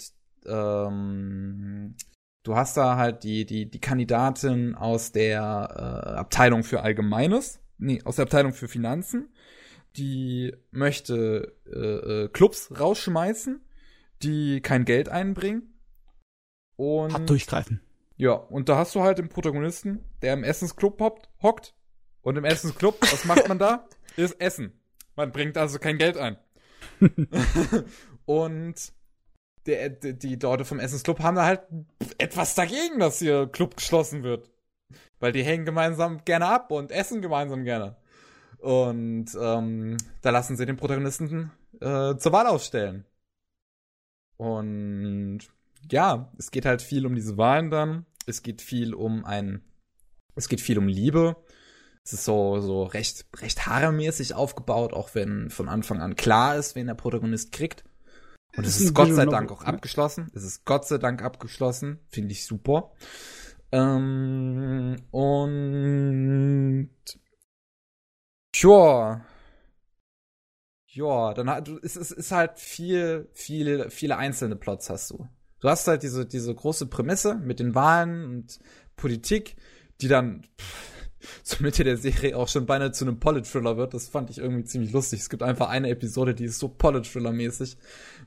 ähm, 0.47 1.97
du 2.43 2.57
hast 2.57 2.77
da 2.77 2.97
halt 2.97 3.25
die, 3.25 3.45
die, 3.45 3.71
die 3.71 3.81
Kandidatin 3.81 4.75
aus 4.75 5.13
der 5.13 5.41
äh, 5.41 6.17
Abteilung 6.17 6.65
für 6.65 6.83
Allgemeines, 6.83 7.61
nee, 7.79 8.03
aus 8.05 8.17
der 8.17 8.25
Abteilung 8.25 8.53
für 8.53 8.69
Finanzen, 8.69 9.29
die 9.97 10.55
möchte 10.71 11.57
äh, 11.67 12.25
äh, 12.25 12.29
Clubs 12.29 12.73
rausschmeißen, 12.79 13.61
die 14.23 14.61
kein 14.61 14.85
Geld 14.85 15.09
einbringen. 15.09 15.75
Und 16.77 17.13
Hart 17.13 17.29
durchgreifen. 17.29 17.81
ja, 18.17 18.33
und 18.33 18.69
da 18.69 18.77
hast 18.77 18.95
du 18.95 19.03
halt 19.03 19.19
den 19.19 19.29
Protagonisten, 19.29 20.05
der 20.23 20.35
im 20.35 20.45
Essensclub 20.45 21.01
hockt, 21.01 21.29
hockt. 21.43 21.75
Und 22.23 22.37
im 22.37 22.45
Essensclub, 22.45 23.01
was 23.01 23.25
macht 23.25 23.49
man 23.49 23.59
da? 23.59 23.89
Ist 24.17 24.41
Essen. 24.41 24.73
Man 25.17 25.33
bringt 25.33 25.57
also 25.57 25.79
kein 25.79 25.99
Geld 25.99 26.17
ein. 26.17 26.37
und 28.25 28.93
der, 29.67 29.91
die, 29.91 30.37
Leute 30.37 30.65
vom 30.65 30.81
Essensclub 30.81 31.21
haben 31.21 31.37
da 31.37 31.45
halt 31.45 31.63
etwas 32.19 32.55
dagegen, 32.55 32.99
dass 32.99 33.23
ihr 33.23 33.47
Club 33.47 33.77
geschlossen 33.77 34.23
wird. 34.23 34.51
Weil 35.21 35.33
die 35.33 35.43
hängen 35.43 35.65
gemeinsam 35.65 36.25
gerne 36.25 36.47
ab 36.47 36.71
und 36.71 36.93
essen 36.93 37.21
gemeinsam 37.21 37.65
gerne. 37.65 37.97
Und 38.59 39.27
ähm, 39.41 39.97
da 40.23 40.31
lassen 40.31 40.57
sie 40.57 40.67
den 40.67 40.77
Protagonisten 40.77 41.53
äh, 41.81 42.17
zur 42.17 42.33
Wahl 42.33 42.47
aufstellen. 42.47 43.05
Und 44.37 45.41
ja, 45.91 46.33
es 46.39 46.51
geht 46.51 46.65
halt 46.65 46.83
viel 46.83 47.07
um 47.07 47.15
diese 47.15 47.37
Wahlen 47.37 47.71
dann. 47.71 48.07
Es 48.27 48.43
geht 48.43 48.63
viel 48.63 48.95
um 48.95 49.25
ein, 49.25 49.63
es 50.35 50.49
geht 50.49 50.61
viel 50.61 50.79
um 50.79 50.89
Liebe. 50.89 51.37
Es 52.05 52.13
ist 52.13 52.25
so, 52.25 52.61
so 52.61 52.85
recht, 52.85 53.27
recht 53.37 53.67
haarmäßig 53.67 54.35
aufgebaut, 54.35 54.95
auch 54.95 55.15
wenn 55.15 55.51
von 55.51 55.69
Anfang 55.69 56.01
an 56.01 56.17
klar 56.17 56.57
ist, 56.57 56.75
wen 56.75 56.87
der 56.87 56.95
Protagonist 56.95 57.53
kriegt. 57.53 57.85
Und 58.57 58.65
es 58.65 58.77
ist 58.77 58.87
ist 58.87 58.95
Gott 58.95 59.13
sei 59.13 59.27
Dank 59.27 59.53
auch 59.53 59.63
ne? 59.63 59.69
abgeschlossen. 59.69 60.31
Es 60.35 60.43
ist 60.43 60.65
Gott 60.65 60.87
sei 60.87 60.99
Dank 60.99 61.23
abgeschlossen. 61.23 62.01
Finde 62.09 62.33
ich 62.33 62.47
super. 62.47 62.93
Ähm, 63.71 64.97
und 65.11 66.91
ja. 68.55 69.25
Ja, 70.87 71.35
dann 71.35 71.51
hat 71.51 71.69
du, 71.69 71.79
es 71.83 71.97
ist, 71.97 72.11
ist 72.11 72.33
halt 72.33 72.59
viel, 72.59 73.29
viel, 73.33 73.91
viele 73.91 74.17
einzelne 74.17 74.57
Plots 74.57 74.91
hast 74.91 75.11
du. 75.11 75.29
Du 75.61 75.69
hast 75.69 75.87
halt 75.87 76.03
diese, 76.03 76.27
diese 76.27 76.55
große 76.55 76.87
Prämisse 76.87 77.35
mit 77.35 77.61
den 77.61 77.75
Wahlen 77.75 78.25
und 78.25 78.59
Politik, 78.97 79.57
die 80.01 80.09
dann 80.09 80.45
pff, 80.59 80.98
zur 81.43 81.63
Mitte 81.63 81.85
der 81.85 81.97
Serie 81.97 82.37
auch 82.37 82.49
schon 82.49 82.67
beinahe 82.67 82.93
zu 82.93 83.05
einem 83.05 83.19
Polit-Thriller 83.19 83.77
wird. 83.77 83.95
Das 83.95 84.09
fand 84.09 84.31
ich 84.31 84.39
irgendwie 84.39 84.65
ziemlich 84.65 84.93
lustig. 84.93 85.21
Es 85.21 85.31
gibt 85.31 85.43
einfach 85.43 85.69
eine 85.69 85.91
Episode, 85.91 86.35
die 86.35 86.45
ist 86.45 86.59
so 86.59 86.69
Polit-Thriller-mäßig 86.69 87.77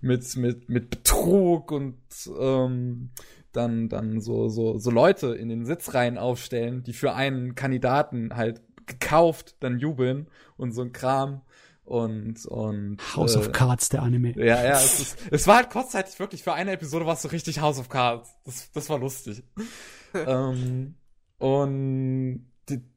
mit, 0.01 0.35
mit, 0.35 0.69
mit 0.69 0.89
Betrug 0.89 1.71
und 1.71 1.97
ähm, 2.39 3.11
dann, 3.51 3.89
dann 3.89 4.21
so, 4.21 4.49
so, 4.49 4.77
so 4.77 4.91
Leute 4.91 5.35
in 5.35 5.49
den 5.49 5.65
Sitzreihen 5.65 6.17
aufstellen, 6.17 6.83
die 6.83 6.93
für 6.93 7.13
einen 7.13 7.55
Kandidaten 7.55 8.35
halt 8.35 8.61
gekauft, 8.85 9.55
dann 9.59 9.79
jubeln 9.79 10.27
und 10.57 10.71
so 10.71 10.81
ein 10.81 10.93
Kram 10.93 11.41
und 11.83 12.45
und 12.45 12.97
House 13.15 13.35
äh, 13.35 13.39
of 13.39 13.51
Cards, 13.51 13.89
der 13.89 14.03
Anime. 14.03 14.33
Ja, 14.37 14.63
ja, 14.63 14.73
es, 14.73 14.99
ist, 14.99 15.17
es 15.29 15.47
war 15.47 15.57
halt 15.57 15.69
kurzzeitig 15.69 16.17
wirklich 16.19 16.43
für 16.43 16.53
eine 16.53 16.71
Episode 16.71 17.05
war 17.05 17.15
es 17.15 17.21
so 17.21 17.27
richtig 17.27 17.59
House 17.59 17.79
of 17.79 17.89
Cards. 17.89 18.29
Das, 18.45 18.71
das 18.71 18.89
war 18.89 18.99
lustig. 18.99 19.43
ähm, 20.13 20.95
und 21.37 22.50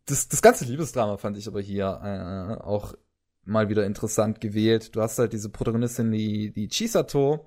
das, 0.07 0.29
das 0.29 0.43
ganze 0.43 0.65
Liebesdrama 0.65 1.17
fand 1.17 1.37
ich 1.37 1.49
aber 1.49 1.61
hier 1.61 2.01
äh, 2.03 2.63
auch 2.63 2.95
mal 3.45 3.69
wieder 3.69 3.87
interessant 3.87 4.41
gewählt. 4.41 4.95
Du 4.95 5.01
hast 5.01 5.19
halt 5.19 5.33
diese 5.33 5.49
Protagonistin, 5.49 6.11
die, 6.13 6.53
die 6.53 6.69
Chisato, 6.69 7.47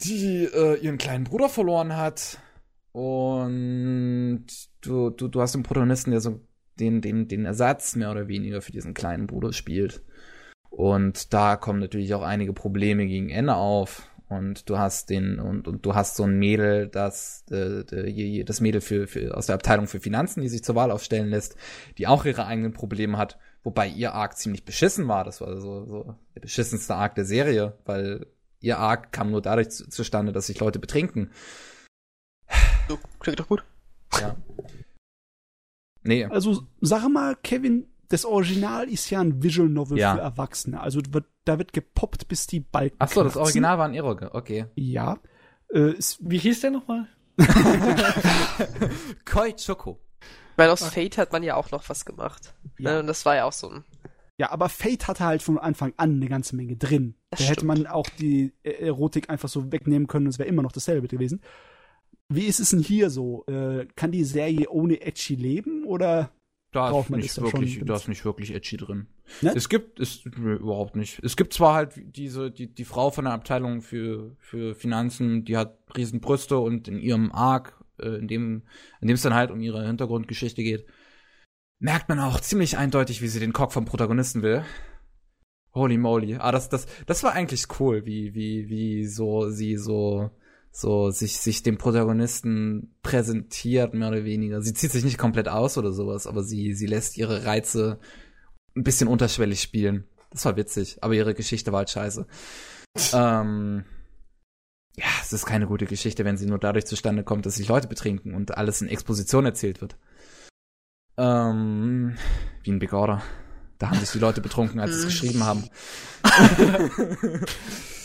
die 0.00 0.44
äh, 0.44 0.76
ihren 0.80 0.98
kleinen 0.98 1.24
Bruder 1.24 1.48
verloren 1.48 1.96
hat. 1.96 2.38
Und 2.92 4.46
du, 4.80 5.10
du, 5.10 5.28
du 5.28 5.40
hast 5.40 5.54
den 5.54 5.62
Protagonisten, 5.62 6.10
der 6.10 6.20
so 6.20 6.40
den, 6.78 7.00
den, 7.00 7.28
den 7.28 7.44
Ersatz 7.44 7.96
mehr 7.96 8.10
oder 8.10 8.28
weniger 8.28 8.60
für 8.62 8.72
diesen 8.72 8.94
kleinen 8.94 9.26
Bruder 9.26 9.52
spielt. 9.52 10.02
Und 10.68 11.32
da 11.32 11.56
kommen 11.56 11.80
natürlich 11.80 12.14
auch 12.14 12.22
einige 12.22 12.52
Probleme 12.52 13.06
gegen 13.06 13.28
Ende 13.30 13.54
auf. 13.54 14.08
Und 14.32 14.68
du 14.68 14.78
hast 14.78 15.10
den, 15.10 15.38
und, 15.38 15.68
und 15.68 15.84
du 15.84 15.94
hast 15.94 16.16
so 16.16 16.24
ein 16.24 16.38
Mädel, 16.38 16.88
das, 16.88 17.44
äh, 17.50 18.44
das 18.44 18.60
Mädel 18.60 18.80
für, 18.80 19.06
für, 19.06 19.36
aus 19.36 19.46
der 19.46 19.54
Abteilung 19.54 19.86
für 19.86 20.00
Finanzen, 20.00 20.40
die 20.40 20.48
sich 20.48 20.64
zur 20.64 20.74
Wahl 20.74 20.90
aufstellen 20.90 21.28
lässt, 21.28 21.56
die 21.98 22.06
auch 22.06 22.24
ihre 22.24 22.46
eigenen 22.46 22.72
Probleme 22.72 23.18
hat, 23.18 23.38
wobei 23.62 23.88
ihr 23.88 24.14
Arc 24.14 24.36
ziemlich 24.36 24.64
beschissen 24.64 25.06
war. 25.08 25.24
Das 25.24 25.40
war 25.40 25.60
so, 25.60 25.84
so 25.84 26.16
der 26.34 26.40
beschissenste 26.40 26.94
Arc 26.94 27.14
der 27.14 27.26
Serie, 27.26 27.76
weil 27.84 28.26
ihr 28.60 28.78
Arc 28.78 29.12
kam 29.12 29.30
nur 29.30 29.42
dadurch 29.42 29.70
zu, 29.70 29.88
zustande, 29.88 30.32
dass 30.32 30.46
sich 30.46 30.58
Leute 30.58 30.78
betrinken. 30.78 31.30
So, 32.88 32.98
klingt 33.20 33.38
doch 33.38 33.48
gut. 33.48 33.64
Ja. 34.18 34.36
Nee. 36.02 36.24
Also, 36.24 36.66
sag 36.80 37.08
mal, 37.08 37.36
Kevin, 37.42 37.86
das 38.12 38.24
Original 38.24 38.88
ist 38.88 39.08
ja 39.10 39.20
ein 39.20 39.42
Visual 39.42 39.68
Novel 39.68 39.98
Ja. 39.98 40.14
für 40.14 40.20
Erwachsene. 40.20 40.80
Also 40.80 41.00
wird, 41.10 41.26
da 41.44 41.58
wird 41.58 41.72
gepoppt, 41.72 42.28
bis 42.28 42.46
die 42.46 42.60
Balken 42.60 42.96
Ach 42.98 43.08
so, 43.08 43.22
das 43.22 43.32
kratzen. 43.32 43.42
Original 43.42 43.78
war 43.78 43.86
ein 43.86 43.94
Eroge, 43.94 44.34
okay. 44.34 44.66
Ja. 44.74 45.18
Äh, 45.72 45.94
es, 45.98 46.18
Wie 46.20 46.38
hieß 46.38 46.60
der 46.60 46.70
nochmal? 46.72 47.08
Koi 49.24 49.52
Choco. 49.54 49.98
Weil 50.56 50.68
aus 50.70 50.84
Fate 50.86 51.16
hat 51.18 51.32
man 51.32 51.42
ja 51.42 51.56
auch 51.56 51.70
noch 51.70 51.88
was 51.88 52.04
gemacht. 52.04 52.54
Ja. 52.78 52.92
Ne, 52.94 53.00
Und 53.00 53.06
das 53.06 53.24
war 53.24 53.34
ja 53.36 53.44
auch 53.44 53.52
so 53.52 53.70
ein. 53.70 53.84
ja, 54.36 54.50
aber 54.50 54.68
Fate 54.68 55.08
hatte 55.08 55.24
halt 55.24 55.42
von 55.42 55.58
Anfang 55.58 55.94
an 55.96 56.16
eine 56.16 56.28
ganze 56.28 56.56
Menge 56.56 56.76
drin. 56.76 57.14
Das 57.30 57.40
da 57.40 57.46
hätte 57.46 57.60
stimmt. 57.60 57.68
man 57.78 57.86
auch 57.86 58.06
die 58.18 58.52
äh, 58.62 58.72
Erotik 58.86 59.30
einfach 59.30 59.48
so 59.48 59.72
wegnehmen 59.72 60.06
können 60.08 60.26
und 60.26 60.30
es 60.30 60.38
wäre 60.38 60.48
immer 60.48 60.62
noch 60.62 60.72
dasselbe 60.72 61.08
gewesen. 61.08 61.40
Wie 62.28 62.44
ist 62.44 62.60
es 62.60 62.70
denn 62.70 62.80
hier 62.80 63.10
so? 63.10 63.44
Äh, 63.46 63.86
kann 63.96 64.12
die 64.12 64.24
Serie 64.24 64.68
ohne 64.70 65.00
Edgy 65.00 65.34
leben 65.36 65.84
oder? 65.84 66.30
Da 66.72 66.98
ist 66.98 67.10
nicht 67.10 67.40
wirklich, 67.40 67.82
da 67.84 67.96
ist 67.96 68.08
nicht 68.08 68.24
wirklich 68.24 68.54
edgy 68.54 68.78
drin. 68.78 69.06
Ne? 69.42 69.52
Es 69.54 69.68
gibt, 69.68 70.00
es, 70.00 70.24
nö, 70.38 70.54
überhaupt 70.54 70.96
nicht. 70.96 71.22
Es 71.22 71.36
gibt 71.36 71.52
zwar 71.52 71.74
halt 71.74 71.92
diese, 72.02 72.50
die, 72.50 72.74
die 72.74 72.86
Frau 72.86 73.10
von 73.10 73.26
der 73.26 73.34
Abteilung 73.34 73.82
für, 73.82 74.34
für 74.38 74.74
Finanzen, 74.74 75.44
die 75.44 75.58
hat 75.58 75.76
riesen 75.94 76.20
Brüste 76.20 76.58
und 76.58 76.88
in 76.88 76.98
ihrem 76.98 77.30
Arc, 77.30 77.78
äh, 77.98 78.16
in 78.16 78.26
dem, 78.26 78.62
in 79.02 79.08
dem 79.08 79.14
es 79.14 79.22
dann 79.22 79.34
halt 79.34 79.50
um 79.50 79.60
ihre 79.60 79.86
Hintergrundgeschichte 79.86 80.62
geht, 80.62 80.86
merkt 81.78 82.08
man 82.08 82.18
auch 82.18 82.40
ziemlich 82.40 82.78
eindeutig, 82.78 83.20
wie 83.20 83.28
sie 83.28 83.40
den 83.40 83.52
Cock 83.52 83.72
vom 83.72 83.84
Protagonisten 83.84 84.40
will. 84.42 84.64
Holy 85.74 85.98
moly. 85.98 86.36
Ah, 86.36 86.52
das, 86.52 86.70
das, 86.70 86.86
das 87.04 87.22
war 87.22 87.32
eigentlich 87.32 87.66
cool, 87.80 88.06
wie, 88.06 88.34
wie, 88.34 88.70
wie 88.70 89.06
so, 89.06 89.50
sie 89.50 89.76
so, 89.76 90.30
so 90.72 91.10
sich, 91.10 91.38
sich 91.38 91.62
dem 91.62 91.76
Protagonisten 91.76 92.94
präsentiert, 93.02 93.92
mehr 93.92 94.08
oder 94.08 94.24
weniger. 94.24 94.62
Sie 94.62 94.72
zieht 94.72 94.90
sich 94.90 95.04
nicht 95.04 95.18
komplett 95.18 95.48
aus 95.48 95.76
oder 95.76 95.92
sowas, 95.92 96.26
aber 96.26 96.42
sie, 96.42 96.72
sie 96.72 96.86
lässt 96.86 97.18
ihre 97.18 97.44
Reize 97.44 98.00
ein 98.74 98.82
bisschen 98.82 99.06
unterschwellig 99.06 99.60
spielen. 99.60 100.04
Das 100.30 100.46
war 100.46 100.56
witzig, 100.56 100.96
aber 101.02 101.12
ihre 101.12 101.34
Geschichte 101.34 101.72
war 101.72 101.80
halt 101.80 101.90
scheiße. 101.90 102.26
ähm, 103.12 103.84
ja, 104.96 105.06
es 105.22 105.32
ist 105.32 105.44
keine 105.44 105.66
gute 105.66 105.84
Geschichte, 105.84 106.24
wenn 106.24 106.38
sie 106.38 106.46
nur 106.46 106.58
dadurch 106.58 106.86
zustande 106.86 107.22
kommt, 107.22 107.44
dass 107.44 107.56
sich 107.56 107.68
Leute 107.68 107.88
betrinken 107.88 108.34
und 108.34 108.56
alles 108.56 108.80
in 108.80 108.88
Exposition 108.88 109.44
erzählt 109.44 109.82
wird. 109.82 109.96
Ähm, 111.18 112.16
wie 112.62 112.72
ein 112.72 112.78
Big 112.78 112.94
Order. 112.94 113.22
Da 113.78 113.90
haben 113.90 113.98
sich 113.98 114.12
die 114.12 114.18
Leute 114.18 114.40
betrunken, 114.40 114.80
als 114.80 114.92
sie 114.92 114.98
es 115.00 115.06
geschrieben 115.06 115.44
haben. 115.44 115.68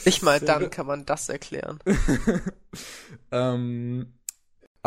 Nicht 0.07 0.23
mal 0.23 0.39
dann 0.39 0.69
kann 0.69 0.87
man 0.87 1.05
das 1.05 1.29
erklären. 1.29 1.79
ähm, 3.31 4.13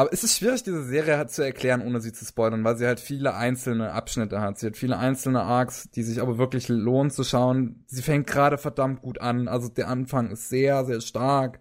aber 0.01 0.13
es 0.13 0.25
ist 0.25 0.39
schwierig, 0.39 0.63
diese 0.63 0.83
Serie 0.85 1.19
halt 1.19 1.31
zu 1.31 1.43
erklären, 1.43 1.83
ohne 1.83 2.01
sie 2.01 2.13
zu 2.13 2.25
spoilern, 2.25 2.65
weil 2.65 2.77
sie 2.77 2.87
halt 2.87 3.01
viele 3.01 3.35
einzelne 3.35 3.93
Abschnitte 3.93 4.41
hat. 4.41 4.59
Sie 4.59 4.67
hat 4.67 4.77
viele 4.79 4.97
einzelne 4.97 5.43
Arcs, 5.43 5.91
die 5.91 6.03
sich 6.03 6.23
aber 6.23 6.39
wirklich 6.39 6.69
lohnen 6.69 7.11
zu 7.11 7.23
schauen. 7.23 7.85
Sie 7.87 8.01
fängt 8.03 8.27
gerade 8.27 8.57
verdammt 8.57 9.03
gut 9.03 9.21
an. 9.21 9.47
Also 9.47 9.69
der 9.69 9.89
Anfang 9.89 10.31
ist 10.31 10.49
sehr, 10.49 10.87
sehr 10.87 11.03
stark 11.03 11.61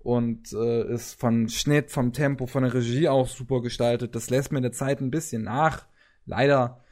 und 0.00 0.52
äh, 0.52 0.92
ist 0.92 1.20
von 1.20 1.48
Schnitt, 1.48 1.92
vom 1.92 2.12
Tempo, 2.12 2.46
von 2.46 2.64
der 2.64 2.74
Regie 2.74 3.08
auch 3.08 3.28
super 3.28 3.62
gestaltet. 3.62 4.16
Das 4.16 4.30
lässt 4.30 4.50
mir 4.50 4.60
der 4.60 4.72
Zeit 4.72 5.00
ein 5.00 5.12
bisschen 5.12 5.42
nach. 5.42 5.86
Leider. 6.24 6.84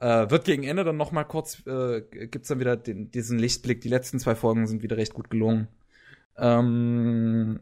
Äh, 0.00 0.30
wird 0.30 0.46
gegen 0.46 0.64
Ende 0.64 0.82
dann 0.82 0.96
noch 0.96 1.12
mal 1.12 1.24
kurz, 1.24 1.64
äh, 1.66 2.00
gibt's 2.00 2.48
dann 2.48 2.58
wieder 2.58 2.76
den, 2.76 3.10
diesen 3.10 3.38
Lichtblick. 3.38 3.82
Die 3.82 3.88
letzten 3.90 4.18
zwei 4.18 4.34
Folgen 4.34 4.66
sind 4.66 4.82
wieder 4.82 4.96
recht 4.96 5.12
gut 5.12 5.28
gelungen. 5.30 5.68
Ähm, 6.36 7.60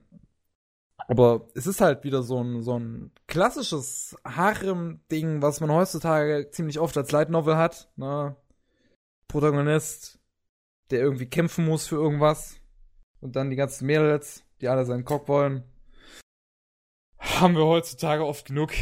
aber 1.09 1.49
es 1.55 1.67
ist 1.67 1.81
halt 1.81 2.05
wieder 2.05 2.23
so 2.23 2.43
ein, 2.43 2.63
so 2.63 2.79
ein 2.79 3.11
klassisches 3.27 4.17
Harem-Ding, 4.25 5.43
was 5.43 5.61
man 5.61 5.73
heutzutage 5.73 6.51
ziemlich 6.51 6.79
oft 6.79 6.97
als 6.97 7.11
Light 7.11 7.31
Novel 7.31 7.57
hat. 7.57 7.91
Ne? 7.97 8.37
Protagonist, 9.27 10.21
der 10.91 11.01
irgendwie 11.01 11.27
kämpfen 11.27 11.65
muss 11.65 11.89
für 11.89 11.97
irgendwas. 11.97 12.61
Und 13.21 13.35
dann 13.35 13.51
die 13.51 13.57
ganzen 13.57 13.87
Mädels, 13.87 14.45
die 14.61 14.69
alle 14.69 14.87
seinen 14.87 15.05
Cock 15.05 15.27
wollen. 15.29 15.65
Haben 17.19 17.57
wir 17.57 17.65
heutzutage 17.67 18.25
oft 18.25 18.47
genug. 18.47 18.73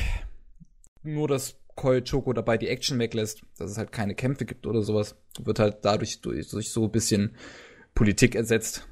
Nur, 1.03 1.29
dass 1.29 1.57
Koi 1.77 2.01
Choco 2.01 2.33
dabei 2.33 2.59
die 2.59 2.69
Action 2.69 2.99
weglässt, 2.99 3.43
dass 3.59 3.71
es 3.71 3.79
halt 3.79 3.93
keine 3.93 4.15
Kämpfe 4.15 4.45
gibt 4.45 4.67
oder 4.67 4.83
sowas, 4.83 5.15
wird 5.39 5.59
halt 5.59 5.79
dadurch 5.83 6.21
durch, 6.23 6.49
durch 6.49 6.71
so 6.71 6.85
ein 6.85 6.91
bisschen 6.91 7.37
Politik 7.95 8.35
ersetzt. 8.35 8.89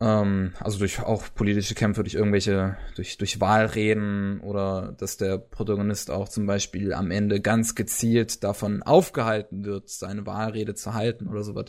Ähm, 0.00 0.52
also 0.58 0.78
durch 0.78 1.00
auch 1.00 1.24
politische 1.34 1.74
Kämpfe, 1.74 2.02
durch 2.02 2.14
irgendwelche, 2.14 2.76
durch, 2.96 3.18
durch 3.18 3.40
Wahlreden 3.40 4.40
oder 4.40 4.96
dass 4.98 5.16
der 5.16 5.38
Protagonist 5.38 6.10
auch 6.10 6.28
zum 6.28 6.46
Beispiel 6.46 6.92
am 6.92 7.10
Ende 7.10 7.40
ganz 7.40 7.74
gezielt 7.74 8.42
davon 8.42 8.82
aufgehalten 8.82 9.64
wird, 9.64 9.90
seine 9.90 10.24
Wahlrede 10.26 10.74
zu 10.74 10.94
halten 10.94 11.28
oder 11.28 11.42
sowas. 11.42 11.66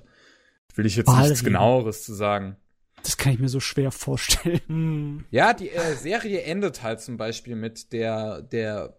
Will 0.75 0.85
ich 0.85 0.95
jetzt 0.95 1.07
nichts 1.07 1.21
Wahlreden. 1.21 1.45
genaueres 1.45 2.03
zu 2.03 2.13
sagen. 2.13 2.57
Das 3.03 3.17
kann 3.17 3.33
ich 3.33 3.39
mir 3.39 3.49
so 3.49 3.59
schwer 3.59 3.91
vorstellen. 3.91 5.25
Ja, 5.29 5.53
die 5.53 5.69
äh, 5.69 5.95
Serie 5.95 6.41
endet 6.43 6.81
halt 6.83 7.01
zum 7.01 7.17
Beispiel 7.17 7.55
mit 7.55 7.91
der, 7.91 8.41
der 8.41 8.97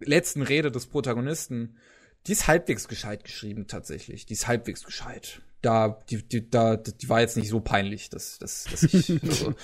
letzten 0.00 0.42
Rede 0.42 0.70
des 0.70 0.86
Protagonisten. 0.86 1.76
Die 2.26 2.32
ist 2.32 2.46
halbwegs 2.46 2.88
gescheit 2.88 3.24
geschrieben, 3.24 3.66
tatsächlich. 3.66 4.26
Die 4.26 4.34
ist 4.34 4.46
halbwegs 4.46 4.84
gescheit. 4.84 5.42
Da, 5.62 6.00
die, 6.10 6.22
die, 6.26 6.48
da, 6.48 6.76
die 6.76 7.08
war 7.08 7.20
jetzt 7.20 7.36
nicht 7.36 7.48
so 7.48 7.60
peinlich, 7.60 8.10
dass, 8.10 8.38
dass, 8.38 8.64
dass 8.64 8.82
ich, 8.82 9.22
also. 9.22 9.54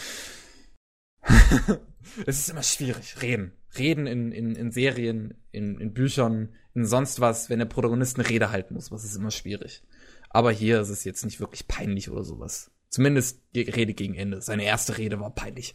es 2.27 2.39
ist 2.39 2.51
immer 2.51 2.63
schwierig. 2.63 3.21
Reden. 3.23 3.53
Reden 3.79 4.07
in, 4.07 4.33
in, 4.33 4.55
in 4.57 4.73
Serien, 4.73 5.35
in, 5.53 5.79
in 5.79 5.93
Büchern, 5.93 6.55
in 6.75 6.87
sonst 6.87 7.21
was, 7.21 7.51
wenn 7.51 7.59
der 7.59 7.67
Protagonist 7.67 8.19
eine 8.19 8.29
Rede 8.29 8.51
halten 8.51 8.75
muss, 8.75 8.91
was 8.91 9.05
ist 9.05 9.17
immer 9.17 9.31
schwierig. 9.31 9.83
Aber 10.29 10.51
hier 10.53 10.81
ist 10.81 10.89
es 10.89 11.05
jetzt 11.05 11.25
nicht 11.25 11.41
wirklich 11.41 11.69
peinlich 11.69 12.11
oder 12.11 12.25
sowas. 12.25 12.71
Zumindest 12.89 13.43
die 13.55 13.63
Rede 13.63 13.95
gegen 13.95 14.15
Ende. 14.15 14.41
Seine 14.41 14.65
erste 14.65 14.99
Rede 14.99 15.21
war 15.21 15.35
peinlich. 15.35 15.75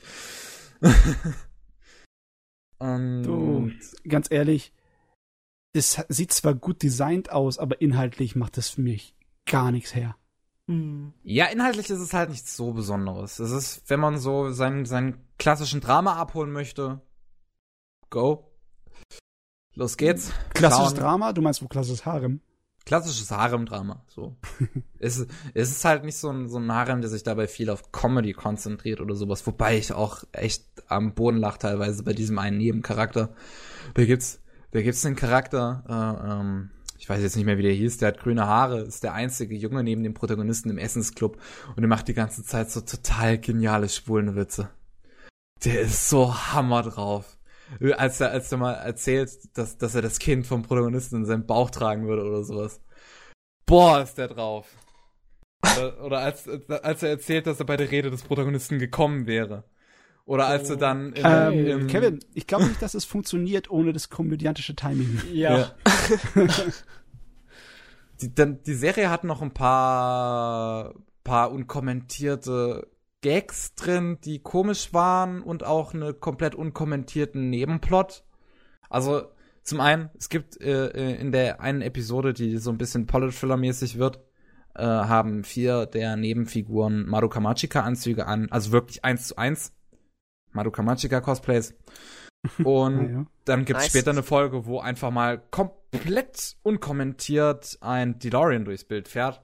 Und 2.77 3.23
Du, 3.23 3.71
ganz 4.07 4.29
ehrlich, 4.29 4.73
es 5.73 6.01
sieht 6.09 6.31
zwar 6.31 6.53
gut 6.53 6.83
designt 6.83 7.31
aus, 7.31 7.57
aber 7.57 7.81
inhaltlich 7.81 8.35
macht 8.35 8.57
das 8.57 8.69
für 8.69 8.81
mich 8.81 9.15
gar 9.45 9.71
nichts 9.71 9.93
her. 9.95 10.15
Hm. 10.67 11.13
ja, 11.23 11.45
inhaltlich 11.45 11.91
ist 11.91 11.99
es 11.99 12.13
halt 12.13 12.31
nichts 12.31 12.55
so 12.55 12.73
Besonderes. 12.73 13.37
Es 13.37 13.51
ist, 13.51 13.87
wenn 13.87 13.99
man 13.99 14.17
so 14.17 14.49
seinen, 14.51 14.85
seinen 14.85 15.23
klassischen 15.37 15.79
Drama 15.79 16.15
abholen 16.15 16.51
möchte, 16.51 17.01
go. 18.09 18.51
Los 19.75 19.97
geht's. 19.97 20.31
Klassisches 20.55 20.91
Schauen. 20.91 20.99
Drama? 20.99 21.33
Du 21.33 21.41
meinst 21.41 21.61
wohl 21.61 21.67
klassisches 21.67 22.05
Harem? 22.05 22.41
Klassisches 22.85 23.31
Harem-Drama, 23.31 24.03
so. 24.07 24.35
es, 24.99 25.17
ist- 25.17 25.29
es 25.55 25.71
ist 25.71 25.85
halt 25.85 26.03
nicht 26.05 26.17
so 26.17 26.29
ein, 26.29 26.47
so 26.47 26.57
ein 26.59 26.71
Harem, 26.71 27.01
der 27.01 27.09
sich 27.09 27.23
dabei 27.23 27.47
viel 27.47 27.69
auf 27.71 27.91
Comedy 27.91 28.33
konzentriert 28.33 29.01
oder 29.01 29.15
sowas, 29.15 29.45
wobei 29.47 29.77
ich 29.77 29.91
auch 29.93 30.23
echt 30.31 30.65
am 30.87 31.13
Boden 31.15 31.37
lach 31.37 31.57
teilweise 31.57 32.03
bei 32.03 32.13
diesem 32.13 32.37
einen 32.37 32.57
Nebencharakter. 32.57 33.33
Da 33.95 34.05
gibt's, 34.05 34.39
da 34.71 34.81
gibt's 34.81 35.05
einen 35.05 35.15
Charakter, 35.15 35.83
äh, 35.89 36.31
ähm, 36.31 36.69
ich 36.99 37.09
weiß 37.09 37.21
jetzt 37.21 37.35
nicht 37.35 37.45
mehr, 37.45 37.57
wie 37.57 37.63
der 37.63 37.73
hieß, 37.73 37.97
der 37.97 38.09
hat 38.09 38.19
grüne 38.19 38.45
Haare, 38.47 38.81
ist 38.81 39.03
der 39.03 39.13
einzige 39.13 39.55
Junge 39.55 39.83
neben 39.83 40.03
dem 40.03 40.13
Protagonisten 40.13 40.69
im 40.69 40.77
Essensclub 40.77 41.37
und 41.69 41.81
der 41.81 41.87
macht 41.87 42.07
die 42.07 42.13
ganze 42.13 42.43
Zeit 42.43 42.69
so 42.71 42.81
total 42.81 43.37
geniale 43.39 43.89
schwulen 43.89 44.35
Witze. 44.35 44.69
Der 45.63 45.81
ist 45.81 46.09
so 46.09 46.35
hammer 46.53 46.83
drauf. 46.83 47.34
Als 47.97 48.21
er, 48.21 48.31
als 48.31 48.51
er 48.51 48.57
mal 48.57 48.73
erzählt, 48.73 49.31
dass, 49.57 49.77
dass 49.77 49.95
er 49.95 50.01
das 50.01 50.19
Kind 50.19 50.45
vom 50.45 50.63
Protagonisten 50.63 51.17
in 51.17 51.25
seinem 51.25 51.45
Bauch 51.45 51.69
tragen 51.69 52.07
würde 52.07 52.23
oder 52.23 52.43
sowas. 52.43 52.81
Boah, 53.65 54.01
ist 54.01 54.17
der 54.17 54.27
drauf. 54.27 54.67
Oder, 55.77 56.03
oder 56.03 56.19
als, 56.19 56.47
als 56.47 57.03
er 57.03 57.09
erzählt, 57.09 57.47
dass 57.47 57.59
er 57.59 57.65
bei 57.65 57.77
der 57.77 57.89
Rede 57.89 58.11
des 58.11 58.23
Protagonisten 58.23 58.79
gekommen 58.79 59.25
wäre. 59.25 59.63
Oder 60.25 60.47
als 60.47 60.69
er 60.69 60.77
dann 60.77 61.13
in, 61.13 61.23
Ähm, 61.23 61.67
im, 61.67 61.87
Kevin, 61.87 62.19
ich 62.33 62.47
glaube 62.47 62.65
nicht, 62.65 62.81
dass 62.81 62.95
es 62.95 63.05
funktioniert 63.05 63.69
ohne 63.69 63.93
das 63.93 64.09
komödiantische 64.09 64.75
Timing. 64.75 65.21
Ja. 65.31 65.57
Ja. 65.57 65.75
die, 68.21 68.33
dann, 68.33 68.61
die 68.63 68.73
Serie 68.73 69.11
hat 69.11 69.23
noch 69.23 69.43
ein 69.43 69.53
paar, 69.53 70.95
paar 71.23 71.51
unkommentierte 71.51 72.87
Gags 73.25 73.73
drin, 73.73 74.19
die 74.23 74.37
komisch 74.37 74.93
waren 74.93 75.41
und 75.41 75.63
auch 75.63 75.95
eine 75.95 76.13
komplett 76.13 76.53
unkommentierten 76.53 77.49
Nebenplot. 77.49 78.23
Also 78.87 79.23
zum 79.63 79.79
einen, 79.79 80.11
es 80.15 80.29
gibt 80.29 80.61
äh, 80.61 80.89
äh, 80.89 81.19
in 81.19 81.31
der 81.31 81.59
einen 81.59 81.81
Episode, 81.81 82.35
die 82.35 82.59
so 82.59 82.69
ein 82.69 82.77
bisschen 82.77 83.07
Polit-Thriller-mäßig 83.07 83.97
wird, 83.97 84.19
äh, 84.75 84.83
haben 84.83 85.43
vier 85.43 85.87
der 85.87 86.17
Nebenfiguren 86.17 87.07
Madoka 87.07 87.39
Machika-Anzüge 87.39 88.27
an, 88.27 88.51
also 88.51 88.71
wirklich 88.71 89.03
eins 89.03 89.29
zu 89.29 89.37
eins. 89.37 89.73
Madoka 90.51 90.83
Machika-Cosplays. 90.83 91.73
Und 92.63 93.11
ja. 93.11 93.25
dann 93.45 93.65
gibt's 93.65 93.85
Nice. 93.85 93.91
später 93.91 94.11
eine 94.11 94.21
Folge, 94.21 94.67
wo 94.67 94.81
einfach 94.81 95.09
mal 95.09 95.41
komplett 95.49 96.57
unkommentiert 96.61 97.79
ein 97.81 98.19
DeLorean 98.19 98.65
durchs 98.65 98.83
Bild 98.83 99.07
fährt. 99.07 99.41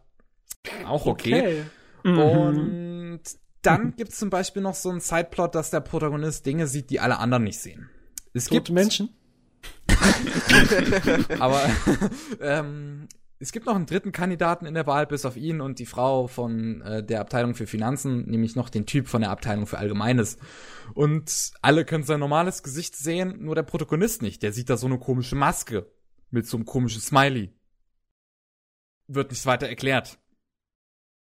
Auch 0.85 1.07
okay. 1.07 1.63
Mhm. 2.03 2.19
Und 2.19 3.40
dann 3.61 3.95
gibt's 3.95 4.17
zum 4.17 4.29
Beispiel 4.29 4.61
noch 4.61 4.75
so 4.75 4.89
einen 4.89 4.99
Sideplot, 4.99 5.55
dass 5.55 5.69
der 5.69 5.81
Protagonist 5.81 6.45
Dinge 6.45 6.67
sieht, 6.67 6.89
die 6.89 6.99
alle 6.99 7.19
anderen 7.19 7.43
nicht 7.43 7.59
sehen. 7.59 7.89
Es 8.33 8.49
gibt 8.49 8.67
Tote 8.67 8.73
Menschen. 8.73 9.09
aber 11.39 11.61
ähm, 12.41 13.07
es 13.41 13.51
gibt 13.51 13.65
noch 13.65 13.75
einen 13.75 13.87
dritten 13.87 14.11
Kandidaten 14.11 14.65
in 14.65 14.75
der 14.75 14.85
Wahl, 14.85 15.07
bis 15.07 15.25
auf 15.25 15.35
ihn 15.35 15.61
und 15.61 15.79
die 15.79 15.87
Frau 15.87 16.27
von 16.27 16.81
äh, 16.81 17.03
der 17.03 17.21
Abteilung 17.21 17.55
für 17.55 17.65
Finanzen, 17.65 18.29
nämlich 18.29 18.55
noch 18.55 18.69
den 18.69 18.85
Typ 18.85 19.07
von 19.07 19.21
der 19.21 19.31
Abteilung 19.31 19.65
für 19.65 19.79
Allgemeines. 19.79 20.37
Und 20.93 21.51
alle 21.61 21.83
können 21.83 22.03
sein 22.03 22.19
normales 22.19 22.61
Gesicht 22.61 22.95
sehen, 22.95 23.43
nur 23.43 23.55
der 23.55 23.63
Protagonist 23.63 24.21
nicht. 24.21 24.43
Der 24.43 24.53
sieht 24.53 24.69
da 24.69 24.77
so 24.77 24.85
eine 24.85 24.99
komische 24.99 25.35
Maske 25.35 25.91
mit 26.29 26.45
so 26.47 26.55
einem 26.55 26.67
komischen 26.67 27.01
Smiley. 27.01 27.51
Wird 29.07 29.31
nicht 29.31 29.45
weiter 29.47 29.67
erklärt. 29.67 30.19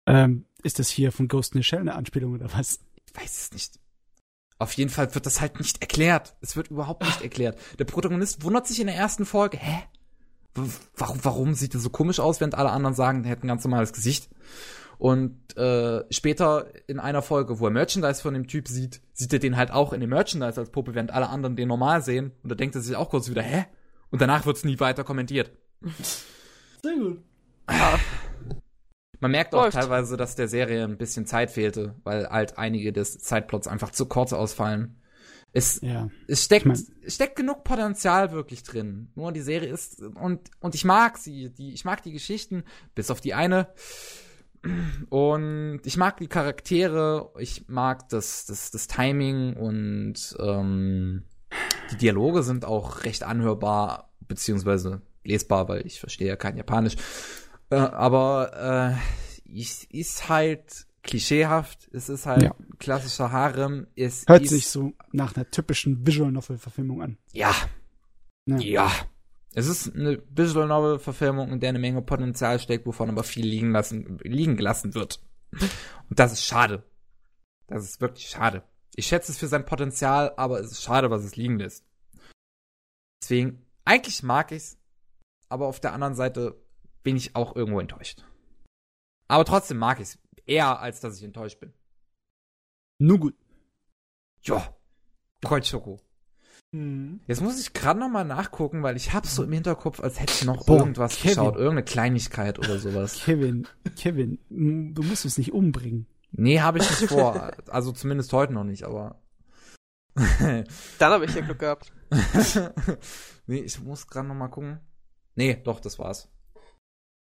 Ähm, 0.06 0.44
ist 0.62 0.78
das 0.78 0.88
hier 0.88 1.12
von 1.12 1.28
Ghost 1.28 1.54
in 1.54 1.60
the 1.60 1.64
Shell 1.64 1.80
eine 1.80 1.94
Anspielung 1.94 2.34
oder 2.34 2.52
was? 2.52 2.80
Ich 3.06 3.16
weiß 3.20 3.42
es 3.42 3.52
nicht. 3.52 3.78
Auf 4.58 4.72
jeden 4.72 4.90
Fall 4.90 5.14
wird 5.14 5.24
das 5.24 5.40
halt 5.40 5.58
nicht 5.60 5.80
erklärt. 5.80 6.36
Es 6.40 6.56
wird 6.56 6.68
überhaupt 6.68 7.04
nicht 7.04 7.22
erklärt. 7.22 7.58
Der 7.78 7.84
Protagonist 7.84 8.42
wundert 8.42 8.66
sich 8.66 8.80
in 8.80 8.88
der 8.88 8.96
ersten 8.96 9.24
Folge, 9.24 9.56
hä? 9.56 9.82
W- 10.54 10.68
Warum, 10.96 11.18
warum 11.24 11.54
sieht 11.54 11.74
er 11.74 11.80
so 11.80 11.90
komisch 11.90 12.18
aus, 12.18 12.40
während 12.40 12.56
alle 12.56 12.70
anderen 12.70 12.94
sagen, 12.94 13.22
er 13.24 13.30
hätte 13.30 13.46
ein 13.46 13.48
ganz 13.48 13.62
normales 13.62 13.92
Gesicht? 13.92 14.28
Und 14.98 15.56
äh, 15.56 16.02
später 16.10 16.66
in 16.88 16.98
einer 16.98 17.22
Folge, 17.22 17.60
wo 17.60 17.66
er 17.66 17.70
Merchandise 17.70 18.20
von 18.20 18.34
dem 18.34 18.48
Typ 18.48 18.66
sieht, 18.66 19.00
sieht 19.12 19.32
er 19.32 19.38
den 19.38 19.56
halt 19.56 19.70
auch 19.70 19.92
in 19.92 20.00
dem 20.00 20.10
Merchandise 20.10 20.58
als 20.58 20.70
Puppe, 20.70 20.92
während 20.96 21.12
alle 21.12 21.28
anderen 21.28 21.54
den 21.54 21.68
normal 21.68 22.02
sehen. 22.02 22.32
Und 22.42 22.48
da 22.50 22.56
denkt 22.56 22.74
er 22.74 22.80
sich 22.80 22.96
auch 22.96 23.10
kurz 23.10 23.30
wieder, 23.30 23.42
hä? 23.42 23.66
Und 24.10 24.20
danach 24.20 24.44
wird's 24.44 24.64
nie 24.64 24.80
weiter 24.80 25.04
kommentiert. 25.04 25.52
Sehr 26.82 26.96
gut. 26.96 27.22
Man 29.20 29.30
merkt 29.32 29.54
auch 29.54 29.64
Läuft. 29.64 29.76
teilweise, 29.76 30.16
dass 30.16 30.36
der 30.36 30.48
Serie 30.48 30.84
ein 30.84 30.96
bisschen 30.98 31.26
Zeit 31.26 31.50
fehlte, 31.50 31.94
weil 32.04 32.28
halt 32.28 32.56
einige 32.58 32.92
des 32.92 33.18
Zeitplots 33.18 33.66
einfach 33.68 33.90
zu 33.90 34.06
kurz 34.06 34.32
ausfallen. 34.32 34.94
Es, 35.52 35.80
Ja. 35.80 36.08
es 36.28 36.44
steckt, 36.44 36.66
Ich 36.66 36.68
mein- 36.68 37.10
steckt 37.10 37.36
genug 37.36 37.64
Potenzial 37.64 38.32
wirklich 38.32 38.62
drin. 38.62 39.10
Nur 39.14 39.32
die 39.32 39.40
Serie 39.40 39.72
ist, 39.72 40.00
und, 40.02 40.50
und 40.60 40.74
ich 40.74 40.84
mag 40.84 41.16
sie, 41.18 41.50
die, 41.50 41.72
ich 41.72 41.84
mag 41.84 42.02
die 42.02 42.12
Geschichten, 42.12 42.64
bis 42.94 43.10
auf 43.10 43.20
die 43.20 43.34
eine. 43.34 43.68
Und 45.08 45.80
ich 45.84 45.96
mag 45.96 46.16
die 46.18 46.26
Charaktere, 46.28 47.32
ich 47.38 47.68
mag 47.68 48.08
das, 48.08 48.44
das, 48.46 48.70
das 48.70 48.88
Timing 48.88 49.54
und 49.54 50.36
ähm, 50.40 51.22
die 51.92 51.96
Dialoge 51.96 52.42
sind 52.42 52.64
auch 52.64 53.04
recht 53.04 53.22
anhörbar, 53.22 54.10
beziehungsweise 54.20 55.00
lesbar, 55.24 55.68
weil 55.68 55.86
ich 55.86 56.00
verstehe 56.00 56.28
ja 56.28 56.36
kein 56.36 56.56
Japanisch. 56.56 56.96
Äh, 57.70 57.76
aber 57.76 58.98
äh, 59.46 59.50
ist 59.90 60.28
halt 60.28 60.86
klischeehaft, 61.02 61.88
es 61.92 62.08
ist 62.08 62.26
halt 62.26 62.42
Ja. 62.42 62.54
klassischer 62.78 63.32
Harem. 63.32 63.86
Es 63.96 64.24
Hört 64.28 64.42
ist, 64.42 64.50
sich 64.50 64.68
so 64.68 64.92
nach 65.12 65.34
einer 65.36 65.50
typischen 65.50 66.06
Visual 66.06 66.30
Novel 66.30 66.58
Verfilmung 66.58 67.02
an. 67.02 67.18
Ja, 67.32 67.54
Ne? 68.46 68.62
ja. 68.64 68.90
Es 69.54 69.66
ist 69.66 69.94
eine 69.94 70.22
Visual 70.30 70.66
Novel 70.68 70.98
Verfilmung, 70.98 71.50
in 71.52 71.60
der 71.60 71.70
eine 71.70 71.78
Menge 71.78 72.02
Potenzial 72.02 72.58
steckt, 72.60 72.86
wovon 72.86 73.08
aber 73.08 73.22
viel 73.24 73.46
liegen 73.46 73.72
lassen, 73.72 74.18
liegen 74.22 74.56
gelassen 74.56 74.94
wird. 74.94 75.20
Und 75.52 76.18
das 76.18 76.32
ist 76.32 76.44
schade. 76.44 76.84
Das 77.66 77.82
ist 77.84 78.00
wirklich 78.00 78.28
schade. 78.28 78.62
Ich 78.94 79.06
schätze 79.06 79.32
es 79.32 79.38
für 79.38 79.46
sein 79.48 79.64
Potenzial, 79.64 80.32
aber 80.36 80.60
es 80.60 80.72
ist 80.72 80.82
schade, 80.82 81.10
was 81.10 81.24
es 81.24 81.36
liegen 81.36 81.58
lässt. 81.58 81.84
Deswegen, 83.22 83.66
eigentlich 83.84 84.22
mag 84.22 84.52
ich's, 84.52 84.78
aber 85.48 85.66
auf 85.66 85.80
der 85.80 85.92
anderen 85.92 86.14
Seite 86.14 86.56
bin 87.02 87.16
ich 87.16 87.36
auch 87.36 87.56
irgendwo 87.56 87.80
enttäuscht. 87.80 88.24
Aber 89.28 89.44
trotzdem 89.44 89.78
mag 89.78 90.00
ich's. 90.00 90.18
Eher, 90.46 90.80
als 90.80 91.00
dass 91.00 91.18
ich 91.18 91.24
enttäuscht 91.24 91.60
bin. 91.60 91.74
Nun 92.98 93.20
gut. 93.20 93.34
Ja. 94.42 94.74
Kreuzschoko. 95.44 96.00
Mhm. 96.72 97.20
Jetzt 97.26 97.40
muss 97.40 97.60
ich 97.60 97.72
gerade 97.72 97.98
noch 98.00 98.08
mal 98.08 98.24
nachgucken, 98.24 98.82
weil 98.82 98.96
ich 98.96 99.12
hab's 99.12 99.34
so 99.34 99.42
im 99.44 99.52
Hinterkopf, 99.52 100.00
als 100.00 100.20
hätte 100.20 100.32
ich 100.32 100.44
noch 100.44 100.66
Boah, 100.66 100.78
irgendwas 100.78 101.16
Kevin. 101.16 101.28
geschaut, 101.30 101.54
irgendeine 101.56 101.84
Kleinigkeit 101.84 102.58
oder 102.58 102.78
sowas. 102.78 103.20
Kevin, 103.24 103.66
Kevin, 103.96 104.38
du 104.48 105.02
musst 105.02 105.24
uns 105.24 105.38
nicht 105.38 105.52
umbringen. 105.52 106.06
Nee, 106.30 106.60
habe 106.60 106.78
ich 106.78 106.88
nicht 107.00 107.10
vor. 107.10 107.52
Also 107.68 107.92
zumindest 107.92 108.32
heute 108.32 108.52
noch 108.52 108.64
nicht, 108.64 108.84
aber. 108.84 109.22
Dann 110.14 110.64
habe 111.12 111.24
ich 111.26 111.34
ja 111.34 111.42
Glück 111.42 111.58
gehabt. 111.60 111.92
nee, 113.46 113.60
ich 113.60 113.80
muss 113.80 114.06
gerade 114.06 114.26
noch 114.28 114.34
mal 114.34 114.48
gucken. 114.48 114.80
Nee, 115.36 115.60
doch, 115.62 115.80
das 115.80 115.98
war's. 115.98 116.28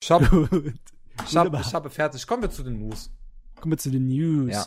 Wunderbar. 0.09 1.61
ich 1.61 1.75
habe 1.75 1.91
fertig. 1.91 2.27
Kommen 2.27 2.43
wir 2.43 2.51
zu 2.51 2.63
den 2.63 2.79
News. 2.79 3.11
Kommen 3.61 3.73
wir 3.73 3.79
zu 3.79 3.91
den 3.91 4.07
News. 4.07 4.53
Ja. 4.55 4.67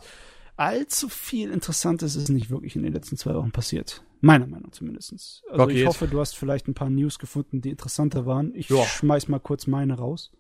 Allzu 0.58 1.10
viel 1.10 1.50
Interessantes 1.52 2.16
ist 2.16 2.30
nicht 2.30 2.50
wirklich 2.50 2.76
in 2.76 2.84
den 2.84 2.94
letzten 2.94 3.18
zwei 3.18 3.34
Wochen 3.34 3.52
passiert. 3.52 4.04
Meiner 4.20 4.46
Meinung 4.46 4.72
zumindest. 4.72 5.14
Also 5.50 5.64
Okay. 5.64 5.82
ich 5.82 5.88
hoffe, 5.88 6.08
du 6.08 6.20
hast 6.20 6.36
vielleicht 6.36 6.68
ein 6.68 6.74
paar 6.74 6.90
News 6.90 7.18
gefunden, 7.18 7.62
die 7.62 7.70
interessanter 7.70 8.26
waren. 8.26 8.54
Ich 8.54 8.70
Ja. 8.70 8.84
schmeiß 8.86 9.28
mal 9.30 9.40
kurz 9.40 9.66
meine 9.66 9.96
raus. 9.96 10.32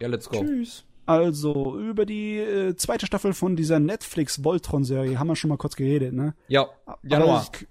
Ja, 0.00 0.08
let's 0.08 0.28
go. 0.28 0.42
Tschüss. 0.42 0.84
Also, 1.06 1.78
über 1.78 2.06
die 2.06 2.38
äh, 2.38 2.76
zweite 2.76 3.04
Staffel 3.06 3.32
von 3.34 3.56
dieser 3.56 3.78
Netflix-Voltron-Serie 3.80 5.18
haben 5.18 5.26
wir 5.28 5.36
schon 5.36 5.48
mal 5.50 5.56
kurz 5.58 5.74
geredet, 5.76 6.12
ne? 6.14 6.34
Ja, 6.48 6.68
Januar. 7.02 7.48
Ich, 7.52 7.66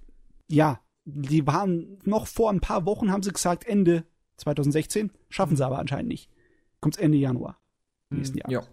ja, 0.48 0.80
die 1.06 1.48
waren 1.48 1.98
noch 2.04 2.28
vor 2.28 2.50
ein 2.52 2.60
paar 2.60 2.86
Wochen, 2.86 3.12
haben 3.12 3.24
sie 3.24 3.32
gesagt, 3.32 3.66
Ende 3.66 4.04
2016. 4.40 5.12
Schaffen 5.30 5.56
sie 5.56 5.66
aber 5.66 5.80
anscheinend 5.80 6.10
nicht. 6.10 6.30
Kommt's 6.82 6.98
Ende 6.98 7.18
Januar 7.18 7.60
nächsten 8.10 8.38
Jahr. 8.38 8.50
Ja. 8.50 8.64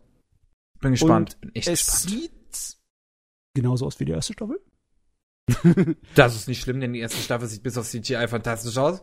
Bin 0.80 0.92
gespannt. 0.92 1.40
Bin 1.40 1.54
echt 1.54 1.68
Es 1.68 2.02
gespannt. 2.02 2.20
sieht 2.22 2.76
genauso 3.54 3.86
aus 3.86 3.98
wie 4.00 4.04
die 4.04 4.12
erste 4.12 4.32
Staffel. 4.32 4.60
Das 6.14 6.34
ist 6.34 6.48
nicht 6.48 6.60
schlimm, 6.60 6.80
denn 6.80 6.92
die 6.92 7.00
erste 7.00 7.18
Staffel 7.18 7.48
sieht 7.48 7.62
bis 7.62 7.76
auf 7.78 7.86
CGI 7.86 8.28
fantastisch 8.28 8.76
aus. 8.78 9.02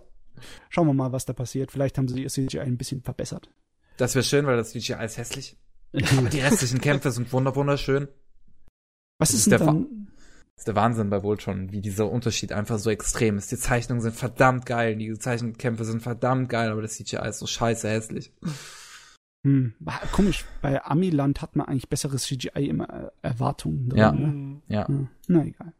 Schauen 0.69 0.87
wir 0.87 0.93
mal, 0.93 1.11
was 1.11 1.25
da 1.25 1.33
passiert. 1.33 1.71
Vielleicht 1.71 1.97
haben 1.97 2.07
sie 2.07 2.21
ihr 2.23 2.29
CGI 2.29 2.59
ein 2.59 2.77
bisschen 2.77 3.01
verbessert. 3.01 3.49
Das 3.97 4.15
wäre 4.15 4.23
schön, 4.23 4.45
weil 4.47 4.57
das 4.57 4.71
CGI 4.71 5.03
ist 5.03 5.17
hässlich. 5.17 5.57
Aber 6.17 6.29
die 6.29 6.39
restlichen 6.39 6.81
Kämpfe 6.81 7.11
sind 7.11 7.31
wunder 7.33 7.55
wunderschön. 7.55 8.07
was 9.19 9.29
das 9.29 9.33
ist 9.33 9.35
ist 9.41 9.51
denn 9.51 9.57
der 9.59 9.67
dann? 9.67 10.07
Das 10.55 10.61
ist 10.61 10.67
der 10.67 10.75
Wahnsinn 10.75 11.09
bei 11.09 11.23
Voltron, 11.23 11.71
wie 11.71 11.81
dieser 11.81 12.09
Unterschied 12.09 12.51
einfach 12.51 12.77
so 12.77 12.89
extrem 12.89 13.37
ist. 13.37 13.51
Die 13.51 13.57
Zeichnungen 13.57 14.01
sind 14.01 14.15
verdammt 14.15 14.65
geil, 14.65 14.95
die 14.95 15.07
gezeichneten 15.07 15.57
Kämpfe 15.57 15.83
sind 15.83 16.03
verdammt 16.03 16.49
geil, 16.49 16.71
aber 16.71 16.81
das 16.81 16.93
CGI 16.93 17.27
ist 17.27 17.39
so 17.39 17.47
scheiße 17.47 17.89
hässlich. 17.89 18.31
Hm, 19.45 19.73
komisch. 20.11 20.45
Bei 20.61 20.83
Amiland 20.85 21.41
hat 21.41 21.55
man 21.55 21.67
eigentlich 21.67 21.89
besseres 21.89 22.23
CGI 22.23 22.67
immer 22.67 22.89
äh, 22.89 23.09
Erwartungen. 23.23 23.89
Drin, 23.89 23.99
Ja. 23.99 24.11
Ne? 24.11 24.61
Ja. 24.67 24.85
Ja, 24.87 25.07
na 25.27 25.45
egal. 25.45 25.73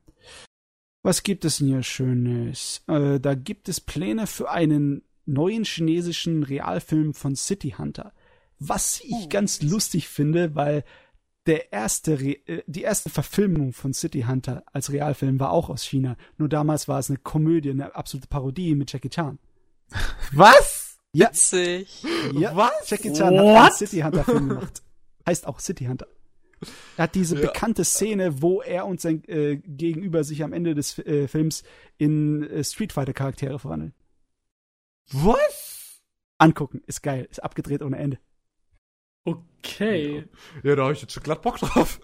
Was 1.03 1.23
gibt 1.23 1.45
es 1.45 1.57
denn 1.57 1.67
hier 1.67 1.83
Schönes? 1.83 2.81
Äh, 2.87 3.19
da 3.19 3.35
gibt 3.35 3.69
es 3.69 3.79
Pläne 3.79 4.25
für 4.25 4.49
einen 4.49 5.03
neuen 5.25 5.63
chinesischen 5.65 6.43
Realfilm 6.43 7.13
von 7.13 7.35
City 7.35 7.75
Hunter. 7.77 8.13
Was 8.59 9.01
ich 9.01 9.29
ganz 9.29 9.61
lustig 9.61 10.07
finde, 10.07 10.55
weil 10.55 10.83
der 11.45 11.71
erste, 11.73 12.19
Re 12.19 12.37
äh, 12.47 12.63
die 12.67 12.81
erste 12.83 13.09
Verfilmung 13.09 13.73
von 13.73 13.93
City 13.93 14.21
Hunter 14.27 14.63
als 14.71 14.91
Realfilm 14.91 15.39
war 15.39 15.51
auch 15.51 15.69
aus 15.69 15.83
China. 15.83 16.15
Nur 16.37 16.49
damals 16.49 16.87
war 16.87 16.99
es 16.99 17.09
eine 17.09 17.19
Komödie, 17.19 17.71
eine 17.71 17.95
absolute 17.95 18.27
Parodie 18.27 18.75
mit 18.75 18.91
Jackie 18.91 19.09
Chan. 19.09 19.39
Was? 20.31 20.97
Ja, 21.13 21.27
Witzig. 21.29 22.03
ja. 22.33 22.55
Was? 22.55 22.89
Jackie 22.89 23.13
Chan 23.13 23.37
hat 23.37 23.43
What? 23.43 23.57
einen 23.57 23.71
City 23.73 23.99
Hunter 24.01 24.23
Film 24.23 24.49
gemacht. 24.49 24.81
Heißt 25.27 25.45
auch 25.47 25.59
City 25.59 25.85
Hunter. 25.85 26.07
Er 26.97 27.03
hat 27.03 27.15
diese 27.15 27.35
Ja. 27.35 27.41
bekannte 27.41 27.83
Szene, 27.83 28.41
wo 28.41 28.61
er 28.61 28.85
und 28.85 29.01
sein 29.01 29.23
äh, 29.27 29.57
Gegenüber 29.57 30.23
sich 30.23 30.43
am 30.43 30.53
Ende 30.53 30.73
des 30.75 30.97
äh, 30.99 31.27
Films 31.27 31.63
in 31.97 32.43
äh, 32.49 32.63
Street 32.63 32.93
Fighter 32.93 33.13
Charaktere 33.13 33.59
verwandeln. 33.59 33.93
Was? 35.11 36.01
Angucken, 36.37 36.81
ist 36.87 37.03
geil, 37.03 37.27
ist 37.29 37.43
abgedreht 37.43 37.81
ohne 37.83 37.97
Ende. 37.97 38.17
Okay. 39.25 40.25
Ja, 40.63 40.75
da 40.75 40.83
habe 40.83 40.93
ich 40.93 41.01
jetzt 41.01 41.13
schon 41.13 41.23
glatt 41.23 41.41
Bock 41.41 41.57
drauf. 41.57 41.99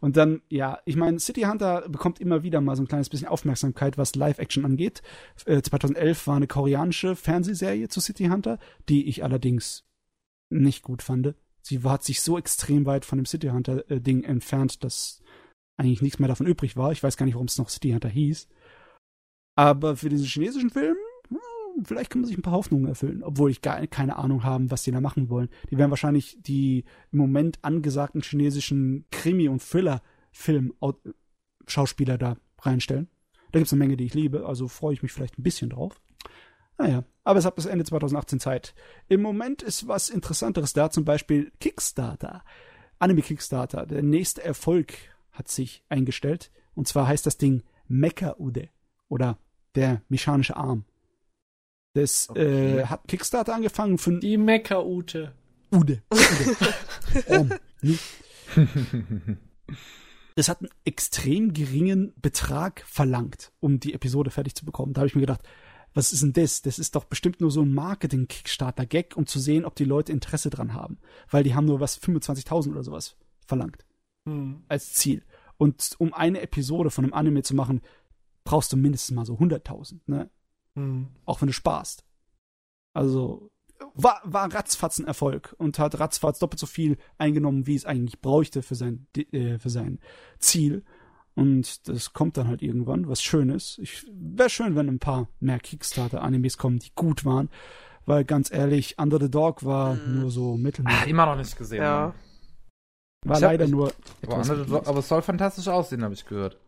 Und 0.00 0.16
dann, 0.16 0.42
ja, 0.48 0.78
ich 0.84 0.96
meine, 0.96 1.18
City 1.18 1.42
Hunter 1.42 1.88
bekommt 1.88 2.20
immer 2.20 2.42
wieder 2.42 2.60
mal 2.60 2.76
so 2.76 2.82
ein 2.82 2.88
kleines 2.88 3.08
bisschen 3.08 3.28
Aufmerksamkeit, 3.28 3.96
was 3.96 4.14
Live-Action 4.14 4.64
angeht. 4.64 5.02
Äh, 5.46 5.62
2011 5.62 6.26
war 6.26 6.36
eine 6.36 6.46
koreanische 6.46 7.16
Fernsehserie 7.16 7.88
zu 7.88 8.00
City 8.00 8.26
Hunter, 8.26 8.58
die 8.88 9.08
ich 9.08 9.24
allerdings 9.24 9.84
nicht 10.50 10.82
gut 10.82 11.02
fand. 11.02 11.34
Sie 11.62 11.82
war, 11.82 11.92
hat 11.94 12.04
sich 12.04 12.20
so 12.20 12.38
extrem 12.38 12.84
weit 12.84 13.04
von 13.04 13.18
dem 13.18 13.26
City 13.26 13.48
Hunter-Ding 13.48 14.24
entfernt, 14.24 14.84
dass 14.84 15.22
eigentlich 15.78 16.02
nichts 16.02 16.18
mehr 16.18 16.28
davon 16.28 16.46
übrig 16.46 16.76
war. 16.76 16.92
Ich 16.92 17.02
weiß 17.02 17.16
gar 17.16 17.26
nicht, 17.26 17.34
warum 17.34 17.46
es 17.46 17.58
noch 17.58 17.70
City 17.70 17.90
Hunter 17.92 18.08
hieß. 18.08 18.48
Aber 19.56 19.96
für 19.96 20.08
diesen 20.08 20.26
chinesischen 20.26 20.70
Film, 20.70 20.96
vielleicht 21.82 22.10
kann 22.10 22.20
man 22.20 22.28
sich 22.28 22.38
ein 22.38 22.42
paar 22.42 22.52
Hoffnungen 22.52 22.86
erfüllen, 22.86 23.22
obwohl 23.22 23.50
ich 23.50 23.62
gar 23.62 23.86
keine 23.86 24.16
Ahnung 24.16 24.44
habe, 24.44 24.70
was 24.70 24.82
die 24.82 24.92
da 24.92 25.00
machen 25.00 25.28
wollen. 25.28 25.48
Die 25.70 25.78
werden 25.78 25.90
wahrscheinlich 25.90 26.38
die 26.40 26.84
im 27.10 27.18
Moment 27.18 27.58
angesagten 27.62 28.22
chinesischen 28.22 29.06
Krimi- 29.10 29.48
und 29.48 29.60
Thriller-Film-Schauspieler 29.62 32.18
da 32.18 32.36
reinstellen. 32.60 33.08
Da 33.52 33.58
gibt 33.58 33.66
es 33.66 33.72
eine 33.72 33.80
Menge, 33.80 33.96
die 33.96 34.04
ich 34.04 34.14
liebe, 34.14 34.46
also 34.46 34.68
freue 34.68 34.94
ich 34.94 35.02
mich 35.02 35.10
vielleicht 35.12 35.38
ein 35.38 35.42
bisschen 35.42 35.70
drauf. 35.70 36.00
Naja, 36.78 37.04
aber 37.22 37.38
es 37.38 37.44
hat 37.44 37.54
bis 37.54 37.66
Ende 37.66 37.84
2018 37.84 38.40
Zeit. 38.40 38.74
Im 39.08 39.22
Moment 39.22 39.62
ist 39.62 39.86
was 39.86 40.10
Interessanteres 40.10 40.72
da, 40.72 40.90
zum 40.90 41.04
Beispiel 41.04 41.52
Kickstarter. 41.60 42.42
Anime 42.98 43.22
Kickstarter. 43.22 43.86
Der 43.86 44.02
nächste 44.02 44.42
Erfolg 44.42 44.92
hat 45.30 45.46
sich 45.48 45.84
eingestellt. 45.88 46.50
Und 46.74 46.88
zwar 46.88 47.06
heißt 47.06 47.26
das 47.26 47.38
Ding 47.38 47.62
Mecha 47.86 48.34
Ude 48.38 48.70
oder 49.08 49.38
der 49.74 50.02
mechanische 50.08 50.56
Arm. 50.56 50.84
Das 51.94 52.28
Okay. 52.28 52.78
äh, 52.80 52.86
hat 52.86 53.08
Kickstarter 53.08 53.54
angefangen 53.54 53.98
von 53.98 54.20
Die 54.20 54.36
Mecha-Ute. 54.36 55.32
Ude. 55.72 56.02
Ude. 57.28 57.60
Das 60.36 60.48
hat 60.48 60.60
einen 60.60 60.70
extrem 60.84 61.52
geringen 61.52 62.12
Betrag 62.20 62.82
verlangt, 62.86 63.52
um 63.60 63.78
die 63.78 63.94
Episode 63.94 64.30
fertig 64.30 64.54
zu 64.56 64.64
bekommen. 64.64 64.92
Da 64.92 65.00
habe 65.00 65.06
ich 65.08 65.14
mir 65.14 65.20
gedacht, 65.20 65.42
was 65.94 66.12
ist 66.12 66.22
denn 66.24 66.32
das? 66.32 66.62
Das 66.62 66.80
ist 66.80 66.96
doch 66.96 67.04
bestimmt 67.04 67.40
nur 67.40 67.52
so 67.52 67.62
ein 67.62 67.72
Marketing-Kickstarter-Gag, 67.72 69.16
um 69.16 69.26
zu 69.26 69.38
sehen, 69.38 69.64
ob 69.64 69.76
die 69.76 69.84
Leute 69.84 70.10
Interesse 70.10 70.50
dran 70.50 70.74
haben. 70.74 70.98
Weil 71.30 71.44
die 71.44 71.54
haben 71.54 71.66
nur 71.66 71.78
was 71.78 72.00
25.000 72.00 72.72
oder 72.72 72.82
sowas 72.82 73.16
verlangt 73.46 73.84
Hm. 74.26 74.64
als 74.68 74.92
Ziel. 74.94 75.22
Und 75.56 75.94
um 75.98 76.12
eine 76.12 76.40
Episode 76.40 76.90
von 76.90 77.04
einem 77.04 77.14
Anime 77.14 77.42
zu 77.44 77.54
machen, 77.54 77.80
brauchst 78.42 78.72
du 78.72 78.76
mindestens 78.76 79.14
mal 79.14 79.24
so 79.24 79.34
100.000, 79.34 80.00
ne? 80.06 80.30
Hm. 80.76 81.08
Auch 81.24 81.40
wenn 81.40 81.46
du 81.48 81.52
sparst. 81.52 82.04
Also 82.94 83.50
war, 83.94 84.20
war 84.24 84.52
ratzfatz 84.52 84.98
ein 84.98 85.06
Erfolg 85.06 85.54
und 85.58 85.78
hat 85.78 85.98
ratzfatz 85.98 86.38
doppelt 86.38 86.60
so 86.60 86.66
viel 86.66 86.96
eingenommen, 87.18 87.66
wie 87.66 87.74
es 87.74 87.84
eigentlich 87.84 88.20
bräuchte 88.20 88.62
für 88.62 88.74
sein, 88.74 89.06
äh, 89.16 89.58
für 89.58 89.70
sein 89.70 89.98
Ziel. 90.38 90.84
Und 91.34 91.88
das 91.88 92.12
kommt 92.12 92.36
dann 92.36 92.46
halt 92.46 92.62
irgendwann, 92.62 93.08
was 93.08 93.20
Schönes. 93.22 93.78
Ich 93.82 94.06
wäre 94.12 94.48
schön, 94.50 94.76
wenn 94.76 94.88
ein 94.88 95.00
paar 95.00 95.28
mehr 95.40 95.58
Kickstarter-Animes 95.58 96.58
kommen, 96.58 96.78
die 96.78 96.92
gut 96.94 97.24
waren. 97.24 97.50
Weil 98.06 98.24
ganz 98.24 98.52
ehrlich, 98.52 98.98
Under 98.98 99.18
the 99.18 99.30
Dog 99.30 99.64
war 99.64 99.94
Mhm. 99.94 100.20
nur 100.20 100.30
so 100.30 100.54
Ah, 100.54 100.56
mittelmäßig. 100.58 101.06
immer 101.08 101.26
noch 101.26 101.36
nicht 101.36 101.56
gesehen. 101.56 101.82
Ja. 101.82 102.14
War 103.26 103.36
Ich 103.36 103.42
leider 103.42 103.66
nur. 103.66 103.92
Mittelmäßig. 104.22 104.72
aber 104.86 104.98
es 104.98 105.08
soll 105.08 105.22
fantastisch 105.22 105.66
aussehen, 105.68 106.04
habe 106.04 106.14
ich 106.14 106.24
gehört. 106.24 106.58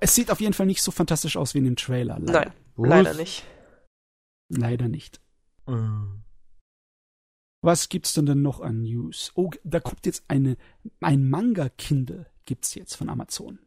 Es 0.00 0.14
sieht 0.14 0.30
auf 0.30 0.40
jeden 0.40 0.54
Fall 0.54 0.66
nicht 0.66 0.82
so 0.82 0.90
fantastisch 0.92 1.36
aus 1.36 1.52
wie 1.54 1.58
in 1.58 1.64
dem 1.64 1.76
Trailer. 1.76 2.18
Leider. 2.20 2.32
Nein, 2.46 2.52
leider 2.86 3.14
nicht. 3.14 3.44
Leider 4.48 4.88
nicht. 4.88 5.20
Äh. 5.66 5.72
Was 7.62 7.88
gibt's 7.88 8.12
denn 8.14 8.26
denn 8.26 8.42
noch 8.42 8.60
an 8.60 8.82
News? 8.82 9.32
Oh, 9.34 9.50
da 9.64 9.80
kommt 9.80 10.06
jetzt 10.06 10.24
eine, 10.28 10.56
ein 11.00 11.28
Manga-Kindle 11.28 12.26
gibt's 12.44 12.74
jetzt 12.74 12.94
von 12.94 13.08
Amazon. 13.08 13.58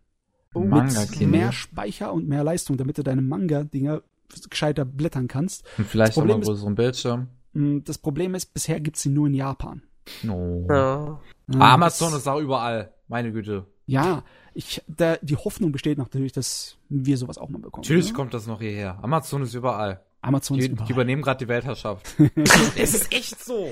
Manga 0.53 1.01
Mit 1.01 1.11
Kindle. 1.11 1.27
mehr 1.27 1.51
Speicher 1.51 2.11
und 2.13 2.27
mehr 2.27 2.43
Leistung, 2.43 2.77
damit 2.77 2.97
du 2.97 3.03
deine 3.03 3.21
Manga-Dinger 3.21 4.01
gescheiter 4.49 4.85
blättern 4.85 5.27
kannst. 5.27 5.65
Und 5.77 5.87
vielleicht 5.87 6.17
auch 6.17 6.25
ist- 6.25 6.45
größeren 6.47 6.75
Bildschirm. 6.75 7.27
Mm, 7.53 7.79
Das 7.83 7.97
Problem 7.97 8.33
ist, 8.35 8.53
bisher 8.53 8.79
gibt's 8.79 9.01
sie 9.01 9.09
nur 9.09 9.27
in 9.27 9.33
Japan. 9.33 9.83
No. 10.23 10.65
Ja. 10.69 11.21
Amazon 11.59 12.11
das- 12.11 12.21
ist 12.21 12.27
auch 12.27 12.39
überall. 12.39 12.93
Meine 13.07 13.31
Güte. 13.33 13.65
Ja, 13.85 14.23
ich, 14.53 14.81
da, 14.87 15.17
die 15.17 15.35
Hoffnung 15.35 15.71
besteht 15.71 15.97
natürlich, 15.97 16.31
dass 16.31 16.77
wir 16.89 17.17
sowas 17.17 17.37
auch 17.37 17.49
mal 17.49 17.59
bekommen. 17.59 17.83
Natürlich 17.83 18.09
ne? 18.09 18.13
kommt 18.13 18.33
das 18.33 18.47
noch 18.47 18.59
hierher. 18.59 18.99
Amazon 19.01 19.41
ist 19.41 19.53
überall. 19.53 20.03
Amazon 20.21 20.57
Die, 20.57 20.63
ist 20.63 20.69
die 20.69 20.73
überall. 20.73 20.91
übernehmen 20.91 21.21
gerade 21.21 21.43
die 21.43 21.47
Weltherrschaft. 21.47 22.07
es 22.75 22.93
ist 22.93 23.13
echt 23.13 23.43
so. 23.43 23.71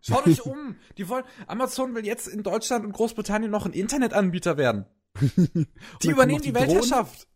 Schaut 0.00 0.26
euch 0.26 0.44
um. 0.44 0.76
Die 0.96 1.08
wollen, 1.08 1.24
Amazon 1.46 1.94
will 1.94 2.06
jetzt 2.06 2.28
in 2.28 2.42
Deutschland 2.42 2.84
und 2.84 2.92
Großbritannien 2.92 3.50
noch 3.50 3.66
ein 3.66 3.72
Internetanbieter 3.72 4.56
werden. 4.56 4.86
Die 6.02 6.10
übernehmen 6.10 6.40
die, 6.40 6.48
die 6.48 6.52
Drohnen. 6.52 6.68
Weltherrschaft. 6.68 7.26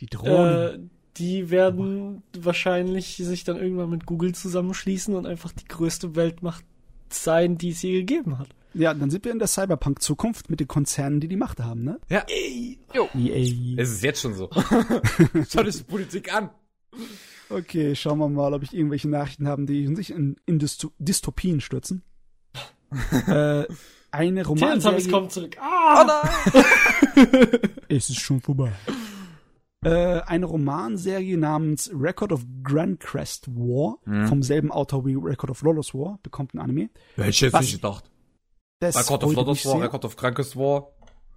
Die 0.00 0.06
Drohnen. 0.06 0.86
Äh, 0.86 0.96
die 1.18 1.50
werden 1.50 2.22
wahrscheinlich 2.38 3.16
sich 3.16 3.44
dann 3.44 3.56
irgendwann 3.56 3.90
mit 3.90 4.06
Google 4.06 4.34
zusammenschließen 4.34 5.14
und 5.14 5.26
einfach 5.26 5.52
die 5.52 5.64
größte 5.64 6.14
Weltmacht 6.14 6.64
sein, 7.08 7.56
die 7.56 7.70
es 7.70 7.82
je 7.82 7.92
gegeben 7.92 8.38
hat. 8.38 8.48
Ja, 8.76 8.94
dann 8.94 9.10
sind 9.10 9.24
wir 9.24 9.32
in 9.32 9.38
der 9.38 9.48
Cyberpunk-Zukunft 9.48 10.50
mit 10.50 10.60
den 10.60 10.68
Konzernen, 10.68 11.20
die 11.20 11.28
die 11.28 11.36
Macht 11.36 11.60
haben, 11.60 11.82
ne? 11.84 11.98
Ja. 12.08 12.24
EA. 12.28 13.74
Es 13.80 13.90
ist 13.90 14.02
jetzt 14.02 14.20
schon 14.20 14.34
so. 14.34 14.50
Schaut 15.48 15.66
euch 15.66 15.76
die 15.78 15.84
Politik 15.84 16.32
an. 16.34 16.50
Okay, 17.48 17.94
schauen 17.94 18.18
wir 18.18 18.28
mal, 18.28 18.52
ob 18.54 18.62
ich 18.62 18.74
irgendwelche 18.74 19.08
Nachrichten 19.08 19.46
habe, 19.48 19.64
die 19.66 19.94
sich 19.94 20.10
in, 20.10 20.36
in 20.46 20.58
Dysto 20.58 20.90
Dystopien 20.98 21.60
stürzen. 21.60 22.02
äh, 23.26 23.64
eine 24.12 24.42
Teletubbies 24.42 24.62
Romanserie. 24.62 25.08
kommt 25.10 25.32
zurück. 25.32 25.56
Oh 25.58 25.62
Ah! 25.64 26.22
nein! 27.14 27.26
Es 27.88 28.08
ist 28.10 28.18
schon 28.20 28.40
vorbei. 28.40 28.72
Äh, 29.84 30.20
eine 30.22 30.46
Romanserie 30.46 31.36
namens 31.36 31.90
Record 31.94 32.32
of 32.32 32.44
Grand 32.64 32.98
Crest 32.98 33.46
War 33.54 33.98
Mhm. 34.06 34.26
vom 34.26 34.42
selben 34.42 34.72
Autor 34.72 35.04
wie 35.06 35.14
Record 35.14 35.50
of 35.50 35.62
Lawless 35.62 35.94
War 35.94 36.18
bekommt 36.22 36.54
ein 36.54 36.58
Anime. 36.58 36.88
Hätte 37.14 37.30
ich 37.30 37.40
jetzt 37.42 37.52
Was? 37.52 37.60
nicht 37.62 37.74
gedacht. 37.74 38.10
Das 38.78 38.96
Record 38.96 39.24
of 39.24 39.34
Lotus 39.34 39.64
War. 39.64 39.82
Record 39.82 40.04
of 40.04 40.16
Krankes 40.16 40.56
War. 40.56 40.92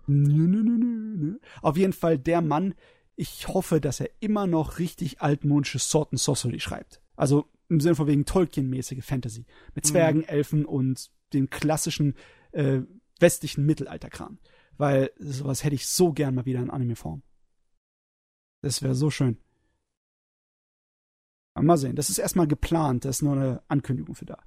Nö, 0.07 0.47
nö, 0.47 0.63
nö, 0.63 0.77
nö, 0.77 1.15
nö. 1.17 1.39
Auf 1.61 1.77
jeden 1.77 1.93
Fall 1.93 2.17
der 2.17 2.41
Mann, 2.41 2.73
ich 3.15 3.47
hoffe, 3.47 3.79
dass 3.79 3.99
er 3.99 4.09
immer 4.19 4.47
noch 4.47 4.79
richtig 4.79 5.21
altmodische 5.21 5.79
Sword 5.79 6.13
and 6.13 6.19
Sorcery 6.19 6.59
schreibt. 6.59 7.01
Also 7.15 7.45
im 7.69 7.79
Sinne 7.79 7.95
von 7.95 8.07
wegen 8.07 8.25
Tolkien-mäßige 8.25 9.03
Fantasy. 9.03 9.45
Mit 9.75 9.85
Zwergen, 9.85 10.23
Elfen 10.23 10.65
und 10.65 11.11
dem 11.33 11.49
klassischen 11.49 12.15
äh, 12.51 12.81
westlichen 13.19 13.65
Mittelalterkram. 13.65 14.39
Weil 14.77 15.11
sowas 15.17 15.63
hätte 15.63 15.75
ich 15.75 15.87
so 15.87 16.11
gern 16.11 16.35
mal 16.35 16.45
wieder 16.45 16.59
in 16.59 16.69
Anime-Form. 16.69 17.21
Das 18.61 18.81
wäre 18.81 18.95
so 18.95 19.09
schön. 19.09 19.37
Aber 21.53 21.65
mal 21.65 21.77
sehen, 21.77 21.95
das 21.95 22.09
ist 22.09 22.17
erstmal 22.17 22.47
geplant, 22.47 23.05
das 23.05 23.17
ist 23.17 23.21
nur 23.21 23.33
eine 23.33 23.63
Ankündigung 23.67 24.15
für 24.15 24.25
da. 24.25 24.41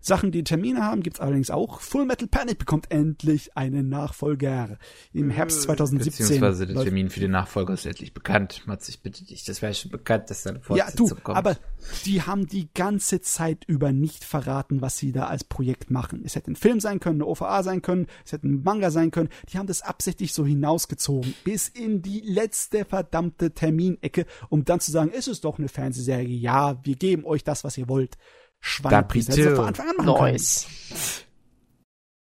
Sachen, 0.00 0.30
die 0.30 0.44
Termine 0.44 0.84
haben, 0.84 1.02
gibt's 1.02 1.18
allerdings 1.18 1.50
auch. 1.50 1.80
Full 1.80 2.04
Metal 2.04 2.28
Panic 2.28 2.58
bekommt 2.58 2.90
endlich 2.90 3.56
einen 3.56 3.88
Nachfolger. 3.88 4.78
Im 5.12 5.28
Herbst 5.28 5.62
2017. 5.62 6.26
Beziehungsweise 6.26 6.66
der 6.66 6.82
Termin 6.84 7.10
für 7.10 7.18
den 7.20 7.32
Nachfolger 7.32 7.74
ist 7.74 7.84
endlich 7.84 8.14
bekannt. 8.14 8.62
Mats, 8.66 8.88
ich 8.88 9.02
bitte 9.02 9.24
dich, 9.24 9.44
das 9.44 9.60
wäre 9.60 9.74
schon 9.74 9.90
bekannt, 9.90 10.30
dass 10.30 10.44
da 10.44 10.50
eine 10.50 10.60
Ja, 10.60 10.64
Fortsetzung 10.64 11.08
du, 11.08 11.14
kommt. 11.16 11.36
aber 11.36 11.56
die 12.04 12.22
haben 12.22 12.46
die 12.46 12.72
ganze 12.72 13.20
Zeit 13.20 13.64
über 13.66 13.90
nicht 13.92 14.24
verraten, 14.24 14.80
was 14.80 14.98
sie 14.98 15.10
da 15.10 15.26
als 15.26 15.42
Projekt 15.42 15.90
machen. 15.90 16.22
Es 16.24 16.36
hätte 16.36 16.52
ein 16.52 16.56
Film 16.56 16.78
sein 16.78 17.00
können, 17.00 17.16
eine 17.16 17.26
OVA 17.26 17.62
sein 17.64 17.82
können, 17.82 18.06
es 18.24 18.32
hätte 18.32 18.46
ein 18.46 18.62
Manga 18.62 18.90
sein 18.92 19.10
können. 19.10 19.30
Die 19.52 19.58
haben 19.58 19.66
das 19.66 19.82
absichtlich 19.82 20.32
so 20.32 20.46
hinausgezogen, 20.46 21.34
bis 21.42 21.68
in 21.68 22.02
die 22.02 22.20
letzte 22.20 22.84
verdammte 22.84 23.50
Terminecke, 23.52 24.26
um 24.48 24.64
dann 24.64 24.78
zu 24.78 24.92
sagen, 24.92 25.10
es 25.12 25.26
ist 25.26 25.44
doch 25.44 25.58
eine 25.58 25.68
Fernsehserie. 25.68 26.36
Ja, 26.36 26.78
wir 26.84 26.94
geben 26.94 27.24
euch 27.24 27.42
das, 27.42 27.64
was 27.64 27.76
ihr 27.76 27.88
wollt. 27.88 28.16
Schweinepriester. 28.60 29.32
Hätte 29.32 29.42
bitte. 29.44 29.56
von 29.56 29.66
Anfang 29.66 29.88
an 29.90 29.96
machen 29.96 30.14
können. 30.18 30.32
Nice. 30.32 31.24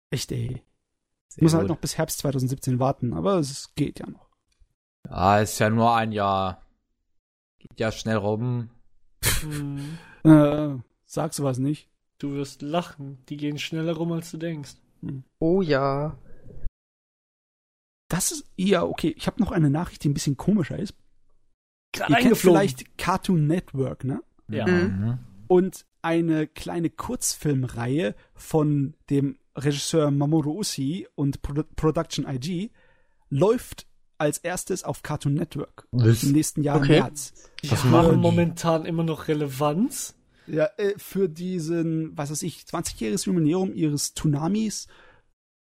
Echt, 0.09 0.31
ey. 0.31 0.61
Sehr 1.27 1.43
Muss 1.43 1.53
halt 1.53 1.63
gut. 1.63 1.69
noch 1.69 1.77
bis 1.79 1.97
Herbst 1.97 2.19
2017 2.19 2.79
warten, 2.79 3.13
aber 3.13 3.35
es 3.39 3.73
geht 3.75 3.99
ja 3.99 4.07
noch. 4.07 4.29
Ja, 5.09 5.39
ist 5.39 5.59
ja 5.59 5.69
nur 5.69 5.95
ein 5.95 6.11
Jahr. 6.11 6.61
Geht 7.59 7.79
ja 7.79 7.91
schnell 7.91 8.17
rum. 8.17 8.69
Hm, 9.41 9.97
Äh, 10.25 10.77
sag 11.05 11.33
sowas 11.33 11.57
nicht. 11.57 11.89
du 12.17 12.31
wirst 12.33 12.61
lachen. 12.61 13.17
Die 13.27 13.35
gehen 13.35 13.57
schneller 13.59 13.93
rum, 13.93 14.13
als 14.13 14.31
du 14.31 14.37
denkst. 14.37 14.75
Oh 15.39 15.61
ja. 15.61 16.17
Das 18.07 18.31
ist, 18.31 18.45
ja, 18.55 18.83
okay. 18.83 19.13
Ich 19.17 19.27
habe 19.27 19.41
noch 19.41 19.51
eine 19.51 19.69
Nachricht, 19.69 20.03
die 20.03 20.09
ein 20.09 20.13
bisschen 20.13 20.37
komischer 20.37 20.77
ist. 20.79 20.93
Gerade 21.91 22.13
Ihr 22.13 22.19
kennt 22.19 22.37
vielleicht 22.37 22.97
Cartoon 22.97 23.47
Network, 23.47 24.03
ne? 24.05 24.23
Ja. 24.47 24.65
Mhm. 24.65 25.19
Und 25.47 25.85
eine 26.03 26.47
kleine 26.47 26.89
Kurzfilmreihe 26.89 28.15
von 28.35 28.93
dem 29.09 29.37
Regisseur 29.55 30.11
Mamoru 30.11 30.57
Usi 30.59 31.07
und 31.15 31.41
Pro 31.41 31.63
Production 31.75 32.25
IG 32.27 32.71
läuft 33.29 33.87
als 34.17 34.37
erstes 34.37 34.83
auf 34.83 35.01
Cartoon 35.03 35.33
Network 35.33 35.87
Was? 35.91 36.23
im 36.23 36.31
nächsten 36.33 36.61
Jahr 36.63 36.77
Okay. 36.77 36.97
im 36.97 37.03
März. 37.03 37.33
Die 37.63 37.71
Was 37.71 37.83
haben 37.83 37.91
machen 37.91 38.11
die? 38.13 38.17
momentan 38.17 38.85
immer 38.85 39.03
noch 39.03 39.27
Relevanz. 39.27 40.15
Ja, 40.47 40.65
äh, 40.77 40.93
für 40.97 41.29
diesen, 41.29 42.17
was 42.17 42.29
weiß 42.31 42.43
ich, 42.43 42.59
20-jähriges 42.63 43.25
Jubiläum 43.25 43.73
ihres 43.73 44.13
Tunamis 44.13 44.87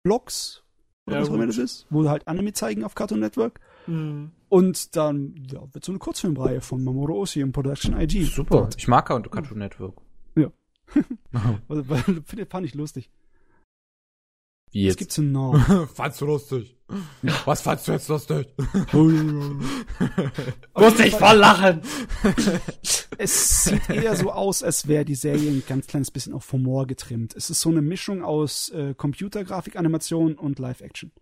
Blogs, 0.03 0.63
oder 1.07 1.17
Ja, 1.17 1.23
was 1.23 1.31
auch 1.31 1.35
immer 1.35 1.47
das 1.47 1.59
ist, 1.59 1.87
wo 1.91 2.03
sie 2.03 2.11
halt 2.11 2.27
Anime 2.27 2.53
zeigen 2.53 2.83
auf 2.85 2.95
Cartoon 2.95 3.21
Network. 3.21 3.61
Hm. 3.87 4.33
Und 4.49 4.97
dann 4.97 5.35
ja, 5.51 5.61
wird 5.73 5.85
so 5.85 5.93
eine 5.93 5.99
Kurzfilmreihe 5.99 6.61
von 6.61 6.83
Mamoru 6.85 7.21
Oshii 7.21 7.43
und 7.43 7.53
Production 7.53 7.99
IG. 7.99 8.25
Super. 8.25 8.69
Ich 8.77 8.89
mag 8.89 9.07
Cartoon 9.07 9.59
Network. 9.59 9.95
Also, 11.69 11.85
fand 12.49 12.67
ich 12.67 12.75
lustig. 12.75 13.11
Wie 14.73 14.89
Was 14.89 14.97
gibt's 14.97 15.17
denn 15.17 15.33
noch? 15.33 15.55
Fandst 15.95 16.21
du 16.23 16.27
lustig? 16.27 16.77
Was 17.45 17.61
fandst 17.63 17.89
du 17.89 17.93
jetzt 17.93 18.09
lustig? 18.09 18.49
Muss 18.93 21.01
ich 21.01 21.15
voll 21.15 21.37
lachen. 21.37 21.83
es 23.19 23.65
sieht 23.65 23.89
eher 23.91 24.17
so 24.17 24.33
aus, 24.33 24.63
als 24.63 24.89
wäre 24.89 25.05
die 25.05 25.15
Serie 25.15 25.51
ein 25.51 25.63
ganz 25.67 25.87
kleines 25.87 26.11
bisschen 26.11 26.33
auf 26.33 26.51
Humor 26.53 26.87
getrimmt. 26.87 27.35
Es 27.37 27.51
ist 27.51 27.61
so 27.61 27.71
eine 27.71 27.83
Mischung 27.83 28.23
aus 28.23 28.71
äh, 28.71 28.95
Computergrafik, 28.95 29.77
Animation 29.77 30.35
und 30.35 30.59
Live-Action. 30.59 31.13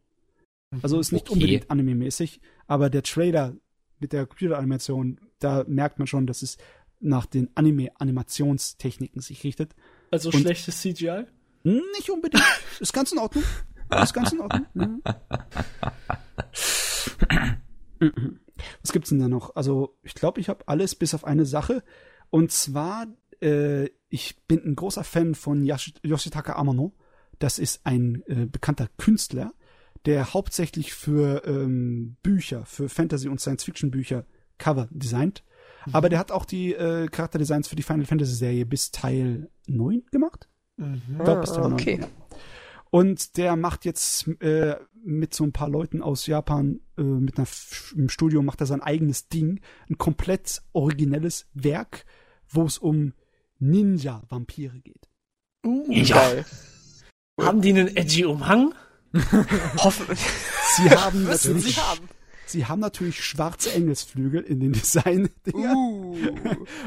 Also 0.83 1.01
ist 1.01 1.13
nicht 1.13 1.27
Okay. 1.29 1.33
unbedingt 1.35 1.71
anime-mäßig, 1.71 2.41
aber 2.69 2.91
der 2.91 3.03
Trailer 3.03 3.57
mit 3.99 4.13
der 4.13 4.27
Computeranimation, 4.27 5.21
da 5.41 5.65
merkt 5.67 5.99
man 5.99 6.07
schon, 6.07 6.27
dass 6.27 6.43
es 6.43 6.59
nach 7.01 7.27
den 7.27 7.51
Anime-Animationstechniken 7.55 9.21
sich 9.23 9.43
richtet. 9.45 9.75
Also 10.11 10.31
Und- 10.31 10.41
schlechtes 10.41 10.81
CGI? 10.81 11.25
Nicht 11.63 12.09
unbedingt. 12.11 12.43
Ist 12.81 12.93
ganz 12.93 13.13
in 13.13 13.19
Ordnung. 13.19 13.45
Ist 14.03 14.15
ganz 14.15 14.33
in 14.33 14.41
Ordnung. 14.41 15.03
Ja. 15.11 15.23
Was 18.83 18.93
gibt's 18.93 19.11
denn 19.11 19.19
da 19.21 19.29
noch? 19.29 19.55
Also, 19.57 19.97
ich 20.03 20.15
glaube, 20.15 20.41
ich 20.41 20.49
habe 20.49 20.67
alles 20.69 20.95
bis 20.95 21.15
auf 21.15 21.25
eine 21.25 21.45
Sache. 21.47 21.83
Und 22.31 22.53
zwar, 22.53 23.07
äh, 23.43 23.89
ich 24.09 24.37
bin 24.47 24.63
ein 24.65 24.77
großer 24.77 25.05
Fan 25.05 25.35
von 25.35 25.65
Yoshitaka 25.65 26.55
Amano. 26.55 26.95
Das 27.39 27.59
ist 27.59 27.81
ein 27.85 28.23
äh, 28.27 28.47
bekannter 28.47 28.89
Künstler, 28.97 29.53
der 30.07 30.33
hauptsächlich 30.35 30.93
für 30.95 31.43
ähm, 31.47 32.17
Bücher, 32.23 32.65
für 32.67 32.89
Fantasy- 32.89 33.29
und 33.29 33.41
Science-Fiction-Bücher 33.41 34.25
Cover 34.59 34.89
designt. 34.91 35.43
Aber 35.93 36.09
der 36.09 36.19
hat 36.19 36.33
auch 36.33 36.45
die 36.45 36.75
äh, 36.75 37.07
Charakterdesigns 37.09 37.69
für 37.69 37.77
die 37.77 37.83
Final 37.83 38.07
Fantasy-Serie 38.07 38.67
bis 38.67 38.91
Teil 38.91 39.51
9 39.67 40.03
gemacht. 40.11 40.49
Mhm. 40.77 41.03
Ich 41.19 41.25
glaub, 41.25 41.41
bis 41.41 41.51
Ah, 41.51 41.55
Teil 41.55 41.63
9, 41.71 41.73
okay. 41.73 41.99
ja. 42.01 42.09
Und 42.91 43.37
der 43.37 43.57
macht 43.57 43.85
jetzt 43.85 44.27
äh, 44.41 44.77
mit 45.05 45.33
so 45.33 45.45
ein 45.45 45.53
paar 45.53 45.69
Leuten 45.69 46.03
aus 46.03 46.27
Japan 46.27 46.81
äh, 46.99 47.03
mit 47.03 47.39
einer 47.39 47.47
im 47.97 48.09
Studio 48.09 48.43
macht 48.43 48.61
er 48.61 48.67
sein 48.67 48.83
eigenes 48.83 49.29
Ding, 49.29 49.61
ein 49.89 49.97
komplett 49.97 50.63
originelles 50.73 51.47
Werk, 51.55 52.05
wo 52.49 52.65
es 52.65 52.79
um 52.79 53.15
Ninja-Vampire 53.59 54.81
geht. 54.81 55.09
Uh, 55.65 55.87
Geil. 56.09 56.45
Haben 57.41 57.61
die 57.61 57.71
einen 57.71 57.97
edgy 57.97 58.25
Umhang? 58.25 58.75
Hoffen. 59.77 60.17
Sie 60.77 60.91
haben 60.91 61.25
natürlich, 61.25 61.75
sie 61.75 61.81
haben. 61.81 62.09
Sie 62.51 62.67
haben 62.67 62.81
natürlich 62.81 63.25
schwarze 63.25 63.73
Engelsflügel 63.73 64.43
in 64.43 64.61
den 64.61 64.73
Design. 64.75 65.31
Uh. 65.53 66.17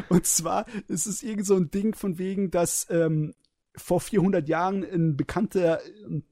Und 0.09 0.25
zwar 0.25 0.66
ist 0.88 1.06
es 1.06 1.24
irgend 1.24 1.45
so 1.45 1.56
ein 1.56 1.72
Ding 1.72 1.95
von 1.95 2.17
wegen, 2.17 2.51
dass 2.51 2.88
ähm, 2.90 3.33
vor 3.75 4.01
400 4.01 4.48
Jahren 4.48 4.83
ein 4.83 5.17
bekannter 5.17 5.80
ähm, 6.06 6.24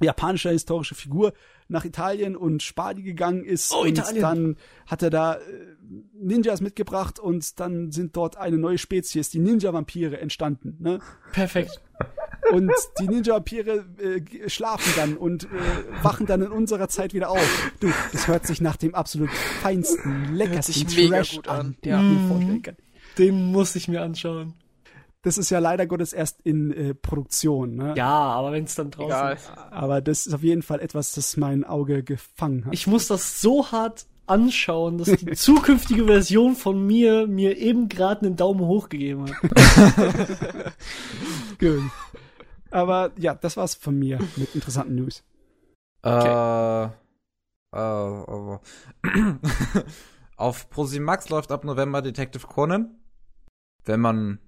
japanischer 0.00 0.50
historische 0.50 0.94
Figur 0.94 1.32
nach 1.68 1.84
Italien 1.84 2.36
und 2.36 2.62
Spadi 2.62 3.02
gegangen 3.02 3.44
ist 3.44 3.72
Oh, 3.74 3.82
und 3.82 3.88
Italien. 3.88 4.22
dann 4.22 4.56
hat 4.86 5.02
er 5.02 5.10
da 5.10 5.34
äh, 5.34 5.38
Ninjas 6.14 6.60
mitgebracht 6.60 7.18
und 7.18 7.58
dann 7.60 7.92
sind 7.92 8.16
dort 8.16 8.36
eine 8.36 8.58
neue 8.58 8.78
Spezies, 8.78 9.30
die 9.30 9.38
Ninja-Vampire, 9.38 10.18
entstanden. 10.20 10.76
Ne? 10.80 11.00
Perfekt. 11.32 11.80
Und 12.52 12.70
die 13.00 13.08
Ninja-Vampire 13.08 13.84
äh, 13.98 14.48
schlafen 14.48 14.92
dann 14.96 15.16
und 15.16 15.44
äh, 15.44 15.48
wachen 16.02 16.26
dann 16.26 16.42
in 16.42 16.52
unserer 16.52 16.88
Zeit 16.88 17.12
wieder 17.14 17.30
auf. 17.30 17.72
Du, 17.80 17.90
das 18.12 18.28
hört 18.28 18.46
sich 18.46 18.60
nach 18.60 18.76
dem 18.76 18.94
absolut 18.94 19.30
feinsten, 19.30 20.34
leckersten 20.34 20.72
sich 20.74 20.96
mega 20.96 21.16
Trash 21.16 21.36
gut 21.36 21.48
an, 21.48 21.58
an. 21.60 21.76
Ja. 21.84 22.00
Mhm. 22.00 22.62
Den 23.18 23.46
muss 23.46 23.74
ich 23.74 23.88
mir 23.88 24.02
anschauen. 24.02 24.54
Das 25.26 25.36
ist 25.38 25.50
ja 25.50 25.58
leider 25.58 25.88
Gottes 25.88 26.12
erst 26.12 26.40
in 26.42 26.70
äh, 26.70 26.94
Produktion. 26.94 27.74
Ne? 27.74 27.94
Ja, 27.96 28.06
aber 28.06 28.52
wenn 28.52 28.62
es 28.62 28.76
dann 28.76 28.92
draußen 28.92 29.10
Egal. 29.10 29.34
ist. 29.34 29.50
Aber 29.72 30.00
das 30.00 30.28
ist 30.28 30.32
auf 30.32 30.44
jeden 30.44 30.62
Fall 30.62 30.78
etwas, 30.78 31.14
das 31.14 31.36
mein 31.36 31.64
Auge 31.64 32.04
gefangen 32.04 32.64
hat. 32.64 32.72
Ich 32.72 32.86
muss 32.86 33.08
das 33.08 33.40
so 33.40 33.72
hart 33.72 34.06
anschauen, 34.26 34.98
dass 34.98 35.10
die 35.10 35.26
zukünftige 35.32 36.04
Version 36.04 36.54
von 36.54 36.86
mir 36.86 37.26
mir 37.26 37.58
eben 37.58 37.88
gerade 37.88 38.24
einen 38.24 38.36
Daumen 38.36 38.60
hoch 38.60 38.88
gegeben 38.88 39.26
hat. 39.28 39.36
Gut. 41.58 41.82
Aber 42.70 43.10
ja, 43.18 43.34
das 43.34 43.56
war's 43.56 43.74
von 43.74 43.98
mir 43.98 44.20
mit 44.36 44.54
interessanten 44.54 44.94
News. 44.94 45.24
Äh, 46.04 46.84
äh, 46.84 46.88
äh, 47.72 48.58
auf 50.36 50.70
ProSimax 50.70 51.30
läuft 51.30 51.50
ab 51.50 51.64
November 51.64 52.00
Detective 52.00 52.46
Conan. 52.46 52.94
Wenn 53.84 53.98
man 53.98 54.38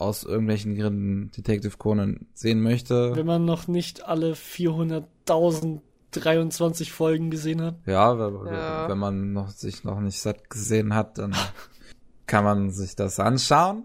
aus 0.00 0.24
irgendwelchen 0.24 0.76
Gründen 0.76 1.30
Detective 1.36 1.76
Conan 1.76 2.26
sehen 2.34 2.60
möchte. 2.62 3.14
Wenn 3.16 3.26
man 3.26 3.44
noch 3.44 3.66
nicht 3.68 4.04
alle 4.06 4.32
400.023 4.34 6.90
Folgen 6.90 7.30
gesehen 7.30 7.60
hat. 7.62 7.76
Ja, 7.86 8.18
wenn, 8.18 8.46
Ja. 8.52 8.88
wenn 8.88 8.98
man 8.98 9.32
noch, 9.32 9.50
sich 9.50 9.84
noch 9.84 10.00
nicht 10.00 10.20
satt 10.20 10.50
gesehen 10.50 10.94
hat, 10.94 11.18
dann 11.18 11.34
kann 12.26 12.44
man 12.44 12.70
sich 12.70 12.96
das 12.96 13.18
anschauen. 13.20 13.84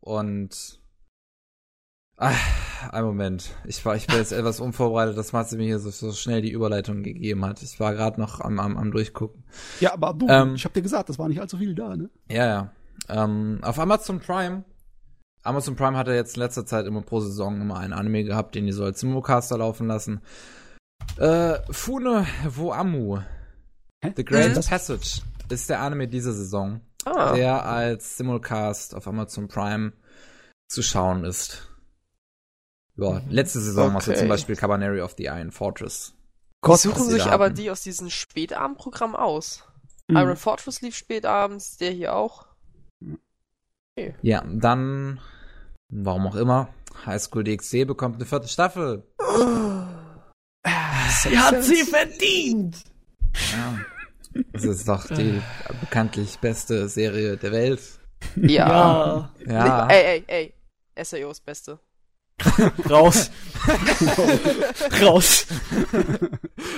Und 0.00 0.80
ah, 2.16 2.32
ein 2.92 3.04
Moment. 3.04 3.50
Ich 3.66 3.84
war, 3.84 3.96
ich 3.96 4.06
bin 4.06 4.16
jetzt 4.16 4.30
etwas 4.32 4.60
unvorbereitet, 4.60 5.16
dass 5.18 5.32
Matze 5.32 5.56
mir 5.56 5.64
hier 5.64 5.80
so, 5.80 5.90
so 5.90 6.12
schnell 6.12 6.42
die 6.42 6.52
Überleitung 6.52 7.02
gegeben 7.02 7.44
hat. 7.44 7.60
Ich 7.62 7.80
war 7.80 7.92
gerade 7.94 8.20
noch 8.20 8.40
am, 8.40 8.60
am, 8.60 8.76
am 8.76 8.92
durchgucken. 8.92 9.42
Ja, 9.80 9.94
aber 9.94 10.14
du, 10.14 10.28
Ähm. 10.28 10.54
ich 10.54 10.64
hab 10.64 10.74
dir 10.74 10.82
gesagt, 10.82 11.08
das 11.08 11.18
war 11.18 11.28
nicht 11.28 11.40
allzu 11.40 11.56
viel 11.58 11.74
da, 11.74 11.96
ne? 11.96 12.08
Ja, 12.30 12.46
ja. 12.46 12.70
Ähm, 13.08 13.58
auf 13.62 13.78
Amazon 13.78 14.20
Prime. 14.20 14.64
Amazon 15.42 15.76
Prime 15.76 15.96
hat 15.96 16.08
ja 16.08 16.14
jetzt 16.14 16.36
in 16.36 16.42
letzter 16.42 16.66
Zeit 16.66 16.86
immer 16.86 17.02
pro 17.02 17.20
Saison 17.20 17.60
immer 17.60 17.78
einen 17.78 17.92
Anime 17.92 18.24
gehabt, 18.24 18.54
den 18.54 18.66
die 18.66 18.72
so 18.72 18.84
als 18.84 19.00
Simulcaster 19.00 19.58
laufen 19.58 19.86
lassen. 19.86 20.20
Äh, 21.18 21.58
Fune 21.70 22.26
wo 22.48 22.72
Amu. 22.72 23.20
Hä? 24.02 24.12
The 24.16 24.24
Grand 24.24 24.56
Mhm. 24.56 24.60
Passage 24.60 25.22
ist 25.48 25.70
der 25.70 25.80
Anime 25.80 26.08
dieser 26.08 26.32
Saison, 26.32 26.80
Ah. 27.04 27.32
der 27.34 27.64
als 27.64 28.16
Simulcast 28.16 28.94
auf 28.94 29.06
Amazon 29.06 29.46
Prime 29.46 29.92
zu 30.68 30.82
schauen 30.82 31.24
ist. 31.24 31.68
Ja, 32.96 33.20
letzte 33.28 33.60
Saison 33.60 33.92
war 33.92 34.00
es 34.00 34.06
ja 34.06 34.12
Okay. 34.12 34.20
zum 34.20 34.28
Beispiel 34.28 34.56
Cabaneri 34.56 35.00
of 35.02 35.14
the 35.16 35.26
Iron 35.26 35.52
Fortress. 35.52 36.14
Die 36.64 36.68
was 36.70 36.82
suchen 36.82 37.04
sie 37.04 37.12
sich 37.12 37.26
aber 37.26 37.50
die 37.50 37.70
aus 37.70 37.82
diesem 37.82 38.10
Spätabendprogramm 38.10 39.14
aus. 39.14 39.62
Mhm. 40.08 40.16
Iron 40.16 40.36
Fortress 40.36 40.80
lief 40.80 40.96
spätabends, 40.96 41.76
der 41.76 41.90
hier 41.92 42.16
auch. 42.16 42.45
Ja, 44.22 44.44
dann, 44.46 45.20
warum 45.88 46.26
auch 46.26 46.36
immer, 46.36 46.68
High 47.06 47.22
School 47.22 47.44
DxD 47.44 47.86
bekommt 47.86 48.16
eine 48.16 48.26
vierte 48.26 48.48
Staffel. 48.48 49.04
Sie 51.22 51.38
hat 51.38 51.64
sie 51.64 51.82
verdient! 51.84 52.76
Ja. 53.52 53.78
Das 54.52 54.64
ist 54.64 54.86
doch 54.86 55.06
die 55.06 55.40
bekanntlich 55.80 56.38
beste 56.38 56.88
Serie 56.88 57.38
der 57.38 57.52
Welt. 57.52 57.80
Ja. 58.36 58.68
Ja, 58.68 59.30
Ja. 59.46 59.88
Ey, 59.88 60.24
ey, 60.28 60.52
ey. 60.96 61.04
SAO 61.04 61.30
ist 61.30 61.44
Beste. 61.44 61.78
raus. 62.90 63.30
raus. 65.00 65.46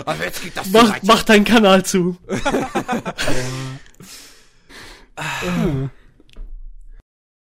Aber 0.05 0.25
jetzt 0.25 0.43
geht 0.43 0.57
das 0.57 0.71
Mach, 0.71 0.99
mach 1.03 1.23
deinen 1.25 1.45
Kanal 1.45 1.85
zu. 1.85 2.17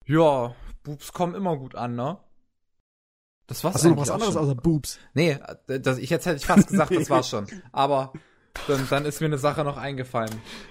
Ja, 0.06 0.54
Boobs 0.82 1.12
kommen 1.12 1.34
immer 1.34 1.56
gut 1.56 1.74
an, 1.74 1.96
ne? 1.96 2.18
Das 3.48 3.62
war's 3.64 3.74
Hast 3.76 3.84
du 3.84 3.90
noch 3.90 3.98
was 3.98 4.10
anderes 4.10 4.34
schon. 4.34 4.42
außer 4.42 4.54
Boobs? 4.56 4.98
Nee, 5.14 5.38
das, 5.66 5.98
ich 5.98 6.10
jetzt 6.10 6.26
hätte 6.26 6.36
ich 6.36 6.46
fast 6.46 6.68
gesagt, 6.68 6.94
das 6.94 7.10
war's 7.10 7.28
schon. 7.30 7.46
Aber 7.72 8.12
dann, 8.66 8.86
dann 8.90 9.04
ist 9.04 9.20
mir 9.20 9.26
eine 9.26 9.38
Sache 9.38 9.62
noch 9.64 9.76
eingefallen. 9.76 10.30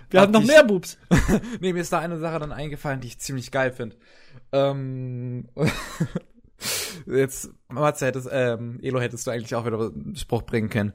Wir 0.10 0.22
haben 0.22 0.32
noch 0.32 0.42
ich- 0.42 0.48
mehr 0.48 0.64
Boobs. 0.64 0.98
nee, 1.62 1.72
mir 1.74 1.82
ist 1.82 1.94
da 1.94 2.00
eine 2.00 2.18
Sache 2.18 2.40
dann 2.40 2.52
eingefallen, 2.52 3.00
die 3.02 3.08
ich 3.08 3.20
ziemlich 3.20 3.52
geil 3.52 3.72
finde. 3.72 3.96
Ähm, 4.52 5.48
jetzt, 7.06 7.50
Matze, 7.70 8.06
hättest, 8.08 8.28
ähm, 8.32 8.80
Elo, 8.82 9.00
hättest 9.00 9.28
du 9.28 9.32
eigentlich 9.32 9.56
auch 9.56 9.66
wieder 9.66 9.80
einen 9.80 10.16
Spruch 10.16 10.44
bringen 10.44 10.70
können. 10.70 10.94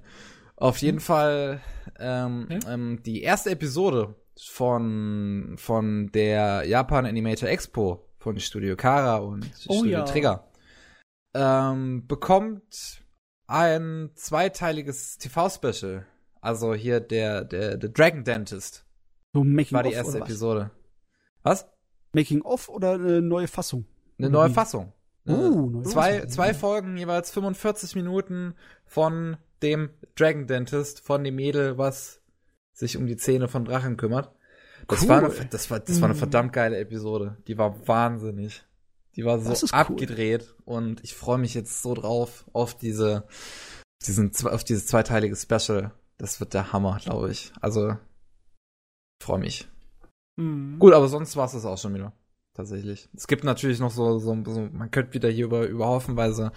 Auf 0.57 0.79
jeden 0.79 1.01
Fall, 1.01 1.61
ähm, 1.99 2.47
Hm? 2.51 2.61
ähm, 2.69 3.03
die 3.05 3.23
erste 3.23 3.51
Episode 3.51 4.15
von, 4.39 5.55
von 5.59 6.11
der 6.13 6.65
Japan 6.67 7.07
Animator 7.07 7.49
Expo 7.49 8.07
von 8.21 8.39
Studio 8.39 8.77
Kara 8.77 9.17
und 9.17 9.45
Oh 9.67 9.75
Studio 9.75 9.99
ja. 9.99 10.05
Trigger 10.05 10.47
ähm, 11.35 12.07
bekommt 12.07 13.03
ein 13.47 14.11
zweiteiliges 14.15 15.19
TV-Special. 15.19 16.07
Also 16.41 16.75
hier 16.75 17.01
der, 17.01 17.45
der, 17.45 17.77
der 17.77 17.91
Dragon 17.91 18.25
Dentist 18.25 18.87
So 19.33 19.45
Making 19.45 19.73
war 19.73 19.83
die 19.83 19.93
erste 19.93 20.13
oder 20.13 20.21
was? 20.21 20.29
Episode. 20.29 20.71
Was? 21.43 21.69
Making 22.13 22.43
of 22.43 22.69
oder 22.69 22.95
eine 22.95 23.21
neue 23.21 23.49
Fassung? 23.49 23.85
Eine 24.19 24.31
neue 24.31 24.51
wie? 24.51 24.55
Fassung. 24.55 24.93
Äh, 25.27 25.33
neue 25.33 25.83
zwei, 25.83 26.15
Fassung. 26.15 26.31
zwei 26.31 26.55
Folgen, 26.55 26.97
jeweils 26.97 27.31
45 27.31 27.95
Minuten 27.97 28.55
von 28.85 29.37
dem 29.63 29.91
Dragon 30.17 30.47
Dentist, 30.47 31.01
von 31.01 31.23
dem 31.23 31.37
Mädel, 31.37 31.79
was 31.79 32.23
sich 32.73 32.97
um 32.97 33.07
die 33.07 33.17
Zähne 33.17 33.49
von 33.49 33.65
Drachen 33.65 33.97
kümmert. 33.97 34.33
Das, 34.91 35.03
Cool. 35.03 35.09
war, 35.09 35.19
eine, 35.19 35.47
das, 35.51 35.71
war, 35.71 35.81
das 35.81 36.01
war 36.01 36.07
eine 36.07 36.15
Mhm. 36.15 36.19
verdammt 36.19 36.53
geile 36.53 36.79
Episode. 36.79 37.37
Die 37.47 37.57
war 37.59 37.87
wahnsinnig. 37.87 38.65
Die 39.17 39.25
war 39.25 39.41
so 39.41 39.53
ist 39.53 39.65
cool. 39.65 39.71
abgedreht 39.73 40.55
und 40.65 41.03
ich 41.03 41.15
freue 41.15 41.39
mich 41.39 41.55
jetzt 41.55 41.83
so 41.83 41.95
drauf 41.95 42.45
auf 42.53 42.77
diese, 42.77 43.27
diesen, 44.07 44.33
auf 44.47 44.65
dieses 44.65 44.87
zweiteilige 44.87 45.35
Special. 45.37 45.93
Das 46.19 46.39
wird 46.41 46.55
der 46.55 46.73
Hammer, 46.73 46.99
glaube 47.03 47.31
ich. 47.31 47.53
Also, 47.61 47.91
ich 49.21 49.25
freue 49.27 49.39
mich. 49.41 49.69
Mhm. 50.37 50.79
Gut, 50.79 50.93
aber 50.93 51.09
sonst 51.09 51.37
war 51.37 51.47
es 51.47 51.53
das 51.53 51.65
auch 51.65 51.79
schon 51.79 51.95
wieder. 51.95 52.13
Tatsächlich. 52.55 53.09
Es 53.17 53.27
gibt 53.27 53.45
natürlich 53.45 53.79
noch 53.81 53.91
so, 53.91 54.19
so, 54.19 54.37
so 54.45 54.69
man 54.73 54.91
könnte 54.91 55.15
wieder 55.15 55.29
hier 55.29 55.47
über, 55.47 55.67
über 55.67 55.87
haufenweise 55.87 56.53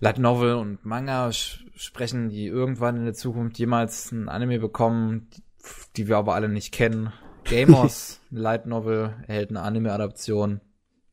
Light 0.00 0.18
Novel 0.18 0.54
und 0.54 0.84
Manga 0.84 1.32
sprechen, 1.32 2.28
die 2.28 2.46
irgendwann 2.46 2.96
in 2.96 3.04
der 3.04 3.14
Zukunft 3.14 3.58
jemals 3.58 4.12
ein 4.12 4.28
Anime 4.28 4.58
bekommen, 4.58 5.28
die, 5.34 5.42
die 5.96 6.08
wir 6.08 6.16
aber 6.18 6.34
alle 6.34 6.48
nicht 6.48 6.72
kennen. 6.72 7.12
Gamers, 7.48 8.20
Light 8.30 8.66
Novel, 8.66 9.14
erhält 9.26 9.50
eine 9.50 9.62
Anime-Adaption. 9.62 10.60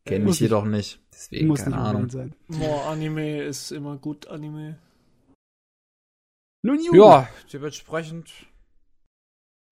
Kenne 0.06 0.30
ich 0.30 0.40
jedoch 0.40 0.66
nicht. 0.66 1.02
Deswegen, 1.12 1.48
Muss 1.48 1.64
keine 1.64 1.78
Ahnung. 1.78 2.10
sein. 2.10 2.36
More 2.48 2.84
Anime 2.84 3.42
ist 3.42 3.72
immer 3.72 3.98
gut 3.98 4.28
Anime. 4.28 4.78
Nun 6.64 6.78
gut, 6.78 6.96
Ja, 6.96 7.28
dementsprechend 7.52 8.32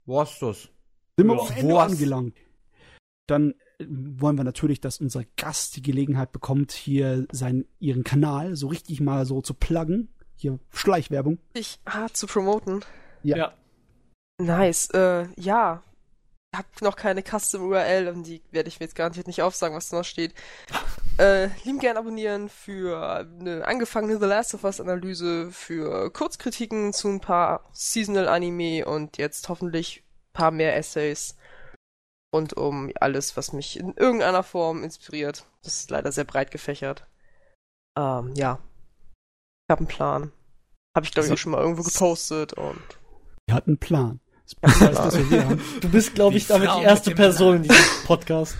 war's 0.06 0.40
das. 0.40 0.70
sind 1.18 1.28
wir 1.28 1.36
Ja. 1.36 1.42
am 1.42 1.58
Ende 1.58 1.80
angelangt. 1.80 2.38
Dann 3.28 3.52
äh, 3.80 3.86
wollen 3.88 4.38
wir 4.38 4.44
natürlich, 4.44 4.82
dass 4.82 5.00
unser 5.00 5.24
Gast 5.38 5.76
die 5.76 5.82
Gelegenheit 5.82 6.32
bekommt, 6.32 6.72
hier 6.72 7.28
seinen, 7.32 7.66
ihren 7.80 8.04
Kanal 8.04 8.56
so 8.56 8.68
richtig 8.68 9.00
mal 9.02 9.26
so 9.26 9.42
zu 9.42 9.54
pluggen. 9.54 10.10
Hier 10.36 10.60
Schleichwerbung. 10.72 11.38
Ich 11.54 11.80
hart 11.86 12.18
zu 12.18 12.26
promoten. 12.28 12.84
Ja. 13.22 13.38
Ja. 13.38 13.54
Nice. 14.42 14.90
Äh, 14.94 15.28
ja. 15.40 15.84
Ich 16.54 16.60
hab 16.60 16.82
noch 16.84 16.96
keine 16.96 17.24
Custom 17.24 17.64
URL 17.64 18.08
und 18.10 18.28
die 18.28 18.44
werde 18.52 18.70
ich 18.70 18.80
mir 18.80 18.86
jetzt 18.86 18.96
garantiert 18.96 19.26
nicht 19.26 19.42
aufsagen, 19.42 19.76
was 19.76 19.90
da 19.90 19.98
noch 19.98 20.06
steht. 20.06 20.34
Äh, 21.20 21.50
lieben 21.64 21.78
gern 21.78 21.96
abonnieren 21.98 22.50
für 22.50 23.20
eine 23.40 23.68
angefangene 23.68 24.18
The 24.18 24.26
Last 24.26 24.56
of 24.56 24.64
Us 24.64 24.82
Analyse, 24.82 25.52
für 25.52 26.12
Kurzkritiken 26.12 26.92
zu 26.92 27.08
ein 27.08 27.20
paar 27.20 27.70
Seasonal 27.72 28.28
Anime 28.28 28.84
und 28.84 29.20
jetzt 29.20 29.48
hoffentlich 29.48 30.00
ein 30.00 30.34
paar 30.34 30.50
mehr 30.50 30.76
Essays 30.76 31.38
rund 32.34 32.58
um 32.58 32.92
alles, 33.00 33.38
was 33.38 33.54
mich 33.54 33.80
in 33.80 33.94
irgendeiner 33.94 34.42
Form 34.42 34.84
inspiriert. 34.84 35.46
Das 35.62 35.76
ist 35.76 35.92
leider 35.92 36.12
sehr 36.12 36.24
breit 36.24 36.50
gefächert. 36.50 37.06
Ähm, 37.96 38.34
ja. 38.34 38.58
Ich 39.68 39.72
habe 39.72 39.82
einen 39.82 39.88
Plan. 39.88 40.32
Habe 40.96 41.06
ich 41.06 41.12
glaube 41.12 41.28
ich 41.28 41.34
auch 41.34 41.38
schon 41.38 41.52
mal 41.52 41.62
irgendwo 41.62 41.84
gepostet 41.84 42.54
und 42.54 42.82
Wir 43.46 43.54
hatten 43.54 43.70
einen 43.70 43.78
Plan. 43.78 44.20
Ja, 44.62 44.88
Das 44.90 44.96
dass 44.98 45.18
wir 45.18 45.30
hier 45.30 45.46
haben. 45.46 45.62
Du 45.82 45.90
bist, 45.90 46.16
glaube 46.16 46.38
ich, 46.38 46.44
Die 46.44 46.50
damit 46.50 46.70
Frau 46.70 46.80
die 46.80 46.86
erste 46.86 47.12
Person 47.16 47.58
in 47.58 47.64
diesem 47.64 47.78
Podcast. 48.06 48.56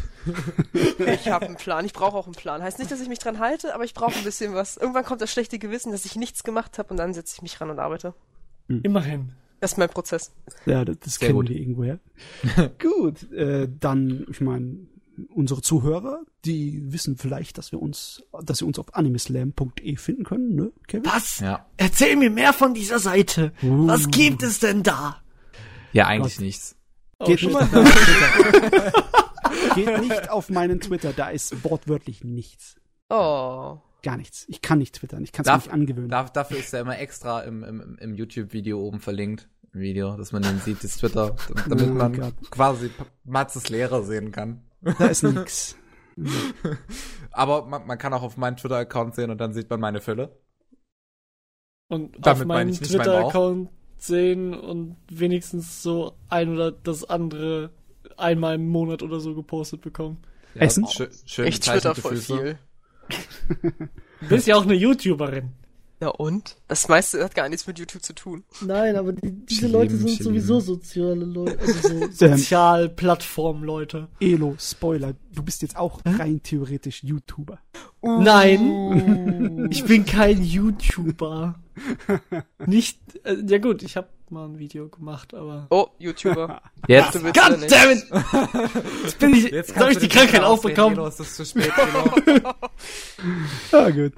Ich 1.00 1.28
habe 1.28 1.46
einen 1.46 1.58
Plan. 1.58 1.86
Ich 1.86 1.94
brauche 1.94 2.16
auch 2.16 2.26
einen 2.26 2.36
Plan. 2.36 2.62
Heißt 2.62 2.80
nicht, 2.80 2.92
dass 2.92 3.02
ich 3.02 3.10
mich 3.10 3.20
dran 3.20 3.40
halte, 3.40 3.76
aber 3.76 3.84
ich 3.84 3.94
brauche 3.94 4.16
ein 4.16 4.24
bisschen 4.24 4.54
was. 4.54 4.78
Irgendwann 4.78 5.04
kommt 5.04 5.22
das 5.22 5.32
schlechte 5.32 5.60
Gewissen, 5.60 5.92
dass 5.92 6.06
ich 6.06 6.16
nichts 6.16 6.44
gemacht 6.44 6.78
habe 6.78 6.90
und 6.92 6.98
dann 6.98 7.14
setze 7.14 7.36
ich 7.36 7.42
mich 7.42 7.60
ran 7.60 7.70
und 7.70 7.80
arbeite. 7.80 8.14
Immerhin. 8.68 9.34
Das 9.60 9.74
ist 9.74 9.78
mein 9.78 9.90
Prozess. 9.90 10.32
Ja, 10.66 10.84
das, 10.84 11.00
das 11.00 11.20
kennen 11.20 11.36
gut. 11.36 11.50
wir 11.50 11.58
irgendwoher. 11.58 12.00
gut, 12.82 13.32
äh, 13.32 13.70
dann, 13.80 14.26
ich 14.30 14.42
meine, 14.42 14.88
unsere 15.34 15.62
Zuhörer, 15.62 16.22
die 16.44 16.92
wissen 16.92 17.18
vielleicht, 17.18 17.58
dass 17.58 17.72
wir 17.72 17.82
uns, 17.82 18.24
dass 18.44 18.58
sie 18.60 18.66
uns 18.66 18.80
auf 18.80 18.96
animeslam.de 18.96 19.96
finden 19.96 20.24
können, 20.24 20.56
ne, 20.56 20.72
Kevin? 20.88 21.06
Was? 21.06 21.40
Ja. 21.40 21.66
Erzähl 21.78 22.16
mir 22.16 22.30
mehr 22.30 22.54
von 22.54 22.74
dieser 22.74 23.00
Seite. 23.00 23.54
Uh. 23.62 23.88
Was 23.88 24.10
gibt 24.10 24.44
es 24.44 24.60
denn 24.60 24.84
da? 24.84 25.23
Ja, 25.94 26.08
eigentlich 26.08 26.36
Gott. 26.36 26.44
nichts. 26.46 26.76
Oh, 27.20 27.26
Geht 27.26 27.42
nicht, 27.44 27.56
auf 27.56 27.72
meinen 27.72 27.86
Twitter. 28.62 28.94
Geht 29.76 30.02
nicht 30.02 30.30
auf 30.30 30.50
meinen 30.50 30.80
Twitter, 30.82 31.14
da 31.14 31.30
ist 31.30 31.64
wortwörtlich 31.64 32.24
nichts. 32.24 32.76
Oh. 33.10 33.78
Gar 34.02 34.18
nichts. 34.18 34.46
Ich 34.50 34.62
kann 34.62 34.80
nicht 34.80 34.96
twittern, 34.96 35.24
ich 35.24 35.32
kann 35.32 35.44
es 35.44 35.48
Darf- 35.48 35.66
nicht 35.66 35.74
angewöhnen. 35.74 36.10
Da, 36.10 36.24
dafür 36.24 36.58
ist 36.58 36.74
er 36.74 36.82
immer 36.82 37.00
extra 37.00 37.42
im, 37.42 37.64
im, 37.64 37.98
im 38.00 38.14
YouTube-Video 38.16 38.80
oben 38.82 39.00
verlinkt. 39.00 39.48
Im 39.74 39.80
Video, 39.80 40.18
dass 40.18 40.32
man 40.32 40.42
den 40.44 40.60
sieht, 40.60 40.84
das 40.84 40.98
Twitter, 40.98 41.36
damit 41.70 41.90
Oh 41.90 41.94
man 41.94 42.14
Gott. 42.20 42.34
quasi 42.52 42.92
Matzes 43.24 43.70
Lehrer 43.70 44.04
sehen 44.04 44.32
kann. 44.32 44.64
Da 44.82 45.06
ist 45.08 45.24
nix. 45.24 45.78
Aber 47.32 47.66
man, 47.66 47.88
man 47.88 47.98
kann 47.98 48.14
auch 48.14 48.22
auf 48.24 48.38
meinen 48.38 48.58
Twitter-Account 48.58 49.16
sehen 49.16 49.32
und 49.32 49.40
dann 49.40 49.54
sieht 49.54 49.70
man 49.70 49.80
meine 49.80 50.02
Fülle. 50.02 50.40
Und 51.90 52.16
Damit 52.20 52.28
auf 52.28 52.38
meine 52.40 52.48
meinen 52.48 52.70
ich 52.70 52.82
nicht 52.82 52.92
meinen 52.92 53.04
Twitter-Account 53.04 53.70
sehen 54.06 54.54
und 54.54 54.98
wenigstens 55.10 55.82
so 55.82 56.14
ein 56.30 56.50
oder 56.50 56.72
das 56.72 57.04
andere 57.10 57.72
einmal 58.18 58.56
im 58.56 58.68
Monat 58.68 59.02
oder 59.02 59.20
so 59.20 59.34
gepostet 59.34 59.82
bekommen. 59.82 60.18
Essen? 60.56 60.86
schö 60.88 61.08
schön 61.26 61.48
Ich 61.48 61.60
twitter 61.60 61.96
voll 61.96 62.18
viel. 62.18 62.60
Du 63.10 64.30
bist 64.30 64.48
ja 64.48 64.56
auch 64.56 64.64
eine 64.64 64.74
YouTuberin. 64.74 65.52
Ja 66.04 66.10
und? 66.10 66.58
Das 66.68 66.90
meiste 66.90 67.24
hat 67.24 67.34
gar 67.34 67.48
nichts 67.48 67.66
mit 67.66 67.80
YouTube 67.80 68.04
zu 68.04 68.14
tun. 68.14 68.44
Nein, 68.60 68.98
aber 68.98 69.14
die, 69.14 69.32
diese 69.46 69.62
Schlimm, 69.62 69.72
Leute 69.72 69.96
sind 69.96 70.10
schlimm. 70.10 70.26
sowieso 70.26 70.60
soziale 70.60 71.24
Leute, 71.24 71.58
also 71.58 72.10
so. 72.12 72.12
Sozialplattform-Leute. 72.28 74.10
Elo, 74.20 74.58
Spoiler, 74.60 75.14
du 75.32 75.44
bist 75.44 75.62
jetzt 75.62 75.78
auch 75.78 76.02
rein 76.04 76.44
theoretisch 76.44 77.06
YouTuber. 77.06 77.58
Nein, 78.02 79.70
ich 79.72 79.86
bin 79.86 80.04
kein 80.04 80.44
YouTuber. 80.44 81.56
Nicht, 82.66 83.00
äh, 83.24 83.38
ja 83.48 83.60
gut, 83.60 83.82
ich 83.82 83.96
habe 83.96 84.10
mal 84.28 84.44
ein 84.44 84.60
Video 84.60 84.90
gemacht, 84.90 85.34
aber. 85.34 85.68
Oh, 85.70 85.88
YouTuber. 86.00 86.62
Jetzt, 86.90 87.16
oder 87.16 87.24
nicht? 87.24 87.40
Goddammit! 87.40 88.06
Jetzt 89.04 89.20
bin 89.20 89.34
ich, 89.36 89.52
jetzt 89.52 89.74
soll 89.74 89.92
ich 89.92 90.00
die 90.00 90.10
Krankheit 90.10 90.44
aufbekommen? 90.44 91.00
Ist 91.08 91.22
das 91.22 91.36
zu 91.36 91.46
spät, 91.46 91.72
Elo. 91.78 92.54
Ja, 93.72 93.90
gut. 93.90 94.14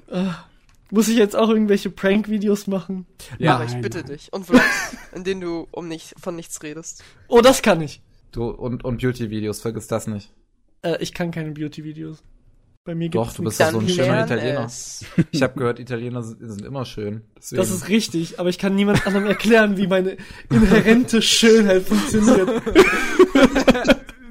Muss 0.90 1.08
ich 1.08 1.16
jetzt 1.16 1.34
auch 1.34 1.48
irgendwelche 1.48 1.90
Prank-Videos 1.90 2.66
machen? 2.68 3.06
Ja, 3.38 3.56
Aber 3.56 3.64
ich 3.64 3.74
bitte 3.80 3.98
nein. 3.98 4.06
dich. 4.08 4.32
Und 4.32 4.46
Vlogs, 4.46 4.64
in 5.14 5.24
denen 5.24 5.40
du 5.40 5.66
um 5.72 5.88
nicht, 5.88 6.14
von 6.20 6.36
nichts 6.36 6.62
redest. 6.62 7.02
Oh, 7.28 7.40
das 7.40 7.62
kann 7.62 7.80
ich. 7.80 8.00
du, 8.32 8.48
und, 8.48 8.84
und 8.84 9.00
Beauty-Videos, 9.02 9.60
vergiss 9.60 9.88
das 9.88 10.06
nicht. 10.06 10.32
Äh, 10.82 10.98
ich 11.00 11.12
kann 11.12 11.30
keine 11.32 11.50
Beauty-Videos. 11.52 12.22
Bei 12.84 12.94
mir 12.94 13.10
Doch, 13.10 13.22
gibt's 13.24 13.36
du 13.36 13.42
nichts. 13.42 13.58
bist 13.58 13.68
doch 13.72 13.80
so 13.80 13.84
ein 13.84 13.88
schöner 13.88 14.24
Italiener. 14.24 14.64
es. 14.66 15.04
Ich 15.32 15.42
habe 15.42 15.54
gehört, 15.58 15.80
Italiener 15.80 16.22
sind, 16.22 16.38
sind 16.40 16.62
immer 16.64 16.84
schön. 16.84 17.22
Deswegen. 17.36 17.60
Das 17.60 17.70
ist 17.72 17.88
richtig, 17.88 18.38
aber 18.38 18.48
ich 18.48 18.58
kann 18.58 18.76
niemand 18.76 19.04
anderem 19.08 19.26
erklären, 19.26 19.76
wie 19.76 19.88
meine 19.88 20.16
inhärente 20.50 21.20
Schönheit 21.20 21.82
funktioniert. 21.82 22.48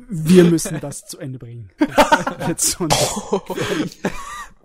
Wir 0.08 0.44
müssen 0.46 0.80
das 0.80 1.06
zu 1.06 1.18
Ende 1.20 1.38
bringen. 1.40 1.70
Das 1.80 2.48
wird 2.48 2.62
sonst 2.62 2.96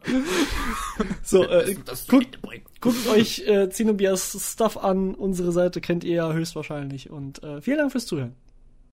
So, 1.22 1.44
äh, 1.44 1.76
guckt, 2.08 2.38
guckt 2.80 3.06
euch 3.08 3.46
äh, 3.46 3.66
Xenobias 3.68 4.36
Stuff 4.52 4.76
an. 4.76 5.14
Unsere 5.14 5.52
Seite 5.52 5.80
kennt 5.80 6.04
ihr 6.04 6.14
ja 6.16 6.32
höchstwahrscheinlich. 6.32 7.10
Und 7.10 7.42
äh, 7.42 7.60
vielen 7.60 7.78
Dank 7.78 7.92
fürs 7.92 8.06
Zuhören. 8.06 8.34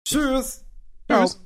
Tschüss. 0.04 0.64
Ciao. 1.08 1.24
Tschüss. 1.24 1.40